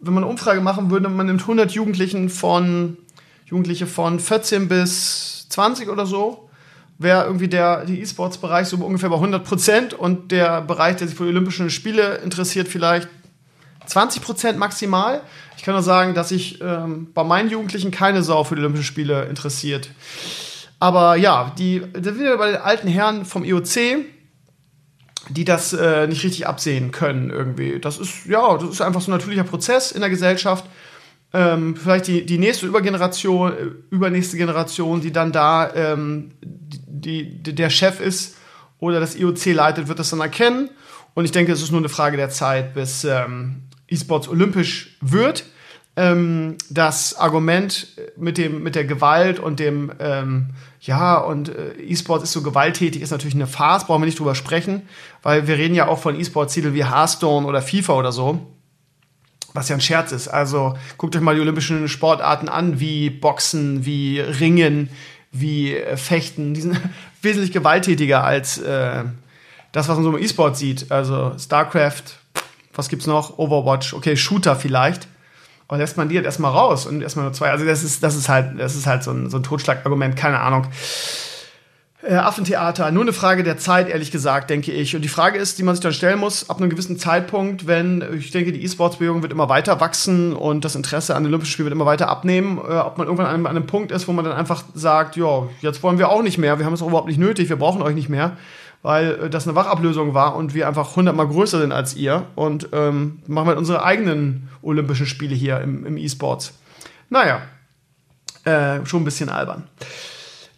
wenn 0.00 0.14
man 0.14 0.24
eine 0.24 0.30
Umfrage 0.30 0.60
machen 0.60 0.90
würde, 0.90 1.08
man 1.08 1.26
nimmt 1.26 1.42
100 1.42 1.70
Jugendlichen 1.72 2.30
von, 2.30 2.96
Jugendliche 3.46 3.86
von 3.86 4.18
14 4.18 4.68
bis 4.68 5.46
20 5.50 5.88
oder 5.88 6.04
so, 6.04 6.48
wäre 6.98 7.24
irgendwie 7.24 7.48
der 7.48 7.88
E-Sports-Bereich 7.88 8.66
so 8.66 8.76
ungefähr 8.76 9.08
bei 9.08 9.16
100 9.16 9.42
Prozent 9.42 9.94
und 9.94 10.32
der 10.32 10.60
Bereich, 10.60 10.96
der 10.96 11.08
sich 11.08 11.16
für 11.16 11.24
die 11.24 11.30
Olympischen 11.30 11.70
Spiele 11.70 12.16
interessiert, 12.18 12.68
vielleicht 12.68 13.08
20 13.90 14.22
Prozent 14.22 14.58
maximal. 14.58 15.22
Ich 15.56 15.62
kann 15.62 15.74
nur 15.74 15.82
sagen, 15.82 16.14
dass 16.14 16.30
sich 16.30 16.60
ähm, 16.60 17.12
bei 17.12 17.24
meinen 17.24 17.50
Jugendlichen 17.50 17.90
keine 17.90 18.22
Sau 18.22 18.44
für 18.44 18.54
die 18.54 18.60
Olympischen 18.60 18.84
Spiele 18.84 19.24
interessiert. 19.24 19.90
Aber 20.78 21.16
ja, 21.16 21.52
die, 21.58 21.82
da 21.92 22.02
sind 22.02 22.20
wir 22.20 22.38
bei 22.38 22.52
den 22.52 22.60
alten 22.60 22.88
Herren 22.88 23.24
vom 23.26 23.44
IOC, 23.44 24.06
die 25.28 25.44
das 25.44 25.72
äh, 25.72 26.06
nicht 26.06 26.24
richtig 26.24 26.46
absehen 26.46 26.90
können 26.90 27.30
irgendwie. 27.30 27.78
Das 27.78 27.98
ist, 27.98 28.26
ja, 28.26 28.56
das 28.56 28.70
ist 28.70 28.80
einfach 28.80 29.00
so 29.00 29.10
ein 29.10 29.18
natürlicher 29.18 29.44
Prozess 29.44 29.92
in 29.92 30.00
der 30.00 30.10
Gesellschaft. 30.10 30.64
Ähm, 31.32 31.76
vielleicht 31.76 32.06
die, 32.06 32.26
die 32.26 32.38
nächste 32.38 32.66
Übergeneration, 32.66 33.52
äh, 33.52 33.94
übernächste 33.94 34.36
Generation, 34.36 35.00
die 35.00 35.12
dann 35.12 35.30
da 35.30 35.72
ähm, 35.74 36.32
die, 36.40 37.42
die, 37.42 37.54
der 37.54 37.70
Chef 37.70 38.00
ist 38.00 38.36
oder 38.78 38.98
das 38.98 39.14
IOC 39.14 39.46
leitet, 39.46 39.88
wird 39.88 39.98
das 39.98 40.10
dann 40.10 40.20
erkennen. 40.20 40.70
Und 41.14 41.24
ich 41.24 41.32
denke, 41.32 41.52
es 41.52 41.62
ist 41.62 41.70
nur 41.70 41.80
eine 41.80 41.88
Frage 41.88 42.16
der 42.16 42.30
Zeit, 42.30 42.74
bis 42.74 43.04
ähm, 43.04 43.64
E-Sports 43.90 44.28
olympisch 44.28 44.96
wird. 45.00 45.44
Ähm, 45.96 46.56
das 46.70 47.16
Argument 47.16 47.88
mit, 48.16 48.38
dem, 48.38 48.62
mit 48.62 48.74
der 48.74 48.84
Gewalt 48.84 49.38
und 49.40 49.58
dem, 49.58 49.92
ähm, 49.98 50.50
ja, 50.80 51.18
und 51.18 51.48
äh, 51.48 51.72
E-Sports 51.72 52.24
ist 52.24 52.32
so 52.32 52.42
gewalttätig, 52.42 53.02
ist 53.02 53.10
natürlich 53.10 53.34
eine 53.34 53.48
Farce, 53.48 53.86
brauchen 53.86 54.02
wir 54.02 54.06
nicht 54.06 54.18
drüber 54.18 54.34
sprechen, 54.34 54.82
weil 55.22 55.46
wir 55.48 55.58
reden 55.58 55.74
ja 55.74 55.88
auch 55.88 55.98
von 55.98 56.18
E-Sports-Titeln 56.18 56.74
wie 56.74 56.84
Hearthstone 56.84 57.46
oder 57.46 57.60
FIFA 57.60 57.94
oder 57.94 58.12
so, 58.12 58.46
was 59.52 59.68
ja 59.68 59.74
ein 59.74 59.80
Scherz 59.80 60.12
ist. 60.12 60.28
Also 60.28 60.76
guckt 60.96 61.16
euch 61.16 61.22
mal 61.22 61.34
die 61.34 61.40
olympischen 61.40 61.88
Sportarten 61.88 62.48
an, 62.48 62.78
wie 62.78 63.10
Boxen, 63.10 63.84
wie 63.84 64.20
Ringen, 64.20 64.90
wie 65.32 65.74
äh, 65.74 65.96
Fechten. 65.96 66.54
Die 66.54 66.60
sind 66.60 66.80
wesentlich 67.22 67.52
gewalttätiger 67.52 68.22
als 68.22 68.58
äh, 68.58 69.04
das, 69.72 69.88
was 69.88 69.96
man 69.96 70.04
so 70.04 70.16
im 70.16 70.22
E-Sport 70.22 70.56
sieht. 70.56 70.90
Also 70.90 71.34
StarCraft, 71.38 72.19
was 72.80 72.88
gibt's 72.88 73.06
noch? 73.06 73.38
Overwatch, 73.38 73.92
okay, 73.92 74.16
Shooter 74.16 74.56
vielleicht. 74.56 75.06
Aber 75.68 75.78
lässt 75.78 75.96
man 75.96 76.08
die 76.08 76.16
halt 76.16 76.24
erstmal 76.24 76.50
raus 76.50 76.86
und 76.86 77.02
erstmal 77.02 77.26
nur 77.26 77.32
zwei. 77.32 77.50
Also 77.50 77.64
das 77.64 77.84
ist, 77.84 78.02
das 78.02 78.16
ist 78.16 78.28
halt, 78.28 78.58
das 78.58 78.74
ist 78.74 78.86
halt 78.86 79.04
so 79.04 79.12
ein, 79.12 79.30
so 79.30 79.36
ein 79.36 79.44
Totschlagargument, 79.44 80.16
keine 80.16 80.40
Ahnung. 80.40 80.66
Äh, 82.02 82.14
Affentheater, 82.14 82.90
nur 82.90 83.02
eine 83.02 83.12
Frage 83.12 83.44
der 83.44 83.58
Zeit, 83.58 83.90
ehrlich 83.90 84.10
gesagt, 84.10 84.48
denke 84.48 84.72
ich. 84.72 84.96
Und 84.96 85.02
die 85.02 85.08
Frage 85.08 85.38
ist, 85.38 85.58
die 85.58 85.62
man 85.62 85.74
sich 85.74 85.82
dann 85.82 85.92
stellen 85.92 86.18
muss, 86.18 86.48
ab 86.48 86.56
einem 86.56 86.70
gewissen 86.70 86.98
Zeitpunkt, 86.98 87.66
wenn, 87.66 88.02
ich 88.18 88.30
denke, 88.30 88.52
die 88.52 88.64
E-Sports-Bewegung 88.64 89.20
wird 89.20 89.32
immer 89.32 89.50
weiter 89.50 89.80
wachsen 89.80 90.32
und 90.34 90.64
das 90.64 90.74
Interesse 90.74 91.14
an 91.14 91.24
den 91.24 91.28
Olympischen 91.28 91.52
Spielen 91.52 91.66
wird 91.66 91.74
immer 91.74 91.86
weiter 91.86 92.08
abnehmen, 92.08 92.56
äh, 92.56 92.78
ob 92.78 92.96
man 92.96 93.06
irgendwann 93.06 93.26
an 93.26 93.34
einem, 93.34 93.46
an 93.46 93.56
einem 93.56 93.66
Punkt 93.66 93.92
ist, 93.92 94.08
wo 94.08 94.12
man 94.12 94.24
dann 94.24 94.34
einfach 94.34 94.64
sagt, 94.74 95.16
ja, 95.16 95.46
jetzt 95.60 95.82
wollen 95.82 95.98
wir 95.98 96.08
auch 96.08 96.22
nicht 96.22 96.38
mehr, 96.38 96.58
wir 96.58 96.64
haben 96.64 96.72
es 96.72 96.80
auch 96.80 96.88
überhaupt 96.88 97.08
nicht 97.08 97.20
nötig, 97.20 97.50
wir 97.50 97.56
brauchen 97.56 97.82
euch 97.82 97.94
nicht 97.94 98.08
mehr 98.08 98.38
weil 98.82 99.12
äh, 99.12 99.30
das 99.30 99.46
eine 99.46 99.56
Wachablösung 99.56 100.14
war 100.14 100.36
und 100.36 100.54
wir 100.54 100.68
einfach 100.68 100.96
hundertmal 100.96 101.28
größer 101.28 101.60
sind 101.60 101.72
als 101.72 101.96
ihr 101.96 102.26
und 102.34 102.68
ähm, 102.72 103.18
machen 103.26 103.48
halt 103.48 103.58
unsere 103.58 103.82
eigenen 103.82 104.48
Olympischen 104.62 105.06
Spiele 105.06 105.34
hier 105.34 105.60
im, 105.60 105.86
im 105.86 105.96
E-Sports. 105.96 106.54
Naja, 107.08 107.42
äh, 108.44 108.84
schon 108.86 109.02
ein 109.02 109.04
bisschen 109.04 109.28
albern. 109.28 109.64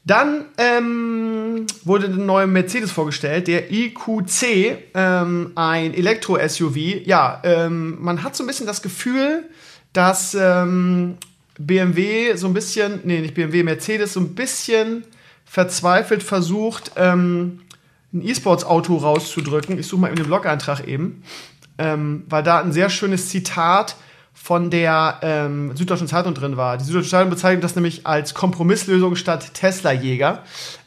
Dann 0.04 0.46
ähm, 0.58 1.66
wurde 1.84 2.06
ein 2.06 2.26
neuer 2.26 2.48
Mercedes 2.48 2.90
vorgestellt, 2.90 3.46
der 3.46 3.72
EQC, 3.72 4.90
ähm, 4.94 5.52
ein 5.54 5.94
Elektro-SUV. 5.94 6.76
Ja, 7.04 7.40
ähm, 7.44 7.98
man 8.00 8.24
hat 8.24 8.34
so 8.34 8.42
ein 8.42 8.48
bisschen 8.48 8.66
das 8.66 8.82
Gefühl, 8.82 9.44
dass 9.92 10.34
ähm, 10.34 11.18
BMW 11.56 12.34
so 12.34 12.48
ein 12.48 12.54
bisschen, 12.54 13.00
nee, 13.04 13.20
nicht 13.20 13.34
BMW, 13.34 13.62
Mercedes 13.62 14.14
so 14.14 14.20
ein 14.20 14.34
bisschen 14.34 15.04
verzweifelt 15.44 16.22
versucht, 16.22 16.92
ähm, 16.96 17.60
ein 18.12 18.22
E-Sports-Auto 18.22 18.96
rauszudrücken. 18.96 19.78
Ich 19.78 19.86
suche 19.86 20.02
mal 20.02 20.08
in 20.08 20.16
den 20.16 20.26
Blog-Eintrag 20.26 20.86
eben, 20.86 21.22
ähm, 21.78 22.24
weil 22.28 22.42
da 22.42 22.60
ein 22.60 22.72
sehr 22.72 22.90
schönes 22.90 23.28
Zitat 23.28 23.96
von 24.34 24.70
der 24.70 25.20
ähm, 25.22 25.76
Süddeutschen 25.76 26.08
Zeitung 26.08 26.34
drin 26.34 26.56
war. 26.56 26.76
Die 26.76 26.84
Süddeutsche 26.84 27.10
Zeitung 27.10 27.30
bezeichnet 27.30 27.64
das 27.64 27.76
nämlich 27.76 28.06
als 28.06 28.34
Kompromisslösung 28.34 29.16
statt 29.16 29.54
Tesla-Jäger. 29.54 30.42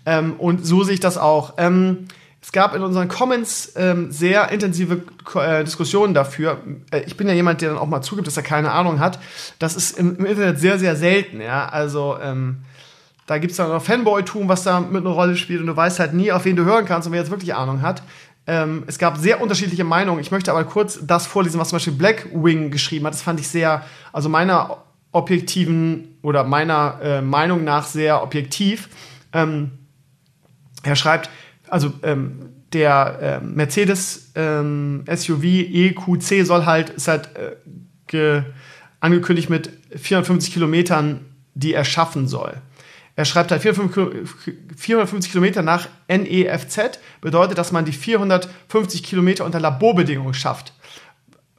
Ähm, 0.05 0.33
und 0.37 0.65
so 0.65 0.83
sehe 0.83 0.95
ich 0.95 0.99
das 0.99 1.17
auch. 1.17 1.53
Ähm, 1.57 2.07
es 2.41 2.51
gab 2.51 2.75
in 2.75 2.83
unseren 2.83 3.07
Comments 3.07 3.73
ähm, 3.75 4.11
sehr 4.11 4.51
intensive 4.51 5.01
äh, 5.35 5.63
Diskussionen 5.63 6.13
dafür. 6.13 6.59
Äh, 6.91 7.01
ich 7.07 7.17
bin 7.17 7.27
ja 7.27 7.33
jemand, 7.33 7.61
der 7.61 7.69
dann 7.69 7.77
auch 7.79 7.87
mal 7.87 8.01
zugibt, 8.01 8.27
dass 8.27 8.37
er 8.37 8.43
keine 8.43 8.71
Ahnung 8.71 8.99
hat. 8.99 9.19
Das 9.57 9.75
ist 9.75 9.97
im, 9.97 10.17
im 10.17 10.25
Internet 10.25 10.59
sehr, 10.59 10.77
sehr 10.77 10.95
selten. 10.95 11.41
Ja? 11.41 11.67
Also 11.69 12.17
ähm, 12.21 12.57
da 13.25 13.37
gibt 13.39 13.51
es 13.51 13.57
dann 13.57 13.69
noch 13.69 13.81
Fanboy-Tum, 13.81 14.47
was 14.47 14.63
da 14.63 14.79
mit 14.79 15.05
einer 15.05 15.15
Rolle 15.15 15.35
spielt 15.35 15.61
und 15.61 15.67
du 15.67 15.75
weißt 15.75 15.99
halt 15.99 16.13
nie, 16.13 16.31
auf 16.31 16.45
wen 16.45 16.55
du 16.55 16.63
hören 16.63 16.85
kannst 16.85 17.07
und 17.07 17.13
wer 17.13 17.19
jetzt 17.19 17.31
wirklich 17.31 17.55
Ahnung 17.55 17.81
hat. 17.81 18.03
Ähm, 18.47 18.83
es 18.85 18.99
gab 18.99 19.17
sehr 19.17 19.41
unterschiedliche 19.41 19.83
Meinungen. 19.83 20.19
Ich 20.19 20.29
möchte 20.29 20.51
aber 20.51 20.63
kurz 20.65 20.99
das 21.01 21.25
vorlesen, 21.25 21.59
was 21.59 21.69
zum 21.69 21.77
Beispiel 21.77 21.93
Blackwing 21.93 22.69
geschrieben 22.69 23.05
hat. 23.07 23.13
Das 23.13 23.23
fand 23.23 23.39
ich 23.39 23.47
sehr, 23.47 23.83
also 24.13 24.29
meiner 24.29 24.77
objektiven 25.11 26.17
oder 26.21 26.43
meiner 26.43 26.99
äh, 27.01 27.21
Meinung 27.21 27.63
nach 27.63 27.85
sehr 27.85 28.21
objektiv. 28.21 28.89
Ähm, 29.33 29.71
er 30.83 30.95
schreibt, 30.95 31.31
also 31.67 31.93
ähm, 32.03 32.49
der 32.73 33.41
äh, 33.41 33.43
Mercedes 33.43 34.31
ähm, 34.35 35.05
SUV 35.11 35.43
EQC 35.43 36.45
soll 36.45 36.65
halt, 36.65 36.91
ist 36.91 37.07
halt 37.07 37.29
äh, 38.13 38.41
angekündigt 38.99 39.49
mit 39.49 39.71
450 39.95 40.53
Kilometern, 40.53 41.25
die 41.53 41.73
er 41.73 41.85
schaffen 41.85 42.27
soll. 42.27 42.55
Er 43.15 43.25
schreibt 43.25 43.51
halt 43.51 43.61
450 43.61 45.31
Kilometer 45.31 45.61
nach 45.61 45.87
NEFZ, 46.09 46.99
bedeutet, 47.21 47.57
dass 47.57 47.71
man 47.71 47.85
die 47.85 47.93
450 47.93 49.03
Kilometer 49.03 49.45
unter 49.45 49.59
Laborbedingungen 49.59 50.33
schafft. 50.33 50.73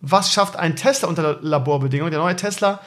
Was 0.01 0.33
schafft 0.33 0.57
ein 0.57 0.77
Tesla 0.77 1.09
unter 1.09 1.39
Laborbedingungen? 1.41 2.11
Der 2.11 2.21
neue 2.21 2.37
Tesla 2.37 2.81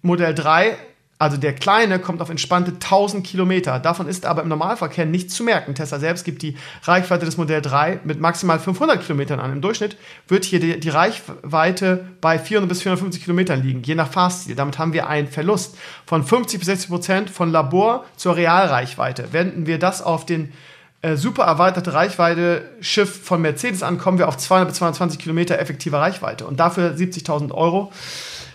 Modell 0.00 0.34
3 0.34 0.76
also 1.24 1.38
der 1.38 1.54
kleine 1.54 1.98
kommt 2.00 2.20
auf 2.20 2.28
entspannte 2.28 2.72
1000 2.72 3.26
Kilometer. 3.26 3.78
Davon 3.78 4.08
ist 4.08 4.26
aber 4.26 4.42
im 4.42 4.48
Normalverkehr 4.48 5.06
nichts 5.06 5.32
zu 5.32 5.42
merken. 5.42 5.74
Tesla 5.74 5.98
selbst 5.98 6.22
gibt 6.24 6.42
die 6.42 6.54
Reichweite 6.82 7.24
des 7.24 7.38
Modell 7.38 7.62
3 7.62 8.00
mit 8.04 8.20
maximal 8.20 8.58
500 8.58 9.00
Kilometern 9.00 9.40
an. 9.40 9.50
Im 9.50 9.62
Durchschnitt 9.62 9.96
wird 10.28 10.44
hier 10.44 10.60
die, 10.60 10.78
die 10.78 10.90
Reichweite 10.90 12.04
bei 12.20 12.38
400 12.38 12.68
bis 12.68 12.82
450 12.82 13.22
Kilometern 13.24 13.62
liegen, 13.62 13.82
je 13.82 13.94
nach 13.94 14.12
Fahrstil. 14.12 14.54
Damit 14.54 14.78
haben 14.78 14.92
wir 14.92 15.08
einen 15.08 15.26
Verlust 15.28 15.78
von 16.04 16.24
50 16.24 16.58
bis 16.58 16.66
60 16.66 16.90
Prozent 16.90 17.30
von 17.30 17.50
Labor 17.50 18.04
zur 18.16 18.36
Realreichweite. 18.36 19.32
Wenden 19.32 19.66
wir 19.66 19.78
das 19.78 20.02
auf 20.02 20.26
den 20.26 20.52
äh, 21.00 21.16
super 21.16 21.44
erweiterte 21.44 21.94
Reichweite 21.94 22.68
Schiff 22.82 23.24
von 23.24 23.40
Mercedes 23.40 23.82
an, 23.82 23.96
kommen 23.96 24.18
wir 24.18 24.28
auf 24.28 24.36
200 24.36 24.68
bis 24.68 24.76
220 24.76 25.18
Kilometer 25.18 25.58
effektive 25.58 25.98
Reichweite. 25.98 26.46
Und 26.46 26.60
dafür 26.60 26.94
70.000 26.94 27.50
Euro. 27.52 27.92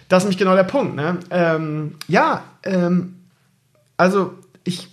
Das 0.09 0.23
ist 0.23 0.25
nämlich 0.25 0.37
genau 0.37 0.55
der 0.55 0.63
Punkt. 0.63 0.95
Ne? 0.95 1.19
Ähm, 1.29 1.95
ja, 2.07 2.43
ähm, 2.63 3.15
also 3.95 4.33
ich 4.63 4.89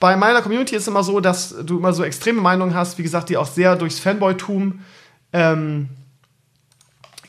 bei 0.00 0.16
meiner 0.16 0.40
Community 0.40 0.74
ist 0.74 0.82
es 0.82 0.88
immer 0.88 1.04
so, 1.04 1.20
dass 1.20 1.54
du 1.62 1.78
immer 1.78 1.92
so 1.92 2.02
extreme 2.02 2.40
Meinungen 2.40 2.74
hast, 2.74 2.96
wie 2.96 3.02
gesagt, 3.02 3.28
die 3.28 3.36
auch 3.36 3.46
sehr 3.46 3.76
durchs 3.76 4.00
Fanboy-Tum 4.00 4.80
ähm, 5.34 5.90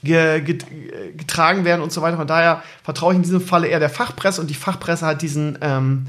getragen 0.04 1.66
werden 1.66 1.82
und 1.82 1.92
so 1.92 2.02
weiter. 2.02 2.16
Von 2.16 2.28
daher 2.28 2.64
vertraue 2.84 3.14
ich 3.14 3.18
in 3.18 3.24
diesem 3.24 3.42
Falle 3.42 3.68
eher 3.68 3.80
der 3.80 3.90
Fachpresse 3.90 4.40
und 4.40 4.50
die 4.50 4.56
Fachpresse 4.56 5.06
hat 5.06 5.22
diesen 5.22 5.58
ähm, 5.62 6.08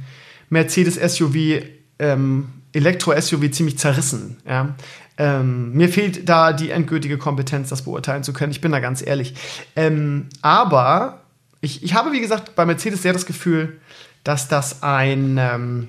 Mercedes 0.51 0.95
SUV, 0.95 1.65
ähm, 1.99 2.49
Elektro-SUV 2.73 3.51
ziemlich 3.51 3.79
zerrissen. 3.79 4.39
Ja? 4.49 4.77
Ähm, 5.19 5.73
mir 5.73 5.89
fehlt 5.89 6.29
da 6.29 6.53
die 6.53 6.71
endgültige 6.71 7.19
Kompetenz, 7.19 7.71
das 7.71 7.83
beurteilen 7.83 8.23
zu 8.23 8.33
können. 8.33 8.53
Ich 8.53 8.61
bin 8.61 8.73
da 8.73 8.79
ganz 8.79 9.05
ehrlich. 9.05 9.35
Ähm, 9.75 10.29
aber 10.43 11.22
ich, 11.63 11.83
ich 11.83 11.95
habe, 11.95 12.13
wie 12.13 12.21
gesagt, 12.21 12.55
bei 12.55 12.67
Mercedes 12.67 13.03
sehr 13.03 13.13
das 13.13 13.25
Gefühl, 13.25 13.81
dass 14.25 14.49
das 14.49 14.83
ein, 14.83 15.39
ähm, 15.39 15.89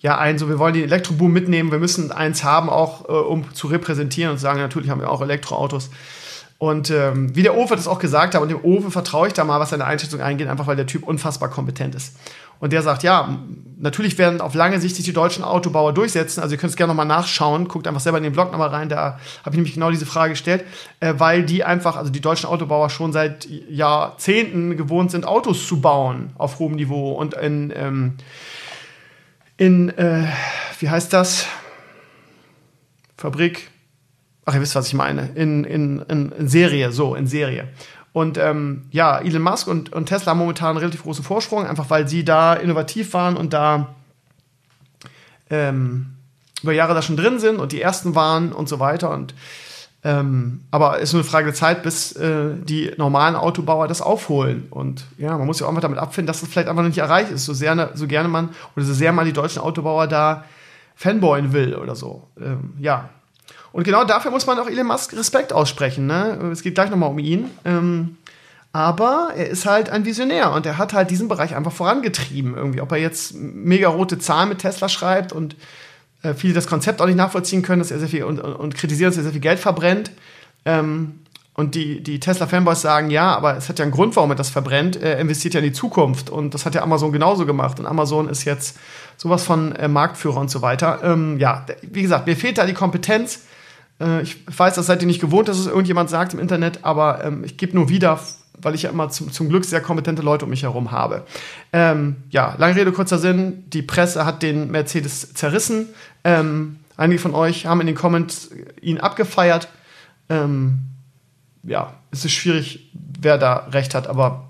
ja, 0.00 0.16
ein, 0.16 0.38
so, 0.38 0.48
wir 0.48 0.58
wollen 0.58 0.74
den 0.74 0.84
Elektroboom 0.84 1.32
mitnehmen, 1.32 1.72
wir 1.72 1.80
müssen 1.80 2.12
eins 2.12 2.44
haben, 2.44 2.70
auch 2.70 3.08
äh, 3.08 3.12
um 3.12 3.52
zu 3.52 3.66
repräsentieren 3.66 4.30
und 4.30 4.38
zu 4.38 4.42
sagen, 4.42 4.60
natürlich 4.60 4.90
haben 4.90 5.00
wir 5.00 5.10
auch 5.10 5.20
Elektroautos. 5.20 5.90
Und 6.58 6.90
ähm, 6.90 7.34
wie 7.36 7.42
der 7.42 7.56
Ofe 7.56 7.76
das 7.76 7.86
auch 7.86 7.98
gesagt 7.98 8.34
hat, 8.34 8.42
und 8.42 8.48
dem 8.48 8.64
Ofe 8.64 8.90
vertraue 8.90 9.26
ich 9.26 9.32
da 9.32 9.44
mal, 9.44 9.60
was 9.60 9.70
seine 9.70 9.84
Einschätzung 9.84 10.20
eingeht, 10.20 10.48
einfach 10.48 10.66
weil 10.66 10.76
der 10.76 10.86
Typ 10.86 11.04
unfassbar 11.04 11.50
kompetent 11.50 11.94
ist. 11.94 12.14
Und 12.60 12.72
der 12.72 12.82
sagt, 12.82 13.02
ja, 13.02 13.38
natürlich 13.78 14.18
werden 14.18 14.40
auf 14.40 14.54
lange 14.54 14.80
Sicht 14.80 14.96
sich 14.96 15.04
die 15.04 15.12
deutschen 15.12 15.44
Autobauer 15.44 15.92
durchsetzen. 15.92 16.40
Also 16.40 16.54
ihr 16.54 16.58
könnt 16.58 16.70
es 16.70 16.76
gerne 16.76 16.92
nochmal 16.92 17.06
nachschauen. 17.06 17.68
Guckt 17.68 17.86
einfach 17.86 18.00
selber 18.00 18.18
in 18.18 18.24
den 18.24 18.32
Blog 18.32 18.50
nochmal 18.50 18.68
rein. 18.68 18.88
Da 18.88 19.18
habe 19.44 19.50
ich 19.50 19.56
nämlich 19.56 19.74
genau 19.74 19.90
diese 19.90 20.06
Frage 20.06 20.32
gestellt, 20.32 20.64
äh, 21.00 21.14
weil 21.16 21.44
die 21.44 21.64
einfach, 21.64 21.96
also 21.96 22.10
die 22.10 22.20
deutschen 22.20 22.48
Autobauer 22.48 22.90
schon 22.90 23.12
seit 23.12 23.46
Jahrzehnten 23.46 24.76
gewohnt 24.76 25.10
sind, 25.10 25.26
Autos 25.26 25.66
zu 25.66 25.80
bauen 25.80 26.30
auf 26.36 26.58
hohem 26.58 26.74
Niveau 26.74 27.12
und 27.12 27.34
in, 27.34 27.72
ähm, 27.74 28.14
in 29.56 29.90
äh, 29.90 30.24
wie 30.80 30.90
heißt 30.90 31.12
das? 31.12 31.46
Fabrik. 33.16 33.70
Ach, 34.44 34.54
ihr 34.54 34.60
wisst, 34.60 34.74
was 34.74 34.88
ich 34.88 34.94
meine. 34.94 35.28
In, 35.34 35.64
in, 35.64 36.00
in 36.08 36.48
Serie, 36.48 36.90
so, 36.90 37.14
in 37.14 37.26
Serie. 37.26 37.68
Und 38.18 38.36
ähm, 38.36 38.82
ja, 38.90 39.20
Elon 39.20 39.42
Musk 39.42 39.68
und, 39.68 39.92
und 39.92 40.06
Tesla 40.06 40.30
haben 40.30 40.40
momentan 40.40 40.70
einen 40.70 40.78
relativ 40.78 41.04
großen 41.04 41.22
Vorsprung, 41.22 41.68
einfach 41.68 41.88
weil 41.88 42.08
sie 42.08 42.24
da 42.24 42.54
innovativ 42.54 43.14
waren 43.14 43.36
und 43.36 43.52
da 43.52 43.94
ähm, 45.50 46.16
über 46.64 46.72
Jahre 46.72 46.94
da 46.94 47.02
schon 47.02 47.16
drin 47.16 47.38
sind 47.38 47.60
und 47.60 47.70
die 47.70 47.80
ersten 47.80 48.16
waren 48.16 48.50
und 48.50 48.68
so 48.68 48.80
weiter. 48.80 49.10
Und 49.10 49.34
ähm, 50.02 50.62
aber 50.72 50.96
es 50.96 51.10
ist 51.10 51.12
nur 51.12 51.22
eine 51.22 51.30
Frage 51.30 51.44
der 51.44 51.54
Zeit, 51.54 51.84
bis 51.84 52.10
äh, 52.10 52.56
die 52.56 52.90
normalen 52.96 53.36
Autobauer 53.36 53.86
das 53.86 54.02
aufholen. 54.02 54.66
Und 54.70 55.04
ja, 55.16 55.38
man 55.38 55.46
muss 55.46 55.60
ja 55.60 55.68
auch 55.68 55.72
mal 55.72 55.80
damit 55.80 56.00
abfinden, 56.00 56.26
dass 56.26 56.40
das 56.40 56.48
vielleicht 56.48 56.66
einfach 56.66 56.82
noch 56.82 56.88
nicht 56.88 56.98
erreicht 56.98 57.30
ist, 57.30 57.44
so, 57.44 57.54
sehr, 57.54 57.92
so 57.94 58.08
gerne 58.08 58.28
man 58.28 58.48
oder 58.74 58.84
so 58.84 58.94
sehr 58.94 59.12
man 59.12 59.26
die 59.26 59.32
deutschen 59.32 59.62
Autobauer 59.62 60.08
da 60.08 60.42
fanboyen 60.96 61.52
will 61.52 61.76
oder 61.76 61.94
so. 61.94 62.26
Ähm, 62.36 62.74
ja, 62.80 63.10
und 63.78 63.84
genau 63.84 64.02
dafür 64.02 64.32
muss 64.32 64.44
man 64.44 64.58
auch 64.58 64.66
Elon 64.66 64.88
Musk 64.88 65.16
Respekt 65.16 65.52
aussprechen. 65.52 66.08
Ne? 66.08 66.50
Es 66.50 66.62
geht 66.62 66.74
gleich 66.74 66.90
nochmal 66.90 67.10
um 67.10 67.18
ihn. 67.20 67.48
Ähm, 67.64 68.16
aber 68.72 69.28
er 69.36 69.46
ist 69.46 69.66
halt 69.66 69.88
ein 69.88 70.04
Visionär 70.04 70.50
und 70.50 70.66
er 70.66 70.78
hat 70.78 70.94
halt 70.94 71.12
diesen 71.12 71.28
Bereich 71.28 71.54
einfach 71.54 71.70
vorangetrieben. 71.70 72.56
Irgendwie, 72.56 72.80
ob 72.80 72.90
er 72.90 72.98
jetzt 72.98 73.36
mega 73.36 73.88
rote 73.88 74.18
Zahlen 74.18 74.48
mit 74.48 74.58
Tesla 74.58 74.88
schreibt 74.88 75.32
und 75.32 75.54
äh, 76.24 76.34
viele 76.34 76.54
das 76.54 76.66
Konzept 76.66 77.00
auch 77.00 77.06
nicht 77.06 77.14
nachvollziehen 77.14 77.62
können, 77.62 77.78
dass 77.78 77.92
er 77.92 78.00
sehr 78.00 78.08
viel 78.08 78.24
und, 78.24 78.40
und, 78.40 78.74
kritisieren, 78.74 79.12
dass 79.12 79.16
er 79.16 79.22
sehr 79.22 79.30
viel 79.30 79.40
Geld 79.40 79.60
verbrennt. 79.60 80.10
Ähm, 80.64 81.20
und 81.54 81.76
die, 81.76 82.02
die 82.02 82.18
Tesla-Fanboys 82.18 82.80
sagen, 82.80 83.10
ja, 83.10 83.32
aber 83.36 83.56
es 83.56 83.68
hat 83.68 83.78
ja 83.78 83.84
einen 83.84 83.92
Grund, 83.92 84.16
warum 84.16 84.30
er 84.30 84.36
das 84.36 84.50
verbrennt. 84.50 85.00
Er 85.00 85.20
investiert 85.20 85.54
ja 85.54 85.60
in 85.60 85.66
die 85.66 85.72
Zukunft. 85.72 86.30
Und 86.30 86.52
das 86.52 86.66
hat 86.66 86.74
ja 86.74 86.82
Amazon 86.82 87.12
genauso 87.12 87.46
gemacht. 87.46 87.78
Und 87.78 87.86
Amazon 87.86 88.28
ist 88.28 88.44
jetzt 88.44 88.76
sowas 89.16 89.44
von 89.44 89.76
äh, 89.76 89.86
Marktführer 89.86 90.40
und 90.40 90.50
so 90.50 90.62
weiter. 90.62 90.98
Ähm, 91.04 91.38
ja, 91.38 91.64
wie 91.82 92.02
gesagt, 92.02 92.26
mir 92.26 92.34
fehlt 92.34 92.58
da 92.58 92.66
die 92.66 92.74
Kompetenz, 92.74 93.42
äh, 94.00 94.22
ich 94.22 94.36
weiß, 94.46 94.74
das 94.74 94.86
seid 94.86 95.02
ihr 95.02 95.06
nicht 95.06 95.20
gewohnt, 95.20 95.48
dass 95.48 95.58
es 95.58 95.66
irgendjemand 95.66 96.10
sagt 96.10 96.34
im 96.34 96.40
Internet, 96.40 96.84
aber 96.84 97.24
ähm, 97.24 97.44
ich 97.44 97.56
gebe 97.56 97.74
nur 97.74 97.88
wieder, 97.88 98.20
weil 98.60 98.74
ich 98.74 98.82
ja 98.82 98.90
immer 98.90 99.08
zum, 99.08 99.32
zum 99.32 99.48
Glück 99.48 99.64
sehr 99.64 99.80
kompetente 99.80 100.22
Leute 100.22 100.44
um 100.44 100.50
mich 100.50 100.62
herum 100.62 100.90
habe. 100.90 101.24
Ähm, 101.72 102.16
ja, 102.30 102.54
lange 102.58 102.76
Rede, 102.76 102.92
kurzer 102.92 103.18
Sinn. 103.18 103.64
Die 103.68 103.82
Presse 103.82 104.24
hat 104.24 104.42
den 104.42 104.70
Mercedes 104.70 105.34
zerrissen. 105.34 105.88
Ähm, 106.24 106.76
einige 106.96 107.20
von 107.20 107.34
euch 107.34 107.66
haben 107.66 107.80
in 107.80 107.86
den 107.86 107.96
Comments 107.96 108.50
ihn 108.80 108.98
abgefeiert. 108.98 109.68
Ähm, 110.28 110.80
ja, 111.62 111.94
es 112.10 112.24
ist 112.24 112.32
schwierig, 112.32 112.90
wer 113.20 113.38
da 113.38 113.68
recht 113.70 113.94
hat, 113.94 114.06
aber 114.06 114.48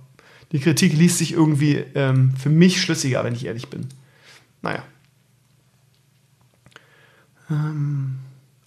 die 0.53 0.61
Kritik 0.61 0.93
liest 0.95 1.19
sich 1.19 1.33
irgendwie 1.33 1.85
ähm, 1.95 2.35
für 2.37 2.49
mich 2.49 2.81
schlüssiger, 2.81 3.25
wenn 3.25 3.35
ich 3.35 3.45
ehrlich 3.45 3.69
bin. 3.69 3.89
Naja. 4.63 4.83
Ähm. 7.51 8.19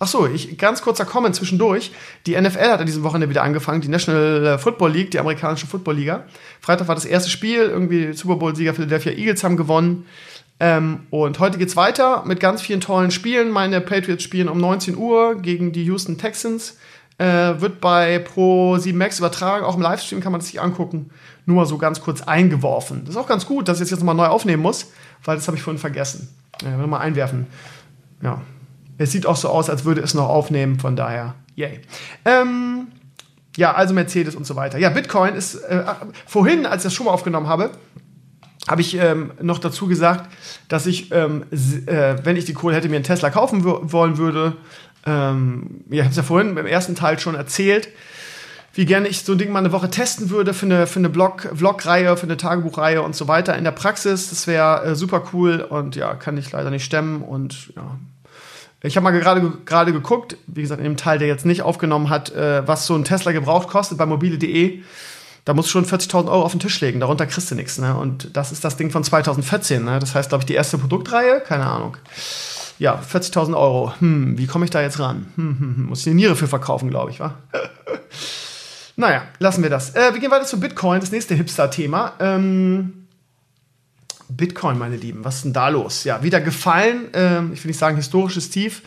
Ach 0.03 0.07
so, 0.07 0.25
ich, 0.25 0.57
ganz 0.57 0.81
kurzer 0.81 1.05
Comment 1.05 1.35
zwischendurch. 1.35 1.91
Die 2.25 2.35
NFL 2.35 2.71
hat 2.71 2.79
an 2.79 2.87
diesem 2.87 3.03
Wochenende 3.03 3.29
wieder 3.29 3.43
angefangen, 3.43 3.81
die 3.81 3.87
National 3.87 4.57
Football 4.57 4.93
League, 4.93 5.11
die 5.11 5.19
amerikanische 5.19 5.67
Football-Liga. 5.67 6.23
Freitag 6.59 6.87
war 6.87 6.95
das 6.95 7.05
erste 7.05 7.29
Spiel, 7.29 7.59
irgendwie 7.59 8.11
Super 8.13 8.37
Bowl-Sieger 8.37 8.73
Philadelphia 8.73 9.11
Eagles 9.11 9.43
haben 9.43 9.57
gewonnen. 9.57 10.07
Ähm, 10.59 11.01
und 11.11 11.37
heute 11.37 11.59
geht's 11.59 11.75
weiter 11.75 12.23
mit 12.25 12.39
ganz 12.39 12.63
vielen 12.63 12.81
tollen 12.81 13.11
Spielen. 13.11 13.51
Meine 13.51 13.79
Patriots 13.79 14.23
spielen 14.23 14.49
um 14.49 14.57
19 14.57 14.97
Uhr 14.97 15.35
gegen 15.35 15.71
die 15.71 15.83
Houston 15.83 16.17
Texans. 16.17 16.79
Äh, 17.19 17.61
wird 17.61 17.79
bei 17.79 18.17
Pro 18.17 18.79
7 18.79 18.97
Max 18.97 19.19
übertragen, 19.19 19.63
auch 19.63 19.75
im 19.75 19.83
Livestream 19.83 20.19
kann 20.19 20.31
man 20.31 20.41
das 20.41 20.47
sich 20.47 20.59
angucken. 20.59 21.11
Nur 21.45 21.57
mal 21.57 21.65
so 21.67 21.77
ganz 21.77 22.01
kurz 22.01 22.23
eingeworfen. 22.23 23.01
Das 23.05 23.13
ist 23.13 23.21
auch 23.21 23.27
ganz 23.27 23.45
gut, 23.45 23.67
dass 23.67 23.77
ich 23.77 23.81
das 23.81 23.91
jetzt 23.91 23.99
nochmal 23.99 24.15
neu 24.15 24.25
aufnehmen 24.25 24.63
muss, 24.63 24.91
weil 25.23 25.35
das 25.35 25.45
habe 25.45 25.57
ich 25.57 25.61
vorhin 25.61 25.79
vergessen. 25.79 26.27
Will 26.63 26.87
mal 26.87 26.97
einwerfen. 26.97 27.45
Ja, 28.23 28.41
es 29.01 29.11
sieht 29.11 29.25
auch 29.25 29.35
so 29.35 29.49
aus, 29.49 29.69
als 29.69 29.85
würde 29.85 30.01
es 30.01 30.13
noch 30.13 30.29
aufnehmen, 30.29 30.79
von 30.79 30.95
daher, 30.95 31.35
yay. 31.55 31.79
Ähm, 32.25 32.87
ja, 33.57 33.73
also 33.73 33.93
Mercedes 33.93 34.35
und 34.35 34.45
so 34.45 34.55
weiter. 34.55 34.77
Ja, 34.77 34.89
Bitcoin 34.89 35.35
ist, 35.35 35.55
äh, 35.55 35.83
vorhin, 36.25 36.65
als 36.65 36.83
ich 36.83 36.83
das 36.85 36.93
schon 36.93 37.07
mal 37.07 37.11
aufgenommen 37.11 37.47
habe, 37.47 37.71
habe 38.67 38.81
ich 38.81 38.95
ähm, 38.95 39.31
noch 39.41 39.59
dazu 39.59 39.87
gesagt, 39.87 40.31
dass 40.67 40.85
ich, 40.85 41.11
ähm, 41.11 41.43
äh, 41.51 42.15
wenn 42.23 42.37
ich 42.37 42.45
die 42.45 42.53
Kohle 42.53 42.75
hätte, 42.75 42.89
mir 42.89 42.95
einen 42.95 43.03
Tesla 43.03 43.29
kaufen 43.29 43.63
wollen 43.63 44.17
würde. 44.17 44.55
Ähm, 45.05 45.83
ja, 45.89 45.95
ich 45.95 46.01
habe 46.01 46.11
es 46.11 46.17
ja 46.17 46.23
vorhin 46.23 46.55
im 46.55 46.65
ersten 46.65 46.95
Teil 46.95 47.19
schon 47.19 47.35
erzählt, 47.35 47.89
wie 48.73 48.85
gerne 48.85 49.07
ich 49.07 49.23
so 49.23 49.33
ein 49.33 49.37
Ding 49.37 49.51
mal 49.51 49.59
eine 49.59 49.71
Woche 49.71 49.89
testen 49.89 50.29
würde 50.29 50.53
für 50.53 50.67
eine, 50.67 50.87
für 50.87 50.99
eine 50.99 51.09
Vlog-Reihe, 51.11 52.15
für 52.15 52.23
eine 52.23 52.37
Tagebuchreihe 52.37 53.01
und 53.01 53.15
so 53.15 53.27
weiter 53.27 53.57
in 53.57 53.63
der 53.63 53.71
Praxis. 53.71 54.29
Das 54.29 54.47
wäre 54.47 54.83
äh, 54.83 54.95
super 54.95 55.23
cool 55.33 55.61
und 55.61 55.95
ja, 55.95 56.13
kann 56.13 56.37
ich 56.37 56.51
leider 56.51 56.69
nicht 56.69 56.85
stemmen 56.85 57.23
und 57.23 57.73
ja, 57.75 57.97
ich 58.83 58.95
habe 58.95 59.03
mal 59.03 59.11
gerade 59.11 59.51
gerade 59.65 59.93
geguckt, 59.93 60.37
wie 60.47 60.61
gesagt, 60.61 60.79
in 60.79 60.85
dem 60.85 60.97
Teil, 60.97 61.19
der 61.19 61.27
jetzt 61.27 61.45
nicht 61.45 61.61
aufgenommen 61.61 62.09
hat, 62.09 62.31
äh, 62.31 62.67
was 62.67 62.85
so 62.85 62.95
ein 62.95 63.03
Tesla 63.03 63.31
gebraucht 63.31 63.67
kostet 63.67 63.97
bei 63.97 64.05
mobile.de. 64.05 64.81
Da 65.45 65.53
musst 65.55 65.69
du 65.69 65.71
schon 65.71 65.85
40.000 65.85 66.27
Euro 66.27 66.43
auf 66.43 66.51
den 66.51 66.59
Tisch 66.59 66.79
legen, 66.81 66.99
darunter 66.99 67.25
kriegst 67.25 67.49
du 67.49 67.55
nichts. 67.55 67.79
Ne? 67.79 67.95
Und 67.95 68.35
das 68.37 68.51
ist 68.51 68.63
das 68.63 68.77
Ding 68.77 68.91
von 68.91 69.03
2014. 69.03 69.83
Ne? 69.83 69.99
Das 69.99 70.13
heißt, 70.13 70.29
glaube 70.29 70.43
ich, 70.43 70.45
die 70.45 70.53
erste 70.53 70.77
Produktreihe, 70.77 71.41
keine 71.41 71.65
Ahnung. 71.65 71.97
Ja, 72.77 72.99
40.000 72.99 73.57
Euro. 73.57 73.93
Hm, 73.99 74.37
wie 74.37 74.47
komme 74.47 74.65
ich 74.65 74.71
da 74.71 74.81
jetzt 74.81 74.99
ran? 74.99 75.27
Hm, 75.35 75.59
hm, 75.59 75.75
hm. 75.77 75.85
Muss 75.85 76.01
ich 76.01 76.07
eine 76.07 76.15
Niere 76.15 76.35
für 76.35 76.47
verkaufen, 76.47 76.89
glaube 76.89 77.11
ich, 77.11 77.19
wa? 77.19 77.35
naja, 78.95 79.23
lassen 79.39 79.63
wir 79.63 79.69
das. 79.69 79.95
Äh, 79.95 80.13
wir 80.13 80.19
gehen 80.19 80.31
weiter 80.31 80.45
zu 80.45 80.59
Bitcoin, 80.59 80.99
das 80.99 81.11
nächste 81.11 81.35
Hipster-Thema. 81.35 82.13
Ähm, 82.19 83.00
Bitcoin, 84.37 84.77
meine 84.77 84.95
Lieben, 84.95 85.23
was 85.23 85.37
ist 85.37 85.45
denn 85.45 85.53
da 85.53 85.69
los? 85.69 86.03
Ja, 86.03 86.23
wieder 86.23 86.41
gefallen. 86.41 87.09
Ähm, 87.13 87.51
ich 87.53 87.63
will 87.63 87.69
nicht 87.69 87.79
sagen 87.79 87.95
historisches 87.97 88.49
Tief, 88.49 88.81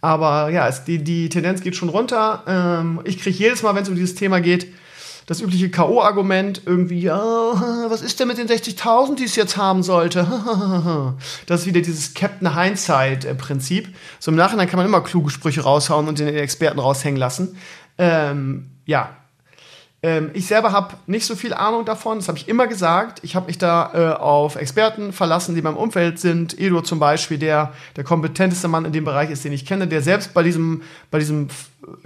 Aber 0.00 0.50
ja, 0.50 0.68
es, 0.68 0.84
die, 0.84 1.02
die 1.02 1.28
Tendenz 1.28 1.62
geht 1.62 1.76
schon 1.76 1.88
runter. 1.88 2.42
Ähm, 2.46 3.00
ich 3.04 3.18
kriege 3.18 3.36
jedes 3.36 3.62
Mal, 3.62 3.74
wenn 3.74 3.82
es 3.82 3.88
um 3.88 3.94
dieses 3.94 4.14
Thema 4.14 4.40
geht, 4.40 4.66
das 5.26 5.40
übliche 5.40 5.70
K.O.-Argument 5.70 6.62
irgendwie, 6.66 7.00
ja, 7.00 7.20
was 7.88 8.02
ist 8.02 8.18
denn 8.18 8.26
mit 8.26 8.38
den 8.38 8.48
60.000, 8.48 9.14
die 9.14 9.24
es 9.24 9.36
jetzt 9.36 9.56
haben 9.56 9.84
sollte? 9.84 10.26
das 11.46 11.60
ist 11.60 11.66
wieder 11.66 11.80
dieses 11.80 12.14
Captain 12.14 12.60
Hindsight-Prinzip. 12.60 13.94
So 14.18 14.32
im 14.32 14.36
Nachhinein 14.36 14.68
kann 14.68 14.78
man 14.78 14.86
immer 14.86 15.02
kluge 15.02 15.30
Sprüche 15.30 15.60
raushauen 15.60 16.08
und 16.08 16.18
den 16.18 16.34
Experten 16.34 16.80
raushängen 16.80 17.18
lassen. 17.18 17.56
Ähm, 17.96 18.70
ja, 18.86 19.19
ähm, 20.02 20.30
ich 20.32 20.46
selber 20.46 20.72
habe 20.72 20.94
nicht 21.06 21.26
so 21.26 21.36
viel 21.36 21.52
Ahnung 21.52 21.84
davon, 21.84 22.18
das 22.18 22.28
habe 22.28 22.38
ich 22.38 22.48
immer 22.48 22.66
gesagt. 22.66 23.20
Ich 23.22 23.36
habe 23.36 23.46
mich 23.46 23.58
da 23.58 23.90
äh, 23.92 24.18
auf 24.18 24.56
Experten 24.56 25.12
verlassen, 25.12 25.54
die 25.54 25.60
beim 25.60 25.76
Umfeld 25.76 26.18
sind. 26.18 26.58
Edo 26.58 26.80
zum 26.80 26.98
Beispiel, 26.98 27.38
der 27.38 27.74
der 27.96 28.04
kompetenteste 28.04 28.66
Mann 28.68 28.86
in 28.86 28.92
dem 28.92 29.04
Bereich 29.04 29.30
ist, 29.30 29.44
den 29.44 29.52
ich 29.52 29.66
kenne, 29.66 29.86
der 29.86 30.00
selbst 30.00 30.32
bei 30.32 30.42
diesem, 30.42 30.82
bei 31.10 31.18
diesem 31.18 31.48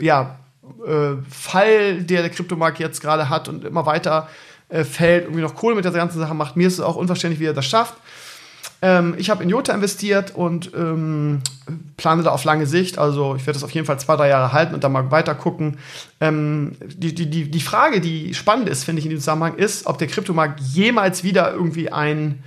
ja, 0.01 0.39
äh, 0.85 1.23
Fall, 1.31 2.03
der 2.03 2.23
der 2.23 2.31
Kryptomarkt 2.31 2.81
jetzt 2.81 3.01
gerade 3.01 3.29
hat 3.29 3.49
und 3.49 3.65
immer 3.65 3.87
weiter 3.87 4.29
äh, 4.71 4.83
fällt, 4.83 5.25
irgendwie 5.25 5.43
noch 5.43 5.55
Kohle 5.55 5.77
mit 5.77 5.85
der 5.85 5.93
ganzen 5.93 6.19
Sache 6.19 6.35
macht. 6.35 6.57
Mir 6.57 6.66
ist 6.66 6.75
es 6.75 6.81
auch 6.81 6.97
unverständlich, 6.97 7.39
wie 7.39 7.47
er 7.47 7.55
das 7.55 7.66
schafft. 7.66 7.95
Ähm, 8.85 9.15
ich 9.16 9.31
habe 9.31 9.43
in 9.43 9.48
Jota 9.48 9.73
investiert 9.73 10.36
und 10.36 10.70
ähm, 10.77 11.40
plane 11.97 12.23
da 12.23 12.32
auf 12.32 12.44
lange 12.44 12.66
Sicht. 12.66 12.98
Also 12.98 13.35
ich 13.35 13.47
werde 13.47 13.55
das 13.55 13.65
auf 13.65 13.70
jeden 13.70 13.86
Fall 13.86 13.98
zwei, 13.98 14.15
drei 14.15 14.28
Jahre 14.28 14.52
halten 14.52 14.74
und 14.74 14.85
dann 14.85 14.93
mal 14.93 15.11
weiter 15.11 15.35
gucken. 15.35 15.78
Ähm, 16.20 16.77
die, 16.85 17.15
die, 17.15 17.51
die, 17.51 17.61
Frage, 17.61 18.02
die 18.02 18.35
spannend 18.35 18.69
ist, 18.69 18.85
finde 18.85 19.01
ich 19.01 19.06
in 19.06 19.11
diesem 19.11 19.23
Zusammenhang, 19.23 19.55
ist, 19.55 19.86
ob 19.86 19.97
der 19.97 20.06
Kryptomarkt 20.06 20.61
jemals 20.61 21.24
wieder 21.24 21.51
irgendwie 21.55 21.90
ein 21.90 22.43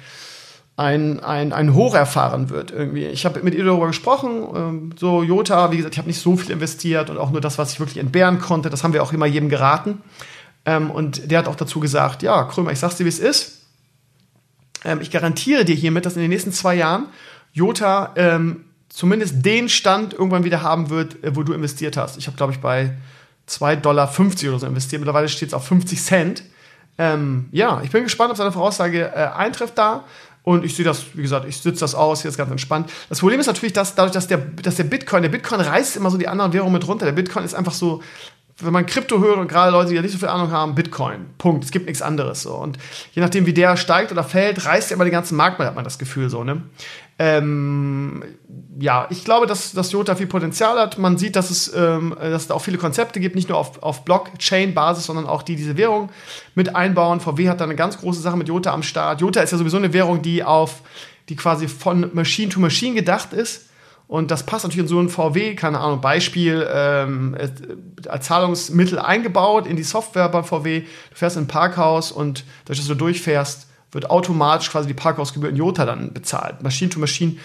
ein, 0.79 1.21
ein, 1.21 1.53
ein 1.53 1.73
Hoch 1.73 1.95
erfahren 1.95 2.51
wird 2.51 2.69
irgendwie. 2.69 3.07
Ich 3.07 3.25
habe 3.25 3.41
mit 3.41 3.55
ihr 3.55 3.65
darüber 3.65 3.87
gesprochen, 3.87 4.43
ähm, 4.55 4.89
so 4.95 5.23
Jota, 5.23 5.71
wie 5.71 5.77
gesagt, 5.77 5.95
ich 5.95 5.97
habe 5.97 6.07
nicht 6.07 6.21
so 6.21 6.37
viel 6.37 6.51
investiert 6.51 7.09
und 7.09 7.17
auch 7.17 7.31
nur 7.31 7.41
das, 7.41 7.57
was 7.57 7.73
ich 7.73 7.79
wirklich 7.79 7.97
entbehren 7.97 8.37
konnte, 8.37 8.69
das 8.69 8.83
haben 8.83 8.93
wir 8.93 9.01
auch 9.01 9.11
immer 9.11 9.25
jedem 9.25 9.49
geraten. 9.49 10.03
Ähm, 10.67 10.91
und 10.91 11.31
der 11.31 11.39
hat 11.39 11.47
auch 11.47 11.55
dazu 11.55 11.79
gesagt, 11.79 12.21
ja, 12.21 12.43
Krömer, 12.43 12.73
ich 12.73 12.77
sag's 12.77 12.95
dir, 12.95 13.05
wie 13.05 13.09
es 13.09 13.17
ist 13.17 13.56
ähm, 14.83 14.99
ich 15.01 15.11
garantiere 15.11 15.65
dir 15.65 15.75
hiermit, 15.75 16.05
dass 16.05 16.15
in 16.15 16.21
den 16.21 16.29
nächsten 16.29 16.51
zwei 16.51 16.75
Jahren 16.75 17.07
Jota 17.53 18.13
ähm, 18.15 18.65
zumindest 18.89 19.45
den 19.45 19.69
Stand 19.69 20.13
irgendwann 20.13 20.43
wieder 20.43 20.61
haben 20.61 20.89
wird, 20.89 21.23
äh, 21.23 21.35
wo 21.35 21.43
du 21.43 21.53
investiert 21.53 21.97
hast. 21.97 22.17
Ich 22.17 22.27
habe, 22.27 22.37
glaube 22.37 22.53
ich, 22.53 22.59
bei 22.59 22.93
2,50 23.49 23.75
Dollar 23.81 24.09
oder 24.09 24.59
so 24.59 24.67
investiert. 24.67 24.99
Mittlerweile 24.99 25.29
steht 25.29 25.49
es 25.49 25.53
auf 25.53 25.65
50 25.67 26.01
Cent. 26.01 26.43
Ähm, 26.97 27.47
ja, 27.51 27.81
ich 27.83 27.91
bin 27.91 28.03
gespannt, 28.03 28.31
ob 28.31 28.37
seine 28.37 28.51
Voraussage 28.51 29.11
äh, 29.13 29.27
eintrifft 29.35 29.77
da. 29.77 30.03
Und 30.43 30.63
ich 30.63 30.75
sehe 30.75 30.85
das, 30.85 31.07
wie 31.13 31.21
gesagt, 31.21 31.45
ich 31.45 31.57
sitze 31.57 31.81
das 31.81 31.93
aus, 31.93 32.23
jetzt 32.23 32.37
ganz 32.37 32.49
entspannt. 32.49 32.89
Das 33.09 33.19
Problem 33.19 33.39
ist 33.39 33.47
natürlich, 33.47 33.73
dass 33.73 33.95
dadurch, 33.95 34.13
dass 34.13 34.27
der, 34.27 34.37
dass 34.37 34.75
der 34.75 34.85
Bitcoin, 34.85 35.21
der 35.21 35.29
Bitcoin 35.29 35.59
reißt 35.59 35.97
immer 35.97 36.09
so 36.09 36.17
die 36.17 36.29
anderen 36.29 36.53
Währungen 36.53 36.73
mit 36.73 36.87
runter. 36.87 37.05
Der 37.05 37.11
Bitcoin 37.11 37.43
ist 37.43 37.53
einfach 37.53 37.73
so, 37.73 38.01
wenn 38.59 38.73
man 38.73 38.85
Krypto 38.87 39.19
hört 39.19 39.37
und 39.37 39.47
gerade 39.47 39.71
Leute, 39.71 39.89
die 39.89 39.95
ja 39.95 40.01
nicht 40.01 40.11
so 40.11 40.17
viel 40.17 40.29
Ahnung 40.29 40.51
haben, 40.51 40.73
Bitcoin. 40.73 41.27
Punkt. 41.37 41.63
Es 41.63 41.71
gibt 41.71 41.85
nichts 41.85 42.01
anderes 42.01 42.41
so. 42.41 42.55
Und 42.55 42.77
je 43.11 43.21
nachdem, 43.21 43.45
wie 43.45 43.53
der 43.53 43.77
steigt 43.77 44.11
oder 44.11 44.23
fällt, 44.23 44.65
reißt 44.65 44.89
er 44.91 44.95
immer 44.95 45.03
den 45.03 45.11
ganzen 45.11 45.35
Markt 45.35 45.59
mit, 45.59 45.67
hat 45.67 45.75
man 45.75 45.83
das 45.83 45.99
Gefühl 45.99 46.29
so, 46.29 46.43
ne? 46.43 46.63
Ähm, 47.19 48.23
ja, 48.79 49.07
ich 49.09 49.25
glaube, 49.25 49.47
dass, 49.47 49.73
dass 49.73 49.91
Jota 49.91 50.15
viel 50.15 50.27
Potenzial 50.27 50.77
hat. 50.79 50.97
Man 50.97 51.17
sieht, 51.17 51.35
dass 51.35 51.49
es, 51.49 51.73
ähm, 51.75 52.15
dass 52.19 52.43
es 52.43 52.47
da 52.47 52.53
auch 52.53 52.61
viele 52.61 52.77
Konzepte 52.77 53.19
gibt, 53.19 53.35
nicht 53.35 53.49
nur 53.49 53.57
auf, 53.57 53.81
auf 53.81 54.05
Blockchain-Basis, 54.05 55.05
sondern 55.05 55.25
auch 55.25 55.41
die 55.41 55.55
diese 55.55 55.77
Währung 55.77 56.09
mit 56.53 56.75
einbauen. 56.75 57.19
VW 57.19 57.49
hat 57.49 57.59
da 57.59 57.65
eine 57.65 57.75
ganz 57.75 57.99
große 57.99 58.21
Sache 58.21 58.37
mit 58.37 58.47
Jota 58.47 58.71
am 58.71 58.83
Start. 58.83 59.21
Jota 59.21 59.41
ist 59.41 59.51
ja 59.51 59.57
sowieso 59.57 59.77
eine 59.77 59.93
Währung, 59.93 60.21
die 60.21 60.43
auf, 60.43 60.81
die 61.29 61.35
quasi 61.35 61.67
von 61.67 62.09
Machine 62.13 62.49
to 62.49 62.59
Machine 62.59 62.95
gedacht 62.95 63.33
ist. 63.33 63.66
Und 64.07 64.31
das 64.31 64.43
passt 64.43 64.63
natürlich 64.63 64.83
in 64.83 64.87
so 64.87 64.99
ein 64.99 65.09
VW, 65.09 65.55
keine 65.55 65.79
Ahnung, 65.79 65.99
Beispiel, 65.99 66.65
ähm, 66.71 67.35
als 68.07 68.25
Zahlungsmittel 68.25 68.99
eingebaut 68.99 69.67
in 69.67 69.75
die 69.75 69.83
Software 69.83 70.29
bei 70.29 70.43
VW. 70.43 70.81
Du 70.81 71.15
fährst 71.15 71.35
in 71.35 71.43
ein 71.43 71.47
Parkhaus 71.47 72.13
und 72.13 72.45
dadurch, 72.65 72.79
dass 72.79 72.87
du 72.87 72.95
durchfährst, 72.95 73.67
wird 73.91 74.09
automatisch 74.09 74.71
quasi 74.71 74.87
die 74.87 74.93
Parkhausgebühr 74.93 75.49
in 75.49 75.57
Jota 75.57 75.85
dann 75.85 76.13
bezahlt. 76.13 76.63
Machine 76.63 76.89
to 76.89 76.99
Machine. 76.99 77.35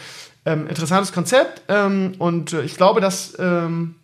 Ähm, 0.44 0.66
interessantes 0.66 1.12
Konzept 1.12 1.62
ähm, 1.68 2.14
und 2.18 2.52
äh, 2.52 2.62
ich 2.62 2.76
glaube, 2.76 3.00
dass, 3.00 3.38
ähm, 3.38 3.94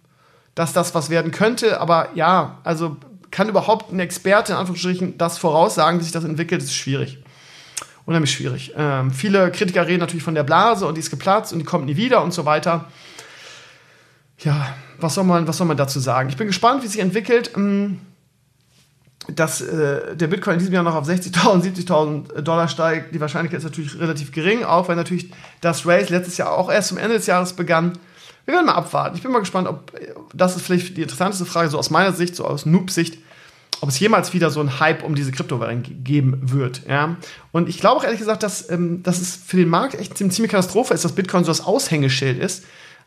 dass 0.55 0.73
das 0.73 0.95
was 0.95 1.11
werden 1.11 1.33
könnte. 1.33 1.81
Aber 1.81 2.11
ja, 2.15 2.59
also 2.63 2.97
kann 3.33 3.49
überhaupt 3.49 3.93
ein 3.93 3.99
Experte 3.99 4.53
in 4.53 4.59
Anführungsstrichen 4.59 5.19
das 5.19 5.37
voraussagen, 5.37 5.99
wie 5.99 6.05
sich 6.05 6.13
das 6.13 6.23
entwickelt, 6.25 6.63
ist 6.63 6.75
schwierig 6.75 7.19
unheimlich 8.09 8.33
schwierig. 8.33 8.73
Ähm, 8.75 9.11
viele 9.11 9.53
Kritiker 9.53 9.87
reden 9.87 10.01
natürlich 10.01 10.23
von 10.23 10.35
der 10.35 10.43
Blase 10.43 10.87
und 10.87 10.95
die 10.95 11.01
ist 11.01 11.11
geplatzt 11.11 11.53
und 11.53 11.59
die 11.59 11.65
kommt 11.67 11.85
nie 11.85 11.97
wieder 11.97 12.25
und 12.25 12.33
so 12.33 12.47
weiter. 12.47 12.87
Ja, 14.39 14.75
was 14.99 15.15
soll 15.15 15.25
man, 15.25 15.47
was 15.47 15.59
soll 15.59 15.67
man 15.67 15.77
dazu 15.77 16.01
sagen? 16.01 16.31
Ich 16.31 16.39
bin 16.39 16.47
gespannt, 16.47 16.83
wie 16.83 16.87
sich 16.87 17.01
entwickelt. 17.01 17.53
Ähm, 17.55 18.01
dass 19.29 19.61
äh, 19.61 20.17
der 20.17 20.27
Bitcoin 20.27 20.55
in 20.55 20.59
diesem 20.61 20.73
Jahr 20.73 20.85
noch 20.85 20.95
auf 20.95 21.07
60.000, 21.07 21.87
70.000 21.87 22.41
Dollar 22.41 22.67
steigt, 22.67 23.15
die 23.15 23.21
Wahrscheinlichkeit 23.21 23.59
ist 23.59 23.65
natürlich 23.65 24.01
relativ 24.01 24.33
gering, 24.33 24.65
auch 24.65 24.89
wenn 24.89 24.97
natürlich 24.97 25.31
das 25.61 25.85
Race 25.85 26.09
letztes 26.09 26.39
Jahr 26.39 26.53
auch 26.53 26.71
erst 26.71 26.89
zum 26.89 26.97
Ende 26.97 27.17
des 27.17 27.27
Jahres 27.27 27.53
begann. 27.53 27.99
Wir 28.47 28.55
werden 28.55 28.65
mal 28.65 28.73
abwarten. 28.73 29.17
Ich 29.17 29.23
bin 29.23 29.31
mal 29.31 29.41
gespannt, 29.41 29.69
ob 29.69 29.93
das 30.33 30.57
ist 30.57 30.63
vielleicht 30.65 30.97
die 30.97 31.03
interessanteste 31.03 31.45
Frage, 31.45 31.69
so 31.69 31.79
aus 31.79 31.91
meiner 31.91 32.15
Sicht, 32.15 32.37
so 32.37 32.47
aus 32.47 32.65
Noob-Sicht, 32.65 33.19
ob 33.81 33.89
es 33.89 33.99
jemals 34.01 34.33
wieder 34.33 34.51
so 34.51 34.61
einen 34.61 34.81
Hype 34.81 35.05
um 35.05 35.15
diese 35.15 35.33
Kryptowährung 35.33 35.83
geben 35.83 36.41
wird. 36.43 36.83
Ja? 36.89 37.17
Und 37.53 37.69
ich 37.69 37.79
glaube 37.79 37.97
auch 37.97 38.05
ehrlich 38.05 38.19
gesagt, 38.19 38.43
dass, 38.43 38.69
ähm, 38.71 39.03
dass 39.03 39.21
es 39.21 39.37
für 39.37 39.57
den 39.57 39.69
Markt 39.69 39.95
echt 39.95 40.21
eine 40.21 40.31
ziemliche 40.31 40.53
Katastrophe 40.53 40.95
ist, 40.95 41.05
dass 41.05 41.13
Bitcoin 41.15 41.45
so 41.45 41.51
das 41.51 41.65
Aushängeschild 41.65 42.39
ist, 42.39 42.65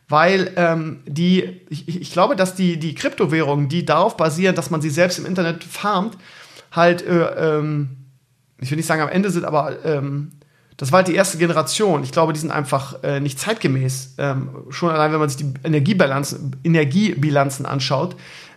weil 0.08 0.52
ähm, 0.56 1.00
die, 1.06 1.62
ich, 1.70 1.88
ich, 2.02 2.12
glaube, 2.12 2.36
dass 2.36 2.56
die, 2.56 2.78
die 2.78 2.96
Kryptowährungen, 2.96 3.70
die 3.70 3.86
darauf 3.86 4.18
basieren, 4.18 4.56
dass 4.56 4.70
man 4.70 4.82
sie 4.82 4.90
selbst 4.90 5.20
im 5.20 5.26
Internet 5.26 5.64
farmt, 5.64 6.18
halt, 6.72 7.06
äh, 7.06 7.58
ähm, 7.58 7.98
ich 8.60 8.70
will 8.72 8.78
nicht 8.78 8.88
sagen 8.88 9.02
am 9.02 9.10
Ende 9.10 9.30
sind, 9.30 9.46
aber 9.46 9.84
ähm, 9.86 10.32
das 10.78 10.92
war 10.92 10.98
halt 10.98 11.08
die 11.08 11.16
erste 11.16 11.38
Generation. 11.38 12.04
Ich 12.04 12.12
glaube, 12.12 12.34
die 12.34 12.40
sind 12.40 12.52
einfach 12.52 13.04
äh, 13.04 13.20
nicht 13.20 13.40
zeitgemäß. 13.40 14.16
Ähm, 14.18 14.50
schon 14.70 14.90
allein, 14.90 15.12
wenn 15.12 15.20
man 15.20 15.30
sich 15.30 15.38
die 15.38 15.54
Energiebilanzen, 15.64 16.56
Energiebilanzen 16.64 17.66
anschaut. 17.66 18.16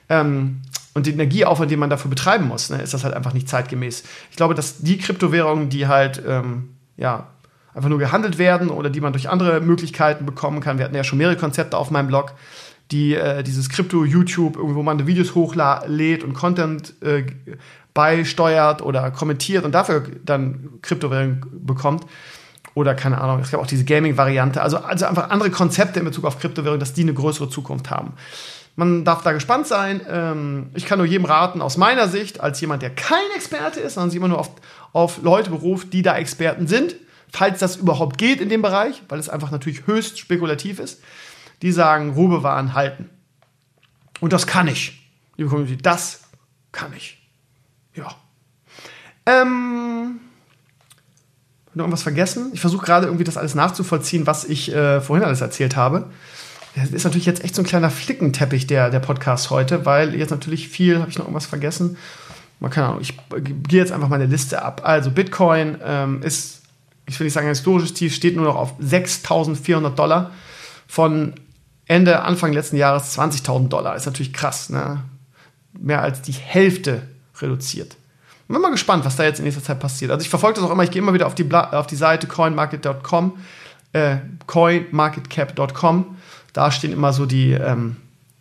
Ähm, 0.09 0.63
und 0.95 1.07
den 1.07 1.15
Energieaufwand, 1.15 1.71
den 1.71 1.81
man 1.81 1.91
dafür 1.91 2.09
betreiben 2.09 2.47
muss, 2.47 2.71
ne, 2.71 2.81
ist 2.81 2.95
das 2.95 3.05
halt 3.05 3.15
einfach 3.15 3.35
nicht 3.35 3.49
zeitgemäß. 3.49 4.05
Ich 4.31 4.37
glaube, 4.37 4.55
dass 4.55 4.79
die 4.79 4.97
Kryptowährungen, 4.99 5.69
die 5.69 5.87
halt 5.87 6.23
ähm, 6.27 6.71
ja 6.97 7.29
einfach 7.75 7.89
nur 7.89 7.99
gehandelt 7.99 8.39
werden 8.39 8.71
oder 8.71 8.89
die 8.89 9.01
man 9.01 9.13
durch 9.13 9.29
andere 9.29 9.61
Möglichkeiten 9.61 10.25
bekommen 10.25 10.61
kann, 10.61 10.79
wir 10.79 10.85
hatten 10.85 10.95
ja 10.95 11.05
schon 11.05 11.19
mehrere 11.19 11.37
Konzepte 11.37 11.77
auf 11.77 11.91
meinem 11.91 12.07
Blog, 12.07 12.33
die 12.91 13.15
äh, 13.15 13.43
dieses 13.43 13.69
Krypto-YouTube, 13.69 14.57
irgendwo 14.57 14.83
man 14.83 15.07
Videos 15.07 15.35
hochlädt 15.35 16.23
und 16.23 16.35
Content 16.35 16.95
äh, 17.03 17.25
beisteuert 17.93 18.83
oder 18.83 19.11
kommentiert 19.11 19.65
und 19.65 19.73
dafür 19.73 20.05
dann 20.25 20.71
Kryptowährungen 20.83 21.45
bekommt. 21.65 22.05
Oder 22.75 22.95
keine 22.95 23.21
Ahnung, 23.21 23.39
es 23.41 23.53
gab 23.53 23.61
auch 23.61 23.69
diese 23.69 23.85
Gaming-Variante. 23.85 24.61
Also, 24.61 24.79
also 24.79 25.07
einfach 25.07 25.31
andere 25.31 25.51
Konzepte 25.51 26.01
in 26.01 26.05
Bezug 26.05 26.25
auf 26.25 26.41
Kryptowährungen, 26.41 26.81
dass 26.81 26.93
die 26.93 27.03
eine 27.03 27.15
größere 27.15 27.49
Zukunft 27.49 27.91
haben. 27.91 28.15
Man 28.77 29.05
darf 29.05 29.23
da 29.23 29.33
gespannt 29.33 29.67
sein. 29.67 30.01
Ähm, 30.09 30.71
ich 30.75 30.87
kann 30.87 30.99
nur 30.99 31.07
jedem 31.07 31.25
raten, 31.25 31.63
aus 31.63 31.77
meiner 31.77 32.09
Sicht, 32.09 32.41
als 32.41 32.61
jemand, 32.61 32.83
der 32.83 32.91
kein 32.91 33.31
Experte 33.37 33.81
ist, 33.81 33.95
sondern 33.95 34.11
sich 34.11 34.17
immer 34.17 34.29
nur 34.29 34.39
auf, 34.39 34.51
auf 34.93 35.23
Leute 35.23 35.51
beruft, 35.51 35.93
die 35.93 36.03
da 36.03 36.17
Experten 36.17 36.67
sind, 36.67 36.97
falls 37.33 37.61
das 37.61 37.77
überhaupt 37.77 38.19
geht 38.19 38.41
in 38.41 38.49
dem 38.49 38.63
Bereich, 38.63 39.03
weil 39.09 39.19
es 39.19 39.29
einfach 39.29 39.51
natürlich 39.51 39.87
höchst 39.87 40.19
spekulativ 40.19 40.81
ist, 40.81 41.01
die 41.63 41.71
sagen, 41.71 42.15
Ruhe 42.15 42.29
bewahren, 42.29 42.75
halten. 42.75 43.11
Und 44.21 44.33
das 44.33 44.47
kann 44.47 44.67
ich. 44.67 45.09
Liebe 45.37 45.51
Community, 45.51 45.77
das 45.81 46.23
kann 46.73 46.93
ich. 46.97 47.19
Ja. 47.95 48.15
Ähm, 49.27 50.21
noch 51.75 51.85
irgendwas 51.85 52.03
vergessen? 52.03 52.51
Ich 52.53 52.61
versuche 52.61 52.85
gerade 52.85 53.07
irgendwie 53.07 53.25
das 53.25 53.37
alles 53.37 53.55
nachzuvollziehen, 53.55 54.27
was 54.27 54.45
ich 54.45 54.73
äh, 54.73 55.01
vorhin 55.01 55.25
alles 55.25 55.41
erzählt 55.41 55.77
habe. 55.77 56.11
Das 56.77 56.91
ist 56.91 57.05
natürlich 57.05 57.27
jetzt 57.27 57.45
echt 57.45 57.55
so 57.55 57.63
ein 57.63 57.67
kleiner 57.67 57.91
Flickenteppich, 57.91 58.67
der, 58.67 58.91
der 58.91 58.99
Podcast 58.99 59.51
heute, 59.51 59.87
weil 59.87 60.15
jetzt 60.15 60.31
natürlich 60.31 60.69
viel, 60.69 60.99
habe 60.99 61.11
ich 61.11 61.19
noch 61.19 61.27
irgendwas 61.27 61.47
vergessen? 61.47 61.97
Mal 62.59 62.69
keine 62.69 62.89
Ahnung, 62.89 63.01
ich 63.01 63.17
gehe 63.69 63.81
jetzt 63.81 63.93
einfach 63.93 64.09
meine 64.09 64.27
Liste 64.27 64.63
ab. 64.63 64.83
Also 64.85 65.11
Bitcoin 65.11 65.79
ähm, 65.85 66.23
ist, 66.23 66.63
ich 67.07 67.19
will 67.19 67.27
nicht 67.27 67.35
sagen 67.35 67.47
ein 67.47 67.55
historisches 67.55 67.95
Tief, 67.95 68.15
steht 68.15 68.37
nur 68.37 68.47
noch 68.47 68.57
auf 68.57 68.79
6.400 68.81 69.91
Dollar. 69.91 70.33
Von 70.89 71.35
Ende, 71.87 72.23
Anfang 72.23 72.53
letzten 72.53 72.77
Jahres 72.77 73.17
20.000 73.19 73.69
Dollar. 73.69 73.95
Ist 73.95 74.07
natürlich 74.07 74.33
krass, 74.33 74.71
ne? 74.71 75.03
Mehr 75.79 76.03
als 76.03 76.23
die 76.23 76.33
Hälfte 76.33 77.03
reduziert. 77.41 77.97
Bin 78.47 78.61
mal 78.61 78.71
gespannt, 78.71 79.05
was 79.05 79.17
da 79.17 79.25
jetzt 79.25 79.39
in 79.39 79.45
nächster 79.45 79.63
Zeit 79.63 79.81
passiert. 79.81 80.11
Also 80.11 80.23
ich 80.23 80.31
verfolge 80.31 80.61
das 80.61 80.69
auch 80.69 80.73
immer, 80.73 80.85
ich 80.85 80.91
gehe 80.91 81.03
immer 81.03 81.15
wieder 81.15 81.27
auf 81.27 81.35
die, 81.35 81.53
auf 81.53 81.87
die 81.87 81.97
Seite 81.97 82.27
coinmarket.com, 82.27 83.39
äh, 83.93 84.17
coinmarketcap.com 84.47 86.17
da 86.55 86.71
stehen 86.71 86.93
immer 86.93 87.13
so 87.13 87.27
die, 87.27 87.51
ähm, 87.53 87.97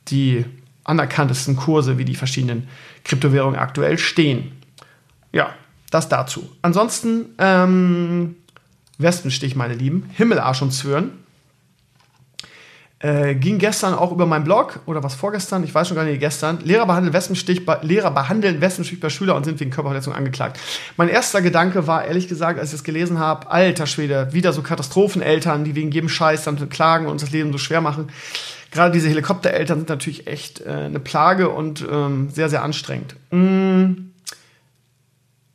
die 0.08 0.46
anerkanntesten 0.86 1.58
Kurse, 1.58 1.98
wie 1.98 2.06
die 2.06 2.16
verschiedenen 2.16 2.70
Kryptowährungen 3.04 3.60
aktuell 3.60 3.98
stehen. 3.98 4.54
Ja, 5.34 5.54
das 5.92 6.08
dazu. 6.08 6.50
Ansonsten, 6.62 7.26
ähm, 7.38 8.36
Westenstich, 8.98 9.56
meine 9.56 9.74
Lieben, 9.74 10.10
Himmelarsch 10.14 10.62
und 10.62 10.72
Zwirn. 10.72 11.12
Äh, 13.04 13.36
ging 13.36 13.58
gestern 13.58 13.94
auch 13.94 14.14
über 14.14 14.26
meinen 14.26 14.46
Blog 14.46 14.80
oder 14.86 15.04
was 15.04 15.14
vorgestern, 15.14 15.66
ich 15.66 15.76
weiß 15.76 15.90
schon 15.90 15.98
gar 15.98 16.06
nicht, 16.06 16.22
gestern. 16.22 16.60
Lehrer 16.64 16.86
behandeln 16.86 17.12
Wespenstich 17.12 17.66
bei, 17.66 17.80
Lehrer 17.82 18.12
behandeln 18.12 18.62
Wespenstich 18.62 19.02
bei 19.02 19.10
Schüler 19.10 19.36
und 19.36 19.44
sind 19.44 19.60
wegen 19.60 19.72
Körperverletzung 19.72 20.14
angeklagt. 20.14 20.58
Mein 20.96 21.10
erster 21.10 21.42
Gedanke 21.42 21.86
war, 21.86 22.06
ehrlich 22.06 22.30
gesagt, 22.30 22.58
als 22.60 22.70
ich 22.70 22.76
das 22.76 22.86
gelesen 22.86 23.20
habe, 23.20 23.52
alter 23.52 23.88
Schwede, 23.88 24.30
wieder 24.32 24.54
so 24.54 24.62
Katastropheneltern, 24.62 25.66
die 25.66 25.76
wegen 25.76 25.92
jedem 25.92 26.08
Scheiß 26.08 26.46
dann 26.46 26.70
klagen 26.70 27.08
und 27.08 27.12
uns 27.12 27.24
das 27.24 27.32
Leben 27.32 27.52
so 27.52 27.58
schwer 27.58 27.82
machen. 27.82 28.08
Gerade 28.72 28.94
diese 28.94 29.10
Helikoptereltern 29.10 29.80
sind 29.80 29.90
natürlich 29.90 30.28
echt 30.28 30.62
äh, 30.62 30.70
eine 30.70 31.02
Plage 31.02 31.50
und 31.50 31.86
ähm, 31.92 32.30
sehr, 32.30 32.48
sehr 32.48 32.64
anstrengend. 32.64 33.18
Mm, 33.32 34.14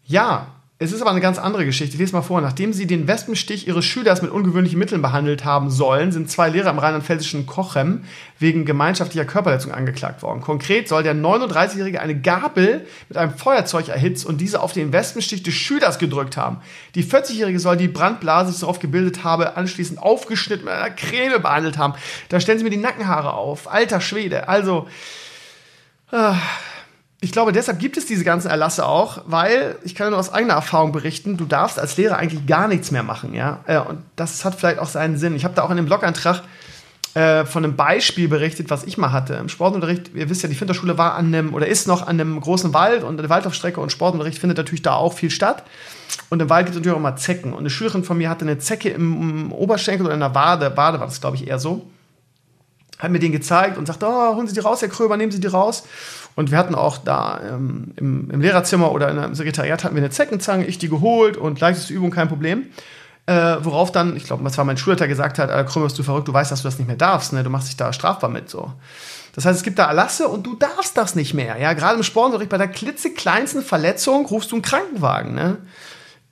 ja, 0.04 0.48
es 0.80 0.92
ist 0.92 1.00
aber 1.00 1.10
eine 1.10 1.20
ganz 1.20 1.38
andere 1.38 1.64
Geschichte. 1.64 1.94
Ich 1.94 1.98
lese 1.98 2.12
mal 2.12 2.22
vor. 2.22 2.40
Nachdem 2.40 2.72
sie 2.72 2.86
den 2.86 3.08
Wespenstich 3.08 3.66
ihres 3.66 3.84
Schülers 3.84 4.22
mit 4.22 4.30
ungewöhnlichen 4.30 4.78
Mitteln 4.78 5.02
behandelt 5.02 5.44
haben 5.44 5.70
sollen, 5.70 6.12
sind 6.12 6.30
zwei 6.30 6.50
Lehrer 6.50 6.70
im 6.70 6.78
rheinland-pfälzischen 6.78 7.46
Kochem 7.46 8.04
wegen 8.38 8.64
gemeinschaftlicher 8.64 9.24
Körperletzung 9.24 9.72
angeklagt 9.72 10.22
worden. 10.22 10.40
Konkret 10.40 10.86
soll 10.86 11.02
der 11.02 11.16
39-Jährige 11.16 12.00
eine 12.00 12.20
Gabel 12.20 12.86
mit 13.08 13.18
einem 13.18 13.34
Feuerzeug 13.34 13.88
erhitzt 13.88 14.24
und 14.24 14.40
diese 14.40 14.62
auf 14.62 14.72
den 14.72 14.92
Wespenstich 14.92 15.42
des 15.42 15.54
Schülers 15.54 15.98
gedrückt 15.98 16.36
haben. 16.36 16.58
Die 16.94 17.02
40-Jährige 17.02 17.58
soll 17.58 17.76
die 17.76 17.88
Brandblase, 17.88 18.46
die 18.46 18.52
sich 18.52 18.60
darauf 18.60 18.78
gebildet 18.78 19.24
habe, 19.24 19.56
anschließend 19.56 20.00
aufgeschnitten 20.00 20.66
mit 20.66 20.74
einer 20.74 20.90
Creme 20.90 21.42
behandelt 21.42 21.76
haben. 21.76 21.94
Da 22.28 22.38
stellen 22.38 22.58
sie 22.58 22.64
mir 22.64 22.70
die 22.70 22.76
Nackenhaare 22.76 23.32
auf. 23.32 23.68
Alter 23.68 24.00
Schwede. 24.00 24.46
Also, 24.46 24.86
äh, 26.12 26.34
ich 27.20 27.32
glaube, 27.32 27.52
deshalb 27.52 27.80
gibt 27.80 27.96
es 27.96 28.06
diese 28.06 28.24
ganzen 28.24 28.48
Erlasse 28.48 28.86
auch, 28.86 29.22
weil 29.26 29.76
ich 29.82 29.96
kann 29.96 30.10
nur 30.10 30.18
aus 30.18 30.32
eigener 30.32 30.54
Erfahrung 30.54 30.92
berichten, 30.92 31.36
du 31.36 31.46
darfst 31.46 31.78
als 31.78 31.96
Lehrer 31.96 32.16
eigentlich 32.16 32.46
gar 32.46 32.68
nichts 32.68 32.92
mehr 32.92 33.02
machen, 33.02 33.34
ja. 33.34 33.60
Äh, 33.66 33.78
und 33.78 34.02
das 34.14 34.44
hat 34.44 34.54
vielleicht 34.54 34.78
auch 34.78 34.86
seinen 34.88 35.16
Sinn. 35.16 35.34
Ich 35.34 35.44
habe 35.44 35.54
da 35.54 35.62
auch 35.62 35.70
in 35.70 35.76
dem 35.76 35.86
Blogantrag 35.86 36.42
äh, 37.14 37.44
von 37.44 37.64
einem 37.64 37.74
Beispiel 37.74 38.28
berichtet, 38.28 38.70
was 38.70 38.84
ich 38.84 38.98
mal 38.98 39.10
hatte. 39.10 39.34
Im 39.34 39.48
Sportunterricht, 39.48 40.14
ihr 40.14 40.30
wisst 40.30 40.42
ja, 40.44 40.48
die 40.48 40.54
Finterschule 40.54 40.96
war 40.96 41.14
an 41.14 41.26
einem 41.26 41.54
oder 41.54 41.66
ist 41.66 41.88
noch 41.88 42.02
an 42.02 42.20
einem 42.20 42.40
großen 42.40 42.72
Wald 42.72 43.02
und 43.02 43.18
eine 43.18 43.28
Waldlaufstrecke 43.28 43.80
und 43.80 43.90
Sportunterricht 43.90 44.38
findet 44.38 44.58
natürlich 44.58 44.82
da 44.82 44.94
auch 44.94 45.12
viel 45.12 45.30
statt. 45.30 45.64
Und 46.30 46.40
im 46.40 46.48
Wald 46.50 46.66
gibt 46.66 46.76
es 46.76 46.78
natürlich 46.78 46.94
auch 46.94 47.00
immer 47.00 47.16
Zecken. 47.16 47.52
Und 47.52 47.60
eine 47.60 47.70
Schülerin 47.70 48.04
von 48.04 48.16
mir 48.16 48.30
hatte 48.30 48.44
eine 48.44 48.58
Zecke 48.58 48.90
im 48.90 49.50
Oberschenkel 49.50 50.06
oder 50.06 50.14
in 50.14 50.20
der 50.20 50.36
Wade, 50.36 50.76
Wade 50.76 51.00
war 51.00 51.06
das, 51.06 51.20
glaube 51.20 51.36
ich, 51.36 51.48
eher 51.48 51.58
so 51.58 51.90
hat 52.98 53.10
mir 53.10 53.18
den 53.18 53.32
gezeigt 53.32 53.78
und 53.78 53.86
sagte, 53.86 54.06
oh, 54.08 54.34
holen 54.34 54.46
Sie 54.46 54.54
die 54.54 54.60
raus, 54.60 54.82
Herr 54.82 54.88
Kröber, 54.88 55.16
nehmen 55.16 55.32
Sie 55.32 55.40
die 55.40 55.46
raus. 55.46 55.84
Und 56.34 56.50
wir 56.50 56.58
hatten 56.58 56.74
auch 56.74 56.98
da 56.98 57.40
ähm, 57.48 57.92
im, 57.96 58.30
im, 58.30 58.40
Lehrerzimmer 58.40 58.92
oder 58.92 59.10
im 59.10 59.34
Sekretariat 59.34 59.84
hatten 59.84 59.94
wir 59.94 60.02
eine 60.02 60.10
Zeckenzange, 60.10 60.66
ich 60.66 60.78
die 60.78 60.88
geholt 60.88 61.36
und 61.36 61.60
leichteste 61.60 61.92
Übung, 61.92 62.10
kein 62.10 62.28
Problem. 62.28 62.66
Äh, 63.26 63.56
worauf 63.60 63.92
dann, 63.92 64.16
ich 64.16 64.24
glaube, 64.24 64.44
was 64.44 64.56
war 64.56 64.64
mein 64.64 64.76
Schulleiter 64.78 65.06
gesagt 65.06 65.38
hat, 65.38 65.50
Krömer, 65.66 65.86
bist 65.86 65.98
du 65.98 66.02
verrückt, 66.02 66.28
du 66.28 66.32
weißt, 66.32 66.50
dass 66.50 66.62
du 66.62 66.68
das 66.68 66.78
nicht 66.78 66.86
mehr 66.86 66.96
darfst, 66.96 67.32
ne? 67.32 67.42
du 67.42 67.50
machst 67.50 67.68
dich 67.68 67.76
da 67.76 67.92
strafbar 67.92 68.30
mit, 68.30 68.48
so. 68.48 68.72
Das 69.34 69.44
heißt, 69.44 69.58
es 69.58 69.62
gibt 69.62 69.78
da 69.78 69.86
Erlasse 69.86 70.28
und 70.28 70.46
du 70.46 70.54
darfst 70.54 70.96
das 70.96 71.14
nicht 71.14 71.34
mehr, 71.34 71.58
ja. 71.60 71.72
Gerade 71.74 71.96
im 71.96 72.02
Sportunterricht, 72.02 72.50
bei 72.50 72.58
der 72.58 72.68
klitzekleinsten 72.68 73.62
Verletzung 73.62 74.24
rufst 74.26 74.50
du 74.50 74.56
einen 74.56 74.62
Krankenwagen, 74.62 75.34
ne. 75.34 75.58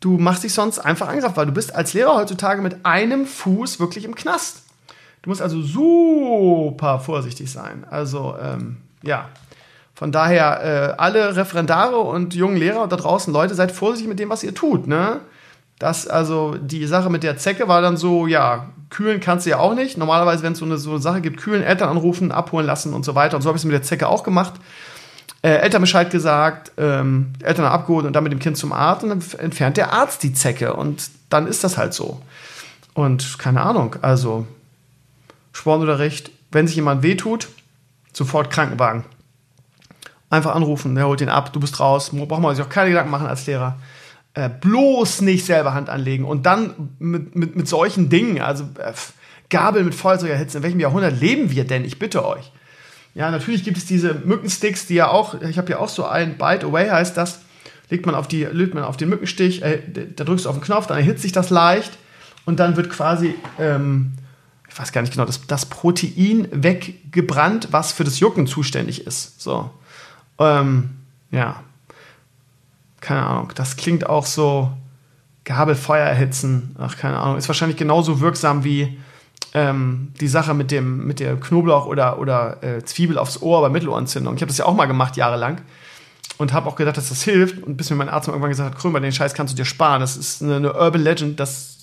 Du 0.01 0.18
machst 0.18 0.44
dich 0.44 0.52
sonst 0.52 0.78
einfach 0.78 1.09
angreifbar. 1.09 1.47
Du 1.47 1.52
bist 1.52 1.74
als 1.74 1.94
Lehrer 1.94 2.14
heutzutage 2.14 2.60
mit 2.60 2.84
einem 2.84 3.26
Fuß 3.26 3.80
wirklich 3.80 4.05
im 4.05 4.14
Knast. 4.14 4.62
Du 5.27 5.31
musst 5.31 5.43
also 5.43 5.61
super 5.61 7.01
vorsichtig 7.01 7.51
sein. 7.51 7.85
Also, 7.90 8.36
ähm, 8.40 8.77
ja. 9.03 9.28
Von 9.93 10.12
daher, 10.12 10.62
äh, 10.62 11.03
alle 11.03 11.35
Referendare 11.35 11.97
und 11.97 12.36
jungen 12.36 12.57
Lehrer 12.57 12.86
da 12.86 12.94
draußen, 12.94 13.32
Leute, 13.32 13.57
seid 13.57 13.73
vorsichtig 13.73 14.09
mit 14.09 14.20
dem, 14.20 14.31
was 14.31 14.44
ihr 14.44 14.55
tut, 14.55 14.86
ne? 14.86 15.19
Das, 15.81 16.07
also, 16.07 16.55
die 16.55 16.86
Sache 16.86 17.11
mit 17.11 17.24
der 17.24 17.39
Zecke 17.39 17.66
war 17.66 17.82
dann 17.82 17.97
so, 17.97 18.28
ja, 18.28 18.69
kühlen 18.89 19.19
kannst 19.19 19.47
du 19.47 19.51
ja 19.51 19.59
auch 19.59 19.74
nicht. 19.74 19.98
Normalerweise, 19.98 20.44
wenn 20.44 20.53
es 20.53 20.61
so 20.61 20.65
eine, 20.65 20.78
so 20.78 20.90
eine 20.90 21.01
Sache 21.01 21.20
gibt, 21.20 21.40
kühlen, 21.40 21.65
Eltern 21.65 21.89
anrufen, 21.89 22.31
abholen 22.31 22.65
lassen 22.65 22.94
und 22.94 23.05
so 23.05 23.16
weiter. 23.16 23.35
Und 23.35 23.43
so 23.43 23.48
habe 23.48 23.57
ich 23.57 23.62
es 23.62 23.65
mit 23.65 23.74
der 23.74 23.82
Zecke 23.82 24.07
auch 24.07 24.23
gemacht. 24.23 24.55
Äh, 25.43 25.57
Eltern 25.57 25.81
Bescheid 25.81 26.09
gesagt, 26.09 26.70
ähm, 26.78 27.32
Eltern 27.43 27.65
abgeholt 27.65 28.07
und 28.07 28.12
dann 28.12 28.23
mit 28.23 28.31
dem 28.31 28.39
Kind 28.39 28.57
zum 28.59 28.73
Arzt 28.73 29.03
und 29.03 29.09
dann 29.09 29.40
entfernt 29.40 29.77
der 29.77 29.93
Arzt 29.93 30.23
die 30.23 30.32
Zecke. 30.32 30.74
Und 30.74 31.11
dann 31.31 31.48
ist 31.48 31.65
das 31.65 31.77
halt 31.77 31.94
so. 31.94 32.20
Und 32.94 33.40
keine 33.40 33.62
Ahnung, 33.62 33.97
also 34.03 34.47
Sportunterricht, 35.57 36.31
wenn 36.53 36.66
sich 36.66 36.77
jemand 36.77 37.03
wehtut, 37.03 37.49
sofort 38.12 38.51
Krankenwagen. 38.51 39.05
Einfach 40.28 40.55
anrufen, 40.55 40.95
der 40.95 41.07
holt 41.07 41.23
ihn 41.23 41.31
ab, 41.31 41.53
du 41.55 41.61
bist 41.61 41.81
raus, 41.81 42.11
braucht 42.12 42.43
man 42.43 42.55
sich 42.55 42.62
auch 42.62 42.69
keine 42.69 42.91
Gedanken 42.91 43.11
machen 43.11 43.27
als 43.27 43.47
Lehrer. 43.47 43.78
Äh, 44.35 44.51
bloß 44.51 45.23
nicht 45.23 45.47
selber 45.47 45.73
Hand 45.73 45.89
anlegen 45.89 46.27
und 46.27 46.45
dann 46.45 46.91
mit, 46.99 47.35
mit, 47.35 47.57
mit 47.57 47.69
solchen 47.69 48.11
Dingen, 48.11 48.43
also 48.43 48.65
äh, 48.78 48.93
Gabel 49.49 49.83
mit 49.83 49.95
Feuerzeug 49.95 50.28
erhitzen, 50.28 50.59
in 50.59 50.62
welchem 50.62 50.81
Jahrhundert 50.81 51.19
leben 51.19 51.51
wir 51.51 51.65
denn? 51.65 51.87
Ich 51.87 51.99
bitte 51.99 52.27
euch. 52.27 52.53
Ja, 53.15 53.31
natürlich 53.31 53.65
gibt 53.65 53.78
es 53.78 53.87
diese 53.87 54.12
Mückensticks, 54.12 54.87
die 54.87 54.95
ja 54.95 55.09
auch, 55.09 55.41
ich 55.41 55.57
habe 55.57 55.70
ja 55.70 55.78
auch 55.78 55.89
so 55.89 56.05
einen, 56.05 56.37
Bite 56.37 56.66
Away 56.66 56.91
heißt 56.91 57.16
das, 57.16 57.41
legt 57.89 58.05
man 58.05 58.15
auf, 58.15 58.28
die, 58.28 58.45
legt 58.45 58.74
man 58.74 58.85
auf 58.85 58.99
den 58.99 59.09
Mückenstich, 59.09 59.62
äh, 59.62 59.81
da 60.15 60.24
drückst 60.24 60.45
du 60.45 60.51
auf 60.51 60.57
den 60.57 60.65
Knopf, 60.65 60.87
dann 60.87 60.99
erhitzt 60.99 61.23
sich 61.23 61.33
das 61.33 61.49
leicht 61.49 61.97
und 62.45 62.61
dann 62.61 62.77
wird 62.77 62.91
quasi 62.91 63.35
ähm, 63.59 64.12
ich 64.77 64.81
weiß 64.82 64.93
gar 64.93 65.01
nicht 65.01 65.15
genau, 65.15 65.24
das, 65.24 65.47
das 65.47 65.65
Protein 65.65 66.48
weggebrannt, 66.53 67.69
was 67.70 67.93
für 67.93 68.05
das 68.05 68.20
Jucken 68.20 68.47
zuständig 68.47 69.07
ist. 69.07 69.40
So. 69.40 69.70
Ähm, 70.39 70.90
ja. 71.31 71.62
Keine 73.01 73.23
Ahnung. 73.23 73.53
Das 73.55 73.78
klingt 73.78 74.07
auch 74.07 74.27
so 74.27 74.70
Gabelfeuer 75.44 76.05
erhitzen. 76.05 76.77
Ach, 76.78 76.94
keine 76.98 77.16
Ahnung. 77.16 77.39
Ist 77.39 77.48
wahrscheinlich 77.48 77.78
genauso 77.78 78.20
wirksam 78.20 78.65
wie 78.65 78.98
ähm, 79.55 80.12
die 80.20 80.28
Sache 80.28 80.53
mit 80.53 80.70
dem, 80.70 81.07
mit 81.07 81.20
der 81.20 81.36
Knoblauch 81.36 81.86
oder, 81.86 82.19
oder 82.19 82.62
äh, 82.62 82.85
Zwiebel 82.85 83.16
aufs 83.16 83.40
Ohr 83.40 83.62
bei 83.62 83.70
Mittelohrentzündung. 83.70 84.35
Ich 84.35 84.43
habe 84.43 84.48
das 84.48 84.59
ja 84.59 84.66
auch 84.66 84.74
mal 84.74 84.85
gemacht, 84.85 85.16
jahrelang. 85.16 85.62
Und 86.36 86.53
habe 86.53 86.69
auch 86.69 86.77
gedacht, 86.77 86.98
dass 86.98 87.09
das 87.09 87.23
hilft. 87.23 87.62
Und 87.62 87.78
bis 87.78 87.89
mir 87.89 87.97
mein 87.97 88.11
Arzt 88.11 88.28
irgendwann 88.28 88.51
gesagt 88.51 88.74
hat, 88.74 88.78
Krömer, 88.78 89.01
den 89.01 89.11
Scheiß 89.11 89.32
kannst 89.32 89.55
du 89.55 89.57
dir 89.57 89.65
sparen. 89.65 90.03
Das 90.03 90.19
ist 90.19 90.43
eine, 90.43 90.57
eine 90.57 90.74
Urban 90.74 91.01
Legend, 91.01 91.40
das 91.40 91.76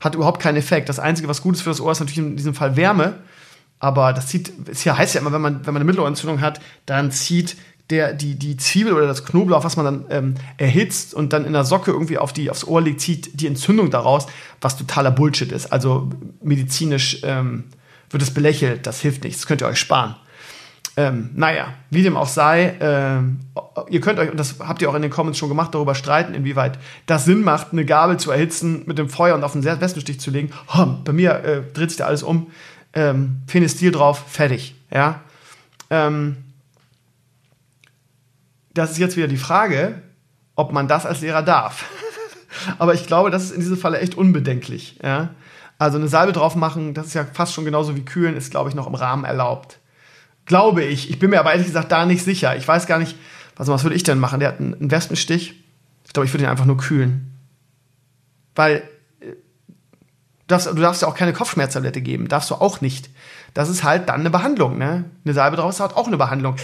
hat 0.00 0.14
überhaupt 0.14 0.40
keinen 0.40 0.56
Effekt. 0.56 0.88
Das 0.88 0.98
Einzige, 0.98 1.28
was 1.28 1.42
gut 1.42 1.54
ist 1.54 1.62
für 1.62 1.70
das 1.70 1.80
Ohr, 1.80 1.92
ist 1.92 2.00
natürlich 2.00 2.18
in 2.18 2.36
diesem 2.36 2.54
Fall 2.54 2.76
Wärme. 2.76 3.18
Aber 3.78 4.12
das 4.12 4.26
zieht, 4.26 4.52
es 4.68 4.84
heißt 4.84 5.14
ja 5.14 5.20
immer, 5.20 5.32
wenn 5.32 5.40
man, 5.40 5.66
wenn 5.66 5.72
man 5.72 5.76
eine 5.76 5.84
Mittelohrentzündung 5.84 6.40
hat, 6.40 6.60
dann 6.86 7.10
zieht 7.12 7.56
der, 7.90 8.12
die, 8.12 8.36
die 8.36 8.56
Zwiebel 8.56 8.92
oder 8.92 9.06
das 9.06 9.24
Knoblauch, 9.24 9.64
was 9.64 9.76
man 9.76 9.84
dann 9.84 10.04
ähm, 10.10 10.34
erhitzt 10.58 11.12
und 11.12 11.32
dann 11.32 11.44
in 11.44 11.52
der 11.52 11.64
Socke 11.64 11.90
irgendwie 11.90 12.18
auf 12.18 12.32
die, 12.32 12.50
aufs 12.50 12.64
Ohr 12.64 12.80
legt, 12.80 13.00
zieht 13.00 13.40
die 13.40 13.46
Entzündung 13.46 13.90
daraus, 13.90 14.26
was 14.60 14.76
totaler 14.76 15.10
Bullshit 15.10 15.50
ist. 15.50 15.72
Also 15.72 16.08
medizinisch 16.42 17.20
ähm, 17.24 17.64
wird 18.10 18.22
es 18.22 18.32
belächelt, 18.32 18.86
das 18.86 19.00
hilft 19.00 19.24
nichts, 19.24 19.40
das 19.40 19.46
könnt 19.46 19.62
ihr 19.62 19.66
euch 19.66 19.78
sparen. 19.78 20.14
Ähm, 21.00 21.30
naja, 21.34 21.72
wie 21.88 22.02
dem 22.02 22.14
auch 22.14 22.28
sei, 22.28 22.76
ähm, 22.78 23.40
ihr 23.88 24.02
könnt 24.02 24.18
euch, 24.18 24.30
und 24.30 24.38
das 24.38 24.56
habt 24.58 24.82
ihr 24.82 24.90
auch 24.90 24.94
in 24.94 25.00
den 25.00 25.10
Comments 25.10 25.38
schon 25.38 25.48
gemacht, 25.48 25.74
darüber 25.74 25.94
streiten, 25.94 26.34
inwieweit 26.34 26.78
das 27.06 27.24
Sinn 27.24 27.40
macht, 27.40 27.68
eine 27.72 27.86
Gabel 27.86 28.18
zu 28.18 28.30
erhitzen, 28.30 28.82
mit 28.84 28.98
dem 28.98 29.08
Feuer 29.08 29.34
und 29.34 29.42
auf 29.42 29.52
den 29.52 29.64
Westenstich 29.64 30.20
zu 30.20 30.30
legen. 30.30 30.52
Oh, 30.76 30.84
bei 31.02 31.12
mir 31.12 31.42
äh, 31.42 31.62
dreht 31.72 31.88
sich 31.88 31.96
da 31.96 32.04
alles 32.04 32.22
um. 32.22 32.50
Ähm, 32.92 33.40
Phenestil 33.46 33.92
drauf, 33.92 34.24
fertig. 34.28 34.74
Ja. 34.92 35.20
Ähm, 35.88 36.36
das 38.74 38.90
ist 38.90 38.98
jetzt 38.98 39.16
wieder 39.16 39.28
die 39.28 39.38
Frage, 39.38 40.02
ob 40.54 40.72
man 40.72 40.86
das 40.86 41.06
als 41.06 41.22
Lehrer 41.22 41.42
darf. 41.42 41.86
Aber 42.78 42.92
ich 42.92 43.06
glaube, 43.06 43.30
das 43.30 43.44
ist 43.44 43.52
in 43.52 43.60
diesem 43.60 43.78
Falle 43.78 44.00
echt 44.00 44.16
unbedenklich. 44.16 44.98
Ja? 45.02 45.30
Also 45.78 45.96
eine 45.96 46.08
Salbe 46.08 46.32
drauf 46.32 46.56
machen, 46.56 46.92
das 46.92 47.06
ist 47.06 47.14
ja 47.14 47.24
fast 47.24 47.54
schon 47.54 47.64
genauso 47.64 47.96
wie 47.96 48.04
kühlen, 48.04 48.36
ist, 48.36 48.50
glaube 48.50 48.68
ich, 48.68 48.74
noch 48.74 48.86
im 48.86 48.94
Rahmen 48.94 49.24
erlaubt. 49.24 49.79
Glaube 50.50 50.82
ich. 50.82 51.10
Ich 51.10 51.20
bin 51.20 51.30
mir 51.30 51.38
aber 51.38 51.52
ehrlich 51.52 51.68
gesagt 51.68 51.92
da 51.92 52.04
nicht 52.04 52.24
sicher. 52.24 52.56
Ich 52.56 52.66
weiß 52.66 52.88
gar 52.88 52.98
nicht, 52.98 53.16
was, 53.54 53.68
was 53.68 53.84
würde 53.84 53.94
ich 53.94 54.02
denn 54.02 54.18
machen? 54.18 54.40
Der 54.40 54.48
hat 54.48 54.58
einen 54.58 54.90
Wespenstich. 54.90 55.54
Ich 56.04 56.12
glaube, 56.12 56.26
ich 56.26 56.34
würde 56.34 56.42
ihn 56.42 56.50
einfach 56.50 56.64
nur 56.64 56.76
kühlen. 56.76 57.38
Weil 58.56 58.82
äh, 59.20 59.26
du 59.26 59.36
darfst, 60.48 60.66
du 60.66 60.74
darfst 60.74 61.02
ja 61.02 61.08
auch 61.08 61.14
keine 61.14 61.32
Kopfschmerztablette 61.32 62.00
geben. 62.00 62.26
Darfst 62.26 62.50
du 62.50 62.56
auch 62.56 62.80
nicht. 62.80 63.10
Das 63.54 63.68
ist 63.68 63.84
halt 63.84 64.08
dann 64.08 64.18
eine 64.18 64.30
Behandlung. 64.30 64.76
Ne? 64.76 65.04
Eine 65.24 65.34
Salbe 65.34 65.56
draus 65.56 65.78
hat 65.78 65.96
auch 65.96 66.08
eine 66.08 66.16
Behandlung. 66.16 66.56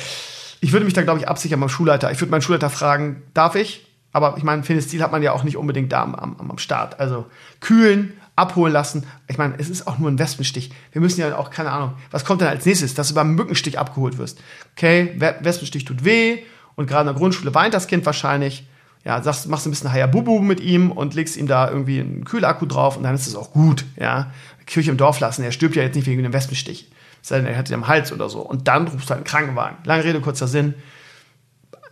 Ich 0.60 0.72
würde 0.72 0.84
mich 0.84 0.94
da, 0.94 1.02
glaube 1.02 1.20
ich, 1.20 1.28
absichern 1.28 1.60
beim 1.60 1.68
Schulleiter. 1.68 2.10
Ich 2.10 2.20
würde 2.20 2.32
meinen 2.32 2.42
Schulleiter 2.42 2.70
fragen, 2.70 3.22
darf 3.34 3.54
ich? 3.54 3.86
Aber 4.10 4.36
ich 4.36 4.42
meine, 4.42 4.64
Finestil 4.64 5.00
hat 5.00 5.12
man 5.12 5.22
ja 5.22 5.30
auch 5.30 5.44
nicht 5.44 5.56
unbedingt 5.56 5.92
da 5.92 6.02
am, 6.02 6.16
am, 6.16 6.50
am 6.50 6.58
Start. 6.58 6.98
Also 6.98 7.26
kühlen, 7.60 8.14
abholen 8.36 8.72
lassen. 8.72 9.04
Ich 9.28 9.38
meine, 9.38 9.54
es 9.58 9.68
ist 9.68 9.86
auch 9.86 9.98
nur 9.98 10.10
ein 10.10 10.18
Wespenstich. 10.18 10.70
Wir 10.92 11.00
müssen 11.00 11.20
ja 11.20 11.36
auch, 11.36 11.50
keine 11.50 11.72
Ahnung, 11.72 11.94
was 12.10 12.24
kommt 12.24 12.42
denn 12.42 12.48
als 12.48 12.66
nächstes, 12.66 12.94
dass 12.94 13.08
du 13.08 13.14
beim 13.14 13.34
Mückenstich 13.34 13.78
abgeholt 13.78 14.18
wirst? 14.18 14.40
Okay, 14.76 15.14
Wespenstich 15.16 15.84
tut 15.84 16.04
weh 16.04 16.38
und 16.76 16.86
gerade 16.86 17.08
in 17.08 17.14
der 17.14 17.18
Grundschule 17.18 17.54
weint 17.54 17.74
das 17.74 17.86
Kind 17.86 18.06
wahrscheinlich. 18.06 18.66
Ja, 19.04 19.22
sagst, 19.22 19.48
machst 19.48 19.66
ein 19.66 19.70
bisschen 19.70 19.92
Hayabubu 19.92 20.40
mit 20.40 20.60
ihm 20.60 20.90
und 20.90 21.14
legst 21.14 21.36
ihm 21.36 21.46
da 21.46 21.70
irgendwie 21.70 22.00
einen 22.00 22.24
Kühlakku 22.24 22.66
drauf 22.66 22.96
und 22.96 23.04
dann 23.04 23.14
ist 23.14 23.28
es 23.28 23.36
auch 23.36 23.52
gut, 23.52 23.84
ja. 23.96 24.32
Kirche 24.66 24.90
im 24.90 24.96
Dorf 24.96 25.20
lassen, 25.20 25.44
er 25.44 25.52
stirbt 25.52 25.76
ja 25.76 25.84
jetzt 25.84 25.94
nicht 25.94 26.06
wegen 26.06 26.24
einem 26.24 26.32
Wespenstich. 26.32 26.90
Sei 27.22 27.38
denn, 27.38 27.46
er 27.46 27.56
hat 27.56 27.70
ihn 27.70 27.74
am 27.74 27.88
Hals 27.88 28.12
oder 28.12 28.28
so. 28.28 28.40
Und 28.40 28.68
dann 28.68 28.88
rufst 28.88 29.06
du 29.06 29.10
halt 29.10 29.18
einen 29.18 29.24
Krankenwagen. 29.24 29.78
Lange 29.84 30.04
Rede, 30.04 30.20
kurzer 30.20 30.46
Sinn. 30.46 30.74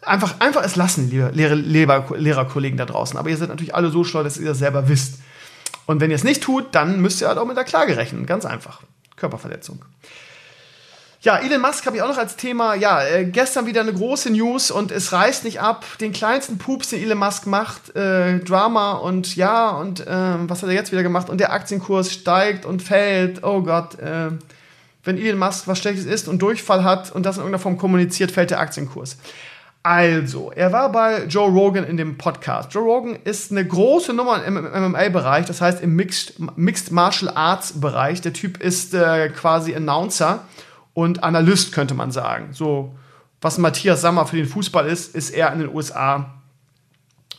Einfach, 0.03 0.41
einfach 0.41 0.63
es 0.63 0.77
lassen, 0.77 1.11
liebe 1.11 1.31
Lehrer, 1.33 1.57
Lehrerkollegen 2.17 2.77
da 2.77 2.85
draußen. 2.85 3.19
Aber 3.19 3.31
ihr 3.31 3.37
seid 3.37 3.49
natürlich 3.49 3.75
alle 3.75 3.91
so 3.91 4.05
schlau, 4.05 4.23
dass 4.23 4.39
ihr 4.39 4.47
das 4.47 4.59
selber 4.59 4.89
wisst. 4.89 5.21
Und 5.87 6.01
wenn 6.01 6.11
ihr 6.11 6.17
es 6.17 6.25
nicht 6.25 6.43
tut, 6.43 6.75
dann 6.75 7.01
müsst 7.01 7.21
ihr 7.21 7.29
halt 7.29 7.39
auch 7.39 7.47
mit 7.47 7.57
der 7.57 7.65
Klage 7.65 7.97
rechnen. 7.97 8.27
Ganz 8.27 8.45
einfach. 8.47 8.81
Körperverletzung. 9.17 9.85
Ja, 11.25 11.39
Elon 11.39 11.63
Musk 11.63 11.87
habe 11.87 11.97
ich 11.97 12.03
auch 12.03 12.09
noch 12.09 12.19
als 12.19 12.37
Thema. 12.37 12.75
Ja, 12.75 13.03
äh, 13.03 13.25
gestern 13.25 13.65
wieder 13.65 13.81
eine 13.81 13.95
große 13.95 14.29
News 14.31 14.71
und 14.71 14.93
es 14.93 15.13
reißt 15.13 15.45
nicht 15.45 15.59
ab. 15.59 15.87
Den 15.99 16.13
kleinsten 16.13 16.59
Pups, 16.59 16.91
den 16.91 17.03
Elon 17.03 17.17
Musk 17.17 17.47
macht, 17.47 17.97
äh, 17.97 18.41
Drama 18.41 18.93
und 18.93 19.35
ja, 19.35 19.71
und 19.71 20.07
äh, 20.07 20.07
was 20.07 20.63
hat 20.63 20.69
er 20.69 20.75
jetzt 20.75 20.93
wieder 20.93 21.03
gemacht? 21.03 21.31
Und 21.31 21.39
der 21.39 21.51
Aktienkurs 21.51 22.13
steigt 22.13 22.67
und 22.67 22.83
fällt. 22.83 23.43
Oh 23.43 23.63
Gott, 23.63 23.99
äh, 24.01 24.33
wenn 25.03 25.17
Elon 25.17 25.39
Musk 25.39 25.67
was 25.67 25.79
Schlechtes 25.79 26.05
ist 26.05 26.29
und 26.29 26.43
Durchfall 26.43 26.85
hat 26.85 27.11
und 27.11 27.25
das 27.25 27.37
in 27.37 27.41
irgendeiner 27.41 27.63
Form 27.63 27.79
kommuniziert, 27.79 28.31
fällt 28.31 28.51
der 28.51 28.61
Aktienkurs. 28.61 29.17
Also, 29.87 30.51
er 30.51 30.73
war 30.73 30.91
bei 30.91 31.27
Joe 31.27 31.51
Rogan 31.51 31.85
in 31.85 31.99
dem 31.99 32.17
Podcast. 32.17 32.73
Joe 32.73 32.85
Rogan 32.85 33.19
ist 33.23 33.51
eine 33.53 33.67
große 33.67 34.15
Nummer 34.15 34.43
im 34.43 34.55
MMA-Bereich, 34.55 35.45
das 35.45 35.61
heißt 35.61 35.83
im 35.83 35.95
Mixed, 35.95 36.37
Mixed 36.57 36.91
Martial 36.91 37.31
Arts-Bereich. 37.35 38.23
Der 38.23 38.33
Typ 38.33 38.63
ist 38.63 38.95
äh, 38.95 39.29
quasi 39.29 39.75
Announcer 39.75 40.47
und 40.95 41.23
Analyst, 41.23 41.73
könnte 41.73 41.93
man 41.93 42.13
sagen. 42.13 42.55
So, 42.55 42.95
was 43.43 43.59
Matthias 43.59 44.01
Sammer 44.01 44.25
für 44.25 44.37
den 44.37 44.47
Fußball 44.47 44.87
ist, 44.87 45.15
ist 45.15 45.29
er 45.29 45.53
in 45.53 45.59
den 45.59 45.69
USA 45.69 46.33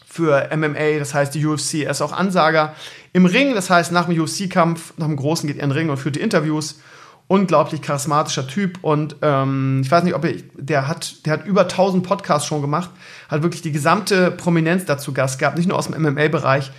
für 0.05 0.47
MMA, 0.55 0.99
das 0.99 1.15
heißt 1.15 1.33
die 1.33 1.43
UFC. 1.43 1.85
Er 1.85 1.89
ist 1.89 2.03
auch 2.03 2.11
Ansager 2.11 2.75
im 3.11 3.25
Ring, 3.25 3.55
das 3.55 3.71
heißt 3.71 3.91
nach 3.91 4.05
dem 4.05 4.21
UFC-Kampf, 4.21 4.93
nach 4.97 5.07
dem 5.07 5.15
Großen 5.15 5.47
geht 5.47 5.57
er 5.57 5.63
in 5.63 5.71
den 5.71 5.77
Ring 5.77 5.89
und 5.89 5.97
führt 5.97 6.15
die 6.15 6.21
Interviews. 6.21 6.79
Unglaublich 7.27 7.81
charismatischer 7.81 8.47
Typ 8.47 8.83
und 8.83 9.15
ähm, 9.23 9.81
ich 9.83 9.89
weiß 9.89 10.03
nicht, 10.03 10.13
ob 10.13 10.25
er, 10.25 10.33
der 10.53 10.87
hat, 10.87 11.25
der 11.25 11.33
hat 11.33 11.45
über 11.45 11.61
1000 11.61 12.05
Podcasts 12.05 12.47
schon 12.47 12.61
gemacht, 12.61 12.91
hat 13.29 13.41
wirklich 13.41 13.63
die 13.63 13.71
gesamte 13.71 14.29
Prominenz 14.29 14.85
dazu 14.85 15.11
Gast 15.11 15.39
gehabt, 15.39 15.57
nicht 15.57 15.67
nur 15.67 15.77
aus 15.77 15.87
dem 15.87 15.99
MMA-Bereich, 16.01 16.71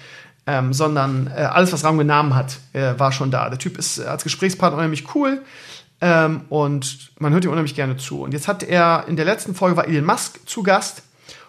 ähm, 0.47 0.73
sondern 0.73 1.29
äh, 1.35 1.41
alles, 1.41 1.73
was 1.73 1.85
Raum 1.85 1.99
genommen 1.99 2.37
hat, 2.37 2.59
äh, 2.73 2.95
war 2.97 3.11
schon 3.11 3.33
da. 3.33 3.51
Der 3.51 3.59
Typ 3.59 3.77
ist 3.77 3.99
als 3.99 4.23
Gesprächspartner 4.23 4.79
unheimlich 4.79 5.15
cool, 5.17 5.43
ähm, 6.01 6.43
und 6.51 7.11
man 7.19 7.33
hört 7.33 7.45
ihm 7.45 7.51
unheimlich 7.51 7.75
gerne 7.75 7.97
zu. 7.97 8.23
Und 8.23 8.33
jetzt 8.33 8.49
hat 8.49 8.63
er, 8.63 9.05
in 9.09 9.17
der 9.17 9.25
letzten 9.25 9.55
Folge 9.55 9.77
war 9.77 9.89
Elon 9.89 10.05
Musk 10.05 10.47
zu 10.47 10.63
Gast. 10.63 11.03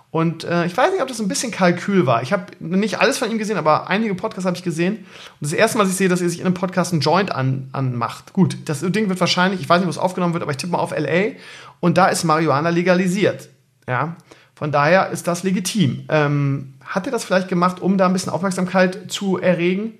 Und 0.09 0.45
äh, 0.45 0.65
ich 0.65 0.75
weiß 0.75 0.91
nicht, 0.91 1.01
ob 1.01 1.07
das 1.09 1.19
ein 1.19 1.27
bisschen 1.27 1.51
Kalkül 1.51 2.05
war. 2.05 2.21
Ich 2.21 2.31
habe 2.31 2.45
nicht 2.59 2.99
alles 2.99 3.17
von 3.17 3.29
ihm 3.29 3.37
gesehen, 3.37 3.57
aber 3.57 3.89
einige 3.89 4.15
Podcasts 4.15 4.45
habe 4.45 4.55
ich 4.55 4.63
gesehen. 4.63 4.95
Und 4.95 5.05
das 5.41 5.53
erste 5.53 5.77
Mal, 5.77 5.83
dass 5.83 5.91
ich 5.91 5.97
sehe, 5.97 6.07
dass 6.07 6.21
er 6.21 6.29
sich 6.29 6.39
in 6.39 6.45
einem 6.45 6.55
Podcast 6.55 6.93
einen 6.93 7.01
Joint 7.01 7.31
an, 7.31 7.69
anmacht. 7.73 8.31
Gut, 8.31 8.57
das 8.65 8.81
Ding 8.81 9.09
wird 9.09 9.19
wahrscheinlich, 9.19 9.59
ich 9.59 9.67
weiß 9.67 9.79
nicht, 9.79 9.87
wo 9.87 9.91
es 9.91 9.97
aufgenommen 9.97 10.33
wird, 10.33 10.43
aber 10.43 10.51
ich 10.51 10.57
tippe 10.57 10.71
mal 10.71 10.79
auf 10.79 10.97
LA. 10.97 11.33
Und 11.81 11.97
da 11.97 12.07
ist 12.07 12.23
Marihuana 12.23 12.69
legalisiert. 12.69 13.49
Ja, 13.87 14.15
von 14.55 14.71
daher 14.71 15.09
ist 15.09 15.27
das 15.27 15.43
legitim. 15.43 16.05
Ähm, 16.09 16.73
hat 16.83 17.05
er 17.05 17.11
das 17.11 17.25
vielleicht 17.25 17.49
gemacht, 17.49 17.81
um 17.81 17.97
da 17.97 18.07
ein 18.07 18.13
bisschen 18.13 18.31
Aufmerksamkeit 18.31 19.11
zu 19.11 19.37
erregen? 19.37 19.93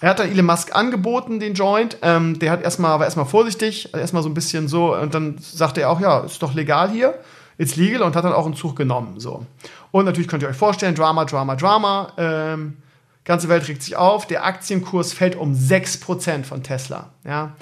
Er 0.00 0.10
hat 0.10 0.18
dann 0.18 0.30
Elon 0.30 0.46
Musk 0.46 0.76
angeboten, 0.76 1.40
den 1.40 1.54
Joint. 1.54 1.96
Ähm, 2.02 2.38
der 2.38 2.52
hat 2.52 2.62
erstmal, 2.62 2.98
war 2.98 3.06
erstmal 3.06 3.26
vorsichtig, 3.26 3.94
erstmal 3.94 4.22
so 4.22 4.28
ein 4.28 4.34
bisschen 4.34 4.68
so, 4.68 4.94
und 4.94 5.14
dann 5.14 5.38
sagte 5.38 5.80
er 5.80 5.90
auch, 5.90 6.00
ja, 6.00 6.20
ist 6.20 6.42
doch 6.42 6.54
legal 6.54 6.90
hier, 6.90 7.18
ist 7.58 7.76
legal 7.76 8.02
und 8.02 8.16
hat 8.16 8.24
dann 8.24 8.32
auch 8.32 8.46
einen 8.46 8.54
Zug 8.54 8.76
genommen. 8.76 9.18
So. 9.18 9.46
Und 9.90 10.04
natürlich 10.04 10.28
könnt 10.28 10.42
ihr 10.42 10.48
euch 10.48 10.56
vorstellen, 10.56 10.94
Drama, 10.94 11.24
Drama, 11.24 11.56
Drama. 11.56 12.12
Ähm, 12.18 12.76
ganze 13.24 13.48
Welt 13.48 13.66
regt 13.68 13.82
sich 13.82 13.96
auf. 13.96 14.26
Der 14.26 14.44
Aktienkurs 14.44 15.12
fällt 15.12 15.36
um 15.36 15.52
6% 15.52 16.44
von 16.44 16.62
Tesla. 16.62 17.10
Ja. 17.24 17.52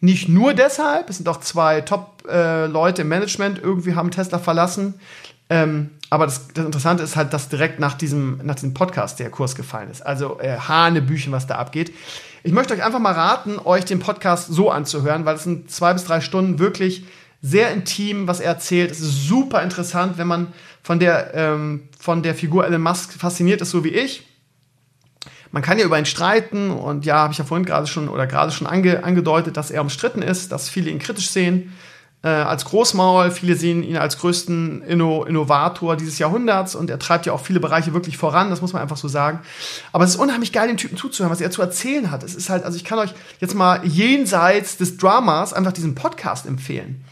Nicht 0.00 0.28
nur 0.28 0.54
deshalb, 0.54 1.10
es 1.10 1.16
sind 1.16 1.28
auch 1.28 1.40
zwei 1.40 1.80
Top-Leute 1.80 3.02
äh, 3.02 3.04
im 3.04 3.08
Management 3.08 3.58
irgendwie 3.58 3.94
haben 3.94 4.10
Tesla 4.10 4.38
verlassen. 4.38 4.94
Ähm, 5.50 5.90
aber 6.10 6.26
das, 6.26 6.48
das, 6.48 6.64
Interessante 6.64 7.02
ist 7.02 7.16
halt, 7.16 7.32
dass 7.32 7.48
direkt 7.48 7.80
nach 7.80 7.94
diesem, 7.94 8.40
nach 8.44 8.54
diesem 8.54 8.74
Podcast 8.74 9.18
der 9.18 9.30
Kurs 9.30 9.54
gefallen 9.56 9.90
ist. 9.90 10.02
Also 10.06 10.38
äh, 10.40 10.56
Hanebüchen, 10.56 11.32
was 11.32 11.46
da 11.46 11.56
abgeht. 11.56 11.92
Ich 12.44 12.52
möchte 12.52 12.74
euch 12.74 12.84
einfach 12.84 13.00
mal 13.00 13.12
raten, 13.12 13.58
euch 13.62 13.84
den 13.84 13.98
Podcast 13.98 14.48
so 14.48 14.70
anzuhören, 14.70 15.24
weil 15.24 15.36
es 15.36 15.44
sind 15.44 15.70
zwei 15.70 15.92
bis 15.92 16.04
drei 16.04 16.20
Stunden 16.20 16.58
wirklich 16.58 17.04
sehr 17.40 17.70
intim, 17.72 18.26
was 18.26 18.40
er 18.40 18.48
erzählt. 18.48 18.90
Es 18.90 19.00
ist 19.00 19.28
super 19.28 19.62
interessant, 19.62 20.18
wenn 20.18 20.26
man 20.26 20.52
von 20.82 20.98
der, 20.98 21.34
ähm, 21.34 21.88
von 21.98 22.22
der 22.22 22.34
Figur 22.34 22.66
Elon 22.66 22.82
Musk 22.82 23.12
fasziniert 23.12 23.60
ist, 23.60 23.70
so 23.70 23.84
wie 23.84 23.90
ich. 23.90 24.26
Man 25.50 25.62
kann 25.62 25.78
ja 25.78 25.84
über 25.84 25.98
ihn 25.98 26.04
streiten 26.04 26.70
und 26.70 27.06
ja, 27.06 27.16
habe 27.16 27.32
ich 27.32 27.38
ja 27.38 27.44
vorhin 27.44 27.64
gerade 27.64 27.86
schon 27.86 28.08
oder 28.08 28.26
gerade 28.26 28.52
schon 28.52 28.66
ange, 28.66 29.02
angedeutet, 29.02 29.56
dass 29.56 29.70
er 29.70 29.80
umstritten 29.80 30.20
ist, 30.20 30.52
dass 30.52 30.68
viele 30.68 30.90
ihn 30.90 30.98
kritisch 30.98 31.30
sehen 31.30 31.72
äh, 32.22 32.28
als 32.28 32.64
Großmaul. 32.64 33.30
Viele 33.30 33.54
sehen 33.54 33.82
ihn 33.82 33.96
als 33.96 34.18
größten 34.18 34.82
Inno 34.82 35.24
Innovator 35.24 35.96
dieses 35.96 36.18
Jahrhunderts 36.18 36.74
und 36.74 36.90
er 36.90 36.98
treibt 36.98 37.26
ja 37.26 37.32
auch 37.32 37.40
viele 37.40 37.60
Bereiche 37.60 37.94
wirklich 37.94 38.16
voran, 38.16 38.50
das 38.50 38.60
muss 38.60 38.72
man 38.72 38.82
einfach 38.82 38.96
so 38.96 39.08
sagen. 39.08 39.40
Aber 39.92 40.04
es 40.04 40.10
ist 40.10 40.16
unheimlich 40.16 40.52
geil, 40.52 40.68
den 40.68 40.76
Typen 40.76 40.96
zuzuhören, 40.96 41.32
was 41.32 41.40
er 41.40 41.50
zu 41.50 41.62
erzählen 41.62 42.10
hat. 42.10 42.22
Es 42.22 42.34
ist 42.34 42.50
halt, 42.50 42.64
also 42.64 42.76
ich 42.76 42.84
kann 42.84 42.98
euch 42.98 43.14
jetzt 43.40 43.54
mal 43.54 43.84
jenseits 43.86 44.76
des 44.76 44.96
Dramas 44.96 45.52
einfach 45.52 45.72
diesen 45.72 45.94
Podcast 45.94 46.46
empfehlen. 46.46 47.04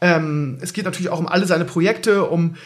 Ähm, 0.00 0.58
es 0.60 0.72
geht 0.72 0.84
natürlich 0.84 1.10
auch 1.10 1.18
um 1.18 1.28
alle 1.28 1.46
seine 1.46 1.64
Projekte, 1.64 2.24
um 2.24 2.56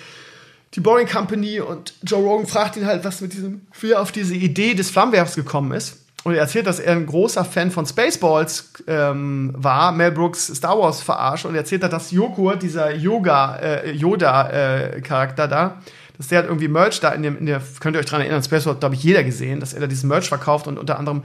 die 0.75 0.81
Boring 0.81 1.07
Company 1.07 1.61
und 1.61 1.95
Joe 2.03 2.23
Rogan 2.23 2.47
fragt 2.47 2.77
ihn 2.77 2.87
halt, 2.87 3.05
was 3.05 3.21
mit 3.21 3.35
diesem, 3.35 3.67
wie 3.79 3.91
er 3.91 4.01
auf 4.01 4.13
diese 4.13 4.35
Idee 4.35 4.73
des 4.73 4.91
Flammenwerfs 4.91 5.35
gekommen 5.35 5.73
ist 5.73 6.02
und 6.25 6.35
er 6.35 6.41
erzählt, 6.41 6.67
dass 6.67 6.79
er 6.79 6.93
ein 6.93 7.07
großer 7.07 7.45
Fan 7.45 7.71
von 7.71 7.85
Spaceballs 7.85 8.73
ähm, 8.87 9.53
war, 9.57 9.93
Mel 9.93 10.13
Brooks 10.13 10.47
Star 10.47 10.79
Wars 10.79 11.03
verarscht 11.03 11.45
und 11.45 11.55
er 11.55 11.61
erzählt 11.61 11.83
hat, 11.83 11.93
dass 11.93 12.11
Joghurt, 12.11 12.63
dieser 12.63 12.95
Yoga, 12.95 13.57
äh, 13.57 13.91
Yoda-Charakter 13.93 15.45
äh, 15.45 15.49
da, 15.49 15.79
dass 16.17 16.29
der 16.29 16.39
hat 16.41 16.47
irgendwie 16.47 16.69
Merch 16.69 17.01
da 17.01 17.11
in 17.11 17.23
dem, 17.23 17.39
in 17.39 17.47
der, 17.47 17.61
könnt 17.81 17.97
ihr 17.97 18.01
euch 18.01 18.07
dran 18.07 18.21
erinnern, 18.21 18.43
Spaceballs, 18.43 18.81
glaube 18.81 18.95
ich, 18.95 19.03
jeder 19.03 19.25
gesehen, 19.25 19.59
dass 19.59 19.73
er 19.73 19.81
da 19.81 19.87
diesen 19.87 20.09
Merch 20.09 20.29
verkauft 20.29 20.69
und 20.69 20.79
unter 20.79 20.99
anderem 20.99 21.23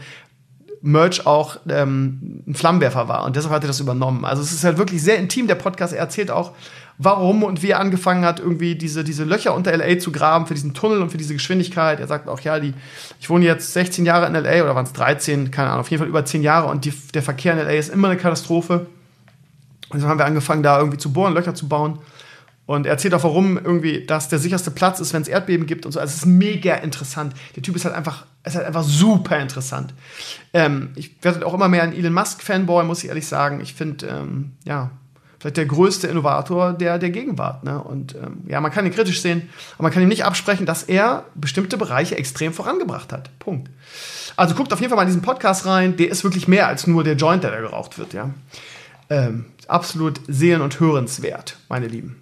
Merch 0.82 1.26
auch 1.26 1.58
ähm, 1.70 2.44
ein 2.48 2.56
Flammenwerfer 2.56 3.08
war 3.08 3.24
und 3.26 3.36
deshalb 3.36 3.54
hat 3.54 3.64
er 3.64 3.68
das 3.68 3.80
übernommen. 3.80 4.26
Also 4.26 4.42
es 4.42 4.52
ist 4.52 4.64
halt 4.64 4.78
wirklich 4.78 5.02
sehr 5.04 5.18
intim, 5.18 5.48
der 5.48 5.56
Podcast. 5.56 5.94
Er 5.94 6.00
erzählt 6.00 6.32
auch, 6.32 6.54
warum 6.98 7.44
und 7.44 7.62
wie 7.62 7.72
er 7.72 7.80
angefangen 7.80 8.26
hat, 8.26 8.40
irgendwie 8.40 8.76
diese, 8.76 9.04
diese 9.04 9.24
Löcher 9.24 9.54
unter 9.54 9.76
LA 9.76 10.00
zu 10.00 10.12
graben 10.12 10.48
für 10.48 10.54
diesen 10.54 10.74
Tunnel 10.74 11.02
und 11.02 11.12
für 11.12 11.18
diese 11.18 11.34
Geschwindigkeit. 11.34 12.00
Er 12.00 12.08
sagt 12.08 12.28
auch, 12.28 12.40
ja, 12.40 12.60
die, 12.60 12.74
ich 13.20 13.30
wohne 13.30 13.46
jetzt 13.46 13.74
16 13.74 14.06
Jahre 14.06 14.26
in 14.26 14.34
LA 14.34 14.64
oder 14.64 14.76
waren 14.76 14.86
es 14.86 14.94
13, 14.94 15.52
keine 15.52 15.70
Ahnung, 15.70 15.82
auf 15.82 15.92
jeden 15.92 16.02
Fall 16.02 16.10
über 16.10 16.26
10 16.26 16.42
Jahre 16.42 16.68
und 16.68 16.86
die, 16.86 16.94
der 17.14 17.22
Verkehr 17.22 17.54
in 17.54 17.60
LA 17.60 17.74
ist 17.74 17.90
immer 17.90 18.10
eine 18.10 18.18
Katastrophe. 18.18 18.88
Und 19.90 20.00
so 20.00 20.08
haben 20.08 20.20
wir 20.20 20.26
angefangen, 20.26 20.64
da 20.64 20.80
irgendwie 20.80 20.98
zu 20.98 21.14
bohren, 21.14 21.34
Löcher 21.34 21.56
zu 21.56 21.70
bauen. 21.70 22.00
Und 22.66 22.86
er 22.86 22.92
erzählt 22.92 23.14
auch, 23.14 23.24
warum 23.24 23.58
irgendwie 23.58 24.06
das 24.06 24.28
der 24.28 24.40
sicherste 24.40 24.72
Platz 24.72 25.00
ist, 25.00 25.14
wenn 25.14 25.22
es 25.22 25.30
Erdbeben 25.30 25.66
gibt 25.68 25.86
und 25.86 25.94
so. 25.94 26.02
Also 26.02 26.12
es 26.12 26.18
ist 26.18 26.26
mega 26.26 26.76
interessant. 26.76 27.34
Der 27.56 27.64
Typ 27.64 27.78
ist 27.78 27.86
halt 27.86 27.96
einfach, 27.96 28.26
ist 28.44 28.58
halt 28.58 28.66
einfach 28.66 28.84
super 28.84 29.40
interessant. 29.40 29.94
Ähm, 30.54 30.90
ich 30.96 31.24
werde 31.24 31.46
auch 31.46 31.54
immer 31.54 31.70
mehr 31.70 31.84
ein 31.84 31.94
Elon 31.94 32.12
Musk 32.12 32.42
Fanboy, 32.42 32.84
muss 32.84 33.04
ich 33.04 33.08
ehrlich 33.08 33.26
sagen. 33.26 33.62
Ich 33.62 33.74
finde, 33.74 34.08
ähm, 34.08 34.52
ja, 34.66 34.92
vielleicht 35.40 35.58
der 35.58 35.66
größte 35.66 36.08
Innovator 36.08 36.74
der, 36.74 36.98
der 36.98 37.10
Gegenwart. 37.10 37.64
Ne? 37.64 37.82
Und 37.82 38.16
ähm, 38.16 38.42
ja, 38.48 38.60
man 38.60 38.72
kann 38.72 38.86
ihn 38.86 38.94
kritisch 38.94 39.22
sehen, 39.22 39.50
aber 39.76 39.84
man 39.84 39.92
kann 39.92 40.02
ihm 40.02 40.10
nicht 40.10 40.26
absprechen, 40.26 40.66
dass 40.66 40.84
er 40.84 41.26
bestimmte 41.36 41.78
Bereiche 41.78 42.18
extrem 42.18 42.54
vorangebracht 42.54 43.14
hat. 43.14 43.30
Punkt. 43.40 43.70
Also 44.36 44.56
guckt 44.56 44.74
auf 44.74 44.80
jeden 44.80 44.90
Fall 44.90 44.98
mal 44.98 45.04
in 45.04 45.10
diesen 45.10 45.22
Podcast 45.22 45.66
rein. 45.66 45.98
Der 45.98 46.10
ist 46.10 46.24
wirklich 46.24 46.48
mehr 46.48 46.68
als 46.68 46.88
nur 46.88 47.04
der 47.04 47.16
Joint, 47.16 47.44
der 47.44 47.52
da 47.52 47.62
geraucht 47.62 47.98
wird. 47.98 48.14
Ja? 48.14 48.32
Ähm, 49.10 49.46
absolut 49.68 50.20
sehen- 50.28 50.62
und 50.62 50.80
hörenswert, 50.80 51.58
meine 51.70 51.88
Lieben. 51.88 52.22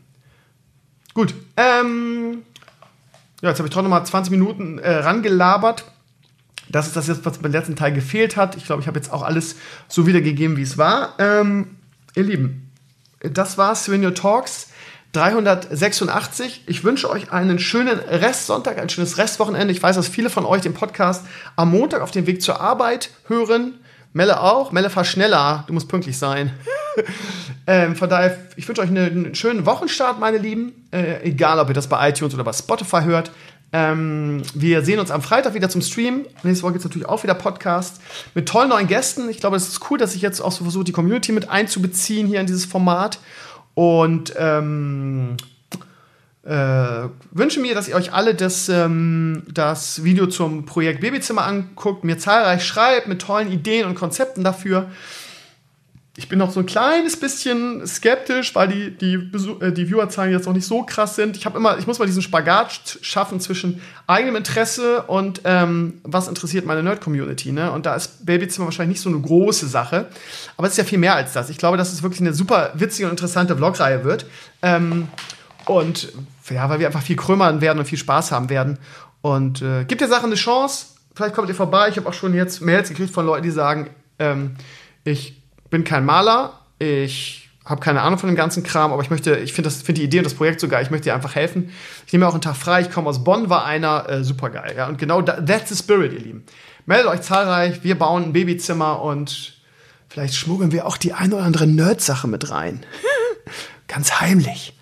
Gut. 1.13 1.33
Ähm, 1.57 2.43
ja, 3.41 3.49
jetzt 3.49 3.59
habe 3.59 3.67
ich 3.67 3.73
trotzdem 3.73 3.89
mal 3.89 4.03
20 4.03 4.31
Minuten 4.31 4.79
äh, 4.79 4.95
rangelabert. 4.97 5.85
Das 6.69 6.87
ist 6.87 6.95
das 6.95 7.07
jetzt, 7.07 7.25
was 7.25 7.37
beim 7.37 7.51
letzten 7.51 7.75
Teil 7.75 7.93
gefehlt 7.93 8.37
hat. 8.37 8.55
Ich 8.55 8.65
glaube, 8.65 8.81
ich 8.81 8.87
habe 8.87 8.97
jetzt 8.97 9.11
auch 9.11 9.21
alles 9.21 9.55
so 9.87 10.07
wiedergegeben, 10.07 10.57
wie 10.57 10.63
es 10.63 10.77
war. 10.77 11.13
Ähm, 11.19 11.77
ihr 12.15 12.23
Lieben, 12.23 12.64
das 13.31 13.57
war 13.57 13.75
Svenio 13.75 14.11
Talks 14.11 14.67
386. 15.15 16.63
Ich 16.67 16.83
wünsche 16.83 17.09
euch 17.09 17.31
einen 17.31 17.59
schönen 17.59 17.99
Restsonntag, 17.99 18.77
ein 18.79 18.89
schönes 18.89 19.17
Restwochenende. 19.17 19.73
Ich 19.73 19.81
weiß, 19.81 19.95
dass 19.95 20.09
viele 20.09 20.29
von 20.29 20.45
euch 20.45 20.61
den 20.61 20.73
Podcast 20.73 21.25
am 21.55 21.71
Montag 21.71 22.01
auf 22.01 22.11
dem 22.11 22.27
Weg 22.27 22.41
zur 22.41 22.59
Arbeit 22.59 23.11
hören. 23.27 23.75
Melle 24.11 24.41
auch. 24.41 24.71
Melle, 24.71 24.89
fahr 24.89 25.05
schneller. 25.05 25.63
Du 25.67 25.73
musst 25.73 25.87
pünktlich 25.87 26.17
sein. 26.17 26.53
ähm, 27.67 27.95
von 27.95 28.09
daher, 28.09 28.37
ich 28.55 28.67
wünsche 28.67 28.81
euch 28.81 28.89
einen, 28.89 29.35
schönen 29.35 29.65
Wochenstart, 29.65 30.19
meine 30.19 30.37
Lieben. 30.37 30.87
Äh, 30.91 31.23
egal, 31.23 31.59
ob 31.59 31.69
ihr 31.69 31.73
das 31.73 31.87
bei 31.87 32.09
iTunes 32.09 32.33
oder 32.33 32.43
bei 32.43 32.53
Spotify 32.53 33.01
hört. 33.03 33.31
Ähm, 33.77 34.41
wir 34.53 34.83
sehen 34.83 34.99
uns 34.99 35.11
am 35.11 35.21
Freitag 35.21 35.53
wieder 35.53 35.67
zum 35.67 35.81
Stream. 35.81 36.25
Nächste 36.43 36.63
Woche 36.63 36.71
gibt 36.71 36.85
es 36.85 36.89
natürlich 36.89 37.09
auch 37.09 37.23
wieder 37.23 37.33
Podcast 37.33 37.99
mit 38.33 38.47
tollen 38.47 38.69
neuen 38.69 38.87
Gästen. 38.87 39.27
Ich 39.27 39.39
glaube, 39.41 39.57
es 39.57 39.67
ist 39.67 39.91
cool, 39.91 39.97
dass 39.97 40.15
ich 40.15 40.21
jetzt 40.21 40.39
auch 40.39 40.53
so 40.53 40.63
versuche, 40.63 40.85
die 40.85 40.93
Community 40.93 41.33
mit 41.33 41.49
einzubeziehen 41.49 42.25
hier 42.25 42.39
in 42.39 42.47
dieses 42.47 42.63
Format. 42.63 43.19
Und 43.73 44.33
ähm, 44.37 45.35
äh, 46.43 47.09
wünsche 47.31 47.59
mir, 47.59 47.75
dass 47.75 47.89
ihr 47.89 47.95
euch 47.95 48.13
alle 48.13 48.33
das, 48.33 48.69
ähm, 48.69 49.43
das 49.51 50.05
Video 50.05 50.27
zum 50.27 50.65
Projekt 50.65 51.01
Babyzimmer 51.01 51.43
anguckt, 51.45 52.05
mir 52.05 52.17
zahlreich 52.17 52.63
schreibt 52.63 53.07
mit 53.07 53.21
tollen 53.21 53.51
Ideen 53.51 53.87
und 53.87 53.95
Konzepten 53.95 54.45
dafür. 54.45 54.89
Ich 56.17 56.29
bin 56.29 56.39
noch 56.39 56.51
so 56.51 56.61
ein 56.61 56.65
kleines 56.65 57.19
bisschen 57.19 57.85
skeptisch, 57.85 58.55
weil 58.55 58.69
die, 58.69 58.91
die, 58.91 59.17
Besuch, 59.17 59.61
äh, 59.61 59.73
die 59.73 59.87
Viewerzahlen 59.87 60.31
jetzt 60.31 60.45
noch 60.45 60.53
nicht 60.53 60.65
so 60.65 60.83
krass 60.83 61.15
sind. 61.15 61.35
Ich 61.35 61.45
habe 61.45 61.57
immer, 61.57 61.77
ich 61.77 61.87
muss 61.87 61.99
mal 61.99 62.05
diesen 62.05 62.21
Spagat 62.21 62.99
schaffen 63.01 63.41
zwischen 63.41 63.81
eigenem 64.07 64.37
Interesse 64.37 65.03
und 65.03 65.41
ähm, 65.43 65.99
was 66.03 66.29
interessiert 66.29 66.65
meine 66.65 66.83
Nerd-Community. 66.83 67.51
Ne? 67.51 67.69
Und 67.69 67.85
da 67.85 67.95
ist 67.95 68.25
Babyzimmer 68.25 68.67
wahrscheinlich 68.67 68.95
nicht 68.95 69.03
so 69.03 69.09
eine 69.09 69.19
große 69.19 69.67
Sache. 69.67 70.07
Aber 70.55 70.67
es 70.67 70.73
ist 70.73 70.77
ja 70.77 70.83
viel 70.85 70.99
mehr 70.99 71.15
als 71.15 71.33
das. 71.33 71.49
Ich 71.49 71.57
glaube, 71.57 71.75
dass 71.75 71.91
es 71.91 72.01
wirklich 72.01 72.21
eine 72.21 72.33
super 72.33 72.71
witzige 72.75 73.07
und 73.07 73.11
interessante 73.11 73.57
Vlogreihe 73.57 74.05
wird. 74.05 74.25
Ähm, 74.61 75.09
und 75.65 76.13
ja, 76.49 76.69
weil 76.69 76.79
wir 76.79 76.87
einfach 76.87 77.01
viel 77.01 77.17
krömern 77.17 77.59
werden 77.59 77.79
und 77.79 77.85
viel 77.85 77.97
Spaß 77.97 78.31
haben 78.31 78.49
werden. 78.49 78.79
Und 79.21 79.61
äh, 79.61 79.83
gibt 79.83 79.99
der 79.99 80.07
Sache 80.07 80.27
eine 80.27 80.35
Chance. 80.35 80.85
Vielleicht 81.13 81.35
kommt 81.35 81.49
ihr 81.49 81.55
vorbei. 81.55 81.89
Ich 81.89 81.97
habe 81.97 82.07
auch 82.07 82.13
schon 82.13 82.33
jetzt 82.33 82.61
Mails 82.61 82.87
gekriegt 82.87 83.13
von 83.13 83.25
Leuten, 83.25 83.43
die 83.43 83.51
sagen, 83.51 83.89
ähm, 84.19 84.55
ich 85.03 85.41
bin 85.69 85.83
kein 85.83 86.05
Maler, 86.05 86.59
ich 86.79 87.49
habe 87.65 87.81
keine 87.81 88.01
Ahnung 88.01 88.19
von 88.19 88.29
dem 88.29 88.35
ganzen 88.35 88.63
Kram, 88.63 88.93
aber 88.93 89.01
ich 89.01 89.09
möchte, 89.09 89.37
ich 89.37 89.53
finde 89.53 89.71
find 89.71 89.97
die 89.97 90.03
Idee 90.03 90.19
und 90.19 90.25
das 90.25 90.35
Projekt 90.35 90.59
so 90.59 90.67
geil, 90.67 90.83
ich 90.83 90.91
möchte 90.91 91.05
dir 91.05 91.15
einfach 91.15 91.33
helfen. 91.33 91.71
Ich 92.05 92.13
nehme 92.13 92.27
auch 92.27 92.33
einen 92.33 92.41
Tag 92.41 92.55
frei, 92.55 92.81
ich 92.81 92.91
komme 92.91 93.09
aus 93.09 93.23
Bonn, 93.23 93.49
war 93.49 93.65
einer, 93.65 94.07
äh, 94.07 94.23
super 94.23 94.51
geil. 94.51 94.75
Ja? 94.77 94.87
Und 94.87 94.99
genau 94.99 95.21
that's 95.23 95.69
the 95.69 95.75
spirit, 95.75 96.13
ihr 96.13 96.19
Lieben. 96.19 96.43
Meldet 96.85 97.07
euch 97.07 97.21
zahlreich, 97.21 97.83
wir 97.83 97.97
bauen 97.97 98.25
ein 98.25 98.33
Babyzimmer 98.33 99.01
und 99.01 99.57
vielleicht 100.07 100.35
schmuggeln 100.35 100.71
wir 100.71 100.85
auch 100.85 100.97
die 100.97 101.13
ein 101.13 101.33
oder 101.33 101.43
andere 101.43 101.65
Nerd-Sache 101.65 102.27
mit 102.27 102.51
rein. 102.51 102.85
Ganz 103.87 104.21
heimlich. 104.21 104.77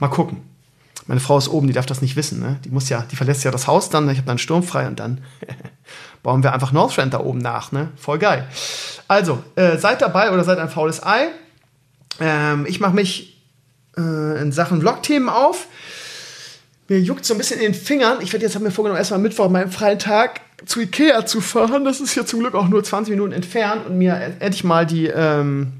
Mal 0.00 0.08
gucken. 0.08 0.42
Meine 1.06 1.20
Frau 1.20 1.38
ist 1.38 1.48
oben, 1.48 1.68
die 1.68 1.72
darf 1.72 1.86
das 1.86 2.02
nicht 2.02 2.16
wissen. 2.16 2.40
Ne? 2.40 2.58
Die 2.64 2.68
muss 2.68 2.88
ja, 2.88 3.02
die 3.10 3.16
verlässt 3.16 3.42
ja 3.44 3.50
das 3.50 3.66
Haus 3.66 3.88
dann, 3.88 4.10
ich 4.10 4.18
habe 4.18 4.26
dann 4.26 4.38
sturmfrei 4.38 4.88
und 4.88 4.98
dann 5.00 5.22
bauen 6.28 6.42
wir 6.42 6.52
einfach 6.52 6.72
Northrend 6.72 7.14
da 7.14 7.20
oben 7.20 7.38
nach. 7.38 7.72
Ne? 7.72 7.88
Voll 7.96 8.18
geil. 8.18 8.46
Also, 9.08 9.42
äh, 9.56 9.78
seid 9.78 10.02
dabei 10.02 10.30
oder 10.30 10.44
seid 10.44 10.58
ein 10.58 10.68
faules 10.68 11.02
Ei. 11.02 11.28
Ähm, 12.20 12.66
ich 12.68 12.80
mache 12.80 12.94
mich 12.94 13.42
äh, 13.96 14.42
in 14.42 14.52
Sachen 14.52 14.82
Vlog-Themen 14.82 15.30
auf. 15.30 15.68
Mir 16.86 17.00
juckt 17.00 17.24
so 17.24 17.32
ein 17.32 17.38
bisschen 17.38 17.60
in 17.60 17.72
den 17.72 17.74
Fingern. 17.74 18.18
Ich 18.20 18.34
werde 18.34 18.44
jetzt, 18.44 18.56
habe 18.56 18.66
mir 18.66 18.70
vorgenommen, 18.70 18.98
erstmal 18.98 19.20
Mittwoch, 19.20 19.48
meinen 19.48 19.72
freien 19.72 19.98
Tag, 19.98 20.42
zu 20.66 20.82
Ikea 20.82 21.24
zu 21.24 21.40
fahren. 21.40 21.86
Das 21.86 21.98
ist 21.98 22.12
hier 22.12 22.26
zum 22.26 22.40
Glück 22.40 22.54
auch 22.54 22.68
nur 22.68 22.84
20 22.84 23.12
Minuten 23.12 23.32
entfernt 23.32 23.86
und 23.86 23.96
mir 23.96 24.36
endlich 24.38 24.64
mal 24.64 24.84
die, 24.84 25.06
ähm, 25.06 25.72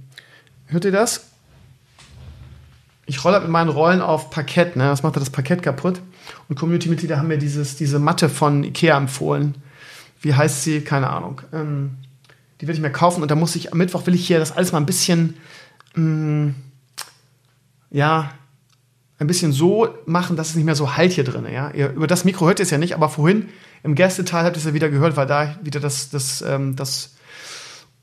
hört 0.69 0.87
ihr 0.87 0.93
das? 0.93 1.27
Ich 3.05 3.23
rolle 3.23 3.41
mit 3.41 3.51
meinen 3.51 3.69
Rollen 3.69 4.01
auf 4.01 4.31
Parkett, 4.31 4.77
ne? 4.77 4.85
Das 4.85 5.03
macht 5.03 5.17
das 5.17 5.29
Parkett 5.29 5.63
kaputt. 5.63 6.01
Und 6.49 6.59
Community-Mitglieder 6.59 7.19
haben 7.19 7.29
mir 7.29 7.37
dieses, 7.37 7.77
diese 7.77 7.99
Matte 7.99 8.31
von 8.31 8.65
Ikea 8.65 8.97
empfohlen. 8.97 9.55
Wie 10.21 10.35
heißt 10.35 10.63
sie? 10.63 10.81
Keine 10.81 11.11
Ahnung. 11.11 11.43
Ähm, 11.53 11.99
die 12.61 12.67
will 12.67 12.75
ich 12.75 12.81
mir 12.81 12.91
kaufen 12.91 13.23
und 13.23 13.31
da 13.31 13.35
muss 13.35 13.55
ich 13.57 13.73
am 13.73 13.79
Mittwoch 13.79 14.07
will 14.07 14.15
ich 14.15 14.27
hier 14.27 14.39
das 14.39 14.53
alles 14.53 14.73
mal 14.73 14.79
ein 14.79 14.87
bisschen, 14.87 15.35
mh, 15.95 16.03
mm, 16.03 16.55
ja, 17.91 18.33
ein 19.19 19.27
bisschen 19.27 19.53
so 19.53 19.89
machen, 20.07 20.37
dass 20.37 20.51
es 20.51 20.55
nicht 20.55 20.65
mehr 20.65 20.77
so 20.77 20.97
halt 20.97 21.13
hier 21.13 21.25
drin. 21.25 21.47
Ja? 21.53 21.71
Über 21.71 22.07
das 22.07 22.25
Mikro 22.25 22.47
hört 22.47 22.61
ihr 22.61 22.65
es 22.65 22.71
ja 22.71 22.79
nicht, 22.79 22.95
aber 22.95 23.09
vorhin 23.09 23.49
im 23.83 23.95
Gästeteil 23.95 24.45
habt 24.45 24.57
ihr 24.57 24.61
es 24.61 24.67
ja 24.67 24.75
wieder 24.75 24.91
gehört, 24.91 25.17
weil 25.17 25.27
da 25.27 25.57
wieder 25.63 25.81
das, 25.81 26.11
das, 26.11 26.43
ähm, 26.43 26.77
das 26.77 27.17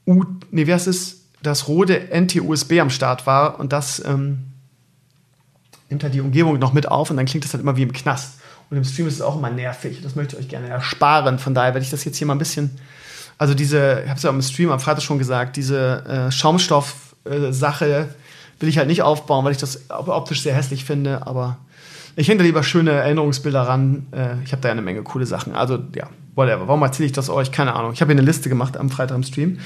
U, 0.06 0.24
nee, 0.52 0.68
wie 0.68 0.74
heißt 0.74 0.88
es? 0.88 1.22
Das 1.42 1.68
rote 1.68 2.10
NT-USB 2.12 2.80
am 2.80 2.90
Start 2.90 3.28
war 3.28 3.60
und 3.60 3.72
das 3.72 4.04
ähm, 4.04 4.40
nimmt 5.90 6.04
halt 6.04 6.14
die 6.14 6.22
Umgebung 6.22 6.60
noch 6.60 6.74
mit 6.74 6.88
auf 6.88 7.12
und 7.12 7.18
dann 7.18 7.26
klingt 7.26 7.46
das 7.46 7.54
halt 7.54 7.62
immer 7.62 7.78
wie 7.78 7.84
im 7.84 7.94
Knast. 7.94 8.40
Und 8.70 8.78
im 8.78 8.84
Stream 8.84 9.08
ist 9.08 9.16
es 9.16 9.22
auch 9.22 9.38
immer 9.38 9.50
nervig. 9.50 10.00
Das 10.02 10.16
möchte 10.16 10.36
ich 10.36 10.44
euch 10.44 10.50
gerne 10.50 10.68
ersparen. 10.68 11.40
Von 11.40 11.54
daher 11.54 11.74
werde 11.74 11.86
ich 11.86 11.92
das 11.92 12.04
jetzt 12.04 12.18
hier 12.18 12.28
mal 12.28 12.36
ein 12.36 12.40
bisschen 12.40 12.72
also 13.38 13.54
diese, 13.54 14.02
ich 14.04 14.10
habe 14.10 14.18
es 14.18 14.24
ja 14.24 14.30
im 14.30 14.42
Stream 14.42 14.72
am 14.72 14.80
Freitag 14.80 15.04
schon 15.04 15.18
gesagt, 15.18 15.58
diese 15.58 16.06
äh, 16.06 16.32
Schaumstoff-Sache 16.32 17.86
äh, 17.86 18.62
will 18.62 18.70
ich 18.70 18.78
halt 18.78 18.88
nicht 18.88 19.02
aufbauen, 19.02 19.44
weil 19.44 19.52
ich 19.52 19.58
das 19.58 19.90
optisch 19.90 20.42
sehr 20.42 20.56
hässlich 20.56 20.86
finde, 20.86 21.28
aber 21.28 21.58
ich 22.16 22.30
hänge 22.30 22.38
da 22.38 22.44
lieber 22.46 22.64
schöne 22.64 22.92
Erinnerungsbilder 22.92 23.62
ran. 23.62 24.08
Äh, 24.12 24.42
ich 24.46 24.54
habe 24.54 24.62
da 24.62 24.70
ja 24.70 24.72
eine 24.72 24.82
Menge 24.82 25.04
coole 25.04 25.26
Sachen. 25.26 25.54
Also 25.54 25.80
ja, 25.96 26.08
whatever. 26.36 26.68
Warum 26.68 26.82
erzähle 26.82 27.08
ich 27.08 27.12
das 27.12 27.30
euch? 27.30 27.52
Keine 27.52 27.76
Ahnung. 27.76 27.92
Ich 27.92 28.00
habe 28.00 28.14
hier 28.14 28.20
eine 28.20 28.26
Liste 28.26 28.48
gemacht 28.48 28.78
am 28.78 28.90
Freitag 28.90 29.18
im 29.18 29.24
Stream 29.24 29.60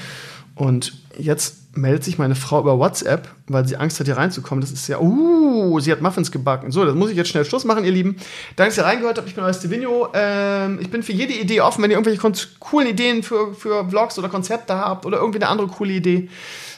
und 0.56 0.94
jetzt 1.16 1.59
meldet 1.72 2.02
sich 2.02 2.18
meine 2.18 2.34
Frau 2.34 2.60
über 2.60 2.78
WhatsApp, 2.78 3.28
weil 3.46 3.66
sie 3.66 3.76
Angst 3.76 4.00
hat, 4.00 4.06
hier 4.06 4.16
reinzukommen. 4.16 4.60
Das 4.60 4.72
ist 4.72 4.88
ja, 4.88 4.98
uh, 4.98 5.78
sie 5.80 5.92
hat 5.92 6.00
Muffins 6.00 6.32
gebacken. 6.32 6.72
So, 6.72 6.84
das 6.84 6.94
muss 6.94 7.10
ich 7.10 7.16
jetzt 7.16 7.28
schnell 7.28 7.44
Schluss 7.44 7.64
machen, 7.64 7.84
ihr 7.84 7.92
Lieben. 7.92 8.16
Danke, 8.56 8.70
dass 8.70 8.78
ihr 8.78 8.84
reingehört 8.84 9.18
habt. 9.18 9.28
Ich 9.28 9.34
bin 9.34 9.44
euer 9.44 9.54
Stevino. 9.54 10.08
Ähm, 10.12 10.78
ich 10.80 10.90
bin 10.90 11.02
für 11.02 11.12
jede 11.12 11.32
Idee 11.32 11.60
offen. 11.60 11.82
Wenn 11.82 11.90
ihr 11.90 11.96
irgendwelche 11.96 12.46
coolen 12.58 12.88
Ideen 12.88 13.22
für, 13.22 13.54
für 13.54 13.88
Vlogs 13.88 14.18
oder 14.18 14.28
Konzepte 14.28 14.74
habt 14.74 15.06
oder 15.06 15.18
irgendwie 15.18 15.38
eine 15.38 15.48
andere 15.48 15.68
coole 15.68 15.92
Idee, 15.92 16.28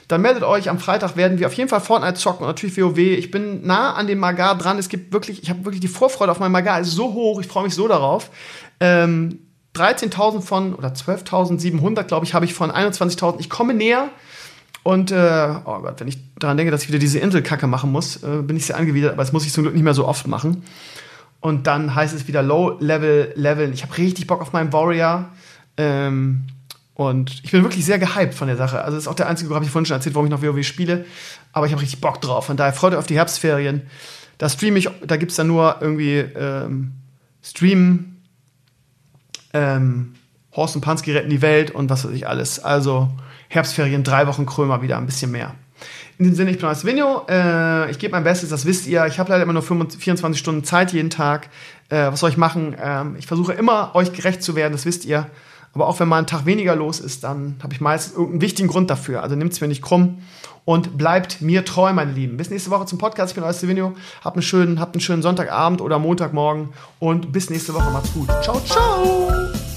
dann 0.08 0.20
meldet 0.20 0.42
euch. 0.42 0.68
Am 0.68 0.78
Freitag 0.78 1.16
werden 1.16 1.38
wir 1.38 1.46
auf 1.46 1.54
jeden 1.54 1.70
Fall 1.70 1.80
Fortnite 1.80 2.14
zocken 2.14 2.42
und 2.42 2.48
natürlich 2.48 2.76
WoW. 2.76 2.98
Ich 2.98 3.30
bin 3.30 3.66
nah 3.66 3.94
an 3.94 4.06
dem 4.06 4.18
Magar 4.18 4.58
dran. 4.58 4.78
Es 4.78 4.90
gibt 4.90 5.12
wirklich, 5.12 5.42
ich 5.42 5.48
habe 5.48 5.64
wirklich 5.64 5.80
die 5.80 5.88
Vorfreude 5.88 6.30
auf 6.30 6.38
mein 6.38 6.52
Magar. 6.52 6.80
Es 6.80 6.88
ist 6.88 6.94
so 6.94 7.14
hoch. 7.14 7.40
Ich 7.40 7.46
freue 7.46 7.64
mich 7.64 7.74
so 7.74 7.88
darauf. 7.88 8.30
Ähm, 8.78 9.38
13.000 9.74 10.42
von, 10.42 10.74
oder 10.74 10.88
12.700, 10.88 12.02
glaube 12.04 12.26
ich, 12.26 12.34
habe 12.34 12.44
ich 12.44 12.52
von 12.52 12.70
21.000. 12.70 13.36
Ich 13.38 13.48
komme 13.48 13.72
näher. 13.72 14.10
Und, 14.82 15.12
äh, 15.12 15.54
oh 15.64 15.78
Gott, 15.80 16.00
wenn 16.00 16.08
ich 16.08 16.18
daran 16.38 16.56
denke, 16.56 16.72
dass 16.72 16.82
ich 16.82 16.88
wieder 16.88 16.98
diese 16.98 17.18
Inselkacke 17.18 17.66
machen 17.66 17.92
muss, 17.92 18.22
äh, 18.22 18.42
bin 18.42 18.56
ich 18.56 18.66
sehr 18.66 18.76
angewidert, 18.76 19.12
aber 19.12 19.22
das 19.22 19.32
muss 19.32 19.46
ich 19.46 19.52
zum 19.52 19.62
Glück 19.62 19.74
nicht 19.74 19.84
mehr 19.84 19.94
so 19.94 20.06
oft 20.08 20.26
machen. 20.26 20.64
Und 21.40 21.66
dann 21.66 21.94
heißt 21.94 22.14
es 22.14 22.28
wieder 22.28 22.42
Low-Level 22.42 23.32
leveln. 23.34 23.72
Ich 23.72 23.82
habe 23.82 23.96
richtig 23.98 24.26
Bock 24.26 24.40
auf 24.40 24.52
meinen 24.52 24.72
Warrior. 24.72 25.28
Ähm, 25.76 26.44
und 26.94 27.40
ich 27.42 27.50
bin 27.50 27.62
wirklich 27.62 27.84
sehr 27.84 27.98
gehypt 27.98 28.34
von 28.34 28.48
der 28.48 28.56
Sache. 28.56 28.82
Also 28.82 28.96
das 28.96 29.04
ist 29.04 29.08
auch 29.08 29.14
der 29.14 29.28
einzige 29.28 29.54
habe 29.54 29.64
ich 29.64 29.70
vorhin 29.70 29.86
schon 29.86 29.96
erzählt, 29.96 30.14
warum 30.14 30.26
ich 30.26 30.30
noch 30.30 30.42
WoW 30.42 30.62
spiele. 30.64 31.04
Aber 31.52 31.66
ich 31.66 31.72
habe 31.72 31.82
richtig 31.82 32.00
Bock 32.00 32.20
drauf. 32.20 32.46
Von 32.46 32.56
daher 32.56 32.72
freut 32.72 32.92
euch 32.92 32.98
auf 32.98 33.06
die 33.06 33.16
Herbstferien. 33.16 33.82
Da 34.38 34.48
streame 34.48 34.78
ich, 34.78 34.88
da 35.06 35.16
gibt 35.16 35.30
es 35.30 35.36
dann 35.36 35.46
nur 35.46 35.76
irgendwie 35.80 36.18
ähm, 36.18 36.92
Stream, 37.42 38.16
ähm, 39.52 40.14
Horst 40.54 40.76
und 40.76 40.82
Pansky 40.82 41.12
retten 41.12 41.30
die 41.30 41.42
Welt 41.42 41.70
und 41.70 41.90
was 41.90 42.04
weiß 42.04 42.12
ich 42.12 42.28
alles. 42.28 42.60
Also 42.60 43.08
Herbstferien, 43.52 44.02
drei 44.02 44.26
Wochen 44.26 44.46
Krömer 44.46 44.80
wieder, 44.80 44.96
ein 44.96 45.04
bisschen 45.04 45.30
mehr. 45.30 45.54
In 46.18 46.24
dem 46.24 46.34
Sinne, 46.34 46.52
ich 46.52 46.58
bin 46.58 46.66
als 46.68 46.86
Vinio. 46.86 47.26
Äh, 47.28 47.90
ich 47.90 47.98
gebe 47.98 48.12
mein 48.12 48.24
Bestes, 48.24 48.48
das 48.48 48.64
wisst 48.64 48.86
ihr. 48.86 49.04
Ich 49.06 49.18
habe 49.18 49.30
leider 49.30 49.42
immer 49.42 49.52
nur 49.52 49.62
24 49.62 50.38
Stunden 50.38 50.64
Zeit 50.64 50.92
jeden 50.92 51.10
Tag. 51.10 51.48
Äh, 51.90 52.06
was 52.12 52.20
soll 52.20 52.30
ich 52.30 52.36
machen? 52.38 52.74
Ähm, 52.82 53.16
ich 53.18 53.26
versuche 53.26 53.52
immer, 53.52 53.94
euch 53.94 54.12
gerecht 54.12 54.42
zu 54.42 54.54
werden, 54.54 54.72
das 54.72 54.86
wisst 54.86 55.04
ihr. 55.04 55.26
Aber 55.74 55.86
auch 55.86 56.00
wenn 56.00 56.08
mal 56.08 56.18
ein 56.18 56.26
Tag 56.26 56.46
weniger 56.46 56.76
los 56.76 57.00
ist, 57.00 57.24
dann 57.24 57.56
habe 57.62 57.74
ich 57.74 57.80
meistens 57.80 58.14
irgendeinen 58.14 58.40
wichtigen 58.40 58.68
Grund 58.68 58.88
dafür. 58.88 59.22
Also 59.22 59.36
nehmt 59.36 59.52
es 59.52 59.60
mir 59.60 59.68
nicht 59.68 59.82
krumm 59.82 60.18
und 60.64 60.96
bleibt 60.96 61.40
mir 61.40 61.64
treu, 61.64 61.92
meine 61.92 62.12
Lieben. 62.12 62.36
Bis 62.36 62.50
nächste 62.50 62.70
Woche 62.70 62.86
zum 62.86 62.98
Podcast. 62.98 63.32
Ich 63.32 63.34
bin 63.34 63.44
euer 63.44 63.52
Silvino. 63.52 63.94
Habt 64.22 64.36
einen 64.36 64.42
schönen, 64.42 64.80
habt 64.80 64.94
einen 64.94 65.00
schönen 65.00 65.22
Sonntagabend 65.22 65.80
oder 65.80 65.98
Montagmorgen 65.98 66.70
und 67.00 67.32
bis 67.32 67.50
nächste 67.50 67.74
Woche. 67.74 67.90
Macht's 67.90 68.12
gut. 68.12 68.28
Ciao, 68.42 68.60
ciao. 68.60 69.71